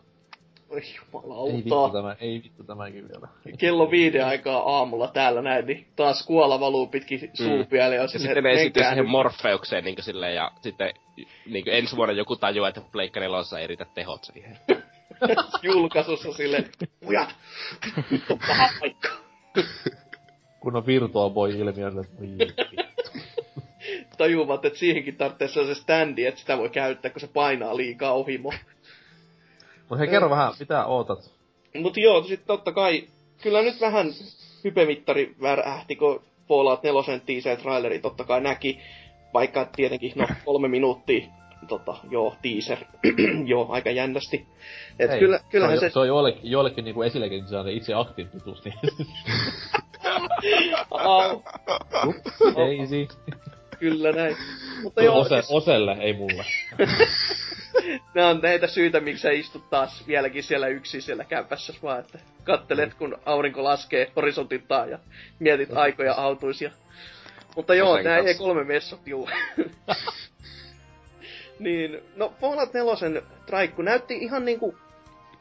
Oi 0.70 0.80
Ei 0.80 1.56
vittu 1.56 1.74
jumalauta. 1.74 1.98
tämä, 1.98 2.16
ei 2.20 2.40
vittu 2.44 2.64
tämäkin 2.64 3.08
vielä. 3.08 3.28
Kello 3.58 3.90
viiden 3.90 4.26
aikaa 4.26 4.76
aamulla 4.76 5.08
täällä 5.08 5.42
näin, 5.42 5.66
niin 5.66 5.86
taas 5.96 6.26
kuola 6.26 6.60
valuu 6.60 6.86
pitkin 6.86 7.30
suupialle. 7.34 7.94
Ja 7.94 8.02
Ja 8.02 8.08
sinne, 8.08 8.26
sitten 8.26 8.44
ne 8.44 8.52
esityy 8.52 8.82
siihen 8.82 8.98
nyt. 8.98 9.10
Morpheukseen 9.10 9.84
niin 9.84 10.02
silleen, 10.02 10.34
ja 10.34 10.50
sitten 10.62 10.92
niin 11.46 11.64
ensi 11.66 11.96
vuonna 11.96 12.14
joku 12.14 12.36
tajuaa, 12.36 12.68
että 12.68 12.80
Pleikka 12.92 13.20
4 13.20 13.60
ei 13.60 13.66
riitä 13.66 13.86
tehot 13.94 14.24
siihen. 14.24 14.58
julkaisussa 15.62 16.32
sille, 16.32 16.64
pujat, 17.04 17.34
vittu 18.10 18.32
on 18.32 18.38
paha 18.38 18.68
paikka. 18.80 19.08
Kun 20.60 20.76
on 20.76 20.86
Virtual 20.86 21.30
Boy-ilmiö, 21.30 21.90
vittu. 22.20 22.54
Tajuvat, 24.18 24.64
että 24.64 24.78
siihenkin 24.78 25.16
tarvitsee 25.16 25.66
se 25.66 25.74
standi, 25.74 26.26
että 26.26 26.40
sitä 26.40 26.58
voi 26.58 26.68
käyttää, 26.68 27.10
kun 27.10 27.20
se 27.20 27.26
painaa 27.26 27.76
liikaa 27.76 28.12
ohimo. 28.12 28.52
Mut 29.88 29.98
hei, 29.98 30.08
kerro 30.08 30.30
vähän, 30.30 30.52
mitä 30.60 30.86
ootat? 30.86 31.32
Mut 31.74 31.96
joo, 31.96 32.22
sit 32.22 32.46
totta 32.46 32.72
kai, 32.72 33.08
kyllä 33.42 33.62
nyt 33.62 33.80
vähän 33.80 34.06
hypemittari 34.64 35.34
värähti, 35.42 35.96
kun 35.96 36.22
Fallout 36.48 36.82
4 36.82 37.20
teaser-traileri 37.26 37.98
totta 37.98 38.24
kai 38.24 38.40
näki, 38.40 38.80
vaikka 39.34 39.68
tietenkin, 39.76 40.12
no, 40.16 40.26
kolme 40.44 40.68
minuuttia, 40.68 41.26
tota, 41.68 41.96
joo, 42.10 42.36
teaser, 42.42 42.78
joo, 43.52 43.66
aika 43.70 43.90
jännästi. 43.90 44.46
Et 44.98 45.10
Hei, 45.10 45.18
kyllä, 45.18 45.40
kyllähän 45.50 45.76
se... 45.76 45.80
se, 45.80 45.86
On, 45.86 45.92
se 45.92 45.98
on 45.98 46.08
joillekin, 46.08 46.50
joillekin 46.50 46.84
niinku 46.84 47.02
esillekin 47.02 47.48
se 47.48 47.56
on 47.56 47.68
itse 47.68 47.94
aktiivisuus, 47.94 48.64
niin 48.64 48.74
Daisy. 52.56 53.08
Kyllä 53.80 54.12
näin. 54.12 54.36
Mutta 54.82 55.02
joo, 55.02 55.18
Ose, 55.18 55.28
siis, 55.28 55.50
Oselle, 55.50 55.96
ei 56.00 56.12
mulle. 56.12 56.44
nämä 58.14 58.28
on 58.28 58.40
näitä 58.42 58.66
syitä, 58.66 59.00
miksi 59.00 59.22
sä 59.22 59.30
istut 59.30 59.70
taas 59.70 60.06
vieläkin 60.06 60.42
siellä 60.42 60.68
yksin 60.68 61.02
siellä 61.02 61.24
kämpässä 61.24 61.72
vaan, 61.82 62.00
että 62.00 62.18
kattelet, 62.44 62.94
kun 62.94 63.18
aurinko 63.26 63.64
laskee 63.64 64.12
horisontin 64.16 64.62
taa 64.68 64.86
ja 64.86 64.98
mietit 65.38 65.72
aikoja 65.72 66.14
autuisia. 66.14 66.70
Mutta 67.56 67.74
joo, 67.74 67.92
Osen 67.92 68.04
nämä 68.04 68.16
kanssa. 68.16 68.44
E3-messut, 68.44 69.06
juu. 69.06 69.28
niin, 71.58 72.00
no 72.16 72.32
Fallout 72.40 72.72
4 72.74 73.22
traikku 73.46 73.82
näytti 73.82 74.14
ihan 74.14 74.44
niinku... 74.44 74.78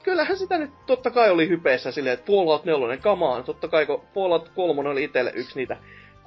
Kyllähän 0.04 0.38
sitä 0.38 0.58
nyt 0.58 0.72
totta 0.86 1.12
kai 1.12 1.32
oli 1.32 1.48
hypeessä 1.48 1.92
silleen, 1.92 2.14
että 2.14 2.26
Fallout 2.32 2.66
4, 2.66 2.98
come 2.98 3.26
on. 3.26 3.44
Totta 3.44 3.68
kai 3.68 3.86
kun 3.86 4.04
Fallout 4.16 4.50
3 4.56 4.90
oli 4.90 5.04
itselle 5.04 5.32
yksi 5.36 5.56
niitä 5.56 5.78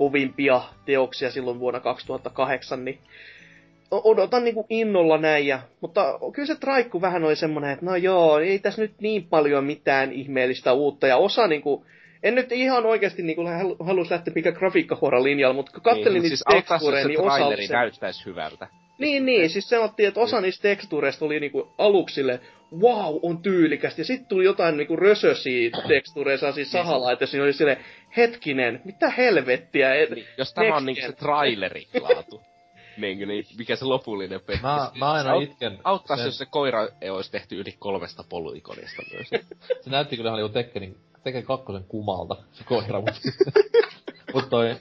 kovimpia 0.01 0.61
teoksia 0.85 1.31
silloin 1.31 1.61
vuonna 1.61 1.81
2008, 1.81 2.85
niin 2.85 2.99
odotan 3.91 4.45
niinku 4.45 4.67
innolla 4.69 5.19
näin, 5.19 5.47
ja, 5.47 5.61
mutta 5.81 6.19
kyllä 6.33 6.47
se 6.47 6.57
traikku 6.57 7.01
vähän 7.01 7.25
oli 7.25 7.37
semmonen, 7.37 7.71
että 7.71 7.87
no 7.87 7.97
joo, 7.97 8.39
ei 8.39 8.59
tässä 8.59 8.83
nyt 8.83 8.95
niin 9.01 9.27
paljon 9.27 9.65
mitään 9.65 10.13
ihmeellistä 10.13 10.73
uutta, 10.73 11.07
ja 11.07 11.17
osa 11.17 11.47
niinku 11.47 11.87
en 12.23 12.35
nyt 12.35 12.53
ihan 12.53 12.87
oikeasti 12.87 13.23
niin 13.23 13.37
halus 13.81 14.11
lähteä 14.11 14.35
mikä 14.35 14.53
grafiikkahuoran 14.53 15.25
linjalla, 15.25 15.55
mutta 15.55 15.73
kun 15.73 15.83
kattelin 15.83 16.13
niin, 16.13 16.23
niitä 16.23 16.37
siis 16.37 16.83
jos 16.83 17.07
niin 17.07 17.21
osa 17.21 17.67
se... 17.67 17.73
näyttäisi 17.73 18.27
hyvältä. 18.27 18.67
Niin, 19.01 19.27
niin, 19.27 19.51
siis 19.51 19.69
sanottiin, 19.69 20.09
että 20.09 20.21
osa 20.21 20.41
niistä 20.41 20.63
tekstuureista 20.63 21.25
oli 21.25 21.41
niinku 21.41 21.75
aluksille, 21.79 22.41
wow, 22.81 23.19
on 23.23 23.43
tyylikästä, 23.43 24.01
ja 24.01 24.05
sitten 24.05 24.29
tuli 24.29 24.45
jotain 24.45 24.77
niinku 24.77 24.97
rösösiä 24.97 25.71
tekstuureja, 25.89 26.53
siis 26.53 26.73
sahalaita, 26.73 27.27
siinä 27.27 27.45
oli 27.45 27.53
sille 27.53 27.79
hetkinen, 28.17 28.81
mitä 28.85 29.11
helvettiä, 29.11 29.95
et, 29.95 30.11
Niin, 30.11 30.27
jos 30.39 30.55
tämä 30.55 30.77
on 30.77 30.87
niinku 30.87 31.07
se 31.07 31.13
traileri 31.13 31.87
laatu, 32.01 32.41
niin, 33.01 33.29
niin 33.29 33.45
mikä 33.59 33.77
se 33.77 33.85
lopullinen 33.85 34.41
peli. 34.41 34.59
Mä, 34.63 34.91
mä 34.99 35.13
aina 35.13 35.33
Aut- 35.33 35.43
itken. 35.43 35.79
Auttaisi, 35.85 36.21
sen- 36.21 36.29
jos 36.29 36.39
se 36.39 36.47
koira 36.47 36.89
ei 37.01 37.11
olisi 37.11 37.33
tehty 37.33 37.61
yli 37.61 37.75
kolmesta 37.79 38.25
polyikonista 38.29 39.03
myös. 39.13 39.29
Se 39.85 39.91
näytti 39.91 40.17
kyllä 40.17 40.29
ihan 40.29 40.39
niinku 40.39 40.53
Tekkenin, 40.53 40.97
Tekken 41.25 41.43
kakkosen 41.43 41.85
kumalta, 41.85 42.37
se 42.53 42.65
koira, 42.65 43.01
mut, 43.01 43.21
mut 44.35 44.51
toi, 44.51 44.77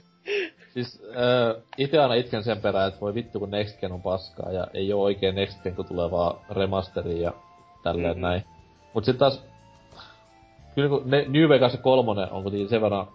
siis 0.74 1.02
äh, 1.16 1.62
ite 1.78 1.98
aina 1.98 2.14
itken 2.14 2.44
sen 2.44 2.60
perään, 2.60 2.88
että 2.88 3.00
voi 3.00 3.14
vittu 3.14 3.38
kun 3.38 3.50
Next 3.50 3.80
Gen 3.80 3.92
on 3.92 4.02
paskaa 4.02 4.52
ja 4.52 4.66
ei 4.74 4.92
oo 4.92 5.02
oikein 5.02 5.34
Next 5.34 5.62
Gen 5.62 5.76
kun 5.76 5.84
tulee 5.84 6.10
vaan 6.10 6.38
remasteri 6.50 7.20
ja 7.20 7.32
tälleen 7.82 8.04
Mhm. 8.04 8.20
mm-hmm. 8.20 8.26
näin. 8.26 8.44
Mut 8.94 9.04
sit 9.04 9.18
taas, 9.18 9.44
kyllä 10.74 10.88
kun 10.88 11.02
ne 11.10 11.24
New 11.28 11.48
Vegas 11.48 11.76
3 11.82 12.28
on 12.30 12.42
kuitenkin 12.42 12.68
sen 12.68 12.82
verran 12.82 13.06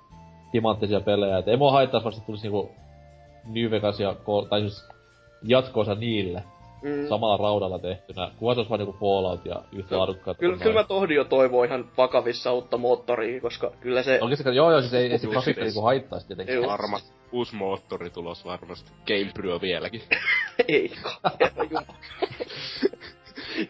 timanttisia 0.51 1.01
pelejä, 1.01 1.37
että 1.37 1.51
ei 1.51 1.57
mua 1.57 1.71
haittais 1.71 2.05
vasta 2.05 2.21
tulisi 2.25 2.43
niinku 2.43 2.71
New 3.45 3.71
Vegas 3.71 3.99
ja, 3.99 4.15
tai 4.49 4.61
siis 4.61 4.85
jatkoosa 5.43 5.95
niille 5.95 6.43
Mm. 6.85 7.07
samalla 7.07 7.37
raudalla 7.37 7.79
tehtynä, 7.79 8.31
se 8.55 8.59
olisi 8.59 8.69
vaan 8.69 8.79
niinku 8.79 8.97
Fallout 8.99 9.45
ja 9.45 9.61
yhtä 9.71 9.97
laadukkaat. 9.97 10.37
Kyllä, 10.37 10.57
kyllä 10.57 10.79
mä 10.79 10.83
tohdin 10.83 11.15
jo 11.15 11.23
toivoo 11.23 11.63
ihan 11.63 11.89
vakavissa 11.97 12.53
uutta 12.53 12.77
moottoria, 12.77 13.41
koska 13.41 13.71
kyllä 13.79 14.03
se... 14.03 14.19
Oikeesti, 14.21 14.55
joo 14.55 14.71
joo, 14.71 14.81
siis 14.81 14.93
ei, 14.93 15.11
ei 15.11 15.17
se 15.17 15.27
grafiikka 15.27 15.63
niinku 15.63 15.81
haittais 15.81 16.25
tietenkin. 16.25 16.55
Ei 16.55 16.67
Varma 16.67 16.99
uusi 17.31 17.55
moottori 17.55 18.09
tulos 18.09 18.45
varmasti. 18.45 18.91
Game 19.07 19.61
vieläkin. 19.61 20.01
ei, 20.67 20.91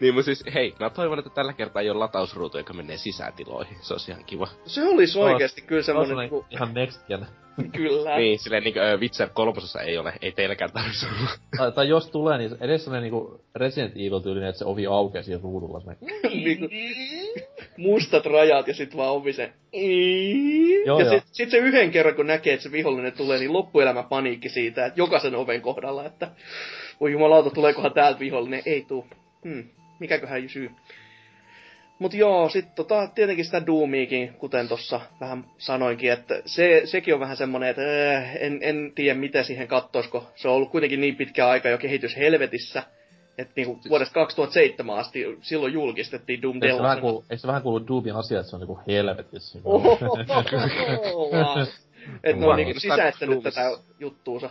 niin 0.00 0.14
mutta 0.14 0.24
siis, 0.24 0.44
hei, 0.54 0.74
mä 0.80 0.90
toivon, 0.90 1.18
että 1.18 1.30
tällä 1.30 1.52
kertaa 1.52 1.82
ei 1.82 1.90
ole 1.90 1.98
latausruutu, 1.98 2.58
joka 2.58 2.72
menee 2.72 2.96
sisätiloihin. 2.96 3.76
Se 3.80 3.94
olisi 3.94 4.10
ihan 4.10 4.24
kiva. 4.24 4.48
Se 4.66 4.88
olisi 4.88 5.18
oikeesti 5.18 5.62
kyllä 5.62 5.82
semmonen 5.82 6.08
Semmonen 6.08 6.30
niinku, 6.30 6.46
ihan 6.50 6.74
next 6.74 7.06
gen. 7.08 7.26
kyllä. 7.72 8.16
Niin, 8.18 8.38
silleen 8.38 8.62
niinku 8.62 8.80
Witcher 9.00 9.28
kolmosessa 9.28 9.80
ei 9.80 9.98
ole, 9.98 10.12
ei 10.22 10.32
teilläkään 10.32 10.72
tarvitse 10.72 11.06
olla. 11.06 11.30
tai, 11.58 11.72
tai, 11.72 11.88
jos 11.88 12.10
tulee, 12.10 12.38
niin 12.38 12.56
edes 12.60 12.84
semmonen 12.84 13.02
niinku 13.02 13.40
Resident 13.54 13.96
Evil 13.96 14.20
tyylinen, 14.20 14.48
että 14.48 14.58
se 14.58 14.64
ovi 14.64 14.86
aukeaa 14.86 15.22
siinä 15.22 15.40
ruudulla. 15.42 15.82
niinku, 16.44 16.68
mustat 17.76 18.26
rajat 18.26 18.68
ja 18.68 18.74
sit 18.74 18.96
vaan 18.96 19.12
ovi 19.12 19.32
se... 19.32 19.52
Joo, 20.84 20.98
ja 20.98 21.04
joo. 21.04 21.14
sit, 21.14 21.24
sit, 21.32 21.50
se 21.50 21.56
yhden 21.56 21.90
kerran 21.90 22.14
kun 22.14 22.26
näkee, 22.26 22.54
että 22.54 22.64
se 22.64 22.72
vihollinen 22.72 23.12
tulee, 23.12 23.38
niin 23.38 23.52
loppuelämä 23.52 24.02
paniikki 24.02 24.48
siitä, 24.48 24.86
että 24.86 25.00
jokaisen 25.00 25.34
oven 25.34 25.62
kohdalla, 25.62 26.04
että 26.04 26.30
voi 27.00 27.12
jumalauta, 27.12 27.50
tuleekohan 27.50 27.92
täältä 27.92 28.20
vihollinen, 28.20 28.62
ei 28.66 28.82
tuu. 28.82 29.06
Hmm, 29.44 29.64
mikäköhän 30.00 30.48
syy. 30.48 30.70
Mut 31.98 32.14
joo, 32.14 32.48
sit 32.48 32.74
tota, 32.74 33.08
tietenkin 33.14 33.44
sitä 33.44 33.66
Doomiikin, 33.66 34.34
kuten 34.34 34.68
tossa 34.68 35.00
vähän 35.20 35.44
sanoinkin, 35.58 36.12
että 36.12 36.42
se, 36.46 36.82
sekin 36.84 37.14
on 37.14 37.20
vähän 37.20 37.36
semmonen, 37.36 37.68
että 37.68 38.16
äh, 38.16 38.36
en, 38.36 38.58
en 38.62 38.92
tiedä 38.94 39.18
mitä 39.18 39.42
siihen 39.42 39.68
kattoisko. 39.68 40.30
Se 40.34 40.48
on 40.48 40.54
ollut 40.54 40.70
kuitenkin 40.70 41.00
niin 41.00 41.16
pitkä 41.16 41.48
aika 41.48 41.68
jo 41.68 41.78
kehitys 41.78 42.16
helvetissä, 42.16 42.82
että 43.38 43.52
niinku 43.56 43.80
vuodesta 43.88 44.14
2007 44.14 44.98
asti 44.98 45.38
silloin 45.42 45.72
julkistettiin 45.72 46.42
Doom 46.42 46.56
Eikö 46.62 46.76
se 46.76 46.82
vähän 46.82 46.96
4. 46.96 47.00
kuulu, 47.00 47.24
eikö 47.30 47.40
se 47.40 47.46
vähän 47.46 47.62
kuulu 47.62 47.86
Doomin 47.88 48.14
asia, 48.14 48.40
että 48.40 48.50
se 48.50 48.56
on 48.56 48.60
niinku 48.60 48.80
helvetissä? 48.86 49.58
Oho, 49.64 49.98
Et 52.24 52.36
ne 52.38 52.46
on 52.46 52.56
niinku 52.56 52.80
sisäistänyt 52.80 53.42
tätä 53.42 53.70
juttuunsa. 53.98 54.50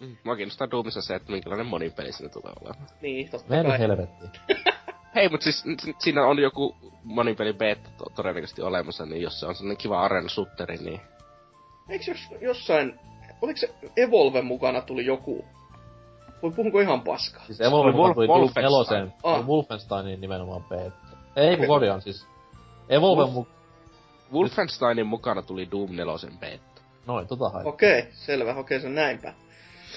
Mm, 0.00 0.16
Mua 0.24 0.36
kiinnostaa 0.36 0.70
Doomissa 0.70 1.02
se, 1.02 1.14
että 1.14 1.32
minkälainen 1.32 1.66
monipeli 1.66 2.12
siinä 2.12 2.32
tulee 2.32 2.52
olemaan. 2.60 2.86
niin, 3.00 3.28
totta 3.30 3.62
kai. 3.62 3.78
helvettiin. 3.78 4.30
Hei, 5.14 5.28
mut 5.28 5.42
siis 5.42 5.64
siinä 5.98 6.26
on 6.26 6.38
joku 6.38 6.76
monipeli 7.04 7.52
beta 7.52 7.90
to- 7.98 8.10
todennäköisesti 8.14 8.62
olemassa, 8.62 9.06
niin 9.06 9.22
jos 9.22 9.40
se 9.40 9.46
on 9.46 9.54
sellainen 9.54 9.76
kiva 9.76 10.00
arena 10.00 10.28
sutteri, 10.28 10.76
niin... 10.76 11.00
Eikö 11.88 12.04
jos, 12.10 12.18
jossain, 12.40 12.98
oliko 13.42 13.56
se 13.56 13.74
Evolve 13.96 14.42
mukana 14.42 14.80
tuli 14.80 15.06
joku? 15.06 15.44
Voi 16.42 16.50
puhunko 16.50 16.80
ihan 16.80 17.00
paskaa? 17.00 17.44
Siis 17.46 17.60
Evolve 17.60 17.92
tuli 17.92 18.02
Wolf- 18.06 18.16
Doom 18.16 18.28
Wolfenstein. 18.28 18.64
neloseen, 18.64 19.12
Ah. 19.22 19.46
Wolfensteinin 19.46 20.20
nimenomaan 20.20 20.64
beta. 20.64 20.96
Ei 21.36 21.56
kun 21.56 21.66
korjaan 21.66 22.02
siis. 22.02 22.26
Evolve 22.88 23.22
Wolf- 23.22 23.30
mu... 23.32 23.46
Wolfensteinin 24.32 25.06
mukana 25.06 25.42
tuli 25.42 25.70
Doom 25.70 25.90
4 25.90 26.38
beta. 26.40 26.80
Noin, 27.06 27.26
tota 27.26 27.48
hain. 27.48 27.66
Okei, 27.66 27.98
okay, 27.98 28.12
selvä, 28.12 28.54
okei, 28.54 28.80
se 28.80 28.86
on 28.86 28.94
näinpä. 28.94 29.34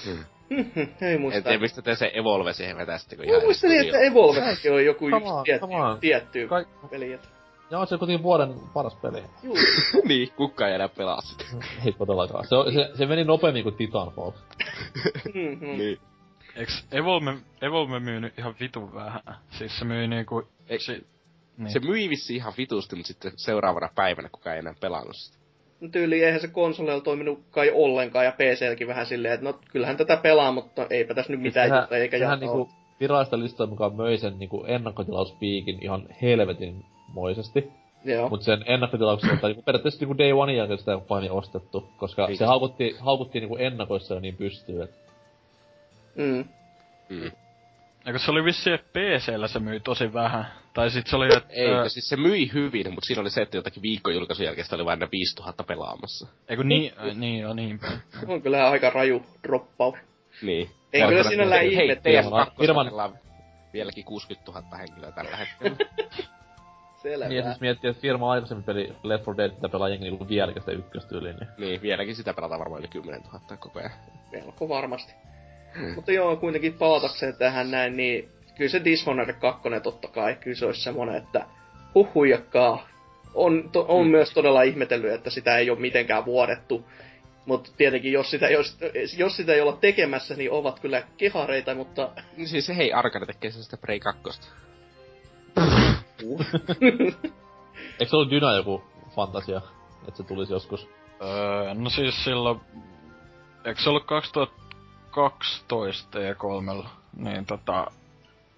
Hmm. 0.04 0.24
Mhm, 0.50 0.80
Ei 1.00 1.14
En 1.14 1.20
muista. 1.20 1.42
tiedä, 1.42 1.58
mistä 1.58 1.82
te 1.82 1.94
se 1.96 2.10
Evolve 2.14 2.52
siihen 2.52 2.76
vetäisitte, 2.76 3.16
kun 3.16 3.24
Mä 3.26 3.40
muistelin, 3.40 3.80
että 3.80 3.98
Evolvekin 3.98 4.72
on 4.72 4.84
joku 4.84 5.04
on, 5.04 5.44
tietty, 5.44 5.66
tietty 6.00 6.48
Kai... 6.48 6.66
peli. 6.90 7.12
että- 7.12 7.28
Joo, 7.70 7.86
se 7.86 7.94
on 7.94 7.98
kuitenkin 7.98 8.22
vuoden 8.22 8.54
paras 8.74 8.94
peli. 8.94 9.22
Juu, 9.42 9.56
niin, 10.08 10.32
kukka 10.36 10.68
ei 10.68 10.74
enää 10.74 10.88
pelaa 10.88 11.20
sitä. 11.20 11.44
Ei 11.86 11.92
todellakaan. 11.92 12.44
Se, 12.44 12.56
se, 12.74 12.96
se 12.98 13.06
meni 13.06 13.24
nopeammin 13.24 13.62
kuin 13.62 13.74
Titanfall. 13.74 14.30
mhm. 15.34 15.64
niin. 15.78 15.98
Eiks 16.56 16.86
Evolve, 16.92 17.34
Evolve 17.62 18.00
myynyt 18.00 18.38
ihan 18.38 18.54
vitun 18.60 18.94
vähän? 18.94 19.20
Siis 19.50 19.78
se 19.78 19.84
myi 19.84 20.08
niinku... 20.08 20.48
Ei, 20.68 20.78
Si, 20.80 21.06
niin. 21.56 21.70
Se 21.72 21.78
myi 21.80 22.08
vissi 22.08 22.36
ihan 22.36 22.52
vitusti, 22.58 22.96
mutta 22.96 23.06
sitten 23.08 23.32
seuraavana 23.36 23.88
päivänä 23.94 24.28
kukaan 24.28 24.54
ei 24.56 24.60
enää 24.60 24.74
pelannut 24.80 25.16
sitä. 25.16 25.37
Tyyli 25.92 26.24
eihän 26.24 26.40
se 26.40 26.48
konsoleilla 26.48 27.02
toiminut 27.02 27.40
kai 27.50 27.70
ollenkaan 27.74 28.24
ja 28.24 28.32
PClläkin 28.32 28.88
vähän 28.88 29.06
silleen, 29.06 29.34
että 29.34 29.44
no 29.44 29.58
kyllähän 29.72 29.96
tätä 29.96 30.16
pelaa, 30.16 30.52
mutta 30.52 30.86
eipä 30.90 31.14
tässä 31.14 31.32
nyt 31.32 31.40
mitään 31.42 31.68
sehän, 31.68 31.82
juttu, 31.82 31.94
eikä 31.94 32.18
sehän 32.18 32.40
niinku 32.40 32.68
virallista 33.00 33.38
listojen 33.38 33.70
mukaan 33.70 33.96
möi 33.96 34.18
sen 34.18 34.38
niinku 34.38 34.64
ennakkotilauspiikin 34.64 35.78
ihan 35.82 36.06
helvetin 36.22 36.84
moisesti. 37.14 37.68
Joo. 38.04 38.28
Mut 38.28 38.42
sen 38.42 38.64
ennakkotilauksen, 38.66 39.38
tai 39.38 39.50
niinku 39.50 39.62
periaatteessa 39.62 40.00
niinku 40.00 40.18
day 40.18 40.32
one 40.32 40.54
jälkeen 40.54 40.78
sitä 40.78 40.94
ole 40.94 41.02
paini 41.08 41.30
ostettu, 41.30 41.88
koska 41.96 42.26
Niin. 42.26 42.38
se 42.38 42.44
haukutti, 42.44 42.96
haukutti 42.98 43.40
niinku 43.40 43.56
ennakoissa 43.56 44.14
jo 44.14 44.20
niin 44.20 44.36
pystyy, 44.36 44.82
et 44.82 44.90
Mm. 46.14 46.44
Mm. 47.08 47.30
Eikö 48.08 48.18
se 48.18 48.30
oli 48.30 48.44
vissi, 48.44 48.70
että 48.70 48.88
PCllä 48.92 49.48
se 49.48 49.58
myi 49.58 49.80
tosi 49.80 50.12
vähän? 50.12 50.46
Tai 50.74 50.90
sit 50.90 51.06
se 51.06 51.16
oli, 51.16 51.26
että... 51.36 51.48
Ei, 51.52 51.70
ää, 51.70 51.80
äh, 51.80 51.86
siis 51.88 52.08
se 52.08 52.16
myi 52.16 52.52
hyvin, 52.52 52.94
mutta 52.94 53.06
siinä 53.06 53.20
oli 53.20 53.30
se, 53.30 53.42
että 53.42 53.56
jotakin 53.56 53.82
viikon 53.82 54.14
julkaisun 54.14 54.46
jälkeen 54.46 54.64
sitä 54.64 54.76
oli 54.76 54.84
vain 54.84 54.98
ne 54.98 55.08
5000 55.12 55.64
pelaamassa. 55.64 56.26
Eikö 56.48 56.64
niin, 56.64 56.92
äh, 56.98 57.16
niin 57.16 57.40
joo, 57.40 57.54
niin 57.54 57.78
päin. 57.78 57.98
On 58.26 58.42
kyllä 58.42 58.70
aika 58.70 58.90
raju 58.90 59.22
droppaus. 59.42 59.94
Niin. 60.42 60.70
Ei 60.92 61.08
kyllä 61.08 61.22
sinällään 61.22 61.60
Hei, 61.60 61.72
ihme. 61.72 61.94
Firman- 61.94 62.46
TS2 62.46 62.50
firman- 62.50 62.90
pelaa 62.90 63.12
vieläkin 63.72 64.04
60 64.04 64.52
000 64.52 64.76
henkilöä 64.76 65.12
tällä 65.12 65.36
hetkellä. 65.36 65.76
Selvä. 67.02 67.28
Niin, 67.28 67.36
ja 67.36 67.44
siis 67.44 67.60
miettii, 67.60 67.90
että 67.90 68.02
firma 68.02 68.32
aikaisemmin 68.32 68.64
peli 68.64 68.92
Left 69.02 69.26
4 69.26 69.36
Dead, 69.36 69.54
mitä 69.54 69.68
pelaa 69.68 69.88
jengi 69.88 70.04
niinku 70.04 70.28
vieläkin 70.28 70.62
sitä 70.62 70.72
ykköstyyliin, 70.72 71.36
niin... 71.36 71.48
niin, 71.58 71.82
vieläkin 71.82 72.16
sitä 72.16 72.34
pelataan 72.34 72.58
varmaan 72.58 72.80
yli 72.80 72.88
10 72.88 73.22
000 73.22 73.56
koko 73.56 73.78
ajan. 73.78 73.90
Melko 74.32 74.68
varmasti. 74.68 75.12
Mutta 75.94 76.12
joo, 76.12 76.36
kuitenkin 76.36 76.74
palatakseen 76.74 77.36
tähän 77.36 77.70
näin, 77.70 77.96
niin 77.96 78.28
kyllä 78.56 78.70
se 78.70 78.84
Dishonored 78.84 79.34
2 79.40 79.62
totta 79.82 80.08
kai, 80.08 80.36
kyllä 80.40 80.56
se 80.56 80.66
olisi 80.66 80.82
semmonen, 80.82 81.14
että 81.16 81.46
huhujakkaa. 81.94 82.88
On, 83.34 83.70
to, 83.72 83.84
on 83.88 84.06
Mm. 84.06 84.10
myös 84.10 84.30
todella 84.30 84.62
ihmetellyt, 84.62 85.12
että 85.12 85.30
sitä 85.30 85.58
ei 85.58 85.70
ole 85.70 85.78
mitenkään 85.78 86.24
vuodettu. 86.24 86.84
Mutta 87.46 87.70
tietenkin, 87.76 88.12
jos 88.12 88.30
sitä, 88.30 88.48
jos, 88.48 88.78
jos 89.16 89.36
sitä 89.36 89.54
ei 89.54 89.60
olla 89.60 89.76
tekemässä, 89.80 90.34
niin 90.34 90.52
ovat 90.52 90.80
kyllä 90.80 91.02
kehareita, 91.16 91.74
mutta... 91.74 92.10
Niin 92.36 92.48
siis 92.48 92.68
hei, 92.68 92.92
Arkane 92.92 93.26
tekee 93.26 93.50
sen 93.50 93.62
sitä 93.62 93.76
Prey 93.76 93.98
2. 94.00 94.22
Eikö 98.00 98.10
se 98.10 98.16
ollut 98.16 98.30
Dyna 98.30 98.56
joku 98.56 98.82
fantasia, 99.16 99.60
että 100.08 100.16
se 100.16 100.22
tulisi 100.22 100.52
joskus? 100.52 100.88
Öö, 101.22 101.74
no 101.74 101.90
siis 101.90 102.24
silloin... 102.24 102.60
Eikö 103.64 103.80
se 103.80 103.90
ollut 103.90 104.06
2012 105.10 106.18
E3? 106.18 106.86
Niin 107.16 107.46
tota... 107.46 107.86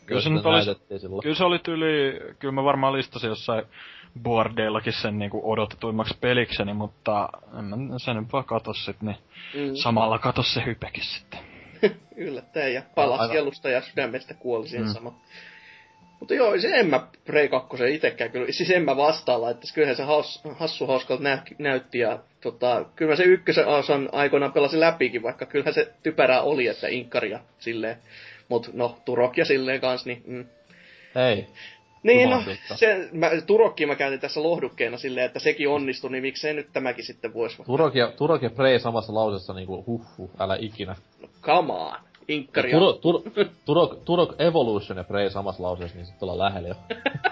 Kyllä 0.07 0.21
se 0.21 0.31
nyt 0.31 0.47
olisi... 0.47 0.71
silloin. 0.99 1.23
Kyllä 1.23 1.37
se 1.37 1.45
oli 1.45 1.59
tyli... 1.59 2.21
Kyllä 2.39 2.53
mä 2.53 2.65
varmaan 2.65 2.93
listasin 2.93 3.29
jossain 3.29 3.65
boardeillakin 4.23 4.93
sen 4.93 5.19
niinku 5.19 5.53
odotetuimmaksi 5.53 6.15
pelikseni, 6.21 6.75
mutta 6.75 7.29
en 7.59 7.65
mä 7.65 7.99
sen 7.99 8.17
nyt 8.17 8.33
vaan 8.33 8.45
kato 8.45 8.75
sit, 8.75 9.03
niin 9.03 9.17
Mm, 9.55 9.75
samalla 9.75 10.19
kato 10.19 10.43
se 10.43 10.63
hypekin 10.67 11.05
sitten. 11.05 11.41
yllättäen, 12.17 12.75
ja 12.75 12.83
pala 12.95 13.15
Aivan. 13.15 13.29
sielusta 13.29 13.69
ja 13.69 13.81
sydämestä 13.81 14.35
kuoli 14.35 14.69
siihen 14.69 14.87
mm. 14.87 14.93
sama. 14.93 15.15
Mutta 16.21 16.35
joo, 16.35 16.61
se 16.61 16.69
en 16.69 16.87
mä 16.87 17.07
Prey 17.25 17.49
2 17.49 17.95
itekään 17.95 18.31
kyllä, 18.31 18.53
siis 18.53 18.71
en 18.71 18.85
mä 18.85 18.97
vastaalla, 18.97 19.51
että 19.51 19.67
kyllähän 19.75 19.97
se 19.97 20.03
haus, 20.03 20.41
hassu 20.57 20.87
hauskalta 20.87 21.23
nä, 21.23 21.43
näytti 21.59 21.99
ja 21.99 22.19
tota, 22.41 22.85
kyllä 22.97 23.13
mä 23.13 23.17
se 23.17 23.23
ykkösen 23.23 23.67
osan 23.67 24.09
aikoinaan 24.13 24.53
pelasin 24.53 24.81
läpikin, 24.81 25.23
vaikka 25.23 25.47
kyllähän 25.47 25.75
se 25.75 25.93
typerää 26.03 26.43
oli, 26.43 26.67
että 26.67 26.89
inkkaria 26.89 27.41
silleen. 27.59 27.97
Mut 28.49 28.71
no, 28.73 28.99
Turok 29.05 29.37
ja 29.37 29.45
silleen 29.45 29.81
kans, 29.81 30.07
niin 30.07 30.23
mm. 30.27 30.45
Hei, 31.15 31.47
Niin, 32.03 32.31
no, 32.31 32.43
se, 32.75 33.09
mä, 33.13 33.31
Turokki 33.47 33.87
mä 33.87 33.97
käytin 33.97 34.21
tässä 34.21 34.43
lohdukkeena 34.43 34.99
silleen, 34.99 35.27
että 35.27 35.39
sekin 35.39 35.69
onnistui, 35.69 36.11
niin 36.11 36.23
miksei 36.23 36.55
nyt 36.55 36.69
tämäkin 36.73 37.05
sitten 37.05 37.35
voisi. 37.35 37.63
Turok 37.67 37.95
ja, 37.95 38.13
Turok 38.17 38.43
ja 38.43 38.51
Prey 38.51 38.79
samassa 38.79 39.15
lausessa 39.15 39.53
niinku 39.53 39.85
huh, 39.87 40.07
huh 40.19 40.31
älä 40.39 40.57
ikinä. 40.61 40.97
No, 41.21 41.29
come 41.43 41.73
on. 41.73 42.10
Inkkari 42.29 42.71
Turo, 42.71 42.93
tur, 42.93 43.23
Turok, 43.65 44.05
Turok 44.05 44.35
Evolution 44.39 44.99
ja 44.99 45.05
Prey 45.05 45.31
samassa 45.31 45.63
lauseessa, 45.63 45.97
niin 45.97 46.07
sitten 46.07 46.29
ollaan 46.29 46.53
lähellä 46.53 46.69
jo. 46.69 46.75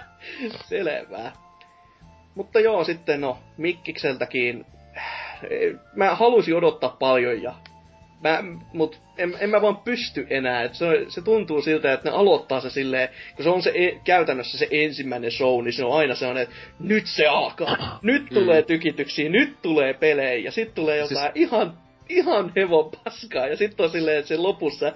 Selvää. 0.69 1.33
Mutta 2.35 2.61
joo, 2.61 2.85
sitten 2.85 3.21
no, 3.21 3.39
Mikkikseltäkin. 3.57 4.67
Mä 5.97 6.15
halusin 6.15 6.57
odottaa 6.57 6.97
paljon 6.99 7.43
ja 7.43 7.55
Mä, 8.21 8.45
mut 8.73 9.01
en, 9.19 9.35
en 9.41 9.51
mä 9.51 9.63
vaan 9.63 9.77
pysty 9.77 10.27
enää. 10.31 10.63
Et 10.63 10.75
se, 10.75 10.87
se 11.09 11.23
tuntuu 11.23 11.63
siltä, 11.63 11.93
että 11.93 12.11
ne 12.11 12.17
aloittaa 12.17 12.61
se 12.61 12.71
silleen, 12.71 13.09
kun 13.37 13.45
se 13.45 13.51
on 13.51 13.63
se 13.63 13.73
e, 13.75 14.01
käytännössä 14.05 14.59
se 14.59 14.69
ensimmäinen 14.71 15.31
show, 15.31 15.65
niin 15.65 15.73
se 15.73 15.85
on 15.85 15.97
aina 15.97 16.15
sellainen, 16.15 16.43
että 16.43 16.55
nyt 16.81 17.07
se 17.07 17.27
alkaa. 17.27 17.99
Nyt 18.03 18.27
tulee 18.35 18.63
tykityksiä, 18.63 19.29
nyt 19.29 19.63
tulee 19.63 19.95
pelejä 19.95 20.35
ja 20.35 20.53
sitten 20.53 20.75
tulee 20.75 20.97
jotain 20.97 21.33
siis... 21.33 21.33
ihan, 21.35 21.79
ihan 22.09 22.53
hevon 22.57 22.91
paskaa. 23.05 23.47
Ja 23.47 23.57
sitten 23.57 23.85
on 23.85 23.91
silleen, 23.91 24.19
että 24.19 24.29
se 24.29 24.37
lopussa, 24.37 24.93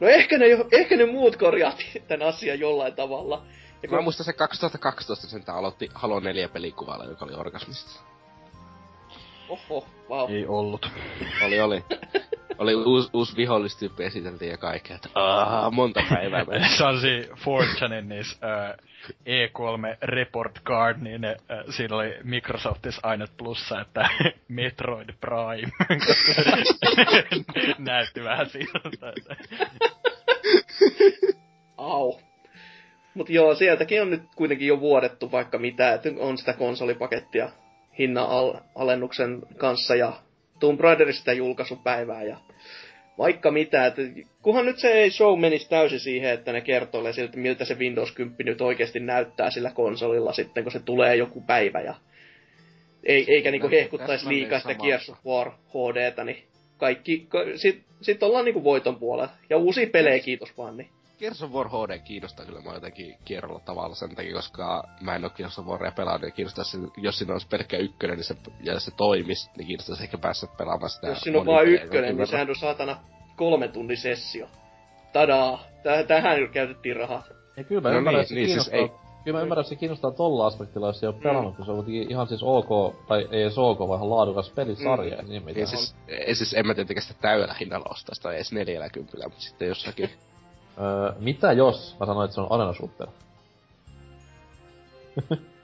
no 0.00 0.08
ehkä 0.08 0.38
ne, 0.38 0.46
ehkä 0.72 0.96
ne 0.96 1.06
muut 1.06 1.36
korjaa 1.36 1.72
tämän 2.08 2.28
asian 2.28 2.60
jollain 2.60 2.94
tavalla. 2.94 3.46
Ja 3.82 3.88
kun... 3.88 3.98
Mä 3.98 4.02
muistan 4.02 4.24
se 4.26 4.32
2012 4.32 5.26
sen 5.26 5.44
aloitti 5.46 5.88
Halo 5.94 6.20
4 6.20 6.48
pelikuvalla, 6.48 7.04
joka 7.04 7.24
oli 7.24 7.34
orgasmista. 7.34 8.00
Oho, 9.50 9.86
wow. 10.08 10.30
Ei 10.30 10.46
ollut. 10.46 10.90
Oli, 11.46 11.60
oli. 11.60 11.84
oli 12.58 12.74
uusi, 12.74 13.10
uusi 13.12 13.36
vihollistyyppi 13.36 14.04
esiteltiin 14.04 14.50
ja 14.50 14.56
kaikkea, 14.56 14.96
että 14.96 15.08
aah, 15.14 15.72
monta 15.72 16.00
päivää 16.08 16.44
meni. 16.44 16.68
Sansi 16.78 17.28
Fortunein 17.36 18.08
niissä 18.08 18.38
äh, 18.46 18.76
E3 19.10 19.98
Report 20.02 20.60
Card, 20.64 20.98
niin 21.02 21.20
ne, 21.20 21.28
äh, 21.28 21.64
siinä 21.70 21.96
oli 21.96 22.14
Microsoftissa 22.24 23.00
aina 23.04 23.26
plussa, 23.36 23.80
että 23.80 24.08
Metroid 24.48 25.08
Prime, 25.20 25.72
koska 26.06 26.42
näytti 27.78 28.24
vähän 28.24 28.48
siltä. 28.48 29.12
Että... 29.16 29.36
Au. 31.76 32.18
Mut 33.14 33.30
joo, 33.30 33.54
sieltäkin 33.54 34.02
on 34.02 34.10
nyt 34.10 34.22
kuitenkin 34.36 34.68
jo 34.68 34.80
vuodettu 34.80 35.32
vaikka 35.32 35.58
mitä, 35.58 35.94
että 35.94 36.08
on 36.18 36.38
sitä 36.38 36.52
konsolipakettia 36.52 37.50
hinnan 38.00 38.26
al- 38.26 38.54
alennuksen 38.74 39.42
kanssa 39.56 39.94
ja 39.94 40.12
Tomb 40.60 40.80
Raiderista 40.80 41.32
julkaisupäivää 41.32 42.22
ja 42.22 42.36
vaikka 43.18 43.50
mitä. 43.50 43.86
Että 43.86 44.02
kunhan 44.42 44.66
nyt 44.66 44.78
se 44.78 44.92
ei 44.92 45.10
show 45.10 45.40
menisi 45.40 45.68
täysin 45.68 46.00
siihen, 46.00 46.30
että 46.30 46.52
ne 46.52 46.60
kertoilee 46.60 47.12
siltä, 47.12 47.36
miltä 47.36 47.64
se 47.64 47.78
Windows 47.78 48.12
10 48.12 48.36
nyt 48.46 48.60
oikeasti 48.60 49.00
näyttää 49.00 49.50
sillä 49.50 49.70
konsolilla 49.70 50.32
sitten, 50.32 50.64
kun 50.64 50.72
se 50.72 50.80
tulee 50.80 51.16
joku 51.16 51.40
päivä 51.40 51.80
ja 51.80 51.94
ei, 53.04 53.24
eikä 53.28 53.50
niinku 53.50 53.70
hehkuttaisi 53.70 54.28
liikaa 54.28 54.60
sitä 54.60 54.74
Gears 54.74 55.10
of 55.10 55.18
War 55.26 55.50
HDtä, 55.50 56.24
niin 56.24 56.44
kaikki, 56.76 57.28
sit, 57.56 57.82
sit 58.02 58.22
ollaan 58.22 58.44
niinku 58.44 58.64
voiton 58.64 58.96
puolella. 58.96 59.32
Ja 59.50 59.56
uusia 59.56 59.86
pelejä, 59.86 60.18
kiitos 60.18 60.58
vaan, 60.58 60.76
niin. 60.76 60.88
Gears 61.20 61.42
of 61.42 61.52
War 61.52 61.68
HD 61.68 61.98
kiinnostaa 61.98 62.46
kyllä 62.46 62.60
mua 62.60 62.74
jotenkin 62.74 63.16
kierrolla 63.24 63.60
tavalla 63.60 63.94
sen 63.94 64.14
takia, 64.14 64.34
koska 64.34 64.84
mä 65.00 65.14
en 65.14 65.24
oo 65.24 65.30
Gears 65.30 65.58
of 65.58 65.66
Waria 65.66 65.92
pelannut 65.92 66.22
ja 66.22 66.30
kiinnostaa 66.30 66.64
se, 66.64 66.78
jos 66.96 67.18
siinä 67.18 67.32
olisi 67.32 67.48
pelkkä 67.48 67.76
ykkönen 67.76 68.16
niin 68.16 68.24
se, 68.24 68.36
ja 68.62 68.80
se 68.80 68.90
toimisi, 68.90 69.50
niin 69.56 69.66
kiinnostaisi 69.66 70.02
ehkä 70.02 70.18
päästä 70.18 70.46
pelaamaan 70.58 70.90
sitä. 70.90 71.06
Jos 71.06 71.20
siinä 71.20 71.38
on 71.38 71.46
vaan 71.46 71.66
ykkönen, 71.66 72.16
niin 72.16 72.26
sehän 72.26 72.48
on 72.48 72.56
saatana 72.56 72.96
kolme 73.36 73.68
tunnin 73.68 73.96
sessio. 73.96 74.48
Tadaa! 75.12 75.64
Täh- 75.76 76.06
tähän 76.06 76.48
käytettiin 76.52 76.96
rahaa. 76.96 77.22
Ja 77.56 77.64
kyllä 77.64 77.80
mä 77.80 77.90
no 77.90 77.98
ymmärrän, 77.98 78.24
niin, 78.30 78.34
niin, 78.34 78.48
siis 78.48 78.68
ei... 78.68 78.90
Kyllä 79.24 79.38
mä 79.38 79.42
ymmärrän, 79.42 79.62
että 79.62 79.68
se 79.68 79.76
kiinnostaa 79.76 80.10
tolla 80.10 80.46
aspektilla, 80.46 80.86
jos 80.86 81.00
se 81.00 81.06
ei 81.06 81.12
ole 81.12 81.22
pelannut, 81.22 81.52
mm. 81.52 81.56
kun 81.56 81.66
se 81.66 81.72
on 81.72 81.84
ihan 81.88 82.28
siis 82.28 82.42
ok, 82.42 82.96
tai 83.08 83.28
ei 83.30 83.42
edes 83.42 83.58
ok, 83.58 83.78
vaan 83.78 83.98
ihan 83.98 84.10
laadukas 84.10 84.50
pelisarja. 84.50 85.22
Mm. 85.22 85.28
Niin, 85.28 85.44
niin 85.46 85.66
siis, 85.66 85.96
ei, 86.08 86.34
siis 86.34 86.54
en 86.54 86.66
mä 86.66 86.74
tietenkään 86.74 87.06
sitä 87.06 87.20
täydellä 87.20 87.54
hinnalla 87.60 87.86
ostaa 87.90 88.14
sitä 88.14 88.32
edes 88.32 88.52
40, 88.52 89.16
mutta 89.24 89.40
sitten 89.40 89.68
jossakin 89.68 90.10
Öö, 90.80 91.12
mitä 91.18 91.52
jos 91.52 91.96
mä 92.00 92.06
sanoin, 92.06 92.24
että 92.24 92.34
se 92.34 92.40
on 92.40 92.52
arena 92.52 92.72
shooter? 92.72 93.08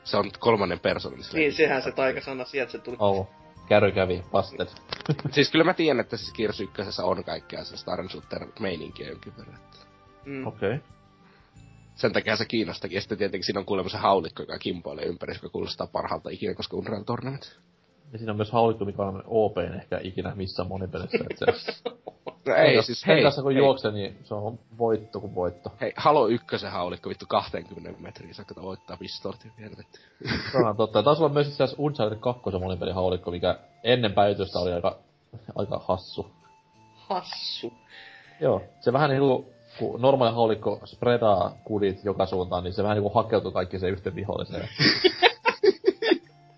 se 0.04 0.16
on 0.16 0.30
kolmannen 0.38 0.80
persoonan. 0.80 1.20
Niin, 1.32 1.52
sehän 1.52 1.82
se 1.82 1.92
taikasana 1.92 2.44
sieltä 2.44 2.72
se 2.72 2.78
tuli. 2.78 2.96
Oh, 2.98 3.28
käry 3.68 3.92
kävi, 3.92 4.24
pasted. 4.30 4.68
siis 5.34 5.50
kyllä 5.50 5.64
mä 5.64 5.74
tiedän, 5.74 6.00
että 6.00 6.16
siis 6.16 6.32
Gears 6.32 6.60
1 6.60 7.02
on 7.02 7.24
kaikkea 7.24 7.64
se 7.64 7.90
arena 7.90 8.08
shooter 8.08 8.46
meininkiä 8.60 9.08
jonkin 9.08 9.32
verran. 9.36 9.58
Mm. 10.24 10.46
Okei. 10.46 10.74
Okay. 10.74 10.80
Sen 11.94 12.12
takia 12.12 12.36
se 12.36 12.44
kiinnostakin. 12.44 12.94
Ja 12.94 13.00
sitten 13.00 13.18
tietenkin 13.18 13.44
siinä 13.44 13.60
on 13.60 13.66
kuulemma 13.66 13.88
se 13.88 13.98
haulikko, 13.98 14.42
joka 14.42 14.58
kimpoilee 14.58 15.04
ympäri, 15.04 15.34
joka 15.34 15.48
kuulostaa 15.48 15.86
parhaalta 15.86 16.30
ikinä, 16.30 16.54
koska 16.54 16.76
Unreal 16.76 17.02
Tournament. 17.02 17.58
Ja 18.12 18.18
siinä 18.18 18.32
on 18.32 18.36
myös 18.36 18.52
haulikko, 18.52 18.84
mikä 18.84 19.02
on 19.02 19.22
OP 19.26 19.58
ehkä 19.58 20.00
ikinä 20.02 20.34
missään 20.34 20.68
monipelissä. 20.68 21.18
No 22.46 22.54
ei, 22.54 22.82
siis 22.82 23.06
hei. 23.06 23.22
Tässä 23.22 23.42
kun 23.42 23.52
hei. 23.52 23.58
juoksee, 23.58 23.90
niin 23.90 24.18
se 24.24 24.34
on 24.34 24.58
voitto 24.78 25.20
kuin 25.20 25.34
voitto. 25.34 25.72
Hei, 25.80 25.92
Halo 25.96 26.26
1 26.26 26.46
haulikko 26.70 27.08
vittu 27.08 27.26
20 27.28 28.00
metriä 28.02 28.34
saakka 28.34 28.62
voittaa 28.62 28.96
pistortin 28.96 29.52
helvetti. 29.60 29.98
Se 30.52 30.58
on 30.58 30.76
totta. 30.76 31.02
Taisi 31.02 31.22
olla 31.22 31.34
myös 31.34 31.48
itse 31.48 31.64
asiassa 31.64 31.82
Uncharted 31.82 32.18
2 32.18 32.42
monipeli 32.60 32.92
haulikko, 32.92 33.30
mikä 33.30 33.58
ennen 33.84 34.12
päivitystä 34.12 34.58
oli 34.58 34.72
aika, 34.72 34.98
aika 35.54 35.80
hassu. 35.88 36.26
Hassu? 36.94 37.72
Joo, 38.40 38.62
se 38.80 38.92
vähän 38.92 39.10
niinku, 39.10 39.52
kun 39.78 40.00
normaali 40.00 40.34
haulikko 40.34 40.80
spredaa 40.84 41.58
kudit 41.64 42.04
joka 42.04 42.26
suuntaan, 42.26 42.64
niin 42.64 42.72
se 42.72 42.82
vähän 42.82 42.96
niinku 42.96 43.14
hakeutuu 43.14 43.52
kaikki 43.52 43.78
se 43.78 43.88
yhteen 43.88 44.14
viholliseen. 44.16 44.68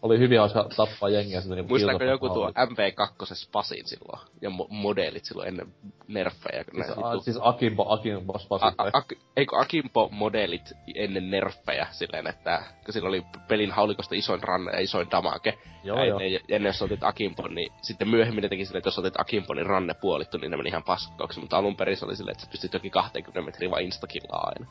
oli 0.02 0.18
hyvin 0.18 0.38
hauska 0.38 0.68
tappaa 0.76 1.08
jengiä 1.08 1.40
sillä 1.40 1.54
niinku 1.54 1.68
Muistaako 1.68 2.04
joku 2.04 2.28
tuo 2.28 2.48
MP2 2.48 3.34
Spasin 3.34 3.86
silloin? 3.86 4.20
Ja 4.42 4.50
mo- 4.50 4.66
modelit 4.68 5.24
silloin 5.24 5.48
ennen 5.48 5.74
nerfejä. 6.08 6.64
Siis, 6.74 6.98
a, 7.02 7.20
siis 7.20 7.38
Akimbo, 7.40 7.92
Akimbo 7.92 8.38
Spasin. 8.38 8.68
A, 8.78 8.84
a, 8.92 9.02
eikö 9.36 9.56
Akimbo 9.58 10.08
modelit 10.12 10.72
ennen 10.94 11.30
nerfejä 11.30 11.86
silleen, 11.90 12.26
että 12.26 12.62
silloin 12.90 13.08
oli 13.08 13.22
pelin 13.48 13.70
haulikosta 13.70 14.14
isoin 14.14 14.42
ranne 14.42 14.72
ja 14.72 14.80
isoin 14.80 15.10
damage. 15.10 15.58
Joo, 15.84 15.98
ja 15.98 16.04
joo. 16.04 16.18
Ennen, 16.20 16.40
ennen 16.48 16.70
jos 16.70 16.82
otit 16.82 17.04
Akimpon, 17.04 17.54
niin 17.54 17.72
sitten 17.82 18.08
myöhemmin 18.08 18.42
ne 18.42 18.48
teki 18.48 18.64
silleen, 18.64 18.78
että 18.78 18.88
jos 18.88 18.98
otit 18.98 19.20
Akimpon, 19.20 19.56
niin 19.56 19.66
ranne 19.66 19.94
puolittu, 19.94 20.38
niin 20.38 20.50
ne 20.50 20.56
meni 20.56 20.68
ihan 20.68 20.82
paskaksi. 20.82 21.40
Mutta 21.40 21.56
alun 21.56 21.76
perin 21.76 21.96
se 21.96 22.04
oli 22.04 22.16
silleen, 22.16 22.32
että 22.32 22.44
sä 22.44 22.50
pystyt 22.50 22.72
jokin 22.72 22.90
20 22.90 23.42
metriä 23.42 23.70
vaan 23.70 23.82
instakillaa 23.82 24.46
aina. 24.46 24.66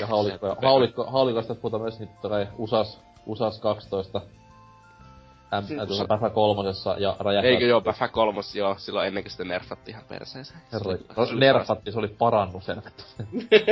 Ja 0.00 0.06
haulikko, 0.06 0.56
haulikko, 0.62 1.04
haulikosta 1.04 1.54
puhutaan 1.54 1.82
myös 1.82 2.00
nyt 2.00 2.10
USAS, 2.58 3.00
USAS 3.26 3.60
12 3.60 4.20
M, 5.60 5.64
siis, 5.64 5.80
tuossa 5.86 6.04
Päfä 6.04 6.30
kolmosessa 6.30 6.96
ja 6.98 7.16
räjähtää... 7.20 7.50
Eikö 7.50 7.64
joo, 7.64 7.80
Päfä 7.80 8.08
kolmos, 8.08 8.54
joo, 8.54 8.74
silloin 8.78 9.08
ennen 9.08 9.22
kuin 9.22 9.30
sitä 9.30 9.44
nerfattiin 9.44 9.94
ihan 9.94 10.06
perseeseen. 10.08 10.60
Herra, 10.72 10.92
no, 11.16 11.40
nerfattiin, 11.40 11.92
se 11.92 11.98
oli 11.98 12.08
parannus 12.08 12.66
sen. 12.66 12.82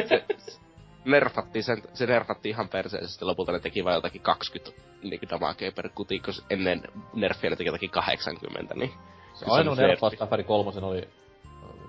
nerfattiin, 1.05 1.65
sen, 1.65 1.83
se 1.95 2.07
nerfattiin 2.07 2.51
ihan 2.51 2.69
perseeseen, 2.69 3.09
sitten 3.09 3.29
lopulta 3.29 3.53
ne 3.53 3.61
teki 3.61 3.85
vain 3.85 3.95
jotakin 3.95 4.21
20 4.21 4.83
niin 5.03 5.21
damagea 5.31 5.73
per 5.73 5.89
kuti, 5.89 6.21
kun 6.21 6.35
ennen 6.51 6.83
nerfiä 7.15 7.51
ne 7.51 7.57
teki 7.57 7.69
jotakin 7.69 7.91
80, 7.91 8.75
niin... 8.75 8.93
Se 9.35 9.47
ainoa 9.49 9.75
nerfaus 9.75 10.15
Päfäri 10.19 10.45
kolmosen 10.45 10.85
oli 10.85 11.09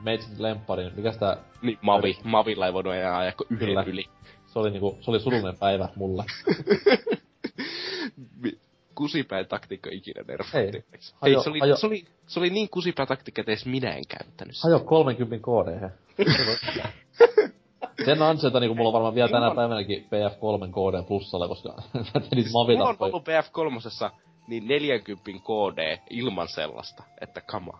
Meitsin 0.02 0.44
lempparin, 0.44 0.92
mikä 0.96 1.12
sitä... 1.12 1.38
Niin, 1.62 1.80
Mavi. 1.82 2.18
Mavilla 2.24 2.66
ei 2.66 2.74
voinut 2.74 2.94
enää 2.94 3.18
ajaa 3.18 3.34
yhden 3.50 3.68
Kyllä. 3.68 3.84
yli. 3.88 4.06
Se 4.46 4.60
oli 4.60 4.72
niinku, 4.72 4.98
se 5.02 5.12
oli 5.12 5.20
surullinen 5.20 5.58
päivä 5.58 5.90
mulle 5.96 6.24
kusipään 9.02 9.46
taktiikka 9.46 9.90
ikinä 9.94 10.24
nerfattiin. 10.28 10.84
Ei, 10.94 11.34
se, 11.44 11.50
oli, 11.50 11.60
hajo. 11.60 11.76
se, 11.76 11.88
oli, 11.88 12.06
se 12.28 12.40
oli 12.40 12.50
niin 12.50 12.70
kusipää 12.70 13.06
taktiikka, 13.06 13.42
että 13.42 13.52
edes 13.52 13.66
minä 13.66 13.94
en 13.94 14.04
käyttänyt 14.08 14.56
sitä. 14.56 14.68
Hajo 14.68 14.80
30 14.80 15.48
KD, 15.48 15.90
Sen 18.06 18.22
ansiota 18.22 18.60
niinku 18.60 18.76
mulla 18.76 18.90
on 18.90 18.94
varmaan 18.94 19.16
vielä 19.16 19.30
tänä 19.30 19.56
päivänäkin 19.56 20.04
PF3 20.04 20.70
KD 20.70 21.08
plussalla, 21.08 21.48
koska 21.48 21.70
mä 21.94 22.22
tein 22.30 22.46
Mulla 22.52 22.90
on 22.90 22.96
ollut 23.00 23.24
PF3 23.24 24.12
niin 24.48 24.68
40 24.68 25.32
KD 25.32 25.98
ilman 26.10 26.48
sellaista, 26.48 27.04
että 27.22 27.42
kama. 27.42 27.80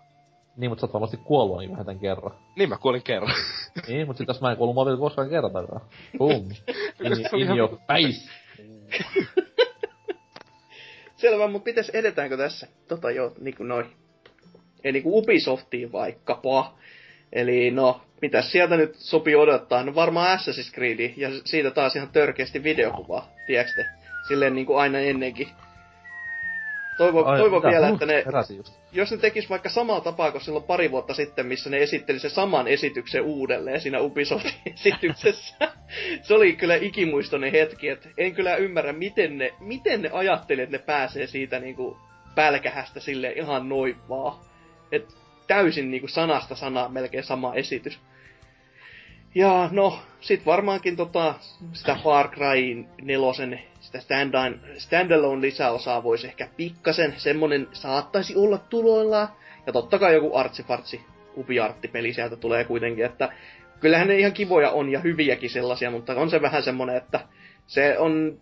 Niin, 0.58 0.72
mutta 0.72 0.82
sä 0.82 0.86
oot 0.86 0.94
varmasti 0.94 1.18
kuollut 1.18 1.58
niin 1.58 1.72
vähän 1.72 1.86
tän 1.86 2.00
kerran. 2.00 2.32
Niin, 2.56 2.70
mä 2.70 2.78
kuolin 2.78 3.04
kerran. 3.04 3.36
niin, 3.88 4.08
mutta 4.08 4.18
sit 4.18 4.28
tässä 4.28 4.42
mä 4.42 4.52
en 4.52 4.58
kuollut 4.58 4.76
mobiililla 4.76 5.02
koskaan 5.02 5.30
kertaakaan. 5.30 5.82
Boom. 6.18 6.50
in, 7.04 7.42
in 7.42 7.58
your 7.58 7.78
face. 7.88 8.30
Selvä, 11.22 11.48
mutta 11.48 11.70
mites 11.70 11.90
edetäänkö 11.90 12.38
tässä? 12.38 12.68
Tota 12.88 13.12
joo, 13.12 13.34
niinku 13.40 13.64
noin. 13.64 13.86
Eli 14.84 14.92
niinku 14.94 15.18
Ubisoftiin 15.18 15.92
vaikkapa. 15.92 16.78
Eli 17.34 17.72
no, 17.72 18.02
mitä 18.22 18.42
sieltä 18.42 18.78
nyt 18.78 18.96
sopii 18.96 19.36
odottaa? 19.36 19.84
No 19.84 19.96
varmaan 19.96 20.40
Assassin's 20.40 20.74
Creed, 20.74 21.14
ja 21.18 21.30
siitä 21.46 21.72
taas 21.72 21.96
ihan 21.96 22.10
törkeästi 22.10 22.64
videokuva, 22.64 23.28
tiedätkö 23.48 23.74
te? 23.76 23.86
Silleen 24.28 24.56
niinku 24.56 24.76
aina 24.76 25.00
ennenkin. 25.00 25.48
Toivon, 26.98 27.28
Ai, 27.28 27.40
toivon 27.40 27.64
vielä, 27.64 27.88
että 27.90 28.06
ne, 28.06 28.24
just. 28.56 28.74
jos 28.92 29.12
ne 29.12 29.18
tekis 29.18 29.50
vaikka 29.50 29.70
samaa 29.70 30.02
tapaa 30.02 30.32
kuin 30.32 30.42
silloin 30.42 30.64
pari 30.66 30.92
vuotta 30.92 31.14
sitten, 31.14 31.46
missä 31.46 31.70
ne 31.70 31.78
esitteli 31.78 32.20
se 32.20 32.30
saman 32.30 32.68
esityksen 32.68 33.22
uudelleen 33.22 33.82
siinä 33.82 34.00
Ubisoftin 34.00 34.54
esityksessä. 34.76 35.56
se 36.22 36.34
oli 36.34 36.54
kyllä 36.54 36.76
ikimuistoinen 36.76 37.52
hetki, 37.52 37.90
että 37.90 38.10
en 38.18 38.34
kyllä 38.36 38.56
ymmärrä, 38.56 38.94
miten 38.94 39.38
ne, 39.38 39.54
miten 39.60 40.02
ne 40.02 40.10
ajatteli, 40.14 40.62
että 40.62 40.78
ne 40.78 40.84
pääsee 40.84 41.28
siitä 41.28 41.60
niinku 41.60 41.98
pälkähästä 42.36 43.00
sille 43.00 43.32
ihan 43.32 43.70
noin 43.70 43.96
vaan. 44.10 44.40
Et 44.92 45.16
täysin 45.48 45.92
niinku 45.92 46.08
sanasta 46.08 46.56
sanaa 46.56 46.90
melkein 46.90 47.24
sama 47.24 47.54
esitys. 47.54 48.00
Ja 49.36 49.70
no, 49.72 50.00
sit 50.22 50.46
varmaankin 50.46 50.96
tota, 50.96 51.36
sitä 51.74 51.98
Far 52.04 52.30
Cry 52.30 52.86
nelosen, 53.02 53.62
sitä 53.92 54.04
stand 54.04 54.60
standalone 54.78 55.42
lisäosaa 55.42 56.04
voisi 56.04 56.28
ehkä 56.28 56.48
pikkasen, 56.58 57.14
semmonen 57.18 57.68
saattaisi 57.72 58.36
olla 58.36 58.58
tuloillaan. 58.58 59.28
Ja 59.66 59.74
totta 59.74 60.00
kai 60.00 60.14
joku 60.14 60.36
artsifartsi 60.36 61.02
ubiartti-peli 61.38 62.14
sieltä 62.14 62.36
tulee 62.36 62.64
kuitenkin, 62.64 63.06
että 63.06 63.34
kyllähän 63.80 64.08
ne 64.08 64.20
ihan 64.20 64.34
kivoja 64.34 64.70
on 64.70 64.90
ja 64.90 65.00
hyviäkin 65.00 65.50
sellaisia, 65.50 65.92
mutta 65.92 66.16
on 66.16 66.30
se 66.30 66.42
vähän 66.42 66.64
semmonen, 66.64 66.98
että 66.98 67.20
se 67.68 67.98
on 68.00 68.40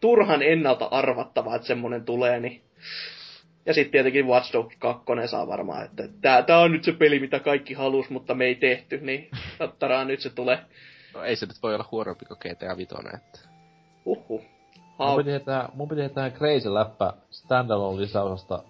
turhan 0.00 0.42
ennalta 0.42 0.84
arvattavaa, 0.84 1.56
että 1.56 1.68
semmonen 1.68 2.04
tulee, 2.04 2.40
niin 2.40 2.62
ja 3.66 3.74
sitten 3.74 3.92
tietenkin 3.92 4.26
Watch 4.26 4.52
Dogs 4.52 4.76
2 4.78 5.04
saa 5.26 5.46
varmaan, 5.46 5.84
että 5.84 6.08
tää, 6.20 6.42
tää 6.42 6.58
on 6.58 6.72
nyt 6.72 6.84
se 6.84 6.92
peli, 6.92 7.20
mitä 7.20 7.40
kaikki 7.40 7.74
halus, 7.74 8.10
mutta 8.10 8.34
me 8.34 8.44
ei 8.44 8.54
tehty, 8.54 8.98
niin 8.98 9.30
tattaraa 9.58 10.04
nyt 10.04 10.20
se 10.20 10.30
tulee. 10.30 10.58
No 11.14 11.22
ei 11.22 11.36
se 11.36 11.46
nyt 11.46 11.62
voi 11.62 11.74
olla 11.74 11.88
huonompi 11.90 12.24
kuin 12.24 12.38
GTA 12.38 12.76
Vitoinen, 12.76 13.14
että... 13.14 13.40
Mun 15.08 15.16
piti 15.16 15.30
heittää, 15.30 15.68
mun 15.74 15.88
piti 15.88 16.00
heittää 16.00 16.30
Crazy 16.30 16.74
läppä 16.74 17.12
standalone 17.30 18.00
lisäosasta, 18.00 18.62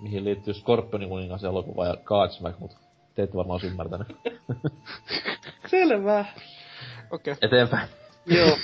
mihin 0.00 0.24
liittyy 0.24 0.54
Scorpionin 0.54 1.08
kuningas 1.08 1.44
elokuva 1.44 1.86
ja 1.86 1.96
Godsmack, 2.04 2.58
mut 2.58 2.76
te 3.14 3.22
ette 3.22 3.36
varmaan 3.36 3.60
ymmärtänyt. 3.64 4.08
Selvä. 5.70 6.24
Okei. 7.10 7.32
Okay. 7.32 7.36
Eteenpäin. 7.42 7.88
joo. 8.26 8.56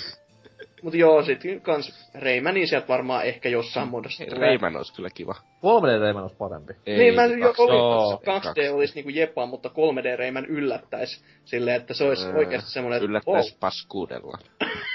Mut 0.83 0.94
joo, 0.94 1.23
sit 1.23 1.41
kans 1.62 2.10
Raymani 2.15 2.67
sieltä 2.67 2.89
varmaan 2.89 3.25
ehkä 3.25 3.49
jossain 3.49 3.89
muodossa 3.89 4.25
tulee. 4.25 4.49
Rayman 4.49 4.76
olisi 4.76 4.94
kyllä 4.94 5.09
kiva. 5.15 5.34
3D 5.34 6.00
Rayman 6.00 6.23
olisi 6.23 6.36
parempi. 6.36 6.73
Ei, 6.86 6.99
niin, 6.99 7.15
mä 7.15 7.25
jo 7.25 7.47
kaksi- 7.47 7.62
olin, 7.62 7.76
joo, 7.76 8.23
2D 8.25 8.75
olisi 8.75 8.94
niinku 8.94 9.10
jepa, 9.10 9.47
mutta 9.47 9.68
3D 9.68 10.17
Rayman 10.18 10.47
yllättäis 10.47 11.25
silleen, 11.44 11.76
että 11.76 11.94
se 11.94 12.05
olisi 12.05 12.26
Öö, 12.26 12.34
oikeasti 12.39 12.70
semmonen, 12.70 12.97
että 12.97 13.07
Yllättäis 13.10 13.57
paskuudella. 13.60 14.39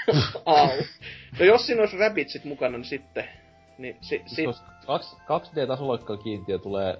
oh, 0.08 0.42
au. 0.58 0.68
No 1.38 1.44
jos 1.44 1.66
siinä 1.66 1.80
olisi 1.82 1.96
Rabbitsit 1.98 2.44
mukana, 2.44 2.78
niin 2.78 2.84
sitten, 2.84 3.24
niin 3.78 3.96
si, 4.00 4.22
si, 4.26 4.34
Siis 4.34 4.62
kaksi, 4.86 5.16
2D-tasoloikka 5.16 6.16
kiintiö 6.16 6.58
tulee 6.58 6.98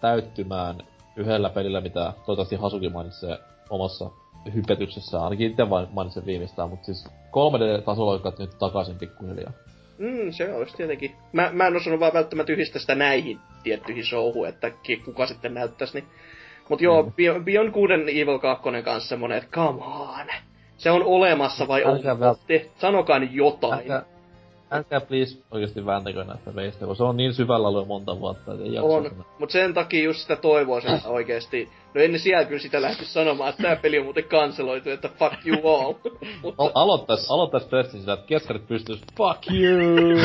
täyttymään 0.00 0.78
yhdellä 1.16 1.50
pelillä, 1.50 1.80
mitä 1.80 2.00
toivottavasti 2.26 2.56
Hasuki 2.56 2.88
mainitsee 2.88 3.38
omassa 3.70 4.10
hypetyksessään. 4.54 5.24
Ainakin 5.24 5.50
itse 5.50 5.70
vain 5.70 5.86
mainitsen 5.92 6.26
viimeistään, 6.26 6.68
mutta 6.70 6.86
siis 6.86 7.04
3D-tasoloikat 7.30 8.38
nyt 8.38 8.58
takaisin 8.58 8.98
pikkuhiljaa. 8.98 9.52
Mm, 9.98 10.30
se 10.30 10.54
olisi 10.54 10.76
tietenkin. 10.76 11.16
Mä, 11.32 11.50
mä 11.52 11.66
en 11.66 11.76
osannut 11.76 12.00
vaan 12.00 12.12
välttämättä 12.14 12.52
yhdistää 12.52 12.80
sitä 12.80 12.94
näihin 12.94 13.38
tiettyihin 13.62 14.04
showhun, 14.04 14.48
että 14.48 14.70
kuka 15.04 15.26
sitten 15.26 15.54
näyttäisi. 15.54 15.94
Niin. 16.00 16.08
Mut 16.68 16.80
joo, 16.80 17.02
Mm. 17.02 17.12
Beyond, 17.44 17.70
Good 17.72 17.90
and 17.90 18.08
Evil 18.08 18.38
2 18.38 18.64
kanssa 18.84 19.08
semmonen, 19.08 19.38
että 19.38 19.50
come 19.50 19.82
on. 19.84 20.26
Se 20.76 20.90
on 20.90 21.02
olemassa 21.04 21.68
vai 21.68 21.84
Älkää 21.84 22.12
onko? 22.12 22.24
vält- 22.24 22.38
Te, 22.46 22.70
sanokaa 22.78 23.18
nyt 23.18 23.32
jotain. 23.32 23.72
Älkää, 23.80 24.04
älkää 24.70 25.00
please 25.00 25.38
oikeesti 25.50 25.86
vääntäkö 25.86 26.24
näistä 26.24 26.54
veistä, 26.54 26.86
kun 26.86 26.96
se 26.96 27.02
on 27.04 27.16
niin 27.16 27.34
syvällä 27.34 27.68
ollut 27.68 27.88
monta 27.88 28.20
vuotta, 28.20 28.52
että 28.52 28.64
ei 28.64 28.72
jaksa. 28.72 28.88
On, 28.88 29.24
mutta 29.38 29.52
sen 29.52 29.74
takia 29.74 30.04
just 30.04 30.20
sitä 30.20 30.36
toivoisin, 30.36 30.90
että 30.90 31.08
oikeesti. 31.08 31.68
No 31.94 32.00
ennen 32.00 32.20
siellä 32.20 32.44
kyllä 32.44 32.60
sitä 32.60 32.82
lähti 32.82 33.04
sanomaan, 33.04 33.50
että 33.50 33.62
tää 33.62 33.76
peli 33.76 33.98
on 33.98 34.04
muuten 34.04 34.24
kanseloitu, 34.24 34.90
että 34.90 35.08
fuck 35.08 35.46
you 35.46 35.68
all. 35.76 35.94
mutta, 36.42 36.62
Al- 36.64 36.70
aloittais, 36.74 37.30
aloittais 37.30 37.64
pressin 37.64 38.00
sillä, 38.00 38.14
että 38.14 38.26
keskarit 38.26 38.68
pystyis 38.68 39.00
fuck 39.16 39.42
you! 39.50 40.18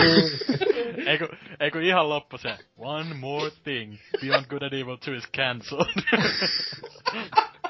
Eiku, 1.08 1.26
eiku 1.60 1.78
ihan 1.78 2.10
loppu 2.10 2.38
se, 2.38 2.58
one 2.78 3.14
more 3.20 3.52
thing, 3.64 3.94
Beyond 4.22 4.46
Good 4.50 4.62
and 4.62 4.74
Evil 4.74 4.98
2 4.98 5.12
is 5.16 5.24
cancelled. 5.38 6.04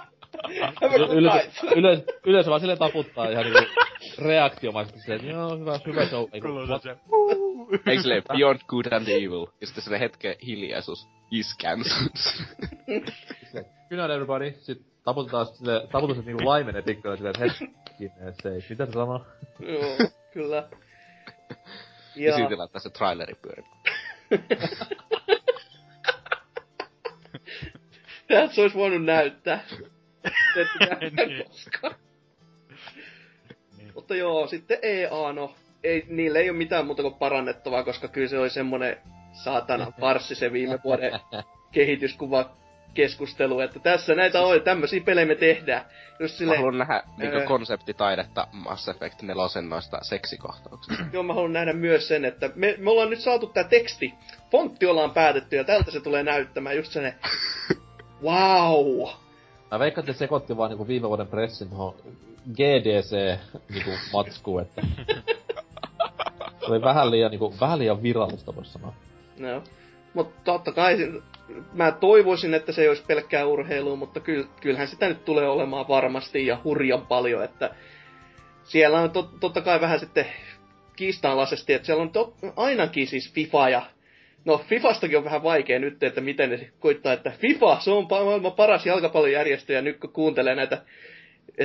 Yleensä 2.25 2.49
vaan 2.49 2.59
silleen 2.59 2.79
taputtaa 2.79 3.29
ihan 3.29 3.45
niinku 3.45 3.59
reaktiomaisesti 4.19 4.99
silleen, 4.99 5.19
että 5.19 5.31
joo, 5.31 5.57
hyvä, 5.59 5.79
hyvä 5.85 6.05
show. 6.05 6.25
Eiku, 6.33 6.47
se, 6.83 6.95
Eikö 7.91 8.01
silleen 8.01 8.23
Beyond 8.33 8.59
Good 8.67 8.85
and 8.91 9.07
Evil? 9.07 9.45
Ja 9.61 9.67
sitten 9.67 9.83
sellainen 9.83 10.09
hetken 10.09 10.35
hiljaisuus. 10.45 11.07
Is 11.31 11.57
cancelled. 11.61 12.09
Good 13.89 13.99
night 13.99 14.11
everybody. 14.11 14.53
Sitten 14.59 14.85
taputetaan 15.03 15.45
sille, 15.45 15.87
taputus 15.91 16.25
niinku 16.25 16.45
laimenee 16.45 16.81
pikkuille 16.81 17.17
silleen, 17.17 17.35
että 17.35 17.43
hetkinen, 17.43 18.33
se 18.41 18.49
ei. 18.49 18.61
Mitä 18.69 18.85
se 18.85 18.91
sanoo? 18.91 19.25
Joo, 19.59 19.97
kyllä. 20.33 20.69
Ja 22.15 22.29
Ja, 22.29 22.35
silti 22.35 22.55
laittaa 22.55 22.79
se 22.81 22.89
traileri 22.89 23.33
pyörimään. 23.41 23.77
tää 28.27 28.47
se 28.47 28.61
olisi 28.61 28.75
voinut 28.75 29.03
näyttää. 29.05 29.63
Se 30.53 30.61
et 30.61 30.89
näytä 30.89 31.25
Niin. 31.25 31.45
koskaan. 31.47 31.95
Niin. 33.77 33.91
Mutta 33.93 34.15
joo, 34.15 34.47
sitten 34.47 34.77
EA, 34.81 35.33
no, 35.33 35.55
ei, 35.83 36.05
niillä 36.09 36.39
ei 36.39 36.49
ole 36.49 36.57
mitään 36.57 36.85
muuta 36.85 37.01
kuin 37.01 37.13
parannettavaa, 37.13 37.83
koska 37.83 38.07
kyllä 38.07 38.27
se 38.27 38.39
oli 38.39 38.49
semmonen 38.49 38.97
saatana 39.43 39.91
farssi 39.99 40.35
se 40.35 40.53
viime 40.53 40.79
vuoden 40.83 41.11
kehityskuva 41.71 42.49
keskustelu, 42.93 43.59
että 43.59 43.79
tässä 43.79 44.15
näitä 44.15 44.41
on, 44.41 44.61
tämmösiä 44.61 45.01
pelejä 45.01 45.25
me 45.25 45.35
tehdään. 45.35 45.85
Just 46.19 46.33
Mä 46.33 46.37
silleen, 46.37 46.59
haluan 46.59 46.77
nähdä 46.77 47.03
niinku 47.17 47.37
Öö. 47.37 47.45
konseptitaidetta 47.45 48.47
Mass 48.51 48.89
Effect 48.89 49.21
4 49.21 49.61
noista 49.61 49.97
seksikohtauksista. 50.01 51.03
joo, 51.13 51.23
mä 51.23 51.33
haluan 51.33 51.53
nähdä 51.53 51.73
myös 51.73 52.07
sen, 52.07 52.25
että 52.25 52.49
me, 52.55 52.75
me 52.77 52.89
ollaan 52.89 53.09
nyt 53.09 53.19
saatu 53.19 53.47
tää 53.47 53.63
teksti, 53.63 54.13
fontti 54.51 54.85
ollaan 54.85 55.11
päätetty 55.11 55.55
ja 55.55 55.63
tältä 55.63 55.91
se 55.91 55.99
tulee 56.01 56.23
näyttämään 56.23 56.75
just 56.77 56.91
sen, 56.91 57.15
wow. 58.23 59.09
Mä 59.73 59.79
veikkaan, 59.79 60.03
että 60.03 60.13
se 60.13 60.19
sekoitti 60.19 60.57
vaan 60.57 60.69
niinku 60.69 60.87
viime 60.87 61.09
vuoden 61.09 61.27
pressin 61.27 61.69
tuohon 61.69 61.95
GDC 62.53 63.39
niinku 63.69 63.91
matskuun, 64.13 64.61
että... 64.61 64.81
se 66.59 66.65
oli 66.69 66.81
vähän 66.81 67.11
liian, 67.11 67.31
niinku, 67.31 67.53
vähän 67.61 67.79
liian 67.79 68.03
virallista, 68.03 68.55
vois 68.55 68.73
sanoa. 68.73 68.93
No. 69.39 69.63
Mutta 70.13 70.41
totta 70.43 70.71
kai, 70.71 70.97
mä 71.73 71.91
toivoisin, 71.91 72.53
että 72.53 72.71
se 72.71 72.81
ei 72.81 72.87
olisi 72.87 73.03
pelkkää 73.07 73.45
urheilua, 73.45 73.95
mutta 73.95 74.19
ky, 74.19 74.47
kyllähän 74.61 74.87
sitä 74.87 75.07
nyt 75.07 75.25
tulee 75.25 75.47
olemaan 75.47 75.87
varmasti 75.87 76.47
ja 76.47 76.57
hurjan 76.63 77.07
paljon, 77.07 77.43
että 77.43 77.75
siellä 78.63 79.01
on 79.01 79.11
tot, 79.11 79.39
totta 79.39 79.61
kai 79.61 79.81
vähän 79.81 79.99
sitten 79.99 80.25
kiistanalaisesti, 80.95 81.73
että 81.73 81.85
siellä 81.85 82.01
on 82.01 82.11
tot, 82.11 82.35
ainakin 82.55 83.07
siis 83.07 83.33
FIFA 83.33 83.69
ja 83.69 83.81
No, 84.45 84.57
Fifastakin 84.69 85.17
on 85.17 85.23
vähän 85.23 85.43
vaikea 85.43 85.79
nyt, 85.79 86.03
että 86.03 86.21
miten 86.21 86.49
ne 86.49 86.69
koittaa, 86.79 87.13
että 87.13 87.31
FIFA, 87.39 87.79
se 87.79 87.91
on 87.91 88.07
maailman 88.09 88.51
paras 88.51 88.85
jalkapallojärjestö, 88.85 89.73
ja 89.73 89.81
nyt 89.81 89.99
kun 89.99 90.13
kuuntelee 90.13 90.55
näitä 90.55 90.81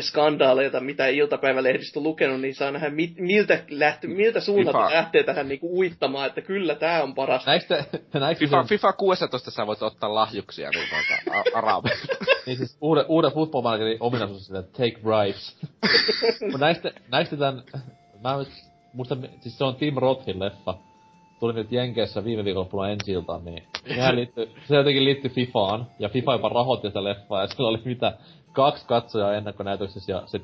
skandaaleita, 0.00 0.81
mitä 0.81 1.07
iltapäivälehdistä 1.07 2.00
on 2.00 2.05
lukenut, 2.05 2.40
niin 2.40 2.55
saa 2.55 2.70
nähdä, 2.70 2.90
miltä, 3.18 3.65
lähtö, 3.70 4.08
miltä 4.08 4.40
suunnalta 4.40 4.78
FIFA. 4.78 4.94
lähtee 4.94 5.23
tähän 5.23 5.48
niinku 5.48 5.78
uittamaan, 5.78 6.26
että 6.26 6.40
kyllä 6.40 6.74
tämä 6.74 7.02
on 7.02 7.15
paras. 7.15 7.47
Näikö 7.47 7.66
te, 7.66 7.84
näikö 8.18 8.39
FIFA, 8.39 8.57
sen, 8.57 8.68
FIFA 8.68 8.92
16 8.92 9.50
sä 9.50 9.66
voit 9.66 9.82
ottaa 9.82 10.15
lahjuksia 10.15 10.70
niin 10.70 10.89
tuolta 10.89 11.39
a- 11.39 11.58
arabeilta. 11.58 12.07
niin 12.47 12.58
siis 12.58 12.76
uuden, 12.81 13.05
uuden 13.08 13.32
football 13.32 13.62
managerin 13.62 13.97
ominaisuus 14.00 14.50
että 14.50 14.73
take 14.73 14.98
bribes. 15.02 15.57
Näistä, 16.60 16.92
näistä 17.08 17.36
tän, 17.36 17.62
mä 18.24 18.39
nyt, 18.39 18.48
muista, 18.92 19.16
siis 19.40 19.58
se 19.58 19.65
on 19.65 19.76
Tim 19.76 19.94
Rothin 19.97 20.40
leffa. 20.40 20.88
Tuli 21.41 21.52
nyt 21.52 21.73
Jenkeissä 21.73 22.25
viime 22.25 22.44
viikonloppuna 22.44 22.89
ensi 22.91 23.12
iltaan, 23.12 23.44
niin 23.44 23.62
sehän 23.94 24.17
liittyy, 24.17 24.50
se 24.68 24.76
jotenkin 24.76 25.05
liittyi 25.05 25.31
Fifaan, 25.31 25.86
ja 25.99 26.08
Fifa 26.08 26.33
jopa 26.33 26.49
rahoitti 26.49 26.89
sitä 26.89 27.05
leffaa, 27.05 27.41
ja 27.41 27.47
sillä 27.47 27.68
oli 27.68 27.83
mitä, 27.84 28.12
kaksi 28.52 28.86
katsojaa 28.86 29.34
ennakkonäytöksessä, 29.34 30.12
ja 30.12 30.23
se 30.26 30.41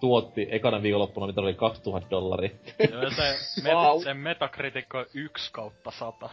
tuotti 0.00 0.46
ekana 0.50 0.82
viikonloppuna, 0.82 1.26
mitä 1.26 1.40
oli 1.40 1.54
2000 1.54 2.10
dollaria. 2.10 2.50
Joo, 2.90 3.10
se, 3.10 3.22
met, 3.62 3.72
Wow. 3.74 4.02
se 4.02 4.14
metakritikko 4.14 4.98
on 4.98 5.06
1 5.14 5.52
kautta 5.52 5.90
100. 5.90 6.30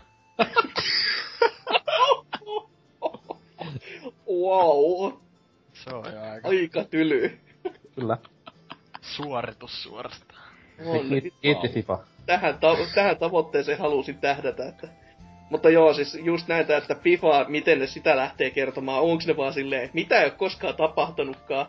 Wow, 4.29 5.11
Se 5.73 5.89
on 5.95 6.13
jo 6.13 6.21
aika 6.21 6.47
aika 6.47 6.83
tyly. 6.83 7.39
Kyllä. 7.95 8.17
suoritus 9.01 9.83
suorastaan. 9.83 10.41
Kiitti 11.41 11.69
Fifa. 11.69 11.99
Tähän, 12.25 12.57
ta- 12.59 12.77
tähän 12.95 13.17
tavoitteeseen 13.17 13.79
halusin 13.79 14.17
tähdätä. 14.17 14.67
Että... 14.67 14.87
Mutta 15.49 15.69
joo, 15.69 15.93
siis 15.93 16.17
just 16.23 16.47
näitä, 16.47 16.77
että 16.77 16.95
FIFA, 16.95 17.45
miten 17.47 17.79
ne 17.79 17.87
sitä 17.87 18.15
lähtee 18.15 18.49
kertomaan, 18.49 19.01
onko 19.03 19.23
ne 19.27 19.37
vaan 19.37 19.53
silleen, 19.53 19.89
mitä 19.93 20.19
ei 20.19 20.25
ole 20.25 20.31
koskaan 20.31 20.75
tapahtunutkaan. 20.75 21.65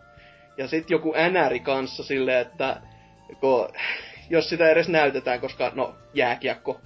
Ja 0.57 0.69
sitten 0.69 0.95
joku 0.95 1.13
NR 1.31 1.59
kanssa 1.63 2.05
silleen, 2.05 2.39
että 2.39 2.81
kun, 3.41 3.69
jos 4.31 4.49
sitä 4.49 4.69
edes 4.71 4.89
näytetään, 4.89 5.41
koska 5.41 5.73
no 5.75 5.95
jääkiekko, 6.15 6.81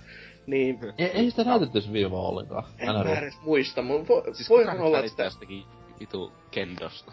Niin 0.46 0.78
Ei, 0.98 1.06
ei 1.10 1.30
sitä 1.30 1.44
näytetty 1.44 1.80
se 1.80 1.92
viime 1.92 2.16
ollenkaan. 2.16 2.64
en 2.78 2.86
mä 2.92 3.02
NRI. 3.04 3.12
edes 3.12 3.34
muista, 3.42 3.82
mutta 3.82 4.12
vo, 4.12 4.22
Siis 4.32 4.50
voi 4.50 4.64
olla, 4.78 4.98
että 4.98 5.24
jostakin 5.24 5.64
vitu 6.00 6.32
kendosta? 6.50 7.12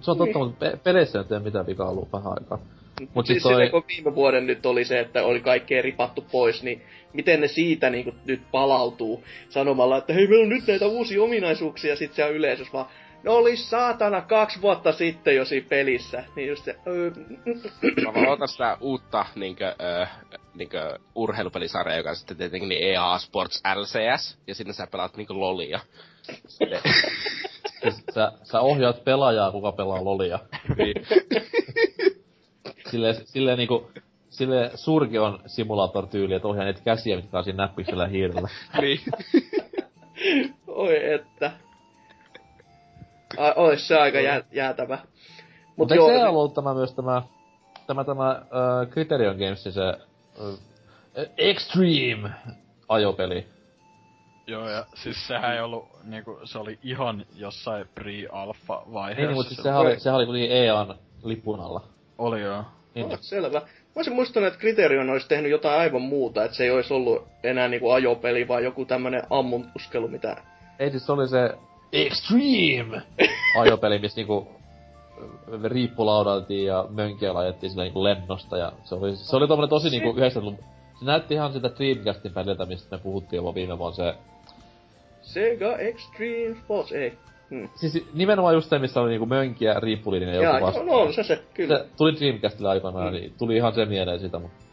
Se 0.00 0.10
on 0.10 0.18
totta, 0.18 0.38
mutta 0.38 0.56
pe- 0.58 0.76
peleissä 0.84 1.18
ei 1.18 1.24
ole 1.36 1.40
mitään 1.40 1.66
vikaa 1.66 1.88
ollut 1.88 2.12
vähän 2.12 2.32
aikaa. 2.32 2.58
Mut 3.14 3.26
siis 3.26 3.42
toi- 3.42 3.70
kun 3.70 3.84
viime 3.88 4.14
vuoden 4.14 4.46
nyt 4.46 4.66
oli 4.66 4.84
se, 4.84 5.00
että 5.00 5.24
oli 5.24 5.40
kaikkea 5.40 5.82
ripattu 5.82 6.24
pois, 6.32 6.62
niin 6.62 6.82
miten 7.12 7.40
ne 7.40 7.48
siitä 7.48 7.90
niin 7.90 8.04
kuin, 8.04 8.16
nyt 8.26 8.40
palautuu 8.50 9.24
sanomalla, 9.48 9.96
että 9.96 10.12
hei, 10.12 10.26
meillä 10.26 10.42
on 10.42 10.48
nyt 10.48 10.66
näitä 10.66 10.86
uusia 10.86 11.22
ominaisuuksia, 11.22 11.96
sit 11.96 12.12
se 12.12 12.24
on 12.24 12.32
yleisössä 12.34 12.72
vaan, 12.72 12.86
no 13.22 13.34
oli 13.34 13.56
saatana 13.56 14.20
kaksi 14.20 14.62
vuotta 14.62 14.92
sitten 14.92 15.36
jo 15.36 15.44
siinä 15.44 15.66
pelissä. 15.68 16.24
Niin 16.36 16.48
just 16.48 16.64
se, 16.64 16.76
öö, 16.86 17.10
Mä 18.04 18.14
vaan 18.14 18.28
otan 18.28 18.48
sitä 18.48 18.76
uutta 18.80 19.26
niinkö, 19.34 19.74
ö, 19.80 20.06
niinkö 20.54 20.98
urheilupelisarjaa, 21.14 21.96
joka 21.96 22.10
on 22.10 22.16
sitten 22.16 22.36
tietenkin 22.36 22.68
niin 22.68 22.94
EA 22.94 23.18
Sports 23.18 23.62
LCS, 23.74 24.38
ja 24.46 24.54
sinne 24.54 24.72
sä 24.72 24.86
pelaat 24.86 25.16
niinkö 25.16 25.34
lolia. 25.34 25.80
Sitten, 26.46 26.80
sä, 28.14 28.32
sä 28.42 28.60
ohjaat 28.60 29.04
pelaajaa, 29.04 29.52
kuka 29.52 29.72
pelaa 29.72 30.04
lolia. 30.04 30.38
niin, 30.76 30.94
Silleen, 32.92 33.14
silleen 33.24 33.58
niinku, 33.58 33.90
sille 34.30 34.70
surki 34.74 35.18
on 35.18 35.40
simulator-tyyli, 35.46 36.34
että 36.34 36.48
ohjaa 36.48 36.64
niitä 36.64 36.80
käsiä, 36.84 37.16
mitkä 37.16 37.38
on 37.38 37.44
siinä 37.44 37.62
näppiksellä 37.62 38.06
hiirellä. 38.06 38.48
niin. 38.80 39.00
oi 40.66 41.12
että. 41.12 41.52
Ai, 43.36 43.52
ois 43.56 43.88
se 43.88 43.96
aika 43.96 44.20
jää, 44.20 44.42
jäätävä. 44.52 44.96
Mut 44.96 45.76
Mutta 45.76 45.94
eikö 45.94 46.04
joo, 46.04 46.18
se 46.18 46.26
ollut 46.26 46.54
tämä 46.54 46.74
myös 46.74 46.94
tämä, 46.94 47.22
tämä, 47.86 48.04
tämä 48.04 48.30
äh, 48.30 48.88
Criterion 48.90 49.36
Gamesin 49.36 49.72
se 49.72 49.88
äh, 49.88 51.26
Extreme 51.38 52.30
ajopeli? 52.88 53.46
Joo, 54.46 54.68
ja 54.68 54.86
siis 54.94 55.26
sehän 55.26 55.54
ei 55.54 55.60
ollut, 55.60 55.88
niinku, 56.04 56.40
se 56.44 56.58
oli 56.58 56.78
ihan 56.82 57.26
jossain 57.34 57.88
pre-alpha-vaiheessa. 57.94 59.20
Niin, 59.20 59.28
niin 59.28 59.36
mutta 59.36 59.48
siis 59.48 59.56
se 59.56 59.62
sehän 59.62 59.80
oli, 59.80 60.00
sehän 60.00 60.16
oli 60.16 60.26
kuitenkin 60.26 60.56
EAN 60.56 60.94
lipun 61.22 61.60
alla. 61.60 61.80
Oli 62.18 62.40
joo. 62.40 62.64
Niin, 62.94 63.06
Oh, 63.06 63.18
selvä. 63.20 63.60
Mä 63.60 63.96
olisin 63.96 64.14
muistanut, 64.14 64.46
että 64.46 64.60
Criterion 64.60 65.10
olisi 65.10 65.28
tehnyt 65.28 65.50
jotain 65.50 65.80
aivan 65.80 66.02
muuta, 66.02 66.44
että 66.44 66.56
se 66.56 66.64
ei 66.64 66.70
olisi 66.70 66.94
ollut 66.94 67.28
enää 67.42 67.68
niinku 67.68 67.90
ajopeli, 67.90 68.48
vaan 68.48 68.64
joku 68.64 68.84
tämmönen 68.84 69.22
ammuntuskelu, 69.30 70.08
mitä... 70.08 70.36
Ei 70.78 70.90
siis 70.90 71.06
se 71.06 71.12
oli 71.12 71.28
se 71.28 71.50
Extreme 71.92 73.02
ajopeli, 73.60 73.98
missä 73.98 74.16
niinku 74.16 74.48
riippulaudeltiin 75.64 76.66
ja 76.66 76.86
mönkiä 76.90 77.34
laitettiin 77.34 77.70
sillä 77.70 77.82
niinku 77.84 78.04
lennosta 78.04 78.56
ja 78.56 78.72
se 78.84 78.94
oli, 78.94 79.16
se 79.16 79.36
oli 79.36 79.48
tommonen 79.48 79.70
tosi 79.70 79.90
niinku 79.90 80.12
90-luvun... 80.12 80.58
Se 80.98 81.04
näytti 81.04 81.34
ihan 81.34 81.52
sitä 81.52 81.70
Dreamcastin 81.76 82.32
peliltä, 82.32 82.66
mistä 82.66 82.96
me 82.96 83.02
puhuttiin 83.02 83.44
jo 83.44 83.54
viime 83.54 83.78
vuonna 83.78 83.96
se... 83.96 84.14
Sega 85.22 85.76
Extreme 85.76 86.56
Sports, 86.64 86.92
ei. 86.92 87.18
Hmm. 87.52 87.68
Siis 87.74 88.06
nimenomaan 88.14 88.54
just 88.54 88.70
se, 88.70 88.78
missä 88.78 89.00
oli 89.00 89.10
niinku 89.10 89.26
mönkiä, 89.26 89.72
ja 89.72 90.42
Jaa, 90.42 90.58
joku 90.58 90.78
joo, 90.78 91.04
no 91.04 91.12
se 91.12 91.22
se, 91.22 91.42
kyllä. 91.54 91.78
Se 91.78 91.86
tuli 91.96 92.16
Dreamcastille 92.20 92.68
aikanaan, 92.68 93.06
Mm. 93.06 93.12
niin 93.12 93.34
tuli 93.38 93.56
ihan 93.56 93.74
se 93.74 93.84
mieleen 93.84 94.20
sitä, 94.20 94.38
mutta... 94.38 94.64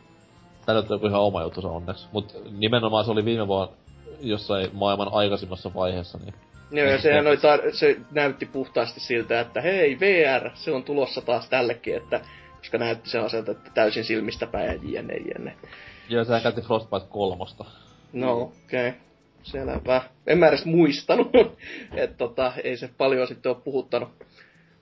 Tää 0.65 0.75
nyt 0.75 0.91
on 0.91 1.09
ihan 1.09 1.21
oma 1.21 1.43
juttu 1.43 1.61
se 1.61 1.67
onneksi. 1.67 2.07
Mut 2.11 2.37
nimenomaan 2.57 3.05
se 3.05 3.11
oli 3.11 3.25
viime 3.25 3.47
vuonna 3.47 3.73
jossain 4.21 4.69
maailman 4.73 5.07
aikaisemmassa 5.11 5.71
vaiheessa, 5.75 6.17
niin... 6.17 6.33
Joo, 6.71 6.87
ja 6.87 7.01
sehän 7.01 7.27
oli 7.27 7.35
tar- 7.35 7.75
se 7.75 7.97
näytti 8.11 8.45
puhtaasti 8.45 8.99
siltä, 8.99 9.39
että 9.39 9.61
hei, 9.61 9.99
VR, 9.99 10.49
se 10.53 10.71
on 10.71 10.83
tulossa 10.83 11.21
taas 11.21 11.49
tällekin, 11.49 11.97
että 11.97 12.21
koska 12.57 12.77
näytti 12.77 13.09
sellaiselta, 13.09 13.51
että 13.51 13.71
täysin 13.73 14.03
silmistä 14.03 14.47
päin 14.47 14.93
ja 14.93 15.01
jne, 15.01 15.17
jne. 15.17 15.55
Joo, 16.09 16.23
sehän 16.23 16.41
käytti 16.41 16.61
Frostbite 16.61 17.05
kolmosta. 17.09 17.65
No, 18.13 18.41
okei. 18.41 18.87
Okay. 18.89 19.01
Selvä. 19.43 20.01
En 20.27 20.37
mä 20.37 20.47
edes 20.47 20.65
muistanut, 20.65 21.31
että 21.95 22.17
tota, 22.17 22.53
ei 22.63 22.77
se 22.77 22.89
paljon 22.97 23.27
sitten 23.27 23.51
ole 23.51 23.61
puhuttanut. 23.63 24.09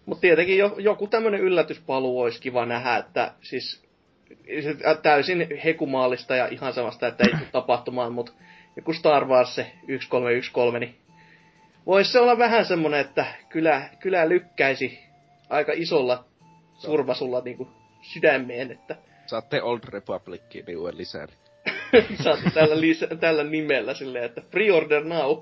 Mutta 0.05 0.21
tietenkin 0.21 0.57
jo, 0.57 0.75
joku 0.77 1.07
tämmönen 1.07 1.41
yllätyspaluu 1.41 2.21
olisi 2.21 2.41
kiva 2.41 2.65
nähdä, 2.65 2.97
että 2.97 3.33
siis 3.41 3.83
se 4.63 4.75
täysin 5.01 5.47
hekumaalista 5.63 6.35
ja 6.35 6.47
ihan 6.47 6.73
sellaista, 6.73 7.07
että 7.07 7.23
ei 7.23 7.29
tule 7.29 7.49
tapahtumaan, 7.51 8.13
mutta 8.13 8.31
joku 8.75 8.93
Star 8.93 9.25
Wars 9.25 9.55
se 9.55 9.63
1313, 9.63 10.79
niin 10.79 10.95
voisi 11.85 12.11
se 12.11 12.19
olla 12.19 12.37
vähän 12.37 12.65
semmonen, 12.65 12.99
että 12.99 13.25
kyllä, 13.49 13.89
kyllä 13.99 14.29
lykkäisi 14.29 14.99
aika 15.49 15.71
isolla 15.75 16.25
survasulla 16.77 17.41
niinku 17.41 17.67
sydämeen, 18.01 18.71
että 18.71 18.95
Saatte 19.25 19.61
Old 19.61 19.79
Republiciin 19.87 20.65
niin 20.65 20.77
uuden 20.77 20.97
lisän. 20.97 21.27
saat 22.23 22.39
tällä, 22.53 22.81
lisä, 22.81 23.07
tällä 23.07 23.43
nimellä 23.43 23.93
silleen, 23.93 24.25
että 24.25 24.41
pre-order 24.41 25.03
now. 25.03 25.37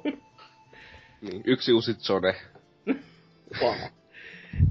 Niin, 1.22 1.41
yksi 1.45 1.74
uusi 1.74 1.93
Zone. 1.93 2.35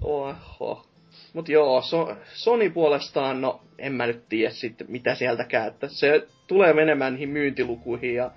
Oho. 0.03 0.87
Mut 1.33 1.49
joo, 1.49 1.83
so, 1.83 2.17
Sony 2.33 2.71
puolestaan, 2.71 3.41
no 3.41 3.61
en 3.79 3.93
mä 3.93 4.07
nyt 4.07 4.29
tiedä 4.29 4.51
sitten 4.51 4.87
mitä 4.91 5.15
sieltäkään, 5.15 5.69
että 5.69 5.89
se 5.89 6.27
tulee 6.47 6.73
menemään 6.73 7.13
niihin 7.13 7.29
myyntilukuihin 7.29 8.15
ja 8.15 8.31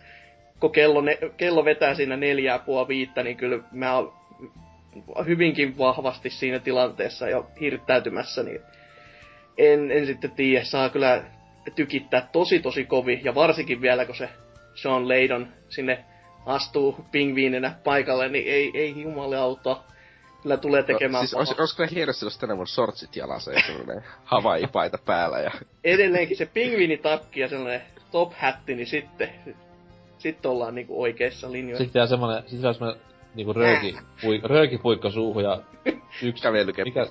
kun 0.59 0.72
kello, 0.72 1.01
ne, 1.01 1.17
kello 1.38 1.66
vetää 1.66 1.95
siinä 1.95 2.17
neljää 2.17 2.59
puoli 2.59 2.88
viittä, 2.88 3.24
niin 3.24 3.38
kyllä 3.38 3.59
mä 3.72 3.95
oon 3.95 4.14
hyvinkin 5.27 5.77
vahvasti 5.77 6.30
siinä 6.30 6.59
tilanteessa 6.59 7.30
jo 7.30 7.51
hirttäytymässä, 7.61 8.43
niin 8.43 8.61
en, 9.57 9.91
en 9.91 10.06
sitten 10.06 10.32
tiedä, 10.32 10.64
saa 10.64 10.90
kyllä 10.90 11.24
tykittää 11.75 12.29
tosi 12.31 12.59
tosi 12.59 12.85
kovin, 12.85 13.23
ja 13.23 13.35
varsinkin 13.35 13.81
vielä 13.81 14.05
kun 14.05 14.15
se 14.15 14.29
Sean 14.75 15.07
Leidon 15.07 15.47
sinne 15.69 16.05
astuu 16.45 17.05
pingviininä 17.11 17.75
paikalle, 17.83 18.29
niin 18.29 18.47
ei, 18.47 18.71
ei 18.73 19.01
jumalauta. 19.01 19.83
Kyllä 20.41 20.57
tulee 20.57 20.83
tekemään 20.83 21.21
no, 21.21 21.27
siis 21.27 21.33
olis, 21.33 21.49
pahaa. 21.49 21.61
olis 21.61 21.75
kyllä 21.75 21.89
hieno, 21.93 22.09
jos 22.09 22.23
olisi 22.23 22.39
tänä 22.39 22.55
vuonna 22.55 22.65
shortsit 22.65 23.15
jalassa 23.15 23.53
ja 23.53 23.61
sellainen 23.67 24.03
Hawaii-paita 24.23 24.97
päällä 25.05 25.39
ja... 25.39 25.51
Edelleenkin 25.83 26.37
se 26.37 26.45
pingviinitakki 26.45 27.39
ja 27.39 27.47
sellainen 27.47 27.81
top 28.11 28.33
hatti, 28.33 28.75
niin 28.75 28.87
sitten, 28.87 29.29
sitten 30.17 30.51
ollaan 30.51 30.75
niinku 30.75 31.01
oikeissa 31.01 31.51
linjoissa. 31.51 31.83
Sitten 31.83 31.99
jää 31.99 32.07
semmonen, 32.07 32.43
sit 32.47 32.61
jää 32.61 32.73
semmonen 32.73 33.01
niinku 33.35 33.53
rööki, 33.53 33.97
pui, 34.21 34.41
röökipuikko 34.43 35.11
suuhun 35.11 35.43
ja 35.43 35.61
yksi... 36.23 36.43
Kävelykeppi. 36.43 36.89
Mikä? 36.89 37.07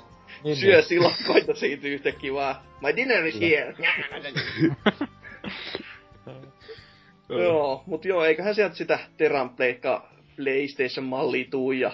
Niin, 0.47 0.57
Syö 0.57 0.75
niin. 0.75 0.83
silakkoita 0.83 1.55
siitä 1.55 1.89
yhtäkkiä 1.89 2.33
vaan. 2.33 2.57
My 2.81 2.97
dinner 2.97 3.26
is 3.26 3.41
here. 3.41 3.75
joo, 7.42 7.83
mut 7.86 8.05
joo, 8.05 8.25
eiköhän 8.25 8.55
sieltä 8.55 8.75
sitä 8.75 8.99
Teranpleikka 9.16 10.08
PlayStation-mallia 10.36 11.47
tuu 11.50 11.73
ja 11.73 11.92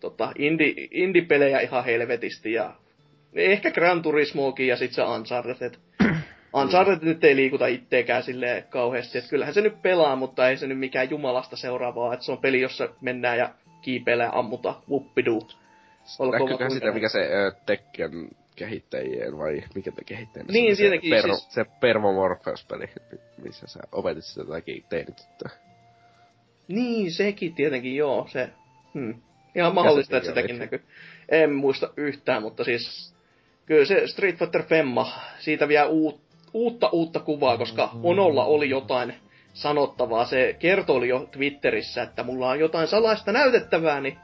tota, 0.00 0.32
indie, 0.38 0.74
indie-pelejä 0.90 1.60
ihan 1.60 1.84
helvetisti 1.84 2.52
ja 2.52 2.74
ehkä 3.34 3.70
Gran 3.70 4.02
Turismoakin 4.02 4.66
ja 4.66 4.76
sit 4.76 4.92
se 4.92 5.02
Uncharted. 5.02 5.56
Et 5.60 5.78
Uncharted 6.62 6.98
nyt 7.02 7.24
ei 7.24 7.36
liikuta 7.36 7.66
itteekään 7.66 8.22
silleen 8.22 8.64
kauheasti, 8.70 9.18
että 9.18 9.30
kyllähän 9.30 9.54
se 9.54 9.60
nyt 9.60 9.82
pelaa, 9.82 10.16
mutta 10.16 10.48
ei 10.48 10.56
se 10.56 10.66
nyt 10.66 10.78
mikään 10.78 11.10
jumalasta 11.10 11.56
seuraavaa, 11.56 12.14
että 12.14 12.26
se 12.26 12.32
on 12.32 12.38
peli, 12.38 12.60
jossa 12.60 12.88
mennään 13.00 13.38
ja 13.38 13.50
kiipeillä 13.82 14.24
ja 14.24 14.32
ammuta 14.34 14.74
whoopidoo. 14.88 15.48
Olkoon 16.18 16.70
sitä, 16.70 16.92
mikä 16.92 17.08
se 17.08 17.18
ö, 17.20 17.52
Tekken 17.66 18.28
kehittäjien 18.56 19.38
vai 19.38 19.62
mikä 19.74 19.92
te 19.92 20.04
kehittäjien? 20.04 20.46
Niin, 20.46 20.76
se, 20.76 20.82
tietenkin, 20.82 21.10
Pervo, 21.10 21.34
siis- 21.34 21.54
Se 21.54 21.64
Pervomorpheus-peli, 21.80 22.90
missä 23.42 23.66
sä 23.66 23.80
opetit 23.92 24.24
sitä 24.24 24.40
jotakin 24.40 24.84
teinityttöä. 24.88 25.50
Niin, 26.68 27.12
sekin 27.12 27.54
tietenkin, 27.54 27.96
joo. 27.96 28.26
Se, 28.32 28.48
hmm. 28.94 29.14
Ihan 29.54 29.74
mahdollista, 29.74 30.16
että 30.16 30.30
oli? 30.30 30.36
sitäkin 30.36 30.58
näkyy. 30.58 30.82
En 31.28 31.54
muista 31.54 31.90
yhtään, 31.96 32.42
mutta 32.42 32.64
siis... 32.64 33.14
Kyllä 33.66 33.84
se 33.84 34.06
Street 34.06 34.38
Fighter 34.38 34.62
Femma, 34.62 35.12
siitä 35.38 35.68
vielä 35.68 35.86
uut, 35.86 36.20
uutta 36.54 36.88
uutta 36.92 37.20
kuvaa, 37.20 37.58
koska 37.58 37.90
Onolla 38.02 38.44
oli 38.44 38.70
jotain 38.70 39.14
sanottavaa. 39.52 40.24
Se 40.24 40.56
kertoi 40.58 41.08
jo 41.08 41.28
Twitterissä, 41.30 42.02
että 42.02 42.22
mulla 42.22 42.48
on 42.48 42.60
jotain 42.60 42.88
salaista 42.88 43.32
näytettävää, 43.32 44.00
niin... 44.00 44.18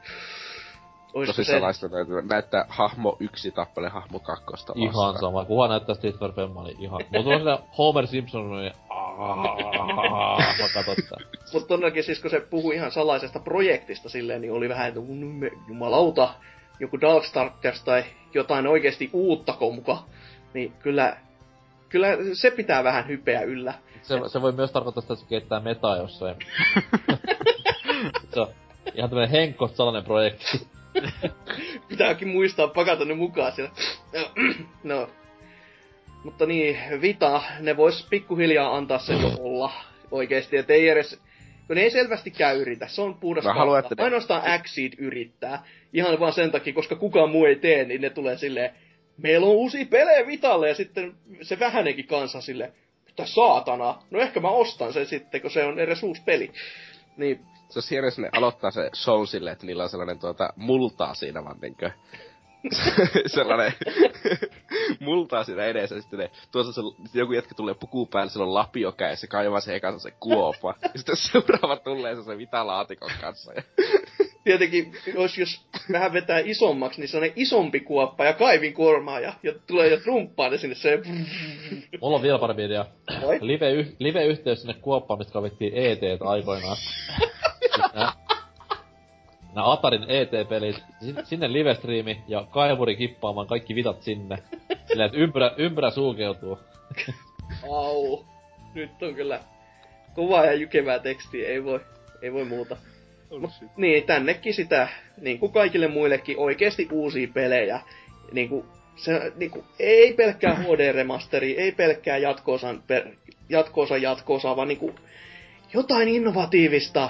Olisiko 1.15 1.33
Tosi 1.35 1.43
se... 1.43 1.51
salaista 1.51 1.87
näytyy. 1.87 2.21
Näyttää 2.21 2.65
hahmo 2.69 3.17
yksi 3.19 3.51
tappele 3.51 3.89
hahmo 3.89 4.19
kakkosta 4.19 4.73
Ihan 4.75 4.93
vastaan. 4.93 5.19
sama. 5.19 5.45
Kuhan 5.45 5.69
näyttää 5.69 5.95
Street 5.95 6.15
Fighter 6.19 6.31
Femma, 6.31 6.63
niin 6.63 6.81
ihan... 6.81 7.01
Mutta 7.13 7.29
on 7.29 7.39
siinä 7.39 7.57
Homer 7.77 8.07
Simpson, 8.07 8.51
niin... 8.61 8.73
Mä 10.57 10.69
katot 10.73 10.95
tää. 11.09 11.19
Mutta 11.53 11.67
todellakin 11.67 12.03
siis 12.03 12.21
kun 12.21 12.29
se 12.31 12.39
puhui 12.39 12.75
ihan 12.75 12.91
salaisesta 12.91 13.39
projektista 13.39 14.09
silleen, 14.09 14.41
niin 14.41 14.53
oli 14.53 14.69
vähän, 14.69 14.87
että 14.87 14.99
"Mm, 14.99 15.41
jumalauta, 15.67 16.29
joku 16.79 17.01
Darkstalkers 17.01 17.83
tai 17.83 18.03
jotain 18.33 18.67
oikeasti 18.67 19.09
uuttako 19.13 19.71
muka. 19.71 19.97
Niin 20.53 20.73
kyllä, 20.79 21.17
kyllä 21.89 22.07
se 22.33 22.51
pitää 22.51 22.83
vähän 22.83 23.07
hypeä 23.07 23.41
yllä. 23.41 23.73
Se, 24.01 24.19
se 24.27 24.41
voi 24.41 24.51
myös 24.51 24.71
tarkoittaa 24.71 25.01
sitä, 25.01 25.13
että 25.13 25.23
se 25.23 25.29
keittää 25.29 25.59
metaa 25.59 25.97
jossain. 25.97 26.35
se 28.33 28.39
on 28.39 28.47
ihan 28.95 29.09
tämmönen 29.09 29.29
henkkoht 29.29 29.75
salainen 29.75 30.03
projekti. 30.03 30.67
Pitääkin 31.89 32.27
muistaa 32.27 32.67
pakata 32.67 33.05
ne 33.05 33.13
mukaan 33.13 33.51
siellä. 33.51 33.71
No. 34.83 35.09
Mutta 36.23 36.45
niin, 36.45 36.77
Vita, 37.01 37.43
ne 37.59 37.77
vois 37.77 38.07
pikkuhiljaa 38.09 38.75
antaa 38.77 38.99
sen 38.99 39.17
olla. 39.39 39.71
oikeesti, 40.11 40.57
että 40.57 40.73
ei 40.73 40.89
edes... 40.89 41.21
Kun 41.67 41.75
ne 41.75 41.81
ei 41.81 41.91
selvästikään 41.91 42.57
yritä, 42.57 42.87
se 42.87 43.01
on 43.01 43.13
puhdas 43.15 43.45
haluan, 43.45 43.83
ne- 43.97 44.03
Ainoastaan 44.03 44.61
Xseed 44.61 44.93
yrittää. 44.97 45.63
Ihan 45.93 46.19
vaan 46.19 46.33
sen 46.33 46.51
takia, 46.51 46.73
koska 46.73 46.95
kukaan 46.95 47.29
muu 47.29 47.45
ei 47.45 47.55
tee, 47.55 47.83
niin 47.85 48.01
ne 48.01 48.09
tulee 48.09 48.37
silleen, 48.37 48.69
meillä 49.17 49.47
on 49.47 49.53
uusi 49.53 49.85
pelejä 49.85 50.27
Vitalle, 50.27 50.67
ja 50.69 50.75
sitten 50.75 51.13
se 51.41 51.59
vähänenkin 51.59 52.07
kansa 52.07 52.41
sille, 52.41 52.71
mitä 53.05 53.25
saatana, 53.25 54.01
no 54.11 54.19
ehkä 54.19 54.39
mä 54.39 54.49
ostan 54.49 54.93
sen 54.93 55.05
sitten, 55.05 55.41
kun 55.41 55.51
se 55.51 55.63
on 55.63 55.79
edes 55.79 56.03
uusi 56.03 56.21
peli. 56.25 56.51
Niin, 57.17 57.39
Se 57.69 57.79
on 57.79 57.83
hienoa, 57.89 58.07
jos 58.07 58.17
ne 58.17 58.29
aloittaa 58.37 58.71
se 58.71 58.89
show 58.95 59.25
silleen, 59.25 59.53
että 59.53 59.65
niillä 59.65 59.83
on 59.83 59.89
sellainen 59.89 60.19
tuota, 60.19 60.53
multaa 60.55 61.13
siinä 61.13 61.43
vaan 61.43 61.57
niinkö. 61.61 61.91
sellainen 63.35 63.73
multaa 64.99 65.43
siinä 65.43 65.65
edessä, 65.65 65.95
ja 65.95 66.01
sitten 66.01 66.19
ne, 66.19 66.31
tuossa 66.51 66.73
se, 66.73 66.81
joku 67.19 67.33
jätkä 67.33 67.55
tulee 67.55 67.73
puku 67.73 68.05
päälle, 68.05 68.31
sillä 68.31 68.45
on 68.45 68.53
lapio 68.53 68.91
kädessä, 68.91 69.27
kaivaa 69.27 69.59
se 69.59 69.75
ekansa 69.75 69.99
se 69.99 70.11
kuopa. 70.19 70.75
ja 70.83 70.89
sitten 70.95 71.15
seuraava 71.15 71.77
tulee 71.77 72.15
se, 72.15 72.23
se 72.23 72.37
vitalaatikon 72.37 73.11
kanssa. 73.21 73.53
Ja 73.53 73.63
tietenkin, 74.43 74.93
jos, 75.13 75.37
jos 75.37 75.65
vähän 75.91 76.13
vetää 76.13 76.39
isommaksi, 76.39 76.99
niin 77.01 77.09
se 77.09 77.17
on 77.17 77.23
isompi 77.35 77.79
kuoppa 77.79 78.25
ja 78.25 78.33
kaivin 78.33 78.73
kuormaa, 78.73 79.19
ja, 79.19 79.33
ja 79.43 79.53
tulee 79.67 79.87
ja 79.87 79.97
trumppaa 79.97 80.49
ne 80.49 80.57
sinne 80.57 80.75
se... 80.75 80.99
Mulla 82.01 82.15
on 82.15 82.21
vielä 82.21 82.39
parempi 82.39 82.65
idea. 82.65 82.85
Live, 83.41 83.71
yh, 83.71 83.95
live-yhteys 83.99 84.61
sinne 84.61 84.73
kuoppaan, 84.73 85.17
mistä 85.17 85.33
kavittiin 85.33 85.73
ET 85.75 85.99
aikoinaan. 86.21 86.77
Nää 89.55 89.71
Atarin 89.71 90.05
ET-pelit, 90.07 90.83
sin- 90.99 91.25
sinne 91.25 91.53
live-striimi 91.53 92.23
ja 92.27 92.47
kaivuri 92.49 92.95
kippaamaan 92.95 93.47
kaikki 93.47 93.75
vitat 93.75 94.01
sinne. 94.01 94.37
Silleen, 94.87 95.05
että 95.05 95.17
ympyrä, 95.17 95.51
ympyrä 95.57 95.89
sulkeutuu. 95.89 96.59
Au. 97.69 98.23
Nyt 98.73 99.03
on 99.03 99.15
kyllä 99.15 99.39
kovaa 100.13 100.45
ja 100.45 100.53
jykevää 100.53 100.99
tekstiä, 100.99 101.49
ei 101.49 101.63
voi, 101.63 101.79
ei 102.21 102.33
voi 102.33 102.45
muuta. 102.45 102.77
Mut, 103.39 103.51
niin, 103.77 104.03
tännekin 104.03 104.53
sitä, 104.53 104.87
niin 105.21 105.39
kuin 105.39 105.51
kaikille 105.51 105.87
muillekin, 105.87 106.37
oikeasti 106.39 106.87
uusia 106.91 107.27
pelejä. 107.33 107.79
Niin 108.31 108.49
kuin, 108.49 108.65
se, 108.95 109.31
niin 109.35 109.51
kuin, 109.51 109.65
ei 109.79 110.13
pelkkää 110.13 110.55
HD-remasteri, 110.63 111.57
ei 111.57 111.71
pelkkää 111.71 112.17
jatkoosan, 112.17 112.83
per, 112.87 113.07
jatkoosan 113.49 114.01
jatkoosa, 114.01 114.55
vaan 114.55 114.67
niin 114.67 114.77
kuin, 114.77 114.95
jotain 115.73 116.07
innovatiivista. 116.07 117.09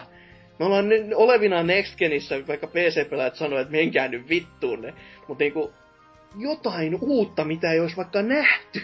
Me 0.59 0.65
ollaan 0.65 0.89
nyt 0.89 1.01
olevina 1.15 1.63
Next 1.63 1.97
Genissä, 1.97 2.47
vaikka 2.47 2.67
PC-pelaajat 2.67 3.35
sanoo, 3.35 3.59
että 3.59 3.71
menkää 3.71 4.07
nyt 4.07 4.29
vittuun 4.29 4.81
ne. 4.81 4.93
Mutta 5.27 5.43
niinku, 5.43 5.73
jotain 6.37 6.97
uutta, 7.01 7.45
mitä 7.45 7.71
ei 7.71 7.79
olisi 7.79 7.97
vaikka 7.97 8.21
nähty. 8.21 8.81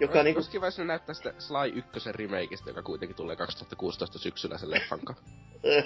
Joka 0.00 0.22
niinku, 0.22 0.38
Olisi 0.38 0.50
kiva, 0.50 0.66
jos 0.66 0.78
ne 0.78 0.84
näyttää 0.84 1.14
sitä 1.14 1.34
Sly 1.38 1.82
1 1.96 2.12
remakeista, 2.12 2.70
joka 2.70 2.82
kuitenkin 2.82 3.16
tulee 3.16 3.36
2016 3.36 4.18
syksyllä 4.18 4.58
sen 4.58 4.70
leffan 4.70 5.00
äh, 5.08 5.84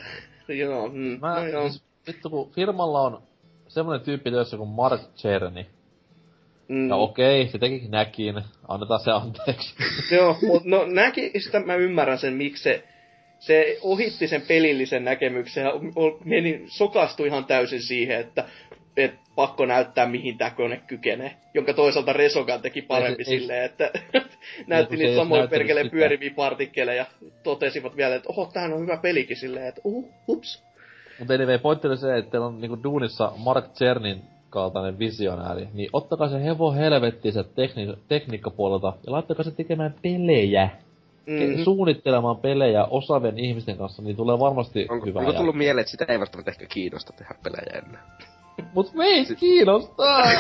joo, 0.49 0.89
mm, 0.89 1.19
Mä, 1.21 1.35
no 1.35 1.47
joo. 1.47 1.69
siis, 1.69 1.83
vittu 2.07 2.31
kun 2.31 2.51
firmalla 2.51 3.01
on 3.01 3.23
semmonen 3.69 4.01
tyyppi 4.01 4.31
töissä 4.31 4.57
kuin 4.57 4.69
Mark 4.69 5.01
Cherny. 5.17 5.67
Mm. 6.69 6.89
Ja 6.89 6.97
okei, 6.97 7.49
se 7.49 7.59
tekikin 7.59 7.91
näkin. 7.91 8.43
Annetaan 8.69 9.01
se 9.01 9.11
anteeksi. 9.11 9.75
Joo, 10.15 10.37
mutta 10.43 10.69
no 10.69 10.87
näki, 10.87 11.33
sitä 11.41 11.61
mä 11.61 11.75
ymmärrän 11.75 12.19
sen, 12.19 12.35
miksi 12.35 12.63
se, 12.63 12.85
se 13.39 13.79
ohitti 13.83 14.29
sen 14.29 14.43
pelillisen 14.49 15.05
näkemyksen 15.05 15.65
ja 15.65 15.73
meni, 16.25 16.63
sokastui 16.67 17.27
ihan 17.27 17.45
täysin 17.45 17.83
siihen, 17.83 18.21
että 18.21 18.45
et 18.97 19.15
pakko 19.35 19.67
näyttää 19.67 20.07
mihin 20.07 20.39
tämä 20.39 20.51
kone 20.51 20.81
kykenee. 20.87 21.35
Jonka 21.55 21.75
toisaalta 21.75 22.13
Resogan 22.13 22.63
teki 22.63 22.83
parempi 22.83 23.21
Ei 23.21 23.25
se- 23.25 23.31
ei- 23.33 23.41
silleen, 23.41 23.65
että 23.65 23.91
näytti 24.67 24.95
ei 24.95 25.03
niitä 25.03 25.17
samoja 25.17 25.47
perkeleen 25.49 25.87
sitä. 25.87 25.97
pyöriviä 25.97 26.31
partikkeleja. 26.37 27.07
Totesivat 27.43 27.97
vielä, 27.97 28.15
että 28.15 28.29
oho, 28.29 28.51
tämähän 28.53 28.73
on 28.73 28.81
hyvä 28.83 28.97
pelikin 28.97 29.37
silleen, 29.37 29.67
että 29.67 29.81
uhu, 29.85 30.09
ups. 30.29 30.63
Mutta 31.19 31.35
anyway, 31.35 31.59
pointti 31.59 31.87
oli 31.89 31.97
se, 31.97 32.17
että 32.19 32.31
teillä 32.31 32.47
on 32.47 32.61
niinku 32.61 32.83
duunissa 32.83 33.33
Mark 33.37 33.65
Chernin 33.75 34.23
kaltainen 34.51 34.99
visionääri, 34.99 35.69
niin 35.73 35.89
ottakaa 35.93 36.29
se 36.29 36.45
hevo 36.45 36.73
helvetti 36.73 37.33
se 37.33 37.43
tekni- 37.43 37.97
tekniikkapuolelta 38.09 38.93
ja 39.07 39.13
laittakaa 39.13 39.45
se 39.45 39.51
tekemään 39.51 39.95
pelejä. 40.03 40.69
Mm-hmm. 41.29 41.57
Mm. 41.57 41.65
Suunnittelemaan 41.65 42.37
pelejä 42.37 42.85
osaavien 42.85 43.39
ihmisten 43.39 43.77
kanssa, 43.77 44.03
niin 44.03 44.17
tulee 44.17 44.39
varmasti 44.39 44.87
Onko, 44.91 45.07
hyvää. 45.07 45.21
onko 45.21 45.33
tullut 45.33 45.57
mieleen, 45.57 45.81
että 45.81 45.91
sitä 45.91 46.05
ei 46.09 46.19
välttämättä 46.19 46.51
ehkä 46.51 46.67
kiinnosta 46.67 47.13
tehdä 47.13 47.35
pelejä 47.43 47.83
enää? 47.87 48.17
Mut 48.75 48.95
meitä 48.95 49.35
kiinnostaa! 49.35 50.23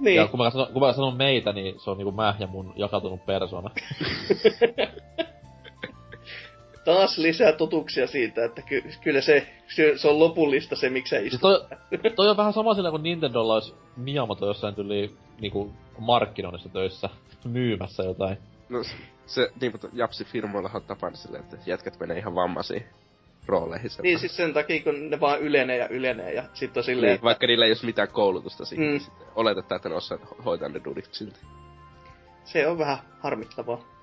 Niin. 0.00 0.16
ja 0.16 0.26
kun 0.26 0.40
mä, 0.40 0.50
sanon, 0.50 0.72
kun 0.72 0.82
mä 0.82 0.92
sanon 0.92 1.16
meitä, 1.16 1.52
niin 1.52 1.80
se 1.80 1.90
on 1.90 1.98
niinku 1.98 2.12
mä 2.12 2.34
ja 2.38 2.46
mun 2.46 2.72
jakautunut 2.76 3.26
persona. 3.26 3.70
Taas 6.86 7.18
lisää 7.18 7.52
totuuksia 7.52 8.06
siitä, 8.06 8.44
että 8.44 8.62
ky- 8.62 8.84
kyllä 9.04 9.20
se, 9.20 9.46
se, 9.96 10.08
on 10.08 10.18
lopullista 10.18 10.76
se, 10.76 10.88
miksi 10.90 11.10
sä 11.16 11.20
Siis 11.20 11.40
toi, 11.40 11.64
toi 12.16 12.28
on 12.30 12.36
vähän 12.36 12.52
sama 12.52 12.74
sillä 12.74 12.90
kuin 12.90 13.02
Nintendolla 13.02 13.54
olisi 13.54 13.74
Miyamoto 13.96 14.46
jossain 14.46 14.74
tyli 14.74 15.16
niinku 15.40 15.72
markkinoinnissa 15.98 16.68
töissä 16.68 17.08
myymässä 17.44 18.02
jotain. 18.02 18.38
No 18.68 18.82
se, 18.82 18.90
se 19.26 19.50
niin, 19.60 19.72
mutta 19.72 19.88
Japsi 19.92 20.24
firmoillahan 20.24 20.82
on 20.82 20.86
tapana 20.88 21.16
silleen, 21.16 21.44
että 21.44 21.56
jätkät 21.66 22.00
menee 22.00 22.18
ihan 22.18 22.34
vammaisiin 22.34 22.84
rooleihin. 23.46 23.90
sen 23.90 24.02
Niin 24.02 24.18
siis 24.18 24.36
sen 24.36 24.54
takia, 24.54 24.82
kun 24.82 25.10
ne 25.10 25.20
vaan 25.20 25.40
ylenee 25.40 25.76
ja 25.76 25.88
ylenee 25.88 26.32
ja 26.32 26.44
sit 26.54 26.76
on 26.76 26.84
silleen, 26.84 27.12
niin, 27.12 27.22
vaikka 27.22 27.46
niillä 27.46 27.64
ei 27.64 27.70
olisi 27.70 27.86
mitään 27.86 28.08
koulutusta 28.08 28.64
siihen, 28.64 28.92
Mm. 28.92 28.98
sitten 29.00 29.26
oletetaan, 29.34 29.76
että 29.76 29.88
ne 29.88 29.94
osaa 29.94 30.18
hoitaa 30.44 30.68
ne 30.68 30.80
dudit 30.84 31.08
silti. 31.14 31.40
se 32.44 32.66
on 32.66 32.78
vähän 32.78 32.98
harmittavaa. 33.20 33.95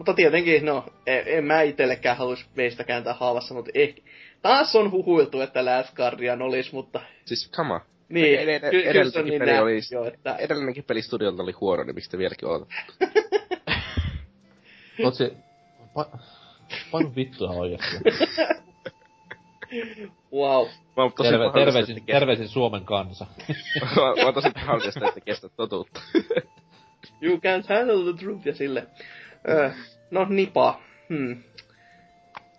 Mutta 0.00 0.14
tietenkin, 0.14 0.64
no, 0.64 0.84
en, 1.06 1.22
en 1.26 1.44
mä 1.44 1.62
itellekään 1.62 2.16
halus 2.16 2.46
meistä 2.56 2.84
kääntää 2.84 3.14
haavassa, 3.14 3.54
mutta 3.54 3.70
ehkä... 3.74 4.02
Taas 4.42 4.76
on 4.76 4.90
huhuiltu, 4.90 5.40
että 5.40 5.64
Last 5.64 5.94
Guardian 5.96 6.42
olisi, 6.42 6.74
mutta... 6.74 7.00
Siis, 7.24 7.50
come 7.50 7.74
on. 7.74 7.80
Niin, 8.08 8.38
Ed- 8.38 8.48
ed- 8.48 8.70
ky- 8.70 8.82
kyllä 8.92 9.10
se 9.10 9.18
on 9.18 9.26
edellinenkin 9.26 9.30
niin 9.30 9.40
peli 9.40 9.58
oli- 9.58 9.80
jo, 9.92 10.04
että... 10.04 10.36
Edellinenkin 10.36 10.84
peli 10.84 11.02
studiolta 11.02 11.42
oli 11.42 11.52
huono, 11.52 11.82
niin 11.84 11.94
miksi 11.94 12.10
te 12.10 12.18
vieläkin 12.18 12.48
ootatte? 12.48 12.74
Totsi, 15.02 15.32
pa, 15.94 16.06
painu 16.90 17.12
vittua 17.16 17.50
oikeesti. 17.50 17.96
Wow. 20.32 20.66
Mä 20.96 21.02
oon 21.02 21.12
tosi 21.12 21.30
Terve, 21.30 21.50
terveisin, 21.54 21.96
kestä- 21.96 22.12
terveisin 22.12 22.48
Suomen 22.48 22.84
kansa. 22.84 23.26
mä 23.48 23.86
mä 24.16 24.24
oon 24.24 24.34
tosi 24.34 24.50
pahoillani, 24.54 25.08
että 25.08 25.20
kestä 25.20 25.48
totuutta. 25.48 26.00
You 27.22 27.36
can't 27.36 27.68
handle 27.68 28.12
the 28.12 28.22
truth 28.24 28.46
ja 28.46 28.54
sille. 28.54 28.86
No, 30.10 30.26
Nipa. 30.28 30.80
Hmm. 31.08 31.42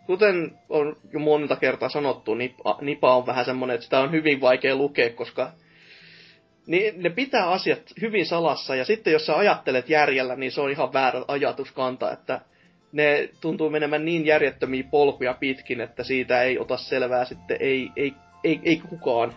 Kuten 0.06 0.51
on 0.69 0.98
jo 1.14 1.19
monta 1.19 1.56
kertaa 1.56 1.90
sanottu, 1.90 2.35
Nipa, 2.35 2.77
Nipa 2.82 3.16
on 3.16 3.26
vähän 3.26 3.45
semmonen, 3.45 3.74
että 3.74 3.84
sitä 3.84 4.00
on 4.00 4.11
hyvin 4.11 4.42
vaikea 4.42 4.76
lukea, 4.76 5.10
koska 5.10 5.51
niin 6.68 7.03
ne 7.03 7.10
pitää 7.10 7.50
asiat 7.50 7.82
hyvin 8.01 8.26
salassa, 8.26 8.76
ja 8.76 8.85
sitten 8.85 9.14
jos 9.14 9.26
sä 9.26 9.38
ajattelet 9.38 9.90
järjellä, 9.90 10.35
niin 10.35 10.51
se 10.51 10.61
on 10.61 10.72
ihan 10.72 10.93
väärä 10.93 11.22
ajatuskanta, 11.27 12.11
että 12.11 12.42
ne 12.92 13.30
tuntuu 13.42 13.69
menemään 13.69 14.06
niin 14.06 14.26
järjettömiä 14.26 14.84
polkuja 14.92 15.34
pitkin, 15.34 15.82
että 15.82 16.03
siitä 16.03 16.43
ei 16.43 16.60
ota 16.60 16.77
selvää 16.77 17.26
sitten 17.26 17.58
ei, 17.60 17.90
ei, 17.95 18.14
ei, 18.43 18.60
ei 18.64 18.82
kukaan. 18.90 19.34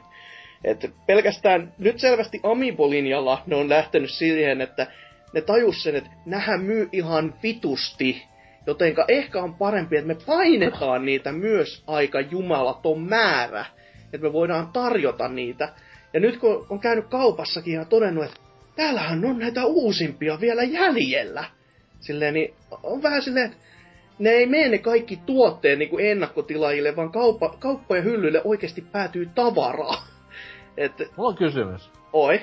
Et 0.64 0.90
pelkästään 1.06 1.74
nyt 1.78 2.00
selvästi 2.00 2.40
Amiibo-linjalla 2.42 3.42
ne 3.46 3.56
on 3.56 3.68
lähtenyt 3.68 4.10
siihen, 4.10 4.60
että 4.60 4.86
ne 5.34 5.40
tajus 5.40 5.82
sen, 5.82 5.96
että 5.96 6.10
nähän 6.26 6.60
myy 6.60 6.88
ihan 6.92 7.34
vitusti. 7.42 8.24
Jotenka 8.66 9.04
ehkä 9.08 9.42
on 9.42 9.54
parempi, 9.54 9.96
että 9.96 10.08
me 10.08 10.16
painetaan 10.26 11.04
niitä 11.04 11.32
myös 11.32 11.82
aika 11.86 12.20
jumalaton 12.20 13.00
määrä. 13.00 13.64
Että 14.12 14.26
me 14.26 14.32
voidaan 14.32 14.68
tarjota 14.72 15.28
niitä. 15.28 15.72
Ja 16.12 16.20
nyt 16.20 16.36
kun 16.36 16.66
on 16.70 16.80
käynyt 16.80 17.06
kaupassakin 17.06 17.74
ja 17.74 17.84
todennut, 17.84 18.24
että 18.24 18.40
täällähän 18.76 19.24
on 19.24 19.38
näitä 19.38 19.64
uusimpia 19.64 20.40
vielä 20.40 20.62
jäljellä. 20.62 21.44
Silleen, 22.00 22.34
niin 22.34 22.54
on 22.82 23.02
vähän 23.02 23.22
silleen, 23.22 23.46
että 23.46 23.58
ne 24.18 24.30
ei 24.30 24.46
mene 24.46 24.68
ne 24.68 24.78
kaikki 24.78 25.20
tuotteet 25.26 25.78
niin 25.78 25.88
kuin 25.88 26.06
ennakkotilaajille, 26.06 26.96
vaan 26.96 27.12
kauppa, 27.12 27.56
kauppojen 27.58 28.04
hyllyille 28.04 28.40
oikeasti 28.44 28.80
päätyy 28.80 29.30
tavaraa. 29.34 30.06
Että, 30.76 31.04
Mulla 31.16 31.28
on 31.28 31.36
kysymys. 31.36 31.90
oi, 32.12 32.40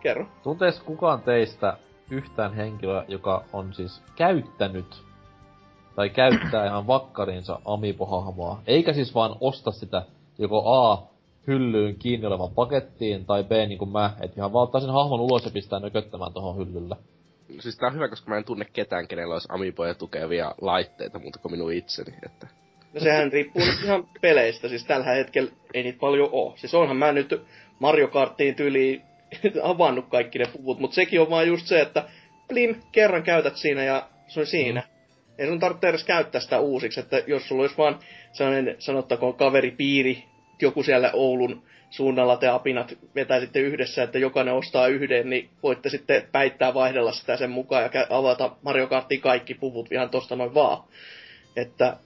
kerro. 0.00 0.26
Tuntees 0.42 0.80
kukaan 0.80 1.22
teistä 1.22 1.76
yhtään 2.10 2.54
henkilöä, 2.54 3.04
joka 3.08 3.44
on 3.52 3.74
siis 3.74 4.02
käyttänyt 4.16 5.02
tai 5.96 6.10
käyttää 6.10 6.66
ihan 6.68 6.86
vakkarinsa 6.86 7.58
Amiibo-hahmoa, 7.64 8.62
eikä 8.66 8.92
siis 8.92 9.14
vaan 9.14 9.36
osta 9.40 9.70
sitä 9.70 10.02
joko 10.38 10.74
A, 10.74 11.02
hyllyyn 11.46 11.96
kiinni 11.96 12.26
olevan 12.26 12.54
pakettiin, 12.54 13.26
tai 13.26 13.44
B, 13.44 13.50
niin 13.50 13.78
kuin 13.78 13.92
mä, 13.92 14.10
että 14.20 14.36
ihan 14.36 14.52
vaan 14.52 14.62
ottaa 14.62 14.80
sen 14.80 14.90
hahmon 14.90 15.20
ulos 15.20 15.44
ja 15.44 15.50
pistää 15.50 15.80
nököttämään 15.80 16.32
tohon 16.32 16.56
hyllylle. 16.56 16.96
siis 17.60 17.76
tää 17.76 17.86
on 17.86 17.94
hyvä, 17.94 18.08
koska 18.08 18.30
mä 18.30 18.36
en 18.36 18.44
tunne 18.44 18.64
ketään, 18.72 19.08
kenellä 19.08 19.34
olisi 19.34 19.48
Amiiboja 19.50 19.94
tukevia 19.94 20.54
laitteita 20.60 21.18
muuta 21.18 21.38
kuin 21.38 21.52
minun 21.52 21.72
itseni, 21.72 22.14
että... 22.26 22.46
No 22.94 23.00
sehän 23.00 23.32
riippuu 23.32 23.62
nyt 23.64 23.84
ihan 23.84 24.08
peleistä, 24.20 24.68
siis 24.68 24.84
tällä 24.84 25.06
hetkellä 25.06 25.50
ei 25.74 25.82
niitä 25.82 25.98
paljon 25.98 26.28
oo. 26.32 26.54
Siis 26.56 26.74
onhan 26.74 26.96
mä 26.96 27.12
nyt 27.12 27.42
Mario 27.78 28.08
Karttiin 28.08 28.54
tyyliin 28.54 29.02
avannut 29.62 30.08
kaikki 30.08 30.38
ne 30.38 30.46
puvut, 30.52 30.78
mutta 30.78 30.94
sekin 30.94 31.20
on 31.20 31.30
vaan 31.30 31.48
just 31.48 31.66
se, 31.66 31.80
että 31.80 32.04
plim, 32.48 32.74
kerran 32.92 33.22
käytät 33.22 33.56
siinä 33.56 33.84
ja 33.84 34.08
se 34.26 34.40
on 34.40 34.46
siinä. 34.46 34.80
Mm. 34.80 35.34
Ei 35.38 35.46
sun 35.46 35.60
tarvitse 35.60 35.88
edes 35.88 36.04
käyttää 36.04 36.40
sitä 36.40 36.60
uusiksi, 36.60 37.00
että 37.00 37.22
jos 37.26 37.48
sulla 37.48 37.62
olisi 37.62 37.78
vaan 37.78 37.98
sellainen, 38.32 38.76
sanottakoon, 38.78 39.34
kaveripiiri, 39.34 40.24
joku 40.62 40.82
siellä 40.82 41.10
Oulun 41.12 41.62
suunnalla 41.90 42.36
te 42.36 42.48
apinat 42.48 42.98
vetäisitte 43.14 43.60
yhdessä, 43.60 44.02
että 44.02 44.18
jokainen 44.18 44.54
ostaa 44.54 44.86
yhden, 44.86 45.30
niin 45.30 45.50
voitte 45.62 45.88
sitten 45.88 46.28
päittää 46.32 46.74
vaihdella 46.74 47.12
sitä 47.12 47.36
sen 47.36 47.50
mukaan 47.50 47.82
ja 47.82 48.06
avata 48.10 48.56
Mario 48.62 48.86
Kartin 48.86 49.20
kaikki 49.20 49.54
puvut 49.54 49.92
ihan 49.92 50.10
tosta 50.10 50.36
noin 50.36 50.54
vaan. 50.54 50.84
Että 51.56 51.96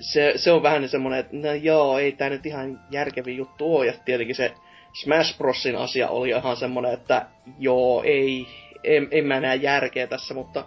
se, 0.00 0.32
se 0.36 0.52
on 0.52 0.62
vähän 0.62 0.88
semmoinen, 0.88 1.20
että 1.20 1.36
no 1.36 1.52
joo, 1.52 1.98
ei 1.98 2.12
tämä 2.12 2.30
nyt 2.30 2.46
ihan 2.46 2.80
järkevi 2.90 3.36
juttu 3.36 3.76
ole. 3.76 3.86
Ja 3.86 3.92
tietenkin 4.04 4.36
se 4.36 4.54
Smash 4.92 5.38
Brosin 5.38 5.76
asia 5.76 6.08
oli 6.08 6.28
ihan 6.28 6.56
semmoinen, 6.56 6.92
että 6.92 7.26
joo, 7.58 8.02
ei, 8.02 8.46
en, 8.84 9.08
en 9.10 9.26
mä 9.26 9.40
näe 9.40 9.56
järkeä 9.56 10.06
tässä, 10.06 10.34
mutta, 10.34 10.64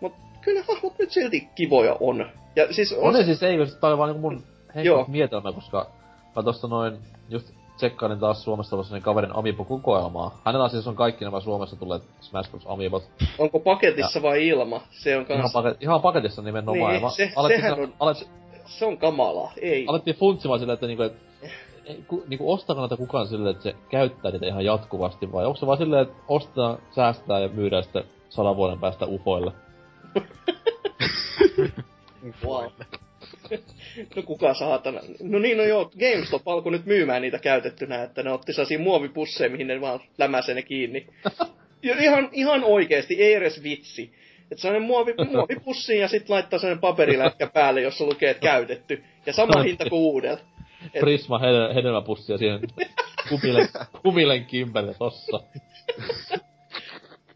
mutta 0.00 0.18
kyllä 0.40 0.64
hahmot 0.68 0.98
nyt 0.98 1.10
silti 1.10 1.48
kivoja 1.54 1.96
on. 2.00 2.30
Ja 2.56 2.72
siis 2.72 2.92
on, 2.92 3.08
on 3.08 3.16
se 3.16 3.24
siis, 3.24 3.42
ei, 3.42 3.56
toi 3.80 3.92
on 3.92 3.98
vaan 3.98 4.10
niin 4.12 4.20
mun 4.20 4.42
heikko 4.74 5.04
mietelmä, 5.08 5.52
koska 5.52 5.90
mä 6.36 6.42
tosta 6.42 6.68
noin 6.68 6.98
just 7.28 7.54
tsekkailin 7.76 8.18
taas 8.18 8.44
Suomessa 8.44 8.76
ollut 8.76 9.02
kaverin 9.02 9.36
Amiibo-kokoelmaa. 9.36 10.40
Hänellä 10.44 10.68
siis 10.68 10.86
on 10.86 10.96
kaikki 10.96 11.24
nämä 11.24 11.40
Suomessa 11.40 11.76
tulleet 11.76 12.02
Smash 12.20 12.50
Bros. 12.50 12.62
Amiibot. 12.66 13.04
Onko 13.38 13.60
paketissa 13.60 14.18
ja... 14.18 14.22
vai 14.22 14.48
ilma? 14.48 14.80
Se 14.90 15.16
on 15.16 15.26
kans... 15.26 15.38
Ihan, 15.38 15.50
paket, 15.52 15.82
ihan 15.82 16.00
paketissa 16.00 16.42
nimenomaan. 16.42 16.92
Niin, 16.92 17.10
se, 17.10 17.32
sehän 17.48 17.80
on... 17.80 17.94
Alet, 18.00 18.28
se 18.66 18.84
on 18.84 18.98
kamalaa, 18.98 19.52
ei. 19.60 19.84
Alettiin 19.88 20.16
funtsimaan 20.16 20.60
silleen, 20.60 20.74
että 20.74 20.86
niinku, 20.86 21.02
et, 21.02 21.14
ku, 22.06 22.24
niinku 22.26 22.52
ostako 22.52 22.80
näitä 22.80 22.96
kukaan 22.96 23.28
silleen, 23.28 23.50
että 23.50 23.62
se 23.62 23.74
käyttää 23.88 24.30
niitä 24.30 24.46
ihan 24.46 24.64
jatkuvasti, 24.64 25.32
vai 25.32 25.46
onko 25.46 25.56
se 25.56 25.66
vaan 25.66 25.78
silleen, 25.78 26.02
että 26.02 26.14
ostaa, 26.28 26.78
säästää 26.90 27.40
ja 27.40 27.48
myydään 27.48 27.82
sitten 27.82 28.04
sadan 28.28 28.56
vuoden 28.56 28.78
päästä 28.78 29.06
ufoille? 29.06 29.52
wow. 32.44 32.64
no 34.16 34.22
kuka 34.22 34.54
saatana. 34.54 35.00
No 35.22 35.38
niin, 35.38 35.58
no 35.58 35.64
joo, 35.64 35.90
GameStop 35.98 36.48
alkoi 36.48 36.72
nyt 36.72 36.86
myymään 36.86 37.22
niitä 37.22 37.38
käytettynä, 37.38 38.02
että 38.02 38.22
ne 38.22 38.32
otti 38.32 38.52
sellaisia 38.52 38.78
muovipusseja, 38.78 39.50
mihin 39.50 39.66
ne 39.66 39.80
vaan 39.80 40.00
lämäsee 40.18 40.54
ne 40.54 40.62
kiinni. 40.62 41.06
Ja 41.82 41.96
ihan, 42.00 42.28
ihan 42.32 42.64
oikeesti, 42.64 43.22
ei 43.22 43.34
edes 43.34 43.62
vitsi. 43.62 44.12
Että 44.50 44.62
sellainen 44.62 44.86
muovi, 44.86 45.14
muovipussi 45.30 45.98
ja 45.98 46.08
sitten 46.08 46.34
laittaa 46.34 46.58
sellainen 46.58 46.80
paperilätkä 46.80 47.46
päälle, 47.46 47.80
jossa 47.80 48.04
lukee, 48.04 48.30
että 48.30 48.40
käytetty. 48.40 49.04
Ja 49.26 49.32
sama 49.32 49.62
hinta 49.62 49.90
kuin 49.90 50.00
uudella. 50.00 50.53
Prisma 51.00 51.38
hedel- 51.38 51.74
hedelmäpussia 51.74 52.38
siihen 52.38 52.60
kumilen, 53.28 53.68
kumilen 54.02 54.44
kimpelle 54.44 54.94
tossa. 54.98 55.40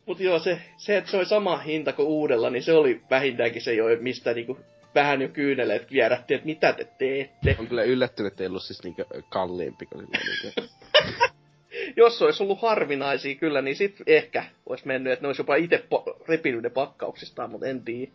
Mut 0.06 0.20
joo, 0.20 0.38
se, 0.38 0.60
se, 0.76 0.96
että 0.96 1.10
se 1.10 1.16
oli 1.16 1.26
sama 1.26 1.56
hinta 1.58 1.92
kuin 1.92 2.08
uudella, 2.08 2.50
niin 2.50 2.62
se 2.62 2.72
oli 2.72 3.00
vähintäänkin 3.10 3.62
se 3.62 3.74
jo, 3.74 3.84
mistä 4.00 4.34
niinku 4.34 4.58
vähän 4.94 5.22
jo 5.22 5.28
kyyneleet 5.28 5.92
vierätti, 5.92 6.34
että 6.34 6.46
mitä 6.46 6.72
te 6.72 6.84
teette. 6.98 7.56
On 7.58 7.66
kyllä 7.66 7.82
yllättynyt, 7.82 8.32
että 8.32 8.42
ei 8.44 8.48
ollut 8.48 8.62
siis 8.62 8.84
niinkö 8.84 9.04
kalliimpi 9.28 9.86
kuin 9.86 10.06
niinkö. 10.12 10.62
Jos 11.96 12.22
olisi 12.22 12.42
ollut 12.42 12.62
harvinaisia 12.62 13.34
kyllä, 13.34 13.62
niin 13.62 13.76
sit 13.76 13.96
ehkä 14.06 14.44
olisi 14.66 14.86
mennyt, 14.86 15.12
että 15.12 15.22
ne 15.22 15.26
olisi 15.26 15.40
jopa 15.40 15.56
itse 15.56 15.84
po- 15.94 16.24
repinyt 16.28 16.62
ne 16.62 16.70
pakkauksistaan, 16.70 17.50
mutta 17.50 17.66
en 17.66 17.84
tiedä. 17.84 18.12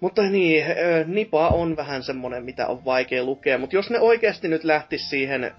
Mutta 0.00 0.22
niin, 0.22 0.64
Nipa 1.06 1.48
on 1.48 1.76
vähän 1.76 2.02
semmonen, 2.02 2.44
mitä 2.44 2.66
on 2.66 2.84
vaikea 2.84 3.24
lukea, 3.24 3.58
mutta 3.58 3.76
jos 3.76 3.90
ne 3.90 4.00
oikeasti 4.00 4.48
nyt 4.48 4.64
lähtis 4.64 5.10
siihen 5.10 5.52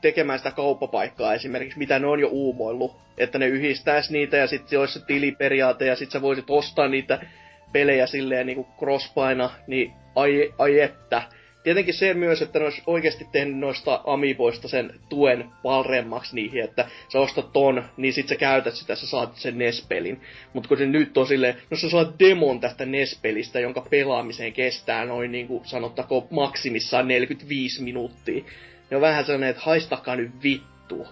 tekemään 0.00 0.38
sitä 0.38 0.50
kauppapaikkaa 0.50 1.34
esimerkiksi, 1.34 1.78
mitä 1.78 1.98
ne 1.98 2.06
on 2.06 2.20
jo 2.20 2.28
uumoillut, 2.28 2.96
että 3.18 3.38
ne 3.38 3.46
yhdistäisi 3.46 4.12
niitä 4.12 4.36
ja 4.36 4.46
sitten 4.46 4.80
olisi 4.80 4.98
se 4.98 5.06
tiliperiaate 5.06 5.86
ja 5.86 5.96
sitten 5.96 6.12
sä 6.12 6.22
voisit 6.22 6.50
ostaa 6.50 6.88
niitä 6.88 7.20
pelejä 7.72 8.06
silleen 8.06 8.46
niinku 8.46 8.66
crosspaina, 8.78 9.50
niin 9.66 9.92
ai, 10.14 10.54
ai 10.58 10.80
että. 10.80 11.22
Tietenkin 11.66 11.94
se 11.94 12.14
myös, 12.14 12.42
että 12.42 12.58
ne 12.58 12.64
olisi 12.64 12.82
oikeasti 12.86 13.26
tehnyt 13.32 13.58
noista 13.58 14.00
amiiboista 14.06 14.68
sen 14.68 14.94
tuen 15.08 15.50
paremmaksi 15.62 16.34
niihin, 16.34 16.64
että 16.64 16.88
sä 17.08 17.20
ostat 17.20 17.52
ton, 17.52 17.84
niin 17.96 18.12
sit 18.12 18.28
sä 18.28 18.36
käytät 18.36 18.74
sitä, 18.74 18.94
sä 18.94 19.06
saat 19.06 19.36
sen 19.36 19.58
NES-pelin. 19.58 20.20
Mutta 20.52 20.68
kun 20.68 20.78
se 20.78 20.86
nyt 20.86 21.18
on 21.18 21.26
silleen, 21.26 21.54
no 21.70 21.76
sä 21.76 21.90
saat 21.90 22.18
demon 22.18 22.60
tästä 22.60 22.86
NES-pelistä, 22.86 23.60
jonka 23.60 23.86
pelaamiseen 23.90 24.52
kestää 24.52 25.04
noin 25.04 25.32
niinku 25.32 25.62
sanottako 25.64 26.26
maksimissaan 26.30 27.08
45 27.08 27.82
minuuttia. 27.82 28.44
Ne 28.90 28.96
on 28.96 29.02
vähän 29.02 29.24
sellainen, 29.24 29.50
että 29.50 29.62
haistakaa 29.62 30.16
nyt 30.16 30.30
vittua 30.42 31.08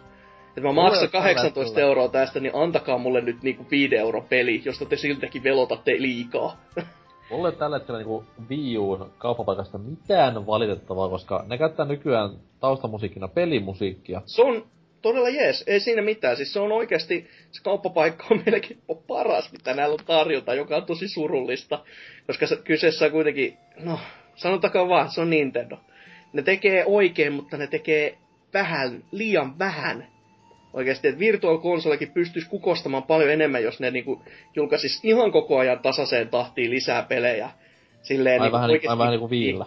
että 0.49 0.61
mä 0.61 0.73
maksan 0.73 1.11
18 1.11 1.81
euroa 1.81 2.09
tästä, 2.09 2.41
niin 2.41 2.55
antakaa 2.55 2.99
mulle 2.99 3.21
nyt 3.21 3.43
niinku 3.43 3.67
5 3.71 3.97
euro 3.97 4.21
peli, 4.21 4.63
josta 4.65 4.85
te 4.85 4.97
siltäkin 4.97 5.43
velotatte 5.43 5.93
liikaa. 5.99 6.57
Mulle 7.31 7.49
ei 7.49 7.57
tällä 7.57 7.79
hetkellä 7.79 7.99
niinku 7.99 8.25
Wii 8.51 8.79
Uun 8.79 9.11
kauppapaikasta 9.19 9.79
mitään 9.79 10.47
valitettavaa, 10.47 11.09
koska 11.09 11.45
ne 11.49 11.59
käyttää 11.59 11.87
nykyään 11.87 12.31
taustamusiikkina 12.61 13.29
pelimusiikkia. 13.29 14.23
Se 14.27 14.43
on 14.43 14.67
todella 15.03 15.29
jees, 15.29 15.65
ei 15.67 15.81
siinä 15.81 16.03
mitään. 16.03 16.37
Siis 16.37 16.53
se 16.53 16.61
on 16.61 16.73
oikeasti, 16.73 17.29
se 17.51 17.63
kauppapaikka 17.63 18.25
on 18.31 18.43
melkein 18.47 18.81
paras, 19.07 19.53
mitä 19.53 19.75
näillä 19.75 19.93
on 19.93 20.07
tarjota, 20.07 20.55
joka 20.55 20.77
on 20.77 20.87
tosi 20.87 21.09
surullista. 21.09 21.85
Koska 22.27 22.47
se, 22.47 22.57
kyseessä 22.57 23.05
on 23.05 23.11
kuitenkin, 23.11 23.57
no, 23.81 23.99
sanotakaan 24.35 24.89
vaan, 24.89 25.11
se 25.11 25.21
on 25.21 25.31
Nintendo. 25.31 25.77
Ne 26.33 26.43
tekee 26.43 26.85
oikein, 26.87 27.33
mutta 27.33 27.57
ne 27.57 27.67
tekee 27.67 28.19
vähän, 28.55 29.05
liian 29.13 29.59
vähän 29.59 30.14
oikeasti, 30.75 31.09
että 31.09 31.19
Virtual 31.19 31.59
Consolekin 31.59 32.11
pystyisi 32.11 32.49
kukostamaan 32.49 33.03
paljon 33.03 33.31
enemmän, 33.31 33.63
jos 33.63 33.81
ne 33.81 33.91
niinku 33.91 34.23
julkaisis 34.57 35.01
ihan 35.05 35.33
koko 35.33 35.59
ajan 35.59 35.79
tasaiseen 35.79 36.29
tahtiin 36.29 36.71
lisää 36.71 37.03
pelejä. 37.03 37.51
Silleen, 38.03 38.41
ai, 38.41 38.47
niinku 38.47 38.55
vähän, 38.55 38.71
oikeasti, 38.71 38.99
vähän 38.99 39.11
niinku 39.11 39.31
viillä. 39.31 39.67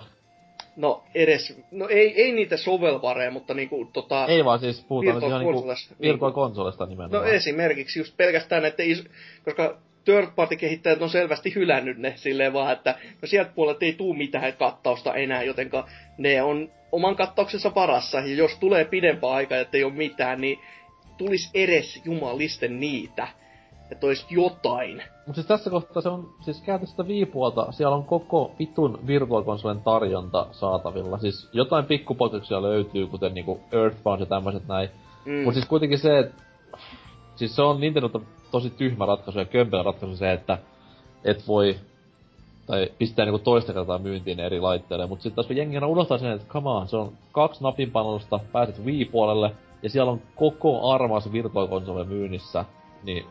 No 0.76 1.04
edes, 1.16 1.60
no 1.72 1.88
ei, 1.88 2.22
ei 2.22 2.32
niitä 2.32 2.58
sovelvareja, 2.58 3.32
mutta 3.32 3.54
niinku 3.54 3.90
tota... 3.94 4.26
Ei 4.26 4.46
vaan 4.46 4.60
siis 4.60 4.86
puhutaan 4.88 5.16
Virtual, 5.16 5.42
ihan 5.42 5.42
niinku 5.42 5.74
Virtual 6.02 6.32
Consolesta 6.32 6.86
nimenomaan. 6.86 7.24
No 7.24 7.30
esimerkiksi 7.30 8.00
just 8.00 8.18
pelkästään 8.18 8.66
että 8.66 8.84
is, 8.84 9.04
koska 9.46 9.78
third 10.06 10.28
party 10.36 10.56
kehittäjät 10.56 11.02
on 11.02 11.10
selvästi 11.10 11.56
hylännyt 11.56 11.98
ne 11.98 12.14
silleen 12.16 12.54
vaan, 12.54 12.74
että 12.74 12.96
no 13.22 13.28
sieltä 13.28 13.52
puolelta 13.56 13.86
ei 13.86 13.94
tuu 13.94 14.14
mitään 14.14 14.54
kattausta 14.54 15.14
enää, 15.14 15.44
jotenka 15.44 15.88
ne 16.18 16.42
on 16.42 16.72
oman 16.92 17.16
kattauksensa 17.16 17.76
varassa, 17.76 18.20
ja 18.20 18.36
jos 18.36 18.56
tulee 18.60 18.86
pidempää 18.86 19.30
aikaa, 19.30 19.58
että 19.58 19.78
ei 19.78 19.84
ole 19.84 19.94
mitään, 19.94 20.42
niin 20.42 20.60
tulisi 21.18 21.50
edes 21.54 22.02
jumalisten 22.06 22.80
niitä. 22.80 23.28
Että 23.92 24.08
olisi 24.08 24.26
jotain. 24.30 24.98
Mutta 24.98 25.34
siis 25.34 25.48
tässä 25.48 25.70
kohtaa 25.70 26.02
se 26.02 26.10
on, 26.10 26.30
siis 26.42 26.62
käytöstä 26.62 27.08
viipuolta, 27.08 27.72
siellä 27.72 27.96
on 27.96 28.04
koko 28.04 28.52
vitun 28.60 29.00
Virtual 29.08 29.44
Consolen 29.44 29.82
tarjonta 29.82 30.48
saatavilla. 30.52 31.18
Siis 31.18 31.50
jotain 31.54 31.86
pikkupoikkeuksia 31.86 32.62
löytyy, 32.62 33.08
kuten 33.08 33.34
niinku 33.34 33.60
Earthbound 33.72 34.20
ja 34.20 34.26
tämmöiset 34.26 34.68
näin. 34.68 34.90
Mm. 35.26 35.34
Mutta 35.34 35.54
siis 35.54 35.66
kuitenkin 35.66 36.00
se, 36.00 36.20
että 36.20 36.44
siis 37.36 37.56
se 37.56 37.62
on 37.62 37.80
Nintendo 37.80 38.22
tosi 38.52 38.70
tyhmä 38.70 39.06
ratkaisu 39.06 39.40
ja 39.40 39.46
kömpelä 39.46 39.84
ratkaisu 39.84 40.16
se, 40.16 40.32
että 40.34 40.58
et 41.24 41.48
voi 41.48 41.76
tai 42.68 42.92
pistää 42.98 43.26
niinku 43.26 43.40
toista 43.40 43.74
kertaa 43.74 44.00
myyntiin 44.00 44.40
eri 44.40 44.60
laitteille. 44.60 45.08
Mutta 45.08 45.24
sitten 45.24 45.36
taas 45.36 45.48
kun 45.48 45.56
jengi 45.56 45.78
unohtaa 45.78 46.18
sen, 46.18 46.32
että 46.32 46.48
come 46.48 46.70
on, 46.70 46.88
se 46.88 46.98
on 46.98 47.12
kaksi 47.32 47.64
napinpanelusta, 47.64 48.40
pääset 48.52 48.86
Wii-puolelle, 48.86 49.52
ja 49.84 49.90
siellä 49.90 50.12
on 50.12 50.22
koko 50.36 50.92
armas 50.92 51.32
Virtual 51.32 51.68
Console 51.68 52.06
myynnissä, 52.06 52.66
niin 53.04 53.26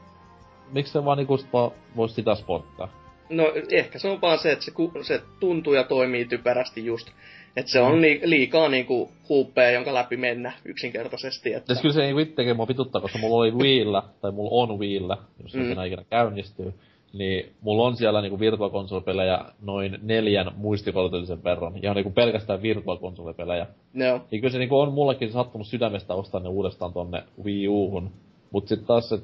miksi 0.72 0.92
se 0.92 1.04
vaan 1.04 1.18
niinku 1.18 1.38
vaan 1.52 1.70
voisi 1.96 2.14
sitä 2.14 2.34
sporttaa? 2.34 2.88
No 3.28 3.52
ehkä 3.72 3.98
se 3.98 4.08
on 4.08 4.20
vaan 4.20 4.38
se, 4.38 4.52
että 4.52 4.64
se, 4.64 4.72
se 5.02 5.22
tuntuu 5.40 5.74
ja 5.74 5.84
toimii 5.84 6.24
typerästi 6.24 6.86
just. 6.86 7.08
Että 7.56 7.72
se 7.72 7.80
on 7.80 8.02
li, 8.02 8.20
liikaa 8.24 8.68
niinku 8.68 9.10
huuppea, 9.28 9.70
jonka 9.70 9.94
läpi 9.94 10.16
mennä 10.16 10.52
yksinkertaisesti. 10.64 11.52
Että... 11.52 11.72
Ja 11.72 11.80
kyllä 11.82 11.94
se 11.94 12.00
niinku 12.00 12.18
itsekin 12.18 12.56
mua 12.56 12.68
vituttaa, 12.68 13.00
koska 13.00 13.18
mulla 13.18 13.36
oli 13.36 13.50
Wiillä, 13.50 14.02
tai 14.20 14.32
mulla 14.32 14.62
on 14.62 14.78
Wiillä, 14.78 15.16
jos 15.42 15.52
se 15.52 15.58
mm. 15.58 15.84
ikinä 15.84 16.04
käynnistyy 16.10 16.74
niin 17.18 17.52
mulla 17.60 17.86
on 17.86 17.96
siellä 17.96 18.20
niinku 18.20 18.40
Virtual 18.40 18.70
Console-pelejä 18.70 19.44
noin 19.62 19.98
neljän 20.02 20.52
muistikortillisen 20.56 21.44
verran. 21.44 21.72
Ihan 21.82 21.96
niinku 21.96 22.10
pelkästään 22.10 22.62
Virtual 22.62 22.98
Console-pelejä. 22.98 23.66
No. 23.94 24.20
Niin 24.30 24.40
kyllä 24.40 24.52
se 24.52 24.58
niinku 24.58 24.78
on 24.78 24.92
mullekin 24.92 25.32
sattunut 25.32 25.66
sydämestä 25.66 26.14
ostaa 26.14 26.40
ne 26.40 26.48
uudestaan 26.48 26.92
tonne 26.92 27.22
Wii 27.44 27.68
Uhun. 27.68 28.10
Mut 28.50 28.68
sit 28.68 28.86
taas 28.86 29.08
se, 29.08 29.18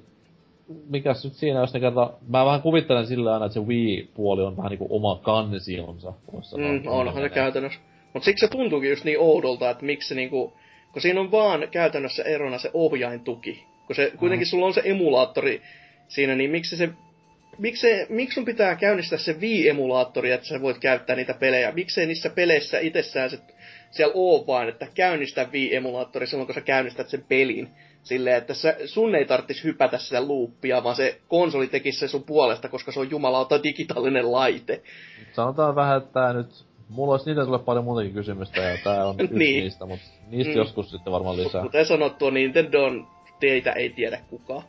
mikäs 0.89 1.25
nyt 1.25 1.35
siinä, 1.35 1.61
jos 1.61 1.75
ne 1.75 1.81
kerta... 1.81 2.11
Mä 2.29 2.45
vähän 2.45 2.63
kuvittelen 2.63 3.07
sillä 3.07 3.33
aina, 3.33 3.47
että 3.47 3.55
se 3.55 3.61
Wii-puoli 3.61 4.43
on 4.43 4.57
vähän 4.57 4.71
niinku 4.71 4.87
oma 4.91 5.21
kansionsa. 5.23 6.13
Mm, 6.57 6.87
onhan 6.87 7.23
se 7.23 7.29
käytännössä. 7.29 7.81
Mut 8.15 8.23
siksi 8.23 8.47
se 8.47 8.51
tuntuukin 8.51 8.91
just 8.91 9.05
niin 9.05 9.21
oudolta, 9.21 9.71
että 9.71 9.85
miksi 9.85 10.09
se 10.09 10.15
niinku... 10.15 10.53
Kun 10.93 11.03
siinä 11.03 11.21
on 11.21 11.31
vaan 11.31 11.69
käytännössä 11.71 12.23
erona 12.23 12.59
se 12.59 12.71
ohjaintuki. 12.75 13.65
Kun 13.87 13.97
se, 13.97 14.13
kuitenkin 14.19 14.47
mm. 14.47 14.51
sulla 14.51 14.67
on 14.67 14.75
se 14.75 14.83
emulaattori 14.85 15.63
siinä, 16.09 16.35
niin 16.35 16.51
miksi 16.51 16.77
se 16.77 16.89
miksi, 17.59 17.87
miksi 18.09 18.35
sun 18.35 18.45
pitää 18.45 18.77
käynnistää 18.77 19.19
se 19.19 19.33
Wii-emulaattori, 19.33 20.31
että 20.31 20.47
sä 20.47 20.63
voit 20.63 20.79
käyttää 20.79 21.17
niitä 21.17 21.35
pelejä? 21.35 21.73
Miksei 21.73 22.07
niissä 22.07 22.31
peleissä 22.31 22.79
itsessään 22.79 23.31
se 23.31 23.39
siellä 23.91 24.13
oo 24.17 24.47
vaan, 24.47 24.69
että 24.69 24.87
käynnistä 24.95 25.45
Wii-emulaattori 25.53 26.27
silloin, 26.27 26.47
kun 26.47 26.55
sä 26.55 26.61
käynnistät 26.61 27.09
sen 27.09 27.25
pelin. 27.29 27.69
Silleen, 28.03 28.37
että 28.37 28.55
sä, 28.55 28.77
sun 28.87 29.15
ei 29.15 29.25
tarvitsisi 29.25 29.65
hypätä 29.65 29.99
sitä 29.99 30.29
loopia, 30.29 30.85
vaan 30.85 30.97
se 30.97 31.21
konsoli 31.29 31.67
tekisi 31.67 31.99
se 31.99 32.09
sun 32.09 32.23
puolesta, 32.23 32.69
koska 32.69 32.93
se 32.93 33.01
on 33.01 33.11
jumalauta 33.11 33.63
digitaalinen 33.63 34.33
laite. 34.33 34.83
Sanotaan 35.33 35.75
vähän, 35.75 35.99
että 35.99 36.13
tää 36.13 36.33
nyt... 36.33 36.65
Mulla 36.89 37.13
olisi 37.13 37.27
niitä 37.31 37.45
tulee 37.45 37.59
paljon 37.59 37.85
muutakin 37.85 38.13
kysymystä 38.13 38.61
ja 38.61 38.79
tää 38.85 39.07
on 39.07 39.17
yksi 39.21 39.37
Niin. 39.39 39.63
niistä, 39.63 39.87
mutta 39.87 40.07
niistä 40.31 40.53
Mm. 40.53 40.57
joskus 40.57 40.91
sitten 40.91 41.13
varmaan 41.13 41.37
lisää. 41.37 41.63
Kuten 41.63 41.87
sanottua, 41.87 42.31
Nintendon 42.31 43.07
teitä 43.41 43.73
ei 43.73 43.91
tiedä 43.91 44.21
kukaan. 44.31 44.63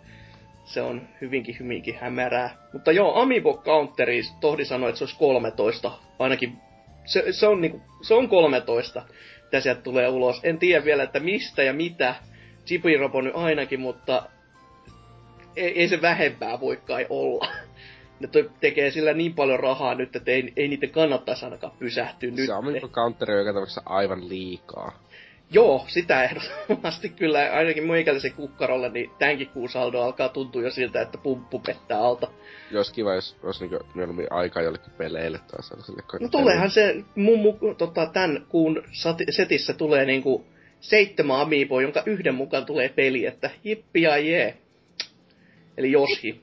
Se 0.65 0.81
on 0.81 1.07
hyvinkin, 1.21 1.59
hyvinkin 1.59 1.95
hämärää. 1.95 2.57
Mutta 2.73 2.91
joo, 2.91 3.21
Amiibo 3.21 3.61
Counteri, 3.65 4.21
Tohdi 4.41 4.65
sanoi, 4.65 4.89
että 4.89 4.97
se 4.97 5.03
olisi 5.03 5.17
13. 5.17 5.91
Ainakin 6.19 6.57
se, 7.05 7.25
se, 7.31 7.47
on, 7.47 7.61
niinku, 7.61 7.81
se 8.01 8.13
on 8.13 8.29
13, 8.29 9.03
mitä 9.43 9.59
sieltä 9.59 9.81
tulee 9.81 10.07
ulos. 10.07 10.39
En 10.43 10.59
tiedä 10.59 10.85
vielä, 10.85 11.03
että 11.03 11.19
mistä 11.19 11.63
ja 11.63 11.73
mitä. 11.73 12.15
Chibi-robo 12.65 13.21
nyt 13.21 13.35
ainakin, 13.35 13.79
mutta 13.79 14.23
ei, 15.55 15.79
ei 15.79 15.87
se 15.87 16.01
vähempää 16.01 16.59
voi 16.59 16.77
kai 16.77 17.07
olla. 17.09 17.47
Ne 18.19 18.29
tekee 18.59 18.91
sillä 18.91 19.13
niin 19.13 19.33
paljon 19.33 19.59
rahaa 19.59 19.95
nyt, 19.95 20.15
että 20.15 20.31
ei, 20.31 20.53
ei 20.55 20.67
niiden 20.67 20.89
kannattaisi 20.89 21.45
ainakaan 21.45 21.73
pysähtyä 21.79 22.31
nyt. 22.31 22.45
Se 22.45 22.53
on 22.53 22.91
counteri 22.91 23.37
joka 23.37 23.53
tapauksessa 23.53 23.81
aivan 23.85 24.29
liikaa. 24.29 25.02
Joo, 25.53 25.85
sitä 25.87 26.23
ehdottomasti 26.23 27.09
kyllä. 27.09 27.51
Ainakin 27.51 27.87
meikäläisen 27.87 28.33
kukkarolle, 28.33 28.89
niin 28.89 29.11
tämänkin 29.19 29.49
kuun 29.49 29.69
saldo 29.69 30.01
alkaa 30.01 30.29
tuntua 30.29 30.61
jo 30.61 30.71
siltä, 30.71 31.01
että 31.01 31.17
pumppu 31.17 31.59
pettää 31.59 31.99
alta. 31.99 32.27
Jos 32.71 32.91
kiva, 32.91 33.15
jos 33.15 33.37
olisi 33.43 33.67
niinku 33.67 33.85
mieluummin 33.95 34.27
aikaa 34.31 34.63
jollekin 34.63 34.93
peleille 34.97 35.39
taas 35.51 35.67
sellaisille. 35.67 36.03
No 36.19 36.27
tuleehan 36.27 36.71
se, 36.71 36.95
mun 37.15 37.39
mu- 37.39 37.75
tota, 37.75 38.05
tämän 38.05 38.45
kuun 38.49 38.83
setissä 39.29 39.73
tulee 39.73 40.05
niinku 40.05 40.45
seitsemän 40.79 41.39
amiiboa, 41.39 41.81
jonka 41.81 42.03
yhden 42.05 42.35
mukaan 42.35 42.65
tulee 42.65 42.89
peli, 42.89 43.25
että 43.25 43.49
jippi 43.63 44.01
ja 44.01 44.17
jee. 44.17 44.57
Eli 45.77 45.91
Joshi. 45.91 46.41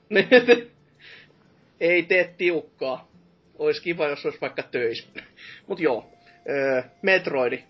Ei 1.81 2.03
tee 2.03 2.35
tiukkaa. 2.39 3.11
Ois 3.59 3.81
kiva, 3.81 4.09
jos 4.09 4.25
olisi 4.25 4.41
vaikka 4.41 4.63
töis. 4.63 5.09
Mut 5.67 5.81
joo. 5.81 6.13
Öö, 6.49 6.83
Metroidi. 7.03 7.65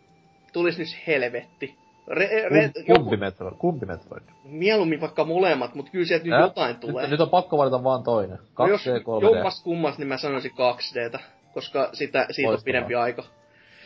Tulis 0.53 0.79
nyt 0.79 0.89
helvetti. 1.07 1.75
Re, 2.07 2.29
re, 2.49 2.71
Kum, 2.87 2.97
kumpi 2.97 3.17
Metroid? 3.17 3.55
Kumpi 3.59 3.87
Metroid? 3.87 4.23
Mieluummin 4.45 5.01
vaikka 5.01 5.25
molemmat, 5.25 5.75
mutta 5.75 5.91
kyllä 5.93 6.05
sieltä 6.07 6.25
nyt 6.25 6.35
Ää? 6.35 6.41
jotain 6.41 6.77
tulee. 6.77 7.03
Nyt, 7.03 7.11
nyt 7.11 7.21
on 7.21 7.31
pakko 7.31 7.59
valita 7.59 7.85
vaan 7.85 8.03
toinen. 8.03 8.39
2D, 8.39 8.43
No 8.59 8.67
jos 8.67 8.87
3D. 8.87 9.23
jommas 9.25 9.63
kummas, 9.63 9.99
niin 9.99 10.09
mä 10.09 10.17
sanoisin 10.19 10.51
2Dtä, 10.51 11.19
koska 11.55 11.91
sitä, 11.93 12.27
siitä 12.31 12.49
on 12.49 12.53
Loistavaa. 12.53 12.65
pidempi 12.65 12.95
aika. 12.95 13.25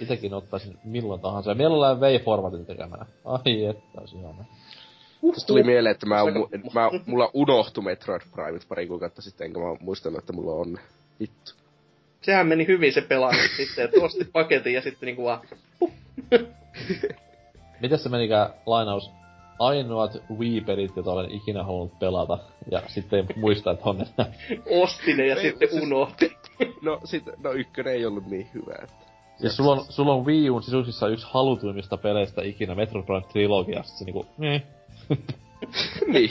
Itekin 0.00 0.34
ottaisin 0.34 0.78
milloin 0.84 1.20
tahansa. 1.20 1.50
Ja 1.50 1.54
mielellään 1.54 2.00
Way 2.00 2.18
Forwardin 2.18 2.66
tekemänä. 2.66 3.06
Ai 3.24 3.64
että, 3.64 4.00
olisi 4.00 4.16
ihana. 4.16 4.44
Tässä 5.32 5.46
tuli 5.46 5.62
mieleen, 5.62 5.92
että 5.92 6.06
mä, 6.06 6.16
mä, 6.74 6.90
mulla 7.06 7.30
unohtu 7.34 7.82
Metroid 7.82 8.22
Primeit 8.34 8.68
pari 8.68 8.86
kuukautta 8.86 9.22
sitten, 9.22 9.44
enkä 9.44 9.60
mä 9.60 9.76
muistanut, 9.80 10.18
että 10.18 10.32
mulla 10.32 10.52
on. 10.52 10.78
Vittu. 11.20 11.52
Sehän 12.20 12.46
meni 12.46 12.66
hyvin 12.66 12.92
se 12.92 13.00
pelaaminen 13.00 13.48
sitten, 13.56 13.84
että 13.84 14.00
ostit 14.00 14.32
paketin 14.32 14.74
ja 14.74 14.82
sitten 14.82 15.06
niinku 15.06 15.24
vaan... 15.24 15.40
Mites 17.80 18.02
se 18.02 18.08
menikään 18.08 18.50
lainaus? 18.66 19.10
Ainoat 19.58 20.12
Wii-pelit, 20.38 20.96
joita 20.96 21.12
olen 21.12 21.30
ikinä 21.30 21.62
halunnut 21.64 21.98
pelata. 21.98 22.38
Ja 22.70 22.82
sitten 22.86 23.18
ei 23.18 23.26
muista, 23.36 23.70
että 23.70 23.90
on 23.90 23.96
enää. 24.00 24.32
Osti 24.82 25.14
ne 25.14 25.26
ja 25.26 25.36
Ei, 25.36 25.42
sitten 25.42 25.68
siis- 25.68 25.82
unohti. 25.82 26.36
No, 26.82 27.00
sit, 27.04 27.24
no 27.42 27.52
ykkönen 27.52 27.92
ei 27.92 28.06
ollut 28.06 28.26
niin 28.26 28.50
hyvä. 28.54 28.74
Että. 28.82 28.94
Siis 29.36 29.56
sulla 29.56 29.72
on, 29.72 29.84
sulla 29.88 30.12
on 30.12 30.26
Wii 30.26 30.50
Uun 30.50 30.62
sisuksissa 30.62 31.08
yksi 31.08 31.26
halutuimmista 31.30 31.96
peleistä 31.96 32.42
ikinä, 32.42 32.74
Metroid 32.74 33.06
Prime 33.06 33.22
Trilogia, 33.32 33.82
sit 33.82 33.96
se 33.96 34.04
niinku, 34.04 34.26
niin. 34.38 34.62
niin. 36.06 36.30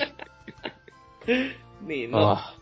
Niin, 1.82 2.12
no. 2.12 2.20
No. 2.20 2.30
Ah. 2.30 2.54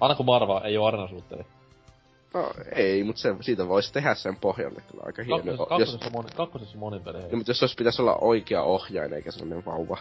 Anako 0.00 0.22
Marva 0.22 0.60
ei 0.64 0.78
oo 0.78 0.86
arenasuutteli. 0.86 1.42
No, 2.34 2.50
ei, 2.74 3.04
mutta 3.04 3.20
se, 3.22 3.34
siitä 3.40 3.68
voisi 3.68 3.92
tehdä 3.92 4.14
sen 4.14 4.36
pohjalle 4.36 4.82
kyllä 4.90 5.02
aika 5.06 5.22
hieno. 5.22 5.38
Kakkosessa, 5.38 5.62
jos, 5.62 5.68
kakkosessa, 5.68 6.10
moni, 6.10 6.28
kakkosessa 6.36 6.78
monin 6.78 7.02
peli. 7.02 7.22
no, 7.22 7.36
mutta 7.36 7.50
jos 7.50 7.62
olisi 7.62 7.74
pitäisi 7.76 8.02
olla 8.02 8.16
oikea 8.16 8.62
ohjain 8.62 9.12
eikä 9.12 9.30
sellainen 9.30 9.64
vauva. 9.64 9.98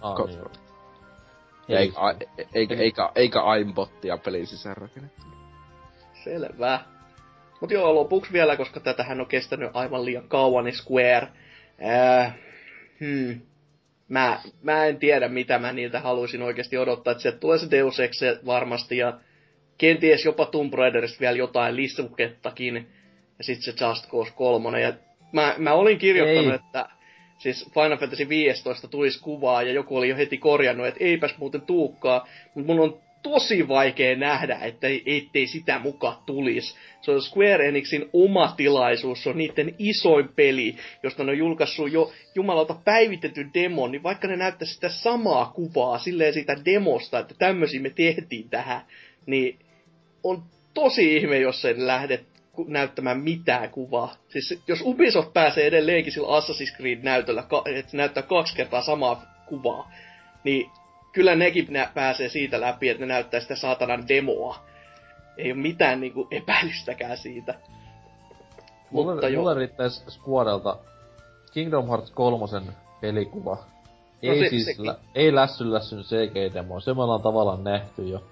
Ah, 0.00 0.16
ko- 0.18 0.26
niin. 0.26 0.38
Ja 1.68 1.78
Ei, 1.78 1.84
eikä, 1.84 2.00
a- 2.00 2.14
eikä, 2.54 2.74
eikä, 2.74 3.10
eikä 3.14 3.40
aimbottia 3.42 4.18
pelin 4.18 4.46
sisään 4.46 4.76
rakennettu. 4.76 5.22
Selvä. 6.24 6.80
Mut 7.60 7.70
joo, 7.70 7.94
lopuksi 7.94 8.32
vielä, 8.32 8.56
koska 8.56 8.80
tätähän 8.80 9.20
on 9.20 9.26
kestänyt 9.26 9.70
aivan 9.74 10.04
liian 10.04 10.28
kauan, 10.28 10.64
niin 10.64 10.76
Square. 10.76 11.28
Ää, 11.80 12.34
hmm. 13.00 13.40
Mä, 14.08 14.40
mä 14.62 14.84
en 14.84 14.98
tiedä, 14.98 15.28
mitä 15.28 15.58
mä 15.58 15.72
niiltä 15.72 16.00
haluaisin 16.00 16.42
oikeasti 16.42 16.78
odottaa. 16.78 17.10
Että 17.10 17.22
sieltä 17.22 17.38
tulee 17.38 17.58
se 17.58 17.70
Deus 17.70 18.00
Ex 18.00 18.20
varmasti 18.46 18.96
ja 18.96 19.20
kenties 19.80 20.24
jopa 20.24 20.46
Tomb 20.46 20.74
Raiderista 20.74 21.20
vielä 21.20 21.36
jotain 21.36 21.76
listukettakin. 21.76 22.86
Ja 23.38 23.44
sitten 23.44 23.62
se 23.62 23.84
Just 23.86 24.08
Cause 24.08 24.32
3. 24.36 24.80
Ja 24.80 24.92
mä, 25.32 25.54
mä 25.58 25.72
olin 25.72 25.98
kirjoittanut, 25.98 26.50
Ei. 26.50 26.60
että 26.64 26.88
siis 27.38 27.70
Final 27.74 27.98
Fantasy 27.98 28.28
15 28.28 28.88
tulisi 28.88 29.20
kuvaa 29.20 29.62
ja 29.62 29.72
joku 29.72 29.96
oli 29.96 30.08
jo 30.08 30.16
heti 30.16 30.38
korjannut, 30.38 30.86
että 30.86 31.04
eipäs 31.04 31.38
muuten 31.38 31.60
tuukkaa. 31.60 32.28
Mutta 32.54 32.72
mun 32.72 32.80
on 32.80 33.00
tosi 33.22 33.68
vaikea 33.68 34.16
nähdä, 34.16 34.58
että 34.62 34.86
ei, 34.86 35.02
ettei 35.06 35.46
sitä 35.46 35.78
muka 35.78 36.22
tulisi. 36.26 36.74
Se 37.00 37.10
on 37.10 37.22
Square 37.22 37.68
Enixin 37.68 38.10
oma 38.12 38.54
tilaisuus, 38.56 39.22
se 39.22 39.28
on 39.28 39.38
niiden 39.38 39.74
isoin 39.78 40.28
peli, 40.36 40.76
josta 41.02 41.24
ne 41.24 41.30
on 41.30 41.38
julkaissut 41.38 41.92
jo 41.92 42.12
jumalauta 42.34 42.76
päivitetyn 42.84 43.50
demon, 43.54 43.92
niin 43.92 44.02
vaikka 44.02 44.28
ne 44.28 44.36
näyttäisi 44.36 44.74
sitä 44.74 44.88
samaa 44.88 45.52
kuvaa 45.54 45.98
silleen 45.98 46.32
siitä 46.32 46.56
demosta, 46.64 47.18
että 47.18 47.34
tämmöisiä 47.38 47.80
me 47.80 47.90
tehtiin 47.90 48.48
tähän, 48.50 48.80
niin 49.26 49.58
on 50.24 50.42
tosi 50.74 51.16
ihme, 51.16 51.38
jos 51.38 51.62
sen 51.62 51.86
lähdet 51.86 52.24
ku- 52.52 52.66
näyttämään 52.68 53.20
mitään 53.20 53.70
kuvaa. 53.70 54.14
Siis 54.28 54.62
jos 54.68 54.80
Ubisoft 54.84 55.32
pääsee 55.32 55.66
edelleenkin 55.66 56.12
sillä 56.12 56.28
Assassin's 56.40 56.76
Creed-näytöllä, 56.76 57.44
että 57.74 57.96
näyttää 57.96 58.22
kaksi 58.22 58.56
kertaa 58.56 58.82
samaa 58.82 59.22
kuvaa, 59.46 59.90
niin 60.44 60.70
kyllä 61.12 61.34
nekin 61.34 61.66
nä- 61.70 61.90
pääsee 61.94 62.28
siitä 62.28 62.60
läpi, 62.60 62.88
että 62.88 63.00
ne 63.00 63.06
näyttää 63.06 63.40
sitä 63.40 63.56
saatanan 63.56 64.08
demoa. 64.08 64.58
Ei 65.36 65.52
ole 65.52 65.60
mitään 65.60 66.00
niinku 66.00 66.28
epäilystäkään 66.30 67.16
siitä. 67.16 67.54
Mulle, 68.90 69.12
Mutta 69.12 69.28
joo. 69.28 69.42
mulle 69.42 69.54
riittäis 69.54 70.04
Squarelta 70.08 70.76
Kingdom 71.52 71.88
Hearts 71.88 72.10
3 72.10 72.62
pelikuva. 73.00 73.54
No 74.22 74.32
ei 74.32 74.38
se- 74.40 74.48
siis, 74.48 74.64
sekin. 74.64 74.86
lä- 74.86 74.96
ei 75.14 75.34
lässy 75.34 75.72
lässyn 75.72 75.98
CG-demo, 76.02 76.80
se 76.80 76.94
me 76.94 77.02
ollaan 77.02 77.22
tavallaan 77.22 77.64
nähty 77.64 78.02
jo. 78.08 78.22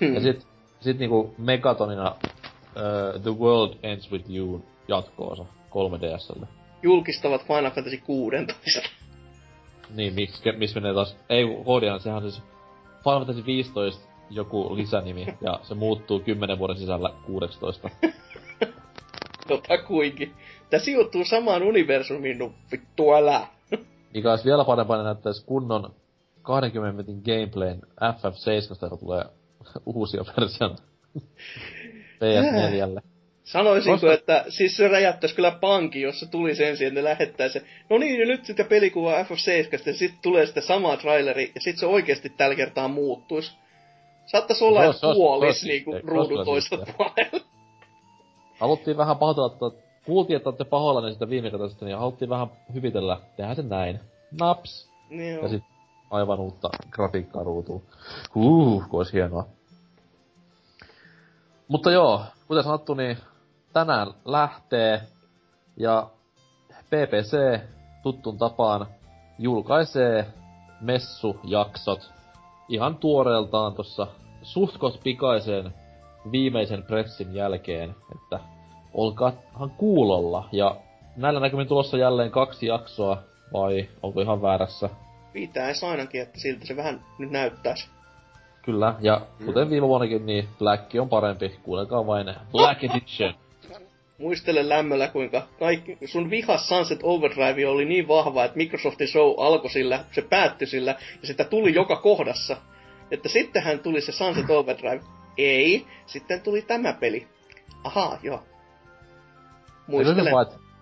Hmm. 0.00 0.14
Ja 0.14 0.20
sit, 0.20 0.46
sit 0.80 0.98
niinku 0.98 1.34
Megatonina 1.38 2.10
uh, 2.10 3.22
The 3.22 3.30
World 3.30 3.74
Ends 3.82 4.12
With 4.12 4.30
You 4.30 4.64
jatkoosa 4.88 5.44
3DSlle. 5.70 6.46
Julkistavat 6.82 7.46
Final 7.46 7.70
Fantasy 7.70 7.98
16. 7.98 8.88
Niin, 9.94 10.14
miksi, 10.14 10.52
miss 10.52 10.74
menee 10.74 10.94
taas, 10.94 11.16
ei 11.28 11.44
Hodian, 11.66 12.00
sehän 12.00 12.16
on 12.16 12.30
siis 12.30 12.42
Final 13.04 13.18
Fantasy 13.18 13.46
15 13.46 14.08
joku 14.30 14.76
lisänimi, 14.76 15.26
ja 15.40 15.60
se 15.62 15.74
muuttuu 15.74 16.20
10 16.20 16.58
vuoden 16.58 16.76
sisällä 16.76 17.10
16. 17.26 17.90
tota 19.48 19.78
kuinkin. 19.78 20.34
Tää 20.70 20.80
sijoittuu 20.80 21.24
samaan 21.24 21.62
universumiin, 21.62 22.38
no 22.38 22.52
vittu 22.72 23.12
älä. 23.12 23.46
Mikä 24.14 24.30
olisi 24.30 24.44
vielä 24.44 24.64
parempaa, 24.64 25.02
näyttäisi 25.02 25.46
kunnon 25.46 25.94
20 26.42 26.92
minuutin 27.02 27.34
gameplayn 27.34 27.82
FF7, 28.00 28.78
joka 28.82 28.96
tulee 28.96 29.24
uusia 29.86 30.24
version 30.40 30.76
PS4. 32.20 33.02
Sanoisinko, 33.44 33.94
Koska- 33.96 34.12
että 34.12 34.44
siis 34.48 34.76
se 34.76 34.88
räjättäisi 34.88 35.34
kyllä 35.34 35.50
panki, 35.50 36.00
jos 36.00 36.20
se 36.20 36.26
tulisi 36.30 36.64
ensin, 36.64 36.86
että 36.86 37.00
ne 37.00 37.04
lähettää 37.04 37.48
se, 37.48 37.62
no 37.90 37.98
niin, 37.98 38.28
nyt 38.28 38.44
sitä 38.44 38.64
pelikuvaa 38.64 39.22
FF7, 39.22 39.82
ja 39.86 39.94
sitten 39.94 40.18
tulee 40.22 40.46
sitä 40.46 40.60
samaa 40.60 40.96
traileri, 40.96 41.52
ja 41.54 41.60
sitten 41.60 41.80
se 41.80 41.86
oikeasti 41.86 42.28
tällä 42.28 42.54
kertaa 42.54 42.88
muuttuisi. 42.88 43.52
Saattaisi 44.26 44.64
olla, 44.64 44.80
Se 44.82 44.88
että 44.90 45.00
puolis 45.14 45.64
niinku 45.64 45.92
siistiä. 45.92 46.10
ruudun 46.10 46.44
siistiä. 46.44 46.94
puolella. 46.96 47.46
Haluttiin 48.60 48.96
vähän 48.96 49.16
pahoitella, 49.16 49.52
että 49.52 49.82
kuultiin, 50.06 50.36
että 50.36 50.48
olette 50.48 50.64
pahoillanne 50.64 51.12
sitä 51.12 51.28
viime 51.28 51.50
kertaa, 51.50 51.68
niin 51.80 51.98
haluttiin 51.98 52.28
vähän 52.28 52.46
hyvitellä. 52.74 53.20
Tehdään 53.36 53.56
se 53.56 53.62
näin. 53.62 54.00
Naps. 54.40 54.90
Niin 55.10 55.34
Ja 55.34 55.40
on. 55.42 55.48
sit 55.50 55.62
aivan 56.10 56.40
uutta 56.40 56.70
grafiikkaa 56.90 57.42
ruutuun. 57.42 57.82
Huh, 58.34 58.88
kun 58.90 59.00
olisi 59.00 59.12
hienoa. 59.12 59.48
Mutta 61.68 61.90
joo, 61.90 62.22
kuten 62.48 62.64
sanottu, 62.64 62.94
niin 62.94 63.18
tänään 63.72 64.06
lähtee 64.24 65.02
ja 65.76 66.10
PPC 66.70 67.60
tuttun 68.02 68.38
tapaan 68.38 68.86
julkaisee 69.38 70.26
messujaksot 70.80 72.12
ihan 72.68 72.96
tuoreeltaan 72.96 73.74
tossa 73.74 74.06
suhtkot 74.42 75.00
pikaisen 75.04 75.74
viimeisen 76.32 76.82
pressin 76.82 77.34
jälkeen, 77.34 77.94
että 78.14 78.40
olkaahan 78.94 79.70
kuulolla 79.76 80.48
ja 80.52 80.76
näillä 81.16 81.40
näkymin 81.40 81.68
tulossa 81.68 81.96
jälleen 81.96 82.30
kaksi 82.30 82.66
jaksoa, 82.66 83.22
vai 83.52 83.88
onko 84.02 84.20
ihan 84.20 84.42
väärässä? 84.42 84.90
Pitäis 85.32 85.84
ainakin, 85.84 86.22
että 86.22 86.40
siltä 86.40 86.66
se 86.66 86.76
vähän 86.76 87.04
nyt 87.18 87.30
näyttäisi. 87.30 87.95
Kyllä, 88.66 88.94
ja 89.00 89.20
kuten 89.44 89.70
viime 89.70 89.88
vuonnakin, 89.88 90.26
niin 90.26 90.48
Black 90.58 90.94
on 91.00 91.08
parempi. 91.08 91.56
Kuunnelkaa 91.62 92.06
vain 92.06 92.34
Black 92.52 92.84
Edition. 92.84 93.34
Muistele 94.18 94.68
lämmöllä, 94.68 95.08
kuinka 95.08 95.42
kaikki, 95.58 95.98
sun 96.04 96.30
vihas 96.30 96.68
Sunset 96.68 97.00
Overdrive 97.02 97.68
oli 97.68 97.84
niin 97.84 98.08
vahva, 98.08 98.44
että 98.44 98.56
Microsoftin 98.56 99.08
show 99.08 99.34
alkoi 99.38 99.70
sillä, 99.70 100.04
se 100.12 100.22
päättyi 100.22 100.66
sillä, 100.66 100.96
ja 101.20 101.26
sitä 101.26 101.44
tuli 101.44 101.74
joka 101.74 101.96
kohdassa. 101.96 102.56
Että 103.10 103.28
sittenhän 103.28 103.78
tuli 103.78 104.00
se 104.00 104.12
Sunset 104.12 104.50
Overdrive. 104.50 105.00
Ei, 105.38 105.86
sitten 106.06 106.40
tuli 106.40 106.62
tämä 106.62 106.92
peli. 106.92 107.26
Ahaa, 107.84 108.18
joo. 108.22 108.42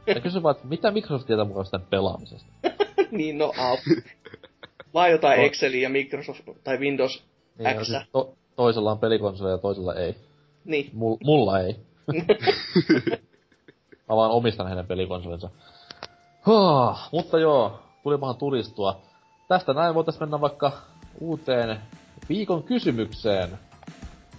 Et, 0.06 0.16
ja 0.16 0.20
kysyn 0.22 0.42
vaan, 0.42 0.56
että 0.56 0.68
mitä 0.68 0.90
Microsoft 0.90 1.26
tietää 1.26 1.44
mukaan 1.44 1.64
sitä 1.64 1.78
pelaamisesta? 1.78 2.52
niin, 3.10 3.38
no 3.38 3.52
au. 3.58 3.76
Vaan 4.94 5.10
jotain 5.10 5.38
No. 5.38 5.44
Exceliä 5.44 5.82
ja 5.82 5.88
Microsoft 5.88 6.40
tai 6.64 6.78
Windows 6.78 7.33
Niin, 7.58 7.80
X. 7.80 7.86
siis 7.86 8.02
to, 8.12 8.34
toisella 8.56 8.90
on 8.90 8.98
pelikonsoli 8.98 9.50
ja 9.50 9.58
toisella 9.58 9.94
ei. 9.94 10.16
Niin. 10.64 10.90
Mul, 10.92 11.16
mulla 11.24 11.60
ei. 11.60 11.76
Mä 14.08 14.16
vaan 14.16 14.30
omistan 14.30 14.68
hänen 14.68 14.86
pelikonsolinsa. 14.86 15.50
Huh, 16.46 16.98
mutta 17.12 17.38
joo, 17.38 17.78
tulipahan 18.02 18.36
tulistua. 18.36 19.02
Tästä 19.48 19.74
näin 19.74 19.94
voitais 19.94 20.20
mennä 20.20 20.40
vaikka 20.40 20.72
uuteen 21.20 21.80
viikon 22.28 22.62
kysymykseen. 22.62 23.58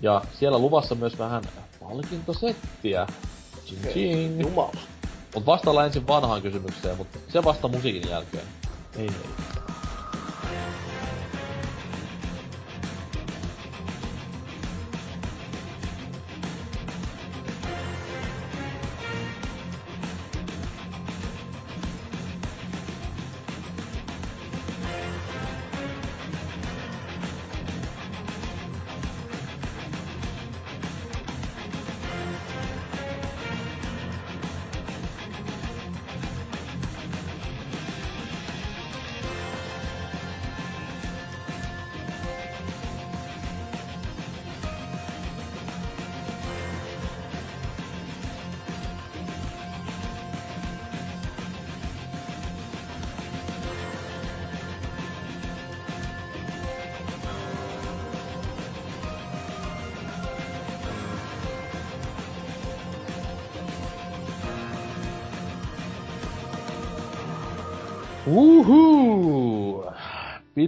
Ja 0.01 0.21
siellä 0.33 0.59
luvassa 0.59 0.95
myös 0.95 1.19
vähän 1.19 1.43
palkintosettiä. 1.79 3.07
Ching 3.65 3.81
ching. 3.81 4.41
Jumala. 4.41 4.77
Mut 5.35 5.45
vastaillaan 5.45 5.85
ensin 5.85 6.07
vanhaan 6.07 6.41
kysymykseen, 6.41 6.97
mutta 6.97 7.19
se 7.27 7.43
vasta 7.43 7.67
musiikin 7.67 8.09
jälkeen. 8.09 8.45
Ei 8.97 9.07
ei. 9.07 9.55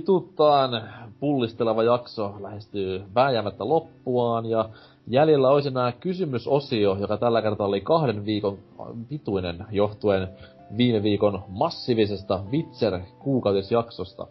Pituttaan 0.07 0.83
pullisteleva 1.19 1.83
jakso 1.83 2.35
lähestyy 2.39 3.03
vääjäämättä 3.15 3.67
loppuaan 3.67 4.45
ja 4.45 4.69
jäljellä 5.07 5.49
olisi 5.49 5.71
nämä 5.71 5.91
kysymysosio, 5.91 6.97
joka 6.99 7.17
tällä 7.17 7.41
kertaa 7.41 7.67
oli 7.67 7.81
kahden 7.81 8.25
viikon 8.25 8.57
pituinen 9.09 9.65
johtuen 9.71 10.27
viime 10.77 11.03
viikon 11.03 11.43
massiivisesta 11.47 12.43
Witcher 12.51 12.99
kuukautisjaksosta. 13.19 14.27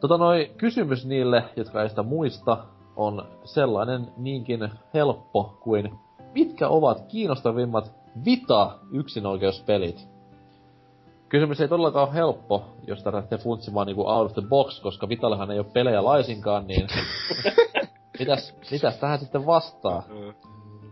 Tota 0.00 0.18
noi, 0.18 0.50
kysymys 0.56 1.06
niille, 1.06 1.44
jotka 1.56 1.82
ei 1.82 1.88
sitä 1.88 2.02
muista, 2.02 2.58
on 2.96 3.26
sellainen 3.44 4.06
niinkin 4.16 4.70
helppo 4.94 5.58
kuin 5.60 5.98
mitkä 6.34 6.68
ovat 6.68 7.04
kiinnostavimmat 7.08 7.92
Vita-yksinoikeuspelit? 8.24 10.17
Kysymys 11.28 11.60
ei 11.60 11.68
todellakaan 11.68 12.08
ole 12.08 12.14
helppo, 12.14 12.64
jos 12.86 13.02
tätä 13.02 13.16
lähtee 13.16 13.38
funtsimaan 13.38 13.86
niinku 13.86 14.08
out 14.08 14.26
of 14.26 14.32
the 14.32 14.42
box, 14.48 14.80
koska 14.80 15.08
Vitallehan 15.08 15.50
ei 15.50 15.58
ole 15.58 15.66
pelejä 15.72 16.04
laisinkaan, 16.04 16.66
niin... 16.66 16.86
mitäs, 18.18 18.54
mitäs 18.70 18.96
tähän 18.96 19.18
sitten 19.18 19.46
vastaa? 19.46 20.02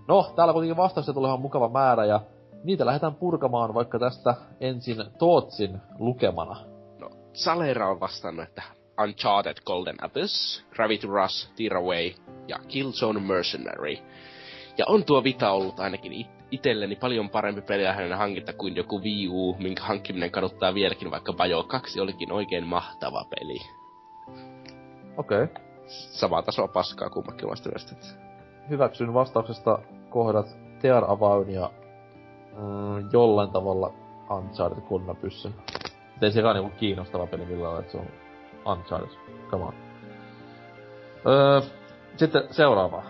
No, 0.08 0.32
täällä 0.36 0.52
kuitenkin 0.52 0.76
vastauksia 0.76 1.14
tulee 1.14 1.28
ihan 1.28 1.40
mukava 1.40 1.68
määrä, 1.68 2.04
ja 2.04 2.20
niitä 2.64 2.86
lähdetään 2.86 3.14
purkamaan 3.14 3.74
vaikka 3.74 3.98
tästä 3.98 4.34
ensin 4.60 4.96
Tootsin 5.18 5.78
lukemana. 5.98 6.56
No, 6.98 7.10
Salera 7.32 7.90
on 7.90 8.00
vastannut, 8.00 8.48
että 8.48 8.62
Uncharted 9.02 9.56
Golden 9.66 10.04
Abyss, 10.04 10.64
Gravity 10.70 11.06
Rush, 11.06 11.48
Tearaway 11.56 12.10
ja 12.48 12.58
Killzone 12.68 13.20
Mercenary. 13.20 13.98
Ja 14.78 14.84
on 14.88 15.04
tuo 15.04 15.24
Vita 15.24 15.50
ollut 15.50 15.80
ainakin 15.80 16.12
it- 16.12 16.35
itelleni 16.50 16.96
paljon 16.96 17.30
parempi 17.30 17.60
peliä 17.60 17.92
hänen 17.92 18.18
hankinta 18.18 18.52
kuin 18.52 18.76
joku 18.76 19.00
Wii 19.02 19.28
U, 19.28 19.56
minkä 19.58 19.82
hankkiminen 19.82 20.30
kaduttaa 20.30 20.74
vieläkin, 20.74 21.10
vaikka 21.10 21.32
Bajo 21.32 21.62
2 21.62 22.00
olikin 22.00 22.32
oikein 22.32 22.66
mahtava 22.66 23.24
peli. 23.30 23.58
Okei. 25.16 25.42
Okay. 25.42 25.48
Samaa 25.86 26.42
tasoa 26.42 26.68
paskaa 26.68 27.10
kummakin 27.10 27.48
mielestä. 27.64 27.96
Hyväksyn 28.70 29.14
vastauksesta 29.14 29.78
kohdat 30.10 30.46
Tear 30.80 31.04
Avaun 31.10 31.50
ja 31.50 31.70
mm, 32.56 33.08
jollain 33.12 33.50
tavalla 33.50 33.92
Uncharted 34.30 34.80
kunnapyssyn. 34.80 35.54
Ei 36.22 36.32
sekaan 36.32 36.56
niinku 36.56 36.76
kiinnostava 36.78 37.26
peli 37.26 37.44
millään 37.44 37.62
lailla, 37.62 37.80
että 37.80 37.92
se 37.92 37.98
on 37.98 38.06
Uncharted. 38.76 39.18
Come 39.50 39.64
on. 39.64 39.74
Öö, 41.26 41.60
sitten 42.16 42.42
seuraava. 42.50 43.02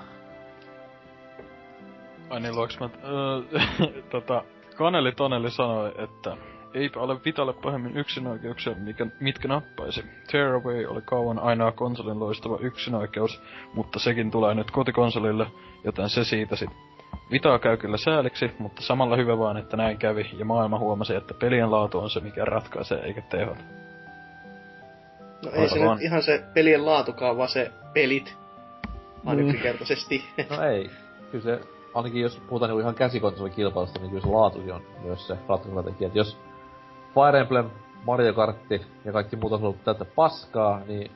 Ai 2.30 2.40
niin, 2.40 2.56
luoks 2.56 2.80
mä... 2.80 2.90
Öö, 3.04 3.60
tota, 4.10 4.44
Kaneli 4.76 5.12
Toneli 5.12 5.50
sanoi, 5.50 5.92
että 5.98 6.36
eipä 6.74 7.00
ole 7.00 7.16
Vitalle 7.24 7.52
pahemmin 7.52 7.96
yksinoikeuksia, 7.96 8.74
mikä, 8.74 9.06
mitkä 9.20 9.48
nappaisi. 9.48 10.04
Tearaway 10.32 10.84
oli 10.86 11.00
kauan 11.04 11.38
ainoa 11.38 11.72
konsolin 11.72 12.20
loistava 12.20 12.58
yksinoikeus, 12.60 13.42
mutta 13.74 13.98
sekin 13.98 14.30
tulee 14.30 14.54
nyt 14.54 14.70
kotikonsolille, 14.70 15.46
joten 15.84 16.08
se 16.08 16.24
siitä 16.24 16.56
sit. 16.56 16.70
Vitaa 17.30 17.58
käy 17.58 17.76
kyllä 17.76 17.96
sääliksi, 17.96 18.50
mutta 18.58 18.82
samalla 18.82 19.16
hyvä 19.16 19.38
vaan, 19.38 19.56
että 19.56 19.76
näin 19.76 19.98
kävi, 19.98 20.30
ja 20.38 20.44
maailma 20.44 20.78
huomasi, 20.78 21.14
että 21.14 21.34
pelien 21.34 21.70
laatu 21.70 21.98
on 21.98 22.10
se, 22.10 22.20
mikä 22.20 22.44
ratkaisee, 22.44 22.98
eikä 22.98 23.20
tehot. 23.20 23.58
No 25.44 25.50
ei 25.52 25.68
se 25.68 25.78
Aivan. 25.80 25.96
nyt 25.96 26.04
ihan 26.04 26.22
se 26.22 26.44
pelien 26.54 26.86
laatukaan, 26.86 27.36
vaan 27.36 27.48
se 27.48 27.70
pelit. 27.94 28.36
Vaan 29.24 29.36
Mm. 29.36 29.44
yksinkertaisesti. 29.48 30.24
No 30.50 30.62
ei. 30.62 30.90
Kyllä 31.30 31.44
se, 31.44 31.60
ainakin 31.96 32.22
jos 32.22 32.42
puhutaan 32.48 32.68
niinku 32.68 32.80
ihan 32.80 32.94
käsikonsoli-kilpailusta, 32.94 34.00
niin 34.00 34.10
kyllä 34.10 34.22
se 34.22 34.28
laatukin 34.28 34.74
on 34.74 34.82
myös 35.02 35.26
se 35.26 35.36
ratkaiseva 35.48 35.82
tekijä. 35.82 36.10
Jos 36.14 36.38
Fire 37.14 37.40
Emblem, 37.40 37.70
Mario 38.04 38.34
Kartti 38.34 38.80
ja 39.04 39.12
kaikki 39.12 39.36
muut 39.36 39.52
on 39.52 39.62
ollut 39.62 39.84
täyttä 39.84 40.04
paskaa, 40.04 40.80
niin 40.86 41.10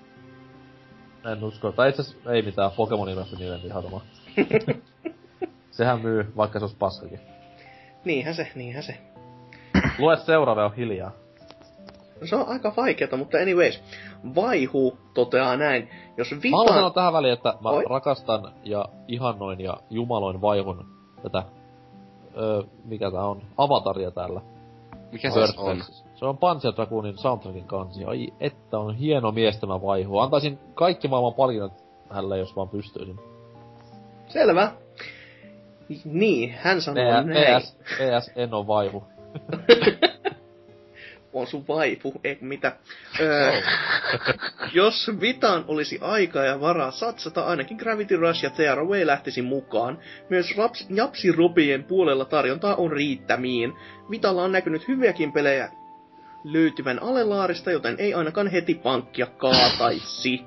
en 1.33 1.44
usko. 1.44 1.73
Tai 1.73 1.89
itse 1.89 2.02
ei 2.31 2.42
mitään, 2.42 2.70
Pokemonin 2.76 3.17
kanssa 3.17 3.36
niiden 3.36 3.62
vihatoma. 3.62 4.00
Sehän 5.70 6.00
myy, 6.00 6.33
vaikka 6.36 6.59
se 6.59 6.65
olisi 6.65 6.76
paskakin. 6.76 7.20
niinhän 8.05 8.34
se, 8.34 8.49
niinhän 8.55 8.83
se. 8.83 8.99
Lue 9.99 10.17
seuraava 10.17 10.65
on 10.65 10.75
hiljaa. 10.75 11.12
Se 12.24 12.36
on 12.36 12.49
aika 12.49 12.73
vaikeeta, 12.76 13.16
mutta 13.16 13.39
anyways. 13.39 13.82
Vaihu 14.34 14.99
toteaa 15.15 15.57
näin, 15.57 15.89
jos 16.16 16.31
Mä 16.32 16.57
haluan 16.57 16.74
sanoa 16.74 16.90
tähän 16.90 17.12
väliin, 17.12 17.32
että 17.32 17.55
mä 17.60 17.68
Oi. 17.68 17.84
rakastan 17.89 18.52
ja 18.65 18.84
ihannoin 19.08 19.60
ja 19.60 19.76
jumaloin 19.90 20.40
vaihun 20.40 20.86
tätä, 21.23 21.42
öö, 22.36 22.62
mikä 22.84 23.10
tää 23.10 23.24
on, 23.24 23.42
avataria 23.57 24.10
täällä. 24.10 24.40
Mikä 25.12 25.31
se 25.31 25.40
on? 25.57 25.82
Se 26.15 26.26
on 26.26 26.39
Panzer 26.39 26.73
Dragoonin 26.76 27.18
soundtrackin 27.18 27.65
kansi. 27.65 28.05
Ai 28.05 28.28
että 28.40 28.78
on 28.78 28.94
hieno 28.94 29.32
mies 29.32 29.58
tämä 29.58 29.82
vaihu. 29.82 30.18
Antaisin 30.18 30.58
kaikki 30.74 31.08
maailman 31.08 31.34
palkinnot 31.34 31.73
hänelle, 32.10 32.39
jos 32.39 32.57
vaan 32.57 32.68
pystyisin. 32.68 33.20
Selvä. 34.28 34.73
Niin, 36.05 36.55
hän 36.58 36.81
sanoo 36.81 37.05
näin. 37.05 37.26
PS, 37.26 37.76
PS, 37.76 38.32
en 38.36 38.55
oo 38.55 38.66
vaihu. 38.66 39.05
on 41.33 41.47
sun 41.47 41.65
vaipu, 41.68 42.20
ei 42.25 42.39
mitä. 42.41 42.76
Öö, 43.20 43.52
jos 44.73 45.10
Vitaan 45.20 45.65
olisi 45.68 45.99
aikaa 46.00 46.44
ja 46.44 46.60
varaa 46.60 46.91
satsata, 46.91 47.42
ainakin 47.42 47.76
Gravity 47.76 48.17
Rush 48.17 48.44
ja 48.44 48.50
Tearaway 48.50 49.07
lähtisi 49.07 49.42
mukaan. 49.42 49.99
Myös 50.28 50.57
Raps, 50.57 50.86
Japsi-rupien 50.91 51.84
puolella 51.84 52.25
tarjontaa 52.25 52.75
on 52.75 52.92
riittämiin. 52.92 53.73
Vitalla 54.10 54.42
on 54.42 54.52
näkynyt 54.52 54.89
hyviäkin 54.89 55.33
pelejä 55.33 55.70
löytyvän 56.44 57.02
alelaarista, 57.02 57.70
joten 57.70 57.94
ei 57.99 58.15
ainakaan 58.15 58.47
heti 58.47 58.75
pankkia 58.75 59.26
kaataisi. 59.26 60.44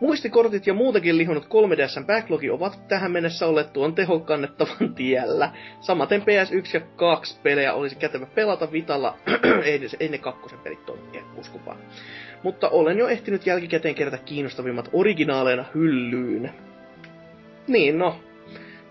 Muistikortit 0.00 0.66
ja 0.66 0.74
muutakin 0.74 1.18
lihonnut 1.18 1.44
3DSn 1.44 2.06
backlogi 2.06 2.50
ovat 2.50 2.88
tähän 2.88 3.12
mennessä 3.12 3.46
olleet 3.46 3.72
tuon 3.72 3.94
tehokkannettavan 3.94 4.94
tiellä. 4.94 5.50
Samaten 5.80 6.22
PS1 6.22 6.70
ja 6.74 6.80
2 6.96 7.38
pelejä 7.42 7.74
olisi 7.74 7.96
kätevä 7.96 8.26
pelata 8.26 8.72
Vitalla, 8.72 9.18
ei, 10.00 10.08
ne 10.08 10.18
kakkosen 10.18 10.58
pelit 10.58 10.86
toimia, 10.86 11.22
uskopaa. 11.36 11.76
Mutta 12.42 12.68
olen 12.68 12.98
jo 12.98 13.08
ehtinyt 13.08 13.46
jälkikäteen 13.46 13.94
kerätä 13.94 14.18
kiinnostavimmat 14.18 14.88
originaaleina 14.92 15.64
hyllyyn. 15.74 16.50
Niin 17.68 17.98
no, 17.98 18.20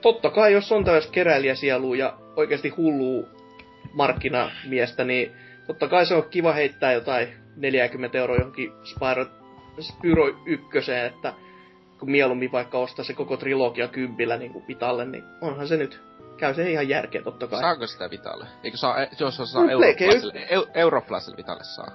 totta 0.02 0.30
kai 0.30 0.54
jos 0.54 0.72
on 0.72 0.84
tällaista 0.84 1.12
keräilijäsielua 1.12 1.96
ja 1.96 2.18
oikeasti 2.36 2.70
hulluu 2.70 3.28
markkinamiestä, 3.94 5.04
niin 5.04 5.32
totta 5.68 5.88
kai 5.88 6.06
se 6.06 6.16
on 6.16 6.30
kiva 6.30 6.54
heittää 6.54 6.94
jotain 6.94 7.28
40 7.56 8.18
euroa 8.18 8.38
johonkin 8.38 8.72
Spyro 8.84 9.26
Spyro 9.80 10.28
ykköseen, 10.46 11.06
että 11.06 11.34
kun 12.00 12.12
mieluummin 12.12 12.52
vaikka 12.52 12.78
ostaa 12.78 13.06
se 13.06 13.14
koko 13.14 13.38
trilogia 13.38 13.88
kympillä 13.88 14.38
niin 14.38 14.54
kuin 14.54 14.68
Vitalle, 14.68 15.06
niin 15.06 15.24
onhan 15.42 15.68
se 15.68 15.78
nyt, 15.78 16.02
käy 16.38 16.54
se 16.54 16.72
ihan 16.72 16.90
järkeä 16.90 17.22
totta 17.22 17.48
kai. 17.48 17.60
Saako 17.60 17.88
sitä 17.88 18.10
Vitalle? 18.10 18.46
Eikö 18.64 18.78
saa, 18.78 18.96
jos 19.20 19.40
on 19.40 19.48
saa 19.48 19.64
no, 19.64 19.70
Europlaiselle, 19.70 20.46
eu, 20.50 20.66
Europlaiselle 20.74 21.38
Vitalle 21.38 21.64
saa? 21.64 21.92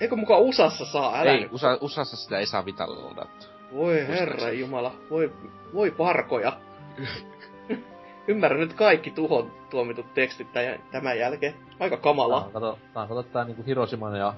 Eikö 0.00 0.16
mukaan 0.16 0.40
USAssa 0.40 0.84
saa? 0.84 1.20
Älä 1.20 1.30
ei, 1.30 1.40
nyt. 1.40 1.52
USA, 1.52 1.78
USAssa 1.80 2.16
sitä 2.16 2.38
ei 2.38 2.46
saa 2.46 2.64
Vitalle 2.64 3.02
ladattua. 3.02 3.50
Voi 3.74 4.08
herra 4.08 4.50
jumala, 4.50 4.94
voi, 5.10 5.32
voi 5.74 5.90
parkoja. 5.90 6.52
Ymmärrän 8.28 8.60
nyt 8.60 8.72
kaikki 8.72 9.10
tuhon 9.10 9.52
tuomitut 9.70 10.14
tekstit 10.14 10.48
tämän 10.92 11.18
jälkeen. 11.18 11.54
Aika 11.80 11.96
kamala. 11.96 12.38
Tää 12.38 12.46
on, 12.46 12.52
kato, 12.52 12.78
tää 12.94 13.02
on 13.02 13.08
kato 13.08 13.22
tää 13.22 13.44
niinku 13.44 13.62
Hiroshiman 13.62 14.18
ja 14.18 14.34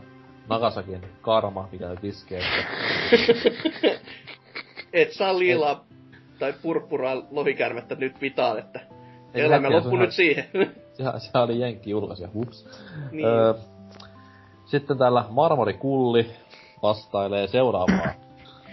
Nagasakin 0.48 1.06
karma, 1.20 1.68
mikä 1.72 1.88
nyt 1.88 2.04
iskee. 2.04 2.40
Että... 2.40 4.00
Et 4.92 5.12
saa 5.12 5.38
liilaa 5.38 5.84
tai 6.38 6.54
purppuraa 6.62 7.22
lohikärmettä 7.30 7.94
nyt 7.94 8.20
vitaan, 8.20 8.58
että 8.58 8.80
Ei 9.34 9.42
elämä 9.42 9.70
loppu 9.70 9.96
nyt 9.96 10.12
siihen. 10.12 10.44
Sehän, 10.92 11.20
sehän 11.20 11.44
oli 11.44 11.60
Jenkki 11.60 11.90
julkaisija, 11.90 12.28
hups. 12.34 12.66
Niin. 13.12 13.26
Öö, 13.26 13.54
sitten 14.64 14.98
täällä 14.98 15.24
Marmorikulli 15.30 16.30
vastailee 16.82 17.46
seuraavaa. 17.46 18.08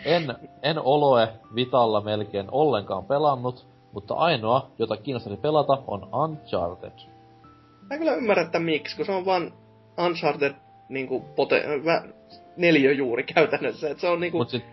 En, 0.05 0.35
en 0.63 0.79
Oloe 0.79 1.29
Vitalla 1.55 2.01
melkein 2.01 2.47
ollenkaan 2.51 3.05
pelannut, 3.05 3.67
mutta 3.93 4.13
ainoa, 4.13 4.67
jota 4.79 4.97
kiinnostaisi 4.97 5.41
pelata, 5.41 5.83
on 5.87 6.09
Uncharted. 6.13 6.99
Mä 7.89 7.97
kyllä 7.97 8.13
ymmärrä, 8.13 8.43
että 8.43 8.59
miksi, 8.59 8.95
kun 8.95 9.05
se 9.05 9.11
on 9.11 9.25
vaan 9.25 9.53
Uncharted 10.05 10.55
niinku 10.89 11.25
pote- 11.35 11.63
vä- 11.85 12.95
juuri 12.97 13.23
käytännössä. 13.35 13.89
Et 13.89 13.99
se 13.99 14.07
on 14.07 14.19
niinku, 14.19 14.45
sit, 14.45 14.63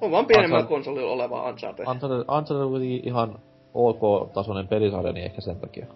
on 0.00 0.10
vaan 0.10 0.26
pienemmän 0.26 0.60
Uncharted, 0.60 0.76
konsolilla 0.76 1.12
oleva 1.12 1.48
Uncharted. 1.48 1.86
Uncharted, 1.86 2.18
Uncharted 2.18 2.64
on 2.64 2.70
kuitenkin 2.70 3.08
ihan 3.08 3.38
ok-tasoinen 3.74 4.68
pelisarja, 4.68 5.12
niin 5.12 5.24
ehkä 5.24 5.40
sen 5.40 5.56
takia. 5.56 5.86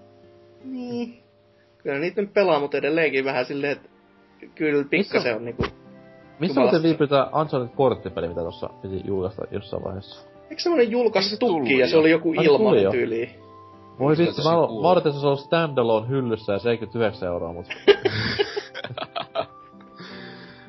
Niin. 0.65 1.23
Kyllä 1.79 1.99
niitä 1.99 2.21
nyt 2.21 2.33
pelaa, 2.35 2.61
mutta 2.61 2.77
edelleenkin 2.77 3.25
vähän 3.25 3.47
silleen, 3.47 3.73
että 3.73 3.89
kyllä 4.55 4.85
pikkasen 4.91 5.37
on 5.37 5.45
niinku... 5.45 5.65
Missä 6.41 6.61
muuten 6.61 6.83
viipyy 6.83 7.07
tää 7.07 7.27
Uncharted-korttipeli, 7.27 8.29
mitä 8.29 8.41
tossa 8.41 8.71
piti 8.83 9.01
julkaista 9.05 9.43
jossain 9.51 9.85
vaiheessa? 9.85 10.29
Eikö 10.51 10.63
semmonen 10.63 10.91
julkaisu 10.91 11.37
tukki 11.37 11.79
ja 11.79 11.89
se 11.89 11.97
oli 11.97 12.11
joku 12.11 12.33
ilmanen 12.33 12.91
tyyli? 12.91 13.31
Voi 13.99 14.17
vittu, 14.19 14.43
mä, 14.43 14.51
mä 14.83 14.89
odotin, 14.91 15.11
että 15.11 15.21
se 15.21 15.27
on 15.27 15.39
standalone 15.39 16.09
hyllyssä 16.09 16.53
ja 16.53 16.59
79 16.59 17.29
euroa, 17.29 17.53
mut... 17.53 17.67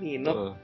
Niin 0.07 0.23
no. 0.23 0.55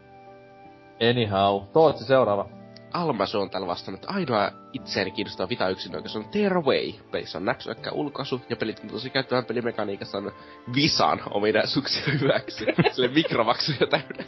Anyhow, 1.10 1.64
Tootsi 1.74 2.06
seuraava. 2.06 2.50
Almaso 2.94 3.42
on 3.42 3.50
täällä 3.50 3.68
vastannut, 3.68 4.04
että 4.04 4.14
ainoa 4.14 4.52
itseäni 4.74 5.12
kiinnostava 5.12 5.50
vita 5.50 5.70
yksinäköis 5.70 6.16
on 6.16 6.26
Tearaway. 6.26 6.94
Pelissä 7.12 7.38
on 7.38 7.46
näpsyäkkä 7.46 7.92
ulkaisu 7.92 8.42
ja 8.50 8.56
pelit 8.56 8.82
tosi 8.92 9.10
käyttävän 9.10 9.46
pelimekaniikassa 9.46 10.18
on 10.18 10.32
Visan 10.76 11.22
ominaisuuksia 11.32 12.14
hyväksi. 12.22 12.66
Sille 12.92 13.08
mikromaksuja 13.08 13.88
täynnä. 13.90 14.24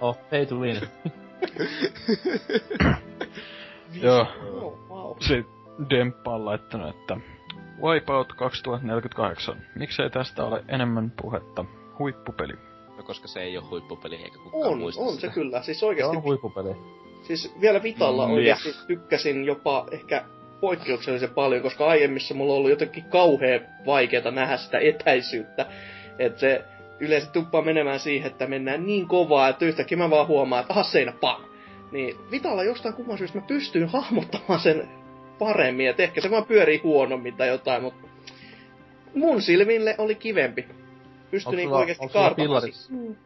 oh, 0.00 0.18
pay 0.30 0.46
to 0.46 0.54
win. 0.54 0.80
Joo. 4.02 4.26
Se 5.20 5.44
Demppa 5.90 6.34
on 6.34 6.44
laittanut, 6.44 6.96
että 6.96 7.16
Wipeout 7.82 8.32
2048. 8.32 9.56
Miksei 9.74 10.10
tästä 10.10 10.44
ole 10.44 10.64
enemmän 10.68 11.12
puhetta? 11.22 11.64
Huippupeli 11.98 12.67
koska 13.08 13.28
se 13.28 13.42
ei 13.42 13.58
ole 13.58 13.66
huippupeli 13.70 14.16
eikä 14.16 14.38
kukaan 14.38 14.72
on, 14.72 14.78
muista 14.78 15.02
on 15.02 15.14
sitä. 15.14 15.20
se 15.20 15.32
kyllä. 15.32 15.62
Siis 15.62 15.82
oikeasti... 15.82 16.12
Se 16.12 16.16
on 16.16 16.22
huippupeli. 16.22 16.76
Siis 17.22 17.54
vielä 17.60 17.82
Vitalla 17.82 18.26
mm, 18.26 18.32
oikeasti 18.34 18.68
yeah. 18.68 18.86
tykkäsin 18.86 19.44
jopa 19.44 19.86
ehkä 19.90 20.24
poikkeuksellisen 20.60 21.30
paljon, 21.30 21.62
koska 21.62 21.86
aiemmissa 21.86 22.34
mulla 22.34 22.52
on 22.52 22.58
ollut 22.58 22.70
jotenkin 22.70 23.04
kauhean 23.04 23.60
vaikeaa 23.86 24.30
nähdä 24.30 24.56
sitä 24.56 24.78
etäisyyttä. 24.78 25.66
Että 26.18 26.40
se 26.40 26.64
yleensä 27.00 27.30
tuppaa 27.30 27.62
menemään 27.62 28.00
siihen, 28.00 28.30
että 28.30 28.46
mennään 28.46 28.86
niin 28.86 29.08
kovaa, 29.08 29.48
että 29.48 29.64
yhtäkkiä 29.64 29.98
mä 29.98 30.10
vaan 30.10 30.26
huomaan, 30.26 30.60
että 30.60 30.72
aha 30.72 30.82
seinä, 30.82 31.12
pam! 31.12 31.42
Niin 31.92 32.16
Vitalla 32.30 32.64
jostain 32.64 32.94
kumman 32.94 33.18
syystä 33.18 33.38
mä 33.38 33.44
pystyin 33.46 33.88
hahmottamaan 33.88 34.60
sen 34.60 34.88
paremmin, 35.38 35.88
että 35.88 36.02
ehkä 36.02 36.20
se 36.20 36.30
vaan 36.30 36.46
pyörii 36.46 36.80
huonommin 36.82 37.36
tai 37.36 37.48
jotain, 37.48 37.82
mutta 37.82 38.08
mun 39.14 39.42
silmille 39.42 39.94
oli 39.98 40.14
kivempi 40.14 40.66
pystyi 41.30 41.56
niinku 41.56 41.74
oikeesti 41.74 42.08
kartamaan. 42.08 42.62
Mm. 42.88 43.16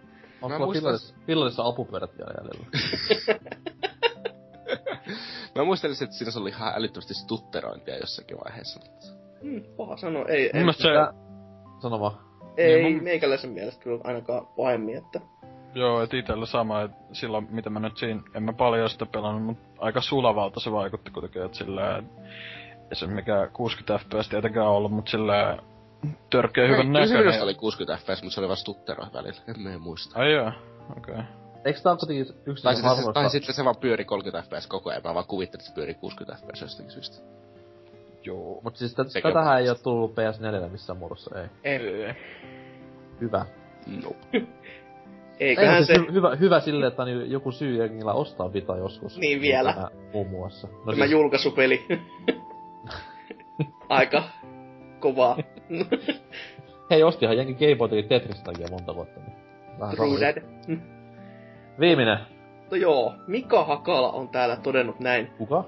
Onko 0.42 0.58
sulla 0.58 0.72
pillarissa, 0.72 1.14
pillarissa 1.26 1.66
apupyörät 1.66 2.10
vielä 2.18 2.32
jäljellä? 2.40 2.66
Mä 5.54 5.64
muistelisin, 5.64 6.04
että 6.04 6.16
siinä 6.16 6.32
oli 6.40 6.50
ihan 6.50 6.72
älyttömästi 6.76 7.14
stutterointia 7.14 7.96
jossakin 7.96 8.36
vaiheessa. 8.44 8.80
Hmm, 9.42 9.62
paha 9.76 9.96
sano, 9.96 10.26
ei... 10.28 10.50
Mun 10.52 10.62
mielestä 10.62 10.82
se... 10.82 10.88
Sano 11.82 12.00
vaan. 12.00 12.18
Ei, 12.56 12.82
niin 12.82 12.94
mun... 12.94 13.04
meikäläisen 13.04 13.50
mielestä 13.50 13.82
kyllä 13.84 14.00
ainakaan 14.04 14.46
pahemmin, 14.46 14.96
että... 14.96 15.20
Joo, 15.74 16.02
et 16.02 16.14
itellä 16.14 16.46
sama, 16.46 16.82
että 16.82 16.96
silloin 17.12 17.46
mitä 17.50 17.70
mä 17.70 17.80
nyt 17.80 17.96
siinä, 17.96 18.22
en 18.34 18.42
mä 18.42 18.52
paljon 18.52 18.90
sitä 18.90 19.06
pelannut, 19.06 19.42
mutta 19.42 19.68
aika 19.78 20.00
sulavalta 20.00 20.60
se 20.60 20.72
vaikutti 20.72 21.10
kuitenkin, 21.10 21.42
että 21.42 21.58
sillä 21.58 22.02
ei 22.90 22.96
se 22.96 23.06
mikä 23.06 23.48
60 23.52 23.98
fps 23.98 24.28
tietenkään 24.28 24.66
ollut, 24.66 24.92
mutta 24.92 25.10
sillä 25.10 25.58
törkeä 26.30 26.68
hyvän 26.68 26.92
näköinen. 26.92 27.34
Se 27.34 27.42
oli 27.42 27.54
60 27.54 28.02
fps, 28.02 28.22
mutta 28.22 28.34
se 28.34 28.40
oli 28.40 28.48
vaan 28.48 28.56
stuttero 28.56 29.06
välillä. 29.14 29.42
En 29.48 29.60
mä 29.60 29.78
muista. 29.78 30.18
Ai 30.18 30.32
joo, 30.32 30.52
okei. 30.96 31.14
Okay. 31.14 31.24
Eikö 31.64 31.80
tää 31.80 31.96
kuitenkin 31.96 32.26
yksi 32.46 32.64
tai, 32.64 32.74
sitten, 32.74 32.96
se, 32.96 33.12
tai 33.12 33.30
sitten 33.30 33.54
se 33.54 33.64
vaan 33.64 33.76
pyöri 33.76 34.04
30 34.04 34.48
fps 34.48 34.66
koko 34.66 34.90
ajan, 34.90 35.02
mä 35.04 35.14
vaan 35.14 35.26
kuvittelin, 35.26 35.60
että 35.60 35.68
se 35.68 35.74
pyöri 35.74 35.94
60 35.94 36.46
fps 36.46 36.60
jostakin 36.60 36.90
syystä. 36.90 37.16
Joo. 38.24 38.60
Mut 38.64 38.76
siis 38.76 38.94
t- 38.94 39.22
tätähän 39.22 39.60
ei 39.60 39.68
oo 39.68 39.74
tullut 39.74 40.12
PS4 40.12 40.68
missään 40.68 40.98
muodossa, 40.98 41.40
ei. 41.40 41.48
Ei. 41.64 42.14
Hyvä. 43.20 43.46
No. 44.02 44.12
Eiköhän 45.40 45.76
ei, 45.76 45.84
se... 45.84 45.94
Siis 45.94 46.12
hyvä, 46.12 46.36
hyvä 46.36 46.60
sille, 46.60 46.86
että 46.86 47.02
on 47.02 47.30
joku 47.30 47.52
syy 47.52 47.76
jengillä 47.76 48.12
ostaa 48.12 48.52
Vita 48.52 48.76
joskus. 48.76 49.18
Niin 49.18 49.40
vielä. 49.40 49.72
Tämä, 49.72 49.88
muun 50.12 50.30
muassa. 50.30 50.68
No 50.68 50.78
Tämä 50.84 50.96
siis... 50.96 51.10
julkaisupeli. 51.10 51.86
Aika 53.88 54.22
kovaa. 55.00 55.38
Hei, 56.90 57.02
ostihan 57.02 57.36
jenkin 57.36 57.56
Gameboy 57.56 58.02
Tetris 58.02 58.42
takia 58.42 58.68
monta 58.70 58.94
vuotta. 58.94 59.20
Niin 59.20 59.36
vähän 59.80 59.96
True. 59.96 60.34
Viimeinen. 61.80 62.18
No 62.70 62.76
joo, 62.76 63.14
Mika 63.26 63.64
Hakala 63.64 64.12
on 64.12 64.28
täällä 64.28 64.56
todennut 64.56 65.00
näin. 65.00 65.26
Kuka? 65.26 65.64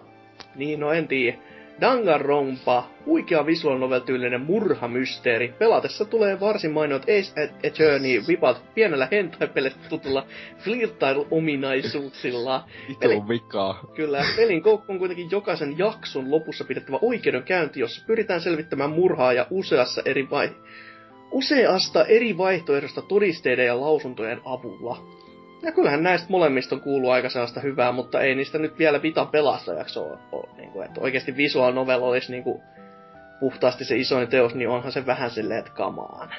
Niin, 0.55 0.81
no 0.81 0.93
en 0.93 1.09
tiedä. 1.09 1.39
Danganronpa, 1.81 2.91
huikea 3.07 3.47
visual 3.47 3.79
novel-tyylinen 3.79 4.41
murhamysteeri. 4.41 5.55
Pelatessa 5.59 6.05
tulee 6.05 6.41
varsin 6.41 6.73
mainiot 6.73 7.03
Ace 7.03 7.53
Attorney 7.67 8.23
vipat 8.29 8.63
pienellä 8.75 9.09
hentai 9.11 9.49
tutulla 9.89 10.27
flirtailu-ominaisuuksilla. 10.59 12.65
Peli... 13.01 13.29
vikaa. 13.29 13.85
Kyllä, 13.95 14.25
pelin 14.37 14.63
koukku 14.63 14.93
on 14.93 14.99
kuitenkin 14.99 15.31
jokaisen 15.31 15.79
jakson 15.79 16.31
lopussa 16.31 16.65
pidettävä 16.65 16.99
oikeudenkäynti, 17.03 17.81
jossa 17.81 18.05
pyritään 18.07 18.41
selvittämään 18.41 18.91
murhaa 18.91 19.33
ja 19.33 19.47
useassa 19.51 20.03
eri 20.05 20.31
vai... 20.31 20.51
useasta 21.31 22.05
eri 22.05 22.39
vaihtoehdosta 22.39 23.03
todisteiden 23.03 23.67
ja 23.67 23.81
lausuntojen 23.81 24.41
avulla. 24.45 25.24
Ja 25.65 25.73
kyllähän 25.73 26.03
näistä 26.03 26.27
molemmista 26.31 26.75
on 26.75 26.81
kuullut 26.81 27.11
aika 27.11 27.29
sellaista 27.29 27.61
hyvää, 27.61 27.93
mutta 27.93 28.21
ei 28.21 28.35
niistä 28.35 28.59
nyt 28.59 28.79
vielä 28.79 29.03
Vitan 29.03 29.29
pelastajaksi 29.29 29.99
ole. 29.99 30.19
ole 30.33 30.49
niin 30.57 30.71
kuin, 30.71 30.87
että 30.87 31.01
oikeasti 31.01 31.37
visual 31.37 31.73
novel 31.73 32.03
olisi 32.03 32.33
niin 32.33 32.45
kuin, 32.45 32.63
puhtaasti 33.41 33.85
se 33.85 33.97
isoin 33.97 34.29
teos, 34.29 34.55
niin 34.55 34.69
onhan 34.69 34.93
se 34.93 35.07
vähän 35.07 35.31
silleen, 35.31 35.59
että 35.59 35.73
kamaan. 35.73 36.31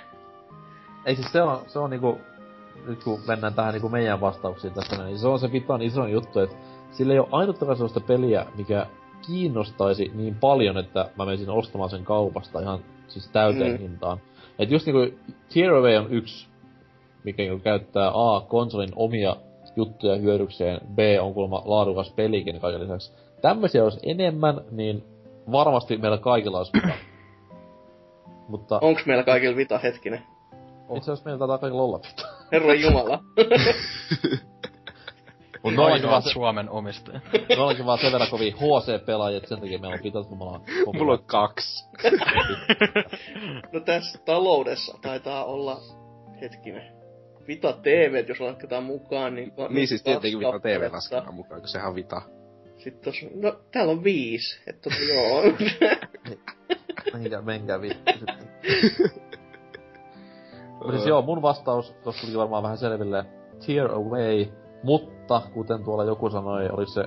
ei 1.05 1.15
siis 1.15 1.31
se 1.31 1.41
on, 1.41 1.61
se 1.67 1.79
on 1.79 1.89
niinku, 1.89 2.21
nyt 2.87 3.03
kun 3.03 3.21
mennään 3.27 3.53
tähän 3.53 3.73
niinku 3.73 3.89
meidän 3.89 4.21
vastauksiin 4.21 4.73
tässä, 4.73 5.03
niin 5.03 5.19
se 5.19 5.27
on 5.27 5.39
se 5.39 5.51
Vitan 5.51 5.81
iso 5.81 6.07
juttu, 6.07 6.39
että 6.39 6.55
sillä 6.91 7.13
ei 7.13 7.19
ole 7.19 7.27
ainuttakaan 7.31 7.77
sellaista 7.77 7.99
peliä, 7.99 8.45
mikä 8.57 8.85
kiinnostaisi 9.27 10.11
niin 10.13 10.35
paljon, 10.35 10.77
että 10.77 11.09
mä 11.17 11.25
menisin 11.25 11.49
ostamaan 11.49 11.89
sen 11.89 12.03
kaupasta 12.03 12.59
ihan 12.59 12.79
siis 13.07 13.27
täyteen 13.27 13.71
mm. 13.71 13.79
hintaan. 13.79 14.17
Et 14.59 14.71
just 14.71 14.85
niinku 14.85 15.17
Tearaway 15.53 15.95
on 15.95 16.07
yksi, 16.09 16.47
mikä 17.25 17.43
niinku 17.43 17.63
käyttää 17.63 18.07
A, 18.13 18.41
konsolin 18.41 18.89
omia 18.95 19.35
juttuja 19.75 20.15
hyödykseen, 20.15 20.81
B 20.95 20.99
on 21.21 21.33
kuulemma 21.33 21.61
laadukas 21.65 22.11
pelikin 22.11 22.59
kaiken 22.59 22.81
lisäksi. 22.81 23.13
Tämmöisiä 23.41 23.83
olisi 23.83 23.99
enemmän, 24.03 24.61
niin 24.71 25.03
varmasti 25.51 25.97
meillä 25.97 26.17
kaikilla 26.17 26.57
olisi 26.57 26.71
vita. 26.73 26.93
Mutta... 28.49 28.79
Onks 28.81 29.05
meillä 29.05 29.23
kaikilla 29.23 29.55
vita 29.55 29.77
hetkinen? 29.77 30.23
Oh. 30.89 30.97
Itse 30.97 31.11
asiassa 31.11 31.25
meillä 31.25 31.39
taitaa 31.39 31.57
kaikilla 31.57 31.83
olla 31.83 31.99
vita. 31.99 32.27
Herra 32.51 32.73
Jumala. 32.73 33.19
Mut 35.63 35.73
me 35.73 36.09
vaan 36.09 36.21
se... 36.21 36.29
Suomen 36.29 36.69
omistaja. 36.69 37.19
me 37.49 37.55
ollaankin 37.61 37.85
vaan 37.85 37.99
sen 37.99 38.11
verran 38.11 38.29
kovin 38.29 38.53
HC-pelaajia, 38.53 39.37
että 39.37 39.49
sen 39.49 39.59
takia 39.59 39.79
meillä 39.79 39.95
on 39.95 40.03
pitänyt, 40.03 40.27
kun 40.27 40.37
me 40.37 40.43
ollaan... 40.43 40.61
Mulla 40.93 41.13
on 41.13 41.23
kaksi. 41.25 41.85
no 43.73 43.79
tässä 43.79 44.19
taloudessa 44.25 44.97
taitaa 45.01 45.45
olla, 45.45 45.79
hetkinen, 46.41 46.95
Vita 47.47 47.73
TV, 47.73 48.25
jos 48.27 48.39
lasketaan 48.39 48.83
mukaan, 48.83 49.35
niin... 49.35 49.53
Niin 49.69 49.87
siis 49.87 50.03
tietenkin 50.03 50.39
Vita 50.39 50.59
TV 50.59 50.91
lasketaan 50.91 51.33
mukaan, 51.33 51.61
kun 51.61 51.67
sehän 51.67 51.89
on 51.89 51.95
Vita. 51.95 52.21
Sitten 52.77 53.03
tos, 53.03 53.15
no 53.41 53.59
täällä 53.71 53.91
on 53.91 54.03
viisi, 54.03 54.59
että 54.67 54.89
tota, 54.89 55.01
joo. 55.13 55.43
Menkää, 57.13 57.41
menkää 57.41 57.81
vittu 57.81 58.11
sitten. 58.13 58.49
siis 60.91 61.05
joo, 61.05 61.21
mun 61.21 61.41
vastaus, 61.41 61.95
tossa 62.03 62.27
tuli 62.27 62.37
varmaan 62.37 62.63
vähän 62.63 62.77
selville, 62.77 63.25
Tear 63.65 63.91
Away, 63.91 64.45
mutta 64.83 65.41
kuten 65.53 65.83
tuolla 65.83 66.03
joku 66.03 66.29
sanoi, 66.29 66.69
oli 66.69 66.87
se 66.87 67.05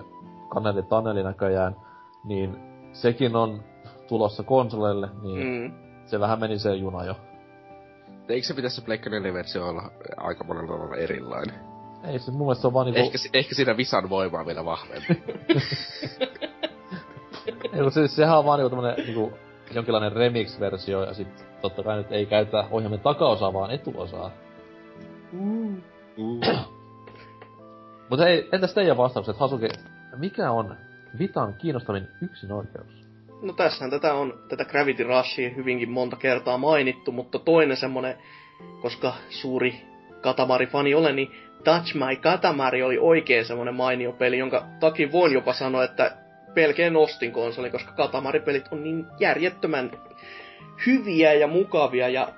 Kaneli 0.49 0.83
Taneli 0.83 1.23
näköjään, 1.23 1.77
niin 2.25 2.57
sekin 2.93 3.37
on 3.37 3.63
tulossa 4.09 4.43
konsoleille, 4.43 5.09
niin 5.23 5.47
mm. 5.47 5.73
se 6.07 6.21
vähän 6.21 6.41
meni 6.41 6.59
se 6.59 6.75
juna 6.75 7.05
jo. 7.05 7.17
Eikö 8.29 8.47
se 8.47 8.55
pitäisi 8.55 8.77
se 8.77 8.83
Pleikka 8.83 9.11
4-versio 9.11 9.69
olla 9.69 9.91
aika 10.17 10.45
monella 10.45 10.73
tavalla 10.73 10.97
erilainen? 10.97 11.55
Ei 12.05 12.19
se 12.19 12.31
mun 12.31 12.41
mielestä 12.41 12.61
se 12.61 12.67
on 12.67 12.75
vaan 12.75 12.87
niinku... 12.87 13.01
Ehkä, 13.01 13.19
ehkä 13.39 13.55
siinä 13.55 13.77
Visan 13.77 14.11
voimaa 14.11 14.47
vielä 14.47 14.65
vahvempi. 14.65 15.23
Ei, 17.73 17.91
se, 17.91 18.09
sehän 18.09 18.39
on 18.39 18.45
vaan 18.45 18.59
niinku 18.59 18.77
tämmönen 18.77 19.07
niinku 19.07 19.33
jonkinlainen 19.75 20.13
remix-versio 20.13 21.05
ja 21.05 21.15
sit 21.15 21.47
totta 21.61 21.83
kai 21.83 21.97
nyt 21.97 22.13
ei 22.13 22.27
käytä 22.27 22.65
ohjelmien 22.71 23.01
takaosaa, 23.01 23.53
vaan 23.53 23.71
etuosaa. 23.71 24.31
Mm. 25.33 25.83
Uh. 26.17 26.41
Mutta 28.11 28.25
hei, 28.25 28.49
entäs 28.53 28.75
teidän 28.75 28.97
vastaukset, 28.97 29.37
Hasuki, 29.37 29.69
mikä 30.17 30.51
on 30.51 30.77
Vitan 31.19 31.55
kiinnostavin 31.55 32.09
yksin 32.23 32.53
oikeus? 32.53 32.98
No 33.43 33.53
tässähän 33.53 33.91
tätä 33.91 34.15
on, 34.15 34.41
tätä 34.49 34.65
Gravity 34.65 35.03
Rushia 35.03 35.51
hyvinkin 35.51 35.91
monta 35.91 36.17
kertaa 36.17 36.59
mainittu, 36.59 37.13
mutta 37.13 37.39
toinen 37.39 37.77
semmonen, 37.77 38.19
koska 38.83 39.15
suuri 39.31 39.81
Katamari-fani 40.21 40.95
olen, 40.95 41.17
niin 41.17 41.31
Touch 41.65 41.95
My 41.95 42.17
Katamari 42.17 42.83
oli 42.83 42.99
oikein 42.99 43.45
semmonen 43.45 43.75
mainio 43.75 44.13
peli, 44.13 44.39
jonka 44.39 44.67
takia 44.81 45.13
voin 45.13 45.33
jopa 45.33 45.53
sanoa, 45.53 45.85
että 45.85 46.17
pelkeen 46.55 46.97
ostin 46.97 47.33
konsoli, 47.33 47.71
koska 47.71 47.93
Katamari-pelit 47.93 48.69
on 48.71 48.85
niin 48.85 49.07
järjettömän 49.21 49.91
hyviä 50.87 51.33
ja 51.33 51.47
mukavia 51.47 52.09
ja 52.09 52.29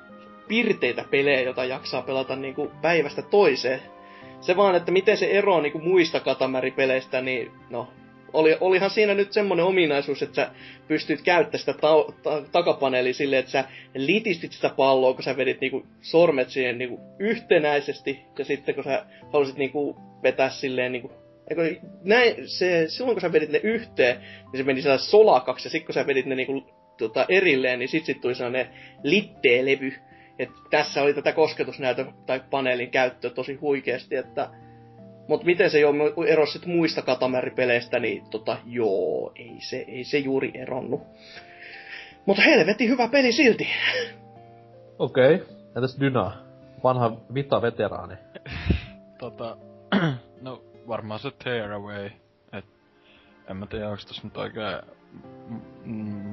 pirteitä 0.49 1.05
pelejä, 1.11 1.41
joita 1.41 1.65
jaksaa 1.65 2.03
pelata 2.03 2.37
niin 2.37 2.55
kuin 2.55 2.71
päivästä 2.83 3.23
toiseen. 3.23 3.81
Se 4.41 4.57
vaan, 4.57 4.75
että 4.75 4.93
miten 4.93 5.17
se 5.17 5.27
eroaa 5.27 5.61
niin 5.61 5.73
kuin 5.73 5.85
muista 5.85 6.21
Katamari-peleistä, 6.21 7.21
niin 7.21 7.53
no, 7.71 7.89
oli, 8.33 8.57
olihan 8.61 8.91
siinä 8.91 9.15
nyt 9.15 9.33
semmoinen 9.33 9.67
ominaisuus, 9.67 10.23
että 10.23 10.35
sä 10.37 10.51
pystyt 10.89 11.23
käyttämään 11.23 11.59
sitä 11.59 11.73
ta- 11.73 12.13
ta- 12.23 12.43
takapaneelia 12.53 13.15
silleen, 13.15 13.41
että 13.41 13.53
sä 13.53 13.65
litistit 13.95 14.53
sitä 14.53 14.69
palloa, 14.77 15.15
kun 15.15 15.23
sä 15.23 15.37
vedit 15.37 15.61
niinku 15.61 15.87
sormet 16.01 16.51
siihen 16.51 16.79
niinku 16.79 17.01
yhtenäisesti, 17.19 18.19
ja 18.39 18.45
sitten 18.45 18.75
kun 18.75 18.85
sä 18.85 19.07
halusit 19.33 19.57
niinku 19.57 19.97
vetää 20.23 20.51
silleen 20.51 20.93
niinku 20.93 21.13
Eikö, 21.51 21.77
näin, 22.03 22.49
se, 22.49 22.85
silloin 22.89 23.15
kun 23.15 23.21
sä 23.21 23.33
vedit 23.33 23.51
ne 23.51 23.61
yhteen, 23.63 24.21
niin 24.21 24.57
se 24.57 24.63
meni 24.63 24.83
sellainen 24.83 25.07
solakaksi, 25.07 25.67
ja 25.67 25.71
sitten 25.71 25.87
kun 25.87 25.95
sä 25.95 26.07
vedit 26.07 26.27
ne 26.27 26.35
niinku, 26.35 26.65
tota, 26.99 27.27
erilleen, 27.29 27.79
niin 27.79 27.89
sit, 27.89 28.05
sit 28.05 28.21
tuli 28.21 28.35
sellainen 28.35 28.69
litteelevy. 29.03 29.93
että 30.39 30.55
tässä 30.71 31.03
oli 31.03 31.15
tätä 31.15 31.33
kosketusnäytön 31.33 32.13
tai 32.27 32.41
paneelin 32.51 32.91
käyttöä 32.91 33.31
tosi 33.31 33.55
huikeasti, 33.55 34.17
että 34.17 34.51
mutta 35.31 35.47
miten 35.47 35.71
se 35.71 35.81
jo 35.81 35.93
erosi 36.27 36.53
sit 36.53 36.67
muista 36.67 37.03
katameripeleistä, 37.03 37.99
niin 37.99 38.31
tota, 38.31 38.57
joo, 38.67 39.33
ei 39.37 39.57
se, 39.59 39.85
ei 39.89 40.05
se 40.05 40.19
juuri 40.19 40.51
eronnu. 40.55 41.07
Mutta 42.27 42.43
helvetti 42.43 42.89
hyvä 42.89 43.09
peli 43.09 43.33
silti. 43.33 43.69
Okei. 44.99 45.35
Okay. 45.35 45.47
Entäs 45.77 46.01
Dyna? 46.01 46.33
Vanha 46.85 47.17
Vita-veteraani. 47.35 48.15
tota, 49.19 49.57
no 50.43 50.63
varmaan 50.89 51.21
se 51.21 51.31
Tearaway. 51.45 52.11
Et, 52.53 52.65
en 53.51 53.57
mä 53.57 53.67
tiedä, 53.67 53.89
onko 53.89 54.03
tässä 54.09 54.23
nyt 54.25 54.37
oikein 54.37 54.83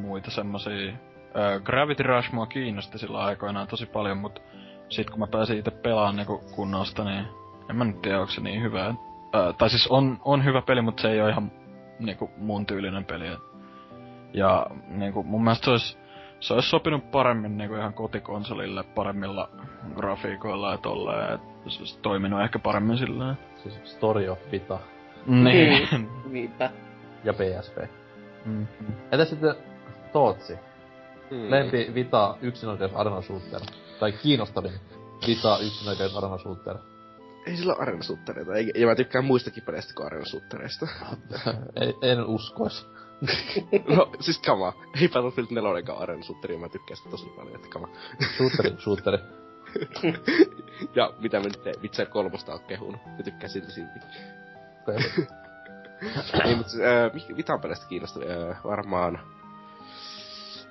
muita 0.01 0.31
semmosia... 0.31 0.89
Äh, 0.89 1.63
Gravity 1.63 2.03
Rush 2.03 2.31
mua 2.31 2.45
kiinnosti 2.45 2.97
sillä 2.97 3.17
aikoinaan 3.17 3.67
tosi 3.67 3.85
paljon, 3.85 4.17
mutta 4.17 4.41
sit 4.89 5.09
kun 5.09 5.19
mä 5.19 5.27
pääsin 5.27 5.57
itse 5.57 5.71
pelaamaan 5.71 6.15
niinku 6.15 6.43
kunnosta, 6.55 7.03
niin 7.03 7.25
en 7.69 7.75
mä 7.75 7.83
nyt 7.83 8.01
tiedä, 8.01 8.19
onko 8.19 8.31
se 8.31 8.41
niin 8.41 8.61
hyvä. 8.61 8.95
Ää, 9.33 9.53
tai 9.53 9.69
siis 9.69 9.87
on, 9.87 10.17
on 10.25 10.45
hyvä 10.45 10.61
peli, 10.61 10.81
mutta 10.81 11.01
se 11.01 11.11
ei 11.11 11.21
ole 11.21 11.29
ihan 11.29 11.51
niinku 11.99 12.31
mun 12.37 12.65
tyylinen 12.65 13.05
peli. 13.05 13.25
Ja 14.33 14.67
niinku 14.87 15.23
mun 15.23 15.43
mielestä 15.43 15.65
se 15.65 15.71
olisi, 15.71 15.97
se 16.39 16.53
olisi 16.53 16.69
sopinut 16.69 17.11
paremmin 17.11 17.57
niinku 17.57 17.75
ihan 17.75 17.93
kotikonsolille 17.93 18.83
paremmilla 18.83 19.49
grafiikoilla 19.95 20.71
ja 20.71 20.77
tolleen. 20.77 21.33
Et 21.33 21.41
se 21.67 21.79
olisi 21.79 21.99
toiminut 22.01 22.41
ehkä 22.41 22.59
paremmin 22.59 22.97
silleen. 22.97 23.37
Siis 23.63 23.79
Story 23.83 24.29
of 24.29 24.39
Vita. 24.51 24.79
Niin. 25.25 25.87
Niinpä. 26.31 26.69
ja 27.23 27.33
PSP. 27.33 27.77
Mm-hmm. 28.45 28.93
Entä 29.11 29.25
sitten 29.25 29.55
Tootsi? 30.13 30.53
Mm. 31.31 31.51
Lempi 31.51 31.91
Vita 31.93 32.37
yksinoikeus 32.41 32.93
Arena 32.95 33.21
Shooter. 33.21 33.61
Tai 33.99 34.11
kiinnostavin 34.11 34.71
Vita 35.27 35.57
yksinoikeus 35.59 36.17
Arena 36.17 36.37
Shooter 36.37 36.77
ei 37.47 37.57
sillä 37.57 37.73
ole 37.73 37.81
arenasuttereita, 37.81 38.51
ja 38.75 38.87
mä 38.87 38.95
tykkään 38.95 39.25
muistakin 39.25 39.63
peleistä 39.63 39.93
kuin 39.93 40.05
arenasuttereista. 40.05 40.87
en 42.11 42.25
uskois. 42.25 42.87
no, 43.95 44.11
siis 44.19 44.39
kama. 44.39 44.73
Ei 45.01 45.07
Battlefield 45.07 45.47
4 45.51 45.77
eikä 45.77 45.93
arenasutteri, 45.93 46.57
mä 46.57 46.69
tykkään 46.69 46.97
sitä 46.97 47.09
tosi 47.09 47.25
paljon, 47.25 47.55
että 47.55 47.67
kama. 47.69 47.87
Shooteri, 48.37 48.75
shooteri. 48.79 49.17
ja 50.95 51.13
mitä 51.19 51.39
mä 51.39 51.43
nyt 51.43 51.81
Witcher 51.81 52.07
3 52.07 52.31
on 52.47 52.59
kehunut. 52.67 53.01
Mä 53.05 53.23
tykkään 53.23 53.49
silti 53.49 53.71
silti. 53.71 53.99
niin, 56.43 56.57
mutta 56.57 56.71
äh, 57.05 57.35
mitä 57.35 57.57
peleistä 57.57 57.87
kiinnostavia? 57.87 58.49
Äh, 58.49 58.63
varmaan... 58.63 59.19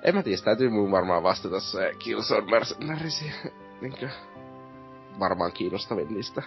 En 0.03 0.15
mä 0.15 0.23
tiedä, 0.23 0.41
täytyy 0.41 0.69
mun 0.69 0.91
varmaan 0.91 1.23
vastata 1.23 1.59
se 1.59 1.91
Killzone 1.99 2.51
Mercenaries. 2.51 3.25
Niinkö? 3.81 4.09
Varmaan 5.19 5.51
kiinnostavin 5.51 6.13
niistä. 6.13 6.43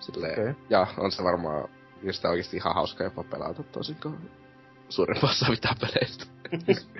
Silleen, 0.00 0.40
okay. 0.40 0.54
Ja 0.70 0.86
on 0.98 1.12
se 1.12 1.24
varmaan 1.24 1.68
just 2.02 2.24
oikeesti 2.24 2.56
ihan 2.56 2.74
hauska 2.74 3.04
jopa 3.04 3.24
pelata 3.24 3.62
tosin 3.62 3.96
kuin 4.02 4.30
suurempaa 4.88 5.30
mitä 5.48 5.74
peleistä. 5.80 6.24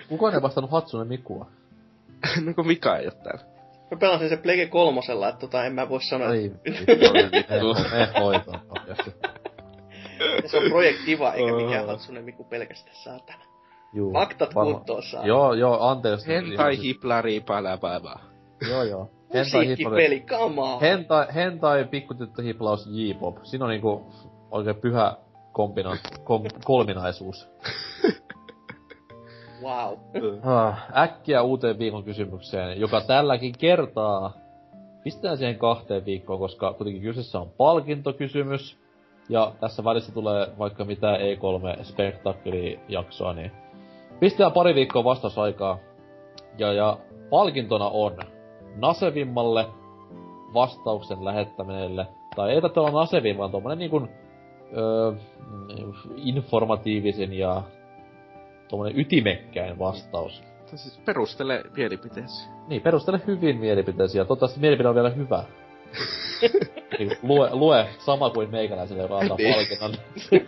Kukaan 0.09 0.35
ei 0.35 0.43
vastannut 0.43 0.71
Hatsune 0.71 1.05
Mikua? 1.05 1.47
no 2.45 2.55
kun 2.55 2.67
Mika 2.67 2.97
ei 2.97 3.07
oo 3.07 3.13
täällä. 3.13 3.45
Mä 3.91 3.97
pelasin 3.97 4.29
se 4.29 4.37
Plege 4.37 4.67
kolmosella, 4.67 5.29
että 5.29 5.41
tota 5.41 5.65
en 5.65 5.75
mä 5.75 5.89
voi 5.89 6.03
sanoa. 6.03 6.35
Ei, 6.35 6.53
ei 7.51 7.61
hoitaa 8.21 8.63
Se 10.47 10.59
on 10.59 10.71
projektiva, 10.71 11.33
eikä 11.33 11.53
mikään 11.53 11.87
Hatsune 11.87 12.23
Miku 12.23 12.45
pelkästään 12.45 12.97
saatana. 12.97 13.45
Juu. 13.93 14.13
Faktat 14.13 14.55
kuntoon 14.55 15.03
saa. 15.03 15.27
Joo, 15.27 15.55
joo, 15.55 15.89
anteeksi. 15.89 16.27
Hentai 16.27 16.83
hiplari 16.83 17.41
päällä 17.41 17.79
päivää. 17.79 18.19
Joo, 18.69 18.83
joo. 18.83 19.11
Musiikkipeli, 19.35 20.21
kamaa. 20.21 20.79
Hentai, 20.79 21.27
hentai 21.35 21.85
pikkutyttö 21.85 22.43
hiplaus 22.43 22.89
J-pop. 22.91 23.37
Siinä 23.43 23.65
on 23.65 23.71
niinku 23.71 24.07
oikein 24.51 24.77
pyhä 24.77 25.17
kombina, 25.53 25.97
kom, 26.25 26.43
kolminaisuus. 26.65 27.49
wow. 29.63 29.99
Ah, 30.43 30.79
äkkiä 30.97 31.43
uuteen 31.43 31.79
viikon 31.79 32.05
kysymykseen, 32.05 32.81
joka 32.81 33.01
tälläkin 33.01 33.53
kertaa 33.59 34.33
pistetään 35.05 35.37
siihen 35.37 35.59
kahteen 35.59 36.05
viikkoon, 36.05 36.39
koska 36.39 36.73
kuitenkin 36.73 37.03
kyseessä 37.03 37.39
on 37.41 37.51
palkintokysymys. 37.51 38.79
Ja 39.29 39.53
tässä 39.61 39.85
välissä 39.85 40.13
tulee 40.13 40.47
vaikka 40.59 40.85
mitä 40.85 41.07
E3 41.17 41.85
spektakkeli 41.85 42.81
jaksoa, 42.89 43.33
niin 43.33 43.53
pistetään 44.21 44.53
pari 44.53 44.75
viikkoa 44.75 45.05
vastausaikaa. 45.05 45.79
Ja, 46.59 46.73
ja 46.73 46.99
palkintona 47.31 47.89
on 47.89 48.19
nasevimmalle 48.77 49.67
vastauksen 50.55 51.25
lähettämiselle. 51.25 52.07
Tai 52.37 52.51
ei 52.53 52.63
tätä 52.63 52.81
olla 52.81 53.01
aseviin, 53.01 53.39
vaan 53.39 53.51
tommonen 53.51 53.79
niinku 53.79 54.09
öö, 54.77 55.13
informatiivisen 56.17 57.33
ja 57.33 57.63
tommonen 58.69 59.01
ytimekkäin 59.01 59.79
vastaus. 59.79 60.43
Tai 60.71 60.79
siis 60.79 60.99
perustele 61.05 61.63
mielipiteesi. 61.77 62.49
Niin, 62.69 62.83
perustele 62.83 63.21
hyvin 63.27 63.57
mielipiteesi 63.57 64.19
ja 64.19 64.25
toivottavasti 64.25 64.61
mielipide 64.61 64.89
on 64.89 64.95
vielä 64.95 65.11
hyvä. 65.11 65.45
niin, 66.99 67.13
lue, 67.23 67.49
lue 67.53 67.87
sama 67.99 68.31
kuin 68.31 68.51
meikäläiselle, 68.51 69.03
joka 69.03 69.19
antaa 69.19 69.37
Niin. 69.37 69.55
palkinnon. 69.55 69.95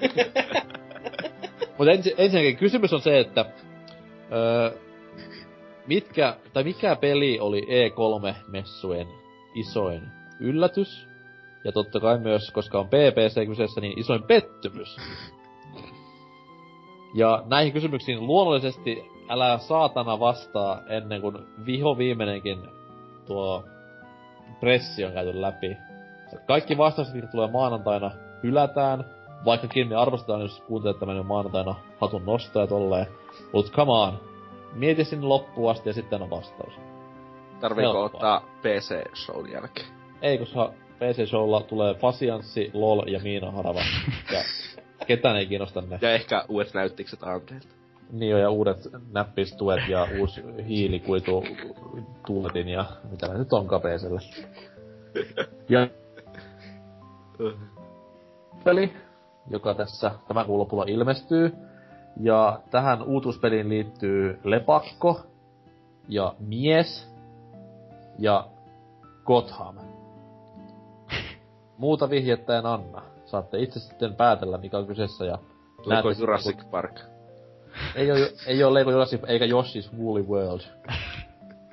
Mutta 1.78 1.92
ensi, 1.92 2.15
ensinnäkin 2.18 2.57
kysymys 2.57 2.92
on 2.92 3.01
se, 3.01 3.20
että 3.20 3.44
öö, 4.33 4.70
mitkä, 5.86 6.36
tai 6.52 6.65
mikä 6.65 6.97
peli 6.97 7.41
oli 7.41 7.61
E3-messujen 7.61 9.09
isoin 9.55 10.02
yllätys? 10.41 11.09
Ja 11.65 11.73
totta 11.73 12.01
kai 12.01 12.19
myös, 12.19 12.51
koska 12.51 12.78
on 12.78 12.86
PPC 12.86 13.47
kyseessä, 13.47 13.81
niin 13.81 13.99
isoin 13.99 14.23
pettymys. 14.23 14.97
Ja 17.15 17.43
näihin 17.47 17.73
kysymyksiin 17.73 18.27
luonnollisesti 18.27 19.05
älä 19.28 19.59
saatana 19.59 20.20
vastaa 20.20 20.83
ennen 20.89 21.20
kuin 21.20 21.39
viho 21.67 21.99
viimeinenkin 21.99 22.59
tuo 23.27 23.65
pressi 24.61 25.05
on 25.05 25.12
käyty 25.12 25.41
läpi. 25.41 25.77
Kaikki 26.47 26.78
vastaukset, 26.78 27.15
mitkä 27.15 27.31
tulee 27.31 27.51
maanantaina, 27.51 28.11
hylätään. 28.43 29.05
Vaikkakin 29.44 29.89
me 29.89 29.97
arvostetaan, 29.97 30.41
jos 30.41 30.61
kuuntelet 30.61 30.99
tämän 30.99 31.27
maanantaina 31.27 31.75
hatun 32.01 32.27
nostoja 32.27 32.67
tolleen. 32.67 33.07
Mut 33.52 33.70
come 33.73 33.93
on. 33.93 34.32
Mieti 34.75 35.05
sinne 35.05 35.26
loppuun 35.26 35.70
asti 35.70 35.89
ja 35.89 35.92
sitten 35.92 36.23
on 36.23 36.31
vastaus. 36.31 36.73
Tarviiko 37.60 37.92
Helppoa. 37.92 38.05
ottaa 38.05 38.41
PC-shown 38.62 39.51
jälkeen? 39.52 39.86
Ei, 40.23 40.39
koska 40.39 40.73
PC-showlla 40.99 41.60
tulee 41.60 41.94
Fasianssi, 41.94 42.70
LOL 42.75 43.09
ja 43.09 43.20
Miina 43.20 43.51
Harava. 43.51 43.81
ja 44.33 44.42
ketään 45.07 45.36
ei 45.36 45.47
kiinnosta 45.47 45.81
ne. 45.81 45.99
Ja 46.02 46.12
ehkä 46.12 46.44
uudet 46.49 46.75
näyttikset 46.75 47.23
Anteelta. 47.23 47.68
Niin 48.12 48.34
on, 48.34 48.41
ja 48.41 48.51
uudet 48.51 48.78
näppistuet 49.12 49.89
ja 49.89 50.09
uusi 50.18 50.42
hiilikuitu 50.68 51.44
tuuletin 52.26 52.68
ja 52.68 52.84
mitä 53.10 53.28
ne 53.28 53.39
nyt 53.39 53.52
onkaan 53.52 53.83
PClle. 53.83 54.20
Ja 55.68 55.89
peli, 58.65 58.92
joka 59.51 59.75
tässä 59.75 60.10
tämän 60.28 60.47
kuun 60.47 60.59
lopulla 60.59 60.84
ilmestyy. 60.86 61.52
Ja 62.20 62.60
tähän 62.70 63.02
uutuuspeliin 63.02 63.68
liittyy 63.68 64.41
lepakko 64.44 65.20
ja 66.08 66.34
mies 66.39 67.08
ja 68.18 68.49
Gotham. 69.24 69.76
Muuta 71.78 72.10
vihjettä 72.10 72.58
en 72.58 72.66
anna. 72.66 73.02
Saatte 73.24 73.58
itse 73.58 73.81
sitten 73.81 74.15
päätellä, 74.15 74.58
mikä 74.58 74.78
on 74.78 74.86
kyseessä 74.86 75.24
ja 75.24 75.39
sitten, 75.84 76.20
Jurassic 76.20 76.57
kun- 76.57 76.70
Park? 76.70 77.00
Ei 77.94 78.10
oo, 78.10 78.16
ei 78.47 78.65
oo 78.65 78.74
Lego 78.74 78.91
Jurassic 78.91 79.20
eikä 79.26 79.47
Yoshi's 79.47 79.97
Woolly 79.99 80.23
World. 80.23 80.60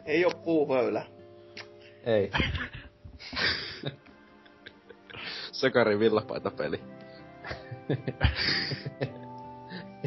Ei 0.06 0.26
oo 0.26 0.32
puuhöylä. 0.44 1.06
Ei. 2.04 2.32
Sakarin 5.52 6.00
villapaitapeli. 6.00 6.82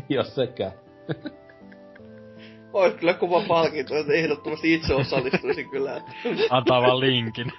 ei 0.10 0.18
oo 0.18 0.24
sekään. 0.24 0.72
Ois 2.72 2.94
kyllä 2.94 3.14
kova 3.14 3.42
palkinto, 3.48 3.96
että 3.96 4.12
ehdottomasti 4.12 4.74
itse 4.74 4.94
osallistuisin 4.94 5.70
kyllä. 5.70 6.02
Antaa 6.50 6.82
vaan 6.82 7.00
linkin. 7.00 7.52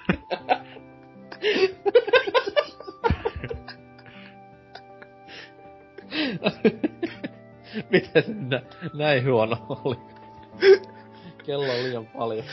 Miten 7.89 8.23
se 8.23 8.33
nä- 8.33 8.61
näin 8.93 9.25
huono 9.25 9.57
oli? 9.69 9.95
Kello 11.45 11.63
on 11.73 11.83
liian 11.83 12.05
paljon. 12.07 12.45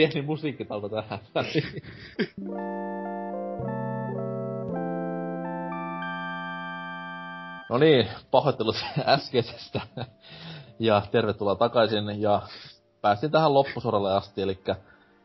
Pieni 0.00 0.22
musiikkitauko 0.22 0.88
tähän. 0.88 1.18
No 7.70 7.78
niin, 7.78 8.08
pahoittelut 8.30 8.76
äskeisestä. 9.06 9.80
Ja 10.78 11.02
tervetuloa 11.10 11.54
takaisin 11.54 12.22
ja 12.22 12.42
päästiin 13.00 13.32
tähän 13.32 13.54
loppusoralle 13.54 14.12
asti, 14.12 14.42
eli 14.42 14.58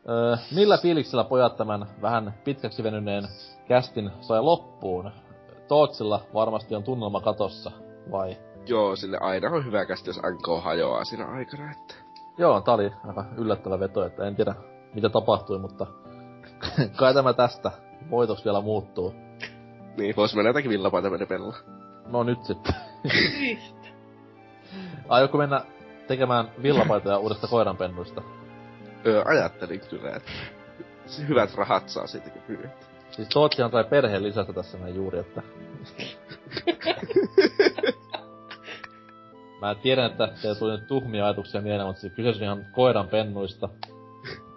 öö, 0.08 0.36
millä 0.54 0.78
fiiliksellä 0.78 1.24
pojat 1.24 1.56
tämän 1.56 1.86
vähän 2.02 2.34
pitkäksi 2.44 2.82
venyneen 2.82 3.24
kästin 3.68 4.10
sai 4.20 4.42
loppuun? 4.42 5.10
Tootsilla 5.68 6.20
varmasti 6.34 6.74
on 6.74 6.82
tunnelma 6.82 7.20
katossa, 7.20 7.70
vai? 8.10 8.36
Joo, 8.66 8.96
sille 8.96 9.18
aina 9.20 9.50
on 9.50 9.64
hyvä 9.64 9.86
kästi, 9.86 10.10
jos 10.10 10.16
NK 10.16 10.62
hajoaa 10.64 11.04
siinä 11.04 11.26
aikana, 11.26 11.70
että... 11.70 12.05
Joo, 12.38 12.60
tää 12.60 12.74
oli 12.74 12.92
aika 13.08 13.24
yllättävä 13.36 13.80
veto, 13.80 14.06
että 14.06 14.26
en 14.26 14.36
tiedä 14.36 14.54
mitä 14.94 15.08
tapahtui, 15.08 15.58
mutta 15.58 15.86
kai 16.98 17.14
tämä 17.14 17.32
tästä 17.32 17.70
voitoksi 18.10 18.44
vielä 18.44 18.60
muuttuu. 18.60 19.14
Niin, 19.96 20.16
vois 20.16 20.34
mennä 20.34 20.48
jotakin 20.48 20.70
villapaitapeli 20.70 21.26
pelaa. 21.26 21.54
No 22.06 22.22
nyt 22.22 22.44
sitten. 22.44 22.74
Aiotko 25.08 25.38
mennä 25.38 25.64
tekemään 26.06 26.50
villapaitoja 26.62 27.18
uudesta 27.18 27.46
koiranpennuista? 27.46 28.22
Öö, 29.06 29.22
ajattelin 29.24 29.80
kyllä, 29.90 30.10
että 30.10 30.30
hyvät 31.28 31.54
rahat 31.54 31.88
saa 31.88 32.06
siitä, 32.06 32.30
kun 32.30 32.42
myyt. 32.48 32.70
Siis 33.10 33.28
Tootsihan 33.28 33.70
sai 33.70 33.84
perheen 33.84 34.22
lisästä 34.22 34.52
tässä 34.52 34.78
näin 34.78 34.94
juuri, 34.94 35.18
että... 35.18 35.42
Mä 39.60 39.74
tiedän, 39.74 40.10
että 40.10 40.28
teillä 40.42 40.58
tuli 40.58 40.72
nyt 40.72 40.86
tuhmia 40.86 41.24
ajatuksia 41.24 41.60
mieleen, 41.60 41.86
mutta 41.86 42.02
se 42.02 42.10
kyseessä 42.10 42.52
on 42.52 42.58
ihan 42.58 42.72
koiran 42.72 43.08
pennuista. 43.08 43.68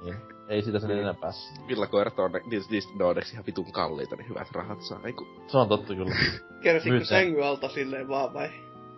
Niin, 0.04 0.16
ei 0.50 0.62
siitä 0.62 0.80
sen 0.80 0.92
enempää. 0.92 1.32
Villakoirat 1.68 2.20
on, 2.20 2.32
niistä, 2.70 2.94
ne 2.98 3.04
on 3.04 3.10
onneksi 3.10 3.34
ihan 3.34 3.46
vitun 3.46 3.72
kalliita, 3.72 4.16
niin 4.16 4.30
hyvät 4.30 4.52
rahat 4.52 4.82
saa. 4.82 5.00
Eiku, 5.04 5.28
Se 5.48 5.58
on 5.58 5.70
totta 5.70 5.96
kyllä. 5.96 6.16
Ne. 6.64 7.06
sängyn 7.06 7.48
alta 7.48 7.70
silleen 7.70 8.08
vaan 8.08 8.34
vai? 8.34 8.50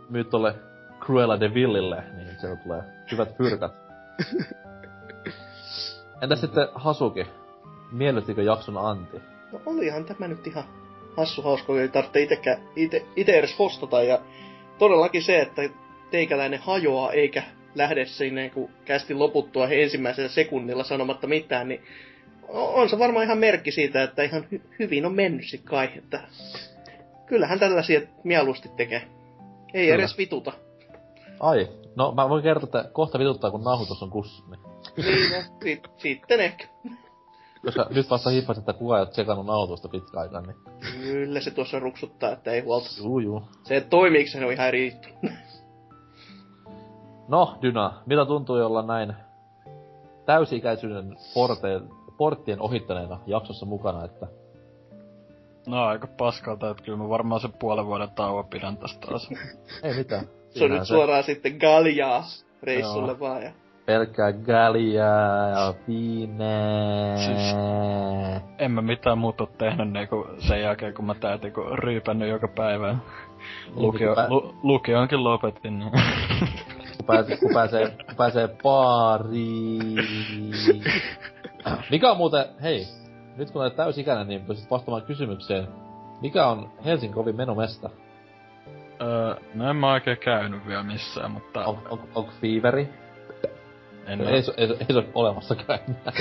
Myyt 0.10 0.30
tolle 0.30 0.56
Cruella 1.00 1.40
de 1.40 1.54
Villille, 1.54 2.04
niin 2.16 2.40
sieltä 2.40 2.64
tulee 2.64 2.84
hyvät 3.12 3.38
pyrkät. 3.38 3.72
Entäs 6.22 6.42
sitten 6.42 6.68
Hasuki? 6.76 7.28
Miellyttikö 7.92 8.44
jakson 8.44 8.78
Anti? 8.78 9.22
No 9.52 9.62
olihan 9.66 10.06
tämä 10.06 10.28
nyt 10.28 10.48
ihan 10.48 10.64
hassu 11.18 11.42
hauska, 11.42 11.66
kun 11.66 11.80
ei 11.80 11.90
tarvitse 11.90 12.20
ite, 12.76 13.06
ite 13.16 13.32
edes 13.32 13.60
hostata. 13.60 14.04
Ja 14.04 14.20
todellakin 14.78 15.24
se, 15.24 15.42
että 15.42 15.62
teikäläinen 16.12 16.60
hajoaa 16.60 17.12
eikä 17.12 17.44
lähde 17.76 18.06
sinne 18.06 18.50
kun 18.50 18.70
kästi 18.86 19.14
loputtua 19.14 19.68
he 19.68 19.84
ensimmäisellä 19.84 20.30
sekunnilla 20.30 20.84
sanomatta 20.84 21.28
mitään, 21.28 21.68
niin 21.68 21.84
on 22.50 22.90
se 22.90 23.00
varmaan 23.00 23.26
ihan 23.26 23.38
merkki 23.38 23.72
siitä, 23.72 24.04
että 24.04 24.24
ihan 24.24 24.44
hy- 24.44 24.76
hyvin 24.80 25.06
on 25.06 25.14
mennyt 25.16 25.48
sit 25.48 25.62
kai. 25.64 25.90
Että 25.98 26.20
kyllähän 27.26 27.60
tällaisia 27.60 28.02
mieluusti 28.24 28.70
tekee. 28.78 29.02
Ei 29.74 29.86
Kyllä. 29.86 29.96
edes 29.96 30.18
vituta. 30.18 30.54
Ai, 31.40 31.68
no 31.96 32.12
mä 32.12 32.30
voin 32.30 32.44
kertoa, 32.44 32.68
että 32.68 32.92
kohta 32.94 33.20
vituttaa, 33.20 33.52
kun 33.52 33.64
nauhoitus 33.64 34.04
on 34.04 34.10
kussi. 34.10 34.44
Niin. 34.50 34.60
Niin, 34.98 35.32
no, 35.32 35.58
sit, 35.64 35.88
sitten 35.98 36.40
ehkä. 36.40 36.68
Koska 37.66 37.88
nyt 37.90 38.10
vasta 38.10 38.30
hippasin, 38.30 38.62
että 38.62 38.74
kukaan 38.74 39.00
ei 39.00 39.02
ole 39.02 39.12
tsekannut 39.12 39.46
nauhoitusta 39.46 39.90
pitkä 39.90 40.20
aikaa, 40.20 40.42
niin... 40.42 40.56
Kyllä 41.02 41.42
se 41.42 41.52
tuossa 41.52 41.80
ruksuttaa, 41.80 42.32
että 42.32 42.52
ei 42.52 42.62
huolta. 42.62 42.90
Juu, 42.98 43.20
juu. 43.20 43.42
Se, 43.64 43.82
toimiiko 43.82 44.30
se, 44.30 44.46
on 44.46 44.54
ihan 44.54 44.68
eri. 44.68 44.94
No, 47.28 47.58
Dyna, 47.62 47.94
mitä 48.06 48.26
tuntuu 48.26 48.56
olla 48.56 48.82
näin 48.82 49.14
täysi-ikäisyyden 50.26 51.16
porteen, 51.34 51.90
porttien 52.18 52.62
ohittaneena 52.62 53.20
jaksossa 53.28 53.66
mukana, 53.66 54.06
että 54.06 54.28
No 55.68 55.84
aika 55.86 56.08
paskalta, 56.18 56.70
että 56.70 56.84
kyllä 56.84 56.98
mä 56.98 57.10
varmaan 57.10 57.42
sen 57.42 57.54
puolen 57.60 57.86
vuoden 57.86 58.10
tauon 58.16 58.46
pidän 58.46 58.78
tästä 58.78 59.08
taas. 59.08 59.30
ei 59.84 59.94
mitään. 59.98 60.26
Se 60.50 60.64
on 60.66 60.72
nyt 60.72 60.86
suoraan 60.88 61.24
sitten 61.24 61.58
galjaa 61.58 62.24
reissulle 62.64 63.12
Joo. 63.12 63.20
vaan. 63.20 63.44
Ja... 63.44 63.52
Pelkkää 63.86 64.34
galjaa 64.34 65.50
ja 65.50 65.74
viinää. 65.88 67.18
Siis- 67.18 67.56
En 68.58 68.72
mä 68.72 68.82
mitään 68.82 69.18
muuta 69.18 69.44
oo 69.44 69.50
tehnyt 69.58 69.92
niinku 69.92 70.28
sen 70.40 70.62
jälkeen, 70.62 70.94
kun 70.94 71.06
mä 71.06 71.14
täältä 71.16 71.44
niinku 71.44 71.62
ryypännyt 71.62 72.30
joka 72.30 72.48
päivä. 72.48 72.96
Lukio, 73.76 74.08
Niin, 74.08 74.16
kun 74.16 74.26
pä- 74.26 74.30
lu, 74.30 74.56
lukioonkin 74.64 75.24
lopetin. 75.24 75.84
Kun, 77.02 77.06
pääsee, 77.16 77.38
kun 77.38 77.54
pääsee, 77.54 77.90
kun 77.90 78.16
pääsee 78.18 78.48
baariin. 78.64 79.96
Mikä 81.92 82.12
on 82.12 82.18
muuten, 82.18 82.46
hei, 82.64 82.88
nyt 83.38 83.52
kun 83.52 83.62
olet 83.62 83.76
täysikäinen, 83.76 84.28
niin 84.28 84.42
pystyt 84.46 84.72
vastaamaan 84.72 85.06
kysymykseen. 85.08 85.68
Mikä 86.22 86.48
on 86.48 86.72
Helsingin 86.86 87.16
kovin 87.16 87.36
menomesta? 87.36 87.90
Öö, 89.02 89.36
no 89.54 89.70
en 89.70 89.76
mä 89.76 89.92
oikein 89.92 90.18
käynyt 90.18 90.68
vielä 90.68 90.84
missään, 90.84 91.32
mutta... 91.32 91.66
On, 91.66 91.78
on, 91.90 92.00
onko 92.16 92.32
Feaveri? 92.42 92.90
En 94.06 94.22
Ei, 94.22 94.42
se- 94.44 94.54
ei, 94.58 94.68
se- 94.68 94.74
ei 94.80 94.86
se 94.88 94.94
ole 94.98 95.08
olemassakaan 95.14 95.80
enää. 95.88 96.14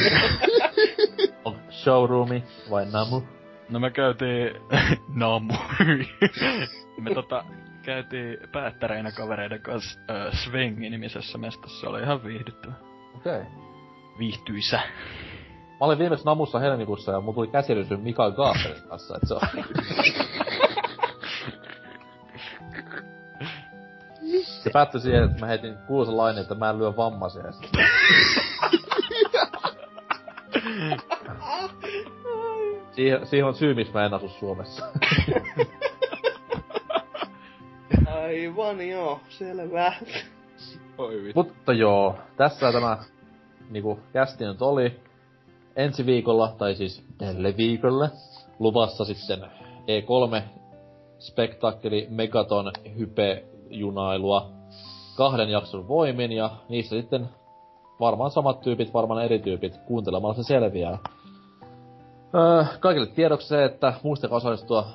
onko 1.44 1.60
Showroomi 1.70 2.44
vai 2.70 2.86
Namu? 2.92 3.23
No 3.68 3.81
me 3.81 3.91
käytiin... 3.91 4.50
Namu. 5.20 5.55
me 7.00 7.15
tota 7.15 7.44
käytiin 7.83 8.39
päättäreinä 8.52 9.10
kavereiden 9.12 9.60
kanssa 9.60 10.00
äh, 10.10 10.33
Svengi-nimisessä 10.33 11.39
mestassa. 11.39 11.81
Se 11.81 11.86
oli 11.86 12.02
ihan 12.02 12.25
viihdyttävä. 12.25 12.73
Okei. 13.17 13.41
Okay. 13.41 13.47
Viihtyisä. 14.18 14.81
Mä 15.81 15.86
olin 15.86 15.99
viimeksi 15.99 16.25
Namussa 16.25 16.59
helmikuussa 16.59 17.12
ja 17.12 17.20
mulla 17.20 17.34
tuli 17.34 17.49
käsirysy 17.49 17.97
Mikael 17.97 18.33
Gaaffelin 18.33 18.89
kanssa, 18.89 19.17
et 19.17 19.23
se 19.28 19.34
on... 19.34 19.41
Se 24.42 24.70
päättyi 24.70 25.00
siihen, 25.00 25.25
että 25.25 25.41
mä 25.41 25.47
heitin 25.47 25.76
kuuluisen 25.86 26.17
lainin, 26.17 26.42
että 26.42 26.55
mä 26.55 26.70
en 26.70 26.78
lyö 26.78 26.97
vammaisia. 26.97 27.42
siihen, 32.97 33.26
siihen 33.26 33.47
on 33.47 33.55
syy, 33.55 33.75
miksi 33.75 33.92
mä 33.92 34.07
en 34.07 34.15
asu 34.15 34.28
Suomessa. 34.28 34.86
Aivan 38.31 38.89
joo, 38.89 39.20
selvä. 39.28 39.92
Oi 40.99 41.23
vittu. 41.23 41.42
Mutta 41.42 41.73
joo, 41.73 42.15
tässä 42.36 42.73
tämä 42.73 42.99
niinku 43.70 43.99
kästi 44.12 44.44
nyt 44.44 44.62
oli. 44.62 45.00
Ensi 45.76 46.07
viikolla, 46.07 46.55
tai 46.59 46.75
siis 46.75 47.05
tälle 47.18 47.57
viikolle, 47.57 48.10
luvassa 48.59 49.05
sitten 49.05 49.39
E3 49.81 50.42
spektaakkeli 51.18 52.07
Megaton 52.10 52.73
hype 52.99 53.44
junailua 53.70 54.50
kahden 55.17 55.49
jakson 55.49 55.89
voimin 55.89 56.33
ja 56.33 56.50
niissä 56.68 56.97
sitten 57.00 57.28
varmaan 58.00 58.31
samat 58.31 58.60
tyypit, 58.60 58.94
varmaan 58.94 59.25
eri 59.25 59.39
tyypit 59.39 59.76
kuuntelemalla 59.86 60.34
se 60.34 60.42
selviää. 60.42 60.99
Öö, 62.34 62.65
kaikille 62.81 63.07
tiedoksi 63.07 63.49
se, 63.49 63.65
että 63.65 63.92
muistakaa 64.02 64.36
osallistua 64.36 64.86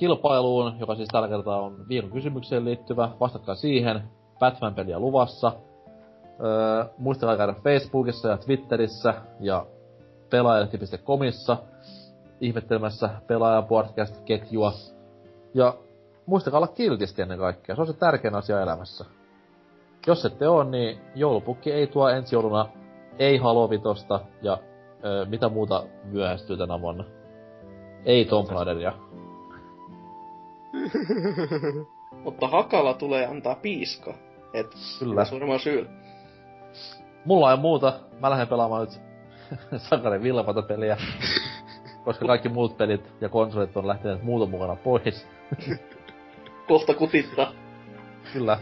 kilpailuun, 0.00 0.76
joka 0.80 0.94
siis 0.94 1.08
tällä 1.08 1.28
kertaa 1.28 1.62
on 1.62 1.88
viikon 1.88 2.10
kysymykseen 2.10 2.64
liittyvä. 2.64 3.10
Vastatkaa 3.20 3.54
siihen. 3.54 4.02
Batman-peliä 4.38 4.98
luvassa. 4.98 5.52
Öö, 6.44 6.84
muistakaa 6.98 7.36
käydä 7.36 7.54
Facebookissa 7.64 8.28
ja 8.28 8.36
Twitterissä 8.36 9.14
ja 9.40 9.66
pelaajalehti.comissa 10.30 11.56
ihmettelemässä 12.40 13.10
pelaaja 13.26 13.62
podcast-ketjua. 13.62 14.72
Ja 15.54 15.74
muistakaa 16.26 16.58
olla 16.58 16.66
kiltisti 16.66 17.22
ennen 17.22 17.38
kaikkea. 17.38 17.74
Se 17.74 17.80
on 17.80 17.86
se 17.86 17.92
tärkein 17.92 18.34
asia 18.34 18.60
elämässä. 18.60 19.04
Jos 20.06 20.24
ette 20.24 20.48
oo, 20.48 20.64
niin 20.64 21.00
joulupukki 21.14 21.72
ei 21.72 21.86
tuo 21.86 22.08
ensi 22.08 22.34
jouluna 22.34 22.66
ei 23.18 23.38
Halovitosta 23.38 24.20
ja 24.42 24.58
öö, 25.04 25.24
mitä 25.24 25.48
muuta 25.48 25.82
myöhästyy 26.04 26.56
tänä 26.56 26.80
vuonna. 26.80 27.04
Ei 28.04 28.24
Tomb 28.24 28.50
Raideria. 28.50 28.92
Mutta 32.24 32.48
Hakala 32.48 32.94
tulee 32.94 33.26
antaa 33.26 33.54
piiska. 33.54 34.14
Et 34.52 34.66
Kyllä. 34.98 35.24
suurimman 35.24 35.60
syyn. 35.60 35.88
Mulla 37.24 37.50
ei 37.50 37.56
muuta. 37.56 38.00
Mä 38.20 38.30
lähden 38.30 38.48
pelaamaan 38.48 38.86
nyt 38.86 39.00
Sakarin 39.88 40.22
villapata 40.22 40.62
peliä. 40.62 40.96
koska 42.04 42.26
kaikki 42.26 42.48
muut 42.48 42.76
pelit 42.76 43.12
ja 43.20 43.28
konsolit 43.28 43.76
on 43.76 43.86
lähteneet 43.86 44.22
muuton 44.22 44.50
mukana 44.50 44.76
pois. 44.76 45.26
Kohta 46.68 46.94
kutittaa. 46.94 47.52
Kyllä. 48.32 48.58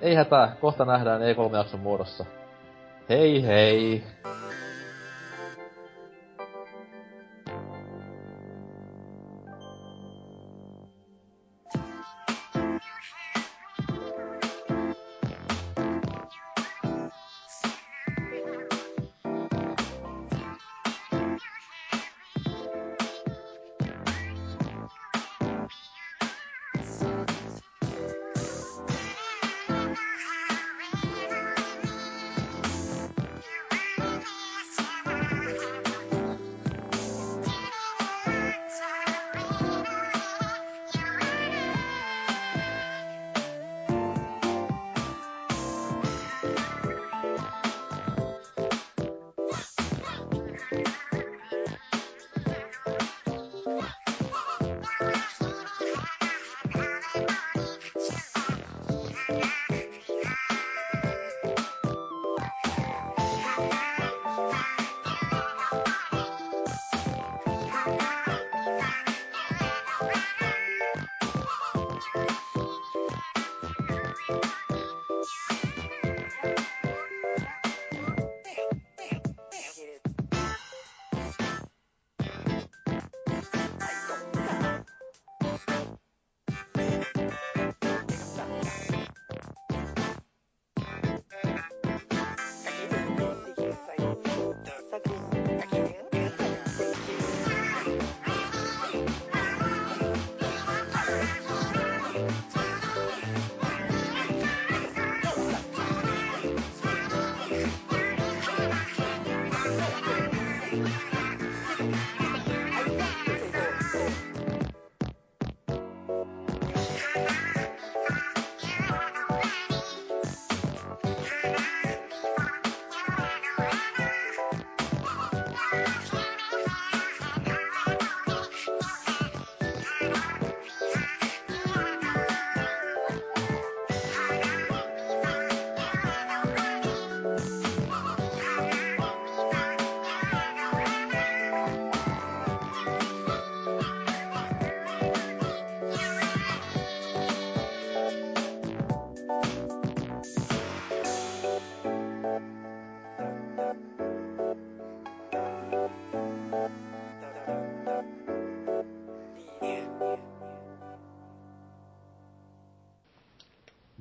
Ei 0.00 0.14
hätää, 0.14 0.56
kohta 0.60 0.84
nähdään 0.84 1.20
E3-jakson 1.20 1.80
muodossa. 1.80 2.24
Hei 3.08 3.46
hei! 3.46 4.04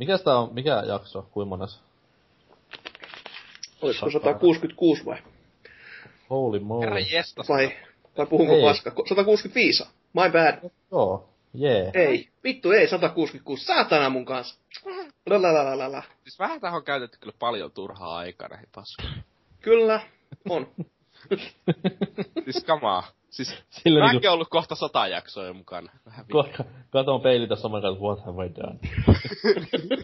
Mikäs 0.03 0.22
tää 0.22 0.38
on, 0.40 0.53
mikä 0.53 0.83
jakso, 0.88 1.22
kuinka 1.32 1.49
mones? 1.49 1.80
Olisiko 3.82 4.11
Sataa. 4.11 4.32
166 4.33 5.06
vai? 5.06 5.17
Holy 6.30 6.59
moly. 6.59 6.82
Herra 6.85 6.99
jestas. 6.99 7.49
Vai, 7.49 7.72
vai 8.17 8.25
puhunko 8.25 8.53
Ei. 8.56 8.61
paska? 8.61 8.90
Ko- 8.90 9.07
165 9.09 9.83
on. 9.83 9.90
My 10.14 10.32
bad. 10.32 10.69
Joo. 10.91 11.30
Jee. 11.53 11.91
Ei, 11.93 12.30
vittu 12.43 12.72
ei, 12.72 12.88
166, 12.88 13.65
saatana 13.65 14.09
mun 14.09 14.25
kanssa. 14.25 14.59
Lalalala. 15.30 16.03
Siis 16.23 16.40
vähän 16.40 16.61
tähän 16.61 16.77
on 16.77 16.83
käytetty 16.83 17.17
kyllä 17.19 17.35
paljon 17.40 17.72
turhaa 17.72 18.17
aikaa 18.17 18.48
näihin 18.48 18.69
paskoihin. 18.75 19.23
Kyllä, 19.61 19.99
on. 20.49 20.67
Siis 22.51 22.64
kamaa. 22.64 23.03
Siis 23.33 23.55
Sillä 23.69 23.99
mäkin 23.99 24.11
niinku, 24.15 24.27
on 24.27 24.33
ollut 24.33 24.49
kohta 24.49 24.75
sata 24.75 25.07
jaksoa 25.07 25.45
jo 25.45 25.53
mukana. 25.53 25.91
Vähän 26.05 26.25
vi- 26.27 26.33
ko- 26.33 26.63
katon 26.89 27.21
peilin 27.21 27.49
tässä 27.49 27.61
saman 27.61 27.81
kanssa, 27.81 28.03
what 28.03 28.25
have 28.25 28.45
I 28.45 28.49
done? 28.55 28.79